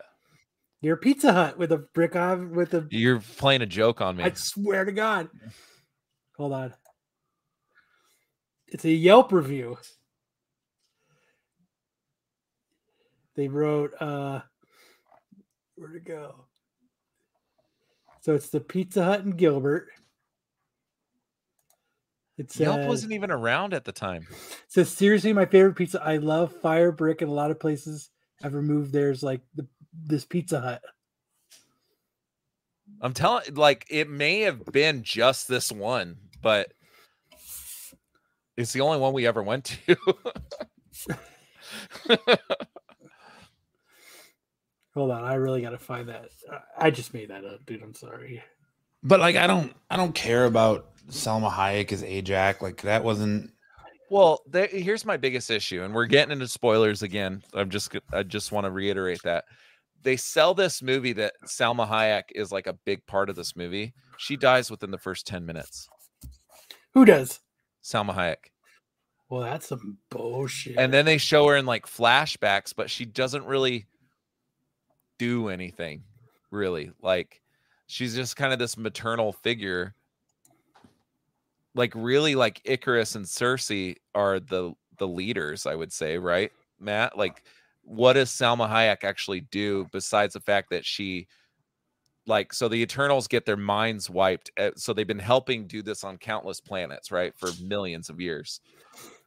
Your 0.81 0.95
Pizza 0.95 1.33
Hut 1.33 1.57
with 1.57 1.73
a 1.73 1.79
brick 1.79 2.15
oven 2.15 2.55
with 2.55 2.73
a. 2.73 2.87
You're 2.91 3.19
playing 3.19 3.61
a 3.61 3.65
joke 3.65 3.99
on 3.99 4.15
me. 4.15 4.23
I 4.23 4.31
swear 4.35 4.85
to 4.85 4.93
God. 4.93 5.27
Hold 6.37 6.53
on. 6.53 6.73
It's 8.67 8.85
a 8.85 8.91
Yelp 8.91 9.33
review. 9.33 9.77
They 13.35 13.49
wrote, 13.49 13.91
uh, 13.99 14.41
where'd 15.75 15.95
it 15.95 16.05
go? 16.05 16.45
So 18.21 18.33
it's 18.33 18.49
the 18.49 18.61
Pizza 18.61 19.03
Hut 19.03 19.21
in 19.21 19.31
Gilbert. 19.31 19.89
It 22.37 22.53
Yelp 22.59 22.81
wasn't 22.81 23.13
even 23.13 23.31
around 23.31 23.73
at 23.73 23.85
the 23.85 23.93
time. 23.93 24.27
says 24.67 24.91
seriously 24.91 25.31
my 25.31 25.45
favorite 25.45 25.75
pizza. 25.75 26.03
I 26.03 26.17
love 26.17 26.51
Fire 26.51 26.91
Brick, 26.91 27.21
and 27.21 27.31
a 27.31 27.33
lot 27.33 27.51
of 27.51 27.59
places 27.59 28.09
have 28.41 28.53
removed 28.53 28.91
theirs, 28.91 29.23
like 29.23 29.41
the, 29.55 29.65
this 29.93 30.25
Pizza 30.25 30.59
Hut. 30.59 30.81
I'm 33.01 33.13
telling, 33.13 33.55
like, 33.55 33.85
it 33.89 34.09
may 34.09 34.41
have 34.41 34.65
been 34.65 35.03
just 35.03 35.47
this 35.47 35.71
one, 35.71 36.17
but 36.41 36.73
it's 38.57 38.73
the 38.73 38.81
only 38.81 38.97
one 38.97 39.13
we 39.13 39.27
ever 39.27 39.41
went 39.41 39.65
to. 39.85 39.95
Hold 44.93 45.11
on, 45.11 45.23
I 45.23 45.35
really 45.35 45.61
got 45.61 45.71
to 45.71 45.77
find 45.77 46.09
that. 46.09 46.29
I 46.77 46.91
just 46.91 47.13
made 47.13 47.29
that 47.29 47.45
up, 47.45 47.65
dude. 47.65 47.81
I'm 47.81 47.93
sorry. 47.93 48.43
But 49.05 49.19
like 49.19 49.35
I 49.35 49.47
don't 49.47 49.73
I 49.89 49.95
don't 49.97 50.13
care 50.15 50.45
about 50.45 50.89
Salma 51.09 51.51
Hayek 51.51 51.91
as 51.91 52.03
Ajak. 52.03 52.61
Like 52.61 52.81
that 52.81 53.03
wasn't 53.03 53.51
Well, 54.09 54.41
there, 54.47 54.67
here's 54.67 55.05
my 55.05 55.15
biggest 55.17 55.49
issue, 55.51 55.83
and 55.83 55.93
we're 55.93 56.07
getting 56.07 56.31
into 56.31 56.47
spoilers 56.47 57.03
again. 57.03 57.43
I'm 57.53 57.69
just 57.69 57.95
I 58.11 58.23
just 58.23 58.51
want 58.51 58.65
to 58.65 58.71
reiterate 58.71 59.21
that 59.23 59.45
they 60.01 60.17
sell 60.17 60.53
this 60.53 60.81
movie 60.81 61.13
that 61.13 61.33
Salma 61.45 61.87
Hayek 61.87 62.23
is 62.33 62.51
like 62.51 62.67
a 62.67 62.73
big 62.85 63.05
part 63.05 63.29
of 63.29 63.35
this 63.35 63.55
movie. 63.55 63.93
She 64.17 64.35
dies 64.37 64.69
within 64.71 64.91
the 64.91 64.97
first 64.97 65.25
ten 65.27 65.45
minutes. 65.45 65.87
Who 66.93 67.05
does? 67.05 67.39
Salma 67.83 68.15
Hayek, 68.15 68.49
Well, 69.29 69.41
that's 69.41 69.67
some 69.67 69.99
bullshit. 70.09 70.77
and 70.77 70.91
then 70.91 71.05
they 71.05 71.19
show 71.19 71.47
her 71.47 71.55
in 71.55 71.67
like 71.67 71.85
flashbacks, 71.85 72.73
but 72.75 72.89
she 72.89 73.05
doesn't 73.05 73.45
really 73.45 73.85
do 75.19 75.49
anything. 75.49 76.03
Really, 76.51 76.91
like 77.01 77.41
she's 77.87 78.15
just 78.15 78.35
kind 78.35 78.53
of 78.53 78.59
this 78.59 78.77
maternal 78.77 79.33
figure. 79.33 79.93
Like 81.73 81.93
really, 81.95 82.35
like 82.35 82.63
Ikaris 82.63 83.15
and 83.15 83.25
Sersi 83.25 83.97
are 84.13 84.39
the 84.39 84.73
the 84.97 85.07
leaders, 85.07 85.65
I 85.65 85.75
would 85.75 85.91
say, 85.91 86.17
right, 86.17 86.51
Matt? 86.79 87.17
Like, 87.17 87.43
what 87.83 88.13
does 88.13 88.29
Salma 88.29 88.69
Hayek 88.69 89.03
actually 89.03 89.41
do 89.41 89.87
besides 89.91 90.33
the 90.33 90.39
fact 90.39 90.69
that 90.69 90.85
she, 90.85 91.27
like, 92.25 92.53
so 92.53 92.67
the 92.67 92.81
Eternals 92.81 93.27
get 93.27 93.45
their 93.45 93.57
minds 93.57 94.09
wiped. 94.09 94.51
uh, 94.57 94.71
So 94.75 94.93
they've 94.93 95.05
been 95.05 95.19
helping 95.19 95.67
do 95.67 95.81
this 95.81 96.03
on 96.03 96.17
countless 96.17 96.61
planets, 96.61 97.11
right, 97.11 97.33
for 97.35 97.49
millions 97.61 98.09
of 98.09 98.21
years. 98.21 98.61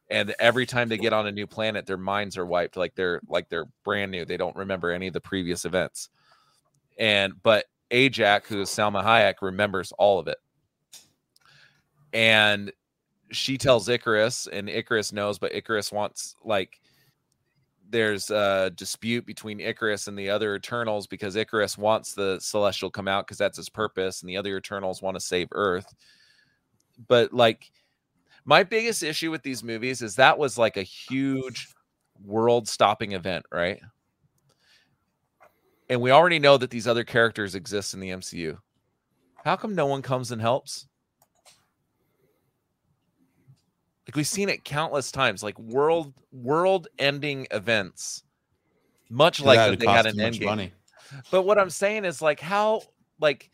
And 0.09 0.33
every 0.39 0.65
time 0.65 0.89
they 0.89 0.97
get 0.97 1.13
on 1.13 1.27
a 1.27 1.31
new 1.31 1.45
planet, 1.45 1.85
their 1.85 1.97
minds 1.97 2.35
are 2.35 2.45
wiped, 2.45 2.75
like 2.77 2.95
they're 2.95 3.21
like 3.27 3.47
they're 3.47 3.67
brand 3.83 4.11
new. 4.11 4.25
They 4.25 4.37
don't 4.37 4.55
remember 4.55 4.89
any 4.91 5.05
of 5.05 5.13
the 5.13 5.21
previous 5.21 5.65
events. 5.65 6.09
And 6.97 7.33
but 7.43 7.65
Ajak, 7.91 8.45
who 8.45 8.61
is 8.61 8.69
Salma 8.69 9.03
Hayek, 9.03 9.35
remembers 9.41 9.91
all 9.97 10.19
of 10.19 10.27
it. 10.27 10.37
And 12.13 12.71
she 13.31 13.57
tells 13.57 13.87
Ikaris, 13.87 14.47
and 14.51 14.67
Ikaris 14.67 15.13
knows, 15.13 15.37
but 15.37 15.53
Ikaris 15.53 15.91
wants 15.91 16.35
like 16.43 16.81
there's 17.91 18.29
a 18.29 18.71
dispute 18.75 19.25
between 19.25 19.59
Ikaris 19.59 20.07
and 20.07 20.17
the 20.17 20.29
other 20.29 20.55
Eternals 20.55 21.07
because 21.07 21.35
Ikaris 21.35 21.77
wants 21.77 22.13
the 22.13 22.39
Celestial 22.39 22.91
come 22.91 23.07
out 23.07 23.25
because 23.25 23.37
that's 23.37 23.57
his 23.57 23.69
purpose, 23.69 24.21
and 24.21 24.29
the 24.29 24.37
other 24.37 24.57
Eternals 24.57 25.01
want 25.01 25.15
to 25.15 25.21
save 25.21 25.47
Earth. 25.51 25.93
But 27.07 27.33
like, 27.33 27.71
my 28.45 28.63
biggest 28.63 29.03
issue 29.03 29.31
with 29.31 29.43
these 29.43 29.63
movies 29.63 30.01
is 30.01 30.15
that 30.15 30.37
was 30.37 30.57
like 30.57 30.77
a 30.77 30.83
huge 30.83 31.67
world-stopping 32.23 33.13
event, 33.13 33.45
right? 33.51 33.79
And 35.89 36.01
we 36.01 36.11
already 36.11 36.39
know 36.39 36.57
that 36.57 36.69
these 36.69 36.87
other 36.87 37.03
characters 37.03 37.55
exist 37.55 37.93
in 37.93 37.99
the 37.99 38.09
MCU. 38.09 38.57
How 39.43 39.55
come 39.55 39.73
no 39.73 39.87
one 39.87 40.01
comes 40.01 40.31
and 40.31 40.41
helps? 40.41 40.87
Like 44.07 44.15
we've 44.15 44.27
seen 44.27 44.49
it 44.49 44.63
countless 44.63 45.11
times, 45.11 45.43
like 45.43 45.57
world 45.59 46.13
world 46.31 46.87
ending 46.97 47.47
events, 47.51 48.23
much 49.09 49.39
like 49.39 49.57
that 49.57 49.67
that 49.67 49.73
it 49.73 49.79
they 49.79 49.85
had 49.85 50.05
an 50.07 50.15
too 50.15 50.23
much 50.23 50.41
money. 50.41 50.73
But 51.31 51.43
what 51.43 51.59
I'm 51.59 51.69
saying 51.69 52.05
is 52.05 52.21
like 52.21 52.39
how 52.39 52.81
like 53.19 53.51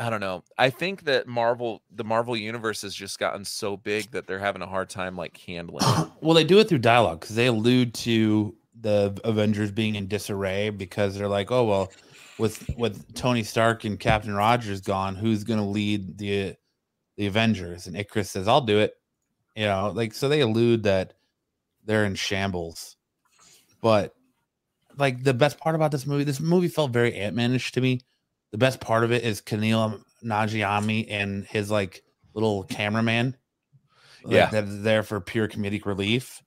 I 0.00 0.10
don't 0.10 0.20
know. 0.20 0.44
I 0.56 0.70
think 0.70 1.04
that 1.04 1.26
Marvel 1.26 1.82
the 1.92 2.04
Marvel 2.04 2.36
universe 2.36 2.82
has 2.82 2.94
just 2.94 3.18
gotten 3.18 3.44
so 3.44 3.76
big 3.76 4.10
that 4.12 4.26
they're 4.26 4.38
having 4.38 4.62
a 4.62 4.66
hard 4.66 4.90
time 4.90 5.16
like 5.16 5.36
handling. 5.36 5.84
it. 5.86 6.08
well, 6.20 6.34
they 6.34 6.44
do 6.44 6.58
it 6.58 6.68
through 6.68 6.78
dialogue 6.78 7.20
because 7.20 7.36
they 7.36 7.46
allude 7.46 7.94
to 7.94 8.54
the 8.80 9.18
Avengers 9.24 9.70
being 9.70 9.94
in 9.94 10.06
disarray 10.08 10.70
because 10.70 11.16
they're 11.16 11.28
like, 11.28 11.50
oh 11.50 11.64
well, 11.64 11.92
with 12.38 12.68
with 12.76 13.14
Tony 13.14 13.42
Stark 13.42 13.84
and 13.84 13.98
Captain 13.98 14.34
Rogers 14.34 14.80
gone, 14.80 15.16
who's 15.16 15.44
going 15.44 15.60
to 15.60 15.66
lead 15.66 16.18
the 16.18 16.54
the 17.16 17.26
Avengers? 17.26 17.86
And 17.86 17.96
Ikaris 17.96 18.26
says, 18.26 18.46
"I'll 18.48 18.60
do 18.60 18.78
it." 18.78 18.94
You 19.56 19.64
know, 19.64 19.90
like 19.94 20.14
so 20.14 20.28
they 20.28 20.40
allude 20.40 20.84
that 20.84 21.14
they're 21.84 22.04
in 22.04 22.14
shambles, 22.14 22.96
but 23.82 24.14
like 24.96 25.22
the 25.24 25.34
best 25.34 25.58
part 25.58 25.74
about 25.74 25.90
this 25.90 26.06
movie, 26.06 26.24
this 26.24 26.40
movie 26.40 26.68
felt 26.68 26.92
very 26.92 27.14
Ant 27.14 27.36
Manish 27.36 27.70
to 27.72 27.80
me. 27.80 28.00
The 28.52 28.58
best 28.58 28.80
part 28.80 29.04
of 29.04 29.12
it 29.12 29.24
is 29.24 29.40
Kumail 29.42 30.00
Nanjiani 30.24 31.06
and 31.10 31.44
his 31.46 31.70
like 31.70 32.02
little 32.34 32.64
cameraman. 32.64 33.36
like, 34.24 34.34
Yeah. 34.34 34.46
that 34.50 34.64
is 34.64 34.82
there 34.82 35.02
for 35.02 35.20
pure 35.20 35.48
comedic 35.48 35.86
relief. 35.86 36.42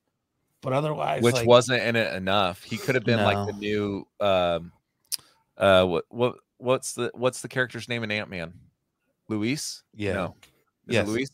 But 0.62 0.74
otherwise, 0.74 1.24
which 1.24 1.34
like, 1.34 1.48
wasn't 1.48 1.82
in 1.82 1.96
it 1.96 2.14
enough. 2.14 2.64
He 2.64 2.78
could 2.78 2.96
have 2.96 3.04
been 3.04 3.24
like 3.24 3.48
the 3.48 3.54
new 3.54 4.08
um 4.20 4.72
uh 5.58 5.86
what 5.86 6.06
what 6.10 6.36
what's 6.58 6.94
the 6.94 7.12
what's 7.14 7.42
the 7.42 7.48
character's 7.48 7.90
name 7.90 8.04
in 8.04 8.12
Ant-Man? 8.12 8.54
Luis? 9.28 9.84
yeah, 9.96 10.14
No. 10.14 10.36
Is 10.88 10.94
Yes. 10.94 11.08
Luis? 11.08 11.30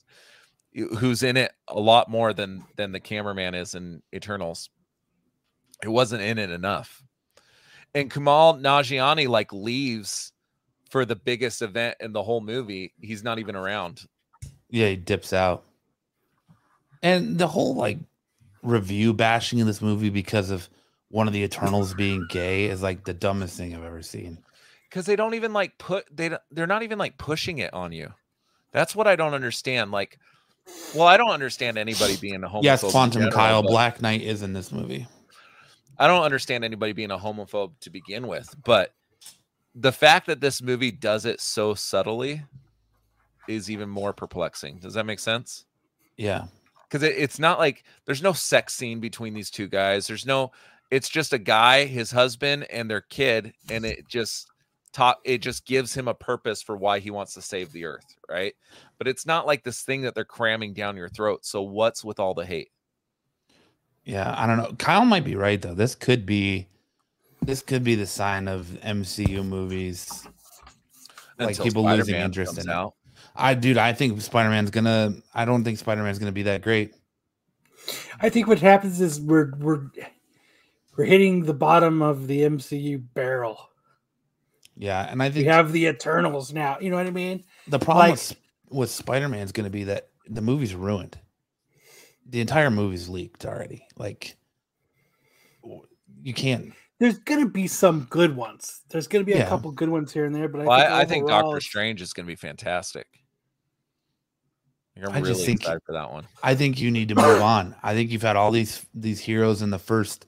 Who's 0.99 1.23
in 1.23 1.37
it 1.37 1.51
a 1.67 1.79
lot 1.79 2.09
more 2.09 2.33
than 2.33 2.63
than 2.75 2.91
the 2.91 2.99
cameraman 2.99 3.55
is 3.55 3.75
in 3.75 4.01
Eternals. 4.13 4.69
It 5.83 5.89
wasn't 5.89 6.21
in 6.21 6.37
it 6.37 6.51
enough. 6.51 7.03
And 7.93 8.11
Kumail 8.11 8.61
Nanjiani 8.61 9.27
like 9.27 9.51
leaves 9.51 10.31
for 10.89 11.03
the 11.05 11.15
biggest 11.15 11.61
event 11.61 11.97
in 11.99 12.13
the 12.13 12.23
whole 12.23 12.41
movie. 12.41 12.93
He's 13.01 13.23
not 13.23 13.39
even 13.39 13.55
around. 13.55 14.05
Yeah, 14.69 14.89
he 14.89 14.95
dips 14.95 15.33
out. 15.33 15.63
And 17.01 17.37
the 17.37 17.47
whole 17.47 17.75
like 17.75 17.97
review 18.61 19.13
bashing 19.13 19.59
in 19.59 19.67
this 19.67 19.81
movie 19.81 20.09
because 20.09 20.49
of 20.49 20.69
one 21.09 21.27
of 21.27 21.34
the 21.34 21.41
Eternals 21.43 21.93
being 21.93 22.25
gay 22.29 22.65
is 22.65 22.81
like 22.81 23.05
the 23.05 23.13
dumbest 23.13 23.55
thing 23.57 23.73
I've 23.75 23.84
ever 23.84 24.01
seen. 24.01 24.39
because 24.89 25.05
they 25.05 25.15
don't 25.15 25.34
even 25.34 25.53
like 25.53 25.77
put 25.77 26.05
they 26.15 26.29
don't- 26.29 26.41
they're 26.51 26.67
not 26.67 26.84
even 26.84 26.97
like 26.97 27.17
pushing 27.17 27.59
it 27.59 27.73
on 27.73 27.91
you. 27.91 28.13
That's 28.71 28.95
what 28.95 29.07
I 29.07 29.15
don't 29.15 29.34
understand. 29.34 29.91
Like, 29.91 30.19
well, 30.93 31.07
I 31.07 31.17
don't 31.17 31.31
understand 31.31 31.77
anybody 31.77 32.17
being 32.21 32.43
a 32.43 32.47
homophobe. 32.49 32.63
yes, 32.63 32.84
Quantum 32.91 33.21
general, 33.21 33.31
Kyle 33.31 33.63
Black 33.63 34.01
Knight 34.01 34.21
is 34.21 34.41
in 34.43 34.53
this 34.53 34.71
movie. 34.71 35.07
I 35.99 36.07
don't 36.07 36.23
understand 36.23 36.63
anybody 36.63 36.93
being 36.93 37.11
a 37.11 37.17
homophobe 37.17 37.71
to 37.81 37.89
begin 37.89 38.27
with, 38.27 38.53
but 38.63 38.93
the 39.73 39.91
fact 39.91 40.27
that 40.27 40.41
this 40.41 40.61
movie 40.61 40.91
does 40.91 41.25
it 41.25 41.39
so 41.41 41.73
subtly 41.73 42.43
is 43.47 43.71
even 43.71 43.89
more 43.89 44.13
perplexing. 44.13 44.79
Does 44.79 44.93
that 44.95 45.05
make 45.05 45.19
sense? 45.19 45.65
Yeah. 46.17 46.45
Because 46.89 47.03
it, 47.03 47.15
it's 47.18 47.39
not 47.39 47.59
like 47.59 47.84
there's 48.05 48.23
no 48.23 48.34
sex 48.34 48.73
scene 48.73 48.99
between 48.99 49.34
these 49.34 49.49
two 49.49 49.68
guys. 49.68 50.07
There's 50.07 50.26
no. 50.26 50.51
It's 50.89 51.09
just 51.09 51.34
a 51.34 51.38
guy, 51.38 51.85
his 51.85 52.11
husband, 52.11 52.65
and 52.69 52.89
their 52.89 53.01
kid, 53.01 53.53
and 53.69 53.85
it 53.85 54.07
just 54.07 54.47
talk. 54.93 55.19
It 55.23 55.41
just 55.41 55.65
gives 55.65 55.93
him 55.93 56.07
a 56.07 56.14
purpose 56.14 56.61
for 56.61 56.77
why 56.77 56.99
he 56.99 57.11
wants 57.11 57.34
to 57.34 57.41
save 57.41 57.72
the 57.72 57.85
earth, 57.85 58.15
right? 58.30 58.53
But 58.97 59.07
it's 59.07 59.26
not 59.26 59.45
like 59.45 59.64
this 59.64 59.81
thing 59.81 60.01
that 60.03 60.15
they're 60.15 60.26
cramming 60.26 60.73
down 60.73 60.95
your 60.95 61.09
throat. 61.09 61.45
So 61.45 61.61
what's 61.61 62.03
with 62.03 62.19
all 62.19 62.34
the 62.34 62.45
hate? 62.45 62.72
Yeah, 64.05 64.34
I 64.38 64.47
don't 64.47 64.57
know. 64.57 64.73
Kyle 64.77 65.03
might 65.03 65.26
be 65.26 65.35
right 65.35 65.61
though. 65.61 65.73
This 65.73 65.93
could 65.93 66.26
be 66.26 66.68
this 67.41 67.61
could 67.61 67.84
be 67.84 67.95
the 67.95 68.07
sign 68.07 68.47
of 68.47 68.65
MCU 68.84 69.45
movies. 69.45 70.26
Like 71.38 71.61
people 71.61 71.84
losing 71.84 72.05
Spider-Man 72.05 72.26
interest 72.26 72.55
comes 72.55 72.65
in 72.65 72.72
out. 72.72 72.95
I 73.38 73.53
dude, 73.53 73.77
I 73.77 73.93
think 73.93 74.19
Spider-Man's 74.22 74.72
gonna 74.72 75.14
I 75.34 75.45
don't 75.45 75.64
think 75.64 75.77
Spider-Man's 75.77 76.19
gonna 76.19 76.31
be 76.31 76.43
that 76.43 76.61
great. 76.61 76.93
I 78.19 78.30
think 78.30 78.47
what 78.47 78.59
happens 78.59 78.99
is 78.99 79.22
we're 79.22 79.53
we're 79.57 79.89
we're 80.97 81.05
hitting 81.05 81.45
the 81.45 81.53
bottom 81.53 82.01
of 82.01 82.27
the 82.27 82.41
MCU 82.41 83.03
barrel. 83.14 83.59
Yeah, 84.76 85.07
and 85.09 85.22
I 85.23 85.30
think 85.30 85.45
We 85.45 85.51
have 85.51 85.72
the 85.72 85.85
Eternals 85.88 86.53
now. 86.53 86.77
You 86.80 86.89
know 86.89 86.97
what 86.97 87.07
I 87.07 87.11
mean? 87.11 87.43
the 87.68 87.80
problem 87.80 88.09
like- 88.09 88.11
with, 88.14 88.35
with 88.69 88.89
Spider-Man 88.89 89.39
is 89.41 89.51
gonna 89.51 89.69
be 89.69 89.85
that 89.85 90.09
the 90.27 90.41
movie's 90.41 90.76
ruined. 90.76 91.18
The 92.30 92.41
entire 92.41 92.69
movie's 92.69 93.07
leaked 93.07 93.45
already. 93.45 93.88
Like 93.95 94.35
you 96.23 96.34
can't 96.34 96.73
There's 96.99 97.19
gonna 97.19 97.47
be 97.47 97.68
some 97.68 98.07
good 98.09 98.35
ones. 98.35 98.81
There's 98.89 99.07
gonna 99.07 99.23
be 99.23 99.34
a 99.34 99.45
couple 99.45 99.72
good 99.72 99.89
ones 99.89 100.11
here 100.11 100.26
and 100.26 100.35
there, 100.35 100.49
but 100.49 100.61
I 100.61 100.65
Well, 100.65 100.80
think, 100.80 100.91
I, 100.91 101.01
I 101.01 101.05
think 101.05 101.27
Doctor 101.27 101.61
Strange 101.61 102.01
is 102.01 102.11
going 102.14 102.26
to 102.26 102.31
be 102.31 102.35
fantastic. 102.35 103.07
I 105.03 105.05
think 105.05 105.17
I'm 105.17 105.23
I 105.23 105.27
just 105.27 105.45
think- 105.45 105.61
excited 105.61 105.81
for 105.85 105.93
that 105.93 106.11
one. 106.11 106.27
I 106.43 106.55
think 106.55 106.79
you 106.79 106.91
need 106.91 107.09
to 107.09 107.15
move 107.15 107.41
on. 107.41 107.75
I 107.83 107.93
think 107.93 108.11
you've 108.11 108.21
had 108.21 108.35
all 108.35 108.51
these 108.51 108.85
these 108.93 109.19
heroes 109.19 109.61
in 109.61 109.69
the 109.69 109.79
first 109.79 110.25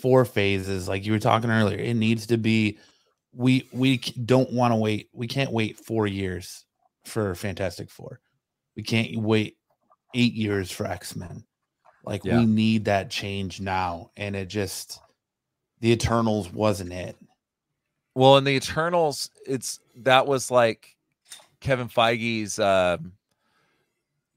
four 0.00 0.24
phases, 0.24 0.88
like 0.88 1.04
you 1.06 1.12
were 1.12 1.18
talking 1.18 1.50
earlier. 1.50 1.78
It 1.78 1.94
needs 1.94 2.26
to 2.28 2.36
be. 2.38 2.78
We 3.34 3.68
we 3.72 3.98
don't 3.98 4.52
want 4.52 4.72
to 4.72 4.76
wait. 4.76 5.08
We 5.12 5.26
can't 5.26 5.52
wait 5.52 5.78
four 5.78 6.06
years 6.06 6.64
for 7.04 7.34
Fantastic 7.34 7.88
Four. 7.90 8.20
We 8.76 8.82
can't 8.82 9.16
wait 9.16 9.56
eight 10.14 10.34
years 10.34 10.70
for 10.70 10.86
X 10.86 11.16
Men. 11.16 11.44
Like 12.04 12.24
Yeah. 12.24 12.38
we 12.38 12.46
need 12.46 12.86
that 12.86 13.08
change 13.10 13.60
now, 13.60 14.10
and 14.16 14.34
it 14.36 14.48
just 14.48 14.98
the 15.80 15.92
Eternals 15.92 16.52
wasn't 16.52 16.92
it. 16.92 17.16
Well, 18.14 18.36
in 18.36 18.44
the 18.44 18.50
Eternals, 18.56 19.30
it's 19.46 19.80
that 19.96 20.26
was 20.26 20.50
like 20.50 20.94
Kevin 21.60 21.88
Feige's 21.88 22.58
um 22.58 23.12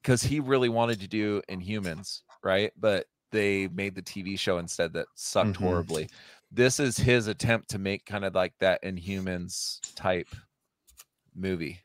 because 0.05 0.21
he 0.21 0.39
really 0.39 0.69
wanted 0.69 0.99
to 0.99 1.07
do 1.07 1.41
Inhumans, 1.49 2.21
right? 2.43 2.71
But 2.79 3.07
they 3.31 3.67
made 3.69 3.95
the 3.95 4.03
TV 4.03 4.37
show 4.37 4.59
instead 4.59 4.93
that 4.93 5.07
sucked 5.15 5.53
Mhm. 5.53 5.55
horribly. 5.55 6.09
This 6.51 6.79
is 6.79 6.95
his 6.95 7.25
attempt 7.25 7.71
to 7.71 7.79
make 7.79 8.05
kind 8.05 8.23
of 8.23 8.35
like 8.35 8.53
that 8.59 8.83
Inhumans 8.83 9.79
type 9.95 10.27
movie. 11.33 11.79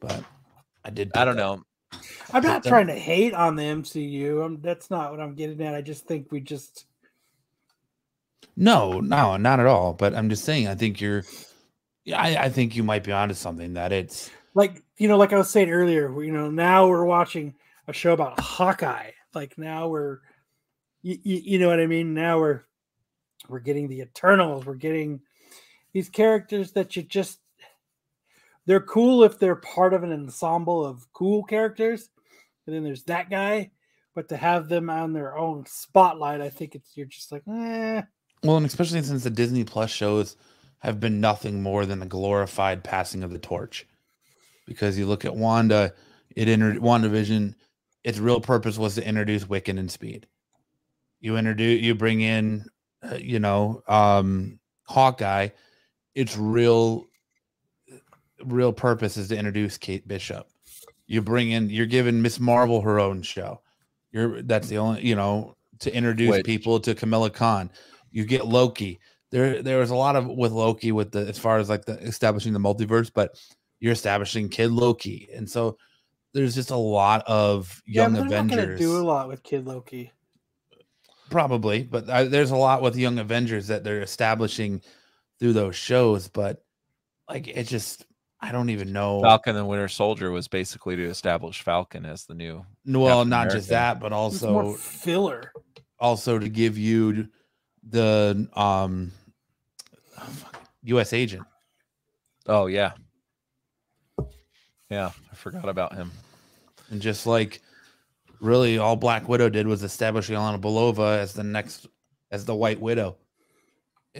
But 0.00 0.22
I 0.84 0.90
did. 0.90 1.12
I 1.16 1.24
don't 1.24 1.38
up- 1.38 1.58
know. 1.58 1.98
I'm 2.34 2.42
not 2.42 2.62
Them- 2.62 2.70
trying 2.70 2.86
to 2.88 2.94
hate 2.98 3.32
on 3.32 3.56
the 3.56 3.62
MCU. 3.62 4.42
I'm, 4.42 4.60
that's 4.60 4.90
not 4.90 5.12
what 5.12 5.20
I'm 5.20 5.34
getting 5.34 5.62
at. 5.62 5.74
I 5.74 5.80
just 5.80 6.06
think 6.06 6.30
we 6.30 6.40
just 6.40 6.84
No, 8.54 9.00
no, 9.00 9.38
not 9.38 9.60
at 9.60 9.66
all. 9.66 9.94
But 9.94 10.14
I'm 10.14 10.28
just 10.28 10.44
saying. 10.44 10.68
I 10.68 10.74
think 10.74 11.00
you're. 11.00 11.24
Yeah, 12.04 12.20
I, 12.20 12.44
I 12.44 12.48
think 12.50 12.76
you 12.76 12.82
might 12.82 13.02
be 13.02 13.12
onto 13.12 13.34
something. 13.34 13.72
That 13.74 13.92
it's 13.92 14.30
like 14.56 14.82
you 14.96 15.06
know, 15.06 15.18
like 15.18 15.34
I 15.34 15.38
was 15.38 15.50
saying 15.50 15.70
earlier. 15.70 16.10
You 16.22 16.32
know, 16.32 16.50
now 16.50 16.88
we're 16.88 17.04
watching 17.04 17.54
a 17.86 17.92
show 17.92 18.14
about 18.14 18.40
Hawkeye. 18.40 19.10
Like 19.34 19.58
now 19.58 19.88
we're, 19.88 20.20
you, 21.02 21.18
you 21.22 21.58
know 21.58 21.68
what 21.68 21.78
I 21.78 21.86
mean. 21.86 22.14
Now 22.14 22.40
we're 22.40 22.64
we're 23.48 23.60
getting 23.60 23.86
the 23.86 24.00
Eternals. 24.00 24.64
We're 24.64 24.74
getting 24.74 25.20
these 25.92 26.08
characters 26.08 26.72
that 26.72 26.96
you 26.96 27.02
just 27.02 27.38
they're 28.64 28.80
cool 28.80 29.24
if 29.24 29.38
they're 29.38 29.56
part 29.56 29.92
of 29.92 30.02
an 30.02 30.12
ensemble 30.12 30.84
of 30.84 31.06
cool 31.12 31.44
characters. 31.44 32.08
And 32.66 32.74
then 32.74 32.82
there's 32.82 33.04
that 33.04 33.28
guy, 33.30 33.70
but 34.14 34.30
to 34.30 34.38
have 34.38 34.68
them 34.68 34.88
on 34.88 35.12
their 35.12 35.36
own 35.36 35.66
spotlight, 35.66 36.40
I 36.40 36.48
think 36.48 36.74
it's 36.74 36.96
you're 36.96 37.06
just 37.06 37.30
like, 37.30 37.42
eh. 37.46 38.02
well, 38.42 38.56
and 38.56 38.66
especially 38.66 39.02
since 39.02 39.22
the 39.22 39.30
Disney 39.30 39.64
Plus 39.64 39.90
shows 39.90 40.36
have 40.78 40.98
been 40.98 41.20
nothing 41.20 41.62
more 41.62 41.84
than 41.84 42.00
a 42.00 42.06
glorified 42.06 42.82
passing 42.82 43.22
of 43.22 43.30
the 43.30 43.38
torch. 43.38 43.86
Because 44.66 44.98
you 44.98 45.06
look 45.06 45.24
at 45.24 45.34
Wanda, 45.34 45.92
it 46.34 46.48
entered 46.48 46.78
WandaVision. 46.78 47.54
Its 48.04 48.18
real 48.18 48.40
purpose 48.40 48.78
was 48.78 48.94
to 48.96 49.06
introduce 49.06 49.44
Wiccan 49.44 49.78
and 49.78 49.90
Speed. 49.90 50.26
You 51.20 51.36
introduce, 51.36 51.82
you 51.82 51.94
bring 51.94 52.20
in, 52.20 52.66
uh, 53.02 53.16
you 53.16 53.40
know, 53.40 53.82
um, 53.88 54.58
Hawkeye. 54.84 55.48
Its 56.14 56.36
real, 56.36 57.06
real 58.44 58.72
purpose 58.72 59.16
is 59.16 59.28
to 59.28 59.36
introduce 59.36 59.78
Kate 59.78 60.06
Bishop. 60.06 60.46
You 61.06 61.22
bring 61.22 61.50
in, 61.50 61.70
you're 61.70 61.86
giving 61.86 62.20
Miss 62.20 62.40
Marvel 62.40 62.80
her 62.80 62.98
own 62.98 63.22
show. 63.22 63.60
You're 64.12 64.42
that's 64.42 64.68
the 64.68 64.78
only, 64.78 65.06
you 65.06 65.14
know, 65.14 65.56
to 65.80 65.94
introduce 65.94 66.30
Which- 66.30 66.46
people 66.46 66.80
to 66.80 66.94
Kamala 66.94 67.30
Khan. 67.30 67.70
You 68.10 68.24
get 68.24 68.46
Loki. 68.46 68.98
There, 69.30 69.62
there 69.62 69.78
was 69.78 69.90
a 69.90 69.96
lot 69.96 70.16
of 70.16 70.26
with 70.26 70.52
Loki 70.52 70.92
with 70.92 71.10
the 71.10 71.20
as 71.26 71.38
far 71.38 71.58
as 71.58 71.68
like 71.68 71.84
the 71.84 71.98
establishing 71.98 72.52
the 72.52 72.58
multiverse, 72.58 73.10
but 73.12 73.38
you're 73.80 73.92
establishing 73.92 74.48
Kid 74.48 74.70
Loki, 74.72 75.28
and 75.34 75.48
so 75.48 75.76
there's 76.32 76.54
just 76.54 76.70
a 76.70 76.76
lot 76.76 77.22
of 77.26 77.82
young 77.86 78.14
yeah, 78.14 78.20
but 78.22 78.28
they're 78.28 78.42
not 78.42 78.50
gonna 78.50 78.62
Avengers. 78.62 78.80
do 78.80 78.96
a 78.98 79.02
lot 79.04 79.28
with 79.28 79.42
Kid 79.42 79.66
Loki. 79.66 80.12
Probably, 81.30 81.82
but 81.82 82.08
uh, 82.08 82.24
there's 82.24 82.52
a 82.52 82.56
lot 82.56 82.82
with 82.82 82.94
Young 82.96 83.18
Avengers 83.18 83.66
that 83.66 83.82
they're 83.82 84.00
establishing 84.02 84.80
through 85.40 85.54
those 85.54 85.74
shows. 85.74 86.28
But 86.28 86.62
like, 87.28 87.48
it 87.48 87.64
just, 87.64 88.06
I 88.40 88.52
don't 88.52 88.70
even 88.70 88.92
know. 88.92 89.22
Falcon 89.22 89.56
and 89.56 89.66
Winter 89.66 89.88
Soldier 89.88 90.30
was 90.30 90.46
basically 90.46 90.94
to 90.94 91.04
establish 91.04 91.62
Falcon 91.62 92.06
as 92.06 92.26
the 92.26 92.34
new. 92.34 92.64
well, 92.86 93.18
Captain 93.24 93.28
not 93.30 93.50
just 93.50 93.68
that, 93.70 93.98
but 93.98 94.12
It's 94.12 94.42
more 94.42 94.62
also 94.62 94.74
filler. 94.74 95.50
also 95.98 96.38
to 96.38 96.48
give 96.48 96.78
you 96.78 97.26
the 97.88 98.48
um 98.54 99.10
U.S. 100.84 101.12
agent. 101.12 101.44
Oh 102.46 102.66
yeah, 102.66 102.92
yeah. 104.90 105.10
I 105.30 105.34
forgot 105.34 105.68
about 105.68 105.94
him. 105.94 106.10
And 106.90 107.00
just 107.02 107.26
like 107.26 107.60
really 108.40 108.78
all 108.78 108.96
Black 108.96 109.28
Widow 109.28 109.48
did 109.48 109.66
was 109.66 109.82
establish 109.82 110.28
Yelena 110.28 110.60
Belova 110.60 111.18
as 111.18 111.32
the 111.32 111.44
next 111.44 111.86
as 112.30 112.44
the 112.44 112.54
White 112.54 112.80
Widow. 112.80 113.16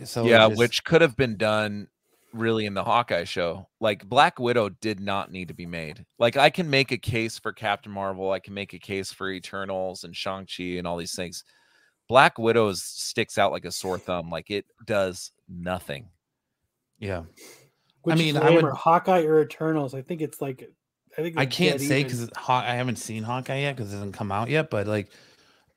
So 0.03 0.25
yeah, 0.25 0.47
just- 0.49 0.59
which 0.59 0.83
could 0.83 1.01
have 1.01 1.15
been 1.15 1.37
done 1.37 1.87
really 2.33 2.65
in 2.65 2.73
the 2.73 2.83
Hawkeye 2.83 3.23
show. 3.23 3.67
Like 3.79 4.07
Black 4.07 4.37
Widow 4.37 4.69
did 4.69 4.99
not 4.99 5.31
need 5.31 5.47
to 5.47 5.53
be 5.53 5.65
made. 5.65 6.05
Like 6.19 6.37
I 6.37 6.49
can 6.49 6.69
make 6.69 6.91
a 6.91 6.97
case 6.97 7.39
for 7.39 7.51
Captain 7.53 7.91
Marvel, 7.91 8.31
I 8.31 8.39
can 8.39 8.53
make 8.53 8.73
a 8.73 8.79
case 8.79 9.11
for 9.11 9.31
Eternals 9.31 10.03
and 10.03 10.15
Shang-Chi 10.15 10.63
and 10.77 10.85
all 10.85 10.97
these 10.97 11.15
things. 11.15 11.43
Black 12.09 12.37
Widow 12.37 12.73
sticks 12.73 13.37
out 13.37 13.51
like 13.51 13.65
a 13.65 13.71
sore 13.71 13.97
thumb. 13.97 14.29
Like 14.29 14.49
it 14.51 14.65
does 14.85 15.31
nothing. 15.49 16.09
yeah. 16.99 17.23
Which 18.07 18.17
mean, 18.17 18.37
I 18.37 18.49
would- 18.51 18.65
Hawkeye 18.65 19.23
or 19.23 19.41
Eternals. 19.41 19.93
I 19.93 20.01
think 20.01 20.21
it's 20.21 20.41
like 20.41 20.69
I 21.17 21.21
think 21.21 21.37
I 21.37 21.45
can't 21.45 21.79
dead 21.79 21.87
say 21.87 21.99
even. 22.01 22.11
because 22.11 22.29
I 22.47 22.75
haven't 22.75 22.97
seen 22.97 23.23
Hawkeye 23.23 23.61
yet 23.61 23.75
because 23.75 23.91
it 23.91 23.95
hasn't 23.95 24.13
come 24.13 24.31
out 24.31 24.49
yet. 24.49 24.69
But 24.69 24.87
like, 24.87 25.09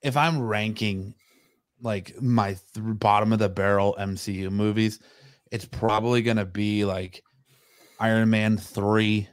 if 0.02 0.16
I'm 0.16 0.40
ranking 0.40 1.15
like 1.81 2.20
my 2.20 2.48
th- 2.48 2.59
bottom 2.77 3.32
of 3.32 3.39
the 3.39 3.48
barrel 3.48 3.97
MCU 3.98 4.51
movies, 4.51 4.98
it's 5.51 5.65
probably 5.65 6.23
gonna 6.23 6.44
be 6.44 6.85
like 6.85 7.23
Iron 7.98 8.28
Man 8.31 8.57
three, 8.59 9.28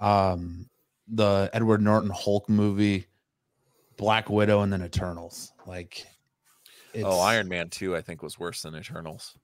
um, 0.00 0.68
the 1.08 1.50
Edward 1.52 1.82
Norton 1.82 2.10
Hulk 2.10 2.48
movie, 2.48 3.06
Black 3.96 4.30
Widow 4.30 4.62
and 4.62 4.72
then 4.72 4.82
Eternals. 4.82 5.52
Like, 5.66 6.06
oh, 6.96 7.20
Iron 7.20 7.48
Man 7.48 7.68
2, 7.68 7.94
I 7.94 8.00
think, 8.02 8.22
was 8.22 8.38
worse 8.38 8.62
than 8.62 8.74
Eternals. 8.74 9.36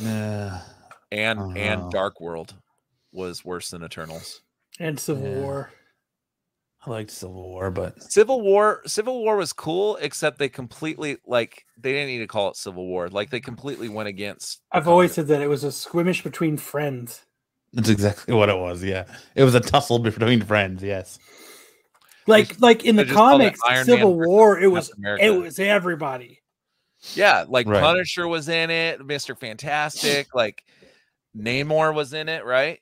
Nah, 0.00 0.60
And 1.12 1.38
Uh-huh. 1.38 1.52
and 1.56 1.90
Dark 1.92 2.20
World 2.20 2.54
was 3.12 3.44
worse 3.44 3.70
than 3.70 3.82
Eternals. 3.84 4.42
and 4.78 5.00
Civil 5.00 5.28
Yeah. 5.28 5.40
War. 5.40 5.70
I 6.84 6.90
liked 6.90 7.10
Civil 7.10 7.48
War, 7.48 7.70
but 7.70 8.00
Civil 8.12 8.42
War 8.42 8.82
Civil 8.86 9.18
War 9.24 9.36
was 9.36 9.52
cool, 9.52 9.96
except 9.96 10.38
they 10.38 10.48
completely 10.48 11.16
like 11.26 11.64
they 11.78 11.92
didn't 11.92 12.08
need 12.08 12.18
to 12.18 12.26
call 12.26 12.50
it 12.50 12.56
Civil 12.56 12.86
War. 12.86 13.08
Like 13.08 13.30
they 13.30 13.40
completely 13.40 13.88
went 13.88 14.08
against 14.08 14.60
I've 14.72 14.86
always 14.86 15.12
said 15.14 15.26
that 15.28 15.40
it 15.40 15.48
was 15.48 15.64
a 15.64 15.68
squimish 15.68 16.22
between 16.22 16.56
friends. 16.58 17.22
that's 17.72 17.88
exactly 17.88 18.34
what 18.34 18.48
it 18.50 18.56
was. 18.58 18.84
Yeah, 18.84 19.04
it 19.34 19.42
was 19.44 19.54
a 19.54 19.60
tussle 19.60 19.98
between 20.10 20.42
friends. 20.42 20.82
Yes, 20.82 21.18
Like 22.26 22.60
like 22.60 22.84
in 22.84 22.96
the 22.96 23.02
They 23.04 23.08
just 23.08 23.16
called 23.16 23.40
it 23.40 23.44
comics, 23.56 23.60
Iron 23.66 23.76
Man 23.78 23.84
Civil 23.86 24.14
War, 24.18 24.58
it 24.60 24.68
was 24.68 24.90
America. 24.92 25.24
it 25.24 25.30
was 25.30 25.58
everybody. 25.58 26.42
Yeah, 27.14 27.44
like 27.48 27.66
Right. 27.66 27.80
Punisher 27.82 28.28
was 28.28 28.48
in 28.48 28.70
it, 28.70 29.00
Mr. 29.00 29.36
Fantastic, 29.38 30.34
like 30.34 30.62
Namor 31.36 31.94
was 31.94 32.12
in 32.12 32.28
it, 32.28 32.44
right? 32.44 32.80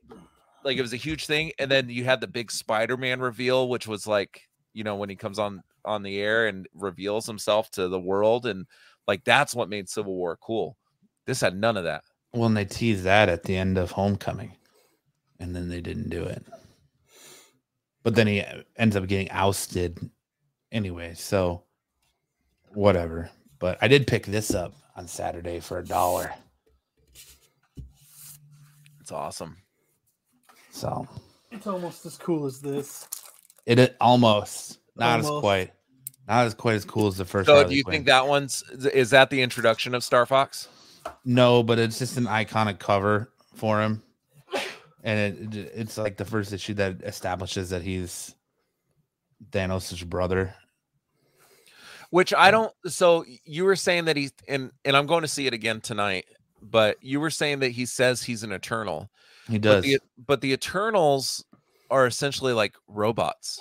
Like 0.63 0.77
it 0.79 0.83
was 0.83 0.93
a 0.93 0.97
huge 0.99 1.27
thing. 1.27 1.53
And 1.59 1.71
then 1.71 1.89
you 1.89 2.05
had 2.05 2.21
the 2.21 2.27
big 2.27 2.51
Spider-Man 2.51 3.21
reveal, 3.21 3.69
which 3.69 3.87
was 3.87 4.07
like, 4.07 4.43
you 4.73 4.85
know, 4.85 4.97
when 4.97 5.09
he 5.09 5.17
comes 5.17 5.39
on 5.39 5.63
on 5.85 6.03
the 6.03 6.19
air 6.21 6.47
and 6.47 6.67
reveals 6.75 7.27
himself 7.27 7.71
to 7.73 7.89
the 7.89 8.01
world. 8.01 8.47
And 8.47 8.67
like 9.07 9.25
that's 9.25 9.55
what 9.55 9.69
made 9.69 9.89
Civil 9.89 10.15
War 10.15 10.39
cool. 10.41 10.77
This 11.27 11.41
had 11.41 11.57
none 11.57 11.77
of 11.77 11.85
that. 11.85 12.05
well, 12.33 12.47
and 12.47 12.57
they 12.57 12.65
teased 12.65 13.05
that 13.05 13.29
at 13.29 13.45
the 13.45 13.57
end 13.57 13.79
of 13.79 13.93
Homecoming, 13.93 14.57
and 15.39 15.55
then 15.55 15.69
they 15.69 15.81
didn't 15.81 16.11
do 16.11 16.23
it. 16.23 16.45
But 18.03 18.15
then 18.15 18.27
he 18.27 18.45
ends 18.77 18.97
up 18.97 19.07
getting 19.07 19.31
ousted 19.31 19.99
anyway. 20.71 21.15
So 21.15 21.65
whatever. 22.75 23.31
But 23.59 23.79
I 23.81 23.89
did 23.89 24.07
pick 24.07 24.27
this 24.27 24.53
up 24.55 24.75
on 24.97 25.07
Saturday 25.09 25.61
for 25.61 25.79
a 25.79 25.85
dollar. 25.85 26.35
It's 29.05 29.13
awesome. 29.13 29.59
So 30.71 31.07
It's 31.51 31.67
almost 31.67 32.07
as 32.07 32.17
cool 32.17 32.47
as 32.47 32.63
this. 32.63 33.07
it, 33.67 33.79
it 33.79 33.97
almost 34.01 34.79
not 34.97 35.21
as 35.21 35.29
quite 35.29 35.73
not 36.27 36.47
as 36.47 36.55
quite 36.55 36.77
as 36.77 36.87
cool 36.87 37.09
as 37.09 37.19
the 37.19 37.27
first. 37.27 37.49
So 37.49 37.53
Harley 37.57 37.69
do 37.69 37.77
you 37.77 37.85
Quinn. 37.85 37.97
think 37.97 38.07
that 38.07 38.27
one's 38.27 38.63
is 38.95 39.11
that 39.11 39.29
the 39.29 39.43
introduction 39.43 39.95
of 39.95 40.01
Starfox? 40.01 40.69
No, 41.23 41.63
but 41.63 41.79
it's 41.79 41.99
just 41.99 42.17
an 42.17 42.25
iconic 42.25 42.79
cover 42.79 43.31
for 43.55 43.83
him, 43.83 44.03
and 45.03 45.55
it, 45.55 45.71
it's 45.75 45.99
like 45.99 46.17
the 46.17 46.25
first 46.25 46.55
issue 46.55 46.73
that 46.73 47.03
establishes 47.03 47.69
that 47.69 47.83
he's 47.83 48.35
Thanos' 49.51 50.03
brother. 50.07 50.55
Which 52.09 52.33
I 52.33 52.51
don't 52.51 52.73
so 52.87 53.27
you 53.45 53.65
were 53.67 53.77
saying 53.77 54.07
that 54.07 54.17
he's 54.17 54.33
and 54.49 54.71
and 54.83 54.97
I'm 54.97 55.05
going 55.05 55.21
to 55.23 55.29
see 55.29 55.47
it 55.47 55.53
again 55.53 55.83
tonight, 55.83 56.25
but 56.71 56.97
you 57.03 57.21
were 57.21 57.31
saying 57.31 57.61
that 57.61 57.71
he 57.71 57.87
says 57.87 58.23
he's 58.23 58.43
an 58.43 58.53
eternal. 58.53 59.11
He 59.49 59.59
But 59.59 59.61
does. 59.61 59.85
the, 59.85 59.99
but 60.27 60.41
the 60.41 60.53
Eternals 60.53 61.45
are 61.91 62.07
essentially 62.07 62.53
like 62.53 62.75
robots, 62.89 63.61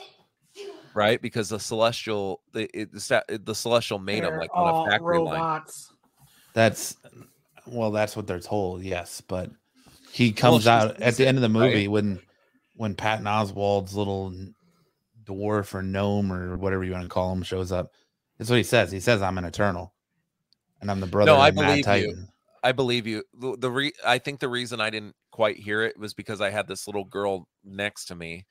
right? 0.94 1.22
Because 1.22 1.50
the 1.50 1.60
celestial, 1.60 2.42
the 2.54 2.70
it, 2.74 2.92
the, 2.92 3.42
the 3.44 3.56
celestial 3.56 4.00
made 4.00 4.24
them 4.24 4.32
They're 4.32 4.40
like 4.40 4.56
on 4.56 4.88
a 4.88 4.92
factory 4.92 5.20
line. 5.20 5.40
robots. 5.40 5.94
That's 6.54 6.96
well, 7.68 7.92
that's 7.92 8.16
what 8.16 8.28
they're 8.28 8.40
told. 8.40 8.84
Yes, 8.84 9.22
but 9.22 9.50
he 10.12 10.32
comes 10.32 10.64
she 10.64 10.70
out 10.70 11.02
at 11.02 11.16
the 11.16 11.28
end 11.28 11.38
of 11.38 11.42
the 11.42 11.60
right? 11.60 11.72
movie 11.72 11.88
when 11.88 12.20
when 12.76 12.96
Patton 12.96 13.26
Oswalt's 13.26 13.94
little 13.94 14.34
dwarf 15.26 15.74
or 15.74 15.82
gnome 15.82 16.32
or 16.32 16.58
whatever 16.58 16.84
you 16.84 16.92
want 16.92 17.04
to 17.04 17.10
call 17.10 17.32
him 17.32 17.44
shows 17.44 17.72
up. 17.72 17.92
That's 18.38 18.50
what 18.50 18.58
he 18.58 18.64
says. 18.64 18.92
He 18.92 19.00
says, 19.00 19.22
"I'm 19.22 19.38
an 19.38 19.46
Eternal, 19.46 19.94
and 20.82 20.90
I'm 20.90 21.00
the 21.00 21.08
brother 21.08 21.32
No, 21.32 21.40
I 21.40 21.50
of 21.50 21.56
Mad 21.56 21.86
believe 21.86 21.98
you. 21.98 22.28
Titan." 22.64 22.70
I 22.70 22.72
believe 22.74 23.08
you. 23.08 23.24
The, 23.34 23.72
re, 23.72 23.92
I 24.06 24.18
think 24.18 24.40
the 24.40 24.50
reason 24.50 24.82
I 24.82 24.90
didn't 24.90 25.16
quite 25.32 25.58
hear 25.58 25.84
it 25.84 25.98
was 25.98 26.14
because 26.14 26.42
I 26.42 26.50
had 26.50 26.68
this 26.68 26.88
little 26.88 27.04
girl 27.06 27.48
next 27.64 28.06
to 28.06 28.16
me 28.16 28.46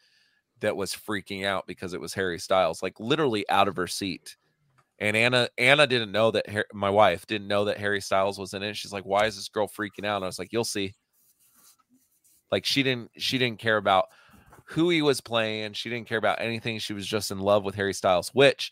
that 0.60 0.76
was 0.76 0.94
freaking 0.94 1.44
out 1.44 1.66
because 1.66 1.94
it 1.94 2.00
was 2.00 2.14
Harry 2.14 2.38
Styles, 2.38 2.82
like 2.82 2.98
literally 3.00 3.48
out 3.48 3.68
of 3.68 3.76
her 3.76 3.86
seat. 3.86 4.36
And 4.98 5.16
Anna, 5.16 5.48
Anna 5.58 5.86
didn't 5.86 6.12
know 6.12 6.30
that 6.30 6.48
Har- 6.48 6.66
my 6.72 6.90
wife 6.90 7.26
didn't 7.26 7.48
know 7.48 7.64
that 7.64 7.78
Harry 7.78 8.00
Styles 8.00 8.38
was 8.38 8.54
in 8.54 8.62
it. 8.62 8.76
She's 8.76 8.92
like, 8.92 9.04
"Why 9.04 9.26
is 9.26 9.36
this 9.36 9.48
girl 9.48 9.66
freaking 9.66 10.04
out?" 10.04 10.16
And 10.16 10.24
I 10.24 10.28
was 10.28 10.38
like, 10.38 10.52
"You'll 10.52 10.64
see." 10.64 10.94
Like 12.52 12.64
she 12.64 12.82
didn't, 12.82 13.10
she 13.16 13.38
didn't 13.38 13.58
care 13.58 13.78
about 13.78 14.06
who 14.66 14.90
he 14.90 15.02
was 15.02 15.20
playing. 15.20 15.72
She 15.72 15.90
didn't 15.90 16.08
care 16.08 16.18
about 16.18 16.40
anything. 16.40 16.78
She 16.78 16.92
was 16.92 17.06
just 17.06 17.30
in 17.30 17.38
love 17.38 17.64
with 17.64 17.74
Harry 17.74 17.94
Styles. 17.94 18.28
Which, 18.32 18.70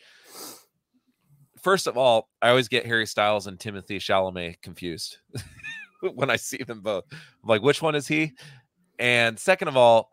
first 1.62 1.86
of 1.86 1.96
all, 1.96 2.28
I 2.42 2.50
always 2.50 2.68
get 2.68 2.86
Harry 2.86 3.06
Styles 3.06 3.46
and 3.46 3.58
Timothée 3.58 3.96
Chalamet 3.96 4.60
confused 4.62 5.18
when 6.14 6.30
I 6.30 6.36
see 6.36 6.62
them 6.62 6.80
both. 6.80 7.04
I'm 7.12 7.48
like, 7.48 7.62
which 7.62 7.82
one 7.82 7.94
is 7.94 8.08
he? 8.08 8.32
And 8.98 9.38
second 9.38 9.68
of 9.68 9.76
all, 9.76 10.10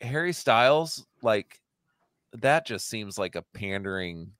Harry 0.00 0.32
Styles, 0.32 1.06
like 1.22 1.60
that 2.32 2.66
just 2.66 2.88
seems 2.88 3.18
like 3.18 3.34
a 3.34 3.44
pandering 3.54 4.32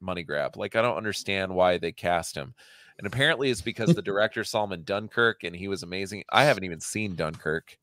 money 0.00 0.22
grab. 0.22 0.56
Like 0.56 0.76
I 0.76 0.82
don't 0.82 0.96
understand 0.96 1.54
why 1.54 1.78
they 1.78 1.92
cast 1.92 2.34
him. 2.34 2.54
And 2.98 3.06
apparently 3.06 3.50
it's 3.50 3.60
because 3.60 3.94
the 3.94 4.02
director 4.10 4.44
saw 4.44 4.64
him 4.64 4.72
in 4.72 4.84
Dunkirk 4.84 5.44
and 5.44 5.54
he 5.54 5.68
was 5.68 5.82
amazing. 5.82 6.24
I 6.30 6.44
haven't 6.44 6.64
even 6.64 6.80
seen 6.80 7.14
Dunkirk. 7.14 7.78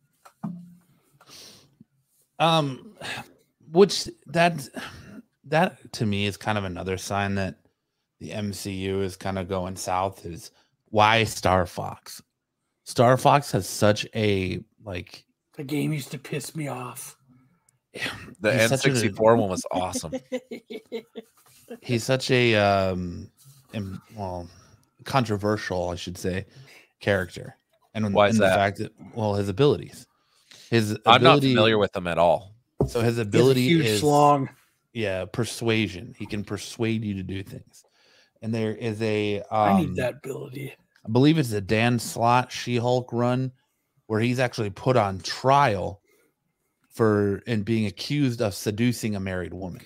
Um, 2.39 2.93
which 3.71 4.07
that 4.27 4.67
that 5.49 5.91
to 5.93 6.05
me 6.05 6.25
is 6.25 6.37
kind 6.37 6.57
of 6.57 6.63
another 6.63 6.97
sign 6.97 7.35
that 7.35 7.55
the 8.19 8.31
MCU 8.31 9.01
is 9.01 9.15
kind 9.15 9.37
of 9.37 9.47
going 9.47 9.75
south. 9.75 10.25
Is 10.25 10.51
why 10.89 11.21
Starfox? 11.23 12.21
Star 12.85 13.17
Fox 13.17 13.51
has 13.51 13.67
such 13.67 14.07
a 14.15 14.59
like 14.83 15.25
The 15.55 15.63
game 15.63 15.91
used 15.93 16.11
to 16.11 16.17
piss 16.17 16.55
me 16.55 16.67
off. 16.67 17.17
The 18.39 18.51
He's 18.57 18.69
such 18.69 18.85
a- 18.85 18.89
N64 18.89 19.37
one 19.37 19.49
was 19.49 19.65
awesome. 19.71 20.13
he's 21.81 22.03
such 22.03 22.31
a 22.31 22.55
um 22.55 23.29
im- 23.73 24.01
well 24.15 24.47
controversial 25.03 25.89
i 25.89 25.95
should 25.95 26.17
say 26.17 26.45
character 27.01 27.57
and 27.93 28.13
Why 28.13 28.27
is 28.27 28.35
and 28.35 28.43
the 28.43 28.47
that? 28.47 28.55
fact 28.55 28.77
that 28.77 28.93
well 29.13 29.33
his 29.35 29.49
abilities 29.49 30.05
his 30.69 30.97
I'm 31.05 31.23
not 31.23 31.39
familiar 31.39 31.77
with 31.77 31.91
them 31.93 32.07
at 32.07 32.17
all. 32.17 32.53
so 32.87 33.01
his 33.01 33.01
He 33.01 33.03
has 33.05 33.17
a 33.17 33.21
ability 33.21 33.61
huge 33.63 33.85
is 33.85 33.99
slong. 34.01 34.49
Yeah 34.97 35.25
persuasion 35.25 36.15
he 36.17 36.25
can 36.25 36.43
persuade 36.43 37.03
you 37.05 37.13
to 37.15 37.23
do 37.23 37.43
things 37.43 37.83
and 38.41 38.53
there 38.53 38.73
is 38.75 39.01
a 39.01 39.41
um, 39.41 39.45
I 39.51 39.79
need 39.81 39.95
that 39.97 40.15
ability. 40.23 40.73
I 41.05 41.09
believe 41.11 41.37
it's 41.37 41.51
a 41.53 41.61
Dan 41.61 41.99
Slott 41.99 42.51
she-hulk 42.51 43.13
run 43.13 43.51
where 44.07 44.19
he's 44.19 44.39
actually 44.39 44.69
put 44.71 44.97
on 44.97 45.19
trial 45.19 46.01
for 46.89 47.41
and 47.47 47.63
being 47.63 47.85
accused 47.85 48.41
of 48.41 48.53
seducing 48.55 49.15
a 49.15 49.19
married 49.19 49.53
woman 49.53 49.81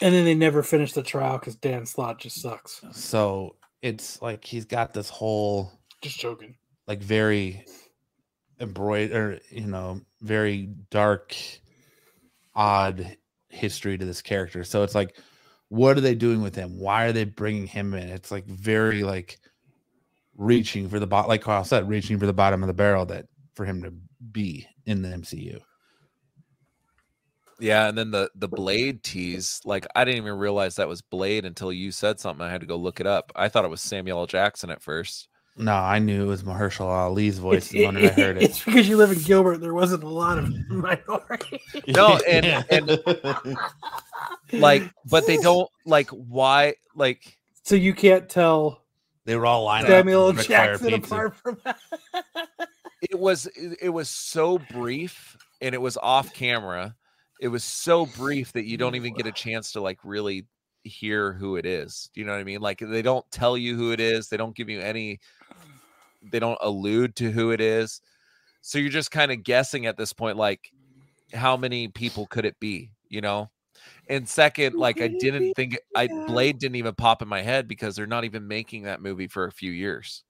And 0.00 0.14
then 0.14 0.24
they 0.24 0.34
never 0.34 0.62
finish 0.62 0.92
the 0.94 1.02
trial 1.02 1.38
because 1.38 1.56
Dan 1.56 1.84
Slott 1.84 2.18
just 2.18 2.40
sucks. 2.40 2.80
so 2.92 3.56
it's 3.82 4.20
like 4.22 4.44
he's 4.44 4.64
got 4.64 4.92
this 4.94 5.08
whole 5.10 5.70
Just 6.02 6.18
joking. 6.18 6.56
like 6.86 7.02
very 7.02 7.64
embroidered, 8.60 9.40
you 9.50 9.66
know, 9.66 10.00
very 10.20 10.68
dark, 10.90 11.34
odd 12.54 13.16
history 13.50 13.98
to 13.98 14.04
this 14.04 14.22
character. 14.22 14.64
So 14.64 14.82
it's 14.82 14.94
like, 14.94 15.16
what 15.68 15.96
are 15.96 16.00
they 16.00 16.14
doing 16.14 16.42
with 16.42 16.54
him? 16.54 16.78
Why 16.78 17.04
are 17.04 17.12
they 17.12 17.24
bringing 17.24 17.66
him 17.66 17.94
in? 17.94 18.08
It's 18.08 18.30
like 18.30 18.46
very 18.46 19.02
like 19.02 19.38
reaching 20.36 20.88
for 20.88 20.98
the 20.98 21.06
bot, 21.06 21.28
like 21.28 21.42
Carl 21.42 21.64
said, 21.64 21.88
reaching 21.88 22.18
for 22.18 22.26
the 22.26 22.32
bottom 22.32 22.62
of 22.62 22.66
the 22.66 22.74
barrel 22.74 23.06
that 23.06 23.26
for 23.54 23.64
him 23.64 23.82
to 23.82 23.92
be 24.32 24.66
in 24.86 25.02
the 25.02 25.08
MCU. 25.08 25.60
Yeah, 27.60 27.88
and 27.88 27.98
then 27.98 28.10
the 28.10 28.30
the 28.34 28.48
Blade 28.48 29.04
tease, 29.04 29.60
like 29.66 29.86
I 29.94 30.04
didn't 30.04 30.22
even 30.22 30.38
realize 30.38 30.76
that 30.76 30.88
was 30.88 31.02
Blade 31.02 31.44
until 31.44 31.72
you 31.72 31.92
said 31.92 32.18
something. 32.18 32.44
I 32.44 32.50
had 32.50 32.62
to 32.62 32.66
go 32.66 32.76
look 32.76 33.00
it 33.00 33.06
up. 33.06 33.30
I 33.36 33.48
thought 33.48 33.66
it 33.66 33.70
was 33.70 33.82
Samuel 33.82 34.20
L. 34.20 34.26
Jackson 34.26 34.70
at 34.70 34.82
first. 34.82 35.28
No, 35.56 35.74
I 35.74 35.98
knew 35.98 36.22
it 36.22 36.26
was 36.26 36.42
Mahershala 36.42 36.86
Ali's 37.10 37.38
voice 37.38 37.64
It's, 37.64 37.68
the 37.70 37.84
moment 37.86 38.06
I 38.06 38.08
heard 38.20 38.36
it. 38.38 38.42
it's 38.44 38.64
because 38.64 38.88
you 38.88 38.96
live 38.96 39.10
in 39.12 39.18
Gilbert. 39.18 39.58
There 39.58 39.74
wasn't 39.74 40.04
a 40.04 40.08
lot 40.08 40.38
of 40.38 40.48
minority. 40.70 41.60
No, 41.88 42.18
and- 42.28 42.64
and- 42.70 43.58
Like, 44.52 44.90
but 45.08 45.26
they 45.26 45.36
don't 45.36 45.68
like 45.86 46.08
why 46.10 46.74
like 46.94 47.38
so 47.62 47.74
you 47.76 47.94
can't 47.94 48.28
tell 48.28 48.82
they 49.26 49.36
were 49.36 49.46
all 49.46 49.64
lined 49.64 49.86
Samuel 49.86 50.28
up. 50.28 50.34
L. 50.34 50.36
Ric 50.38 50.46
Flair 50.46 50.66
Jackson 50.66 50.94
apart 50.94 51.36
from. 51.36 51.58
that. 51.64 51.78
it 53.02 53.18
was 53.18 53.46
it 53.54 53.78
it 53.82 53.88
was 53.90 54.08
so 54.08 54.58
brief 54.58 55.36
and 55.60 55.74
it 55.74 55.80
was 55.80 55.96
off 55.98 56.32
camera. 56.34 56.96
It 57.40 57.48
was 57.48 57.62
so 57.64 58.06
brief 58.06 58.52
that 58.52 58.64
you 58.66 58.76
don't 58.76 58.96
even 58.96 59.14
get 59.14 59.26
a 59.26 59.32
chance 59.32 59.72
to 59.72 59.80
like 59.80 59.98
really 60.04 60.46
hear 60.84 61.32
who 61.32 61.56
it 61.56 61.64
is. 61.66 62.10
Do 62.12 62.20
you 62.20 62.26
know 62.26 62.32
what 62.32 62.40
I 62.40 62.44
mean? 62.44 62.60
Like 62.60 62.78
they 62.80 63.02
don't 63.02 63.24
tell 63.30 63.56
you 63.56 63.76
who 63.76 63.92
it 63.92 64.00
is. 64.00 64.28
They 64.28 64.36
don't 64.36 64.56
give 64.56 64.68
you 64.68 64.80
any 64.80 65.20
they 66.22 66.38
don't 66.38 66.58
allude 66.60 67.16
to 67.16 67.30
who 67.30 67.50
it 67.50 67.60
is. 67.60 68.00
So 68.62 68.78
you're 68.78 68.90
just 68.90 69.10
kind 69.10 69.32
of 69.32 69.42
guessing 69.42 69.86
at 69.86 69.96
this 69.96 70.12
point 70.12 70.36
like 70.36 70.70
how 71.32 71.56
many 71.56 71.88
people 71.88 72.26
could 72.26 72.44
it 72.44 72.58
be, 72.60 72.90
you 73.08 73.20
know? 73.20 73.50
And 74.08 74.28
second, 74.28 74.76
like 74.76 75.00
I 75.00 75.08
didn't 75.08 75.54
think 75.54 75.78
I. 75.94 76.08
Blade 76.26 76.58
didn't 76.58 76.76
even 76.76 76.94
pop 76.94 77.22
in 77.22 77.28
my 77.28 77.42
head 77.42 77.68
because 77.68 77.94
they're 77.94 78.06
not 78.06 78.24
even 78.24 78.48
making 78.48 78.82
that 78.82 79.00
movie 79.00 79.28
for 79.28 79.44
a 79.44 79.52
few 79.52 79.70
years. 79.70 80.24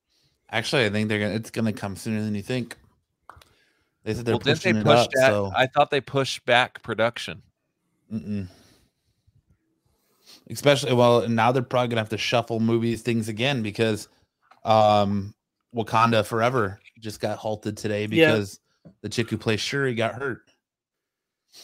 Actually, 0.50 0.84
I 0.84 0.90
think 0.90 1.08
they're 1.08 1.18
gonna. 1.18 1.34
It's 1.34 1.50
gonna 1.50 1.72
come 1.72 1.96
sooner 1.96 2.20
than 2.22 2.34
you 2.34 2.42
think. 2.42 2.76
They 4.04 4.14
said 4.14 4.26
they're 4.26 4.34
well, 4.34 4.40
didn't 4.40 4.62
they 4.62 4.72
pushing 4.72 4.86
it 4.86 4.86
up. 4.86 5.10
that? 5.12 5.28
So 5.28 5.52
I 5.56 5.66
thought 5.66 5.90
they 5.90 6.00
pushed 6.00 6.44
back 6.44 6.82
production. 6.82 7.42
Mm-mm. 8.12 8.48
Especially 10.50 10.92
well, 10.92 11.28
now 11.28 11.50
they're 11.50 11.62
probably 11.62 11.88
gonna 11.88 12.02
have 12.02 12.10
to 12.10 12.18
shuffle 12.18 12.60
movies 12.60 13.02
things 13.02 13.28
again 13.28 13.62
because 13.62 14.08
um 14.64 15.34
Wakanda 15.74 16.24
Forever 16.24 16.80
just 16.98 17.20
got 17.20 17.38
halted 17.38 17.76
today 17.76 18.06
Yeah. 18.10 18.32
because 18.32 18.60
the 19.02 19.08
chick 19.08 19.30
who 19.30 19.38
plays 19.38 19.60
Shuri 19.60 19.94
got 19.94 20.14
hurt. 20.14 20.50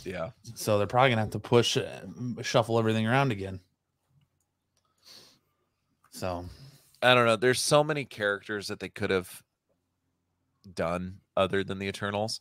Yeah. 0.05 0.31
So 0.55 0.78
they're 0.78 0.87
probably 0.87 1.11
gonna 1.11 1.23
have 1.23 1.31
to 1.31 1.39
push 1.39 1.77
uh, 1.77 2.01
shuffle 2.43 2.78
everything 2.78 3.07
around 3.07 3.33
again. 3.33 3.61
So 6.11 6.45
I 7.03 7.15
don't 7.15 7.27
know. 7.27 7.37
There's 7.37 7.61
so 7.61 7.85
many 7.85 8.05
characters 8.05 8.69
that 8.69 8.81
they 8.81 8.89
could 8.89 9.11
have 9.11 9.43
done 10.74 11.19
other 11.37 11.62
than 11.62 11.78
the 11.78 11.87
Eternals. 11.87 12.41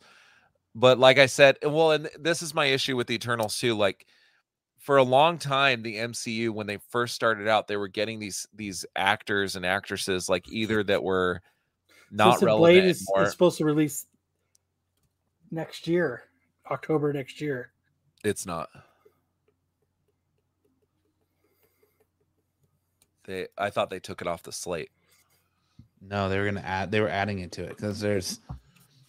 But 0.74 0.98
like 1.00 1.18
I 1.20 1.26
said, 1.26 1.58
well, 1.64 1.92
and 1.92 2.10
this 2.20 2.42
is 2.42 2.54
my 2.54 2.66
issue 2.66 2.96
with 2.98 3.08
the 3.08 3.16
Eternals 3.16 3.58
too. 3.60 3.76
Like 3.76 4.06
for 4.80 4.98
a 4.98 5.04
long 5.04 5.38
time, 5.38 5.82
the 5.82 5.98
MCU, 5.98 6.50
when 6.52 6.68
they 6.68 6.78
first 6.90 7.16
started 7.16 7.48
out, 7.48 7.68
they 7.68 7.78
were 7.78 7.88
getting 7.88 8.20
these 8.20 8.48
these 8.54 8.86
actors 8.96 9.56
and 9.56 9.66
actresses 9.66 10.30
like 10.30 10.50
either 10.50 10.84
that 10.84 11.04
were 11.04 11.42
not 12.16 12.26
Twisted 12.26 12.46
relevant 12.46 12.62
Blade 12.62 12.86
is, 12.86 13.06
is 13.18 13.32
supposed 13.32 13.58
to 13.58 13.66
release 13.66 14.06
next 15.52 15.86
year, 15.88 16.24
October 16.72 17.12
next 17.12 17.42
year. 17.42 17.72
It's 18.24 18.46
not. 18.46 18.70
They 23.26 23.48
I 23.58 23.70
thought 23.70 23.90
they 23.90 24.00
took 24.00 24.22
it 24.22 24.28
off 24.28 24.44
the 24.44 24.54
slate. 24.54 24.92
no, 26.02 26.30
they 26.30 26.40
were 26.40 26.46
gonna 26.46 26.62
add 26.62 26.92
they 26.92 27.02
were 27.02 27.10
adding 27.10 27.40
it 27.40 27.52
to 27.54 27.64
it 27.64 27.70
because 27.70 28.00
there's 28.00 28.40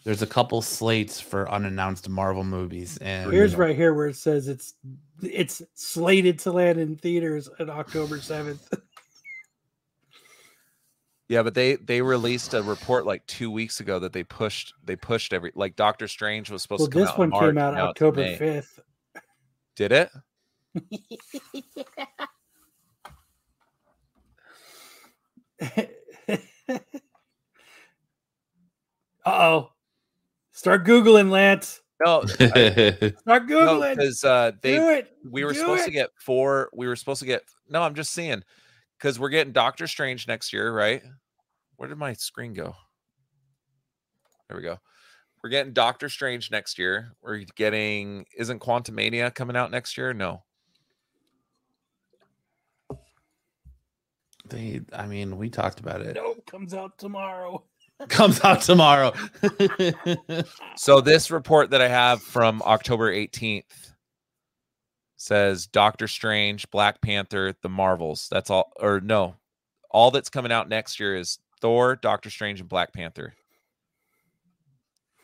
there's 0.04 0.22
a 0.22 0.26
couple 0.26 0.60
slates 0.60 1.20
for 1.20 1.50
unannounced 1.50 2.08
Marvel 2.08 2.44
movies 2.44 2.98
and 2.98 3.30
Here's 3.30 3.54
right 3.54 3.76
here 3.76 3.94
where 3.94 4.08
it 4.08 4.16
says 4.16 4.48
it's 4.48 4.74
it's 5.22 5.62
slated 5.74 6.40
to 6.40 6.52
land 6.52 6.80
in 6.80 6.96
theaters 6.96 7.48
on 7.60 7.70
October 7.70 8.20
seventh. 8.20 8.68
Yeah, 11.28 11.42
but 11.42 11.54
they 11.54 11.76
they 11.76 12.02
released 12.02 12.54
a 12.54 12.62
report 12.62 13.04
like 13.04 13.26
two 13.26 13.50
weeks 13.50 13.80
ago 13.80 13.98
that 13.98 14.12
they 14.12 14.22
pushed 14.22 14.74
they 14.84 14.94
pushed 14.94 15.32
every 15.32 15.50
like 15.54 15.74
Doctor 15.74 16.06
Strange 16.06 16.50
was 16.50 16.62
supposed 16.62 16.80
well, 16.80 16.88
to 16.88 16.92
come 16.92 17.02
this 17.02 17.10
out 17.10 17.18
one 17.18 17.28
March, 17.30 17.50
came 17.50 17.58
out 17.58 17.74
October 17.74 18.36
fifth. 18.36 18.78
Did 19.74 19.92
it? 19.92 20.10
uh 29.24 29.24
oh. 29.24 29.70
Start 30.52 30.86
Googling, 30.86 31.30
Lance. 31.30 31.80
No, 32.04 32.22
I- 32.22 32.26
Start 33.20 33.24
no, 33.24 33.40
Googling. 33.46 33.96
because 33.96 34.24
uh, 34.24 34.52
they 34.62 34.76
Do 34.76 34.88
it. 34.90 35.12
we 35.28 35.44
were 35.44 35.52
Do 35.52 35.58
supposed 35.58 35.84
to 35.84 35.90
get 35.90 36.10
four. 36.18 36.70
We 36.72 36.86
were 36.86 36.96
supposed 36.96 37.20
to 37.20 37.26
get 37.26 37.42
no. 37.68 37.82
I'm 37.82 37.94
just 37.94 38.12
seeing 38.12 38.42
because 38.98 39.18
we're 39.18 39.28
getting 39.28 39.52
Doctor 39.52 39.86
Strange 39.86 40.26
next 40.26 40.52
year, 40.52 40.72
right? 40.72 41.02
Where 41.76 41.88
did 41.88 41.98
my 41.98 42.12
screen 42.14 42.52
go? 42.52 42.74
There 44.48 44.56
we 44.56 44.62
go. 44.62 44.78
We're 45.42 45.50
getting 45.50 45.72
Doctor 45.72 46.08
Strange 46.08 46.50
next 46.50 46.78
year. 46.78 47.12
We're 47.22 47.44
getting 47.56 48.26
isn't 48.36 48.60
Quantumania 48.60 49.34
coming 49.34 49.56
out 49.56 49.70
next 49.70 49.96
year? 49.96 50.12
No. 50.12 50.42
they 54.48 54.80
I 54.92 55.06
mean 55.06 55.36
we 55.36 55.50
talked 55.50 55.80
about 55.80 56.00
it. 56.00 56.16
Nope, 56.16 56.44
comes 56.46 56.74
out 56.74 56.98
tomorrow. 56.98 57.64
Comes 58.08 58.44
out 58.44 58.60
tomorrow. 58.60 59.14
So 60.76 61.00
this 61.00 61.30
report 61.30 61.70
that 61.70 61.80
I 61.80 61.88
have 61.88 62.20
from 62.20 62.60
October 62.60 63.10
18th 63.10 63.92
says 65.16 65.66
Doctor 65.66 66.08
Strange, 66.08 66.70
Black 66.70 67.00
Panther, 67.00 67.54
The 67.62 67.68
Marvels. 67.68 68.28
That's 68.30 68.50
all 68.50 68.72
or 68.80 69.00
no. 69.00 69.34
All 69.90 70.10
that's 70.10 70.28
coming 70.30 70.52
out 70.52 70.68
next 70.68 71.00
year 71.00 71.16
is 71.16 71.38
Thor, 71.60 71.96
Doctor 71.96 72.28
Strange 72.30 72.60
and 72.60 72.68
Black 72.68 72.92
Panther. 72.92 73.34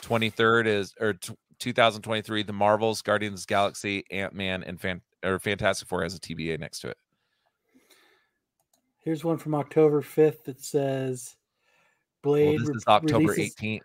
23rd 0.02 0.66
is 0.66 0.94
or 1.00 1.12
t- 1.12 1.34
2023 1.58 2.42
The 2.42 2.52
Marvels, 2.52 3.02
Guardians 3.02 3.42
of 3.42 3.46
the 3.46 3.52
Galaxy, 3.52 4.04
Ant-Man 4.10 4.62
and 4.64 4.80
Fan 4.80 5.00
or 5.24 5.38
Fantastic 5.38 5.86
Four 5.88 6.02
has 6.02 6.14
a 6.14 6.18
TBA 6.18 6.58
next 6.58 6.80
to 6.80 6.88
it. 6.88 6.96
Here's 8.98 9.24
one 9.24 9.36
from 9.38 9.54
October 9.54 10.00
fifth 10.00 10.44
that 10.44 10.60
says 10.64 11.36
Well, 12.24 12.34
Blade. 12.34 12.60
this 12.60 12.68
re- 12.68 12.74
is 12.76 12.84
October 12.88 13.28
releases- 13.28 13.54
18th. 13.56 13.80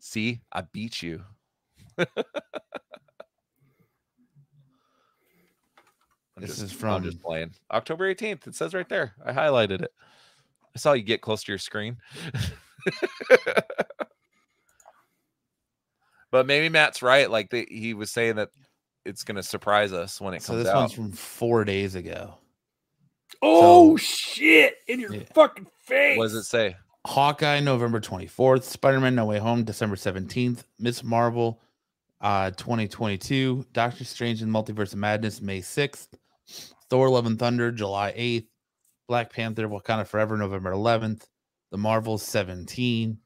See, 0.00 0.40
I 0.52 0.60
beat 0.62 1.02
you. 1.02 1.24
I'm 1.98 2.06
This 6.42 6.50
just, 6.50 6.62
is 6.62 6.82
I'm 6.84 7.02
just 7.02 7.18
from- 7.18 7.24
playing. 7.24 7.54
October 7.70 8.12
18th. 8.14 8.46
It 8.46 8.54
says 8.54 8.74
right 8.74 8.88
there. 8.88 9.14
I 9.24 9.32
highlighted 9.32 9.82
it. 9.82 9.90
I 10.74 10.78
saw 10.78 10.92
you 10.92 11.02
get 11.02 11.22
close 11.22 11.42
to 11.44 11.52
your 11.52 11.58
screen. 11.58 11.96
but 16.30 16.46
maybe 16.46 16.68
Matt's 16.68 17.02
right. 17.02 17.30
Like 17.30 17.48
the, 17.50 17.66
he 17.70 17.94
was 17.94 18.10
saying 18.10 18.36
that 18.36 18.50
it's 19.06 19.24
going 19.24 19.36
to 19.36 19.42
surprise 19.42 19.92
us 19.94 20.20
when 20.20 20.34
it 20.34 20.44
comes 20.44 20.48
out. 20.50 20.52
so 20.52 20.58
this 20.58 20.68
out. 20.68 20.76
one's 20.80 20.92
from 20.92 21.12
four 21.12 21.64
days 21.64 21.94
ago. 21.94 22.34
Oh 23.40 23.96
So- 23.96 24.04
shit! 24.04 24.76
In 24.88 25.00
your 25.00 25.14
Yeah. 25.14 25.22
fucking 25.34 25.66
face. 25.80 26.18
What 26.18 26.24
does 26.24 26.34
it 26.34 26.44
say? 26.44 26.76
Hawkeye, 27.06 27.60
November 27.60 28.00
24th. 28.00 28.64
Spider 28.64 29.00
Man 29.00 29.14
No 29.14 29.24
Way 29.26 29.38
Home, 29.38 29.64
December 29.64 29.96
17th. 29.96 30.64
Miss 30.78 31.02
Marvel, 31.04 31.60
uh, 32.20 32.50
2022. 32.52 33.66
Doctor 33.72 34.04
Strange 34.04 34.42
and 34.42 34.52
Multiverse 34.52 34.92
of 34.92 34.98
Madness, 34.98 35.40
May 35.40 35.60
6th. 35.60 36.08
Thor, 36.88 37.10
Love 37.10 37.26
and 37.26 37.38
Thunder, 37.38 37.72
July 37.72 38.12
8th. 38.16 38.46
Black 39.08 39.32
Panther, 39.32 39.68
Wakanda 39.68 40.06
Forever, 40.06 40.36
November 40.36 40.72
11th. 40.72 41.26
The 41.70 41.78
Marvels, 41.78 42.22
17. 42.22 43.18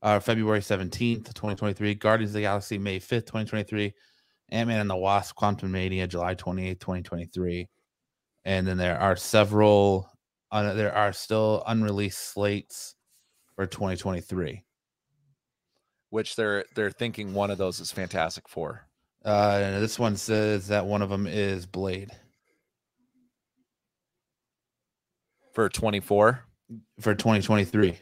Uh, 0.00 0.20
February 0.20 0.60
17th, 0.60 1.26
2023. 1.26 1.94
Guardians 1.94 2.30
of 2.30 2.34
the 2.34 2.40
Galaxy, 2.42 2.78
May 2.78 2.98
5th, 2.98 3.26
2023. 3.26 3.92
Ant 4.50 4.68
Man 4.68 4.80
and 4.80 4.88
the 4.88 4.96
Wasp, 4.96 5.36
Quantumania, 5.36 6.08
July 6.08 6.34
28th, 6.34 6.80
2023. 6.80 7.68
And 8.44 8.66
then 8.66 8.78
there 8.78 8.98
are 8.98 9.16
several, 9.16 10.08
uh, 10.50 10.72
there 10.72 10.94
are 10.94 11.12
still 11.12 11.62
unreleased 11.66 12.32
slates 12.32 12.94
for 13.56 13.66
2023. 13.66 14.64
Which 16.10 16.36
they're 16.36 16.64
they're 16.74 16.90
thinking 16.90 17.34
one 17.34 17.50
of 17.50 17.58
those 17.58 17.80
is 17.80 17.92
Fantastic 17.92 18.48
Four. 18.48 18.86
Uh, 19.24 19.80
this 19.80 19.98
one 19.98 20.16
says 20.16 20.68
that 20.68 20.86
one 20.86 21.02
of 21.02 21.10
them 21.10 21.26
is 21.26 21.66
Blade 21.66 22.10
For 25.52 25.68
24. 25.68 26.44
for 27.00 27.14
2023. 27.14 27.98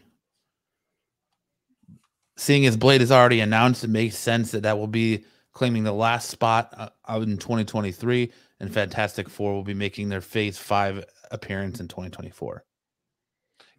Seeing 2.36 2.66
as 2.66 2.76
Blade 2.76 3.00
is 3.00 3.10
already 3.10 3.40
announced, 3.40 3.82
it 3.82 3.88
makes 3.88 4.16
sense 4.16 4.50
that 4.50 4.62
that 4.64 4.78
will 4.78 4.86
be 4.86 5.24
claiming 5.54 5.84
the 5.84 5.92
last 5.92 6.28
spot 6.28 6.72
uh, 6.76 7.20
in 7.20 7.38
2023, 7.38 8.30
and 8.60 8.72
Fantastic 8.72 9.30
Four 9.30 9.54
will 9.54 9.64
be 9.64 9.72
making 9.72 10.10
their 10.10 10.20
Phase 10.20 10.58
Five 10.58 11.02
appearance 11.30 11.80
in 11.80 11.88
2024. 11.88 12.62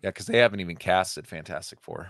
Yeah, 0.01 0.09
because 0.09 0.25
they 0.25 0.39
haven't 0.39 0.59
even 0.59 0.75
casted 0.75 1.27
Fantastic 1.27 1.79
Four. 1.81 2.09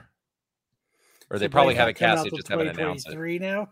Or 1.30 1.38
So 1.38 1.40
they 1.40 1.48
probably 1.50 1.76
have 1.76 1.86
not 1.88 1.90
it 1.90 1.94
cast, 1.96 2.20
out 2.20 2.24
they 2.26 2.30
just 2.38 2.48
haven't 2.48 2.68
announced 2.70 3.08
it. 3.08 3.12
2023 3.12 3.40
now. 3.40 3.70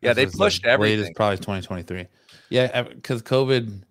Yeah, 0.00 0.12
they 0.12 0.24
This 0.24 0.34
is, 0.34 0.38
pushed 0.40 0.64
like, 0.64 0.78
Blade 0.78 0.98
is 0.98 1.10
probably 1.14 1.38
2023. 1.38 2.06
Yeah, 2.50 2.82
because 2.82 3.22
COVID. 3.22 3.82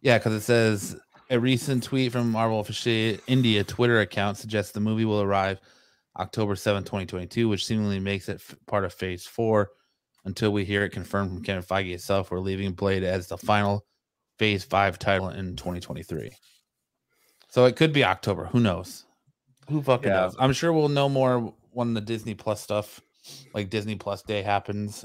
Yeah, 0.00 0.18
because 0.18 0.34
it 0.34 0.40
says 0.40 0.96
a 1.30 1.38
recent 1.38 1.82
tweet 1.84 2.12
from 2.12 2.30
Marvel 2.30 2.60
official 2.60 3.18
India 3.26 3.62
Twitter 3.64 4.00
account 4.00 4.36
suggests 4.36 4.72
the 4.72 4.80
movie 4.80 5.04
will 5.04 5.22
arrive 5.22 5.60
October 6.18 6.56
7, 6.56 6.82
2022, 6.82 7.48
which 7.48 7.64
seemingly 7.64 7.98
makes 8.00 8.28
it 8.28 8.36
f- 8.36 8.54
part 8.66 8.84
of 8.84 8.92
Phase 8.92 9.26
Four. 9.26 9.70
Until 10.24 10.52
we 10.52 10.64
hear 10.64 10.84
it 10.84 10.90
confirmed 10.90 11.30
from 11.32 11.42
Kevin 11.42 11.62
Feige 11.64 11.92
itself, 11.94 12.30
we're 12.30 12.38
leaving 12.38 12.72
Blade 12.72 13.02
as 13.02 13.26
the 13.26 13.36
final 13.38 13.84
Phase 14.38 14.62
Five 14.64 14.98
title 14.98 15.30
in 15.30 15.56
2023. 15.56 16.30
So 17.48 17.64
it 17.64 17.74
could 17.76 17.92
be 17.92 18.04
October. 18.04 18.46
Who 18.46 18.60
knows? 18.60 19.04
Who 19.68 19.82
fucking 19.82 20.08
Yeah. 20.08 20.20
knows? 20.20 20.36
I'm 20.38 20.52
sure 20.52 20.72
we'll 20.72 20.88
know 20.88 21.08
more 21.08 21.52
when 21.72 21.94
the 21.94 22.00
Disney 22.00 22.34
Plus 22.34 22.60
stuff, 22.60 23.00
like 23.54 23.70
Disney 23.70 23.96
Plus 23.96 24.22
Day, 24.22 24.42
happens. 24.42 25.04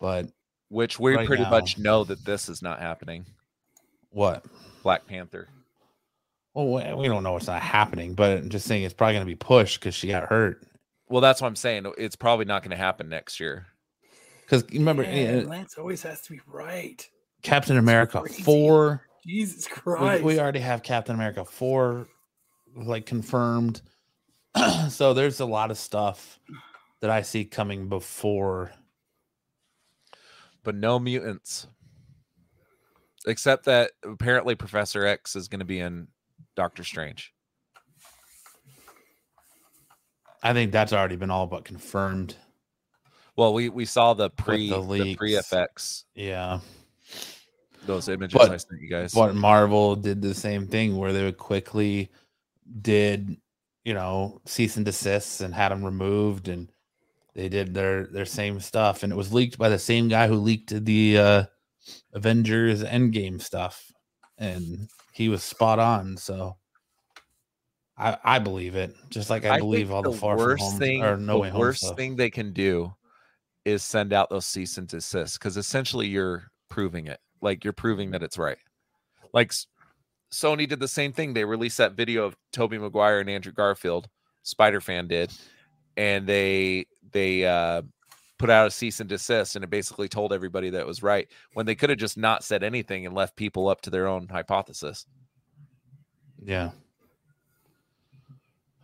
But 0.00 0.26
Which 0.68 0.98
we 0.98 1.14
right 1.16 1.26
pretty 1.26 1.42
now. 1.44 1.50
much 1.50 1.78
know 1.78 2.04
that 2.04 2.24
this 2.24 2.48
is 2.48 2.62
not 2.62 2.80
happening. 2.80 3.26
what? 4.10 4.44
Black 4.82 5.06
Panther. 5.06 5.48
Well, 6.52 6.68
we 6.68 7.02
we 7.02 7.08
don't 7.08 7.22
know 7.24 7.36
it's 7.36 7.46
not 7.48 7.62
happening, 7.62 8.14
but 8.14 8.38
I'm 8.38 8.48
just 8.48 8.66
saying 8.66 8.82
it's 8.84 8.94
probably 8.94 9.14
going 9.14 9.26
to 9.26 9.30
be 9.30 9.34
pushed 9.34 9.80
because 9.80 9.94
she 9.94 10.08
got 10.08 10.28
hurt. 10.28 10.62
Well, 11.08 11.20
that's 11.20 11.40
what 11.40 11.48
I'm 11.48 11.56
saying. 11.56 11.90
It's 11.98 12.16
probably 12.16 12.44
not 12.44 12.62
going 12.62 12.70
to 12.70 12.76
happen 12.76 13.08
next 13.08 13.40
year. 13.40 13.66
Because 14.42 14.64
remember, 14.72 15.02
Man, 15.02 15.46
uh, 15.46 15.48
Lance 15.48 15.76
always 15.78 16.02
has 16.02 16.20
to 16.22 16.32
be 16.32 16.40
right. 16.46 17.04
Captain 17.42 17.76
America 17.76 18.20
crazy. 18.20 18.42
four. 18.42 19.02
Jesus 19.26 19.66
We, 19.68 19.74
Christ. 19.74 20.22
we 20.22 20.38
already 20.38 20.60
have 20.60 20.82
Captain 20.82 21.14
America 21.14 21.44
four, 21.44 22.08
like 22.76 23.06
confirmed. 23.06 23.80
so 24.88 25.14
there's 25.14 25.40
a 25.40 25.46
lot 25.46 25.70
of 25.70 25.78
stuff 25.78 26.38
that 27.00 27.10
I 27.10 27.22
see 27.22 27.44
coming 27.44 27.88
before. 27.88 28.72
but 30.62 30.74
no 30.74 30.98
mutants. 30.98 31.66
Except 33.26 33.64
that 33.64 33.92
apparently 34.04 34.54
Professor 34.54 35.06
X 35.06 35.34
is 35.34 35.48
going 35.48 35.60
to 35.60 35.64
be 35.64 35.80
in 35.80 36.08
Doctor 36.56 36.84
Strange. 36.84 37.32
I 40.42 40.52
think 40.52 40.72
that's 40.72 40.92
already 40.92 41.16
been 41.16 41.30
all 41.30 41.46
but 41.46 41.64
confirmed. 41.64 42.36
Well, 43.36 43.54
we 43.54 43.70
we 43.70 43.86
saw 43.86 44.12
the 44.14 44.28
pre 44.30 44.68
the 44.68 44.80
the, 44.82 45.16
pre 45.16 45.32
FX 45.32 46.04
Yeah. 46.14 46.60
those 47.86 48.08
images 48.08 48.38
But- 48.38 48.50
I 48.50 48.56
sent 48.58 48.80
you 48.80 48.88
guys. 48.90 49.14
But 49.14 49.34
Marvel 49.34 49.96
did 49.96 50.20
the 50.22 50.34
same 50.34 50.66
thing 50.66 50.96
where 50.96 51.12
they 51.12 51.24
would 51.24 51.38
quickly 51.38 52.10
did, 52.82 53.36
you 53.84 53.94
know, 53.94 54.40
cease 54.46 54.76
and 54.76 54.84
desists 54.84 55.40
and 55.40 55.54
had 55.54 55.70
them 55.70 55.84
removed 55.84 56.48
and 56.48 56.70
they 57.34 57.48
did 57.48 57.74
their 57.74 58.06
their 58.06 58.24
same 58.24 58.60
stuff 58.60 59.02
and 59.02 59.12
it 59.12 59.16
was 59.16 59.32
leaked 59.32 59.58
by 59.58 59.68
the 59.68 59.78
same 59.78 60.08
guy 60.08 60.28
who 60.28 60.36
leaked 60.36 60.84
the 60.84 61.18
uh 61.18 61.44
Avengers 62.12 62.82
Endgame 62.82 63.42
stuff 63.42 63.92
and 64.38 64.88
he 65.12 65.28
was 65.28 65.42
spot 65.42 65.78
on 65.78 66.16
so 66.16 66.56
I 67.96 68.16
I 68.24 68.38
believe 68.38 68.74
it 68.76 68.94
just 69.10 69.30
like 69.30 69.44
I, 69.44 69.56
I 69.56 69.58
believe 69.58 69.90
all 69.90 70.02
the, 70.02 70.12
far 70.12 70.36
from 70.36 70.46
worst 70.46 70.62
home 70.62 70.78
thing, 70.78 71.02
or 71.02 71.16
no 71.16 71.34
the 71.34 71.38
way 71.40 71.50
home 71.50 71.60
worst 71.60 71.80
stuff. 71.84 71.96
thing 71.96 72.16
they 72.16 72.30
can 72.30 72.52
do 72.52 72.94
is 73.64 73.82
send 73.82 74.12
out 74.12 74.30
those 74.30 74.46
cease 74.46 74.78
and 74.78 74.88
desist 74.88 75.38
because 75.38 75.56
essentially 75.56 76.06
you're 76.06 76.50
proving 76.68 77.06
it. 77.06 77.18
Like 77.40 77.64
you're 77.64 77.72
proving 77.72 78.10
that 78.12 78.22
it's 78.22 78.38
right. 78.38 78.58
Like 79.32 79.52
Sony 80.34 80.68
did 80.68 80.80
the 80.80 80.88
same 80.88 81.12
thing. 81.12 81.32
They 81.32 81.44
released 81.44 81.78
that 81.78 81.92
video 81.92 82.24
of 82.24 82.36
Tobey 82.52 82.78
Maguire 82.78 83.20
and 83.20 83.30
Andrew 83.30 83.52
Garfield. 83.52 84.08
Spider 84.42 84.80
Fan 84.80 85.06
did, 85.06 85.32
and 85.96 86.26
they 86.26 86.86
they 87.12 87.46
uh, 87.46 87.82
put 88.38 88.50
out 88.50 88.66
a 88.66 88.70
cease 88.70 89.00
and 89.00 89.08
desist, 89.08 89.54
and 89.56 89.64
it 89.64 89.70
basically 89.70 90.08
told 90.08 90.32
everybody 90.32 90.70
that 90.70 90.80
it 90.80 90.86
was 90.86 91.02
right 91.02 91.28
when 91.54 91.66
they 91.66 91.74
could 91.74 91.88
have 91.88 91.98
just 91.98 92.18
not 92.18 92.44
said 92.44 92.62
anything 92.62 93.06
and 93.06 93.14
left 93.14 93.36
people 93.36 93.68
up 93.68 93.80
to 93.82 93.90
their 93.90 94.06
own 94.06 94.28
hypothesis. 94.28 95.06
Yeah. 96.44 96.72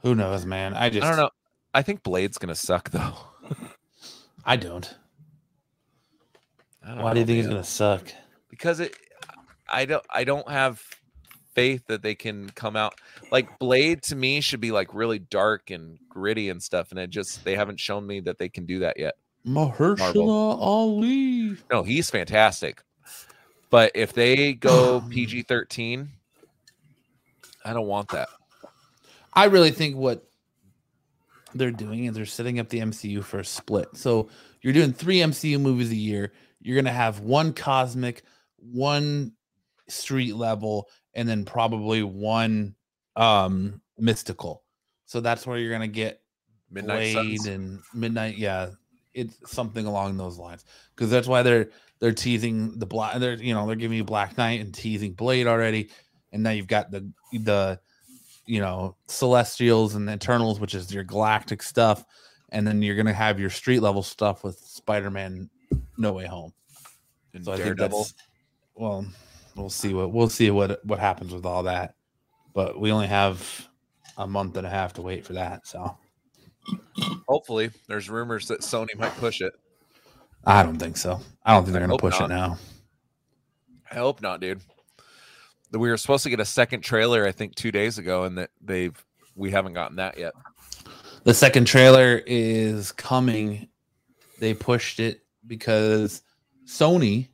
Who 0.03 0.15
knows, 0.15 0.47
man? 0.47 0.73
I 0.73 0.89
just 0.89 1.05
I 1.05 1.11
don't 1.11 1.19
know. 1.19 1.31
I 1.75 1.83
think 1.83 2.03
Blade's 2.03 2.39
gonna 2.39 2.55
suck 2.55 2.91
though. 2.91 3.15
I 4.47 4.57
don't. 4.57 4.95
I 6.83 6.95
don't 6.95 7.03
Why 7.03 7.13
do 7.13 7.21
you 7.21 7.25
know, 7.25 7.27
think 7.27 7.39
it's 7.41 7.49
gonna 7.49 7.65
suck? 7.65 8.13
because 8.51 8.81
it 8.81 8.95
i 9.73 9.85
don't 9.85 10.05
i 10.11 10.25
don't 10.25 10.49
have 10.51 10.83
faith 11.55 11.83
that 11.87 12.03
they 12.03 12.15
can 12.15 12.49
come 12.51 12.77
out 12.77 12.95
like 13.33 13.59
blade 13.59 14.03
to 14.03 14.15
me 14.15 14.41
should 14.41 14.61
be 14.61 14.71
like 14.71 14.95
really 14.95 15.19
dark 15.19 15.71
and 15.71 15.99
gritty 16.09 16.49
and 16.49 16.63
stuff 16.63 16.91
and 16.91 16.99
it 17.01 17.11
just 17.11 17.45
they 17.45 17.57
haven't 17.57 17.81
shown 17.81 18.07
me 18.07 18.21
that 18.21 18.39
they 18.39 18.49
can 18.49 18.67
do 18.67 18.79
that 18.79 18.99
yet 18.99 19.15
Mahershala 19.47 20.59
Ali. 20.61 21.57
no 21.71 21.83
he's 21.83 22.11
fantastic 22.11 22.83
but 23.71 23.91
if 23.95 24.13
they 24.13 24.53
go 24.53 25.03
pg-13 25.11 26.09
i 27.65 27.73
don't 27.73 27.87
want 27.87 28.09
that 28.11 28.29
I 29.33 29.45
really 29.45 29.71
think 29.71 29.97
what 29.97 30.27
they're 31.55 31.71
doing 31.71 32.05
is 32.05 32.15
they're 32.15 32.27
setting 32.27 32.59
up 32.59 32.69
the 32.69 32.81
MCU 32.81 33.23
for 33.23 33.41
a 33.41 33.45
split. 33.45 33.89
So 33.95 34.29
you're 34.63 34.73
doing 34.73 34.93
three 34.93 35.19
MCU 35.19 35.61
movies 35.61 35.91
a 35.91 35.97
year. 35.97 36.33
You're 36.61 36.77
gonna 36.77 36.93
have 36.93 37.21
one 37.21 37.53
cosmic, 37.53 38.23
one 38.57 39.33
street 39.89 40.37
level, 40.37 40.89
and 41.15 41.29
then 41.29 41.45
probably 41.45 42.03
one 42.03 42.75
um 43.17 43.81
mystical. 43.99 44.63
So 45.07 45.21
that's 45.21 45.47
where 45.47 45.59
you're 45.59 45.73
gonna 45.73 45.89
get 45.89 46.23
midnight 46.71 47.13
Blade 47.13 47.15
suns 47.15 47.47
and 47.47 47.81
Midnight. 47.95 48.39
Yeah, 48.39 48.71
it's 49.15 49.37
something 49.51 49.87
along 49.87 50.17
those 50.17 50.39
lines 50.39 50.65
because 50.95 51.11
that's 51.11 51.29
why 51.29 51.43
they're 51.43 51.71
they're 52.01 52.13
teasing 52.13 52.79
the 52.79 52.87
black. 52.87 53.19
They're 53.19 53.35
you 53.35 53.55
know 53.55 53.67
they're 53.67 53.77
giving 53.77 53.97
you 53.97 54.05
Black 54.05 54.37
Knight 54.39 54.61
and 54.61 54.73
teasing 54.75 55.13
Blade 55.13 55.47
already, 55.47 55.91
and 56.33 56.43
now 56.43 56.51
you've 56.51 56.67
got 56.67 56.91
the 56.91 57.11
the 57.33 57.81
you 58.47 58.61
know 58.61 58.97
Celestials 59.07 59.95
and 59.95 60.09
the 60.09 60.15
Eternals, 60.15 60.61
which 60.61 60.75
is 60.75 60.93
your 60.93 61.05
galactic 61.05 61.63
stuff, 61.63 62.05
and 62.51 62.67
then 62.67 62.83
you're 62.83 62.97
gonna 62.97 63.13
have 63.13 63.39
your 63.39 63.51
street 63.51 63.81
level 63.81 64.03
stuff 64.03 64.43
with 64.45 64.59
Spider 64.59 65.11
Man 65.11 65.51
No 65.99 66.13
Way 66.13 66.27
Home. 66.27 66.53
and 67.35 67.45
So 67.45 67.53
I 67.53 67.57
think 67.57 67.67
daredevil 67.67 67.99
that's 67.99 68.15
well, 68.75 69.07
we'll 69.61 69.71
see 69.71 69.95
what 69.95 70.13
we'll 70.13 70.29
see 70.29 70.51
what 70.51 70.85
what 70.85 70.99
happens 70.99 71.33
with 71.33 71.47
all 71.47 71.65
that, 71.65 71.95
but 72.55 72.81
we 72.81 72.91
only 72.91 73.07
have 73.07 73.69
a 74.19 74.27
month 74.27 74.57
and 74.57 74.67
a 74.67 74.71
half 74.71 74.95
to 74.95 75.03
wait 75.03 75.25
for 75.25 75.35
that. 75.35 75.67
So 75.67 75.97
hopefully 77.29 77.71
there's 77.89 78.11
rumors 78.11 78.47
that 78.49 78.61
sony 78.61 78.95
might 78.99 79.15
push 79.17 79.41
it 79.41 79.53
I 80.45 80.63
don't 80.63 80.79
think 80.79 80.97
so. 80.97 81.21
I 81.45 81.55
don't 81.55 81.65
think 81.65 81.73
they're 81.73 81.87
going 81.87 81.97
to 81.99 82.01
push 82.01 82.21
not. 82.21 82.31
it 82.31 82.35
now. 82.35 82.59
i 83.91 83.95
hope 83.95 84.21
not 84.21 84.41
dude 84.41 84.61
we 85.73 85.89
were 85.89 85.97
supposed 85.97 86.23
to 86.25 86.31
get 86.31 86.39
a 86.39 86.45
second 86.45 86.83
trailer 86.83 87.27
i 87.27 87.33
think 87.33 87.55
two 87.55 87.73
days 87.73 87.97
ago 87.99 88.25
and 88.25 88.37
that 88.39 88.51
they've 88.61 88.95
we 89.37 89.51
haven't 89.51 89.73
gotten 89.73 89.97
that 89.97 90.19
yet 90.19 90.35
The 91.25 91.35
second 91.35 91.67
trailer 91.67 92.23
is 92.27 92.93
coming. 92.93 93.69
They 94.39 94.55
pushed 94.55 95.01
it 95.01 95.21
because 95.47 96.23
Sony 96.67 97.29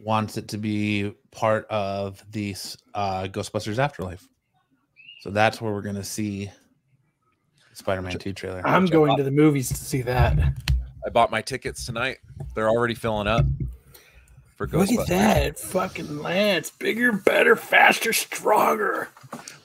wants 0.00 0.36
it 0.36 0.48
to 0.48 0.58
be 0.58 1.14
part 1.30 1.66
of 1.68 2.24
the 2.32 2.54
uh, 2.94 3.24
Ghostbusters 3.24 3.78
Afterlife. 3.78 4.26
So 5.20 5.30
that's 5.30 5.60
where 5.60 5.72
we're 5.72 5.82
going 5.82 5.96
to 5.96 6.04
see 6.04 6.50
Spider-Man 7.74 8.18
2 8.18 8.32
trailer. 8.32 8.66
I'm 8.66 8.86
going 8.86 9.10
bought. 9.10 9.16
to 9.16 9.22
the 9.22 9.30
movies 9.30 9.68
to 9.68 9.74
see 9.74 10.02
that. 10.02 10.38
I 11.06 11.10
bought 11.10 11.30
my 11.30 11.42
tickets 11.42 11.84
tonight. 11.84 12.18
They're 12.54 12.68
already 12.68 12.94
filling 12.94 13.26
up 13.26 13.44
for 14.56 14.66
Ghostbusters. 14.66 14.72
Look 14.72 14.88
Ghostbusters. 14.88 15.00
at 15.02 15.08
that. 15.08 15.58
Fucking 15.58 16.22
Lance. 16.22 16.70
Bigger, 16.70 17.12
better, 17.12 17.56
faster, 17.56 18.12
stronger. 18.12 19.08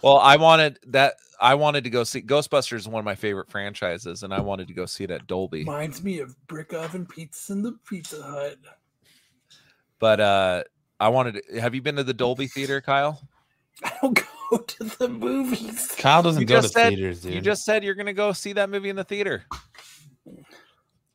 Well, 0.01 0.17
I 0.17 0.35
wanted 0.37 0.79
that. 0.87 1.15
I 1.39 1.55
wanted 1.55 1.83
to 1.83 1.89
go 1.89 2.05
see 2.05 2.21
Ghostbusters 2.21 2.77
is 2.77 2.87
one 2.87 2.99
of 2.99 3.05
my 3.05 3.15
favorite 3.15 3.49
franchises, 3.49 4.23
and 4.23 4.33
I 4.33 4.39
wanted 4.39 4.69
to 4.69 4.73
go 4.73 4.85
see 4.85 5.03
it 5.03 5.11
at 5.11 5.27
Dolby. 5.27 5.59
Reminds 5.59 6.01
me 6.01 6.19
of 6.19 6.35
brick 6.47 6.73
oven 6.73 7.05
pizza 7.05 7.51
in 7.51 7.61
the 7.61 7.77
Pizza 7.87 8.21
Hut. 8.21 8.57
But 9.99 10.19
uh 10.19 10.63
I 10.99 11.09
wanted. 11.09 11.41
To, 11.51 11.59
have 11.61 11.75
you 11.75 11.81
been 11.81 11.95
to 11.97 12.03
the 12.03 12.13
Dolby 12.13 12.47
Theater, 12.47 12.79
Kyle? 12.81 13.21
I 13.83 13.91
don't 14.01 14.23
go 14.51 14.57
to 14.57 14.83
the 14.83 15.09
movies. 15.09 15.93
Kyle 15.97 16.23
doesn't 16.23 16.41
You 16.41 16.47
go 16.47 16.55
to 16.55 16.61
just 16.61 16.73
said- 16.73 16.89
theaters, 16.93 17.21
dude. 17.21 17.33
You 17.33 17.41
just 17.41 17.65
said 17.65 17.83
you're 17.83 17.95
gonna 17.95 18.13
go 18.13 18.31
see 18.31 18.53
that 18.53 18.69
movie 18.69 18.89
in 18.89 18.95
the 18.95 19.03
theater. 19.03 19.45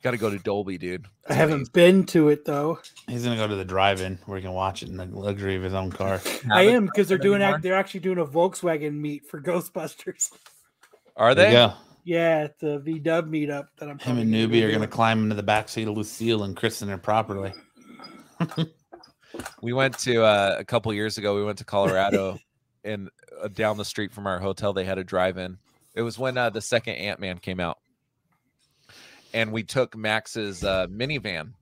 Got 0.03 0.13
to 0.13 0.17
go 0.17 0.31
to 0.31 0.39
Dolby, 0.39 0.79
dude. 0.79 1.05
I 1.29 1.35
haven't 1.35 1.75
been 1.75 2.07
to 2.07 2.31
it 2.31 2.47
though. 2.47 2.79
He's 3.07 3.23
going 3.23 3.37
to 3.37 3.43
go 3.43 3.47
to 3.47 3.55
the 3.55 3.67
drive-in 3.67 4.19
where 4.25 4.39
he 4.39 4.43
can 4.43 4.53
watch 4.55 4.83
it 4.83 4.89
in 4.89 4.97
the 4.97 5.05
luxury 5.05 5.57
of 5.57 5.63
his 5.63 5.75
own 5.75 5.93
car. 5.93 6.23
I 6.51 6.63
am 6.69 6.87
because 6.87 7.07
they're 7.07 7.19
doing 7.19 7.43
anymore? 7.43 7.61
they're 7.63 7.75
actually 7.75 8.01
doing 8.01 8.17
a 8.17 8.25
Volkswagen 8.25 8.95
meet 8.95 9.27
for 9.29 9.41
Ghostbusters. 9.43 10.31
Are 11.19 11.35
they? 11.35 11.53
Yeah. 11.53 11.75
Yeah, 12.05 12.39
at 12.45 12.59
the 12.59 12.79
V 12.79 12.99
Dub 12.99 13.31
meetup 13.31 13.67
that 13.79 13.91
I'm. 13.91 13.99
Him 13.99 14.17
and 14.17 14.33
gonna 14.33 14.49
Newbie 14.49 14.63
are 14.65 14.69
going 14.71 14.81
to 14.81 14.87
to. 14.87 14.93
climb 14.93 15.23
into 15.23 15.35
the 15.35 15.43
back 15.43 15.69
seat 15.69 15.87
of 15.87 15.95
Lucille 15.95 16.45
and 16.45 16.57
christen 16.57 16.89
her 16.89 16.97
properly. 16.97 17.53
We 19.63 19.73
went 19.73 19.99
to 20.01 20.25
uh, 20.25 20.57
a 20.59 20.65
couple 20.65 20.93
years 20.93 21.19
ago. 21.19 21.37
We 21.37 21.45
went 21.45 21.59
to 21.59 21.65
Colorado, 21.65 22.39
and 22.85 23.11
uh, 23.41 23.49
down 23.49 23.77
the 23.77 23.85
street 23.85 24.13
from 24.13 24.27
our 24.27 24.39
hotel, 24.39 24.73
they 24.73 24.85
had 24.85 24.99
a 24.99 25.05
drive-in. 25.05 25.59
It 25.95 26.03
was 26.03 26.19
when 26.19 26.37
uh, 26.37 26.51
the 26.51 26.61
second 26.61 26.95
Ant 26.97 27.21
Man 27.21 27.39
came 27.39 27.61
out, 27.61 27.79
and 29.33 29.53
we 29.53 29.63
took 29.63 29.97
Max's 29.97 30.65
uh, 30.65 30.87
minivan, 30.89 31.53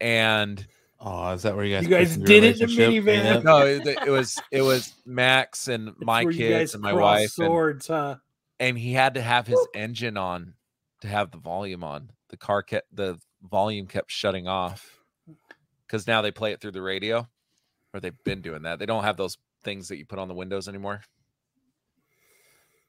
and 0.00 0.64
Oh, 1.00 1.30
is 1.30 1.42
that 1.42 1.54
where 1.54 1.64
you 1.64 1.76
guys? 1.76 1.84
You 1.84 1.90
guys 1.90 2.16
did 2.16 2.44
it 2.44 2.60
in 2.60 2.68
the 2.68 2.76
minivan? 2.76 3.24
Yeah. 3.24 3.38
no, 3.38 3.58
it, 3.64 3.86
it 3.86 4.10
was 4.10 4.38
it 4.50 4.62
was 4.62 4.94
Max 5.06 5.68
and 5.68 5.94
my 5.98 6.24
kids 6.24 6.74
and 6.74 6.82
my 6.82 6.92
cross 6.92 7.00
wife, 7.00 7.38
and, 7.38 7.46
Swords, 7.46 7.86
huh? 7.86 8.16
and 8.58 8.76
he 8.76 8.92
had 8.92 9.14
to 9.14 9.22
have 9.22 9.46
his 9.46 9.64
engine 9.74 10.16
on 10.16 10.54
to 11.00 11.08
have 11.08 11.30
the 11.30 11.38
volume 11.38 11.84
on. 11.84 12.10
The 12.30 12.36
car 12.36 12.62
kept 12.62 12.94
the 12.94 13.18
volume 13.42 13.86
kept 13.86 14.10
shutting 14.10 14.48
off 14.48 14.97
because 15.88 16.06
now 16.06 16.22
they 16.22 16.30
play 16.30 16.52
it 16.52 16.60
through 16.60 16.70
the 16.72 16.82
radio, 16.82 17.26
or 17.92 17.98
they've 18.00 18.22
been 18.24 18.42
doing 18.42 18.62
that. 18.62 18.78
They 18.78 18.86
don't 18.86 19.02
have 19.04 19.16
those 19.16 19.36
things 19.64 19.88
that 19.88 19.96
you 19.96 20.04
put 20.06 20.18
on 20.20 20.28
the 20.28 20.34
windows 20.34 20.68
anymore. 20.68 21.00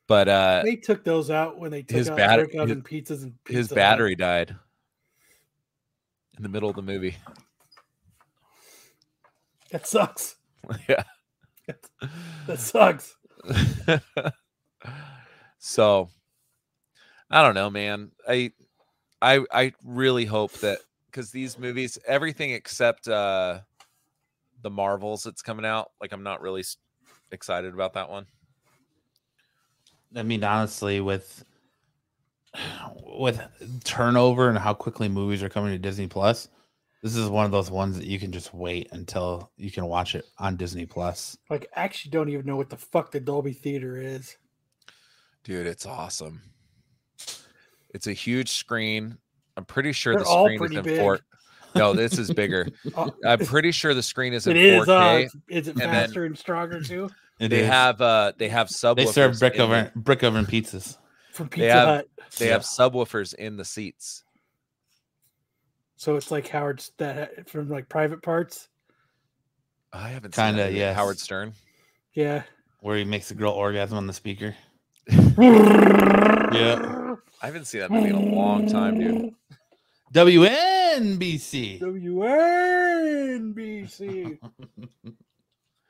But 0.07 0.27
uh, 0.27 0.61
They 0.65 0.75
took 0.75 1.03
those 1.03 1.29
out 1.29 1.57
when 1.59 1.71
they 1.71 1.81
took 1.83 1.97
his 1.97 2.09
out 2.09 2.17
batter- 2.17 2.45
brick 2.45 2.59
oven 2.59 2.81
pizzas 2.81 3.23
and 3.23 3.33
his 3.47 3.67
Pizza 3.67 3.69
Hut. 3.69 3.75
battery 3.75 4.15
died 4.15 4.55
in 6.35 6.43
the 6.43 6.49
middle 6.49 6.69
of 6.69 6.75
the 6.75 6.81
movie. 6.81 7.15
That 9.71 9.85
sucks. 9.87 10.35
yeah. 10.89 11.03
That 12.47 12.59
sucks. 12.59 13.15
so 15.59 16.09
I 17.29 17.43
don't 17.43 17.53
know, 17.53 17.69
man. 17.69 18.11
I 18.27 18.51
I 19.21 19.45
I 19.51 19.73
really 19.83 20.25
hope 20.25 20.53
that 20.61 20.79
because 21.11 21.31
these 21.31 21.57
movies, 21.57 21.97
everything 22.07 22.51
except 22.51 23.07
uh 23.07 23.59
the 24.61 24.69
Marvels 24.69 25.23
that's 25.23 25.41
coming 25.41 25.65
out, 25.65 25.91
like 26.01 26.11
I'm 26.11 26.23
not 26.23 26.41
really 26.41 26.63
excited 27.31 27.73
about 27.73 27.93
that 27.93 28.09
one. 28.09 28.25
I 30.15 30.23
mean, 30.23 30.43
honestly, 30.43 31.01
with 31.01 31.43
with 33.03 33.41
turnover 33.83 34.49
and 34.49 34.57
how 34.57 34.73
quickly 34.73 35.09
movies 35.09 35.43
are 35.43 35.49
coming 35.49 35.71
to 35.71 35.77
Disney 35.77 36.07
Plus, 36.07 36.49
this 37.01 37.15
is 37.15 37.29
one 37.29 37.45
of 37.45 37.51
those 37.51 37.71
ones 37.71 37.97
that 37.97 38.07
you 38.07 38.19
can 38.19 38.31
just 38.31 38.53
wait 38.53 38.89
until 38.91 39.51
you 39.57 39.71
can 39.71 39.85
watch 39.85 40.15
it 40.15 40.25
on 40.37 40.57
Disney 40.57 40.85
Plus. 40.85 41.37
Like, 41.49 41.69
I 41.75 41.83
actually 41.83 42.11
don't 42.11 42.29
even 42.29 42.45
know 42.45 42.57
what 42.57 42.69
the 42.69 42.77
fuck 42.77 43.11
the 43.11 43.19
Dolby 43.19 43.53
Theater 43.53 43.97
is. 44.01 44.35
Dude, 45.43 45.65
it's 45.65 45.85
awesome. 45.85 46.41
It's 47.93 48.07
a 48.07 48.13
huge 48.13 48.49
screen. 48.49 49.17
I'm 49.59 49.65
pretty 49.65 49.91
sure 49.91 50.13
They're 50.15 50.23
the 50.23 50.29
screen 50.29 50.53
is 50.53 50.59
pretty 50.59 50.75
in 50.77 50.83
big. 50.83 50.99
four. 50.99 51.19
No, 51.75 51.93
this 51.93 52.17
is 52.17 52.31
bigger. 52.33 52.69
Oh, 52.95 53.13
I'm 53.25 53.39
pretty 53.39 53.71
sure 53.71 53.93
the 53.93 54.01
screen 54.01 54.31
is 54.33 54.47
in 54.47 54.55
it 54.55 54.63
is. 54.65 54.85
4K. 54.87 55.25
Uh, 55.25 55.29
is 55.49 55.67
it 55.67 55.71
and 55.71 55.81
then- 55.81 55.89
faster 55.89 56.23
and 56.25 56.37
stronger 56.37 56.81
too? 56.81 57.09
It 57.39 57.49
they 57.49 57.59
is. 57.61 57.67
have 57.67 58.01
uh 58.01 58.31
they 58.37 58.47
have 58.49 58.67
subwoofers. 58.67 58.95
they 58.95 59.05
serve 59.07 59.39
brick 59.39 59.55
in 59.55 59.69
the- 59.69 59.91
brick 59.95 60.23
oven 60.23 60.45
pizzas. 60.45 60.97
From 61.33 61.47
They 61.47 61.55
Pizza 61.57 61.71
have- 61.73 61.87
Hut. 61.87 62.07
They 62.37 62.47
have 62.47 62.61
subwoofers 62.61 63.33
in 63.33 63.57
the 63.57 63.65
seats. 63.65 64.23
So 65.97 66.15
it's 66.15 66.31
like 66.31 66.47
Howard's 66.47 66.91
that 66.97 67.49
from 67.49 67.69
like 67.69 67.89
private 67.89 68.21
parts. 68.21 68.69
I 69.91 70.09
haven't 70.09 70.33
Kinda, 70.33 70.63
seen 70.65 70.73
that. 70.73 70.77
yes. 70.77 70.95
Howard 70.95 71.19
Stern. 71.19 71.53
Yeah. 72.13 72.43
where 72.81 72.95
he 72.97 73.03
makes 73.03 73.27
the 73.29 73.35
girl 73.35 73.51
orgasm 73.51 73.97
on 73.97 74.07
the 74.07 74.13
speaker. 74.13 74.55
yeah. 76.53 77.15
I 77.41 77.45
haven't 77.45 77.65
seen 77.65 77.81
that 77.81 77.91
movie 77.91 78.09
in 78.09 78.15
a 78.15 78.35
long 78.35 78.67
time, 78.67 78.99
dude. 78.99 79.33
WNBC. 80.13 81.79
WNBC. 81.79 83.39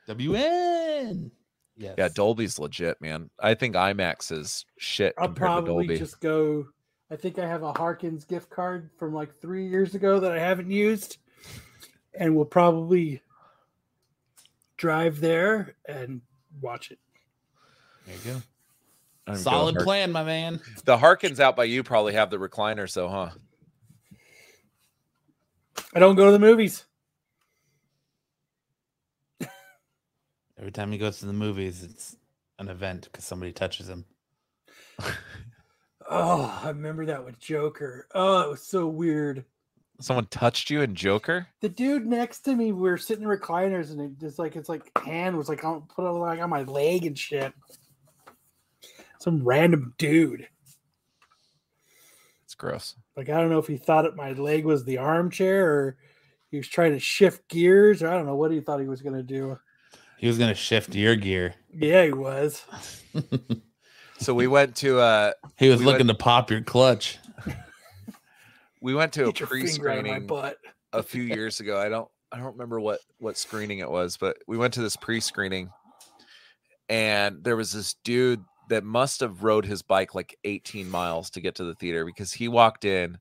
WN. 0.08 1.32
Yes. 1.78 1.96
Yeah, 1.98 2.10
Dolby's 2.10 2.60
legit, 2.60 3.00
man. 3.00 3.30
I 3.40 3.54
think 3.54 3.76
IMAX 3.76 4.32
is 4.34 4.66
shit 4.78 5.14
I'll 5.18 5.28
compared 5.28 5.36
to 5.36 5.40
probably 5.64 5.88
Dolby. 5.88 6.00
just 6.00 6.20
go. 6.20 6.66
I 7.10 7.16
think 7.16 7.40
I 7.40 7.48
have 7.48 7.64
a 7.64 7.72
Harkins 7.72 8.26
gift 8.26 8.50
card 8.50 8.90
from 8.98 9.14
like 9.14 9.40
three 9.40 9.66
years 9.68 9.96
ago 9.96 10.20
that 10.20 10.34
I 10.34 10.40
haven't 10.40 10.70
used, 10.70 11.18
and 12.14 12.36
we'll 12.36 12.44
probably 12.46 13.22
drive 14.78 15.20
there 15.22 15.76
and 15.88 16.22
watch 16.62 16.92
it. 16.92 17.00
There 18.06 18.16
you 18.16 18.22
go. 18.34 18.42
I'm 19.30 19.38
Solid 19.38 19.76
plan, 19.78 20.12
my 20.12 20.24
man. 20.24 20.60
The 20.86 20.98
Harkins 20.98 21.40
out 21.40 21.56
by 21.56 21.66
you 21.66 21.84
probably 21.84 22.14
have 22.14 22.30
the 22.30 22.38
recliners, 22.38 22.90
so 22.90 23.08
huh? 23.08 23.30
I 25.94 26.00
don't 26.00 26.16
go 26.16 26.26
to 26.26 26.32
the 26.32 26.40
movies. 26.40 26.86
Every 30.58 30.72
time 30.72 30.92
he 30.92 30.98
goes 30.98 31.20
to 31.20 31.26
the 31.26 31.34
movies, 31.34 31.84
it's 31.84 32.18
an 32.58 32.68
event 32.68 33.04
because 33.06 33.24
somebody 33.24 33.54
touches 33.54 33.88
him. 33.88 34.06
Oh, 36.12 36.60
I 36.64 36.70
remember 36.70 37.06
that 37.06 37.24
with 37.24 37.40
Joker. 37.40 38.08
Oh, 38.16 38.42
it 38.42 38.50
was 38.50 38.64
so 38.64 38.88
weird. 38.88 39.46
Someone 40.02 40.26
touched 40.26 40.72
you 40.72 40.82
in 40.82 40.96
Joker? 40.96 41.46
The 41.62 41.70
dude 41.70 42.08
next 42.08 42.40
to 42.42 42.56
me, 42.56 42.72
we 42.72 42.90
were 42.90 42.98
sitting 42.98 43.26
in 43.26 43.30
recliners, 43.30 43.92
and 43.92 44.02
it 44.02 44.20
just 44.20 44.40
like 44.40 44.56
it's 44.56 44.70
like 44.70 44.90
hand 44.98 45.38
was 45.38 45.50
like 45.50 45.64
on 45.64 45.84
put 45.84 46.10
it 46.10 46.12
like 46.12 46.40
on 46.40 46.50
my 46.50 46.64
leg 46.64 47.06
and 47.06 47.18
shit. 47.18 47.54
Some 49.20 49.44
random 49.44 49.94
dude. 49.98 50.48
It's 52.46 52.56
gross. 52.56 52.96
Like 53.16 53.30
I 53.30 53.40
don't 53.40 53.50
know 53.50 53.60
if 53.60 53.68
he 53.68 53.78
thought 53.78 54.06
it 54.06 54.16
my 54.16 54.32
leg 54.32 54.66
was 54.66 54.84
the 54.86 54.98
armchair 54.98 55.70
or 55.70 55.98
he 56.52 56.58
was 56.58 56.68
trying 56.68 56.94
to 56.94 57.00
shift 57.00 57.48
gears, 57.48 58.02
or 58.02 58.08
I 58.10 58.14
don't 58.16 58.26
know 58.26 58.36
what 58.36 58.52
he 58.52 58.60
thought 58.60 58.80
he 58.80 58.88
was 58.88 59.02
gonna 59.02 59.22
do. 59.24 59.60
He 60.18 60.28
was 60.28 60.38
gonna 60.38 60.56
shift 60.56 60.96
your 60.96 61.16
gear. 61.16 61.54
Yeah, 61.74 62.06
he 62.06 62.14
was. 62.14 62.64
So 64.22 64.34
we 64.34 64.48
went 64.48 64.76
to 64.78 65.00
uh 65.00 65.32
He 65.58 65.70
was 65.70 65.80
We 65.80 65.86
looking 65.86 66.08
went- 66.08 66.20
to 66.20 66.24
pop 66.24 66.52
your 66.52 66.60
clutch. 66.62 67.18
we 68.82 68.94
went 68.94 69.14
to 69.14 69.24
a 69.24 69.32
Get 69.32 69.40
your 69.40 69.48
finger 69.48 69.90
out 69.90 69.96
my 69.98 70.02
pre-screening 70.02 70.28
butt. 70.28 70.58
a 70.92 71.02
few 71.02 71.24
years 71.24 71.62
ago. 71.62 71.80
I 71.80 71.88
don't 71.88 72.10
I 72.30 72.36
don't 72.38 72.52
remember 72.52 72.82
what 72.82 73.00
what 73.20 73.38
screening 73.38 73.80
it 73.80 73.90
was, 73.90 74.18
but 74.18 74.36
we 74.46 74.58
went 74.58 74.74
to 74.74 74.82
this 74.82 74.98
pre-screening 74.98 75.70
and 76.90 77.42
there 77.46 77.56
was 77.56 77.72
this 77.72 77.96
dude 78.04 78.44
that 78.70 78.84
must 78.84 79.20
have 79.20 79.44
rode 79.44 79.66
his 79.66 79.82
bike 79.82 80.16
like 80.16 80.38
18 80.44 80.90
miles 80.90 81.30
to 81.32 81.42
get 81.42 81.56
to 81.56 81.64
the 81.64 81.76
theater 81.76 82.06
because 82.06 82.34
he 82.34 82.48
walked 82.48 82.86
in 82.86 83.18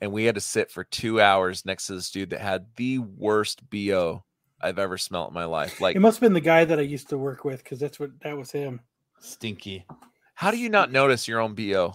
and 0.00 0.12
we 0.12 0.24
had 0.24 0.34
to 0.34 0.40
sit 0.40 0.70
for 0.70 0.84
2 0.84 1.20
hours 1.20 1.64
next 1.64 1.86
to 1.86 1.94
this 1.94 2.10
dude 2.10 2.30
that 2.30 2.40
had 2.40 2.66
the 2.76 2.98
worst 2.98 3.68
BO 3.70 4.22
I've 4.60 4.78
ever 4.78 4.98
smelt 4.98 5.28
in 5.28 5.34
my 5.34 5.44
life. 5.44 5.80
Like 5.80 5.96
It 5.96 6.00
must 6.00 6.16
have 6.18 6.22
been 6.22 6.32
the 6.32 6.40
guy 6.40 6.64
that 6.64 6.78
I 6.78 6.82
used 6.82 7.08
to 7.10 7.18
work 7.18 7.44
with 7.44 7.62
because 7.62 7.78
that's 7.78 7.98
what 7.98 8.10
that 8.20 8.36
was 8.36 8.50
him. 8.52 8.80
Stinky. 9.18 9.86
how 10.34 10.50
do 10.50 10.58
you 10.58 10.68
not 10.68 10.92
notice 10.92 11.26
your 11.26 11.40
own 11.40 11.54
BO? 11.54 11.94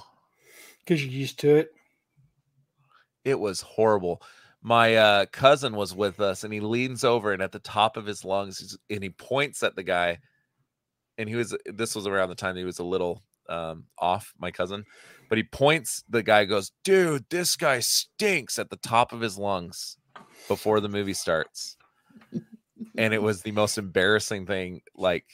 Because 0.80 1.04
you're 1.04 1.14
used 1.14 1.40
to 1.40 1.56
it. 1.56 1.72
It 3.24 3.40
was 3.40 3.62
horrible. 3.62 4.22
My 4.64 4.96
uh, 4.96 5.26
cousin 5.32 5.76
was 5.76 5.96
with 5.96 6.20
us, 6.20 6.44
and 6.44 6.54
he 6.54 6.60
leans 6.60 7.04
over, 7.04 7.34
and 7.34 7.42
at 7.42 7.52
the 7.52 7.60
top 7.60 7.98
of 7.98 8.06
his 8.06 8.26
lungs, 8.26 8.60
he's, 8.60 8.78
and 8.90 9.04
he 9.04 9.10
points 9.10 9.64
at 9.64 9.76
the 9.76 9.84
guy. 9.84 10.20
And 11.18 11.30
he 11.30 11.36
was. 11.36 11.56
This 11.66 11.96
was 11.96 12.08
around 12.08 12.30
the 12.30 12.36
time 12.36 12.56
he 12.56 12.64
was 12.64 12.80
a 12.80 12.84
little 12.84 13.24
um, 13.50 13.86
off. 13.98 14.34
My 14.40 14.52
cousin, 14.52 14.86
but 15.30 15.38
he 15.38 15.44
points. 15.44 16.04
The 16.10 16.24
guy 16.24 16.46
goes, 16.46 16.72
"Dude, 16.84 17.26
this 17.30 17.56
guy 17.56 17.80
stinks!" 17.80 18.58
At 18.58 18.70
the 18.70 18.78
top 18.78 19.14
of 19.14 19.22
his 19.22 19.38
lungs 19.38 19.98
before 20.48 20.80
the 20.80 20.90
movie 20.90 21.14
starts, 21.14 21.78
and 22.98 23.14
it 23.14 23.22
was 23.22 23.42
the 23.42 23.52
most 23.52 23.78
embarrassing 23.78 24.46
thing. 24.46 24.82
Like, 24.96 25.26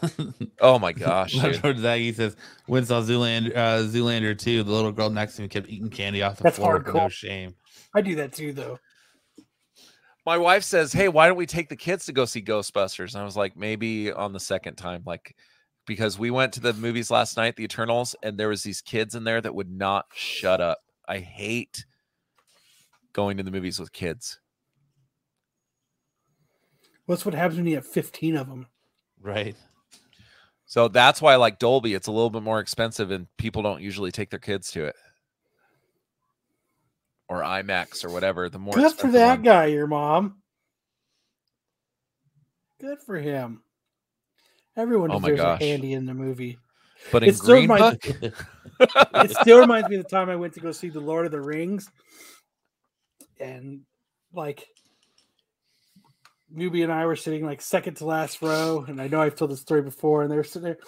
oh 0.60 0.78
my 0.78 0.92
gosh, 0.92 1.34
Left 1.34 1.52
dude. 1.52 1.62
towards 1.62 1.82
that, 1.82 1.98
he 1.98 2.12
says, 2.12 2.36
"When 2.66 2.86
saw 2.86 3.00
Zoolander, 3.02 3.56
uh, 3.56 3.78
Zoolander 3.80 4.38
two, 4.38 4.62
the 4.62 4.72
little 4.72 4.92
girl 4.92 5.10
next 5.10 5.36
to 5.36 5.42
me 5.42 5.48
kept 5.48 5.68
eating 5.68 5.90
candy 5.90 6.22
off 6.22 6.36
the 6.36 6.44
That's 6.44 6.56
floor 6.56 6.78
with 6.78 6.94
no 6.94 7.08
shame." 7.08 7.54
I 7.94 8.00
do 8.00 8.14
that 8.16 8.32
too, 8.32 8.52
though. 8.52 8.78
My 10.24 10.38
wife 10.38 10.64
says, 10.64 10.92
"Hey, 10.92 11.08
why 11.08 11.26
don't 11.26 11.36
we 11.36 11.46
take 11.46 11.68
the 11.68 11.76
kids 11.76 12.06
to 12.06 12.12
go 12.12 12.24
see 12.24 12.42
Ghostbusters?" 12.42 13.14
And 13.14 13.22
I 13.22 13.24
was 13.24 13.36
like, 13.36 13.56
"Maybe 13.56 14.12
on 14.12 14.32
the 14.32 14.40
second 14.40 14.76
time, 14.76 15.02
like 15.06 15.34
because 15.86 16.18
we 16.18 16.30
went 16.30 16.52
to 16.54 16.60
the 16.60 16.72
movies 16.74 17.10
last 17.10 17.36
night, 17.36 17.56
The 17.56 17.64
Eternals, 17.64 18.14
and 18.22 18.38
there 18.38 18.48
was 18.48 18.62
these 18.62 18.80
kids 18.80 19.14
in 19.14 19.24
there 19.24 19.40
that 19.40 19.54
would 19.54 19.70
not 19.70 20.06
shut 20.14 20.60
up. 20.60 20.78
I 21.08 21.18
hate 21.18 21.84
going 23.12 23.36
to 23.36 23.42
the 23.42 23.50
movies 23.50 23.78
with 23.78 23.92
kids. 23.92 24.38
What's 27.06 27.24
what 27.24 27.34
happens 27.34 27.58
when 27.58 27.66
you 27.66 27.74
have 27.74 27.86
15 27.86 28.36
of 28.36 28.48
them? 28.48 28.66
Right. 29.20 29.56
So 30.66 30.88
that's 30.88 31.20
why 31.20 31.32
I 31.32 31.36
like 31.36 31.58
Dolby. 31.58 31.94
It's 31.94 32.06
a 32.06 32.12
little 32.12 32.30
bit 32.30 32.42
more 32.42 32.60
expensive, 32.60 33.10
and 33.10 33.26
people 33.36 33.62
don't 33.62 33.82
usually 33.82 34.10
take 34.10 34.30
their 34.30 34.38
kids 34.38 34.70
to 34.72 34.84
it, 34.84 34.96
or 37.32 37.40
IMAX 37.42 38.04
or 38.04 38.10
whatever. 38.10 38.48
The 38.50 38.58
more 38.58 38.74
Good 38.74 38.92
for 38.92 39.10
that 39.12 39.36
one. 39.38 39.42
guy, 39.42 39.66
your 39.66 39.86
mom. 39.86 40.36
Good 42.80 42.98
for 43.06 43.16
him. 43.16 43.62
Everyone 44.76 45.10
Oh 45.10 45.20
my 45.20 45.30
deserves 45.30 45.40
gosh. 45.42 45.60
a 45.60 45.64
handy 45.64 45.92
in 45.92 46.04
the 46.06 46.14
movie. 46.14 46.58
But 47.10 47.22
in 47.22 47.30
It 47.30 47.36
still 47.36 47.46
Green 47.54 47.70
reminds- 47.70 47.98
Book, 48.06 48.32
It 49.14 49.30
still 49.40 49.58
reminds 49.60 49.88
me 49.88 49.96
of 49.96 50.02
the 50.04 50.08
time 50.08 50.28
I 50.28 50.36
went 50.36 50.54
to 50.54 50.60
go 50.60 50.72
see 50.72 50.88
The 50.88 51.00
Lord 51.00 51.26
of 51.26 51.32
the 51.32 51.40
Rings. 51.40 51.88
And 53.40 53.80
like 54.34 54.66
Newbie 56.54 56.82
and 56.82 56.92
I 56.92 57.06
were 57.06 57.16
sitting 57.16 57.44
like 57.46 57.60
second 57.62 57.94
to 57.96 58.04
last 58.06 58.42
row, 58.42 58.84
and 58.86 59.00
I 59.00 59.08
know 59.08 59.20
I've 59.20 59.36
told 59.36 59.50
this 59.50 59.60
story 59.60 59.82
before, 59.82 60.22
and 60.22 60.30
they 60.30 60.36
were 60.36 60.44
sitting 60.44 60.62
there. 60.64 60.78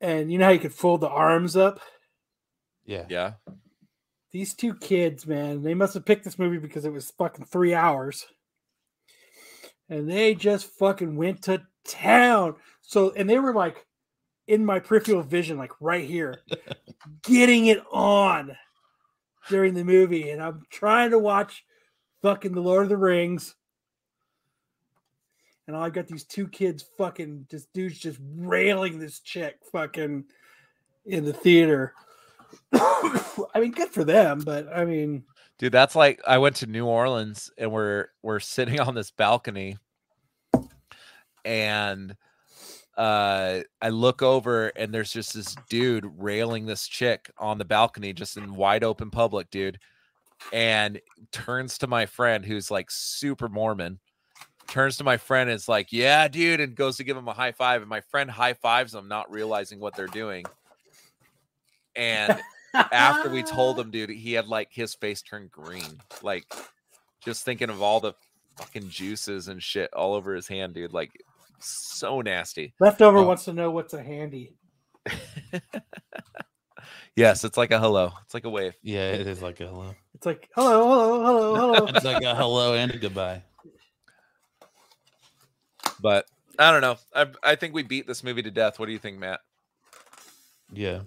And 0.00 0.30
you 0.30 0.38
know 0.38 0.44
how 0.46 0.50
you 0.52 0.58
could 0.60 0.74
fold 0.74 1.00
the 1.00 1.08
arms 1.08 1.56
up? 1.56 1.80
yeah. 2.84 3.04
yeah, 3.08 3.32
These 4.38 4.54
two 4.54 4.74
kids, 4.74 5.26
man, 5.26 5.64
they 5.64 5.74
must 5.74 5.94
have 5.94 6.04
picked 6.04 6.22
this 6.22 6.38
movie 6.38 6.58
because 6.58 6.84
it 6.84 6.92
was 6.92 7.10
fucking 7.10 7.46
three 7.46 7.74
hours. 7.74 8.24
And 9.88 10.08
they 10.08 10.36
just 10.36 10.66
fucking 10.78 11.16
went 11.16 11.42
to 11.42 11.62
town. 11.84 12.54
So, 12.80 13.12
and 13.16 13.28
they 13.28 13.40
were 13.40 13.52
like 13.52 13.84
in 14.46 14.64
my 14.64 14.78
peripheral 14.78 15.24
vision, 15.24 15.58
like 15.58 15.72
right 15.80 16.04
here, 16.04 16.42
getting 17.24 17.66
it 17.66 17.82
on 17.90 18.56
during 19.48 19.74
the 19.74 19.82
movie. 19.82 20.30
And 20.30 20.40
I'm 20.40 20.62
trying 20.70 21.10
to 21.10 21.18
watch 21.18 21.64
fucking 22.22 22.52
The 22.52 22.60
Lord 22.60 22.84
of 22.84 22.90
the 22.90 22.96
Rings. 22.96 23.56
And 25.66 25.76
I've 25.76 25.94
got 25.94 26.06
these 26.06 26.22
two 26.22 26.46
kids 26.46 26.84
fucking 26.96 27.48
just 27.50 27.72
dudes 27.72 27.98
just 27.98 28.20
railing 28.36 29.00
this 29.00 29.18
chick 29.18 29.56
fucking 29.72 30.26
in 31.06 31.24
the 31.24 31.32
theater. 31.32 31.92
I 33.54 33.60
mean, 33.60 33.72
good 33.72 33.90
for 33.90 34.04
them, 34.04 34.40
but 34.44 34.68
I 34.74 34.84
mean, 34.84 35.24
dude, 35.58 35.72
that's 35.72 35.96
like 35.96 36.20
I 36.26 36.38
went 36.38 36.56
to 36.56 36.66
New 36.66 36.86
Orleans 36.86 37.50
and 37.58 37.70
we're 37.72 38.08
we're 38.22 38.40
sitting 38.40 38.80
on 38.80 38.94
this 38.94 39.10
balcony, 39.10 39.76
and 41.44 42.16
uh 42.96 43.60
I 43.80 43.88
look 43.90 44.22
over 44.22 44.68
and 44.68 44.92
there's 44.92 45.12
just 45.12 45.34
this 45.34 45.54
dude 45.70 46.06
railing 46.18 46.66
this 46.66 46.88
chick 46.88 47.30
on 47.38 47.58
the 47.58 47.64
balcony 47.64 48.12
just 48.12 48.36
in 48.36 48.54
wide 48.56 48.84
open 48.84 49.10
public, 49.10 49.50
dude. 49.50 49.78
and 50.52 51.00
turns 51.32 51.78
to 51.78 51.86
my 51.88 52.06
friend 52.06 52.44
who's 52.44 52.70
like 52.70 52.90
super 52.90 53.48
Mormon. 53.48 54.00
Turns 54.68 54.98
to 54.98 55.04
my 55.04 55.16
friend 55.16 55.50
and 55.50 55.56
is 55.56 55.68
like, 55.68 55.92
"Yeah, 55.92 56.28
dude," 56.28 56.60
and 56.60 56.74
goes 56.76 56.96
to 56.98 57.04
give 57.04 57.16
him 57.16 57.28
a 57.28 57.32
high 57.34 57.52
five, 57.52 57.82
and 57.82 57.88
my 57.90 58.00
friend 58.02 58.30
high 58.30 58.54
fives 58.54 58.94
him, 58.94 59.08
not 59.08 59.30
realizing 59.32 59.80
what 59.80 59.96
they're 59.96 60.06
doing. 60.08 60.44
And 61.96 62.40
after 62.74 63.28
we 63.30 63.42
told 63.42 63.78
him, 63.80 63.90
dude, 63.90 64.10
he 64.10 64.32
had 64.32 64.46
like 64.46 64.68
his 64.72 64.94
face 64.94 65.22
turned 65.22 65.50
green, 65.50 66.00
like 66.22 66.44
just 67.24 67.44
thinking 67.44 67.70
of 67.70 67.82
all 67.82 68.00
the 68.00 68.14
fucking 68.56 68.88
juices 68.88 69.48
and 69.48 69.62
shit 69.62 69.92
all 69.94 70.14
over 70.14 70.34
his 70.34 70.48
hand, 70.48 70.74
dude. 70.74 70.92
Like 70.92 71.10
so 71.60 72.20
nasty. 72.20 72.74
Leftover 72.80 73.18
Oh. 73.18 73.26
wants 73.26 73.44
to 73.46 73.52
know 73.52 73.70
what's 73.70 73.94
a 73.94 74.02
handy. 74.02 74.54
Yes, 77.16 77.42
it's 77.42 77.56
like 77.56 77.72
a 77.72 77.80
hello. 77.80 78.12
It's 78.24 78.32
like 78.32 78.44
a 78.44 78.48
wave. 78.50 78.74
Yeah, 78.80 79.10
it 79.10 79.26
is 79.26 79.42
like 79.42 79.58
a 79.60 79.66
hello. 79.66 79.92
It's 80.14 80.24
like 80.24 80.48
hello, 80.54 80.84
hello, 80.84 81.24
hello, 81.24 81.54
hello. 81.74 81.86
It's 81.96 82.04
like 82.04 82.22
a 82.22 82.32
hello 82.34 82.74
and 82.74 82.92
a 82.92 82.96
goodbye. 82.96 83.42
But 86.00 86.26
I 86.60 86.70
don't 86.70 86.80
know. 86.80 86.96
I 87.14 87.26
I 87.42 87.56
think 87.56 87.74
we 87.74 87.82
beat 87.82 88.06
this 88.06 88.22
movie 88.22 88.42
to 88.42 88.52
death. 88.52 88.78
What 88.78 88.86
do 88.86 88.92
you 88.92 89.00
think, 89.00 89.18
Matt? 89.18 89.40
Yeah. 90.72 91.00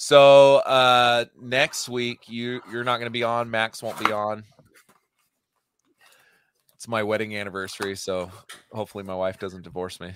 So 0.00 0.58
uh 0.58 1.24
next 1.40 1.88
week 1.88 2.28
you 2.28 2.60
you're 2.70 2.84
not 2.84 2.98
gonna 2.98 3.10
be 3.10 3.24
on. 3.24 3.50
Max 3.50 3.82
won't 3.82 3.98
be 3.98 4.12
on. 4.12 4.44
It's 6.76 6.86
my 6.86 7.02
wedding 7.02 7.34
anniversary, 7.36 7.96
so 7.96 8.30
hopefully 8.70 9.02
my 9.02 9.16
wife 9.16 9.40
doesn't 9.40 9.62
divorce 9.62 9.98
me. 9.98 10.12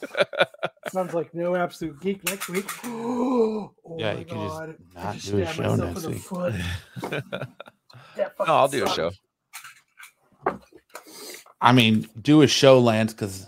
Sounds 0.88 1.12
like 1.12 1.34
no 1.34 1.54
absolute 1.54 2.00
geek 2.00 2.24
next 2.24 2.48
week. 2.48 2.64
oh 2.86 3.74
Yeah, 3.98 4.14
my 4.14 4.20
you 4.20 4.24
can 4.24 4.38
just 4.38 4.58
god! 4.58 4.76
just 4.78 4.94
not 4.94 5.14
just 5.16 5.30
do 5.30 5.38
a 5.42 5.46
show 5.46 5.74
next 5.76 6.06
week. 6.06 6.32
no, 7.20 8.30
I'll 8.46 8.66
fucking 8.66 8.80
do 8.80 8.86
a 8.86 8.88
show. 8.88 9.10
I 11.60 11.72
mean, 11.72 12.08
do 12.22 12.40
a 12.40 12.46
show, 12.46 12.78
Lance, 12.78 13.12
because 13.12 13.46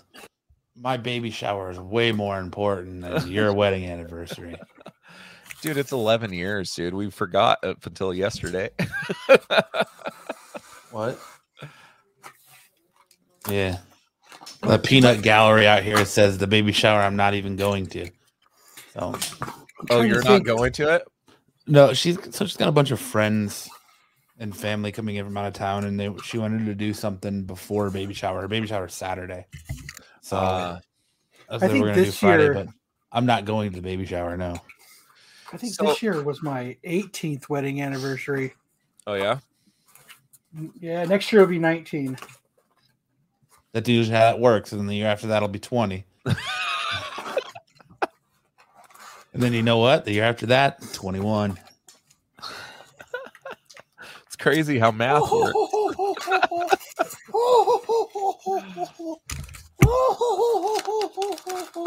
my 0.77 0.99
baby 0.99 1.31
shower 1.31 1.71
is 1.71 1.81
way 1.81 2.13
more 2.13 2.39
important 2.39 3.01
than 3.01 3.29
your 3.33 3.51
wedding 3.55 3.87
anniversary. 3.87 4.55
Dude, 5.61 5.77
it's 5.77 5.93
11 5.93 6.33
years, 6.33 6.73
dude. 6.75 6.95
We 6.95 7.11
forgot 7.11 7.63
up 7.65 7.85
until 7.85 8.15
yesterday. 8.15 8.71
What? 10.91 11.19
Yeah. 13.51 13.79
The 14.63 14.79
peanut 14.79 15.23
gallery 15.23 15.67
out 15.67 15.83
here 15.83 16.05
says 16.05 16.39
the 16.39 16.47
baby 16.47 16.73
shower 16.73 17.01
I'm 17.03 17.17
not 17.17 17.35
even 17.35 17.57
going 17.57 17.87
to. 17.89 18.09
So 18.95 19.15
oh, 19.91 20.01
you're 20.03 20.17
not 20.23 20.25
think. 20.27 20.47
going 20.47 20.73
to 20.73 20.95
it? 20.95 21.03
no, 21.67 21.93
she's 21.93 22.17
so 22.35 22.47
she's 22.47 22.57
got 22.57 22.69
a 22.69 22.73
bunch 22.73 22.91
of 22.91 22.99
friends 23.01 23.69
and 24.39 24.57
family 24.57 24.91
coming 24.93 25.17
in 25.17 25.25
from 25.25 25.37
out 25.37 25.47
of 25.47 25.53
town, 25.55 25.85
and 25.85 25.99
they 26.01 26.11
she 26.25 26.39
wanted 26.39 26.67
to 26.67 26.75
do 26.75 26.93
something 26.95 27.45
before 27.45 27.91
baby 27.91 28.15
shower. 28.15 28.41
Her 28.41 28.49
baby 28.49 28.67
shower 28.67 28.87
is 28.87 28.95
Saturday, 28.95 29.47
so 30.23 30.37
Uh, 30.37 30.81
that's 31.49 31.63
I 31.63 31.67
what 31.67 31.73
think 31.73 31.83
we're 31.83 31.89
gonna 31.91 31.95
do 32.01 32.05
this 32.07 32.19
Friday. 32.19 32.43
year- 32.45 32.55
But 32.55 32.69
I'm 33.13 33.27
not 33.27 33.45
going 33.45 33.71
to 33.71 33.77
the 33.77 33.83
baby 33.83 34.07
shower. 34.07 34.37
No, 34.37 34.57
I 35.53 35.57
think 35.57 35.75
So- 35.75 35.85
this 35.87 36.03
year 36.03 36.23
was 36.23 36.43
my 36.43 36.77
18th 36.85 37.49
wedding 37.49 37.81
anniversary. 37.83 38.55
oh 39.07 39.15
yeah. 39.15 39.39
Yeah, 40.81 41.05
next 41.05 41.31
year 41.33 41.43
will 41.43 41.49
be 41.49 41.59
19. 41.59 42.17
that's 43.73 43.89
usually 43.89 44.17
how 44.17 44.31
it 44.31 44.39
works. 44.41 44.73
And 44.73 44.89
the 44.89 44.95
year 44.95 45.07
after 45.07 45.27
that'll 45.29 45.49
be 45.49 45.59
20. 45.59 46.05
and 46.27 46.37
then 49.35 49.53
you 49.53 49.63
know 49.63 49.79
what? 49.79 50.05
The 50.05 50.13
year 50.13 50.25
after 50.25 50.47
that, 50.47 50.81
21. 50.95 51.59
It's 54.27 54.37
crazy 54.37 54.79
how 54.79 54.91
math 54.91 55.31
works. 55.31 55.55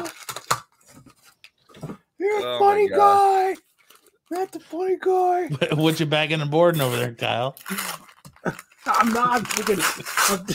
You're 2.22 2.40
a 2.40 2.44
Oh 2.44 2.60
my 2.60 2.66
funny 2.66 2.90
guy. 2.90 3.56
That's 4.30 4.56
a 4.56 4.60
funny 4.60 4.98
guy. 5.02 5.48
what 5.76 6.00
you 6.00 6.06
bagging 6.06 6.40
and 6.42 6.52
boarding 6.52 6.82
over 6.82 6.96
there, 6.96 7.14
Kyle? 7.14 7.56
I'm 8.86 9.10
not 9.14 9.40
I'm 9.40 9.46
thinking. 9.46 9.84
I'm- 10.30 10.46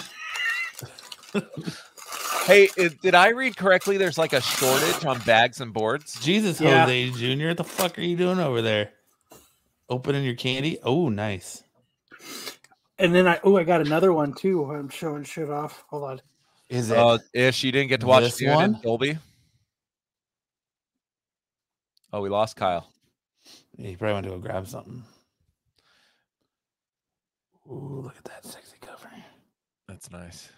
Hey, 2.47 2.69
i- 2.79 2.91
did 3.03 3.17
I 3.17 3.31
read 3.31 3.57
correctly? 3.57 3.97
There's 3.97 4.17
like 4.19 4.33
a 4.33 4.41
shortage 4.41 5.05
on 5.05 5.19
bags 5.23 5.61
and 5.61 5.73
boards. 5.73 6.19
Jesus, 6.21 6.61
Yeah. 6.61 6.83
Jose 6.85 7.11
Jr., 7.11 7.49
what 7.49 7.57
the 7.57 7.65
fuck 7.65 7.99
are 7.99 8.03
you 8.03 8.17
doing 8.17 8.39
over 8.39 8.63
there? 8.63 8.91
Opening 9.89 10.25
your 10.25 10.37
candy? 10.37 10.79
Oh, 10.85 11.09
nice. 11.09 11.65
And 12.99 13.13
then 13.15 13.27
I 13.27 13.41
oh 13.43 13.57
I 13.57 13.65
got 13.65 13.81
another 13.81 14.13
one 14.13 14.33
too. 14.33 14.65
I'm 14.65 14.89
showing 14.89 15.25
shit 15.25 15.51
off. 15.51 15.85
Hold 15.89 16.05
on. 16.05 16.21
Is 16.71 16.91
it? 16.91 16.97
Uh, 16.97 17.19
Ish, 17.35 17.63
you 17.65 17.73
didn't 17.73 17.89
get 17.89 18.01
to 18.01 18.07
watch 18.07 18.23
This 18.23 18.37
Dune 18.37 18.51
in 18.51 18.55
one? 18.55 18.81
Dolby. 18.83 19.19
Oh, 22.17 22.23
we 22.23 22.31
lost 22.31 22.57
Kyle. 22.57 22.89
he 23.77 23.95
probably 23.95 24.15
went 24.15 24.25
to 24.25 24.31
go 24.31 24.39
grab 24.39 24.67
something. 24.67 25.03
Ooh, 27.71 28.01
look 28.05 28.17
at 28.17 28.25
that 28.25 28.43
sexy 28.47 28.79
cover. 28.81 29.11
That's 29.87 30.11
nice. 30.11 30.49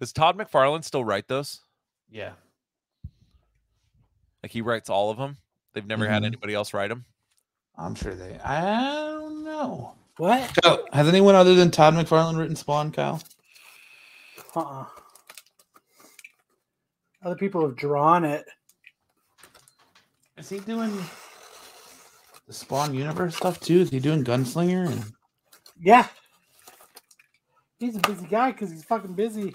Does 0.00 0.14
Todd 0.14 0.38
McFarlane 0.38 0.82
still 0.82 1.04
write 1.04 1.28
those? 1.28 1.60
Yeah. 2.10 2.32
Like 4.42 4.50
he 4.52 4.62
writes 4.62 4.88
all 4.88 5.10
of 5.10 5.18
them. 5.18 5.36
They've 5.74 5.86
never 5.86 6.08
had 6.08 6.22
Mhm. 6.22 6.26
anybody 6.28 6.54
else 6.54 6.72
write 6.72 6.88
them. 6.88 7.04
I'm 7.76 7.94
sure 7.94 8.14
they. 8.14 8.38
I 8.38 8.62
don't 9.10 9.44
know. 9.44 9.94
What? 10.16 10.56
Kyle, 10.62 10.86
has 10.94 11.06
anyone 11.06 11.34
other 11.34 11.54
than 11.54 11.70
Todd 11.70 11.92
McFarlane 11.92 12.38
written 12.38 12.56
Spawn, 12.56 12.92
Kyle? 12.92 13.22
Uh-uh. 14.54 14.86
Other 17.22 17.36
people 17.36 17.60
have 17.60 17.76
drawn 17.76 18.24
it. 18.24 18.48
Is 20.38 20.48
he 20.48 20.58
doing 20.60 20.92
the 22.46 22.52
Spawn 22.52 22.94
universe 22.94 23.36
stuff 23.36 23.58
too? 23.60 23.80
Is 23.80 23.90
he 23.90 24.00
doing 24.00 24.24
Gunslinger? 24.24 24.90
And 24.90 25.04
Yeah. 25.80 26.06
He's 27.78 27.96
a 27.96 28.00
busy 28.00 28.26
guy 28.26 28.52
because 28.52 28.70
he's 28.70 28.84
fucking 28.84 29.14
busy. 29.14 29.54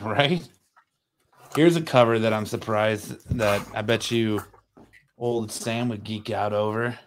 right? 0.00 0.46
Here's 1.54 1.76
a 1.76 1.82
cover 1.82 2.18
that 2.18 2.32
I'm 2.32 2.46
surprised 2.46 3.28
that 3.38 3.66
I 3.74 3.82
bet 3.82 4.10
you 4.10 4.42
old 5.18 5.50
Sam 5.50 5.88
would 5.88 6.04
geek 6.04 6.30
out 6.30 6.52
over. 6.52 6.98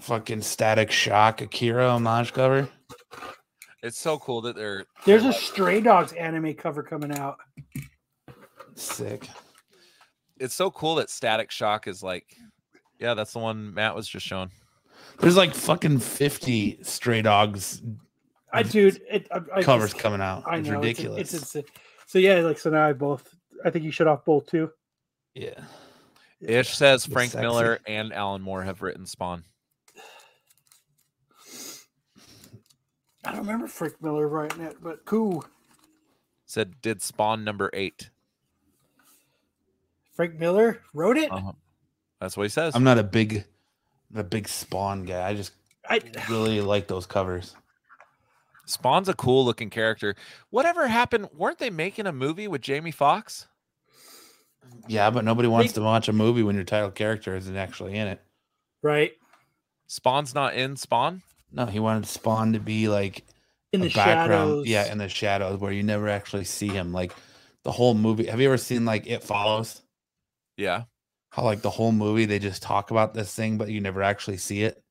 Fucking 0.00 0.42
Static 0.42 0.90
Shock 0.90 1.40
Akira 1.42 1.90
homage 1.90 2.32
cover. 2.32 2.68
It's 3.82 3.98
so 3.98 4.18
cool 4.18 4.40
that 4.42 4.56
they're 4.56 4.84
There's 5.04 5.22
they're 5.22 5.30
a 5.30 5.34
Stray 5.34 5.80
Dogs 5.80 6.12
anime 6.12 6.54
cover 6.54 6.82
coming 6.82 7.12
out. 7.12 7.38
Sick. 8.74 9.28
It's 10.38 10.54
so 10.54 10.70
cool 10.70 10.96
that 10.96 11.10
Static 11.10 11.50
Shock 11.50 11.86
is 11.88 12.02
like, 12.02 12.36
yeah, 12.98 13.14
that's 13.14 13.32
the 13.32 13.38
one 13.38 13.72
Matt 13.74 13.94
was 13.94 14.08
just 14.08 14.26
showing. 14.26 14.50
There's 15.20 15.36
like 15.36 15.54
fucking 15.54 15.98
50 16.00 16.78
Stray 16.82 17.22
Dogs 17.22 17.82
I 18.52 18.62
dude, 18.62 19.02
it, 19.10 19.26
I, 19.30 19.40
I 19.56 19.62
covers 19.62 19.90
just- 19.90 20.02
coming 20.02 20.20
out. 20.20 20.44
I 20.46 20.58
It's 20.58 20.68
know 20.68 20.76
ridiculous. 20.76 21.20
It's, 21.20 21.34
it's, 21.34 21.56
it's, 21.56 21.70
so 22.06 22.18
yeah, 22.18 22.36
like 22.36 22.58
so 22.58 22.70
now 22.70 22.86
I 22.86 22.92
both. 22.92 23.34
I 23.64 23.70
think 23.70 23.84
you 23.84 23.90
should 23.90 24.06
off 24.06 24.24
both 24.24 24.46
too. 24.46 24.70
yeah. 25.34 25.60
Ish 26.40 26.76
says 26.76 27.06
Frank 27.06 27.32
sexy. 27.32 27.42
Miller 27.46 27.80
and 27.86 28.12
Alan 28.12 28.42
Moore 28.42 28.62
have 28.62 28.82
written 28.82 29.06
Spawn. 29.06 29.42
I 33.24 33.32
don't 33.32 33.40
remember 33.40 33.66
Frank 33.66 34.00
Miller 34.02 34.28
writing 34.28 34.60
it, 34.62 34.76
but 34.80 35.04
cool. 35.04 35.44
Said 36.44 36.80
did 36.82 37.02
Spawn 37.02 37.42
number 37.42 37.70
eight. 37.72 38.10
Frank 40.16 40.34
Miller 40.40 40.82
wrote 40.94 41.16
it. 41.18 41.30
Uh-huh. 41.30 41.52
That's 42.20 42.36
what 42.36 42.44
he 42.44 42.48
says. 42.48 42.74
I'm 42.74 42.84
not 42.84 42.98
a 42.98 43.02
big 43.04 43.44
a 44.14 44.24
big 44.24 44.48
Spawn 44.48 45.04
guy. 45.04 45.28
I 45.28 45.34
just 45.34 45.52
I 45.88 46.00
really 46.28 46.60
like 46.60 46.88
those 46.88 47.06
covers. 47.06 47.54
Spawn's 48.64 49.08
a 49.08 49.14
cool 49.14 49.44
looking 49.44 49.70
character. 49.70 50.16
Whatever 50.50 50.88
happened? 50.88 51.28
Weren't 51.36 51.58
they 51.58 51.70
making 51.70 52.06
a 52.06 52.12
movie 52.12 52.48
with 52.48 52.62
Jamie 52.62 52.90
Foxx? 52.90 53.46
Yeah, 54.88 55.10
but 55.10 55.24
nobody 55.24 55.46
wants 55.48 55.72
They- 55.72 55.80
to 55.80 55.84
watch 55.84 56.08
a 56.08 56.12
movie 56.12 56.42
when 56.42 56.56
your 56.56 56.64
title 56.64 56.90
character 56.90 57.36
isn't 57.36 57.56
actually 57.56 57.94
in 57.94 58.08
it. 58.08 58.20
right 58.82 59.12
Spawn's 59.88 60.34
not 60.34 60.54
in 60.54 60.74
Spawn. 60.76 61.22
No, 61.52 61.66
he 61.66 61.78
wanted 61.78 62.06
Spawn 62.06 62.54
to 62.54 62.58
be 62.58 62.88
like 62.88 63.22
in 63.72 63.80
a 63.82 63.84
the 63.84 63.90
shadows. 63.90 64.66
Yeah, 64.66 64.90
in 64.90 64.98
the 64.98 65.08
shadows 65.08 65.60
where 65.60 65.70
you 65.70 65.84
never 65.84 66.08
actually 66.08 66.44
see 66.44 66.66
him. 66.68 66.92
Like 66.92 67.12
the 67.62 67.70
whole 67.70 67.94
movie. 67.94 68.26
Have 68.26 68.40
you 68.40 68.48
ever 68.48 68.58
seen 68.58 68.84
like 68.84 69.06
It 69.06 69.22
Follows? 69.22 69.82
Yeah, 70.56 70.84
How 71.30 71.42
like 71.44 71.60
the 71.62 71.70
whole 71.70 71.92
movie 71.92 72.24
they 72.24 72.38
just 72.38 72.62
talk 72.62 72.90
about 72.90 73.12
this 73.14 73.34
thing, 73.34 73.58
but 73.58 73.68
you 73.68 73.80
never 73.80 74.02
actually 74.02 74.38
see 74.38 74.62
it. 74.62 74.82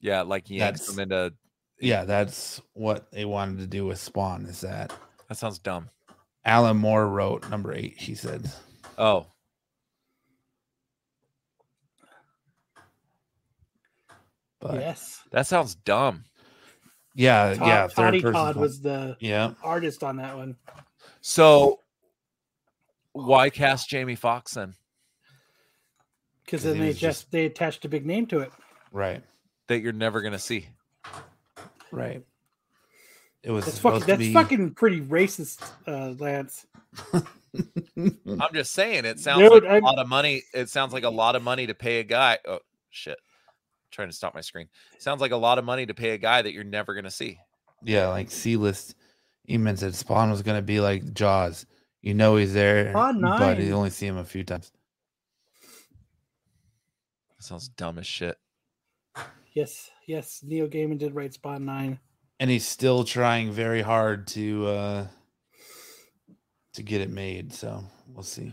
yeah, 0.00 0.22
like 0.22 0.46
he 0.46 0.56
yanks 0.58 0.80
That's- 0.80 0.94
them 0.96 1.02
into. 1.02 1.34
Yeah, 1.80 2.04
that's 2.04 2.60
what 2.72 3.10
they 3.10 3.24
wanted 3.24 3.58
to 3.58 3.66
do 3.66 3.84
with 3.86 3.98
Spawn. 3.98 4.46
Is 4.46 4.60
that 4.60 4.92
That 5.28 5.36
sounds 5.36 5.58
dumb. 5.58 5.90
Alan 6.44 6.76
Moore 6.76 7.06
wrote 7.08 7.50
number 7.50 7.72
eight? 7.74 7.94
He 7.98 8.14
said. 8.14 8.48
Oh, 8.96 9.26
But 14.60 14.74
yes. 14.80 15.20
That 15.32 15.46
sounds 15.46 15.74
dumb. 15.74 16.24
yeah, 17.14 17.54
Todd, 17.54 17.66
yeah. 17.66 17.86
Toddy 17.88 18.20
person 18.22 18.32
Todd 18.34 18.56
was 18.56 18.80
the 18.80 19.16
yeah. 19.20 19.52
artist 19.62 20.02
on 20.02 20.16
that 20.16 20.36
one. 20.36 20.56
So 21.20 21.80
why 23.12 23.50
cast 23.50 23.88
Jamie 23.88 24.14
Foxx 24.16 24.54
then? 24.54 24.74
Because 26.44 26.62
'Cause 26.62 26.72
then 26.72 26.78
they 26.80 26.90
just, 26.90 27.00
just- 27.00 27.30
they 27.32 27.46
attached 27.46 27.84
a 27.84 27.88
big 27.88 28.04
name 28.06 28.26
to 28.26 28.40
it. 28.40 28.52
Right. 28.92 29.22
That 29.68 29.80
you're 29.80 29.92
never 29.92 30.20
gonna 30.20 30.38
see. 30.38 30.68
Right. 31.90 32.22
It 33.42 33.50
was 33.50 33.64
That's 33.66 33.78
fucking 33.78 34.06
that's 34.06 34.18
be 34.18 34.32
fucking 34.32 34.74
pretty 34.74 35.00
racist, 35.00 35.62
uh, 35.86 36.14
Lance. 36.18 36.66
I'm 37.96 38.52
just 38.54 38.72
saying 38.72 39.04
it 39.04 39.20
sounds 39.20 39.42
Dude, 39.42 39.52
like 39.52 39.62
a 39.64 39.68
I'm- 39.74 39.82
lot 39.82 39.98
of 39.98 40.08
money. 40.08 40.42
It 40.52 40.68
sounds 40.68 40.92
like 40.92 41.04
a 41.04 41.10
lot 41.10 41.36
of 41.36 41.42
money 41.42 41.66
to 41.66 41.74
pay 41.74 42.00
a 42.00 42.04
guy. 42.04 42.38
Oh 42.46 42.60
shit. 42.90 43.18
I'm 43.18 43.90
trying 43.90 44.08
to 44.08 44.14
stop 44.14 44.34
my 44.34 44.40
screen. 44.40 44.68
Sounds 44.98 45.20
like 45.20 45.32
a 45.32 45.36
lot 45.36 45.58
of 45.58 45.64
money 45.64 45.86
to 45.86 45.94
pay 45.94 46.10
a 46.10 46.18
guy 46.18 46.42
that 46.42 46.52
you're 46.52 46.64
never 46.64 46.94
gonna 46.94 47.10
see. 47.10 47.38
yeah, 47.82 48.08
like 48.08 48.30
C 48.30 48.56
list. 48.56 48.94
Eamon 49.48 49.76
said 49.78 49.94
Spawn 49.94 50.30
was 50.30 50.42
gonna 50.42 50.62
be 50.62 50.80
like 50.80 51.12
Jaws. 51.14 51.66
You 52.02 52.14
know 52.14 52.36
he's 52.36 52.52
there, 52.54 52.90
Spawn 52.90 53.20
but 53.20 53.58
you 53.60 53.72
only 53.74 53.90
see 53.90 54.06
him 54.06 54.16
a 54.18 54.24
few 54.24 54.42
times. 54.44 54.72
That 57.44 57.48
sounds 57.48 57.68
dumb 57.68 57.98
as 57.98 58.06
shit. 58.06 58.38
Yes, 59.52 59.90
yes. 60.06 60.40
Neil 60.42 60.66
Gaiman 60.66 60.96
did 60.96 61.14
write 61.14 61.34
Spawn 61.34 61.66
Nine. 61.66 61.98
And 62.40 62.48
he's 62.48 62.66
still 62.66 63.04
trying 63.04 63.52
very 63.52 63.82
hard 63.82 64.26
to 64.28 64.66
uh 64.66 65.06
to 66.72 66.82
get 66.82 67.02
it 67.02 67.10
made. 67.10 67.52
So 67.52 67.84
we'll 68.08 68.22
see. 68.22 68.50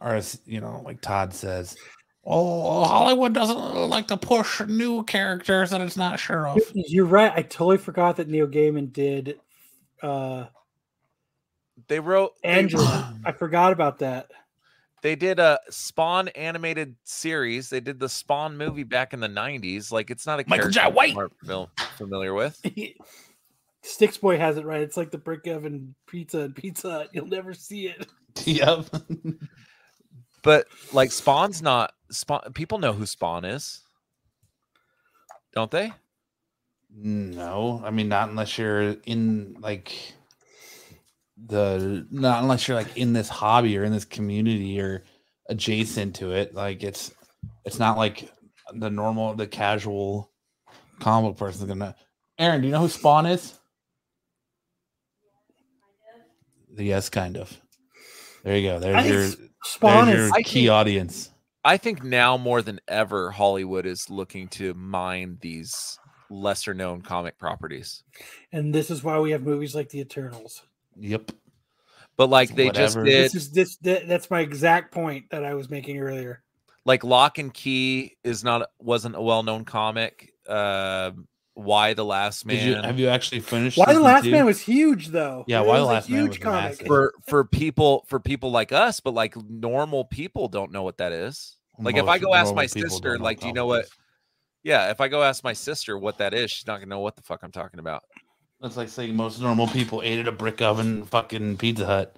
Or 0.00 0.16
as 0.16 0.40
you 0.44 0.60
know, 0.60 0.82
like 0.84 1.00
Todd 1.00 1.32
says, 1.32 1.76
Oh, 2.24 2.82
Hollywood 2.82 3.34
doesn't 3.34 3.56
like 3.88 4.08
to 4.08 4.16
push 4.16 4.60
new 4.62 5.04
characters 5.04 5.70
that 5.70 5.80
it's 5.80 5.96
not 5.96 6.18
sure 6.18 6.48
of. 6.48 6.58
You're 6.74 7.06
right. 7.06 7.32
I 7.32 7.42
totally 7.42 7.78
forgot 7.78 8.16
that 8.16 8.26
Neil 8.26 8.48
Gaiman 8.48 8.92
did 8.92 9.38
uh 10.02 10.46
They 11.92 12.00
wrote 12.00 12.32
they- 12.42 12.48
Angela. 12.48 13.14
I 13.22 13.32
forgot 13.32 13.70
about 13.70 13.98
that. 13.98 14.30
They 15.02 15.14
did 15.14 15.38
a 15.38 15.60
Spawn 15.68 16.28
animated 16.28 16.96
series. 17.04 17.68
They 17.68 17.80
did 17.80 18.00
the 18.00 18.08
Spawn 18.08 18.56
movie 18.56 18.82
back 18.82 19.12
in 19.12 19.20
the 19.20 19.28
'90s. 19.28 19.92
Like 19.92 20.10
it's 20.10 20.24
not 20.24 20.40
a 20.40 20.44
Michael 20.46 20.70
Jai 20.70 20.88
White. 20.88 21.14
we're 21.14 21.28
familiar 21.98 22.32
with. 22.32 22.58
Sticks 23.82 24.16
Boy 24.16 24.38
has 24.38 24.56
it 24.56 24.64
right. 24.64 24.80
It's 24.80 24.96
like 24.96 25.10
the 25.10 25.18
brick 25.18 25.46
oven 25.48 25.94
pizza 26.06 26.40
and 26.40 26.56
Pizza 26.56 27.08
You'll 27.12 27.26
never 27.26 27.52
see 27.52 27.88
it. 27.88 28.06
yep. 28.46 28.86
But 30.42 30.68
like 30.94 31.12
Spawn's 31.12 31.60
not 31.60 31.92
Spawn. 32.10 32.54
People 32.54 32.78
know 32.78 32.94
who 32.94 33.04
Spawn 33.04 33.44
is, 33.44 33.82
don't 35.52 35.70
they? 35.70 35.92
No, 36.90 37.82
I 37.84 37.90
mean 37.90 38.08
not 38.08 38.30
unless 38.30 38.56
you're 38.56 38.96
in 39.04 39.58
like 39.60 40.14
the 41.46 42.06
not 42.10 42.42
unless 42.42 42.68
you're 42.68 42.76
like 42.76 42.96
in 42.96 43.12
this 43.12 43.28
hobby 43.28 43.76
or 43.78 43.84
in 43.84 43.92
this 43.92 44.04
community 44.04 44.80
or 44.80 45.04
adjacent 45.48 46.16
to 46.16 46.32
it. 46.32 46.54
Like 46.54 46.82
it's 46.82 47.12
it's 47.64 47.78
not 47.78 47.96
like 47.96 48.30
the 48.74 48.90
normal 48.90 49.34
the 49.34 49.46
casual 49.46 50.30
comic 51.00 51.36
person's 51.36 51.64
gonna. 51.68 51.94
Aaron, 52.38 52.60
do 52.60 52.66
you 52.68 52.72
know 52.72 52.80
who 52.80 52.88
Spawn 52.88 53.26
is? 53.26 53.54
The 56.74 56.84
yes, 56.84 57.08
kind 57.08 57.36
of. 57.36 57.60
There 58.44 58.56
you 58.56 58.68
go. 58.70 58.78
There's 58.78 59.02
think 59.04 59.14
your 59.40 59.48
Spawn 59.64 60.06
there's 60.06 60.18
is 60.20 60.26
your 60.28 60.36
I 60.36 60.42
key 60.42 60.52
think- 60.60 60.70
audience. 60.70 61.28
I 61.64 61.76
think 61.76 62.02
now 62.02 62.36
more 62.36 62.60
than 62.60 62.80
ever, 62.88 63.30
Hollywood 63.30 63.86
is 63.86 64.10
looking 64.10 64.48
to 64.48 64.74
mine 64.74 65.38
these 65.40 65.96
lesser 66.28 66.74
known 66.74 67.02
comic 67.02 67.38
properties. 67.38 68.02
and 68.52 68.74
this 68.74 68.90
is 68.90 69.04
why 69.04 69.20
we 69.20 69.30
have 69.30 69.42
movies 69.42 69.72
like 69.74 69.90
The 69.90 70.00
Eternals. 70.00 70.62
Yep. 70.98 71.32
But 72.16 72.28
like 72.28 72.54
they 72.54 72.70
just 72.70 72.96
did, 72.96 73.06
This 73.06 73.34
is 73.34 73.50
this 73.50 73.76
that, 73.78 74.06
that's 74.06 74.30
my 74.30 74.40
exact 74.40 74.92
point 74.92 75.30
that 75.30 75.44
I 75.44 75.54
was 75.54 75.70
making 75.70 75.98
earlier. 75.98 76.42
like 76.84 77.04
Locke 77.04 77.38
and 77.38 77.52
Key 77.52 78.16
is 78.22 78.44
not 78.44 78.68
wasn't 78.78 79.16
a 79.16 79.20
well 79.20 79.42
known 79.42 79.64
comic. 79.64 80.32
Uh, 80.46 81.12
Y: 81.54 81.94
The 81.94 82.04
Last 82.04 82.46
Man? 82.46 82.56
Did 82.56 82.66
you 82.66 82.74
have 82.82 82.98
you 82.98 83.08
actually 83.08 83.40
finished? 83.40 83.76
Why 83.78 83.92
the 83.92 84.00
Last 84.00 84.24
two? 84.24 84.30
Man 84.30 84.46
was 84.46 84.60
huge 84.60 85.08
though. 85.08 85.44
Yeah, 85.46 85.60
It 85.62 85.66
Why 85.66 85.78
the 85.78 85.82
was 85.84 85.90
a 85.90 85.92
Last 85.94 86.10
Man 86.10 86.20
huge 86.20 86.28
was 86.30 86.38
comic. 86.38 86.62
massive. 86.72 86.86
for 86.86 87.12
for 87.26 87.44
people 87.44 88.04
for 88.08 88.20
people 88.20 88.50
like 88.50 88.72
us, 88.72 89.00
but 89.00 89.14
like 89.14 89.34
normal 89.50 90.04
people 90.04 90.48
don't 90.48 90.72
know 90.72 90.82
what 90.82 90.98
that 90.98 91.12
is. 91.12 91.56
Like 91.78 91.96
if 91.96 92.06
I 92.06 92.18
go 92.18 92.34
ask 92.34 92.54
my 92.54 92.66
sister, 92.66 93.18
like, 93.18 93.40
do 93.40 93.46
you 93.48 93.52
know 93.52 93.66
what? 93.66 93.86
Yeah, 94.62 94.90
if 94.90 95.00
I 95.00 95.08
go 95.08 95.22
ask 95.22 95.42
my 95.42 95.54
sister 95.54 95.98
what 95.98 96.18
that 96.18 96.34
is, 96.34 96.50
she's 96.50 96.66
not 96.66 96.76
gonna 96.76 96.86
know 96.86 97.00
what 97.00 97.16
the 97.16 97.22
fuck 97.22 97.40
I'm 97.42 97.50
talking 97.52 97.80
about. 97.80 98.04
That's 98.62 98.76
like 98.76 98.88
saying 98.88 99.16
most 99.16 99.40
normal 99.40 99.66
people 99.66 100.02
ate 100.04 100.20
at 100.20 100.28
a 100.28 100.32
brick 100.32 100.62
oven 100.62 101.04
fucking 101.04 101.56
Pizza 101.56 101.84
Hut. 101.84 102.14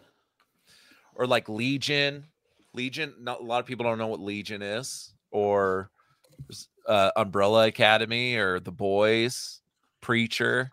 Or 1.14 1.26
like 1.26 1.48
Legion, 1.48 2.26
Legion. 2.74 3.14
Not 3.18 3.40
a 3.40 3.44
lot 3.44 3.60
of 3.60 3.66
people 3.66 3.84
don't 3.84 3.96
know 3.96 4.08
what 4.08 4.20
Legion 4.20 4.60
is, 4.60 5.14
or 5.30 5.90
uh, 6.86 7.10
Umbrella 7.16 7.68
Academy, 7.68 8.36
or 8.36 8.60
The 8.60 8.72
Boys, 8.72 9.62
Preacher. 10.02 10.70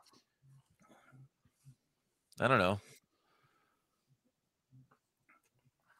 I 2.41 2.49
don't 2.49 2.60
know. 2.60 2.81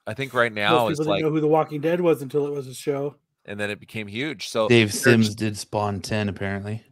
I 0.06 0.14
think 0.14 0.34
right 0.34 0.52
now 0.52 0.88
Most 0.88 0.98
people 1.00 1.12
like, 1.12 1.20
didn't 1.20 1.30
know 1.30 1.36
who 1.36 1.42
The 1.42 1.48
Walking 1.48 1.80
Dead 1.80 2.02
was 2.02 2.22
until 2.22 2.46
it 2.48 2.52
was 2.52 2.68
a 2.68 2.74
show. 2.74 3.16
and 3.46 3.58
then 3.58 3.70
it 3.70 3.80
became 3.80 4.08
huge. 4.08 4.50
So 4.50 4.68
Dave 4.68 4.94
Sims 4.94 5.34
did 5.34 5.58
Spawn 5.58 6.02
10, 6.02 6.28
apparently. 6.28 6.84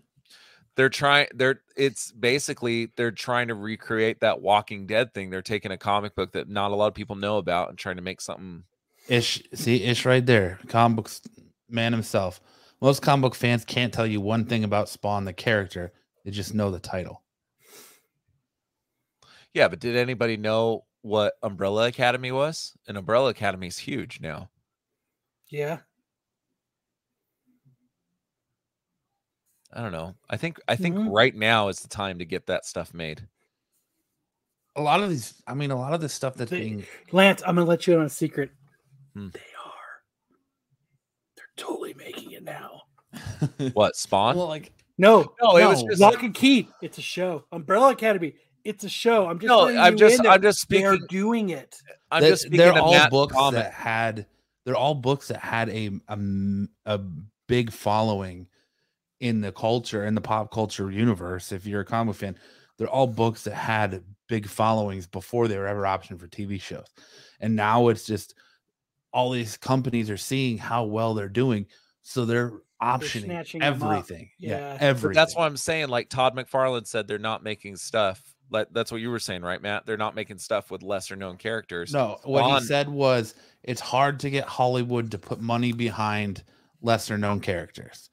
They're 0.79 0.87
trying 0.87 1.27
they're 1.35 1.59
it's 1.75 2.09
basically 2.13 2.89
they're 2.95 3.11
trying 3.11 3.49
to 3.49 3.53
recreate 3.53 4.21
that 4.21 4.39
walking 4.41 4.87
dead 4.87 5.13
thing 5.13 5.29
they're 5.29 5.41
taking 5.41 5.73
a 5.73 5.77
comic 5.77 6.15
book 6.15 6.31
that 6.31 6.47
not 6.47 6.71
a 6.71 6.75
lot 6.75 6.87
of 6.87 6.93
people 6.93 7.17
know 7.17 7.37
about 7.37 7.67
and 7.67 7.77
trying 7.77 7.97
to 7.97 8.01
make 8.01 8.21
something 8.21 8.63
Ish, 9.09 9.43
see, 9.53 9.83
Ish 9.83 10.05
right 10.05 10.25
there. 10.25 10.57
Comic 10.69 10.95
books 10.95 11.21
man 11.67 11.91
himself. 11.91 12.39
Most 12.79 13.01
comic 13.01 13.23
book 13.23 13.35
fans 13.35 13.65
can't 13.65 13.91
tell 13.91 14.07
you 14.07 14.21
one 14.21 14.45
thing 14.45 14.63
about 14.63 14.87
Spawn, 14.87 15.25
the 15.25 15.33
character. 15.33 15.91
They 16.23 16.31
just 16.31 16.53
know 16.53 16.71
the 16.71 16.79
title. 16.79 17.23
yeah 19.53 19.67
but 19.67 19.79
did 19.81 19.97
anybody 19.97 20.37
know 20.37 20.85
what 21.01 21.33
umbrella 21.43 21.87
academy 21.87 22.31
was 22.31 22.77
and 22.87 22.95
umbrella 22.97 23.31
academy 23.31 23.67
is 23.67 23.77
huge 23.79 24.21
now 24.21 24.49
Yeah. 25.49 25.79
I 29.73 29.81
don't 29.81 29.91
know 29.91 30.15
i 30.29 30.35
think 30.37 30.59
i 30.67 30.75
think 30.75 30.95
Mhm. 30.95 31.11
right 31.11 31.35
now 31.35 31.67
is 31.67 31.79
the 31.79 31.87
time 31.87 32.17
to 32.19 32.25
get 32.25 32.47
that 32.47 32.65
stuff 32.65 32.93
made 32.93 33.27
A 34.75 34.81
lot 34.81 35.01
of 35.01 35.09
these, 35.09 35.33
I 35.45 35.55
mean, 35.55 35.71
a 35.71 35.75
lot 35.75 35.93
of 35.93 35.99
this 35.99 36.13
stuff 36.13 36.35
that's 36.35 36.51
They- 36.51 36.59
being 36.61 36.85
Lance, 37.11 37.41
I'm 37.45 37.55
gonna 37.55 37.67
let 37.67 37.85
you 37.85 37.93
in 37.95 37.99
on 37.99 38.05
a 38.05 38.09
secret. 38.09 38.51
Hmm. 39.13 39.29
They 39.33 39.39
are. 39.65 40.03
They're 41.35 41.45
totally 41.57 41.93
making 41.95 42.31
it 42.31 42.43
now. 42.43 42.83
what 43.73 43.95
spawn 43.97 44.37
well, 44.37 44.47
like 44.47 44.71
No, 44.97 45.33
No, 45.41 45.57
it 45.57 45.65
was 45.65 45.83
just 45.83 45.99
Locke 45.99 46.23
and 46.23 46.33
Key. 46.33 46.69
It's 46.81 46.97
a 46.97 47.01
show. 47.01 47.43
Umbrella 47.51 47.91
Academy. 47.91 48.35
It's 48.63 48.83
a 48.83 48.89
show. 48.89 49.27
I'm 49.27 49.39
just. 49.39 49.47
no 49.47 49.67
i'm 49.67 49.97
just 49.97 50.19
i'm 50.19 50.25
that 50.25 50.41
just 50.43 50.69
They 50.69 50.83
are 50.83 50.97
doing 51.09 51.49
it. 51.49 51.75
i'm 52.11 52.21
They- 52.21 52.29
just 52.29 52.43
speaking 52.43 52.59
they're 52.59 52.71
of 52.77 52.77
all 52.83 52.93
Matt's 52.93 53.09
books 53.09 53.33
comment. 53.33 53.63
that 53.63 53.73
had 53.73 54.27
they're 54.65 54.75
all 54.77 54.95
books 54.95 55.27
that 55.29 55.39
had 55.39 55.69
a, 55.69 55.87
a 56.07 56.11
m- 56.11 56.69
a 56.85 56.99
big 57.47 57.71
following 57.71 58.47
in 59.19 59.41
the 59.41 59.51
culture 59.51 60.05
in 60.05 60.15
the 60.15 60.21
pop 60.21 60.51
culture 60.51 60.91
universe 60.91 61.51
if 61.51 61.65
you're 61.65 61.81
a 61.81 61.85
comic 61.85 62.15
fan 62.15 62.37
they're 62.77 62.89
all 62.89 63.07
books 63.07 63.43
that 63.43 63.53
had 63.53 64.03
big 64.27 64.47
followings 64.47 65.07
before 65.07 65.47
they 65.47 65.57
were 65.57 65.67
ever 65.67 65.83
optioned 65.83 66.19
for 66.19 66.27
tv 66.27 66.59
shows 66.61 66.85
and 67.41 67.55
now 67.55 67.87
it's 67.89 68.05
just 68.05 68.35
all 69.11 69.31
these 69.31 69.57
companies 69.57 70.09
are 70.09 70.17
seeing 70.17 70.57
how 70.57 70.83
well 70.85 71.13
they're 71.13 71.27
doing 71.27 71.65
so 72.01 72.25
they're 72.25 72.53
optioning 72.81 73.25
snatching 73.25 73.61
'em 73.61 73.81
up. 73.83 73.91
everything 73.91 74.29
yeah, 74.39 74.57
Yeah. 74.57 74.77
Everything 74.79 75.09
But 75.09 75.15
that's 75.15 75.35
why 75.35 75.45
I'm 75.45 75.57
saying, 75.57 75.89
like 75.89 76.09
Todd 76.09 76.35
McFarlane 76.35 76.87
said, 76.87 77.07
they're 77.07 77.19
not 77.19 77.43
making 77.43 77.75
stuff. 77.75 78.21
Like 78.49 78.67
that's 78.71 78.91
what 78.91 79.01
you 79.01 79.09
were 79.11 79.19
saying, 79.19 79.41
right, 79.41 79.61
Matt? 79.61 79.85
They're 79.85 79.97
not 79.97 80.15
making 80.15 80.37
stuff 80.37 80.71
with 80.71 80.81
lesser 80.81 81.15
known 81.15 81.37
characters. 81.37 81.93
No, 81.93 82.19
what 82.23 82.39
Spawn- 82.39 82.61
he 82.61 82.67
said 82.67 82.89
was 82.89 83.35
it's 83.63 83.81
hard 83.81 84.19
to 84.21 84.29
get 84.29 84.45
Hollywood 84.45 85.11
to 85.11 85.17
put 85.17 85.41
money 85.41 85.71
behind 85.73 86.43
lesser 86.81 87.17
known 87.17 87.41
characters. 87.41 88.09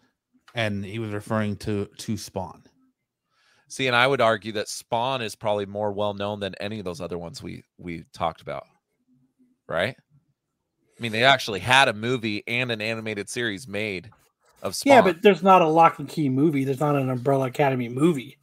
And 0.56 0.84
he 0.84 0.98
was 0.98 1.10
referring 1.10 1.56
to 1.58 1.88
to 1.98 2.16
Spawn. 2.16 2.64
See, 3.68 3.86
and 3.86 3.94
I 3.94 4.06
would 4.06 4.20
argue 4.20 4.52
that 4.52 4.68
Spawn 4.68 5.22
is 5.22 5.36
probably 5.36 5.66
more 5.66 5.92
well 5.92 6.14
known 6.14 6.40
than 6.40 6.54
any 6.56 6.78
of 6.78 6.84
those 6.84 7.00
other 7.00 7.18
ones 7.18 7.42
we 7.42 7.62
we 7.78 8.04
talked 8.12 8.40
about. 8.40 8.64
Right? 9.68 9.96
I 10.98 11.02
mean, 11.02 11.12
they 11.12 11.24
actually 11.24 11.60
had 11.60 11.88
a 11.88 11.92
movie 11.92 12.42
and 12.48 12.72
an 12.72 12.80
animated 12.80 13.28
series 13.28 13.68
made 13.68 14.10
of 14.62 14.74
Spawn. 14.74 14.94
Yeah, 14.94 15.02
but 15.02 15.20
there's 15.22 15.42
not 15.42 15.60
a 15.62 15.68
Locke 15.68 15.98
and 15.98 16.08
Key 16.08 16.28
movie. 16.30 16.64
There's 16.64 16.80
not 16.80 16.96
an 16.96 17.10
Umbrella 17.10 17.48
Academy 17.48 17.88
movie. 17.88 18.38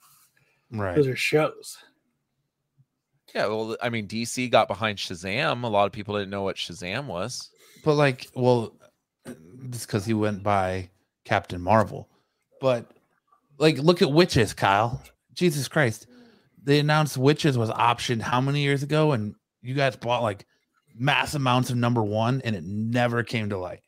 Right. 0.72 0.96
Those 0.96 1.08
are 1.08 1.16
shows. 1.16 1.78
yeah, 3.34 3.48
well, 3.48 3.76
I 3.82 3.90
mean, 3.90 4.08
DC 4.08 4.52
got 4.52 4.68
behind 4.68 5.00
Shazam. 5.00 5.64
A 5.64 5.68
lot 5.68 5.86
of 5.86 5.92
people 5.92 6.16
didn't 6.16 6.30
know 6.30 6.44
what 6.44 6.58
Shazam 6.58 7.06
was. 7.06 7.50
But 7.84 7.96
like, 7.96 8.28
well, 8.36 8.76
just 9.70 9.88
because 9.88 10.06
he 10.06 10.14
went 10.14 10.44
by 10.44 10.90
Captain 11.26 11.62
Marvel. 11.62 12.10
But 12.62 12.90
like, 13.58 13.78
look 13.78 14.02
at 14.02 14.08
Wytches, 14.10 14.56
Kyle. 14.56 15.02
Jesus 15.34 15.68
Christ. 15.68 16.08
They 16.64 16.80
announced 16.80 17.18
Wytches 17.20 17.58
was 17.58 17.70
optioned 17.72 18.22
how 18.22 18.40
many 18.40 18.62
years 18.62 18.84
ago? 18.84 19.12
And 19.12 19.36
you 19.62 19.74
guys 19.74 19.96
bought 19.96 20.24
like 20.24 20.46
mass 20.96 21.34
amounts 21.34 21.70
of 21.70 21.78
number 21.78 22.04
one 22.04 22.42
and 22.46 22.56
it 22.56 22.64
never 22.64 23.24
came 23.24 23.50
to 23.50 23.58
light. 23.58 23.82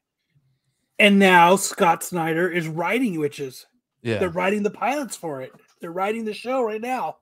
And 1.00 1.20
now 1.20 1.56
Scott 1.56 2.04
Snyder 2.04 2.50
is 2.50 2.68
writing 2.68 3.16
Wytches. 3.16 3.66
Yeah. 4.02 4.18
They're 4.20 4.30
writing 4.30 4.64
the 4.64 4.72
pilots 4.72 5.16
for 5.16 5.42
it. 5.42 5.52
They're 5.82 5.92
writing 5.92 6.26
the 6.26 6.34
show 6.34 6.64
right 6.64 6.82
now. 6.82 7.18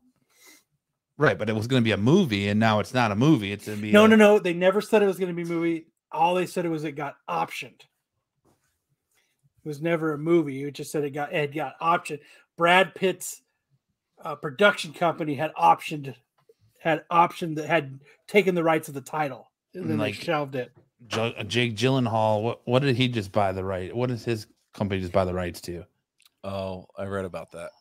right. 1.18 1.38
But 1.38 1.50
it 1.50 1.56
was 1.56 1.68
going 1.68 1.82
to 1.82 1.86
be 1.86 1.92
a 1.92 1.98
movie 1.98 2.48
and 2.48 2.60
now 2.60 2.80
it's 2.80 2.94
not 2.94 3.12
a 3.12 3.16
movie. 3.16 3.52
It's 3.52 3.66
going 3.66 3.78
to 3.78 3.82
be 3.82 3.92
No, 3.92 4.06
a- 4.06 4.08
no, 4.08 4.16
no. 4.16 4.40
They 4.40 4.54
never 4.54 4.82
said 4.82 5.02
it 5.04 5.08
was 5.08 5.18
going 5.20 5.30
to 5.30 5.36
be 5.36 5.42
a 5.44 5.54
movie. 5.54 5.88
All 6.12 6.36
they 6.36 6.46
said 6.46 6.66
it 6.66 6.70
was 6.70 6.84
it 6.84 6.92
got 6.94 7.16
optioned. 7.30 7.82
It 9.64 9.68
was 9.68 9.82
never 9.82 10.14
a 10.14 10.18
movie. 10.18 10.64
It 10.64 10.74
just 10.74 10.92
said 10.92 11.04
it 11.04 11.12
got 11.12 11.34
it 11.34 11.54
got 11.54 11.80
optioned. 11.80 12.20
Brad 12.58 12.94
Pitt's 12.96 13.42
uh, 14.24 14.36
production 14.36 14.94
company 14.94 15.36
had 15.36 15.54
optioned 15.56 16.16
had 16.80 17.04
optioned 17.10 17.56
that 17.56 17.68
had 17.68 18.00
taken 18.28 18.56
the 18.56 18.64
rights 18.64 18.88
of 18.90 18.94
the 18.94 19.02
title, 19.02 19.52
and 19.74 19.90
then 19.90 19.98
Like- 19.98 20.18
they 20.18 20.24
shelved 20.24 20.56
it. 20.56 20.72
Jo- 21.08 21.34
Jake 21.48 21.76
Gyllenhaal. 21.76 22.42
What, 22.44 22.62
what 22.66 22.82
did 22.82 22.96
he 22.96 23.08
just 23.10 23.32
buy 23.34 23.52
the 23.52 23.64
right? 23.64 23.94
What 23.94 24.08
does 24.10 24.24
his 24.24 24.48
company 24.74 25.02
just 25.02 25.12
buy 25.12 25.26
the 25.26 25.34
rights 25.34 25.60
to? 25.62 25.84
Oh, 26.46 26.86
I 26.98 27.06
read 27.06 27.26
about 27.26 27.52
that. 27.52 27.72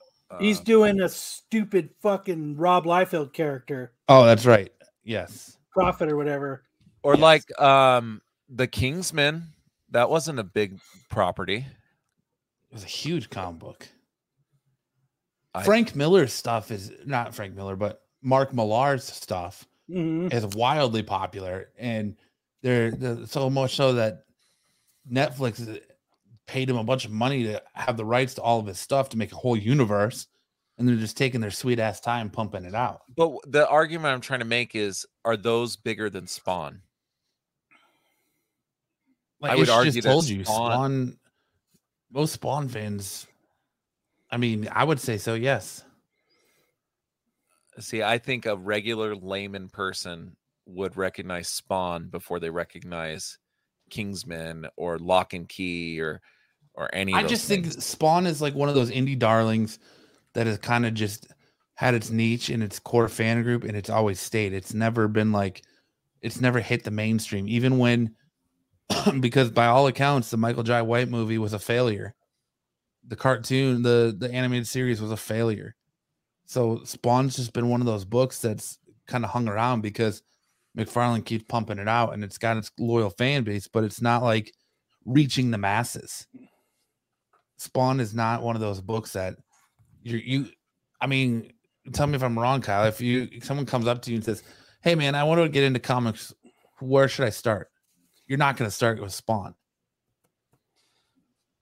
He's 0.40 0.58
Um, 0.58 0.64
doing 0.64 1.00
a 1.00 1.08
stupid 1.08 1.90
fucking 2.00 2.56
Rob 2.56 2.84
Liefeld 2.84 3.32
character, 3.32 3.92
Oh, 4.08 4.24
that's 4.24 4.44
right. 4.46 4.72
Yes. 5.04 5.56
Prophet 5.72 6.10
or 6.10 6.16
whatever. 6.16 6.64
or 7.04 7.14
yes. 7.14 7.22
like 7.22 7.60
um 7.60 8.22
the 8.48 8.66
Kingsman. 8.66 9.51
That 9.92 10.10
wasn't 10.10 10.38
a 10.38 10.44
big 10.44 10.80
property. 11.10 11.66
It 12.70 12.74
was 12.74 12.82
a 12.84 12.88
huge 12.88 13.30
comic 13.30 13.60
book. 13.60 13.88
I- 15.54 15.62
Frank 15.64 15.94
Miller's 15.94 16.32
stuff 16.32 16.70
is 16.70 16.90
not 17.04 17.34
Frank 17.34 17.54
Miller, 17.54 17.76
but 17.76 18.02
Mark 18.22 18.52
Millar's 18.54 19.04
stuff 19.04 19.66
Mhm. 19.90 20.32
is 20.32 20.46
wildly 20.56 21.02
popular, 21.02 21.70
and 21.78 22.16
they're, 22.62 22.90
they're 22.90 23.26
so 23.26 23.50
much 23.50 23.76
so 23.76 23.92
that 23.94 24.24
Netflix 25.10 25.80
paid 26.46 26.70
him 26.70 26.76
a 26.76 26.84
bunch 26.84 27.04
of 27.04 27.10
money 27.10 27.42
to 27.44 27.62
have 27.74 27.96
the 27.96 28.04
rights 28.04 28.34
to 28.34 28.42
all 28.42 28.60
of 28.60 28.66
his 28.66 28.78
stuff 28.78 29.10
to 29.10 29.18
make 29.18 29.32
a 29.32 29.36
whole 29.36 29.56
universe, 29.56 30.26
and 30.78 30.88
they're 30.88 30.96
just 30.96 31.16
taking 31.18 31.40
their 31.42 31.50
sweet 31.50 31.78
ass 31.78 32.00
time 32.00 32.30
pumping 32.30 32.64
it 32.64 32.74
out. 32.74 33.02
But 33.14 33.32
the 33.46 33.68
argument 33.68 34.14
I'm 34.14 34.20
trying 34.22 34.40
to 34.40 34.46
make 34.46 34.74
is 34.74 35.04
are 35.24 35.36
those 35.36 35.76
bigger 35.76 36.08
than 36.08 36.26
Spawn? 36.26 36.80
Like 39.42 39.52
I 39.52 39.56
would 39.56 39.68
argue 39.68 39.90
just 39.90 40.04
that 40.04 40.10
told 40.10 40.28
you, 40.28 40.44
Spawn- 40.44 40.70
Spawn. 40.72 41.18
Most 42.12 42.32
Spawn 42.34 42.68
fans. 42.68 43.26
I 44.30 44.36
mean, 44.36 44.68
I 44.72 44.84
would 44.84 45.00
say 45.00 45.18
so. 45.18 45.34
Yes. 45.34 45.84
See, 47.80 48.02
I 48.02 48.18
think 48.18 48.46
a 48.46 48.56
regular 48.56 49.16
layman 49.16 49.68
person 49.68 50.36
would 50.66 50.96
recognize 50.96 51.48
Spawn 51.48 52.08
before 52.08 52.38
they 52.38 52.50
recognize 52.50 53.38
Kingsman 53.90 54.68
or 54.76 54.98
Locke 54.98 55.32
and 55.34 55.48
Key 55.48 56.00
or 56.00 56.20
or 56.74 56.88
any. 56.94 57.12
Of 57.12 57.18
I 57.18 57.26
just 57.26 57.48
things. 57.48 57.72
think 57.74 57.82
Spawn 57.82 58.26
is 58.26 58.40
like 58.40 58.54
one 58.54 58.68
of 58.68 58.74
those 58.74 58.90
indie 58.90 59.18
darlings 59.18 59.78
that 60.34 60.46
has 60.46 60.58
kind 60.58 60.86
of 60.86 60.94
just 60.94 61.26
had 61.74 61.94
its 61.94 62.10
niche 62.10 62.48
in 62.48 62.62
its 62.62 62.78
core 62.78 63.08
fan 63.08 63.42
group 63.42 63.64
and 63.64 63.76
it's 63.76 63.90
always 63.90 64.20
stayed. 64.20 64.52
It's 64.52 64.72
never 64.72 65.08
been 65.08 65.32
like 65.32 65.62
it's 66.20 66.40
never 66.40 66.60
hit 66.60 66.84
the 66.84 66.90
mainstream, 66.90 67.48
even 67.48 67.78
when 67.78 68.14
because 69.20 69.50
by 69.50 69.66
all 69.66 69.86
accounts, 69.86 70.30
the 70.30 70.36
Michael 70.36 70.62
Jai 70.62 70.82
White 70.82 71.08
movie 71.08 71.38
was 71.38 71.52
a 71.52 71.58
failure. 71.58 72.14
The 73.06 73.16
cartoon, 73.16 73.82
the 73.82 74.14
the 74.16 74.32
animated 74.32 74.68
series 74.68 75.00
was 75.00 75.10
a 75.10 75.16
failure. 75.16 75.74
So 76.46 76.82
Spawn's 76.84 77.36
just 77.36 77.52
been 77.52 77.68
one 77.68 77.80
of 77.80 77.86
those 77.86 78.04
books 78.04 78.38
that's 78.40 78.78
kind 79.06 79.24
of 79.24 79.30
hung 79.30 79.48
around 79.48 79.80
because 79.80 80.22
McFarlane 80.76 81.24
keeps 81.24 81.44
pumping 81.48 81.78
it 81.78 81.88
out 81.88 82.14
and 82.14 82.22
it's 82.22 82.38
got 82.38 82.56
its 82.56 82.70
loyal 82.78 83.10
fan 83.10 83.42
base, 83.44 83.68
but 83.68 83.84
it's 83.84 84.00
not 84.00 84.22
like 84.22 84.52
reaching 85.04 85.50
the 85.50 85.58
masses. 85.58 86.26
Spawn 87.58 88.00
is 88.00 88.14
not 88.14 88.42
one 88.42 88.56
of 88.56 88.60
those 88.60 88.80
books 88.80 89.12
that 89.12 89.36
you 90.02 90.18
you 90.18 90.48
I 91.00 91.06
mean, 91.06 91.52
tell 91.92 92.06
me 92.06 92.14
if 92.14 92.22
I'm 92.22 92.38
wrong, 92.38 92.60
Kyle. 92.60 92.86
If 92.86 93.00
you 93.00 93.28
if 93.32 93.44
someone 93.44 93.66
comes 93.66 93.86
up 93.86 94.02
to 94.02 94.10
you 94.10 94.16
and 94.16 94.24
says, 94.24 94.42
Hey 94.82 94.94
man, 94.94 95.14
I 95.14 95.24
want 95.24 95.40
to 95.40 95.48
get 95.48 95.64
into 95.64 95.80
comics, 95.80 96.32
where 96.80 97.08
should 97.08 97.26
I 97.26 97.30
start? 97.30 97.71
You're 98.32 98.38
not 98.38 98.56
gonna 98.56 98.70
start 98.70 98.98
with 98.98 99.12
Spawn. 99.12 99.54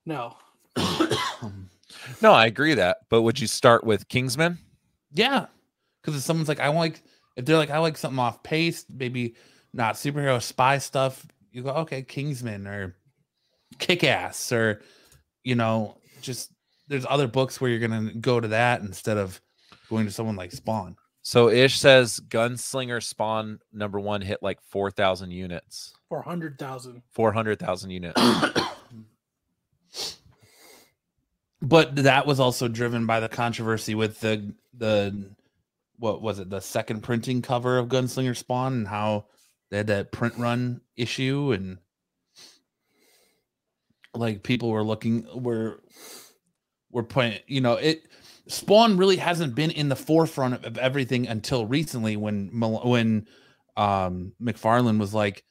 No, 0.05 0.37
no, 2.21 2.31
I 2.31 2.45
agree 2.45 2.75
that. 2.75 2.99
But 3.09 3.23
would 3.23 3.41
you 3.41 3.47
start 3.47 3.83
with 3.83 4.07
Kingsman? 4.07 4.57
yeah. 5.11 5.47
Because 6.01 6.15
if 6.15 6.23
someone's 6.23 6.47
like, 6.47 6.61
I 6.61 6.69
like 6.69 7.03
if 7.35 7.43
they're 7.43 7.57
like, 7.57 7.71
I 7.71 7.79
like 7.79 7.97
something 7.97 8.19
off 8.19 8.41
pace, 8.41 8.85
maybe 8.89 9.35
not 9.73 9.95
superhero 9.95 10.41
spy 10.41 10.77
stuff, 10.77 11.27
you 11.51 11.61
go, 11.61 11.71
okay, 11.71 12.03
Kingsman 12.03 12.65
or 12.65 12.95
kick 13.77 14.05
ass 14.05 14.53
or 14.53 14.81
you 15.43 15.55
know, 15.55 15.97
just 16.21 16.53
there's 16.87 17.05
other 17.09 17.27
books 17.27 17.59
where 17.59 17.69
you're 17.69 17.85
gonna 17.85 18.13
go 18.13 18.39
to 18.39 18.47
that 18.47 18.79
instead 18.79 19.17
of 19.17 19.41
going 19.89 20.05
to 20.05 20.11
someone 20.13 20.37
like 20.37 20.53
Spawn. 20.53 20.95
So 21.23 21.49
Ish 21.49 21.79
says 21.79 22.19
Gunslinger 22.29 23.01
Spawn 23.01 23.59
number 23.71 23.99
one 23.99 24.21
hit 24.21 24.41
like 24.41 24.61
four 24.61 24.89
thousand 24.89 25.31
units, 25.31 25.93
four 26.09 26.21
hundred 26.21 26.57
thousand. 26.57 27.03
four 27.11 27.31
hundred 27.31 27.59
thousand 27.59 27.91
units. 27.91 28.19
but 31.61 31.95
that 31.97 32.25
was 32.25 32.39
also 32.39 32.67
driven 32.67 33.05
by 33.05 33.19
the 33.19 33.29
controversy 33.29 33.93
with 33.93 34.19
the 34.19 34.53
the 34.73 35.29
what 35.99 36.21
was 36.21 36.39
it 36.39 36.49
the 36.49 36.59
second 36.59 37.01
printing 37.01 37.41
cover 37.41 37.77
of 37.77 37.87
gunslinger 37.87 38.35
spawn 38.35 38.73
and 38.73 38.87
how 38.87 39.25
they 39.69 39.77
had 39.77 39.87
that 39.87 40.11
print 40.11 40.35
run 40.37 40.81
issue 40.97 41.51
and 41.51 41.77
like 44.15 44.41
people 44.41 44.71
were 44.71 44.83
looking 44.83 45.25
were 45.33 45.81
were 46.91 47.03
putting 47.03 47.39
you 47.45 47.61
know 47.61 47.73
it 47.73 48.01
spawn 48.51 48.97
really 48.97 49.17
hasn't 49.17 49.55
been 49.55 49.71
in 49.71 49.89
the 49.89 49.95
forefront 49.95 50.65
of, 50.65 50.77
everything 50.77 51.27
until 51.27 51.65
recently 51.65 52.17
when 52.17 52.49
when 52.59 53.25
um 53.77 54.33
mcfarlane 54.41 54.99
was 54.99 55.13
like 55.13 55.43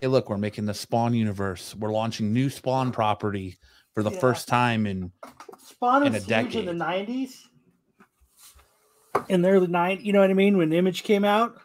hey 0.00 0.06
look 0.06 0.30
we're 0.30 0.38
making 0.38 0.64
the 0.64 0.74
spawn 0.74 1.12
universe 1.14 1.74
we're 1.76 1.92
launching 1.92 2.32
new 2.32 2.48
spawn 2.48 2.90
property 2.90 3.58
for 3.94 4.02
the 4.02 4.10
Yeah. 4.10 4.20
first 4.20 4.48
time 4.48 4.86
in 4.86 5.10
Spawn 5.58 6.06
In 6.06 6.12
was 6.12 6.28
a 6.30 6.42
huge 6.42 6.54
in 6.56 6.66
the 6.66 6.72
nineties. 6.74 7.48
In 9.28 9.42
the 9.42 9.48
early 9.48 9.66
'90s, 9.66 10.04
you 10.04 10.12
know 10.12 10.20
what 10.20 10.30
I 10.30 10.34
mean? 10.34 10.56
When 10.56 10.72
Image 10.72 11.02
came 11.02 11.24
out, 11.24 11.58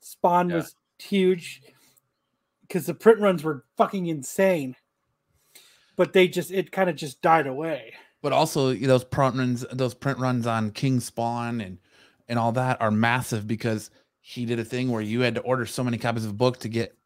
Spawn 0.00 0.50
Yeah. 0.50 0.56
was 0.56 0.74
huge 0.98 1.62
because 2.62 2.86
the 2.86 2.94
print 2.94 3.20
runs 3.20 3.42
were 3.42 3.64
fucking 3.76 4.06
insane. 4.06 4.76
But 5.96 6.12
they 6.12 6.28
just 6.28 6.50
it 6.50 6.72
kind 6.72 6.90
of 6.90 6.96
just 6.96 7.22
died 7.22 7.46
away. 7.46 7.94
But 8.24 8.32
also 8.32 8.70
you 8.70 8.80
know, 8.80 8.88
those 8.88 9.04
print 9.04 9.36
runs 9.36 9.66
those 9.70 9.92
print 9.92 10.18
runs 10.18 10.46
on 10.46 10.70
king 10.70 10.98
spawn 10.98 11.60
and 11.60 11.78
and 12.26 12.38
all 12.38 12.52
that 12.52 12.80
are 12.80 12.90
massive 12.90 13.46
because 13.46 13.90
he 14.22 14.46
did 14.46 14.58
a 14.58 14.64
thing 14.64 14.90
where 14.90 15.02
you 15.02 15.20
had 15.20 15.34
to 15.34 15.42
order 15.42 15.66
so 15.66 15.84
many 15.84 15.98
copies 15.98 16.24
of 16.24 16.30
a 16.30 16.34
book 16.34 16.58
to 16.58 16.68
get 16.70 16.96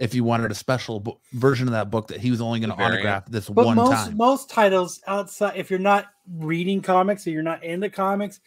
if 0.00 0.12
you 0.12 0.24
wanted 0.24 0.50
a 0.50 0.54
special 0.56 0.98
bo- 0.98 1.20
version 1.34 1.68
of 1.68 1.72
that 1.72 1.88
book 1.88 2.08
that 2.08 2.20
he 2.20 2.32
was 2.32 2.40
only 2.40 2.58
going 2.58 2.70
to 2.70 2.76
autograph 2.76 3.26
this 3.26 3.48
But 3.48 3.64
one 3.64 3.76
most 3.76 3.90
time 3.90 4.16
most 4.16 4.50
titles 4.50 5.00
outside, 5.06 5.56
if 5.56 5.70
you're 5.70 5.78
not 5.78 6.08
reading 6.28 6.82
comics 6.82 7.28
or 7.28 7.30
you're 7.30 7.44
not 7.44 7.62
into 7.62 7.88
comics, 7.88 8.40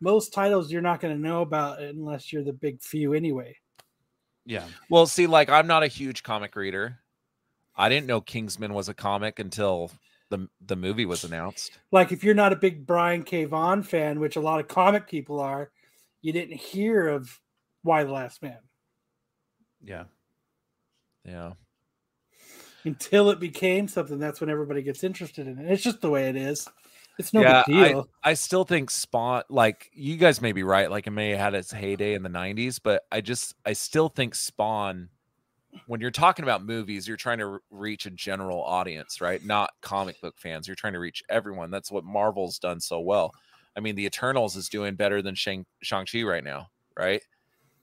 most 0.00 0.32
titles 0.32 0.72
you're 0.72 0.80
not 0.80 1.00
going 1.00 1.14
to 1.14 1.20
know 1.20 1.42
about 1.42 1.82
unless 1.82 2.32
you're 2.32 2.42
the 2.42 2.54
big 2.54 2.80
few 2.80 3.12
anyway. 3.12 3.54
yeah 4.46 4.64
Well, 4.88 5.06
see, 5.06 5.26
like 5.26 5.50
I'm 5.50 5.66
not 5.66 5.82
a 5.82 5.88
huge 5.88 6.22
comic 6.22 6.56
reader. 6.56 7.00
I 7.76 7.90
didn't 7.90 8.06
know 8.06 8.22
Kingsman 8.22 8.72
was 8.72 8.88
a 8.88 8.94
comic 8.94 9.38
until 9.38 9.90
the 10.30 10.48
the 10.64 10.76
movie 10.76 11.06
was 11.06 11.24
announced. 11.24 11.78
Like 11.92 12.12
if 12.12 12.24
you're 12.24 12.34
not 12.34 12.52
a 12.52 12.56
big 12.56 12.86
Brian 12.86 13.22
K. 13.22 13.44
Vaughan 13.44 13.82
fan, 13.82 14.20
which 14.20 14.36
a 14.36 14.40
lot 14.40 14.60
of 14.60 14.68
comic 14.68 15.08
people 15.08 15.40
are, 15.40 15.70
you 16.22 16.32
didn't 16.32 16.56
hear 16.56 17.08
of 17.08 17.40
Y: 17.84 18.04
The 18.04 18.12
Last 18.12 18.42
Man 18.42 18.58
yeah 19.82 20.04
Yeah. 21.24 21.52
until 22.84 23.30
it 23.30 23.40
became 23.40 23.88
something. 23.88 24.18
That's 24.18 24.40
when 24.40 24.50
everybody 24.50 24.82
gets 24.82 25.02
interested 25.02 25.46
in 25.46 25.58
it. 25.58 25.70
It's 25.70 25.82
just 25.82 26.00
the 26.00 26.10
way 26.10 26.28
it 26.28 26.36
is. 26.36 26.68
It's 27.18 27.32
no 27.32 27.42
Yeah, 27.42 27.64
big 27.66 27.74
deal. 27.74 28.08
I 28.22 28.34
still 28.34 28.64
think 28.64 28.90
Spawn, 28.90 29.42
like 29.48 29.90
you 29.92 30.16
guys 30.16 30.40
may 30.40 30.52
be 30.52 30.62
right, 30.62 30.90
like 30.90 31.06
it 31.06 31.10
may 31.10 31.30
have 31.30 31.40
had 31.40 31.54
its 31.54 31.72
heyday 31.72 32.14
in 32.14 32.22
the 32.22 32.28
90s, 32.28 32.78
but 32.82 33.02
I 33.10 33.20
just, 33.20 33.54
I 33.64 33.72
still 33.72 34.08
think 34.08 34.34
Spawn, 34.34 35.08
when 35.86 36.00
you're 36.00 36.10
talking 36.10 36.42
about 36.42 36.64
movies, 36.64 37.06
you're 37.06 37.16
trying 37.16 37.38
to 37.38 37.58
reach 37.70 38.06
a 38.06 38.10
general 38.10 38.62
audience, 38.62 39.20
right? 39.20 39.44
Not 39.44 39.70
comic 39.82 40.20
book 40.20 40.34
fans. 40.38 40.66
You're 40.66 40.74
trying 40.76 40.92
to 40.94 40.98
reach 40.98 41.22
everyone. 41.28 41.70
That's 41.70 41.90
what 41.90 42.04
Marvel's 42.04 42.58
done 42.58 42.80
so 42.80 43.00
well. 43.00 43.32
I 43.76 43.80
mean, 43.80 43.94
the 43.94 44.06
Eternals 44.06 44.56
is 44.56 44.68
doing 44.68 44.94
better 44.94 45.22
than 45.22 45.34
Shang- 45.34 45.66
Shang-Chi 45.82 46.22
right 46.22 46.42
now, 46.44 46.68
right? 46.98 47.22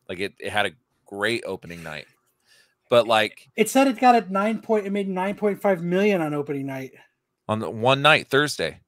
Like 0.09 0.19
it, 0.19 0.33
it 0.39 0.51
had 0.51 0.65
a 0.65 0.71
great 1.05 1.43
opening 1.45 1.83
night. 1.83 2.05
but 2.89 3.07
like 3.07 3.47
It 3.55 3.69
said 3.69 3.87
it 3.87 3.99
got 3.99 4.15
at 4.15 4.29
nine 4.31 4.59
point. 4.61 4.85
It 4.87 4.91
made 4.91 5.07
nine 5.07 5.35
point 5.35 5.61
five 5.61 5.83
million 5.83 6.21
on 6.21 6.33
opening 6.33 6.65
night. 6.65 6.91
on 7.47 7.59
the 7.59 7.69
one 7.69 8.01
night 8.01 8.27
Thursday. 8.29 8.79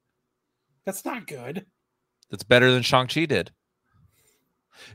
That's 0.84 1.04
not 1.04 1.26
good. 1.26 1.66
That's 2.30 2.42
better 2.44 2.70
than 2.72 2.82
Shang-Chi 2.82 3.26
did. 3.26 3.50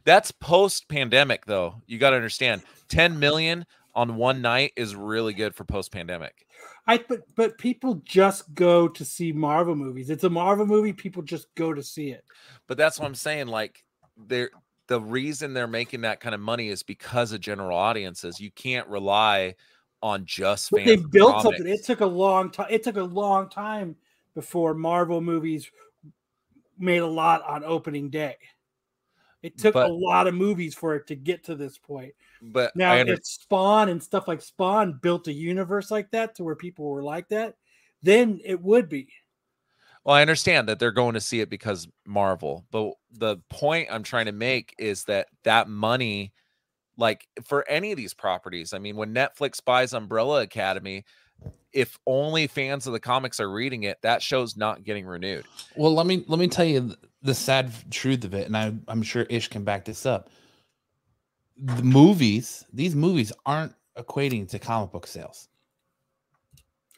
That's 0.06 0.32
post 0.32 0.88
pandemic, 0.90 1.46
though. 1.46 1.82
You 1.88 1.98
got 1.98 2.12
to 2.12 2.16
understand 2.16 2.62
10 2.90 3.20
million 3.20 3.66
on 3.96 4.16
one 4.16 4.42
night 4.42 4.74
is 4.76 4.96
really 4.96 5.34
good 5.34 5.56
for 5.56 5.64
post 5.64 5.92
pandemic. 5.92 6.46
I 6.88 6.98
but 7.08 7.22
but 7.36 7.58
people 7.58 7.96
just 8.06 8.54
go 8.54 8.88
to 8.88 9.06
see 9.06 9.32
Marvel 9.32 9.76
movies. 9.76 10.10
It's 10.10 10.24
a 10.24 10.30
Marvel 10.30 10.66
movie. 10.66 10.94
People 10.94 11.24
just 11.24 11.54
go 11.56 11.74
to 11.74 11.84
see 11.84 12.12
it. 12.12 12.24
But 12.68 12.78
that's 12.78 13.00
what 13.00 13.06
I'm 13.06 13.16
saying. 13.16 13.48
Like, 13.48 13.84
they're 14.18 14.52
the 14.88 15.00
reason 15.00 15.54
they're 15.54 15.68
making 15.68 16.02
that 16.02 16.20
kind 16.20 16.36
of 16.36 16.42
money 16.42 16.70
is 16.70 16.84
because 16.84 17.32
of 17.32 17.40
general 17.40 17.78
audiences. 17.78 18.40
You 18.40 18.52
can't 18.52 18.88
rely 18.88 19.56
on 20.04 20.26
just 20.26 20.72
they 20.72 20.96
built 20.96 21.44
something. 21.44 21.68
It 21.68 21.84
took 21.86 22.02
a 22.02 22.06
long 22.06 22.50
time. 22.50 22.68
It 22.70 22.84
took 22.84 22.98
a 22.98 23.04
long 23.04 23.50
time 23.50 23.96
before 24.34 24.74
Marvel 24.74 25.22
movies 25.22 25.70
made 26.80 26.98
a 26.98 27.08
lot 27.08 27.44
on 27.44 27.64
opening 27.64 28.10
day. 28.10 28.38
It 29.44 29.58
took 29.58 29.74
But- 29.74 29.90
a 29.90 29.94
lot 29.94 30.28
of 30.28 30.34
movies 30.34 30.76
for 30.76 30.96
it 30.96 31.08
to 31.08 31.16
get 31.16 31.44
to 31.46 31.56
this 31.56 31.78
point. 31.78 32.14
But 32.42 32.76
Now, 32.76 32.94
I 32.94 33.02
under- 33.02 33.14
if 33.14 33.26
Spawn 33.26 33.90
and 33.90 34.02
stuff 34.02 34.28
like 34.28 34.42
Spawn 34.42 35.00
built 35.02 35.28
a 35.28 35.34
universe 35.34 35.92
like 35.92 36.12
that 36.12 36.36
to 36.36 36.44
where 36.44 36.56
people 36.56 36.90
were 36.90 37.04
like 37.04 37.30
that, 37.30 37.56
then 38.02 38.40
it 38.44 38.62
would 38.62 38.90
be. 38.90 39.08
Well, 40.04 40.16
I 40.16 40.22
understand 40.22 40.68
that 40.68 40.80
they're 40.80 40.92
going 40.92 41.14
to 41.14 41.22
see 41.22 41.42
it 41.42 41.50
because 41.50 41.88
Marvel, 42.08 42.66
but 42.72 42.94
the 43.12 43.38
point 43.50 43.90
I'm 43.92 44.04
trying 44.04 44.26
to 44.26 44.32
make 44.32 44.74
is 44.80 45.04
that 45.04 45.28
that 45.44 45.70
money, 45.70 46.34
like 46.98 47.28
for 47.44 47.68
any 47.70 47.92
of 47.92 47.98
these 47.98 48.14
properties, 48.16 48.74
I 48.74 48.80
mean, 48.80 48.96
when 48.96 49.14
Netflix 49.14 49.64
buys 49.64 49.94
Umbrella 49.94 50.42
Academy, 50.42 51.06
if 51.72 52.00
only 52.08 52.48
fans 52.48 52.88
of 52.88 52.94
the 52.94 53.00
comics 53.00 53.40
are 53.40 53.52
reading 53.52 53.84
it, 53.84 53.98
that 54.02 54.24
show's 54.24 54.58
not 54.58 54.84
getting 54.84 55.06
renewed. 55.06 55.46
Well, 55.76 55.94
let 55.94 56.08
me 56.08 56.26
let 56.28 56.40
me 56.40 56.48
tell 56.48 56.66
you 56.66 56.96
the 57.22 57.36
sad 57.36 57.72
truth 57.92 58.24
of 58.24 58.34
it, 58.34 58.48
and 58.48 58.58
I, 58.58 58.74
I'm 58.88 59.04
sure 59.04 59.24
Ish 59.30 59.50
can 59.50 59.64
back 59.64 59.86
this 59.86 60.06
up. 60.08 60.32
The 61.58 61.84
movies, 61.84 62.66
these 62.74 62.96
movies 62.96 63.32
aren't 63.46 63.76
equating 63.98 64.48
to 64.50 64.60
comic 64.60 64.92
book 64.92 65.06
sales. 65.08 65.50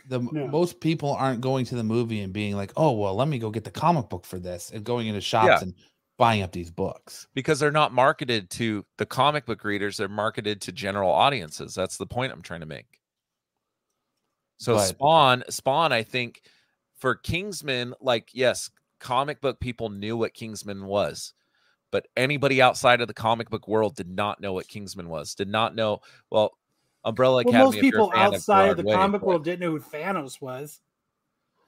The 0.10 0.20
No. 0.20 0.48
most 0.48 0.80
people 0.82 1.14
aren't 1.14 1.42
going 1.42 1.66
to 1.66 1.76
the 1.76 1.84
movie 1.84 2.22
and 2.22 2.34
being 2.34 2.56
like, 2.56 2.72
"Oh, 2.76 2.92
well, 2.92 3.16
let 3.16 3.28
me 3.30 3.40
go 3.40 3.50
get 3.50 3.64
the 3.64 3.72
comic 3.72 4.10
book 4.10 4.26
for 4.26 4.38
this," 4.40 4.70
and 4.72 4.84
going 4.84 5.08
into 5.08 5.22
shops 5.22 5.48
Yeah. 5.48 5.60
and 5.62 5.76
buying 6.18 6.42
up 6.44 6.52
these 6.52 6.70
books. 6.72 7.28
because 7.34 7.60
they're 7.60 7.72
not 7.72 7.92
marketed 7.94 8.50
to 8.52 8.86
the 8.98 9.06
comic 9.06 9.46
book 9.46 9.64
readers, 9.64 9.98
they're 9.98 10.08
marketed 10.08 10.62
to 10.62 10.72
general 10.72 11.10
audiences. 11.10 11.74
That's 11.74 11.98
the 11.98 12.06
point 12.06 12.32
I'm 12.32 12.42
trying 12.44 12.60
to 12.60 12.66
make. 12.66 13.02
So 14.60 14.76
But- 14.76 14.88
Spawn, 14.88 15.44
Spawn, 15.50 15.92
I 15.92 16.04
think 16.04 16.44
for 16.96 17.16
Kingsman, 17.16 17.94
like 18.00 18.30
yes, 18.34 18.70
comic 19.00 19.42
book 19.42 19.60
people 19.60 19.90
knew 19.90 20.16
what 20.16 20.34
Kingsman 20.34 20.86
was, 20.86 21.34
but 21.94 22.08
anybody 22.18 22.60
outside 22.60 23.02
of 23.02 23.08
the 23.08 23.14
comic 23.14 23.52
book 23.52 23.68
world 23.68 23.96
did 23.96 24.10
not 24.10 24.42
know 24.42 24.52
what 24.52 24.68
Kingsman 24.68 25.08
was. 25.10 25.36
Did 25.36 25.48
not 25.48 25.76
know. 25.76 26.02
Well, 26.32 26.58
Umbrella 27.06 27.36
Well, 27.36 27.40
Academy. 27.42 27.64
most 27.66 27.76
if 27.78 27.84
you're 27.84 27.90
a 27.90 28.06
people 28.08 28.12
outside 28.16 28.70
of 28.72 28.78
the 28.78 28.84
Broadway, 28.84 28.98
comic 29.00 29.22
but- 29.22 29.28
world 29.28 29.44
didn't 29.44 29.60
know 29.60 29.70
who 29.72 29.80
Thanos 29.80 30.42
was. 30.42 30.82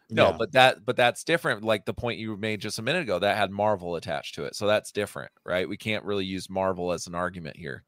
No, 0.10 0.30
Yeah. 0.32 0.38
but 0.38 0.52
that 0.54 0.84
but 0.84 0.96
that's 0.96 1.24
different. 1.24 1.64
Like 1.64 1.86
the 1.86 1.94
point 1.94 2.18
you 2.18 2.36
made 2.38 2.60
just 2.60 2.80
a 2.80 2.82
minute 2.82 3.04
ago, 3.04 3.20
that 3.20 3.38
had 3.38 3.52
Marvel 3.52 3.96
attached 3.98 4.34
to 4.36 4.46
it. 4.46 4.56
So 4.56 4.66
that's 4.66 4.92
different, 4.92 5.32
right? 5.44 5.70
We 5.70 5.78
can't 5.78 6.04
really 6.04 6.26
use 6.26 6.50
Marvel 6.50 6.92
as 6.92 7.06
an 7.06 7.14
argument 7.14 7.58
here. 7.58 7.84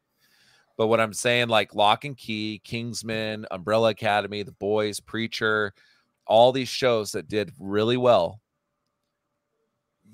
But 0.77 0.87
what 0.87 0.99
I'm 1.01 1.13
saying, 1.13 1.47
like 1.47 1.73
Locke 1.73 2.05
and 2.05 2.15
Key, 2.15 2.61
Kingsman, 2.63 3.47
Umbrella 3.49 3.89
Academy, 3.89 4.43
The 4.43 4.51
Boys, 4.51 4.99
Preacher, 4.99 5.73
all 6.27 6.51
these 6.51 6.69
shows 6.69 7.13
that 7.13 7.27
did 7.27 7.51
really 7.57 7.97
well, 7.97 8.41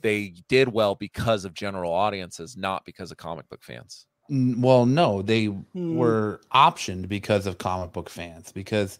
they 0.03 0.35
did 0.47 0.67
well 0.71 0.93
because 0.93 1.45
of 1.45 1.55
general 1.55 1.91
audiences, 1.91 2.55
not 2.55 2.85
because 2.85 3.09
of 3.11 3.17
comic 3.17 3.49
book 3.49 3.63
fans. 3.63 4.05
Well, 4.29 4.85
no, 4.85 5.21
they 5.23 5.45
Hmm. 5.45 5.95
were 5.97 6.41
optioned 6.53 7.07
because 7.09 7.47
of 7.47 7.57
comic 7.57 7.91
book 7.91 8.09
fans 8.09 8.51
because 8.51 8.99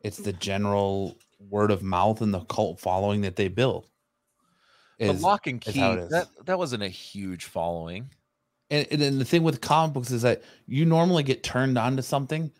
it's 0.00 0.18
the 0.18 0.32
general 0.34 1.16
word 1.38 1.70
of 1.70 1.82
mouth 1.82 2.20
and 2.20 2.32
the 2.34 2.40
cult 2.40 2.78
following 2.78 3.22
that 3.22 3.36
they 3.36 3.48
build. 3.48 3.86
But 4.98 5.16
Is- 5.16 5.22
Locke 5.22 5.46
and 5.46 5.60
Key, 5.60 5.78
how 5.80 5.92
it 5.92 6.00
is. 6.00 6.10
that, 6.10 6.28
that 6.44 6.58
wasn't 6.58 6.82
a 6.82 6.88
huge 6.88 7.46
following. 7.46 8.10
and, 8.70 8.86
and 8.92 9.00
then 9.00 9.18
the 9.18 9.24
thing 9.24 9.42
with 9.42 9.60
comic 9.60 9.94
books 9.94 10.10
is 10.12 10.22
that 10.22 10.42
you 10.66 10.84
normally 10.84 11.22
get 11.24 11.42
turned 11.42 11.76
on 11.78 11.96
to 11.96 12.02
something 12.02 12.52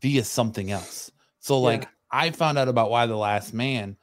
via 0.00 0.24
something 0.24 0.70
else. 0.72 1.10
So 1.38 1.60
like 1.60 1.82
Yeah. 1.82 1.88
I 2.10 2.30
found 2.30 2.58
out 2.58 2.66
about 2.68 2.90
Y: 2.90 3.06
The 3.06 3.14
Last 3.16 3.52
Man 3.54 3.96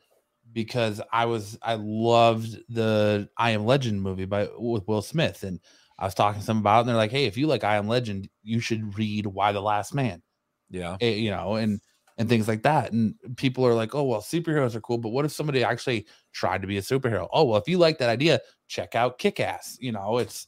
because 0.53 1.01
I 1.11 1.25
was 1.25 1.57
I 1.61 1.75
loved 1.75 2.57
the 2.69 3.29
I 3.37 3.51
Am 3.51 3.65
Legend 3.65 4.01
movie 4.01 4.25
by 4.25 4.49
with 4.57 4.87
Will 4.87 5.01
Smith 5.01 5.43
and 5.43 5.59
I 5.99 6.05
was 6.05 6.15
talking 6.15 6.41
to 6.41 6.47
them 6.47 6.59
about 6.59 6.77
it 6.77 6.81
and 6.81 6.89
they're 6.89 6.95
like, 6.95 7.11
"Hey, 7.11 7.25
if 7.25 7.37
you 7.37 7.47
like 7.47 7.63
I 7.63 7.77
Am 7.77 7.87
Legend, 7.87 8.29
you 8.43 8.59
should 8.59 8.97
read 8.97 9.25
Y: 9.27 9.51
The 9.51 9.61
Last 9.61 9.93
Man." 9.93 10.21
Yeah. 10.69 10.97
Eh, 11.01 11.15
you 11.15 11.31
know, 11.31 11.55
and 11.55 11.81
and 12.17 12.29
things 12.29 12.47
like 12.47 12.63
that. 12.63 12.91
And 12.91 13.15
people 13.37 13.65
are 13.65 13.73
like, 13.73 13.95
"Oh, 13.95 14.03
well, 14.03 14.21
superheroes 14.21 14.75
are 14.75 14.81
cool, 14.81 14.97
but 14.97 15.09
what 15.09 15.25
if 15.25 15.31
somebody 15.31 15.63
actually 15.63 16.07
tried 16.31 16.61
to 16.61 16.67
be 16.67 16.77
a 16.77 16.81
superhero?" 16.81 17.27
Oh, 17.31 17.45
well, 17.45 17.59
if 17.59 17.67
you 17.67 17.77
like 17.77 17.97
that 17.99 18.09
idea, 18.09 18.41
check 18.67 18.95
out 18.95 19.17
Kick 19.19 19.39
Ass. 19.39 19.77
You 19.79 19.91
know, 19.91 20.17
it's 20.17 20.47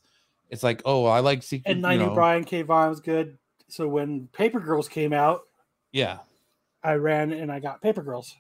it's 0.49 0.63
like, 0.63 0.81
oh, 0.85 1.03
well, 1.03 1.11
I 1.11 1.19
like 1.19 1.43
secret. 1.43 1.71
And 1.77 1.85
I 1.85 1.93
you 1.93 1.99
knew 1.99 2.05
know, 2.07 2.13
Brian 2.13 2.43
K. 2.43 2.61
Vaughan 2.61 2.89
was 2.89 2.99
good. 2.99 3.37
So 3.67 3.87
when 3.87 4.27
Paper 4.27 4.59
Girls 4.59 4.87
came 4.87 5.13
out, 5.13 5.41
Yeah, 5.91 6.19
I 6.83 6.95
ran 6.95 7.31
and 7.31 7.51
I 7.51 7.59
got 7.59 7.81
Paper 7.81 8.03
Girls. 8.03 8.35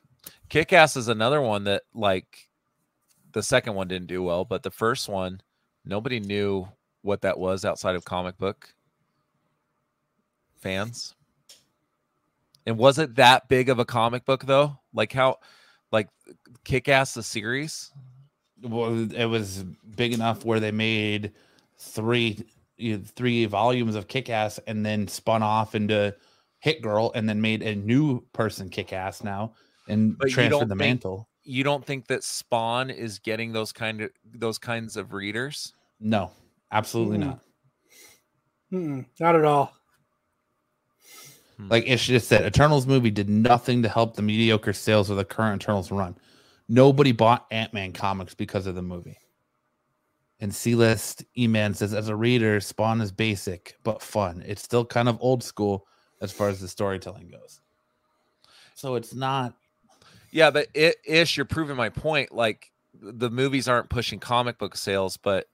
Kick 0.49 0.73
Ass 0.73 0.95
is 0.95 1.07
another 1.07 1.41
one 1.41 1.63
that 1.65 1.83
like 1.93 2.49
the 3.33 3.43
second 3.43 3.75
one 3.75 3.87
didn't 3.87 4.07
do 4.07 4.23
well, 4.23 4.45
but 4.45 4.63
the 4.63 4.71
first 4.71 5.09
one, 5.09 5.41
nobody 5.83 6.19
knew 6.19 6.67
what 7.01 7.21
that 7.21 7.37
was 7.37 7.65
outside 7.65 7.95
of 7.95 8.05
comic 8.05 8.37
book 8.37 8.73
fans. 10.57 11.15
And 12.65 12.77
was 12.77 12.97
it 12.97 13.15
that 13.15 13.47
big 13.47 13.69
of 13.69 13.79
a 13.79 13.85
comic 13.85 14.25
book 14.25 14.45
though? 14.45 14.79
Like 14.93 15.13
how 15.13 15.37
like 15.91 16.09
Kick 16.63 16.89
Ass 16.89 17.13
the 17.13 17.23
series? 17.23 17.91
well, 18.61 19.11
it 19.13 19.25
was 19.25 19.63
big 19.95 20.13
enough 20.13 20.45
where 20.45 20.59
they 20.59 20.71
made 20.71 21.33
three 21.77 22.39
you 22.77 22.97
know, 22.97 23.03
three 23.15 23.45
volumes 23.45 23.95
of 23.95 24.07
Kick 24.07 24.29
Ass 24.29 24.59
and 24.67 24.85
then 24.85 25.07
spun 25.07 25.43
off 25.43 25.75
into 25.75 26.15
Hit 26.59 26.81
Girl 26.81 27.11
and 27.15 27.27
then 27.27 27.39
made 27.41 27.61
a 27.61 27.75
new 27.75 28.21
person 28.33 28.69
Kick 28.69 28.93
Ass 28.93 29.23
now 29.23 29.53
and 29.87 30.17
But 30.17 30.29
you 30.29 30.33
transferred 30.33 30.59
don't 30.59 30.67
the 30.69 30.75
think- 30.75 30.79
mantle. 30.79 31.29
You 31.47 31.63
don't 31.63 31.85
think 31.85 32.07
that 32.07 32.23
Spawn 32.23 32.89
is 32.89 33.19
getting 33.19 33.53
those 33.53 33.71
kind 33.71 34.01
of 34.01 34.09
those 34.33 34.57
kinds 34.57 34.97
of 34.97 35.13
readers? 35.13 35.73
No, 35.99 36.31
absolutely 36.71 37.17
Mm. 37.19 37.21
not. 37.21 37.39
Mm-mm, 38.73 39.05
not 39.19 39.35
at 39.35 39.45
all. 39.45 39.71
Like 41.57 41.87
Ish 41.87 42.07
just 42.07 42.27
said, 42.27 42.45
Eternals 42.45 42.85
movie 42.85 43.11
did 43.11 43.29
nothing 43.29 43.81
to 43.83 43.89
help 43.89 44.15
the 44.15 44.21
mediocre 44.21 44.73
sales 44.73 45.09
of 45.09 45.17
the 45.17 45.23
current 45.23 45.61
Eternals 45.61 45.89
run. 45.91 46.17
Nobody 46.67 47.11
bought 47.13 47.45
Ant 47.51 47.73
Man 47.73 47.93
comics 47.93 48.33
because 48.33 48.65
of 48.67 48.75
the 48.75 48.81
movie. 48.81 49.17
And 50.41 50.53
C 50.53 50.75
List 50.75 51.23
E 51.37 51.47
Man 51.47 51.73
says, 51.73 51.93
as 51.93 52.09
a 52.09 52.15
reader, 52.15 52.59
Spawn 52.59 52.99
is 52.99 53.11
basic 53.11 53.77
but 53.83 54.01
fun. 54.01 54.43
It's 54.45 54.63
still 54.63 54.83
kind 54.83 55.07
of 55.07 55.17
old 55.21 55.43
school 55.43 55.85
as 56.21 56.31
far 56.31 56.49
as 56.49 56.59
the 56.59 56.67
storytelling 56.67 57.29
goes. 57.29 57.61
So 58.73 58.95
it's 58.95 59.13
not. 59.13 59.53
Yeah, 60.35 60.51
but 60.51 60.67
it, 60.73 60.97
ish, 61.05 61.37
you're 61.37 61.45
proving 61.45 61.77
my 61.77 61.87
point. 61.87 62.33
Like 62.33 62.69
the 63.01 63.29
movies 63.29 63.69
aren't 63.69 63.87
pushing 63.87 64.19
comic 64.19 64.57
book 64.57 64.75
sales, 64.75 65.15
but 65.15 65.47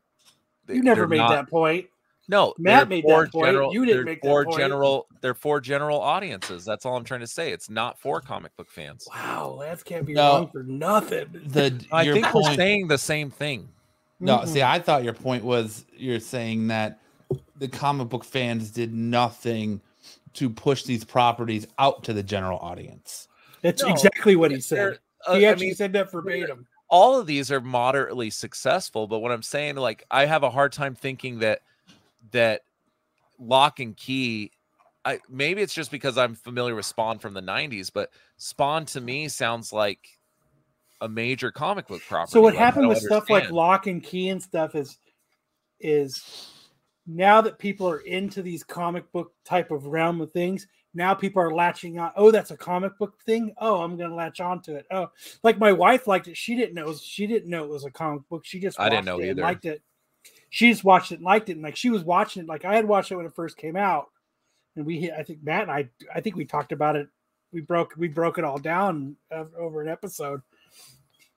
they- 0.65 0.73
You 0.73 0.81
never 0.81 1.07
made 1.07 1.17
not- 1.17 1.29
that 1.29 1.49
point. 1.51 1.85
No, 2.27 2.55
Matt 2.57 2.87
made 2.89 3.03
for 3.03 3.25
that 3.25 3.31
point. 3.31 3.45
General, 3.47 3.73
You 3.73 3.85
didn't 3.85 3.97
they're 3.97 4.05
make 4.05 4.21
that 4.21 4.27
for 4.27 4.45
point. 4.45 4.57
general. 4.57 5.07
They're 5.21 5.33
for 5.35 5.59
general 5.61 5.99
audiences. 5.99 6.65
That's 6.65 6.83
all 6.85 6.95
I'm 6.95 7.03
trying 7.03 7.19
to 7.19 7.27
say. 7.27 7.51
It's 7.51 7.69
not 7.69 7.99
for 7.99 8.21
comic 8.21 8.55
book 8.57 8.71
fans. 8.71 9.07
Wow, 9.13 9.57
Lance 9.59 9.83
can't 9.83 10.05
be 10.05 10.13
No. 10.13 10.31
wrong 10.33 10.47
for 10.47 10.63
nothing. 10.63 11.27
The 11.45 11.85
I 11.91 12.03
your 12.03 12.13
think 12.15 12.33
we're 12.33 12.55
saying 12.55 12.87
the 12.87 12.97
same 12.97 13.29
thing. 13.29 13.69
No, 14.19 14.37
mm-hmm. 14.37 14.47
see, 14.47 14.63
I 14.63 14.79
thought 14.79 15.03
your 15.03 15.13
point 15.13 15.43
was 15.43 15.85
you're 15.95 16.19
saying 16.19 16.67
that 16.69 16.99
the 17.57 17.67
comic 17.67 18.09
book 18.09 18.23
fans 18.23 18.71
did 18.71 18.93
nothing 18.93 19.81
to 20.33 20.49
push 20.49 20.83
these 20.83 21.03
properties 21.03 21.67
out 21.77 22.03
to 22.05 22.13
the 22.13 22.23
general 22.23 22.57
audience. 22.59 23.27
That's 23.61 23.83
No, 23.83 23.89
exactly 23.89 24.35
what 24.35 24.51
he 24.51 24.61
said. 24.61 24.99
uh, 25.27 25.35
he 25.35 25.45
I 25.45 25.49
actually 25.49 25.67
mean, 25.67 25.75
said 25.75 25.93
that 25.93 26.11
verbatim. 26.11 26.67
all 26.89 27.19
of 27.19 27.27
these 27.27 27.51
are 27.51 27.61
moderately 27.61 28.29
successful, 28.29 29.07
but 29.07 29.19
what 29.19 29.31
I'm 29.31 29.43
saying, 29.43 29.75
like, 29.75 30.05
I 30.11 30.25
have 30.25 30.43
a 30.43 30.49
hard 30.49 30.71
time 30.71 30.95
thinking 30.95 31.39
that 31.39 31.61
that 32.31 32.61
Locke 33.39 33.79
and 33.79 33.95
Key. 33.95 34.51
I 35.03 35.19
maybe 35.29 35.61
it's 35.61 35.73
just 35.73 35.89
because 35.89 36.17
I'm 36.17 36.35
familiar 36.35 36.75
with 36.75 36.85
Spawn 36.85 37.17
from 37.19 37.33
the 37.33 37.41
'90s, 37.41 37.91
but 37.91 38.11
Spawn 38.37 38.85
to 38.87 39.01
me 39.01 39.27
sounds 39.27 39.73
like 39.73 39.99
a 41.01 41.09
major 41.09 41.51
comic 41.51 41.87
book 41.87 42.01
property. 42.07 42.33
So 42.33 42.41
what 42.41 42.53
Like, 42.53 42.63
happened 42.63 42.87
with 42.87 42.99
stuff 42.99 43.29
like 43.29 43.49
locke 43.51 43.87
and 43.87 44.03
key 44.03 44.29
and 44.29 44.41
stuff 44.41 44.75
is 44.75 44.99
is 45.79 46.21
now 47.07 47.41
that 47.41 47.57
people 47.57 47.89
are 47.89 47.99
into 47.99 48.43
these 48.43 48.63
comic 48.63 49.11
book 49.11 49.33
type 49.43 49.71
of 49.71 49.87
realm 49.87 50.21
of 50.21 50.31
things, 50.31 50.67
now 50.93 51.13
people 51.13 51.41
are 51.41 51.53
latching 51.53 51.99
on. 51.99 52.11
Oh, 52.15 52.31
that's 52.31 52.51
a 52.51 52.57
comic 52.57 52.97
book 52.97 53.13
thing. 53.25 53.53
Oh, 53.57 53.81
I'm 53.81 53.97
gonna 53.97 54.15
latch 54.15 54.39
onto 54.41 54.75
it. 54.75 54.85
Oh, 54.91 55.09
like 55.43 55.57
my 55.57 55.71
wife 55.71 56.07
liked 56.07 56.27
it. 56.27 56.37
She 56.37 56.55
didn't 56.55 56.75
know. 56.75 56.85
Was, 56.85 57.01
She 57.01 57.27
didn't 57.27 57.49
know 57.49 57.63
it 57.63 57.69
was 57.69 57.85
a 57.85 57.91
comic 57.91 58.27
book. 58.29 58.45
She 58.45 58.59
just 58.59 58.79
I 58.79 58.89
didn't 58.89 59.05
know 59.05 59.19
it 59.19 59.29
either. 59.29 59.41
liked 59.41 59.65
it. 59.65 59.81
She 60.49 60.69
just 60.69 60.83
watched 60.83 61.11
it 61.11 61.15
and 61.15 61.23
liked 61.23 61.49
it. 61.49 61.53
And 61.53 61.61
like 61.61 61.77
she 61.77 61.89
was 61.89 62.03
watching 62.03 62.43
it. 62.43 62.49
Like 62.49 62.65
I 62.65 62.75
had 62.75 62.85
watched 62.85 63.11
it 63.11 63.15
when 63.15 63.25
it 63.25 63.33
first 63.35 63.57
came 63.57 63.75
out, 63.75 64.07
and 64.75 64.85
we. 64.85 65.11
I 65.11 65.23
think 65.23 65.39
Matt 65.43 65.63
and 65.63 65.71
I. 65.71 65.89
I 66.13 66.19
think 66.21 66.35
we 66.35 66.45
talked 66.45 66.71
about 66.73 66.95
it. 66.95 67.07
We 67.53 67.61
broke. 67.61 67.93
We 67.97 68.07
broke 68.07 68.37
it 68.37 68.43
all 68.43 68.57
down 68.59 69.15
over 69.57 69.81
an 69.81 69.87
episode. 69.87 70.41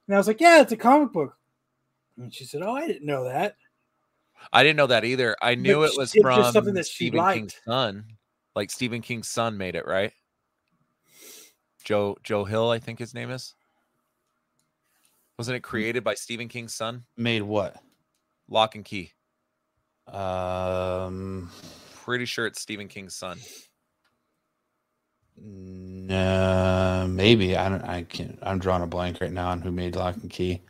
And 0.06 0.14
I 0.14 0.18
was 0.18 0.26
like, 0.26 0.40
"Yeah, 0.40 0.60
it's 0.60 0.72
a 0.72 0.76
comic 0.76 1.12
book." 1.12 1.36
And 2.18 2.34
she 2.34 2.44
said, 2.44 2.62
"Oh, 2.62 2.74
I 2.74 2.86
didn't 2.86 3.06
know 3.06 3.24
that." 3.24 3.56
I 4.52 4.62
didn't 4.62 4.76
know 4.76 4.88
that 4.88 5.04
either. 5.04 5.36
I 5.40 5.54
knew 5.54 5.80
But 5.80 5.92
it 5.92 5.96
was 5.98 6.12
from 6.12 6.52
something 6.52 6.74
that 6.74 6.86
she 6.86 7.06
Stephen 7.06 7.18
liked. 7.18 7.38
King's 7.38 7.54
son. 7.64 8.04
Like 8.54 8.70
Stephen 8.70 9.02
King's 9.02 9.28
son 9.28 9.56
made 9.56 9.74
it, 9.74 9.86
right? 9.86 10.12
Joe 11.84 12.16
Joe 12.22 12.44
Hill, 12.44 12.70
I 12.70 12.78
think 12.78 12.98
his 12.98 13.14
name 13.14 13.30
is. 13.30 13.54
Wasn't 15.38 15.56
it 15.56 15.64
Hmm. 15.64 15.70
created 15.70 16.04
by 16.04 16.14
Stephen 16.14 16.48
King's 16.48 16.74
son? 16.74 17.04
Made 17.16 17.42
what? 17.42 17.76
Locke 18.48 18.74
and 18.76 18.84
Key. 18.84 19.12
Um, 20.06 21.50
Pretty 21.94 22.26
sure 22.26 22.46
it's 22.46 22.60
Stephen 22.60 22.88
King's 22.88 23.14
son. 23.14 23.38
no, 25.36 27.06
maybe 27.10 27.56
I 27.56 27.68
don't. 27.68 27.82
I 27.82 28.02
can't. 28.02 28.38
I'm 28.42 28.58
drawing 28.58 28.82
a 28.82 28.86
blank 28.86 29.20
right 29.20 29.32
now 29.32 29.48
on 29.48 29.60
who 29.60 29.72
made 29.72 29.96
Locke 29.96 30.16
and 30.22 30.30
Key. 30.30 30.62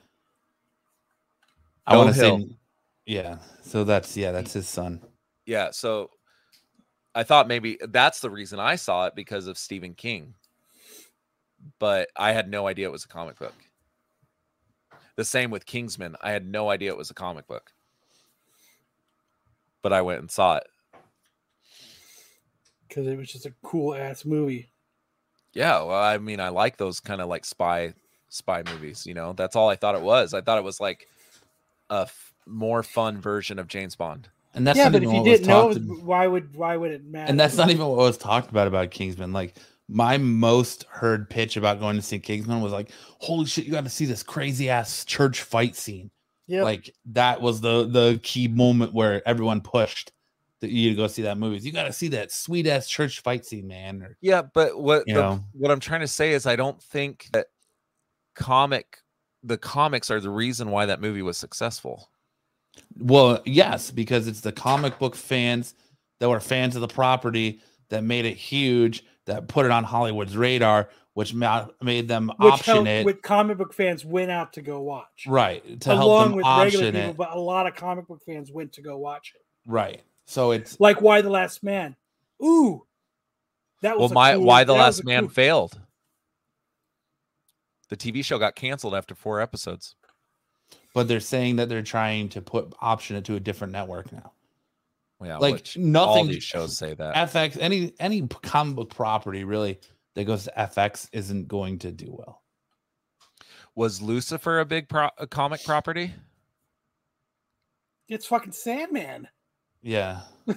I 1.87 1.97
want 1.97 2.15
to 2.15 2.19
say, 2.21 2.57
yeah. 3.05 3.39
So 3.63 3.85
that's 3.85 4.17
yeah, 4.17 4.33
that's 4.33 4.53
his 4.55 4.69
son. 4.69 5.03
Yeah, 5.47 5.71
so 5.73 6.11
I 7.15 7.23
thought 7.23 7.49
maybe 7.49 7.79
that's 7.89 8.21
the 8.21 8.31
reason 8.31 8.59
I 8.59 8.77
saw 8.77 9.07
it 9.07 9.15
because 9.15 9.47
of 9.47 9.59
Stephen 9.59 9.95
King. 9.95 10.35
But 11.79 12.09
I 12.17 12.33
had 12.33 12.49
no 12.51 12.67
idea 12.67 12.89
it 12.89 12.93
was 12.93 13.05
a 13.05 13.09
comic 13.09 13.39
book. 13.39 13.55
The 15.17 15.25
same 15.25 15.51
with 15.51 15.65
Kingsman. 15.65 16.17
I 16.21 16.33
had 16.33 16.47
no 16.47 16.71
idea 16.71 16.91
it 16.91 16.99
was 16.99 17.11
a 17.11 17.15
comic 17.15 17.47
book. 17.47 17.73
But 19.81 19.93
I 19.93 20.03
went 20.03 20.21
and 20.21 20.31
saw 20.31 20.57
it. 20.57 20.67
because 22.95 23.07
it 23.09 23.17
was 23.19 23.31
just 23.33 23.47
a 23.47 23.53
cool 23.63 23.95
ass 23.95 24.25
movie. 24.25 24.71
Yeah, 25.53 25.83
well, 25.83 26.01
I 26.01 26.19
mean, 26.19 26.41
I 26.41 26.49
like 26.49 26.77
those 26.77 27.01
kind 27.01 27.21
of 27.21 27.29
like 27.29 27.45
spy 27.45 27.95
spy 28.29 28.63
movies. 28.65 29.07
You 29.07 29.15
know, 29.15 29.33
that's 29.33 29.57
all 29.57 29.69
I 29.69 29.77
thought 29.77 29.95
it 29.95 30.03
was. 30.03 30.33
I 30.35 30.41
thought 30.41 30.59
it 30.59 30.65
was 30.65 30.81
like 30.81 31.07
a 31.91 32.03
f- 32.03 32.33
more 32.47 32.83
fun 32.83 33.21
version 33.21 33.59
of 33.59 33.69
James 33.69 33.97
Bond. 33.97 34.29
And 34.55 34.67
that's 34.67 34.77
yeah, 34.77 34.85
not 34.85 34.93
but 34.93 35.03
even 35.03 35.09
if 35.09 35.15
you 35.15 35.21
what 35.21 35.31
was 35.31 35.41
didn't 35.41 35.49
know, 35.49 35.71
it 35.71 35.89
talked 35.89 36.03
why 36.03 36.27
would 36.27 36.57
why 36.57 36.77
would 36.77 36.93
it 36.93 37.05
matter? 37.05 37.29
and 37.31 37.39
that's 37.39 37.57
not 37.57 37.71
even 37.71 37.87
what 37.87 37.97
was 37.97 38.17
talked 38.19 38.51
about 38.51 38.67
about 38.67 38.91
Kingsman. 38.91 39.33
Like 39.33 39.57
my 39.89 40.17
most 40.17 40.85
heard 40.89 41.29
pitch 41.29 41.57
about 41.57 41.81
going 41.81 41.97
to 41.97 42.03
see 42.03 42.19
Kingsman 42.19 42.61
was 42.61 42.73
like, 42.73 42.91
"Holy 43.19 43.47
shit, 43.47 43.65
you 43.65 43.73
got 43.73 43.85
to 43.85 43.91
see 43.91 44.07
this 44.07 44.23
crazy 44.23 44.71
ass 44.71 45.05
church 45.05 45.43
fight 45.43 45.77
scene!" 45.77 46.11
yeah. 46.47 46.63
Like 46.63 46.95
that 47.07 47.41
was 47.41 47.61
the 47.61 47.87
the 47.87 48.21
key 48.23 48.49
moment 48.49 48.95
where 48.95 49.27
everyone 49.27 49.61
pushed 49.61 50.13
that 50.61 50.71
you 50.71 50.91
to 50.91 50.97
go 50.97 51.07
see 51.07 51.23
that 51.23 51.37
movie. 51.39 51.59
You 51.59 51.73
got 51.73 51.85
to 51.85 51.93
see 51.93 52.09
that 52.09 52.33
sweet 52.33 52.67
ass 52.67 52.89
church 52.89 53.21
fight 53.21 53.45
scene, 53.45 53.67
man. 53.67 54.03
Or, 54.03 54.17
Yeah, 54.21 54.43
but 54.43 54.81
what 54.81 55.05
You 55.07 55.15
the, 55.15 55.21
know. 55.21 55.45
what 55.53 55.71
I'm 55.71 55.81
trying 55.81 56.01
to 56.01 56.09
say 56.09 56.33
is 56.33 56.47
I 56.47 56.57
don't 56.57 56.83
think 56.83 57.29
that 57.33 57.47
comic 58.35 58.99
the 59.43 59.59
comics 59.59 60.11
are 60.11 60.21
the 60.21 60.31
reason 60.31 60.71
why 60.71 60.87
that 60.87 61.01
movie 61.01 61.23
was 61.23 61.37
successful. 61.37 62.09
Well, 62.99 63.41
yes, 63.45 63.91
because 63.91 64.29
it's 64.29 64.41
the 64.41 64.53
comic 64.53 64.99
book 64.99 65.15
fans 65.17 65.75
that 66.21 66.29
were 66.29 66.41
fans 66.41 66.75
of 66.77 66.81
the 66.81 66.89
property 66.89 67.61
that 67.89 68.03
made 68.05 68.25
it 68.25 68.37
huge, 68.37 69.05
that 69.27 69.49
put 69.49 69.67
it 69.67 69.73
on 69.73 69.85
Hollywood's 69.85 70.37
radar, 70.37 70.89
which 71.15 71.35
ma- 71.35 71.67
made 71.83 72.09
them 72.09 72.31
which 72.39 72.53
option 72.53 72.75
helped, 72.75 72.89
it. 72.89 73.05
with 73.07 73.23
comic 73.23 73.59
book 73.59 73.73
fans 73.75 74.05
went 74.05 74.31
out 74.31 74.53
to 74.55 74.63
go 74.63 74.81
watch, 74.81 75.25
right 75.29 75.81
to 75.81 75.91
help 75.91 76.03
along 76.03 76.29
them 76.29 76.37
with 76.37 76.45
regular 76.45 76.67
option 76.67 76.93
people. 76.95 77.11
it. 77.11 77.17
But 77.17 77.31
a 77.33 77.39
lot 77.39 77.67
of 77.67 77.75
comic 77.75 78.07
book 78.09 78.23
fans 78.27 78.51
went 78.51 78.73
to 78.75 78.83
go 78.83 78.97
watch 78.99 79.33
it. 79.35 79.43
Right. 79.67 80.03
So 80.27 80.51
it's 80.53 80.79
Like 80.81 81.01
Y: 81.01 81.21
The 81.21 81.31
Last 81.31 81.63
Man? 81.63 81.95
Ooh, 82.43 82.85
that 83.83 83.93
Well, 83.97 84.05
was 84.05 84.11
a 84.11 84.15
my 84.15 84.35
cool- 84.35 84.45
why 84.45 84.65
the 84.65 84.73
last 84.73 85.05
man 85.05 85.25
cool- 85.25 85.31
failed. 85.31 85.81
The 87.91 87.97
TV 87.97 88.25
show 88.25 88.39
got 88.39 88.55
canceled 88.57 88.95
after 88.95 89.15
four 89.15 89.41
episodes. 89.41 89.95
But 90.95 91.07
they're 91.09 91.21
saying 91.21 91.57
that 91.57 91.69
they're 91.69 91.83
trying 91.83 92.31
to 92.31 92.41
put 92.41 92.73
option 92.81 93.17
it 93.17 93.25
to 93.27 93.35
a 93.35 93.41
different 93.41 93.73
network 93.75 94.11
now. 94.13 94.33
Yeah, 95.23 95.37
Like, 95.39 95.55
which 95.55 95.77
all 95.77 95.83
nothing- 95.83 96.29
these 96.29 96.43
shows 96.45 96.77
say 96.79 96.95
that. 96.95 97.15
FX 97.31 97.57
any 97.61 97.95
any 98.01 98.27
comic 98.27 98.77
book 98.77 98.91
property 98.95 99.45
really 99.45 99.81
that 100.15 100.25
goes 100.25 100.45
to 100.45 100.53
FX 100.57 101.09
isn't 101.13 101.49
going 101.49 101.79
to 101.81 101.91
do 101.93 102.07
well. 102.11 102.43
Was 103.75 104.01
Lucifer 104.03 104.61
a 104.61 104.65
big 104.65 104.89
pro- 104.89 105.11
a 105.19 105.27
comic 105.27 105.65
property? 105.65 106.13
It's 108.09 108.27
fucking 108.27 108.53
Sandman. 108.53 109.29
Yeah. 109.83 110.21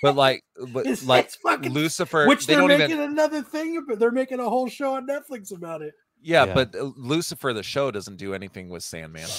But 0.00 0.14
like, 0.14 0.44
but 0.72 0.86
It's, 0.86 1.04
like 1.04 1.24
it's 1.24 1.34
fucking 1.36 1.72
Lucifer, 1.72 2.28
which 2.28 2.46
they 2.46 2.54
they're 2.54 2.60
don't 2.68 2.78
making 2.78 2.98
even. 2.98 3.10
another 3.10 3.42
thing, 3.42 3.84
but 3.88 3.98
they're 3.98 4.12
making 4.12 4.38
a 4.38 4.48
whole 4.48 4.68
show 4.68 4.94
on 4.94 5.08
Netflix 5.08 5.52
about 5.52 5.82
it. 5.82 5.92
Yeah, 6.20 6.46
Yeah. 6.46 6.54
but 6.54 6.74
uh, 6.74 6.90
Lucifer, 6.96 7.52
the 7.52 7.62
show, 7.62 7.90
doesn't 7.90 8.16
do 8.16 8.34
anything 8.34 8.68
with 8.68 8.82
Sandman. 8.82 9.28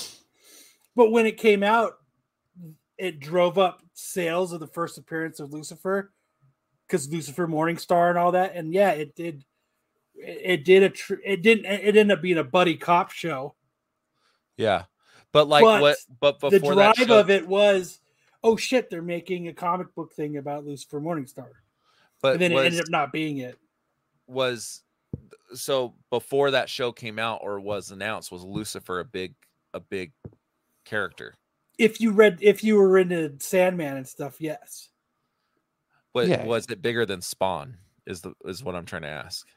But 0.96 1.12
when 1.12 1.26
it 1.26 1.38
came 1.38 1.64
out, 1.64 1.94
it 2.98 3.22
drove 3.22 3.58
up 3.58 3.82
sales 3.94 4.52
of 4.52 4.60
the 4.60 4.68
first 4.68 4.98
appearance 4.98 5.40
of 5.40 5.54
Lucifer 5.54 6.12
because 6.86 7.08
Lucifer 7.10 7.48
Morningstar 7.48 8.10
and 8.10 8.18
all 8.18 8.34
that. 8.34 8.54
And 8.56 8.74
yeah, 8.74 8.92
it 8.92 9.16
did. 9.16 9.46
It, 10.16 10.42
it 10.44 10.66
did 10.66 10.84
a. 10.84 10.90
Tr- 10.90 11.22
it 11.24 11.42
didn't. 11.42 11.66
It 11.66 11.96
ended 11.96 12.12
up 12.12 12.22
being 12.22 12.40
a 12.40 12.44
buddy 12.44 12.76
cop 12.76 13.12
show. 13.12 13.56
Yeah, 14.58 14.86
but 15.32 15.48
like 15.48 15.64
But 15.64 15.82
what? 15.82 15.98
But 16.20 16.40
the 16.42 16.50
before 16.50 16.74
drive 16.74 16.98
that 16.98 17.08
show, 17.08 17.20
of 17.20 17.30
it 17.30 17.48
was, 17.48 18.02
oh 18.44 18.58
shit, 18.58 18.90
they're 18.90 19.02
making 19.02 19.48
a 19.48 19.54
comic 19.54 19.94
book 19.96 20.12
thing 20.12 20.36
about 20.36 20.66
Lucifer 20.66 21.00
Morningstar, 21.00 21.48
but 22.22 22.34
and 22.34 22.42
then 22.42 22.52
was, 22.52 22.64
it 22.64 22.66
ended 22.66 22.82
up 22.82 22.90
not 22.90 23.14
being 23.14 23.38
it. 23.38 23.58
was 24.28 24.82
so 25.54 25.96
before 26.10 26.52
that 26.52 26.70
show 26.70 26.92
came 26.92 27.20
out 27.20 27.40
or 27.44 27.60
was 27.60 27.92
announced, 27.92 28.32
was 28.32 28.44
Lucifer 28.44 29.00
a 29.00 29.06
big 29.06 29.36
a 29.74 29.80
big 29.80 30.12
character? 30.86 31.36
If 31.78 32.02
you 32.02 32.12
read, 32.12 32.40
if 32.42 32.64
you 32.64 32.76
were 32.76 32.98
into 32.98 33.34
Sandman 33.40 33.98
and 33.98 34.08
stuff, 34.08 34.36
yes. 34.40 34.90
But 36.14 36.28
Yeah. 36.28 36.46
was 36.46 36.66
it 36.70 36.82
bigger 36.82 37.06
than 37.06 37.22
Spawn? 37.22 37.78
Is 38.06 38.22
the 38.22 38.34
is 38.46 38.64
what 38.64 38.76
I'm 38.76 38.86
trying 38.86 39.04
to 39.04 39.08
ask. 39.10 39.48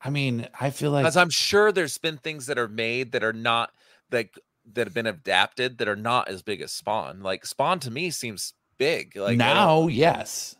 I 0.00 0.10
mean, 0.10 0.46
I 0.60 0.70
feel 0.70 0.90
like 0.90 1.02
Because 1.04 1.16
I'm 1.16 1.30
sure 1.30 1.72
there's 1.72 1.96
been 1.96 2.18
things 2.18 2.46
that 2.46 2.58
are 2.58 2.68
made 2.68 3.12
that 3.12 3.24
are 3.24 3.32
not 3.32 3.70
like 4.12 4.38
that 4.72 4.86
have 4.86 4.94
been 4.94 5.06
adapted 5.06 5.78
that 5.78 5.88
are 5.88 5.96
not 5.96 6.28
as 6.28 6.42
big 6.42 6.60
as 6.60 6.72
Spawn. 6.72 7.20
Like 7.22 7.46
Spawn 7.46 7.80
to 7.80 7.90
me 7.90 8.10
seems 8.10 8.52
big. 8.76 9.16
Like 9.16 9.36
now, 9.38 9.88
yes. 9.88 10.56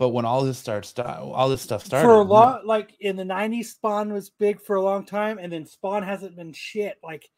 But 0.00 0.08
when 0.08 0.24
all 0.24 0.42
this 0.42 0.56
starts 0.58 0.92
all 0.98 1.50
this 1.50 1.60
stuff 1.60 1.84
started 1.84 2.06
for 2.06 2.14
a 2.14 2.24
no. 2.24 2.30
lot 2.30 2.66
like 2.66 2.96
in 3.00 3.16
the 3.16 3.22
90s 3.22 3.66
spawn 3.66 4.12
was 4.12 4.30
big 4.30 4.58
for 4.60 4.76
a 4.76 4.82
long 4.82 5.04
time 5.04 5.38
and 5.38 5.52
then 5.52 5.66
spawn 5.66 6.02
hasn't 6.02 6.34
been 6.36 6.54
shit 6.54 6.96
like 7.04 7.28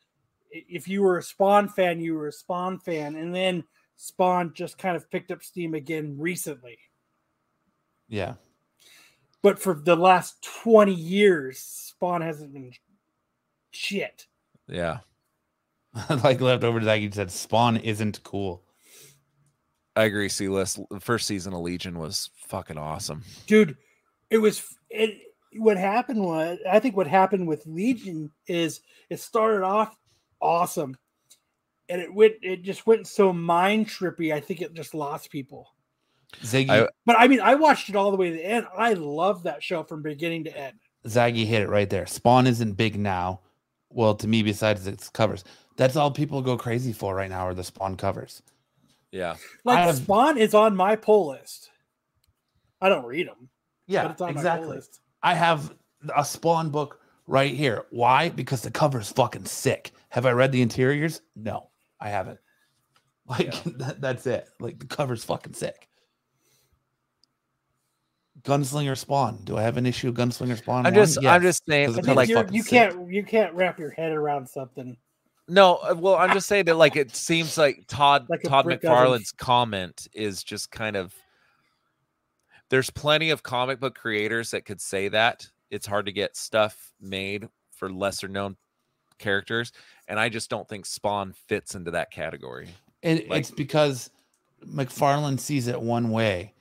if 0.52 0.86
you 0.86 1.02
were 1.02 1.18
a 1.18 1.22
spawn 1.22 1.68
fan 1.68 2.00
you 2.00 2.14
were 2.14 2.28
a 2.28 2.32
spawn 2.32 2.78
fan 2.78 3.16
and 3.16 3.34
then 3.34 3.64
spawn 3.96 4.52
just 4.54 4.78
kind 4.78 4.96
of 4.96 5.10
picked 5.10 5.32
up 5.32 5.42
steam 5.42 5.74
again 5.74 6.14
recently 6.16 6.78
Yeah. 8.08 8.34
but 9.42 9.58
for 9.58 9.74
the 9.74 9.96
last 9.96 10.46
20 10.62 10.94
years 10.94 11.58
spawn 11.58 12.20
hasn't 12.20 12.54
been 12.54 12.70
shit 13.72 14.28
yeah. 14.68 14.98
like 16.22 16.40
leftover 16.40 16.80
like 16.80 17.02
you 17.02 17.10
said, 17.12 17.30
Spawn 17.30 17.76
isn't 17.76 18.22
cool. 18.22 18.62
I 19.94 20.04
agree, 20.04 20.30
C-list. 20.30 20.80
The 20.90 21.00
first 21.00 21.26
season 21.26 21.52
of 21.52 21.60
Legion 21.60 21.98
was 21.98 22.30
fucking 22.52 22.76
awesome. 22.76 23.22
dude 23.46 23.74
it 24.28 24.36
was 24.36 24.62
it 24.90 25.18
what 25.56 25.78
happened 25.78 26.22
was 26.22 26.58
i 26.70 26.78
think 26.78 26.94
what 26.94 27.06
happened 27.06 27.48
with 27.48 27.64
legion 27.66 28.30
is 28.46 28.82
it 29.08 29.18
started 29.18 29.64
off 29.64 29.96
awesome 30.42 30.94
and 31.88 32.02
it 32.02 32.12
went 32.12 32.34
it 32.42 32.62
just 32.62 32.86
went 32.86 33.06
so 33.06 33.32
mind 33.32 33.86
trippy 33.86 34.34
i 34.34 34.38
think 34.38 34.60
it 34.60 34.74
just 34.74 34.92
lost 34.92 35.30
people 35.30 35.74
Ziggy 36.42 36.68
I- 36.68 36.88
but 37.06 37.16
i 37.18 37.26
mean 37.26 37.40
i 37.40 37.54
watched 37.54 37.88
it 37.88 37.96
all 37.96 38.10
the 38.10 38.18
way 38.18 38.28
to 38.28 38.36
the 38.36 38.44
end 38.44 38.66
i 38.76 38.92
love 38.92 39.44
that 39.44 39.62
show 39.62 39.82
from 39.82 40.02
beginning 40.02 40.44
to 40.44 40.54
end 40.54 40.76
Zaggy 41.06 41.44
hit 41.46 41.62
it 41.62 41.68
right 41.68 41.90
there. 41.90 42.06
Spawn 42.06 42.46
isn't 42.46 42.74
big 42.74 42.96
now. 42.96 43.40
Well, 43.90 44.14
to 44.14 44.28
me, 44.28 44.44
besides 44.44 44.86
its 44.86 45.08
covers, 45.08 45.42
that's 45.76 45.96
all 45.96 46.12
people 46.12 46.42
go 46.42 46.56
crazy 46.56 46.92
for 46.92 47.12
right 47.16 47.28
now 47.28 47.44
are 47.48 47.54
the 47.54 47.64
Spawn 47.64 47.96
covers. 47.96 48.40
Yeah. 49.10 49.34
like 49.64 49.78
have- 49.78 49.96
spawn 49.96 50.38
is 50.38 50.54
on 50.54 50.76
my 50.76 50.94
pull 50.94 51.30
list 51.30 51.70
i 52.82 52.88
don't 52.90 53.06
read 53.06 53.26
them 53.26 53.48
Yeah, 53.86 54.02
but 54.02 54.10
it's 54.12 54.20
on 54.20 54.30
exactly. 54.30 54.66
pull 54.66 54.74
list 54.76 55.00
I 55.22 55.34
have 55.34 55.72
a 56.16 56.24
Spawn 56.24 56.70
book 56.70 56.98
right 57.28 57.54
here. 57.54 57.86
Why? 57.90 58.28
Because 58.28 58.62
the 58.62 58.70
cover 58.70 59.00
is 59.00 59.10
fucking 59.12 59.44
sick. 59.44 59.92
Have 60.08 60.26
I 60.26 60.32
read 60.32 60.50
the 60.52 60.62
interiors? 60.62 61.22
No, 61.36 61.70
I 62.00 62.08
haven't. 62.08 62.38
Like 63.24 63.62
that, 63.78 64.00
that's 64.00 64.26
it. 64.26 64.48
Like 64.58 64.80
the 64.80 64.86
cover's 64.86 65.22
fucking 65.24 65.54
sick. 65.54 65.88
Gunslinger 68.42 68.98
Spawn. 68.98 69.38
Do 69.44 69.56
I 69.56 69.62
have 69.62 69.76
an 69.76 69.86
issue 69.86 70.08
of 70.08 70.16
Gunslinger 70.16 70.58
Spawn? 70.58 70.84
I'm 70.84 70.92
one? 70.92 70.94
just, 70.94 71.24
I'm 71.24 71.40
just 71.40 71.64
saying, 71.64 71.94
I 71.94 71.98
it 72.00 72.16
like, 72.16 72.28
you're, 72.28 72.38
fucking 72.38 72.52
you 72.52 72.62
sick. 72.64 72.70
can't 72.70 73.08
you 73.10 73.22
can't 73.22 73.54
wrap 73.54 73.78
your 73.78 73.90
head 73.90 74.10
around 74.10 74.48
something. 74.48 74.96
no, 75.48 75.76
uh, 75.76 75.94
well, 75.96 76.16
I'm 76.16 76.32
just 76.32 76.48
saying 76.48 76.64
that, 76.64 76.74
like, 76.74 76.96
it 76.96 77.14
seems 77.14 77.56
like 77.56 77.84
Todd, 77.86 78.26
Like 78.28 78.42
Todd 78.42 78.64
brick 78.64 78.84
oven. 78.84 78.96
McFarlane's 78.96 79.30
comment 79.32 80.08
is 80.12 80.42
just 80.42 80.72
kind 80.72 80.96
of. 80.96 81.14
There's 82.72 82.88
plenty 82.88 83.28
of 83.28 83.42
comic 83.42 83.80
book 83.80 83.94
creators 83.94 84.52
that 84.52 84.64
could 84.64 84.80
say 84.80 85.08
that. 85.08 85.46
It's 85.70 85.86
hard 85.86 86.06
to 86.06 86.12
get 86.12 86.38
stuff 86.38 86.94
made 86.98 87.50
for 87.70 87.92
lesser 87.92 88.28
known 88.28 88.56
characters, 89.18 89.72
and 90.08 90.18
I 90.18 90.30
just 90.30 90.48
don't 90.48 90.66
think 90.66 90.86
Spawn 90.86 91.34
fits 91.34 91.74
into 91.74 91.90
that 91.90 92.10
category. 92.10 92.70
It, 93.02 93.28
Like- 93.28 93.40
it's 93.40 93.50
because 93.50 94.08
McFarlane 94.64 95.38
sees 95.38 95.66
it 95.66 95.82
one 95.82 96.08
way, 96.08 96.54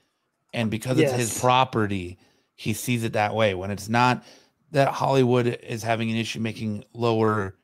and 0.53 0.69
because 0.69 0.99
it's 0.99 1.13
his 1.13 1.39
property, 1.39 2.19
he 2.55 2.73
sees 2.73 3.05
it 3.05 3.13
that 3.13 3.33
way. 3.33 3.53
When 3.53 3.71
it's 3.71 3.87
not 3.87 4.25
that 4.71 4.89
Hollywood 4.89 5.47
is 5.47 5.81
having 5.81 6.11
an 6.11 6.17
issue 6.17 6.41
making 6.41 6.83
lower 6.93 7.55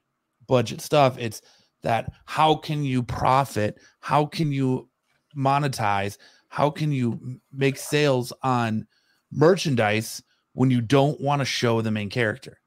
budget 0.48 0.80
stuff, 0.80 1.18
it's 1.20 1.42
that 1.82 2.14
how 2.24 2.56
can 2.56 2.86
you 2.86 3.04
profit? 3.04 3.78
How 4.00 4.26
can 4.26 4.54
you 4.54 4.88
monetize? 5.36 6.18
How 6.50 6.70
can 6.70 6.92
you 6.92 7.40
make 7.52 7.78
sales 7.78 8.32
on 8.44 8.88
merchandise 9.32 10.22
when 10.54 10.72
you 10.72 10.82
don't 10.82 11.20
want 11.22 11.40
to 11.42 11.46
show 11.46 11.82
the 11.82 11.92
main 11.92 12.10
character? 12.10 12.60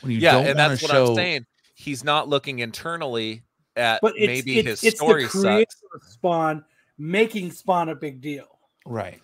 When 0.00 0.12
you 0.12 0.18
yeah, 0.18 0.32
don't 0.32 0.46
and 0.46 0.58
want 0.58 0.70
that's 0.70 0.80
to 0.80 0.86
what 0.86 0.92
show 0.92 1.08
I'm 1.10 1.14
saying. 1.14 1.46
He's 1.74 2.04
not 2.04 2.28
looking 2.28 2.58
internally 2.60 3.42
at 3.76 4.00
But 4.02 4.14
it's 4.16 4.26
maybe 4.26 4.58
it's, 4.58 4.68
his 4.82 4.84
it's 4.84 4.96
story 5.00 5.24
the 5.24 5.28
creator 5.28 5.66
sucks. 5.70 5.82
of 5.94 6.02
Spawn 6.12 6.64
making 6.98 7.50
Spawn 7.52 7.88
a 7.90 7.94
big 7.94 8.20
deal. 8.20 8.46
right. 8.86 9.20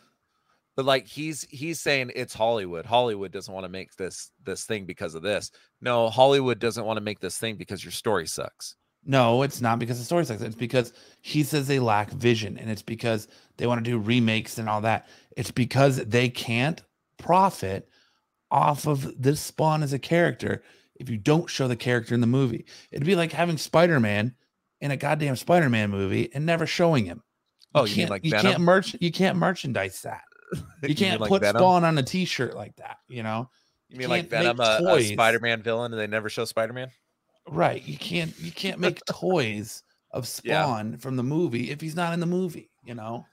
but 0.77 0.85
like 0.85 1.07
he's 1.07 1.43
he's 1.51 1.81
saying 1.81 2.11
it's 2.15 2.33
hollywood 2.35 2.87
hollywood 2.87 3.33
doesn't 3.33 3.53
want 3.53 3.65
to 3.65 3.69
make 3.69 3.95
this 3.97 4.31
this 4.45 4.65
thing 4.65 4.85
because 4.87 5.15
of 5.15 5.23
this 5.23 5.51
no 5.81 6.09
hollywood 6.09 6.59
doesn't 6.59 6.85
want 6.85 6.97
to 6.97 7.03
make 7.03 7.19
this 7.21 7.39
thing 7.39 7.57
because 7.57 7.83
your 7.85 7.93
story 7.93 8.27
sucks 8.27 8.77
No, 9.07 9.43
it's 9.43 9.61
not 9.61 9.79
because 9.79 9.99
the 9.99 10.05
story 10.05 10.25
sucks. 10.25 10.43
It's 10.43 10.57
because 10.57 10.93
he 11.21 11.45
says 11.45 11.67
they 11.67 11.79
lack 11.79 12.11
vision, 12.11 12.59
and 12.59 12.69
it's 12.69 12.83
because 12.83 13.29
they 13.57 13.67
want 13.67 13.85
to 13.85 13.91
do 13.91 13.99
remakes 13.99 14.59
and 14.59 14.69
all 14.69 14.81
that. 14.81 15.07
It's 15.37 15.53
because 15.53 15.97
they 15.97 16.29
can't 16.29 16.83
profit 17.19 17.89
off 18.51 18.87
of 18.87 19.21
this 19.21 19.41
Spawn 19.41 19.83
as 19.83 19.93
a 19.93 19.99
character 19.99 20.63
if 20.97 21.09
you 21.09 21.17
don't 21.17 21.49
show 21.49 21.69
the 21.69 21.77
character 21.77 22.15
in 22.15 22.21
the 22.21 22.27
movie. 22.27 22.67
It'd 22.91 23.07
be 23.07 23.17
like 23.17 23.33
having 23.33 23.59
Spider 23.59 24.01
Man 24.01 24.35
in 24.81 24.91
a 24.91 24.97
goddamn 24.97 25.37
Spider 25.37 25.71
Man 25.71 25.91
movie 25.91 26.31
and 26.35 26.45
never 26.45 26.67
showing 26.67 27.05
him. 27.05 27.23
Oh, 27.75 27.85
you 27.85 27.91
mean 27.91 27.97
can't, 27.97 28.11
like 28.11 28.25
you 28.25 28.31
Venom? 28.31 28.53
can't 28.53 28.63
merch 28.63 28.97
you 29.01 29.13
can't 29.13 29.39
merchandise 29.39 30.03
that. 30.03 30.23
You 30.83 30.95
can't 30.95 31.21
like 31.21 31.29
put 31.29 31.43
Venom? 31.43 31.59
Spawn 31.59 31.85
on 31.85 31.99
a 31.99 32.03
T-shirt 32.05 32.55
like 32.55 32.77
that. 32.77 32.99
You 33.09 33.25
know, 33.25 33.51
you 33.89 33.99
mean 33.99 34.09
like 34.09 34.29
venom 34.29 34.61
uh, 34.61 34.79
a, 34.81 34.95
a 34.95 35.03
spider-man 35.03 35.61
villain 35.63 35.93
and 35.93 36.01
they 36.01 36.07
never 36.07 36.29
show 36.29 36.45
spider-man 36.45 36.89
Right. 37.49 37.83
You 37.83 37.97
can't 37.99 38.39
you 38.39 38.53
can't 38.53 38.81
make 38.81 39.05
toys 39.07 39.83
of 40.11 40.29
Yeah. 40.45 40.65
Spawn 40.65 40.99
from 40.99 41.17
the 41.17 41.23
movie 41.23 41.71
if 41.71 41.81
he's 41.81 41.97
not 41.97 42.13
in 42.15 42.21
the 42.21 42.27
movie, 42.27 42.71
you 42.85 42.95
know? 42.95 43.27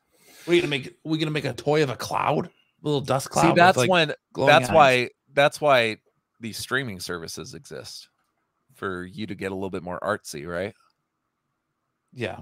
We're 0.45 0.61
gonna 0.61 0.69
make 0.69 0.95
we're 1.03 1.17
gonna 1.17 1.32
make 1.32 1.45
a 1.45 1.53
toy 1.53 1.83
of 1.83 1.90
a 1.90 1.95
cloud, 1.95 2.48
a 2.48 2.51
little 2.82 3.01
dust 3.01 3.30
cloud. 3.30 3.50
see 3.50 3.53
that's 3.56 3.77
like, 3.77 3.90
when 3.90 4.14
that's 4.35 4.69
eyes. 4.69 4.75
why 4.75 5.09
that's 5.33 5.61
why 5.61 5.98
these 6.40 6.58
streaming 6.58 7.00
services 7.00 7.53
exist 7.53 8.09
for 8.74 9.06
you 9.06 9.25
to 9.27 9.35
get 9.35 9.51
a 9.51 9.56
little 9.56 9.69
bit 9.69 9.83
more 9.83 10.00
artsy 10.01 10.48
right 10.48 10.74
yeah. 12.14 12.38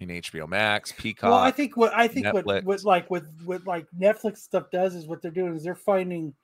I 0.00 0.04
mean 0.04 0.20
HBO 0.20 0.48
Max, 0.48 0.92
Peacock. 0.92 1.30
Well, 1.30 1.38
I 1.38 1.50
think 1.50 1.76
what 1.76 1.94
I 1.94 2.08
think 2.08 2.32
what, 2.32 2.64
what 2.64 2.84
like 2.84 3.10
with 3.10 3.24
what 3.44 3.66
like 3.66 3.86
Netflix 3.98 4.38
stuff 4.38 4.70
does 4.70 4.94
is 4.94 5.06
what 5.06 5.22
they're 5.22 5.30
doing 5.30 5.54
is 5.54 5.62
they're 5.62 5.74
finding 5.74 6.34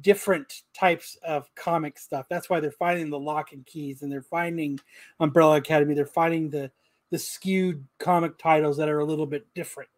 different 0.00 0.62
types 0.74 1.16
of 1.22 1.52
comic 1.54 1.98
stuff. 1.98 2.26
That's 2.28 2.50
why 2.50 2.60
they're 2.60 2.70
finding 2.70 3.10
the 3.10 3.18
locke 3.18 3.52
and 3.52 3.64
keys 3.66 4.02
and 4.02 4.10
they're 4.12 4.22
finding 4.22 4.78
Umbrella 5.20 5.56
Academy. 5.56 5.94
They're 5.94 6.06
finding 6.06 6.50
the 6.50 6.70
the 7.10 7.18
skewed 7.18 7.86
comic 7.98 8.36
titles 8.36 8.76
that 8.78 8.88
are 8.88 8.98
a 8.98 9.04
little 9.04 9.26
bit 9.26 9.46
different. 9.54 9.88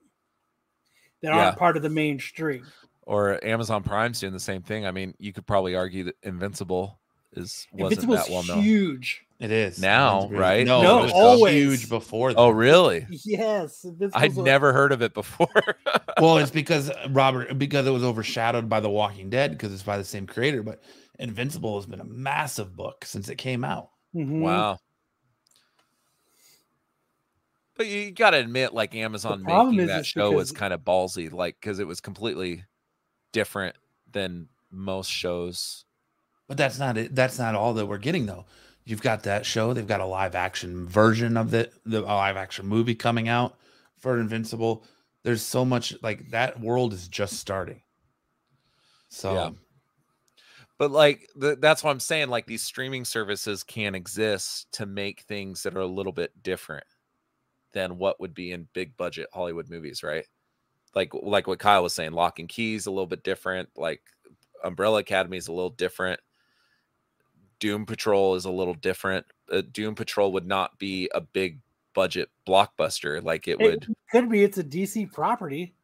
That 1.22 1.28
Yeah. 1.34 1.46
aren't 1.46 1.58
part 1.58 1.76
of 1.76 1.82
the 1.82 1.88
mainstream. 1.90 2.66
or 3.02 3.42
Amazon 3.42 3.82
Prime's 3.82 4.20
doing 4.20 4.34
the 4.34 4.38
same 4.40 4.60
thing. 4.62 4.84
I 4.86 4.90
mean, 4.90 5.14
you 5.18 5.32
could 5.32 5.46
probably 5.46 5.74
argue 5.74 6.04
that 6.04 6.16
Invincible 6.22 7.00
is 7.32 7.66
wasn't 7.72 8.02
Invincible's 8.02 8.26
that 8.26 8.30
well 8.30 8.42
known. 8.44 8.62
huge. 8.62 9.24
It 9.40 9.52
is 9.52 9.78
Now, 9.78 10.24
It's 10.24 10.32
right? 10.32 10.66
No, 10.66 10.82
No, 10.82 10.98
it 10.98 11.02
was 11.04 11.12
always. 11.12 11.54
huge 11.54 11.88
before 11.88 12.32
that. 12.32 12.38
Oh, 12.40 12.50
really? 12.50 13.06
Yes, 13.24 13.86
I'd 14.14 14.36
a- 14.36 14.42
never 14.42 14.72
heard 14.72 14.90
of 14.90 15.00
it 15.00 15.14
before. 15.14 15.48
well, 16.20 16.38
it's 16.38 16.50
because 16.50 16.90
uh, 16.90 17.06
Robert 17.10 17.56
because 17.56 17.86
it 17.86 17.90
was 17.92 18.02
overshadowed 18.02 18.68
by 18.68 18.80
The 18.80 18.90
Walking 18.90 19.30
Dead 19.30 19.52
because 19.52 19.72
it's 19.72 19.84
by 19.84 19.96
the 19.96 20.04
same 20.04 20.26
creator, 20.26 20.64
but 20.64 20.82
Invincible 21.20 21.76
has 21.76 21.86
been 21.86 22.00
a 22.00 22.04
massive 22.04 22.74
book 22.74 23.04
since 23.04 23.28
it 23.28 23.36
came 23.36 23.62
out. 23.64 23.90
Mhm. 24.14 24.40
wow. 24.40 24.78
But 27.76 27.86
you 27.86 28.10
got 28.10 28.30
to 28.30 28.38
admit, 28.38 28.74
like 28.74 28.94
Amazon 28.96 29.44
making 29.44 29.86
that 29.86 30.00
it's 30.00 30.08
show 30.08 30.32
was 30.32 30.50
kind 30.50 30.72
of 30.74 30.80
ballsy, 30.80 31.32
like 31.32 31.56
because 31.60 31.78
it 31.78 31.86
was 31.86 32.00
completely 32.00 32.64
different 33.32 33.76
than 34.10 34.48
most 34.72 35.10
shows. 35.10 35.84
But 36.48 36.56
that's 36.56 36.78
not 36.80 36.98
it. 36.98 37.14
That's 37.14 37.38
not 37.38 37.54
all 37.54 37.74
that 37.74 37.86
we're 37.86 37.98
getting 37.98 38.26
though. 38.26 38.46
You've 38.88 39.02
got 39.02 39.24
that 39.24 39.44
show. 39.44 39.74
They've 39.74 39.86
got 39.86 40.00
a 40.00 40.06
live 40.06 40.34
action 40.34 40.88
version 40.88 41.36
of 41.36 41.50
the 41.50 41.70
the 41.84 42.00
live 42.00 42.38
action 42.38 42.66
movie 42.66 42.94
coming 42.94 43.28
out 43.28 43.58
for 43.98 44.18
Invincible. 44.18 44.82
There's 45.24 45.42
so 45.42 45.62
much 45.62 45.94
like 46.02 46.30
that 46.30 46.58
world 46.58 46.94
is 46.94 47.06
just 47.06 47.34
starting. 47.34 47.82
So 49.10 49.34
Yeah. 49.34 49.50
But 50.78 50.90
like 50.90 51.28
the, 51.36 51.56
that's 51.56 51.84
what 51.84 51.90
I'm 51.90 52.00
saying. 52.00 52.28
Like 52.28 52.46
these 52.46 52.62
streaming 52.62 53.04
services 53.04 53.62
can 53.62 53.94
exist 53.94 54.72
to 54.72 54.86
make 54.86 55.20
things 55.20 55.64
that 55.64 55.76
are 55.76 55.80
a 55.80 55.86
little 55.86 56.12
bit 56.12 56.32
different 56.42 56.86
than 57.74 57.98
what 57.98 58.18
would 58.20 58.32
be 58.32 58.52
in 58.52 58.68
big 58.72 58.96
budget 58.96 59.28
Hollywood 59.34 59.68
movies, 59.68 60.02
right? 60.02 60.24
Like 60.94 61.12
like 61.12 61.46
what 61.46 61.58
Kyle 61.58 61.82
was 61.82 61.92
saying, 61.94 62.12
Locke 62.12 62.38
and 62.38 62.48
Keys 62.48 62.86
a 62.86 62.90
little 62.90 63.06
bit 63.06 63.22
different. 63.22 63.68
Like 63.76 64.00
Umbrella 64.64 65.00
Academy 65.00 65.36
is 65.36 65.48
a 65.48 65.52
little 65.52 65.68
different. 65.68 66.20
Doom 67.60 67.86
Patrol 67.86 68.34
is 68.34 68.44
a 68.44 68.50
little 68.50 68.74
different. 68.74 69.26
Uh, 69.50 69.62
Doom 69.72 69.94
Patrol 69.94 70.32
would 70.32 70.46
not 70.46 70.78
be 70.78 71.10
a 71.14 71.20
big 71.20 71.60
budget 71.94 72.28
blockbuster 72.46 73.22
like 73.22 73.48
it 73.48 73.60
It 73.60 73.60
would. 73.60 73.88
could 74.10 74.30
be 74.30 74.44
it's 74.44 74.58
a 74.58 74.64
DC 74.64 75.12
property. 75.12 75.74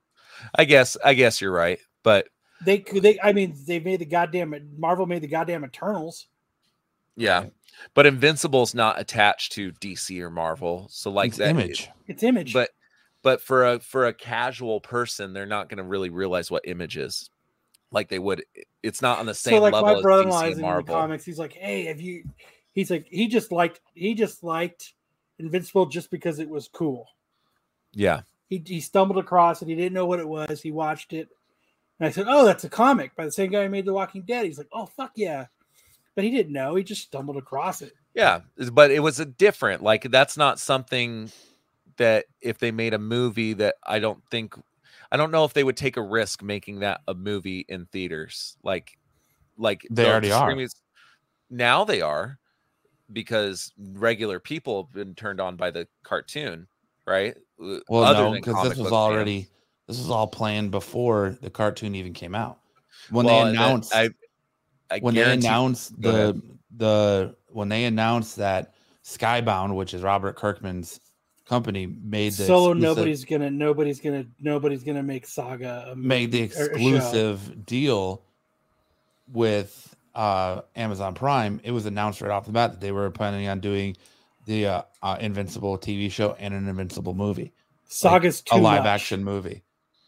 I 0.55 0.65
guess 0.65 0.97
I 1.05 1.15
guess 1.15 1.41
you're 1.41 1.53
right, 1.53 1.79
but 2.03 2.29
They 2.65 2.79
could 2.79 3.03
they 3.03 3.19
I 3.23 3.33
mean 3.33 3.55
they 3.67 3.81
made 3.81 4.01
the 4.01 4.05
goddamn 4.07 4.55
Marvel 4.79 5.07
made 5.07 5.23
the 5.23 5.29
goddamn 5.29 5.65
Eternals. 5.65 6.27
Yeah. 7.17 7.41
Right. 7.41 7.53
But 7.95 8.07
Invincible's 8.07 8.75
not 8.75 9.01
attached 9.01 9.53
to 9.53 9.73
DC 9.73 10.21
or 10.21 10.31
Marvel. 10.31 10.87
So 10.91 11.11
like 11.11 11.29
it's 11.29 11.39
that 11.39 11.51
image. 11.51 11.91
It's 12.07 12.23
image. 12.23 12.53
But 12.53 12.71
but 13.23 13.41
for 13.41 13.65
a 13.65 13.81
for 13.81 14.07
a 14.07 14.15
casual 14.15 14.81
person, 14.81 15.33
they're 15.33 15.47
not 15.47 15.69
going 15.69 15.79
to 15.79 15.85
really 15.85 16.11
realize 16.11 16.51
what 16.51 16.67
image 16.69 16.97
is. 16.97 17.31
Like 17.95 18.09
they 18.09 18.19
would 18.19 18.45
it's 18.83 19.01
not 19.01 19.19
on 19.19 19.27
the 19.27 19.35
same 19.35 19.55
so 19.55 19.63
like 19.63 19.73
level 19.73 19.95
my 19.95 20.03
brother-in-law 20.03 20.45
is 20.45 20.53
in 20.53 20.57
the 20.59 20.63
Marvel. 20.63 20.95
comics. 20.95 21.25
He's 21.25 21.39
like, 21.39 21.55
hey, 21.55 21.87
have 21.87 22.01
you? 22.01 22.25
He's 22.73 22.91
like, 22.91 23.07
he 23.09 23.29
just 23.29 23.53
liked 23.53 23.81
he 23.95 24.15
just 24.15 24.43
liked 24.43 24.93
Invincible 25.39 25.87
just 25.87 26.11
because 26.11 26.39
it 26.39 26.49
was 26.49 26.69
cool. 26.69 27.07
Yeah. 27.93 28.23
He 28.49 28.63
he 28.67 28.81
stumbled 28.81 29.19
across 29.19 29.63
it. 29.63 29.69
He 29.69 29.75
didn't 29.75 29.95
know 29.95 30.07
what 30.07 30.21
it 30.21 30.29
was. 30.29 30.61
He 30.61 30.71
watched 30.71 31.13
it, 31.13 31.29
and 31.99 32.07
I 32.07 32.11
said, 32.11 32.27
oh, 32.29 32.45
that's 32.45 32.65
a 32.65 32.69
comic 32.69 33.17
by 33.17 33.25
the 33.25 33.33
same 33.33 33.51
guy 33.51 33.63
who 33.63 33.71
made 33.71 33.87
The 33.87 33.95
Walking 33.95 34.23
Dead. 34.23 34.45
He's 34.45 34.59
like, 34.59 34.69
oh 34.73 34.87
fuck 34.87 35.13
yeah, 35.17 35.47
but 36.15 36.25
he 36.25 36.31
didn't 36.31 36.53
know. 36.53 36.75
He 36.75 36.85
just 36.85 37.03
stumbled 37.03 37.37
across 37.37 37.81
it. 37.81 37.93
Yeah, 38.15 38.41
but 38.73 38.91
it 38.91 39.01
was 39.01 39.19
a 39.19 39.25
different 39.25 39.83
like 39.83 40.11
that's 40.11 40.37
not 40.37 40.61
something 40.61 41.31
that 41.97 42.27
if 42.41 42.59
they 42.59 42.71
made 42.71 42.95
a 42.95 42.99
movie 42.99 43.55
that 43.55 43.77
I 43.85 43.99
don't 43.99 44.23
think 44.31 44.55
I 45.15 45.17
don't 45.17 45.31
know 45.31 45.45
if 45.45 45.53
they 45.53 45.63
would 45.63 45.77
take 45.77 45.97
a 45.97 46.03
risk 46.03 46.43
making 46.43 46.81
that 46.81 47.03
a 47.07 47.15
movie 47.15 47.65
in 47.69 47.87
theaters. 47.87 48.57
Like 48.65 48.99
like 49.57 49.87
They 49.89 50.11
already 50.11 50.33
are. 50.33 50.53
Now 51.49 51.85
they 51.85 52.03
are 52.03 52.41
because 53.13 53.73
regular 53.79 54.41
people 54.41 54.83
have 54.83 54.93
been 54.93 55.15
turned 55.15 55.41
on 55.41 55.55
by 55.55 55.71
the 55.71 55.87
cartoon, 56.03 56.67
right? 57.07 57.37
Well, 57.61 58.03
other 58.03 58.25
no, 58.25 58.33
because 58.33 58.61
this 58.65 58.71
was 58.71 58.79
book 58.79 58.87
fans. 58.87 58.93
already 58.93 59.47
this 59.87 59.99
was 59.99 60.11
all 60.11 60.27
planned 60.27 60.73
before 60.73 61.39
the 61.41 61.49
cartoon 61.49 61.95
even 61.95 62.13
came 62.13 62.35
out. 62.35 62.59
When 63.11 63.25
Well, 63.25 63.45
they 63.45 63.51
announced 63.51 63.95
I, 63.95 64.09
I 64.91 64.99
when 64.99 65.15
they 65.15 65.33
announced 65.33 65.93
ahead. 66.03 66.43
the 66.43 66.43
the 66.77 67.37
when 67.51 67.69
they 67.69 67.85
announced 67.85 68.35
that 68.39 68.75
Skybound, 69.05 69.77
which 69.77 69.95
is 69.95 70.03
Robert 70.03 70.35
Kirkman's 70.35 70.99
company, 71.47 71.87
made 71.87 72.33
the 72.33 72.45
so 72.45 72.73
nobody's 72.73 73.25
gonna 73.25 73.51
nobody's 73.51 74.01
gonna 74.01 74.25
nobody's 74.41 74.83
gonna 74.85 75.03
make 75.03 75.27
Saga 75.27 75.89
a 75.91 75.97
made 75.97 76.33
the 76.33 76.45
or 76.45 76.47
a 76.47 76.49
show. 76.51 76.63
exclusive 76.65 77.67
deal 77.67 78.23
with 79.33 79.95
uh, 80.15 80.63
Amazon 80.77 81.15
Prime, 81.15 81.61
it 81.65 81.71
was 81.71 81.87
announced 81.87 82.21
right 82.21 82.31
off 82.31 82.47
the 82.47 82.53
bat 82.53 82.73
that 82.73 82.81
they 82.81 82.93
were 82.93 83.11
planning 83.11 83.49
on 83.49 83.61
doing 83.61 83.97
the 84.47 84.67
uh, 84.67 84.83
uh, 85.03 85.17
Invincible 85.21 85.79
TV 85.79 86.11
show 86.11 86.37
and 86.39 86.55
an 86.55 86.69
Invincible 86.69 87.15
movie, 87.15 87.53
Saga's 87.89 88.43
too 88.43 88.57
a 88.57 88.59
live 88.59 88.83
much. 88.85 88.89
action 89.01 89.25
movie 89.25 89.63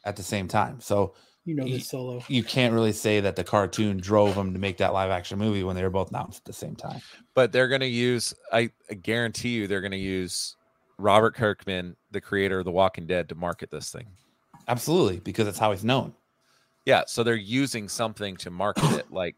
at 0.05 0.17
the 0.17 0.23
same 0.23 0.47
time. 0.47 0.81
So 0.81 1.15
You 1.45 1.55
know 1.57 1.65
Ye- 1.65 1.79
this 1.79 1.89
solo. 1.89 2.23
you 2.29 2.43
can't 2.45 2.73
really 2.75 2.93
say 2.93 3.21
that 3.21 3.35
the 3.37 3.45
cartoon 3.45 3.97
drove 3.97 4.35
them 4.35 4.53
to 4.53 4.59
make 4.59 4.77
that 4.79 4.93
live 4.93 5.11
action 5.11 5.39
movie 5.39 5.65
when 5.65 5.75
they 5.75 5.83
were 5.83 5.91
both 5.91 6.11
announced 6.11 6.39
at 6.41 6.45
the 6.45 6.53
same 6.53 6.77
time. 6.77 7.01
But 7.35 7.53
they're 7.53 7.69
going 7.69 7.81
to 7.81 7.87
use, 7.87 8.35
I, 8.53 8.71
I 8.91 8.95
guarantee 8.95 9.51
you, 9.51 9.67
they're 9.67 9.81
going 9.81 9.91
to 9.93 9.97
use 9.99 10.56
Robert 10.99 11.35
Kirkman, 11.35 11.97
the 12.11 12.21
creator 12.21 12.61
of 12.61 12.65
The 12.65 12.73
Walking 12.73 13.07
Dead, 13.07 13.29
to 13.29 13.35
market 13.35 13.71
this 13.71 13.91
thing. 13.91 14.07
Absolutely, 14.69 15.21
because 15.21 15.45
that's 15.47 15.59
how 15.59 15.71
he's 15.73 15.85
known. 15.85 16.15
Yeah, 16.85 17.03
so 17.07 17.23
they're 17.23 17.35
using 17.35 17.89
something 17.89 18.37
to 18.39 18.51
market 18.51 18.85
it. 18.93 19.07
Like, 19.11 19.37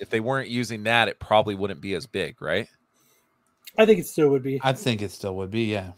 if 0.00 0.10
they 0.10 0.20
weren't 0.20 0.48
using 0.48 0.82
that, 0.84 1.08
it 1.08 1.18
probably 1.18 1.54
wouldn't 1.54 1.80
be 1.80 1.94
as 1.94 2.06
big, 2.06 2.40
right? 2.42 2.68
I 3.78 3.86
think 3.86 3.98
it 3.98 4.06
still 4.06 4.28
would 4.30 4.42
be. 4.42 4.60
I 4.62 4.72
think 4.72 5.02
it 5.02 5.10
still 5.10 5.34
would 5.36 5.50
be, 5.50 5.64
yeah. 5.64 5.92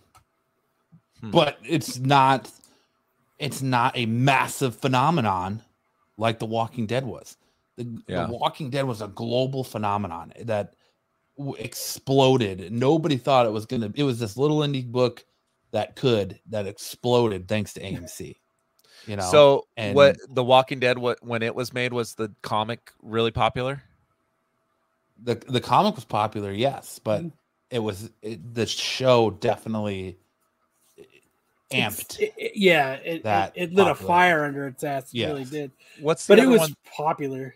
Hmm. 1.20 1.30
But 1.30 1.58
it's 1.64 1.98
not 1.98 2.50
it's 3.38 3.60
not 3.62 3.96
a 3.96 4.06
massive 4.06 4.76
phenomenon 4.76 5.62
like 6.16 6.38
The 6.38 6.46
Walking 6.46 6.86
Dead 6.86 7.04
was. 7.04 7.36
The, 7.76 8.00
Yeah. 8.06 8.26
the 8.26 8.32
Walking 8.32 8.70
Dead 8.70 8.84
was 8.84 9.02
a 9.02 9.08
global 9.08 9.62
phenomenon 9.64 10.32
that 10.42 10.72
w- 10.72 10.74
exploded. 11.58 12.72
Nobody 12.72 13.16
thought 13.16 13.46
it 13.46 13.52
was 13.52 13.66
gonna. 13.66 13.90
It 13.94 14.02
was 14.04 14.18
this 14.18 14.36
little 14.36 14.58
indie 14.58 14.86
book 14.86 15.24
that 15.72 15.96
could 15.96 16.40
that 16.50 16.66
exploded 16.66 17.48
thanks 17.48 17.72
to 17.74 17.80
AMC. 17.80 18.36
You 19.06 19.16
know, 19.16 19.30
so, 19.30 19.66
and- 19.76 19.94
what 19.94 20.16
The 20.28 20.42
Walking 20.42 20.80
Dead, 20.80 20.98
what 20.98 21.22
when 21.24 21.42
it 21.42 21.54
was 21.54 21.72
made, 21.72 21.92
was 21.92 22.14
the 22.14 22.32
comic 22.42 22.92
really 23.02 23.30
popular? 23.30 23.82
the 25.22 25.34
the 25.48 25.60
comic 25.60 25.94
was 25.94 26.04
popular, 26.04 26.52
yes, 26.52 26.98
but 27.02 27.22
Mhm. 27.22 27.32
it 27.70 27.78
was 27.78 28.10
it, 28.20 28.54
the 28.54 28.66
show 28.66 29.30
definitely 29.30 30.18
amped. 31.70 32.20
it- 32.20 32.34
it- 32.36 32.52
yeah, 32.56 32.92
it, 32.94 33.22
that 33.22 33.52
it, 33.54 33.70
it 33.70 33.74
lit 33.74 33.86
a 33.88 33.94
fire 33.94 34.44
under 34.44 34.66
its 34.66 34.84
ass. 34.84 35.04
It 35.12 35.18
Yes. 35.18 35.28
really 35.30 35.44
did. 35.44 35.70
What's 36.00 36.26
the 36.26 36.32
But 36.36 36.38
it 36.44 36.46
was 36.48 36.60
one? 36.60 36.74
popular. 36.84 37.54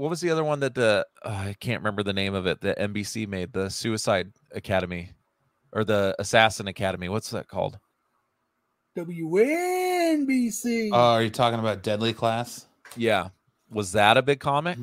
What 0.00 0.08
was 0.08 0.22
the 0.22 0.30
other 0.30 0.44
one 0.44 0.60
that 0.60 0.74
the 0.74 1.06
uh, 1.22 1.28
I 1.28 1.54
can't 1.60 1.80
remember 1.80 2.02
the 2.02 2.14
name 2.14 2.32
of 2.32 2.46
it 2.46 2.62
that 2.62 2.78
NBC 2.78 3.28
made? 3.28 3.52
The 3.52 3.68
Suicide 3.68 4.32
Academy 4.50 5.10
or 5.72 5.84
the 5.84 6.16
Assassin 6.18 6.68
Academy? 6.68 7.10
What's 7.10 7.28
that 7.32 7.48
called? 7.48 7.78
WNBC. 8.96 10.90
Uh, 10.90 10.96
are 10.96 11.22
you 11.22 11.28
talking 11.28 11.60
about 11.60 11.82
Deadly 11.82 12.14
Class? 12.14 12.64
Yeah, 12.96 13.28
was 13.70 13.92
that 13.92 14.16
a 14.16 14.22
big 14.22 14.40
comic? 14.40 14.78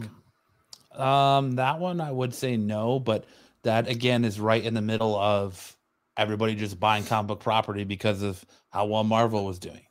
Um, 0.94 1.56
that 1.56 1.80
one 1.80 2.00
I 2.00 2.12
would 2.12 2.36
say 2.36 2.56
no, 2.56 3.00
but 3.00 3.26
that 3.64 3.90
again 3.90 4.24
is 4.24 4.40
right 4.40 4.64
in 4.64 4.76
the 4.76 4.84
middle 4.84 5.16
of 5.16 5.76
everybody 6.16 6.54
just 6.54 6.80
buying 6.80 7.04
comic 7.04 7.30
book 7.30 7.40
property 7.40 7.86
because 7.86 8.22
of 8.22 8.46
how 8.70 8.86
well 8.86 9.04
Marvel 9.04 9.46
was 9.46 9.58
doing. 9.58 9.87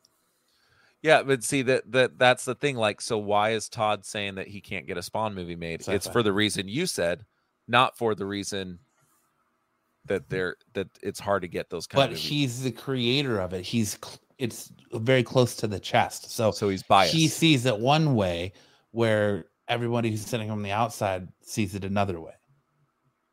Yeah, 1.06 1.22
but 1.22 1.44
see 1.44 1.62
that 1.62 1.92
that 1.92 2.18
that's 2.18 2.44
the 2.44 2.56
thing. 2.56 2.74
Like, 2.76 3.00
so 3.00 3.16
why 3.16 3.50
is 3.50 3.68
Todd 3.68 4.04
saying 4.04 4.34
that 4.34 4.48
he 4.48 4.60
can't 4.60 4.88
get 4.88 4.96
a 4.98 5.02
Spawn 5.04 5.36
movie 5.36 5.54
made? 5.54 5.74
It's 5.74 5.86
Sci-fi. 5.86 6.12
for 6.12 6.22
the 6.24 6.32
reason 6.32 6.66
you 6.66 6.84
said, 6.86 7.24
not 7.68 7.96
for 7.96 8.16
the 8.16 8.26
reason 8.26 8.80
that 10.06 10.28
they're 10.28 10.56
that 10.74 10.88
it's 11.02 11.20
hard 11.20 11.42
to 11.42 11.48
get 11.48 11.70
those 11.70 11.86
kind 11.86 12.00
But 12.00 12.04
of 12.06 12.10
movies. 12.10 12.24
he's 12.28 12.62
the 12.64 12.72
creator 12.72 13.38
of 13.38 13.52
it. 13.52 13.64
He's 13.64 13.96
it's 14.38 14.72
very 14.94 15.22
close 15.22 15.54
to 15.56 15.68
the 15.68 15.78
chest. 15.78 16.32
So 16.32 16.50
so 16.50 16.68
he's 16.68 16.82
biased. 16.82 17.14
he 17.14 17.28
sees 17.28 17.66
it 17.66 17.78
one 17.78 18.16
way 18.16 18.52
where 18.90 19.44
everybody 19.68 20.10
who's 20.10 20.26
sitting 20.26 20.48
from 20.48 20.64
the 20.64 20.72
outside 20.72 21.28
sees 21.40 21.76
it 21.76 21.84
another 21.84 22.20
way. 22.20 22.32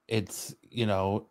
It's, 0.08 0.54
you 0.70 0.86
know, 0.86 1.28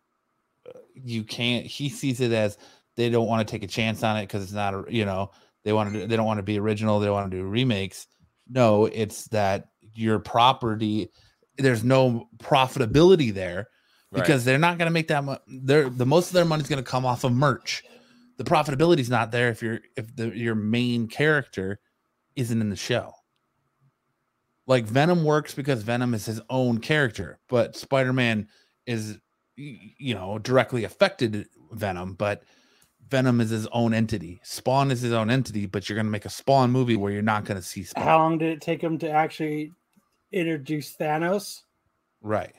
uh, 0.67 0.79
you 0.93 1.23
can't 1.23 1.65
he 1.65 1.87
sees 1.87 2.19
it 2.19 2.33
as 2.33 2.57
they 2.97 3.09
don't 3.09 3.27
want 3.27 3.47
to 3.47 3.49
take 3.49 3.63
a 3.63 3.67
chance 3.67 4.03
on 4.03 4.17
it 4.17 4.23
because 4.23 4.43
it's 4.43 4.51
not 4.51 4.73
a 4.73 4.83
you 4.89 5.05
know, 5.05 5.31
they 5.63 5.73
want 5.73 5.93
to 5.93 6.07
they 6.07 6.15
don't 6.15 6.25
want 6.25 6.37
to 6.39 6.43
be 6.43 6.59
original, 6.59 6.99
they 6.99 7.09
want 7.09 7.29
to 7.31 7.37
do 7.37 7.43
remakes. 7.43 8.07
No, 8.49 8.85
it's 8.85 9.25
that 9.29 9.69
your 9.93 10.19
property 10.19 11.09
there's 11.57 11.83
no 11.83 12.27
profitability 12.39 13.33
there 13.33 13.67
Right. 14.13 14.21
because 14.21 14.45
they're 14.45 14.59
not 14.59 14.77
going 14.77 14.85
to 14.85 14.93
make 14.93 15.07
that 15.07 15.23
much. 15.23 15.41
They're 15.47 15.89
the 15.89 16.05
most 16.05 16.27
of 16.27 16.33
their 16.33 16.45
money's 16.45 16.69
going 16.69 16.83
to 16.83 16.89
come 16.89 17.03
off 17.03 17.23
of 17.23 17.33
merch. 17.33 17.83
The 18.37 18.43
profitability 18.43 18.99
is 18.99 19.09
not 19.09 19.31
there 19.31 19.49
if 19.49 19.63
you're 19.63 19.79
if 19.97 20.15
the 20.15 20.29
your 20.37 20.53
main 20.53 21.07
character 21.07 21.79
isn't 22.35 22.61
in 22.61 22.69
the 22.69 22.75
show. 22.75 23.13
Like 24.67 24.85
Venom 24.85 25.23
works 25.23 25.55
because 25.55 25.81
Venom 25.81 26.13
is 26.13 26.27
his 26.27 26.39
own 26.49 26.77
character, 26.77 27.39
but 27.49 27.75
Spider-Man 27.75 28.47
is 28.85 29.17
you 29.55 30.13
know 30.13 30.37
directly 30.37 30.83
affected 30.83 31.47
Venom, 31.71 32.13
but 32.13 32.43
Venom 33.13 33.39
is 33.39 33.51
his 33.51 33.67
own 33.67 33.93
entity. 33.93 34.39
Spawn 34.43 34.89
is 34.89 35.01
his 35.01 35.13
own 35.13 35.29
entity, 35.29 35.67
but 35.67 35.87
you're 35.87 35.95
going 35.95 36.07
to 36.07 36.11
make 36.11 36.25
a 36.25 36.29
Spawn 36.29 36.71
movie 36.71 36.95
where 36.95 37.11
you're 37.11 37.21
not 37.21 37.45
going 37.45 37.57
to 37.61 37.65
see 37.65 37.83
Spawn. 37.83 38.03
How 38.03 38.17
long 38.17 38.39
did 38.39 38.49
it 38.51 38.59
take 38.59 38.81
him 38.81 38.97
to 38.97 39.09
actually 39.09 39.71
introduce 40.31 40.95
Thanos? 40.95 41.61
right. 42.21 42.53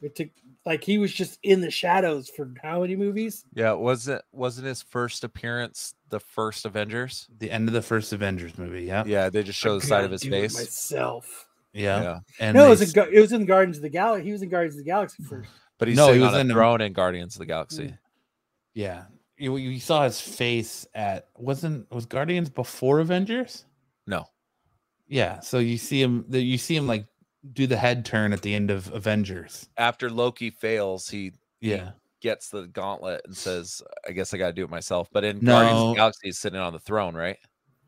It 0.00 0.14
took 0.14 0.28
like 0.64 0.84
he 0.84 0.98
was 0.98 1.12
just 1.12 1.40
in 1.42 1.60
the 1.60 1.72
shadows 1.72 2.28
for 2.28 2.48
how 2.62 2.82
many 2.82 2.94
movies? 2.94 3.44
yeah, 3.52 3.72
wasn't 3.72 4.22
wasn't 4.30 4.68
his 4.68 4.80
first 4.80 5.24
appearance 5.24 5.92
the 6.10 6.20
first 6.20 6.64
Avengers? 6.64 7.26
The 7.40 7.50
end 7.50 7.66
of 7.66 7.74
the 7.74 7.82
first 7.82 8.12
Avengers 8.12 8.56
movie. 8.56 8.84
Yeah. 8.84 9.02
Yeah, 9.04 9.28
they 9.28 9.42
just 9.42 9.58
show 9.58 9.80
the 9.80 9.84
side 9.84 10.04
of 10.04 10.12
his 10.12 10.20
do 10.20 10.28
it 10.28 10.30
face. 10.42 10.54
Myself. 10.54 11.48
Yeah. 11.72 12.02
Yeah, 12.02 12.18
And 12.38 12.56
no, 12.56 12.66
it 12.66 12.68
was, 12.70 12.82
in, 12.82 12.90
Gu- 12.92 13.10
it 13.12 13.20
was 13.20 13.32
in 13.32 13.44
Guardians 13.44 13.78
of 13.78 13.82
the 13.82 13.88
Galaxy. 13.88 14.26
He 14.26 14.30
was 14.32 14.42
in 14.42 14.48
Guardians 14.50 14.74
of 14.76 14.84
the 14.84 14.88
Galaxy 14.88 15.22
first. 15.28 15.50
but 15.78 15.88
he's 15.88 15.96
No, 15.96 16.12
he 16.12 16.20
was 16.20 16.28
on 16.28 16.34
a 16.36 16.38
in 16.42 16.46
the- 16.48 16.54
throne 16.54 16.80
in 16.80 16.92
Guardians 16.92 17.34
of 17.34 17.40
the 17.40 17.46
Galaxy. 17.46 17.88
Hmm. 17.88 17.94
Yeah. 18.74 19.02
You, 19.38 19.56
you 19.56 19.78
saw 19.80 20.04
his 20.04 20.20
face 20.20 20.86
at 20.94 21.28
wasn't 21.36 21.90
was 21.92 22.06
Guardians 22.06 22.50
before 22.50 23.00
Avengers? 23.00 23.64
No, 24.06 24.26
Yeah. 25.06 25.40
So 25.40 25.58
you 25.58 25.78
see 25.78 26.02
him 26.02 26.24
you 26.28 26.58
see 26.58 26.74
him 26.76 26.86
like 26.86 27.06
do 27.52 27.66
the 27.66 27.76
head 27.76 28.04
turn 28.04 28.32
at 28.32 28.42
the 28.42 28.54
end 28.54 28.70
of 28.70 28.92
Avengers. 28.92 29.68
after 29.76 30.10
Loki 30.10 30.50
fails, 30.50 31.08
he 31.08 31.32
Yeah. 31.60 31.92
gets 32.20 32.50
the 32.50 32.66
gauntlet 32.66 33.22
and 33.26 33.36
says, 33.36 33.80
"I 34.06 34.12
guess 34.12 34.34
I 34.34 34.38
got 34.38 34.48
to 34.48 34.52
do 34.52 34.64
it 34.64 34.70
myself." 34.70 35.08
But 35.12 35.24
in 35.24 35.38
No. 35.40 35.52
Guardians 35.52 35.80
of 35.82 35.88
the 35.90 35.94
Galaxy, 35.94 36.20
he's 36.24 36.38
sitting 36.38 36.58
on 36.58 36.72
the 36.72 36.80
throne, 36.80 37.14
right? 37.14 37.38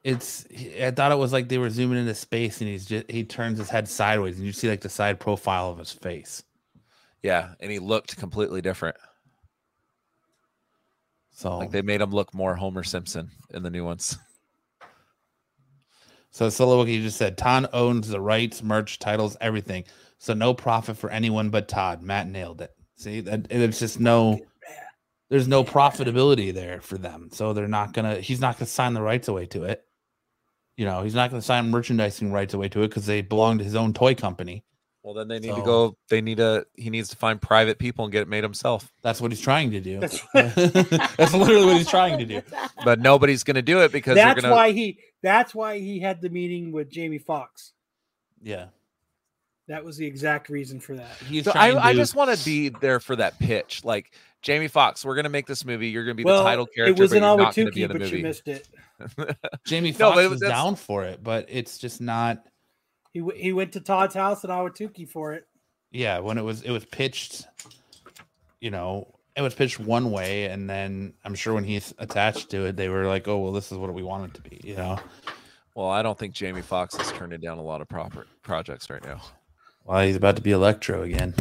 It's 0.05 0.47
I 0.81 0.93
thought 0.93 1.12
it 1.12 1.19
was 1.19 1.33
like 1.33 1.49
they 1.49 1.59
were 1.59 1.69
zooming 1.69 1.99
into 1.99 2.15
space 2.15 2.61
and 2.61 2.70
he's 2.70 2.87
just 2.87 3.11
he 3.11 3.25
turns 3.25 3.59
his 3.59 3.69
head 3.69 3.89
sideways 3.89 4.37
and 4.39 4.47
you 4.47 4.53
see 4.53 4.69
like 4.70 4.81
the 4.83 4.89
side 4.89 5.19
profile 5.20 5.70
of 5.70 5.79
his 5.79 5.91
face. 5.93 6.43
Yeah, 7.23 7.55
and 7.61 7.70
he 7.70 7.79
looked 7.81 8.17
completely 8.17 8.62
different. 8.62 8.97
So 11.41 11.57
Like 11.57 11.70
they 11.70 11.81
made 11.81 12.02
him 12.02 12.10
look 12.10 12.35
more 12.35 12.55
Homer 12.55 12.83
Simpson 12.83 13.31
in 13.55 13.62
the 13.62 13.70
new 13.70 13.83
ones. 13.83 14.19
So 16.33 16.51
Solo 16.51 16.85
Wookie 16.85 17.01
just 17.01 17.17
said 17.17 17.39
Todd 17.39 17.67
owns 17.73 18.09
the 18.09 18.20
rights, 18.20 18.62
merch, 18.62 18.99
titles, 18.99 19.39
everything. 19.41 19.85
So 20.19 20.35
no 20.35 20.52
profit 20.52 20.99
for 20.99 21.09
anyone 21.09 21.49
but 21.49 21.67
Todd. 21.67 22.02
Matt 22.02 22.28
nailed 22.28 22.60
it. 22.60 22.73
See 22.97 23.20
that 23.23 23.47
it's 23.49 23.78
just 23.78 23.99
no 23.99 24.39
there's 25.31 25.49
no 25.49 25.65
profitability 25.65 26.52
there 26.52 26.83
for 26.83 26.99
them. 26.99 27.31
So 27.33 27.55
they're 27.55 27.67
not 27.67 27.94
gonna 27.94 28.17
he's 28.17 28.41
not 28.43 28.59
gonna 28.59 28.67
sign 28.67 28.93
the 28.93 29.01
rights 29.01 29.28
away 29.28 29.47
to 29.47 29.65
it. 29.65 29.83
You 30.77 30.85
know, 30.85 31.02
he's 31.02 31.15
not 31.15 31.31
gonna 31.31 31.41
sign 31.41 31.70
merchandising 31.70 32.31
rights 32.31 32.52
away 32.52 32.69
to 32.69 32.83
it 32.83 32.89
because 32.89 33.07
they 33.07 33.23
belong 33.23 33.57
to 33.59 33.65
his 33.65 33.77
own 33.77 33.94
toy 33.94 34.15
company. 34.15 34.62
Well, 35.03 35.15
then 35.15 35.29
they 35.29 35.39
need 35.39 35.55
to 35.55 35.62
go. 35.62 35.97
They 36.11 36.20
need 36.20 36.37
to. 36.37 36.67
He 36.77 36.91
needs 36.91 37.09
to 37.09 37.17
find 37.17 37.41
private 37.41 37.79
people 37.79 38.05
and 38.05 38.12
get 38.12 38.20
it 38.23 38.29
made 38.29 38.45
himself. 38.45 38.93
That's 39.03 39.19
what 39.20 39.33
he's 39.33 39.41
trying 39.41 39.70
to 39.70 39.81
do. 39.81 39.99
That's 39.99 40.20
That's 40.35 41.33
literally 41.33 41.65
what 41.65 41.77
he's 41.79 41.89
trying 41.89 42.19
to 42.19 42.27
do. 42.27 42.43
But 42.85 43.01
nobody's 43.01 43.43
going 43.43 43.55
to 43.57 43.62
do 43.62 43.81
it 43.83 43.93
because 43.93 44.15
That's 44.17 44.41
going 44.41 44.51
to. 44.51 44.55
why 44.57 44.73
he. 44.73 44.99
That's 45.23 45.55
why 45.55 45.79
he 45.79 46.01
had 46.01 46.20
the 46.20 46.29
meeting 46.29 46.70
with 46.73 46.91
Jamie 46.91 47.19
Foxx. 47.19 47.73
Yeah. 48.43 48.67
That 49.69 49.85
was 49.85 49.97
the 49.97 50.07
exact 50.07 50.49
reason 50.49 50.81
for 50.81 50.97
that. 50.97 51.11
He's 51.29 51.45
So 51.45 51.53
I, 51.55 51.70
trying 51.73 51.77
I 51.79 51.95
just 51.95 52.15
want 52.17 52.37
to 52.37 52.45
be 52.45 52.70
there 52.70 52.99
for 53.01 53.15
that 53.17 53.39
pitch. 53.39 53.85
Like 53.85 54.12
Jamie 54.43 54.67
Foxx, 54.69 55.05
we're 55.05 55.15
going 55.15 55.25
to 55.25 55.31
make 55.31 55.47
this 55.47 55.65
movie. 55.65 55.89
You're 55.89 56.05
going 56.05 56.17
to 56.17 56.23
be 56.23 56.25
well, 56.25 56.43
the 56.43 56.49
title 56.51 56.67
character. 56.67 56.93
it 56.95 56.99
was 56.99 57.11
but 57.11 57.17
in 57.17 57.23
you're 57.23 57.31
all 57.31 57.37
with 57.37 57.45
not 57.45 57.55
going 57.55 57.69
to 57.69 57.73
be 57.73 57.81
Tukey, 57.81 57.85
in 57.85 57.93
the 57.93 57.99
but 57.99 58.12
you 58.12 58.23
missed 58.23 58.49
it. 58.49 58.69
Jamie 59.67 59.93
No, 59.93 59.97
Foxx 59.99 60.15
but 60.17 60.20
it 60.20 60.25
is 60.25 60.31
was- 60.31 60.41
that's- 60.41 60.59
down 60.59 60.75
for 60.77 61.05
it, 61.05 61.23
but 61.23 61.47
it's 61.49 61.79
just 61.79 62.01
not 62.01 62.45
He 63.13 63.21
w- 63.21 63.39
he 63.41 63.53
went 63.53 63.73
to 63.73 63.81
Todd's 63.81 64.15
house 64.15 64.45
at 64.45 64.51
Ahwatukee 64.51 65.09
for 65.09 65.33
it. 65.33 65.45
yeah 65.91 66.19
when 66.21 66.39
it 66.39 66.43
was 66.45 66.63
it 66.63 66.71
was 66.71 66.85
pitched 66.85 67.47
you 68.61 68.71
know 68.71 69.07
it 69.37 69.43
was 69.43 69.55
pitched 69.55 69.79
one 69.81 70.11
way 70.11 70.45
and 70.47 70.69
then 70.69 71.13
i'm 71.25 71.35
sure 71.35 71.55
when 71.55 71.65
he's 71.65 71.95
attached 71.99 72.51
to 72.51 72.67
it 72.67 72.77
they 72.77 72.89
were 72.89 73.07
like 73.07 73.27
oh 73.27 73.39
well 73.39 73.53
this 73.53 73.73
is 73.73 73.79
what 73.79 73.93
we 73.95 74.03
want 74.03 74.25
it 74.25 74.35
to 74.35 74.43
be 74.49 74.61
you 74.63 74.77
know 74.77 74.99
Well, 75.75 75.89
I 75.89 76.03
don't 76.03 76.19
think 76.19 76.35
Jamie 76.35 76.63
Foxx 76.63 76.95
is 76.99 77.11
turning 77.13 77.41
down 77.41 77.59
a 77.59 77.63
lot 77.63 77.81
of 77.81 77.89
proper 77.89 78.27
projects 78.43 78.91
right 78.91 79.03
now. 79.05 79.21
well 79.85 80.05
he's 80.07 80.17
about 80.17 80.37
to 80.37 80.43
be 80.43 80.51
electro 80.53 81.03
again 81.03 81.35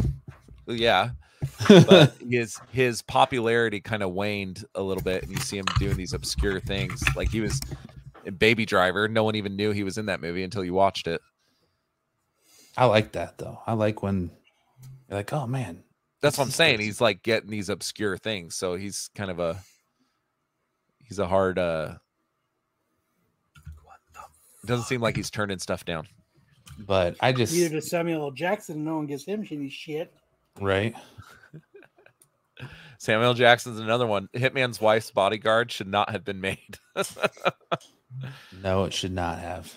Yeah, 0.66 1.10
but 1.68 2.14
his 2.28 2.58
his 2.72 3.02
popularity 3.02 3.80
kind 3.80 4.02
of 4.02 4.12
waned 4.12 4.64
a 4.74 4.82
little 4.82 5.02
bit, 5.02 5.22
and 5.24 5.32
you 5.32 5.38
see 5.38 5.58
him 5.58 5.64
doing 5.78 5.96
these 5.96 6.12
obscure 6.12 6.60
things. 6.60 7.02
Like 7.16 7.28
he 7.30 7.40
was 7.40 7.60
in 8.24 8.34
Baby 8.36 8.66
Driver. 8.66 9.08
No 9.08 9.24
one 9.24 9.34
even 9.34 9.56
knew 9.56 9.72
he 9.72 9.82
was 9.82 9.98
in 9.98 10.06
that 10.06 10.20
movie 10.20 10.42
until 10.44 10.62
you 10.64 10.74
watched 10.74 11.06
it. 11.08 11.20
I 12.76 12.84
like 12.84 13.12
that 13.12 13.36
though 13.38 13.60
i 13.66 13.72
like 13.72 14.02
when 14.02 14.30
you're 15.08 15.18
like 15.18 15.32
oh 15.32 15.46
man 15.46 15.82
That's 16.20 16.38
what 16.38 16.44
I'm 16.44 16.50
saying. 16.50 16.76
just- 16.78 16.86
He's 16.86 17.00
like 17.00 17.22
getting 17.22 17.50
these 17.50 17.68
obscure 17.70 18.16
things. 18.18 18.54
So 18.54 18.74
he's 18.76 19.08
kind 19.14 19.30
of 19.30 19.38
a 19.40 19.58
he's 21.02 21.18
a 21.18 21.26
hard 21.26 21.58
uh 21.58 21.94
doesn't 24.66 24.84
seem 24.84 25.00
like 25.00 25.16
he's 25.16 25.30
turning 25.30 25.58
stuff 25.58 25.84
down. 25.84 26.06
But 26.78 27.16
I 27.20 27.32
just 27.32 27.52
Neither 27.54 27.76
does 27.76 27.88
Samuel 27.90 28.22
L. 28.24 28.30
Jackson. 28.30 28.84
No 28.84 28.96
one 28.96 29.06
gives 29.06 29.24
him 29.24 29.46
any 29.50 29.68
shit. 29.70 30.12
right. 30.60 30.94
Samuel 32.98 33.32
Jackson's 33.34 33.78
another 33.80 34.06
one. 34.06 34.28
Hitman's 34.34 34.78
wife's 34.80 35.10
bodyguard 35.10 35.72
should 35.72 35.88
not 35.88 36.10
have 36.10 36.24
been 36.24 36.40
made. 36.40 36.78
No, 38.62 38.84
it 38.84 38.92
should 38.92 39.12
not 39.12 39.38
have. 39.38 39.72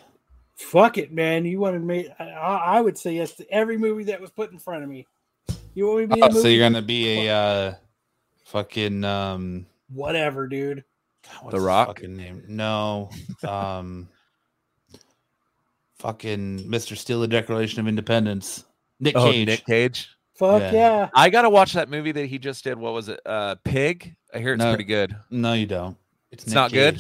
Fuck 0.69 0.98
it, 0.98 1.11
man. 1.11 1.45
You 1.45 1.59
want 1.59 1.75
to 1.75 1.80
make? 1.80 2.08
I, 2.19 2.24
I 2.30 2.56
I 2.77 2.82
would 2.82 2.98
say 2.98 3.14
yes 3.16 3.33
to 3.35 3.50
every 3.51 3.77
movie 3.77 4.06
that 4.06 4.19
was 4.22 4.32
put 4.32 4.51
in 4.51 4.59
front 4.59 4.83
of 4.83 4.90
me. 4.90 5.06
You 5.75 5.88
want 5.88 6.00
me 6.00 6.03
to 6.08 6.14
be 6.14 6.19
in 6.19 6.24
a 6.24 6.25
Oh, 6.25 6.30
movie? 6.30 6.42
so 6.42 6.48
you're 6.48 6.66
gonna 6.69 6.82
be 6.82 7.27
a 7.27 7.35
uh, 7.35 7.74
fucking 8.45 9.03
um, 9.03 9.66
Whatever, 9.90 10.48
dude. 10.48 10.83
God, 11.25 11.43
what's 11.43 11.51
The 11.51 11.58
his 11.58 11.66
Rock? 11.66 11.88
fucking 11.88 12.16
name? 12.16 12.43
No, 12.48 13.09
um, 13.48 14.08
fucking 16.00 16.59
Mr. 16.69 16.98
Steele, 16.98 17.22
the 17.22 17.27
Declaration 17.27 17.80
of 17.80 17.88
Independence. 17.88 18.64
Nick 19.00 19.16
oh, 19.17 19.32
Cage. 19.32 19.48
Nick 19.48 19.66
Cage. 19.66 20.09
Fuck 20.35 20.61
Yeah. 20.61 20.72
yeah. 20.72 21.09
I 21.14 21.30
gotta 21.30 21.50
watch 21.50 21.74
that 21.74 21.90
movie 21.90 22.11
that 22.11 22.25
he 22.25 22.40
just 22.40 22.64
did. 22.64 22.77
What 22.77 22.93
was 22.93 23.09
it? 23.09 23.19
Uh 23.25 23.56
Pig. 23.64 24.16
I 24.33 24.40
hear 24.40 24.53
it's 24.53 24.59
No. 24.64 24.69
pretty 24.72 24.83
good. 24.85 25.16
No, 25.30 25.53
you 25.53 25.66
don't. 25.67 25.98
It's, 26.32 26.43
It's 26.43 26.51
Nick 26.51 26.56
not 26.56 26.72
good? 26.72 26.98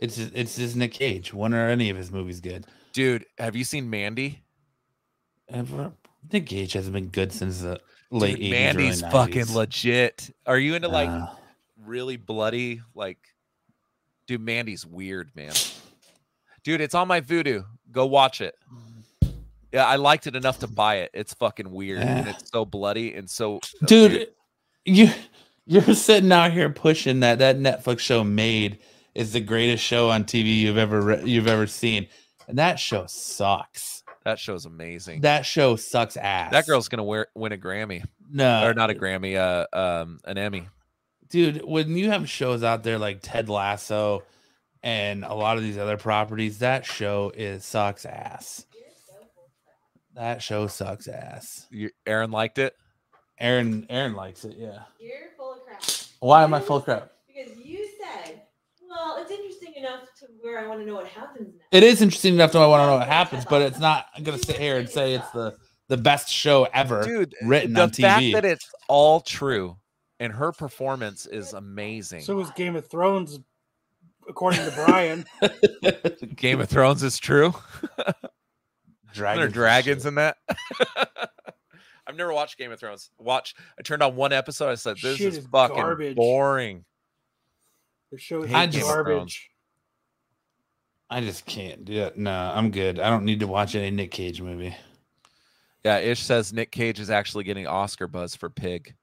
It's 0.00 0.16
just, 0.16 0.32
it's 0.34 0.56
just 0.56 0.76
Nick 0.76 0.92
Cage. 0.92 1.32
One 1.34 1.54
or 1.54 1.68
any 1.68 1.90
of 1.90 1.96
his 1.96 2.10
movies 2.10 2.40
good. 2.40 2.66
Dude, 2.92 3.26
have 3.38 3.54
you 3.56 3.64
seen 3.64 3.88
Mandy? 3.90 4.42
Ever, 5.48 5.92
Nick 6.32 6.46
Cage 6.46 6.72
hasn't 6.72 6.92
been 6.94 7.08
good 7.08 7.32
since 7.32 7.60
the 7.60 7.80
late 8.10 8.36
Dude, 8.36 8.46
80s, 8.46 8.50
Mandy's 8.50 9.02
early 9.02 9.12
fucking 9.12 9.54
legit. 9.54 10.30
Are 10.46 10.58
you 10.58 10.74
into 10.74 10.88
like 10.88 11.08
Uh, 11.08 11.28
really 11.84 12.16
bloody 12.16 12.80
like 12.94 13.18
dude 14.26 14.40
mandy's 14.40 14.84
weird 14.84 15.30
man 15.36 15.52
dude 16.64 16.80
it's 16.80 16.96
on 16.96 17.06
my 17.06 17.20
voodoo 17.20 17.62
go 17.92 18.06
watch 18.06 18.40
it 18.40 18.56
yeah 19.72 19.86
i 19.86 19.94
liked 19.94 20.26
it 20.26 20.34
enough 20.34 20.58
to 20.58 20.66
buy 20.66 20.96
it 20.96 21.10
it's 21.14 21.32
fucking 21.34 21.70
weird 21.70 22.00
and 22.00 22.26
Eh. 22.26 22.30
it's 22.32 22.50
so 22.50 22.64
bloody 22.64 23.14
and 23.14 23.30
so 23.30 23.60
dude, 23.84 24.26
you 24.84 25.10
you're 25.64 25.94
sitting 25.94 26.32
out 26.32 26.50
here 26.50 26.68
pushing 26.70 27.20
that 27.20 27.38
that 27.38 27.56
Netflix 27.58 28.00
show 28.00 28.24
made 28.24 28.78
is 29.16 29.32
the 29.32 29.40
greatest 29.40 29.82
show 29.82 30.10
on 30.10 30.24
TV 30.24 30.56
you've 30.56 30.78
ever 30.78 31.00
re- 31.00 31.22
you've 31.24 31.48
ever 31.48 31.66
seen, 31.66 32.06
and 32.46 32.58
that 32.58 32.78
show 32.78 33.06
sucks. 33.06 34.02
that 34.24 34.38
show's 34.38 34.66
amazing 34.66 35.22
That 35.22 35.44
show 35.46 35.74
sucks 35.76 36.16
ass. 36.16 36.52
that 36.52 36.66
girl's 36.66 36.88
gonna 36.88 37.04
wear, 37.04 37.26
win 37.34 37.52
a 37.52 37.56
grammy 37.56 38.04
no 38.30 38.66
or 38.66 38.74
not 38.74 38.90
a 38.90 38.94
grammy 38.94 39.36
uh 39.36 39.66
um 39.76 40.20
an 40.24 40.36
emmy 40.38 40.68
dude. 41.30 41.64
When 41.64 41.96
you 41.96 42.10
have 42.10 42.28
shows 42.28 42.62
out 42.62 42.82
there 42.82 42.98
like 42.98 43.20
Ted 43.22 43.48
Lasso 43.48 44.22
and 44.82 45.24
a 45.24 45.34
lot 45.34 45.56
of 45.56 45.62
these 45.64 45.78
other 45.78 45.96
properties, 45.96 46.58
that 46.58 46.84
show 46.86 47.32
is 47.34 47.64
sucks 47.64 48.04
ass. 48.04 48.66
That 50.14 50.40
show 50.42 50.66
sucks 50.66 51.08
ass. 51.08 51.66
you, 51.70 51.90
aaron 52.06 52.30
liked 52.30 52.58
it 52.58 52.74
Aaron 53.38 53.86
Aaron 53.90 54.14
likes 54.14 54.44
it, 54.46 54.56
yeah. 54.58 54.80
You're 54.98 55.30
full 55.36 55.54
of 55.54 55.64
crap. 55.66 55.82
Why 56.20 56.42
am 56.42 56.54
I 56.54 56.60
full 56.60 56.76
of 56.78 56.84
crap? 56.84 57.12
Because 59.14 59.30
you 59.30 59.52
said, 59.52 59.70
well, 59.70 59.70
it's 59.70 59.70
interesting 59.70 59.74
enough 59.76 60.02
to 60.20 60.26
where 60.40 60.58
I 60.58 60.66
want 60.66 60.80
to 60.80 60.86
know 60.86 60.94
what 60.94 61.06
happens 61.06 61.54
next. 61.54 61.68
It 61.72 61.82
is 61.82 62.02
interesting 62.02 62.34
enough 62.34 62.52
to 62.52 62.58
I 62.58 62.66
want 62.66 62.82
to 62.82 62.86
know 62.86 62.98
what 62.98 63.08
happens, 63.08 63.44
but 63.44 63.62
it's 63.62 63.78
not. 63.78 64.06
I'm 64.16 64.22
gonna 64.24 64.38
sit 64.38 64.56
here 64.56 64.78
and 64.78 64.88
say 64.88 65.14
it's 65.14 65.30
the 65.30 65.56
the 65.88 65.96
best 65.96 66.28
show 66.28 66.66
ever. 66.74 67.02
dude 67.02 67.34
written 67.42 67.74
the 67.74 67.82
on 67.82 67.90
fact 67.90 68.26
that 68.32 68.44
it's 68.44 68.68
all 68.88 69.20
true 69.20 69.76
and 70.18 70.32
her 70.32 70.52
performance 70.52 71.26
is 71.26 71.52
amazing 71.52 72.22
So 72.22 72.34
was 72.36 72.50
Game 72.52 72.76
of 72.76 72.88
Thrones, 72.88 73.38
according 74.28 74.60
to 74.64 74.72
Brian. 74.72 75.24
game 76.36 76.60
of 76.60 76.68
thrones 76.68 77.02
is 77.02 77.18
true 77.18 77.54
dragons, 79.12 79.18
Are 79.18 79.36
there 79.36 79.44
and 79.44 79.54
dragons 79.54 80.02
shit. 80.02 80.08
in 80.08 80.14
that? 80.16 80.36
I've 82.08 82.16
never 82.16 82.32
watched 82.32 82.56
Game 82.56 82.70
of 82.70 82.78
Thrones. 82.78 83.10
Watch. 83.18 83.54
I 83.78 83.82
turned 83.82 84.02
on 84.02 84.14
one 84.14 84.32
episode. 84.32 84.70
I 84.70 84.76
said, 84.76 84.96
"This 85.02 85.20
is, 85.20 85.38
is 85.38 85.46
fucking 85.46 85.76
garbage. 85.76 86.16
boring." 86.16 86.84
The 88.12 88.18
show 88.18 88.42
is 88.42 88.50
Hate 88.50 88.70
Game 88.72 88.82
garbage. 88.82 89.50
I 91.08 91.20
just 91.20 91.46
can't 91.46 91.84
do 91.84 91.92
it. 92.02 92.16
No, 92.18 92.32
I'm 92.32 92.70
good. 92.70 92.98
I 92.98 93.10
don't 93.10 93.24
need 93.24 93.40
to 93.40 93.46
watch 93.46 93.74
any 93.74 93.90
Nick 93.90 94.10
Cage 94.10 94.40
movie. 94.42 94.74
Yeah, 95.84 95.98
Ish 95.98 96.20
says 96.20 96.52
Nick 96.52 96.72
Cage 96.72 96.98
is 96.98 97.10
actually 97.10 97.44
getting 97.44 97.66
Oscar 97.66 98.08
buzz 98.08 98.34
for 98.34 98.50
Pig. 98.50 98.94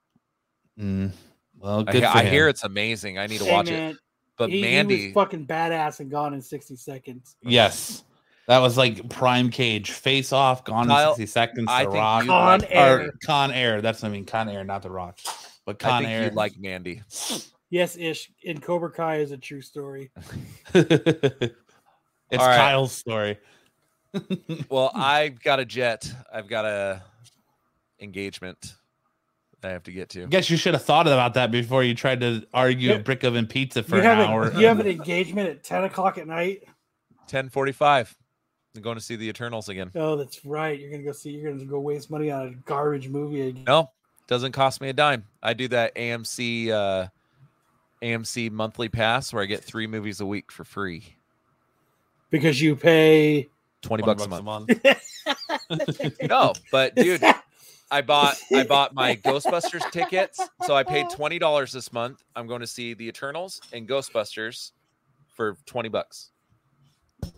Mm. 0.79 1.11
Well, 1.57 1.79
I, 1.87 1.91
good 1.91 1.95
he- 1.95 2.01
for 2.01 2.17
I 2.17 2.23
hear 2.25 2.49
it's 2.49 2.63
amazing. 2.65 3.17
I 3.17 3.27
need 3.27 3.37
to 3.39 3.45
Hey, 3.45 3.51
watch 3.51 3.69
it. 3.69 3.95
But 4.37 4.49
he, 4.49 4.57
he 4.57 4.61
Mandy, 4.63 5.05
was 5.07 5.13
fucking 5.13 5.45
badass 5.47 5.99
and 6.01 6.09
gone 6.11 6.33
in 6.33 6.41
60 6.41 6.75
seconds. 6.75 7.35
Yes, 7.43 8.03
that 8.47 8.57
was 8.57 8.77
like 8.77 9.07
Prime 9.09 9.49
Cage, 9.49 9.91
Face 9.91 10.33
Off, 10.33 10.65
Gone 10.65 10.87
Kyle, 10.87 11.11
in 11.11 11.15
60 11.17 11.25
Seconds, 11.31 11.67
I 11.69 11.85
The 11.85 11.91
think 11.91 12.01
Rock, 12.01 12.23
you'd 12.23 12.29
Con 12.29 12.59
like, 12.59 12.69
Air. 12.71 12.99
or 13.01 13.11
Con 13.25 13.51
Air. 13.51 13.81
That's 13.81 14.01
what 14.01 14.09
I 14.09 14.11
mean. 14.11 14.25
Con 14.25 14.49
Air, 14.49 14.63
not 14.65 14.81
The 14.81 14.89
Rock, 14.89 15.19
but 15.65 15.75
I 15.85 15.87
Con 15.89 16.01
think 16.01 16.11
Air. 16.11 16.23
you'd 16.25 16.33
like 16.33 16.53
Mandy. 16.59 17.01
Yes, 17.73 17.97
Ish. 17.97 18.29
In 18.43 18.61
Cobra 18.61 18.91
Kai 18.91 19.15
is 19.15 19.31
a 19.31 19.37
true 19.37 19.61
story. 19.61 20.11
it's 20.75 20.85
All 22.31 22.37
right. 22.37 22.57
Kyle's 22.57 22.91
story. 22.91 23.39
Well, 24.69 24.91
I've 24.93 25.41
got 25.41 25.59
a 25.59 25.65
jet. 25.65 26.07
I've 26.31 26.47
got 26.47 26.65
a 26.65 27.01
engagement 27.99 28.75
I 29.63 29.69
have 29.69 29.81
to 29.85 29.91
get 29.91 30.09
to. 30.09 30.23
I 30.23 30.25
guess 30.27 30.51
you 30.51 30.57
should 30.57 30.75
have 30.75 30.83
thought 30.83 31.07
about 31.07 31.33
that 31.33 31.49
before 31.49 31.83
you 31.83 31.95
tried 31.95 32.19
to 32.19 32.45
argue 32.53 32.89
Yeah. 32.91 32.97
a 32.97 32.99
brick 32.99 33.23
oven 33.23 33.47
pizza 33.47 33.81
for 33.81 33.95
You 33.95 34.01
an 34.03 34.07
have, 34.17 34.29
hour. 34.29 34.49
a, 34.49 34.59
you 34.59 34.67
have 34.67 34.79
an 34.79 34.85
engagement 34.85 35.49
at 35.49 35.63
10 35.63 35.85
o'clock 35.85 36.19
at 36.19 36.27
night. 36.27 36.65
Ten 37.25 37.49
forty-five. 37.49 38.15
I'm 38.75 38.83
going 38.83 38.97
to 38.97 39.01
see 39.01 39.15
the 39.15 39.27
Eternals 39.27 39.67
again. 39.67 39.89
Oh, 39.95 40.15
that's 40.15 40.45
right. 40.45 40.79
You're 40.79 40.91
gonna 40.91 41.01
go 41.01 41.11
see. 41.11 41.31
You're 41.31 41.51
gonna 41.51 41.65
go 41.65 41.79
waste 41.79 42.11
money 42.11 42.29
on 42.29 42.47
a 42.47 42.51
garbage 42.67 43.09
movie 43.09 43.41
again. 43.47 43.63
No, 43.65 43.89
doesn't 44.27 44.51
cost 44.51 44.79
me 44.79 44.89
a 44.89 44.93
dime. 44.93 45.23
I 45.41 45.53
do 45.53 45.67
that 45.69 45.95
AMC 45.95 46.69
uh 46.69 47.07
AMC 48.03 48.51
monthly 48.51 48.89
pass 48.89 49.31
where 49.33 49.41
I 49.41 49.45
get 49.45 49.63
three 49.63 49.87
movies 49.87 50.19
a 50.19 50.25
week 50.25 50.51
for 50.51 50.63
free. 50.63 51.15
because 52.29 52.61
you 52.61 52.75
pay. 52.75 53.47
20 53.81 54.03
20 54.03 54.03
bucks, 54.03 54.39
a 54.39 54.41
month. 54.43 54.69
No, 56.21 56.53
but 56.71 56.95
dude, 56.95 57.21
I 57.91 58.01
bought 58.01 58.37
I 58.53 58.63
bought 58.63 58.93
my 58.93 59.15
Ghostbusters 59.23 59.89
tickets. 59.91 60.39
So 60.65 60.75
I 60.75 60.83
paid 60.83 61.09
twenty 61.09 61.39
dollars 61.39 61.71
this 61.71 61.91
month. 61.93 62.23
I'm 62.35 62.47
going 62.47 62.61
to 62.61 62.67
see 62.67 62.93
the 62.93 63.07
Eternals 63.07 63.61
and 63.73 63.87
Ghostbusters 63.87 64.71
for 65.27 65.57
20 65.65 65.89
bucks. 65.89 66.31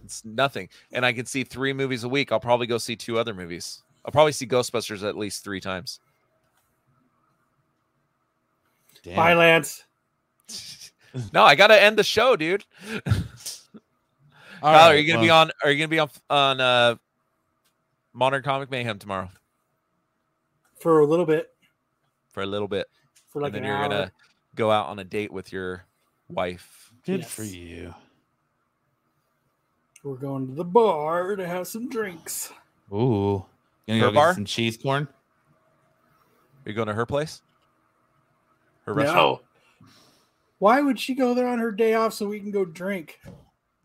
It's 0.03 0.25
nothing. 0.25 0.69
And 0.91 1.05
I 1.05 1.13
can 1.13 1.25
see 1.25 1.43
three 1.43 1.73
movies 1.73 2.03
a 2.03 2.09
week. 2.09 2.31
I'll 2.31 2.39
probably 2.39 2.67
go 2.67 2.77
see 2.77 2.95
two 2.95 3.17
other 3.17 3.33
movies. 3.33 3.83
I'll 4.03 4.11
probably 4.11 4.31
see 4.33 4.45
Ghostbusters 4.47 5.07
at 5.07 5.15
least 5.17 5.43
three 5.43 5.61
times. 5.61 5.99
Damn. 9.03 9.15
Bye, 9.15 9.33
Lance. 9.35 9.83
No, 11.31 11.43
I 11.45 11.55
gotta 11.55 11.81
end 11.81 11.97
the 11.97 12.03
show, 12.03 12.35
dude. 12.35 12.65
All 13.05 13.11
Kyle, 14.61 14.89
are 14.89 14.95
you 14.97 15.07
gonna 15.09 15.23
be 15.23 15.29
on? 15.29 15.49
Are 15.63 15.71
you 15.71 15.77
gonna 15.77 15.87
be 15.87 15.99
on 15.99 16.09
on 16.29 16.59
uh, 16.59 16.95
Modern 18.11 18.43
Comic 18.43 18.69
Mayhem 18.69 18.99
tomorrow 18.99 19.29
For 20.81 20.99
a 20.99 21.05
little 21.05 21.25
bit. 21.25 21.51
for 22.27 22.43
a 22.43 22.45
little 22.45 22.67
bit, 22.67 22.87
For 23.29 23.41
like 23.41 23.53
and 23.53 23.63
then 23.63 23.63
an 23.63 23.67
you're 23.69 23.77
hour. 23.77 23.89
gonna 23.89 24.11
go 24.55 24.71
out 24.71 24.87
on 24.87 24.99
a 24.99 25.05
date 25.05 25.31
with 25.31 25.53
your 25.53 25.85
wife. 26.27 26.91
Good 27.05 27.21
Yes. 27.21 27.31
for 27.31 27.43
you. 27.43 27.93
We're 30.03 30.15
going 30.17 30.47
to 30.47 30.53
the 30.53 30.65
bar 30.65 31.35
to 31.37 31.47
have 31.47 31.65
some 31.67 31.87
drinks. 31.89 32.51
Ooh. 32.93 33.45
You 33.87 33.95
Her 33.95 33.99
gonna 33.99 34.11
go 34.11 34.11
bar? 34.11 34.27
get 34.31 34.35
some 34.35 34.45
cheese 34.45 34.77
corn? 34.77 35.07
Are 36.65 36.69
you 36.69 36.73
going 36.75 36.87
to 36.89 36.93
her 36.93 37.05
place? 37.05 37.41
Her 38.85 38.93
restaurant? 38.93 39.39
No. 39.41 39.47
Why 40.65 40.81
would 40.81 40.99
she 40.99 41.13
go 41.13 41.35
there 41.35 41.47
on 41.47 41.59
her 41.59 41.71
day 41.71 41.93
off 41.93 42.11
so 42.15 42.27
we 42.27 42.39
can 42.39 42.49
go 42.49 42.65
drink? 42.65 43.19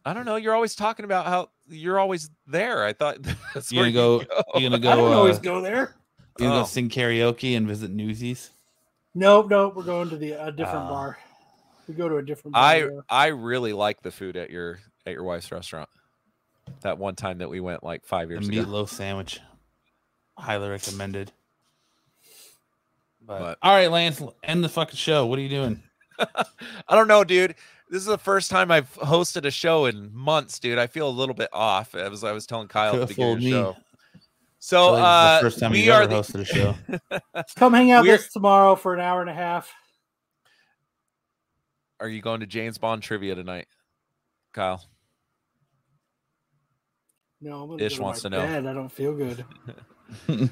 I 0.07 0.15
don't 0.15 0.25
know. 0.25 0.37
You're 0.37 0.55
always 0.55 0.75
talking 0.75 1.05
about 1.05 1.27
how 1.27 1.51
you're 1.69 1.99
always 1.99 2.31
there. 2.47 2.87
I 2.87 2.95
thought 2.95 3.19
that's 3.55 3.71
You 3.71 3.81
where 3.81 3.91
gonna 3.91 4.13
you 4.21 4.25
go- 4.25 4.43
You're 4.59 4.71
gonna 4.71 4.83
go. 4.83 4.91
I 4.91 4.97
don't 4.97 5.11
Go, 5.11 5.19
always 5.19 5.37
uh, 5.37 5.41
go 5.41 5.61
there. 5.61 5.95
You 6.39 6.47
gonna 6.47 6.55
Oh. 6.55 6.61
go 6.63 6.67
sing 6.67 6.89
karaoke 6.89 7.55
and 7.55 7.69
visit 7.69 7.91
Newsies? 7.91 8.49
Nope, 9.15 9.51
nope. 9.51 9.77
We're 9.77 9.83
going 9.83 10.09
to 10.09 10.17
the 10.17 10.33
a 10.33 10.51
different 10.51 10.87
Ah. 10.87 10.89
bar. 10.89 11.19
We 11.87 11.93
go 11.93 12.09
to 12.09 12.17
a 12.17 12.23
different 12.23 12.55
bar. 12.55 12.63
I 12.65 12.77
yeah. 12.79 12.89
I 13.11 13.27
really 13.27 13.75
like 13.75 14.01
the 14.01 14.11
food 14.11 14.39
at 14.39 14.49
your 14.49 14.79
at 15.05 15.13
your 15.13 15.25
wife's 15.25 15.53
restaurant. 15.53 15.91
That 16.81 16.97
one 16.97 17.15
time 17.15 17.37
that 17.39 17.51
we 17.51 17.61
went 17.61 17.85
like 17.85 18.07
five 18.07 18.29
The 18.29 18.37
years 18.37 18.49
ago. 18.49 18.65
meatloaf 18.65 18.89
sandwich. 18.89 19.39
Highly 20.39 20.71
recommended. 20.71 21.31
But, 23.21 23.39
But- 23.39 23.59
all 23.61 23.75
right, 23.75 23.91
Lance, 23.91 24.23
end 24.43 24.65
the 24.65 24.71
fucking 24.71 24.97
show. 24.97 25.27
What 25.27 25.39
are 25.39 25.43
you 25.43 25.51
doing? 25.51 25.83
I 26.89 26.95
don't 26.97 27.09
know, 27.09 27.25
dude. 27.25 27.55
This 27.89 28.01
is 28.01 28.07
the 28.07 28.19
first 28.19 28.51
time 28.51 28.71
I've 28.71 28.93
hosted 28.95 29.45
a 29.47 29.51
show 29.51 29.87
in 29.87 30.15
months, 30.15 30.59
dude. 30.61 30.79
I 30.79 30.87
feel 30.87 31.09
a 31.09 31.11
little 31.11 31.35
bit 31.35 31.49
off. 31.53 31.95
I 31.95 32.09
was 32.09 32.23
I 32.23 32.33
was 32.33 32.47
telling 32.47 32.69
Kyle 32.69 33.01
at 33.03 33.09
the 33.09 33.15
Coulda 33.15 33.37
beginning 33.37 33.59
of 33.59 33.67
the 33.67 33.73
fooled 33.75 33.77
show. 33.77 33.83
So 34.63 34.91
This 34.93 34.99
is 34.99 35.05
uh, 35.05 35.35
the 35.39 35.41
first 35.47 35.59
time 35.61 35.73
we 35.73 35.81
you've 35.81 35.95
are 35.95 36.03
ever 36.03 36.15
the, 36.15 36.21
hosted 36.21 36.41
a 36.41 36.45
show. 36.45 37.43
Come 37.57 37.73
hang 37.73 37.91
out 37.91 38.03
We're- 38.03 38.13
with 38.13 38.21
us 38.27 38.33
tomorrow 38.33 38.77
for 38.77 38.95
an 38.95 39.01
hour 39.01 39.21
and 39.23 39.31
a 39.31 39.35
half. 39.35 39.73
Are 41.99 42.09
you 42.09 42.21
going 42.23 42.41
to 42.41 42.47
James 42.47 42.79
Bond 42.79 43.03
trivia 43.03 43.35
tonight, 43.35 43.67
Kyle? 44.53 44.83
No, 47.41 47.63
I'm 47.63 47.71
gonna 47.71 47.83
Ish 47.83 47.93
go 47.93 47.97
to 47.97 48.03
wants 48.03 48.25
my 48.25 48.31
to 48.31 48.37
know. 48.37 48.43
bed. 48.47 48.67
I 48.67 48.73
don't 48.75 48.91
feel 48.93 49.15
good. 49.15 49.45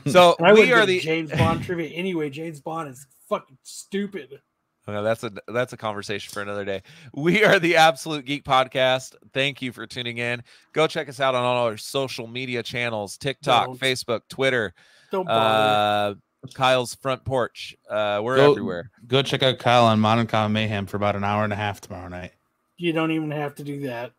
So 0.06 0.36
And 0.38 0.46
I 0.46 0.52
we 0.52 0.72
are 0.72 0.86
the. 0.86 1.00
James 1.00 1.32
Bond 1.32 1.64
trivia 1.64 1.88
anyway. 1.88 2.30
James 2.30 2.60
Bond 2.60 2.88
is 2.90 3.04
fucking 3.28 3.58
stupid. 3.64 4.40
Well, 4.88 5.02
that's 5.02 5.22
a 5.22 5.30
that's 5.48 5.74
a 5.74 5.76
conversation 5.76 6.32
for 6.32 6.40
another 6.40 6.64
day. 6.64 6.82
We 7.12 7.44
are 7.44 7.58
the 7.58 7.76
Absolute 7.76 8.24
Geek 8.24 8.42
Podcast. 8.42 9.14
Thank 9.34 9.60
you 9.60 9.70
for 9.70 9.86
tuning 9.86 10.16
in. 10.16 10.42
Go 10.72 10.86
check 10.86 11.10
us 11.10 11.20
out 11.20 11.34
on 11.34 11.44
all 11.44 11.66
our 11.66 11.76
social 11.76 12.26
media 12.26 12.62
channels: 12.62 13.18
TikTok, 13.18 13.66
Don't. 13.66 13.78
Facebook, 13.78 14.22
Twitter, 14.30 14.72
Don't 15.12 15.26
bother. 15.26 16.16
uh, 16.46 16.48
Kyle's 16.54 16.94
front 16.94 17.22
porch. 17.26 17.76
Uh, 17.90 18.20
we're 18.24 18.36
Go- 18.36 18.50
everywhere. 18.52 18.90
Go 19.06 19.20
check 19.20 19.42
out 19.42 19.58
Kyle 19.58 19.84
on 19.84 20.00
Modern 20.00 20.26
Comic 20.26 20.54
Mayhem 20.54 20.86
for 20.86 20.96
about 20.96 21.16
an 21.16 21.24
hour 21.24 21.44
and 21.44 21.52
a 21.52 21.56
half 21.56 21.82
tomorrow 21.82 22.08
night. 22.08 22.32
you 22.78 22.94
don't 22.94 23.10
even 23.10 23.30
have 23.30 23.54
to 23.56 23.64
do 23.64 23.80
that. 23.80 24.12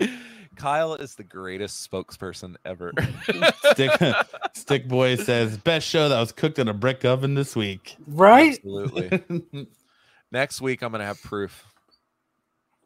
Kyle 0.56 0.94
is 0.94 1.14
the 1.14 1.22
greatest 1.24 1.88
spokesperson 1.90 2.56
ever. 2.64 2.92
Stick, 3.72 3.90
Stick 4.54 4.88
Boy 4.88 5.16
says 5.16 5.56
best 5.58 5.86
show 5.86 6.08
that 6.08 6.18
was 6.18 6.32
cooked 6.32 6.58
in 6.58 6.68
a 6.68 6.74
brick 6.74 7.04
oven 7.04 7.34
this 7.34 7.54
week. 7.54 7.96
Right? 8.06 8.54
Absolutely. 8.54 9.68
Next 10.32 10.60
week, 10.60 10.82
I'm 10.82 10.90
gonna 10.92 11.04
have 11.04 11.22
proof. 11.22 11.64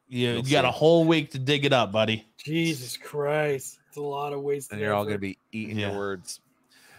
You, 0.09 0.33
You'll 0.33 0.43
got 0.43 0.65
a 0.65 0.71
whole 0.71 1.05
week 1.05 1.31
to 1.33 1.39
dig 1.39 1.65
it 1.65 1.73
up, 1.73 1.93
buddy. 1.93 2.27
Jesus 2.37 2.97
Christ. 2.97 3.79
It's 3.89 3.97
a 3.97 4.03
lot 4.03 4.33
of 4.33 4.41
waste. 4.43 4.73
and 4.73 4.81
you're 4.81 4.93
all 4.93 5.05
going 5.05 5.15
to 5.15 5.21
be 5.21 5.39
eating 5.53 5.79
Yeah. 5.79 5.91
your 5.91 5.99
words. 5.99 6.41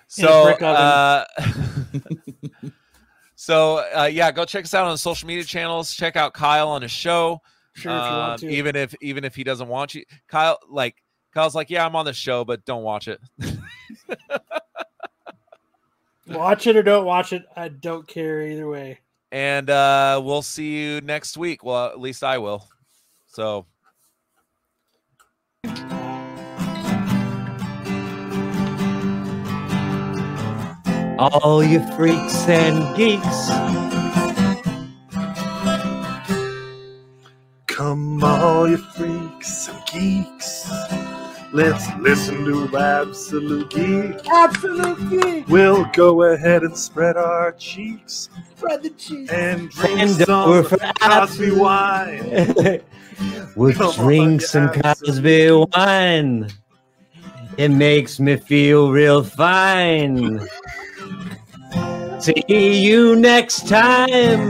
So, 0.08 0.44
brick 0.46 0.62
oven. 0.62 0.76
uh, 0.76 1.26
so 3.36 3.84
uh, 3.96 4.10
yeah, 4.12 4.32
go 4.32 4.46
check 4.46 4.64
us 4.66 4.74
out 4.74 4.88
on 4.88 4.98
social 4.98 5.28
media 5.28 5.44
channels. 5.44 5.94
Check 5.94 6.16
out 6.16 6.34
Kyle 6.34 6.70
on 6.70 6.82
his 6.82 6.92
show. 6.92 7.42
Sure, 7.74 7.92
if 7.92 7.98
you 7.98 8.02
Um, 8.10 8.18
want 8.30 8.40
to. 8.42 8.50
even 8.50 8.76
if 8.76 8.94
even 9.02 9.24
if 9.24 9.36
he 9.36 9.44
doesn't 9.44 9.68
want 9.68 9.96
you, 9.96 10.04
Kyle 10.28 10.58
like 10.70 10.96
Kyle's 11.34 11.56
like, 11.56 11.70
yeah, 11.70 11.86
I'm 11.86 11.96
on 11.96 12.06
the 12.06 12.14
show, 12.14 12.44
but 12.44 12.66
don't 12.66 12.84
watch 12.84 13.08
it. 13.08 13.20
watch 16.28 16.68
it 16.68 16.76
or 16.76 16.84
don't 16.84 17.06
watch 17.06 17.32
it. 17.34 17.44
I 17.56 17.70
don't 17.70 18.08
care 18.08 18.42
either 18.46 18.68
way. 18.68 19.00
and 19.32 19.70
uh, 19.70 20.20
we'll 20.24 20.42
see 20.42 20.78
you 20.82 21.02
next 21.02 21.38
week. 21.38 21.64
Well, 21.64 21.86
at 21.88 22.00
least 22.00 22.24
I 22.24 22.38
will. 22.40 22.68
So. 23.28 23.66
All 31.20 31.64
you 31.64 31.80
freaks 31.96 32.48
and 32.48 32.96
geeks. 32.98 33.50
Come 37.82 38.24
all 38.24 38.70
you 38.70 38.78
freaks 38.78 39.68
and 39.68 39.82
geeks. 39.88 40.70
Let's 41.52 41.84
listen 41.98 42.46
to 42.46 42.78
Absolute 42.78 43.72
Geek. 43.72 44.30
Absolute 44.32 45.10
geek. 45.10 45.48
We'll 45.48 45.86
go 45.86 46.22
ahead 46.32 46.62
and 46.62 46.78
spread 46.78 47.18
our 47.18 47.54
cheeks 47.54 48.30
Spread 48.56 48.84
the 48.84 48.92
cheese. 48.92 49.32
and 49.32 49.72
drink 49.72 50.00
And 50.00 50.12
some 50.12 50.50
we're 50.52 50.64
Cosby 51.02 51.52
wine. 51.54 52.30
we'll 53.56 53.74
Come 53.74 53.88
on, 53.88 53.96
drink 53.96 54.42
some 54.44 54.70
Cosby 54.70 55.50
wine. 55.74 56.52
It 57.58 57.70
makes 57.70 58.20
me 58.20 58.38
feel 58.38 58.92
real 58.92 59.24
fine. 59.24 60.40
See 62.20 62.44
you 62.48 63.16
next 63.16 63.68
time. 63.68 64.40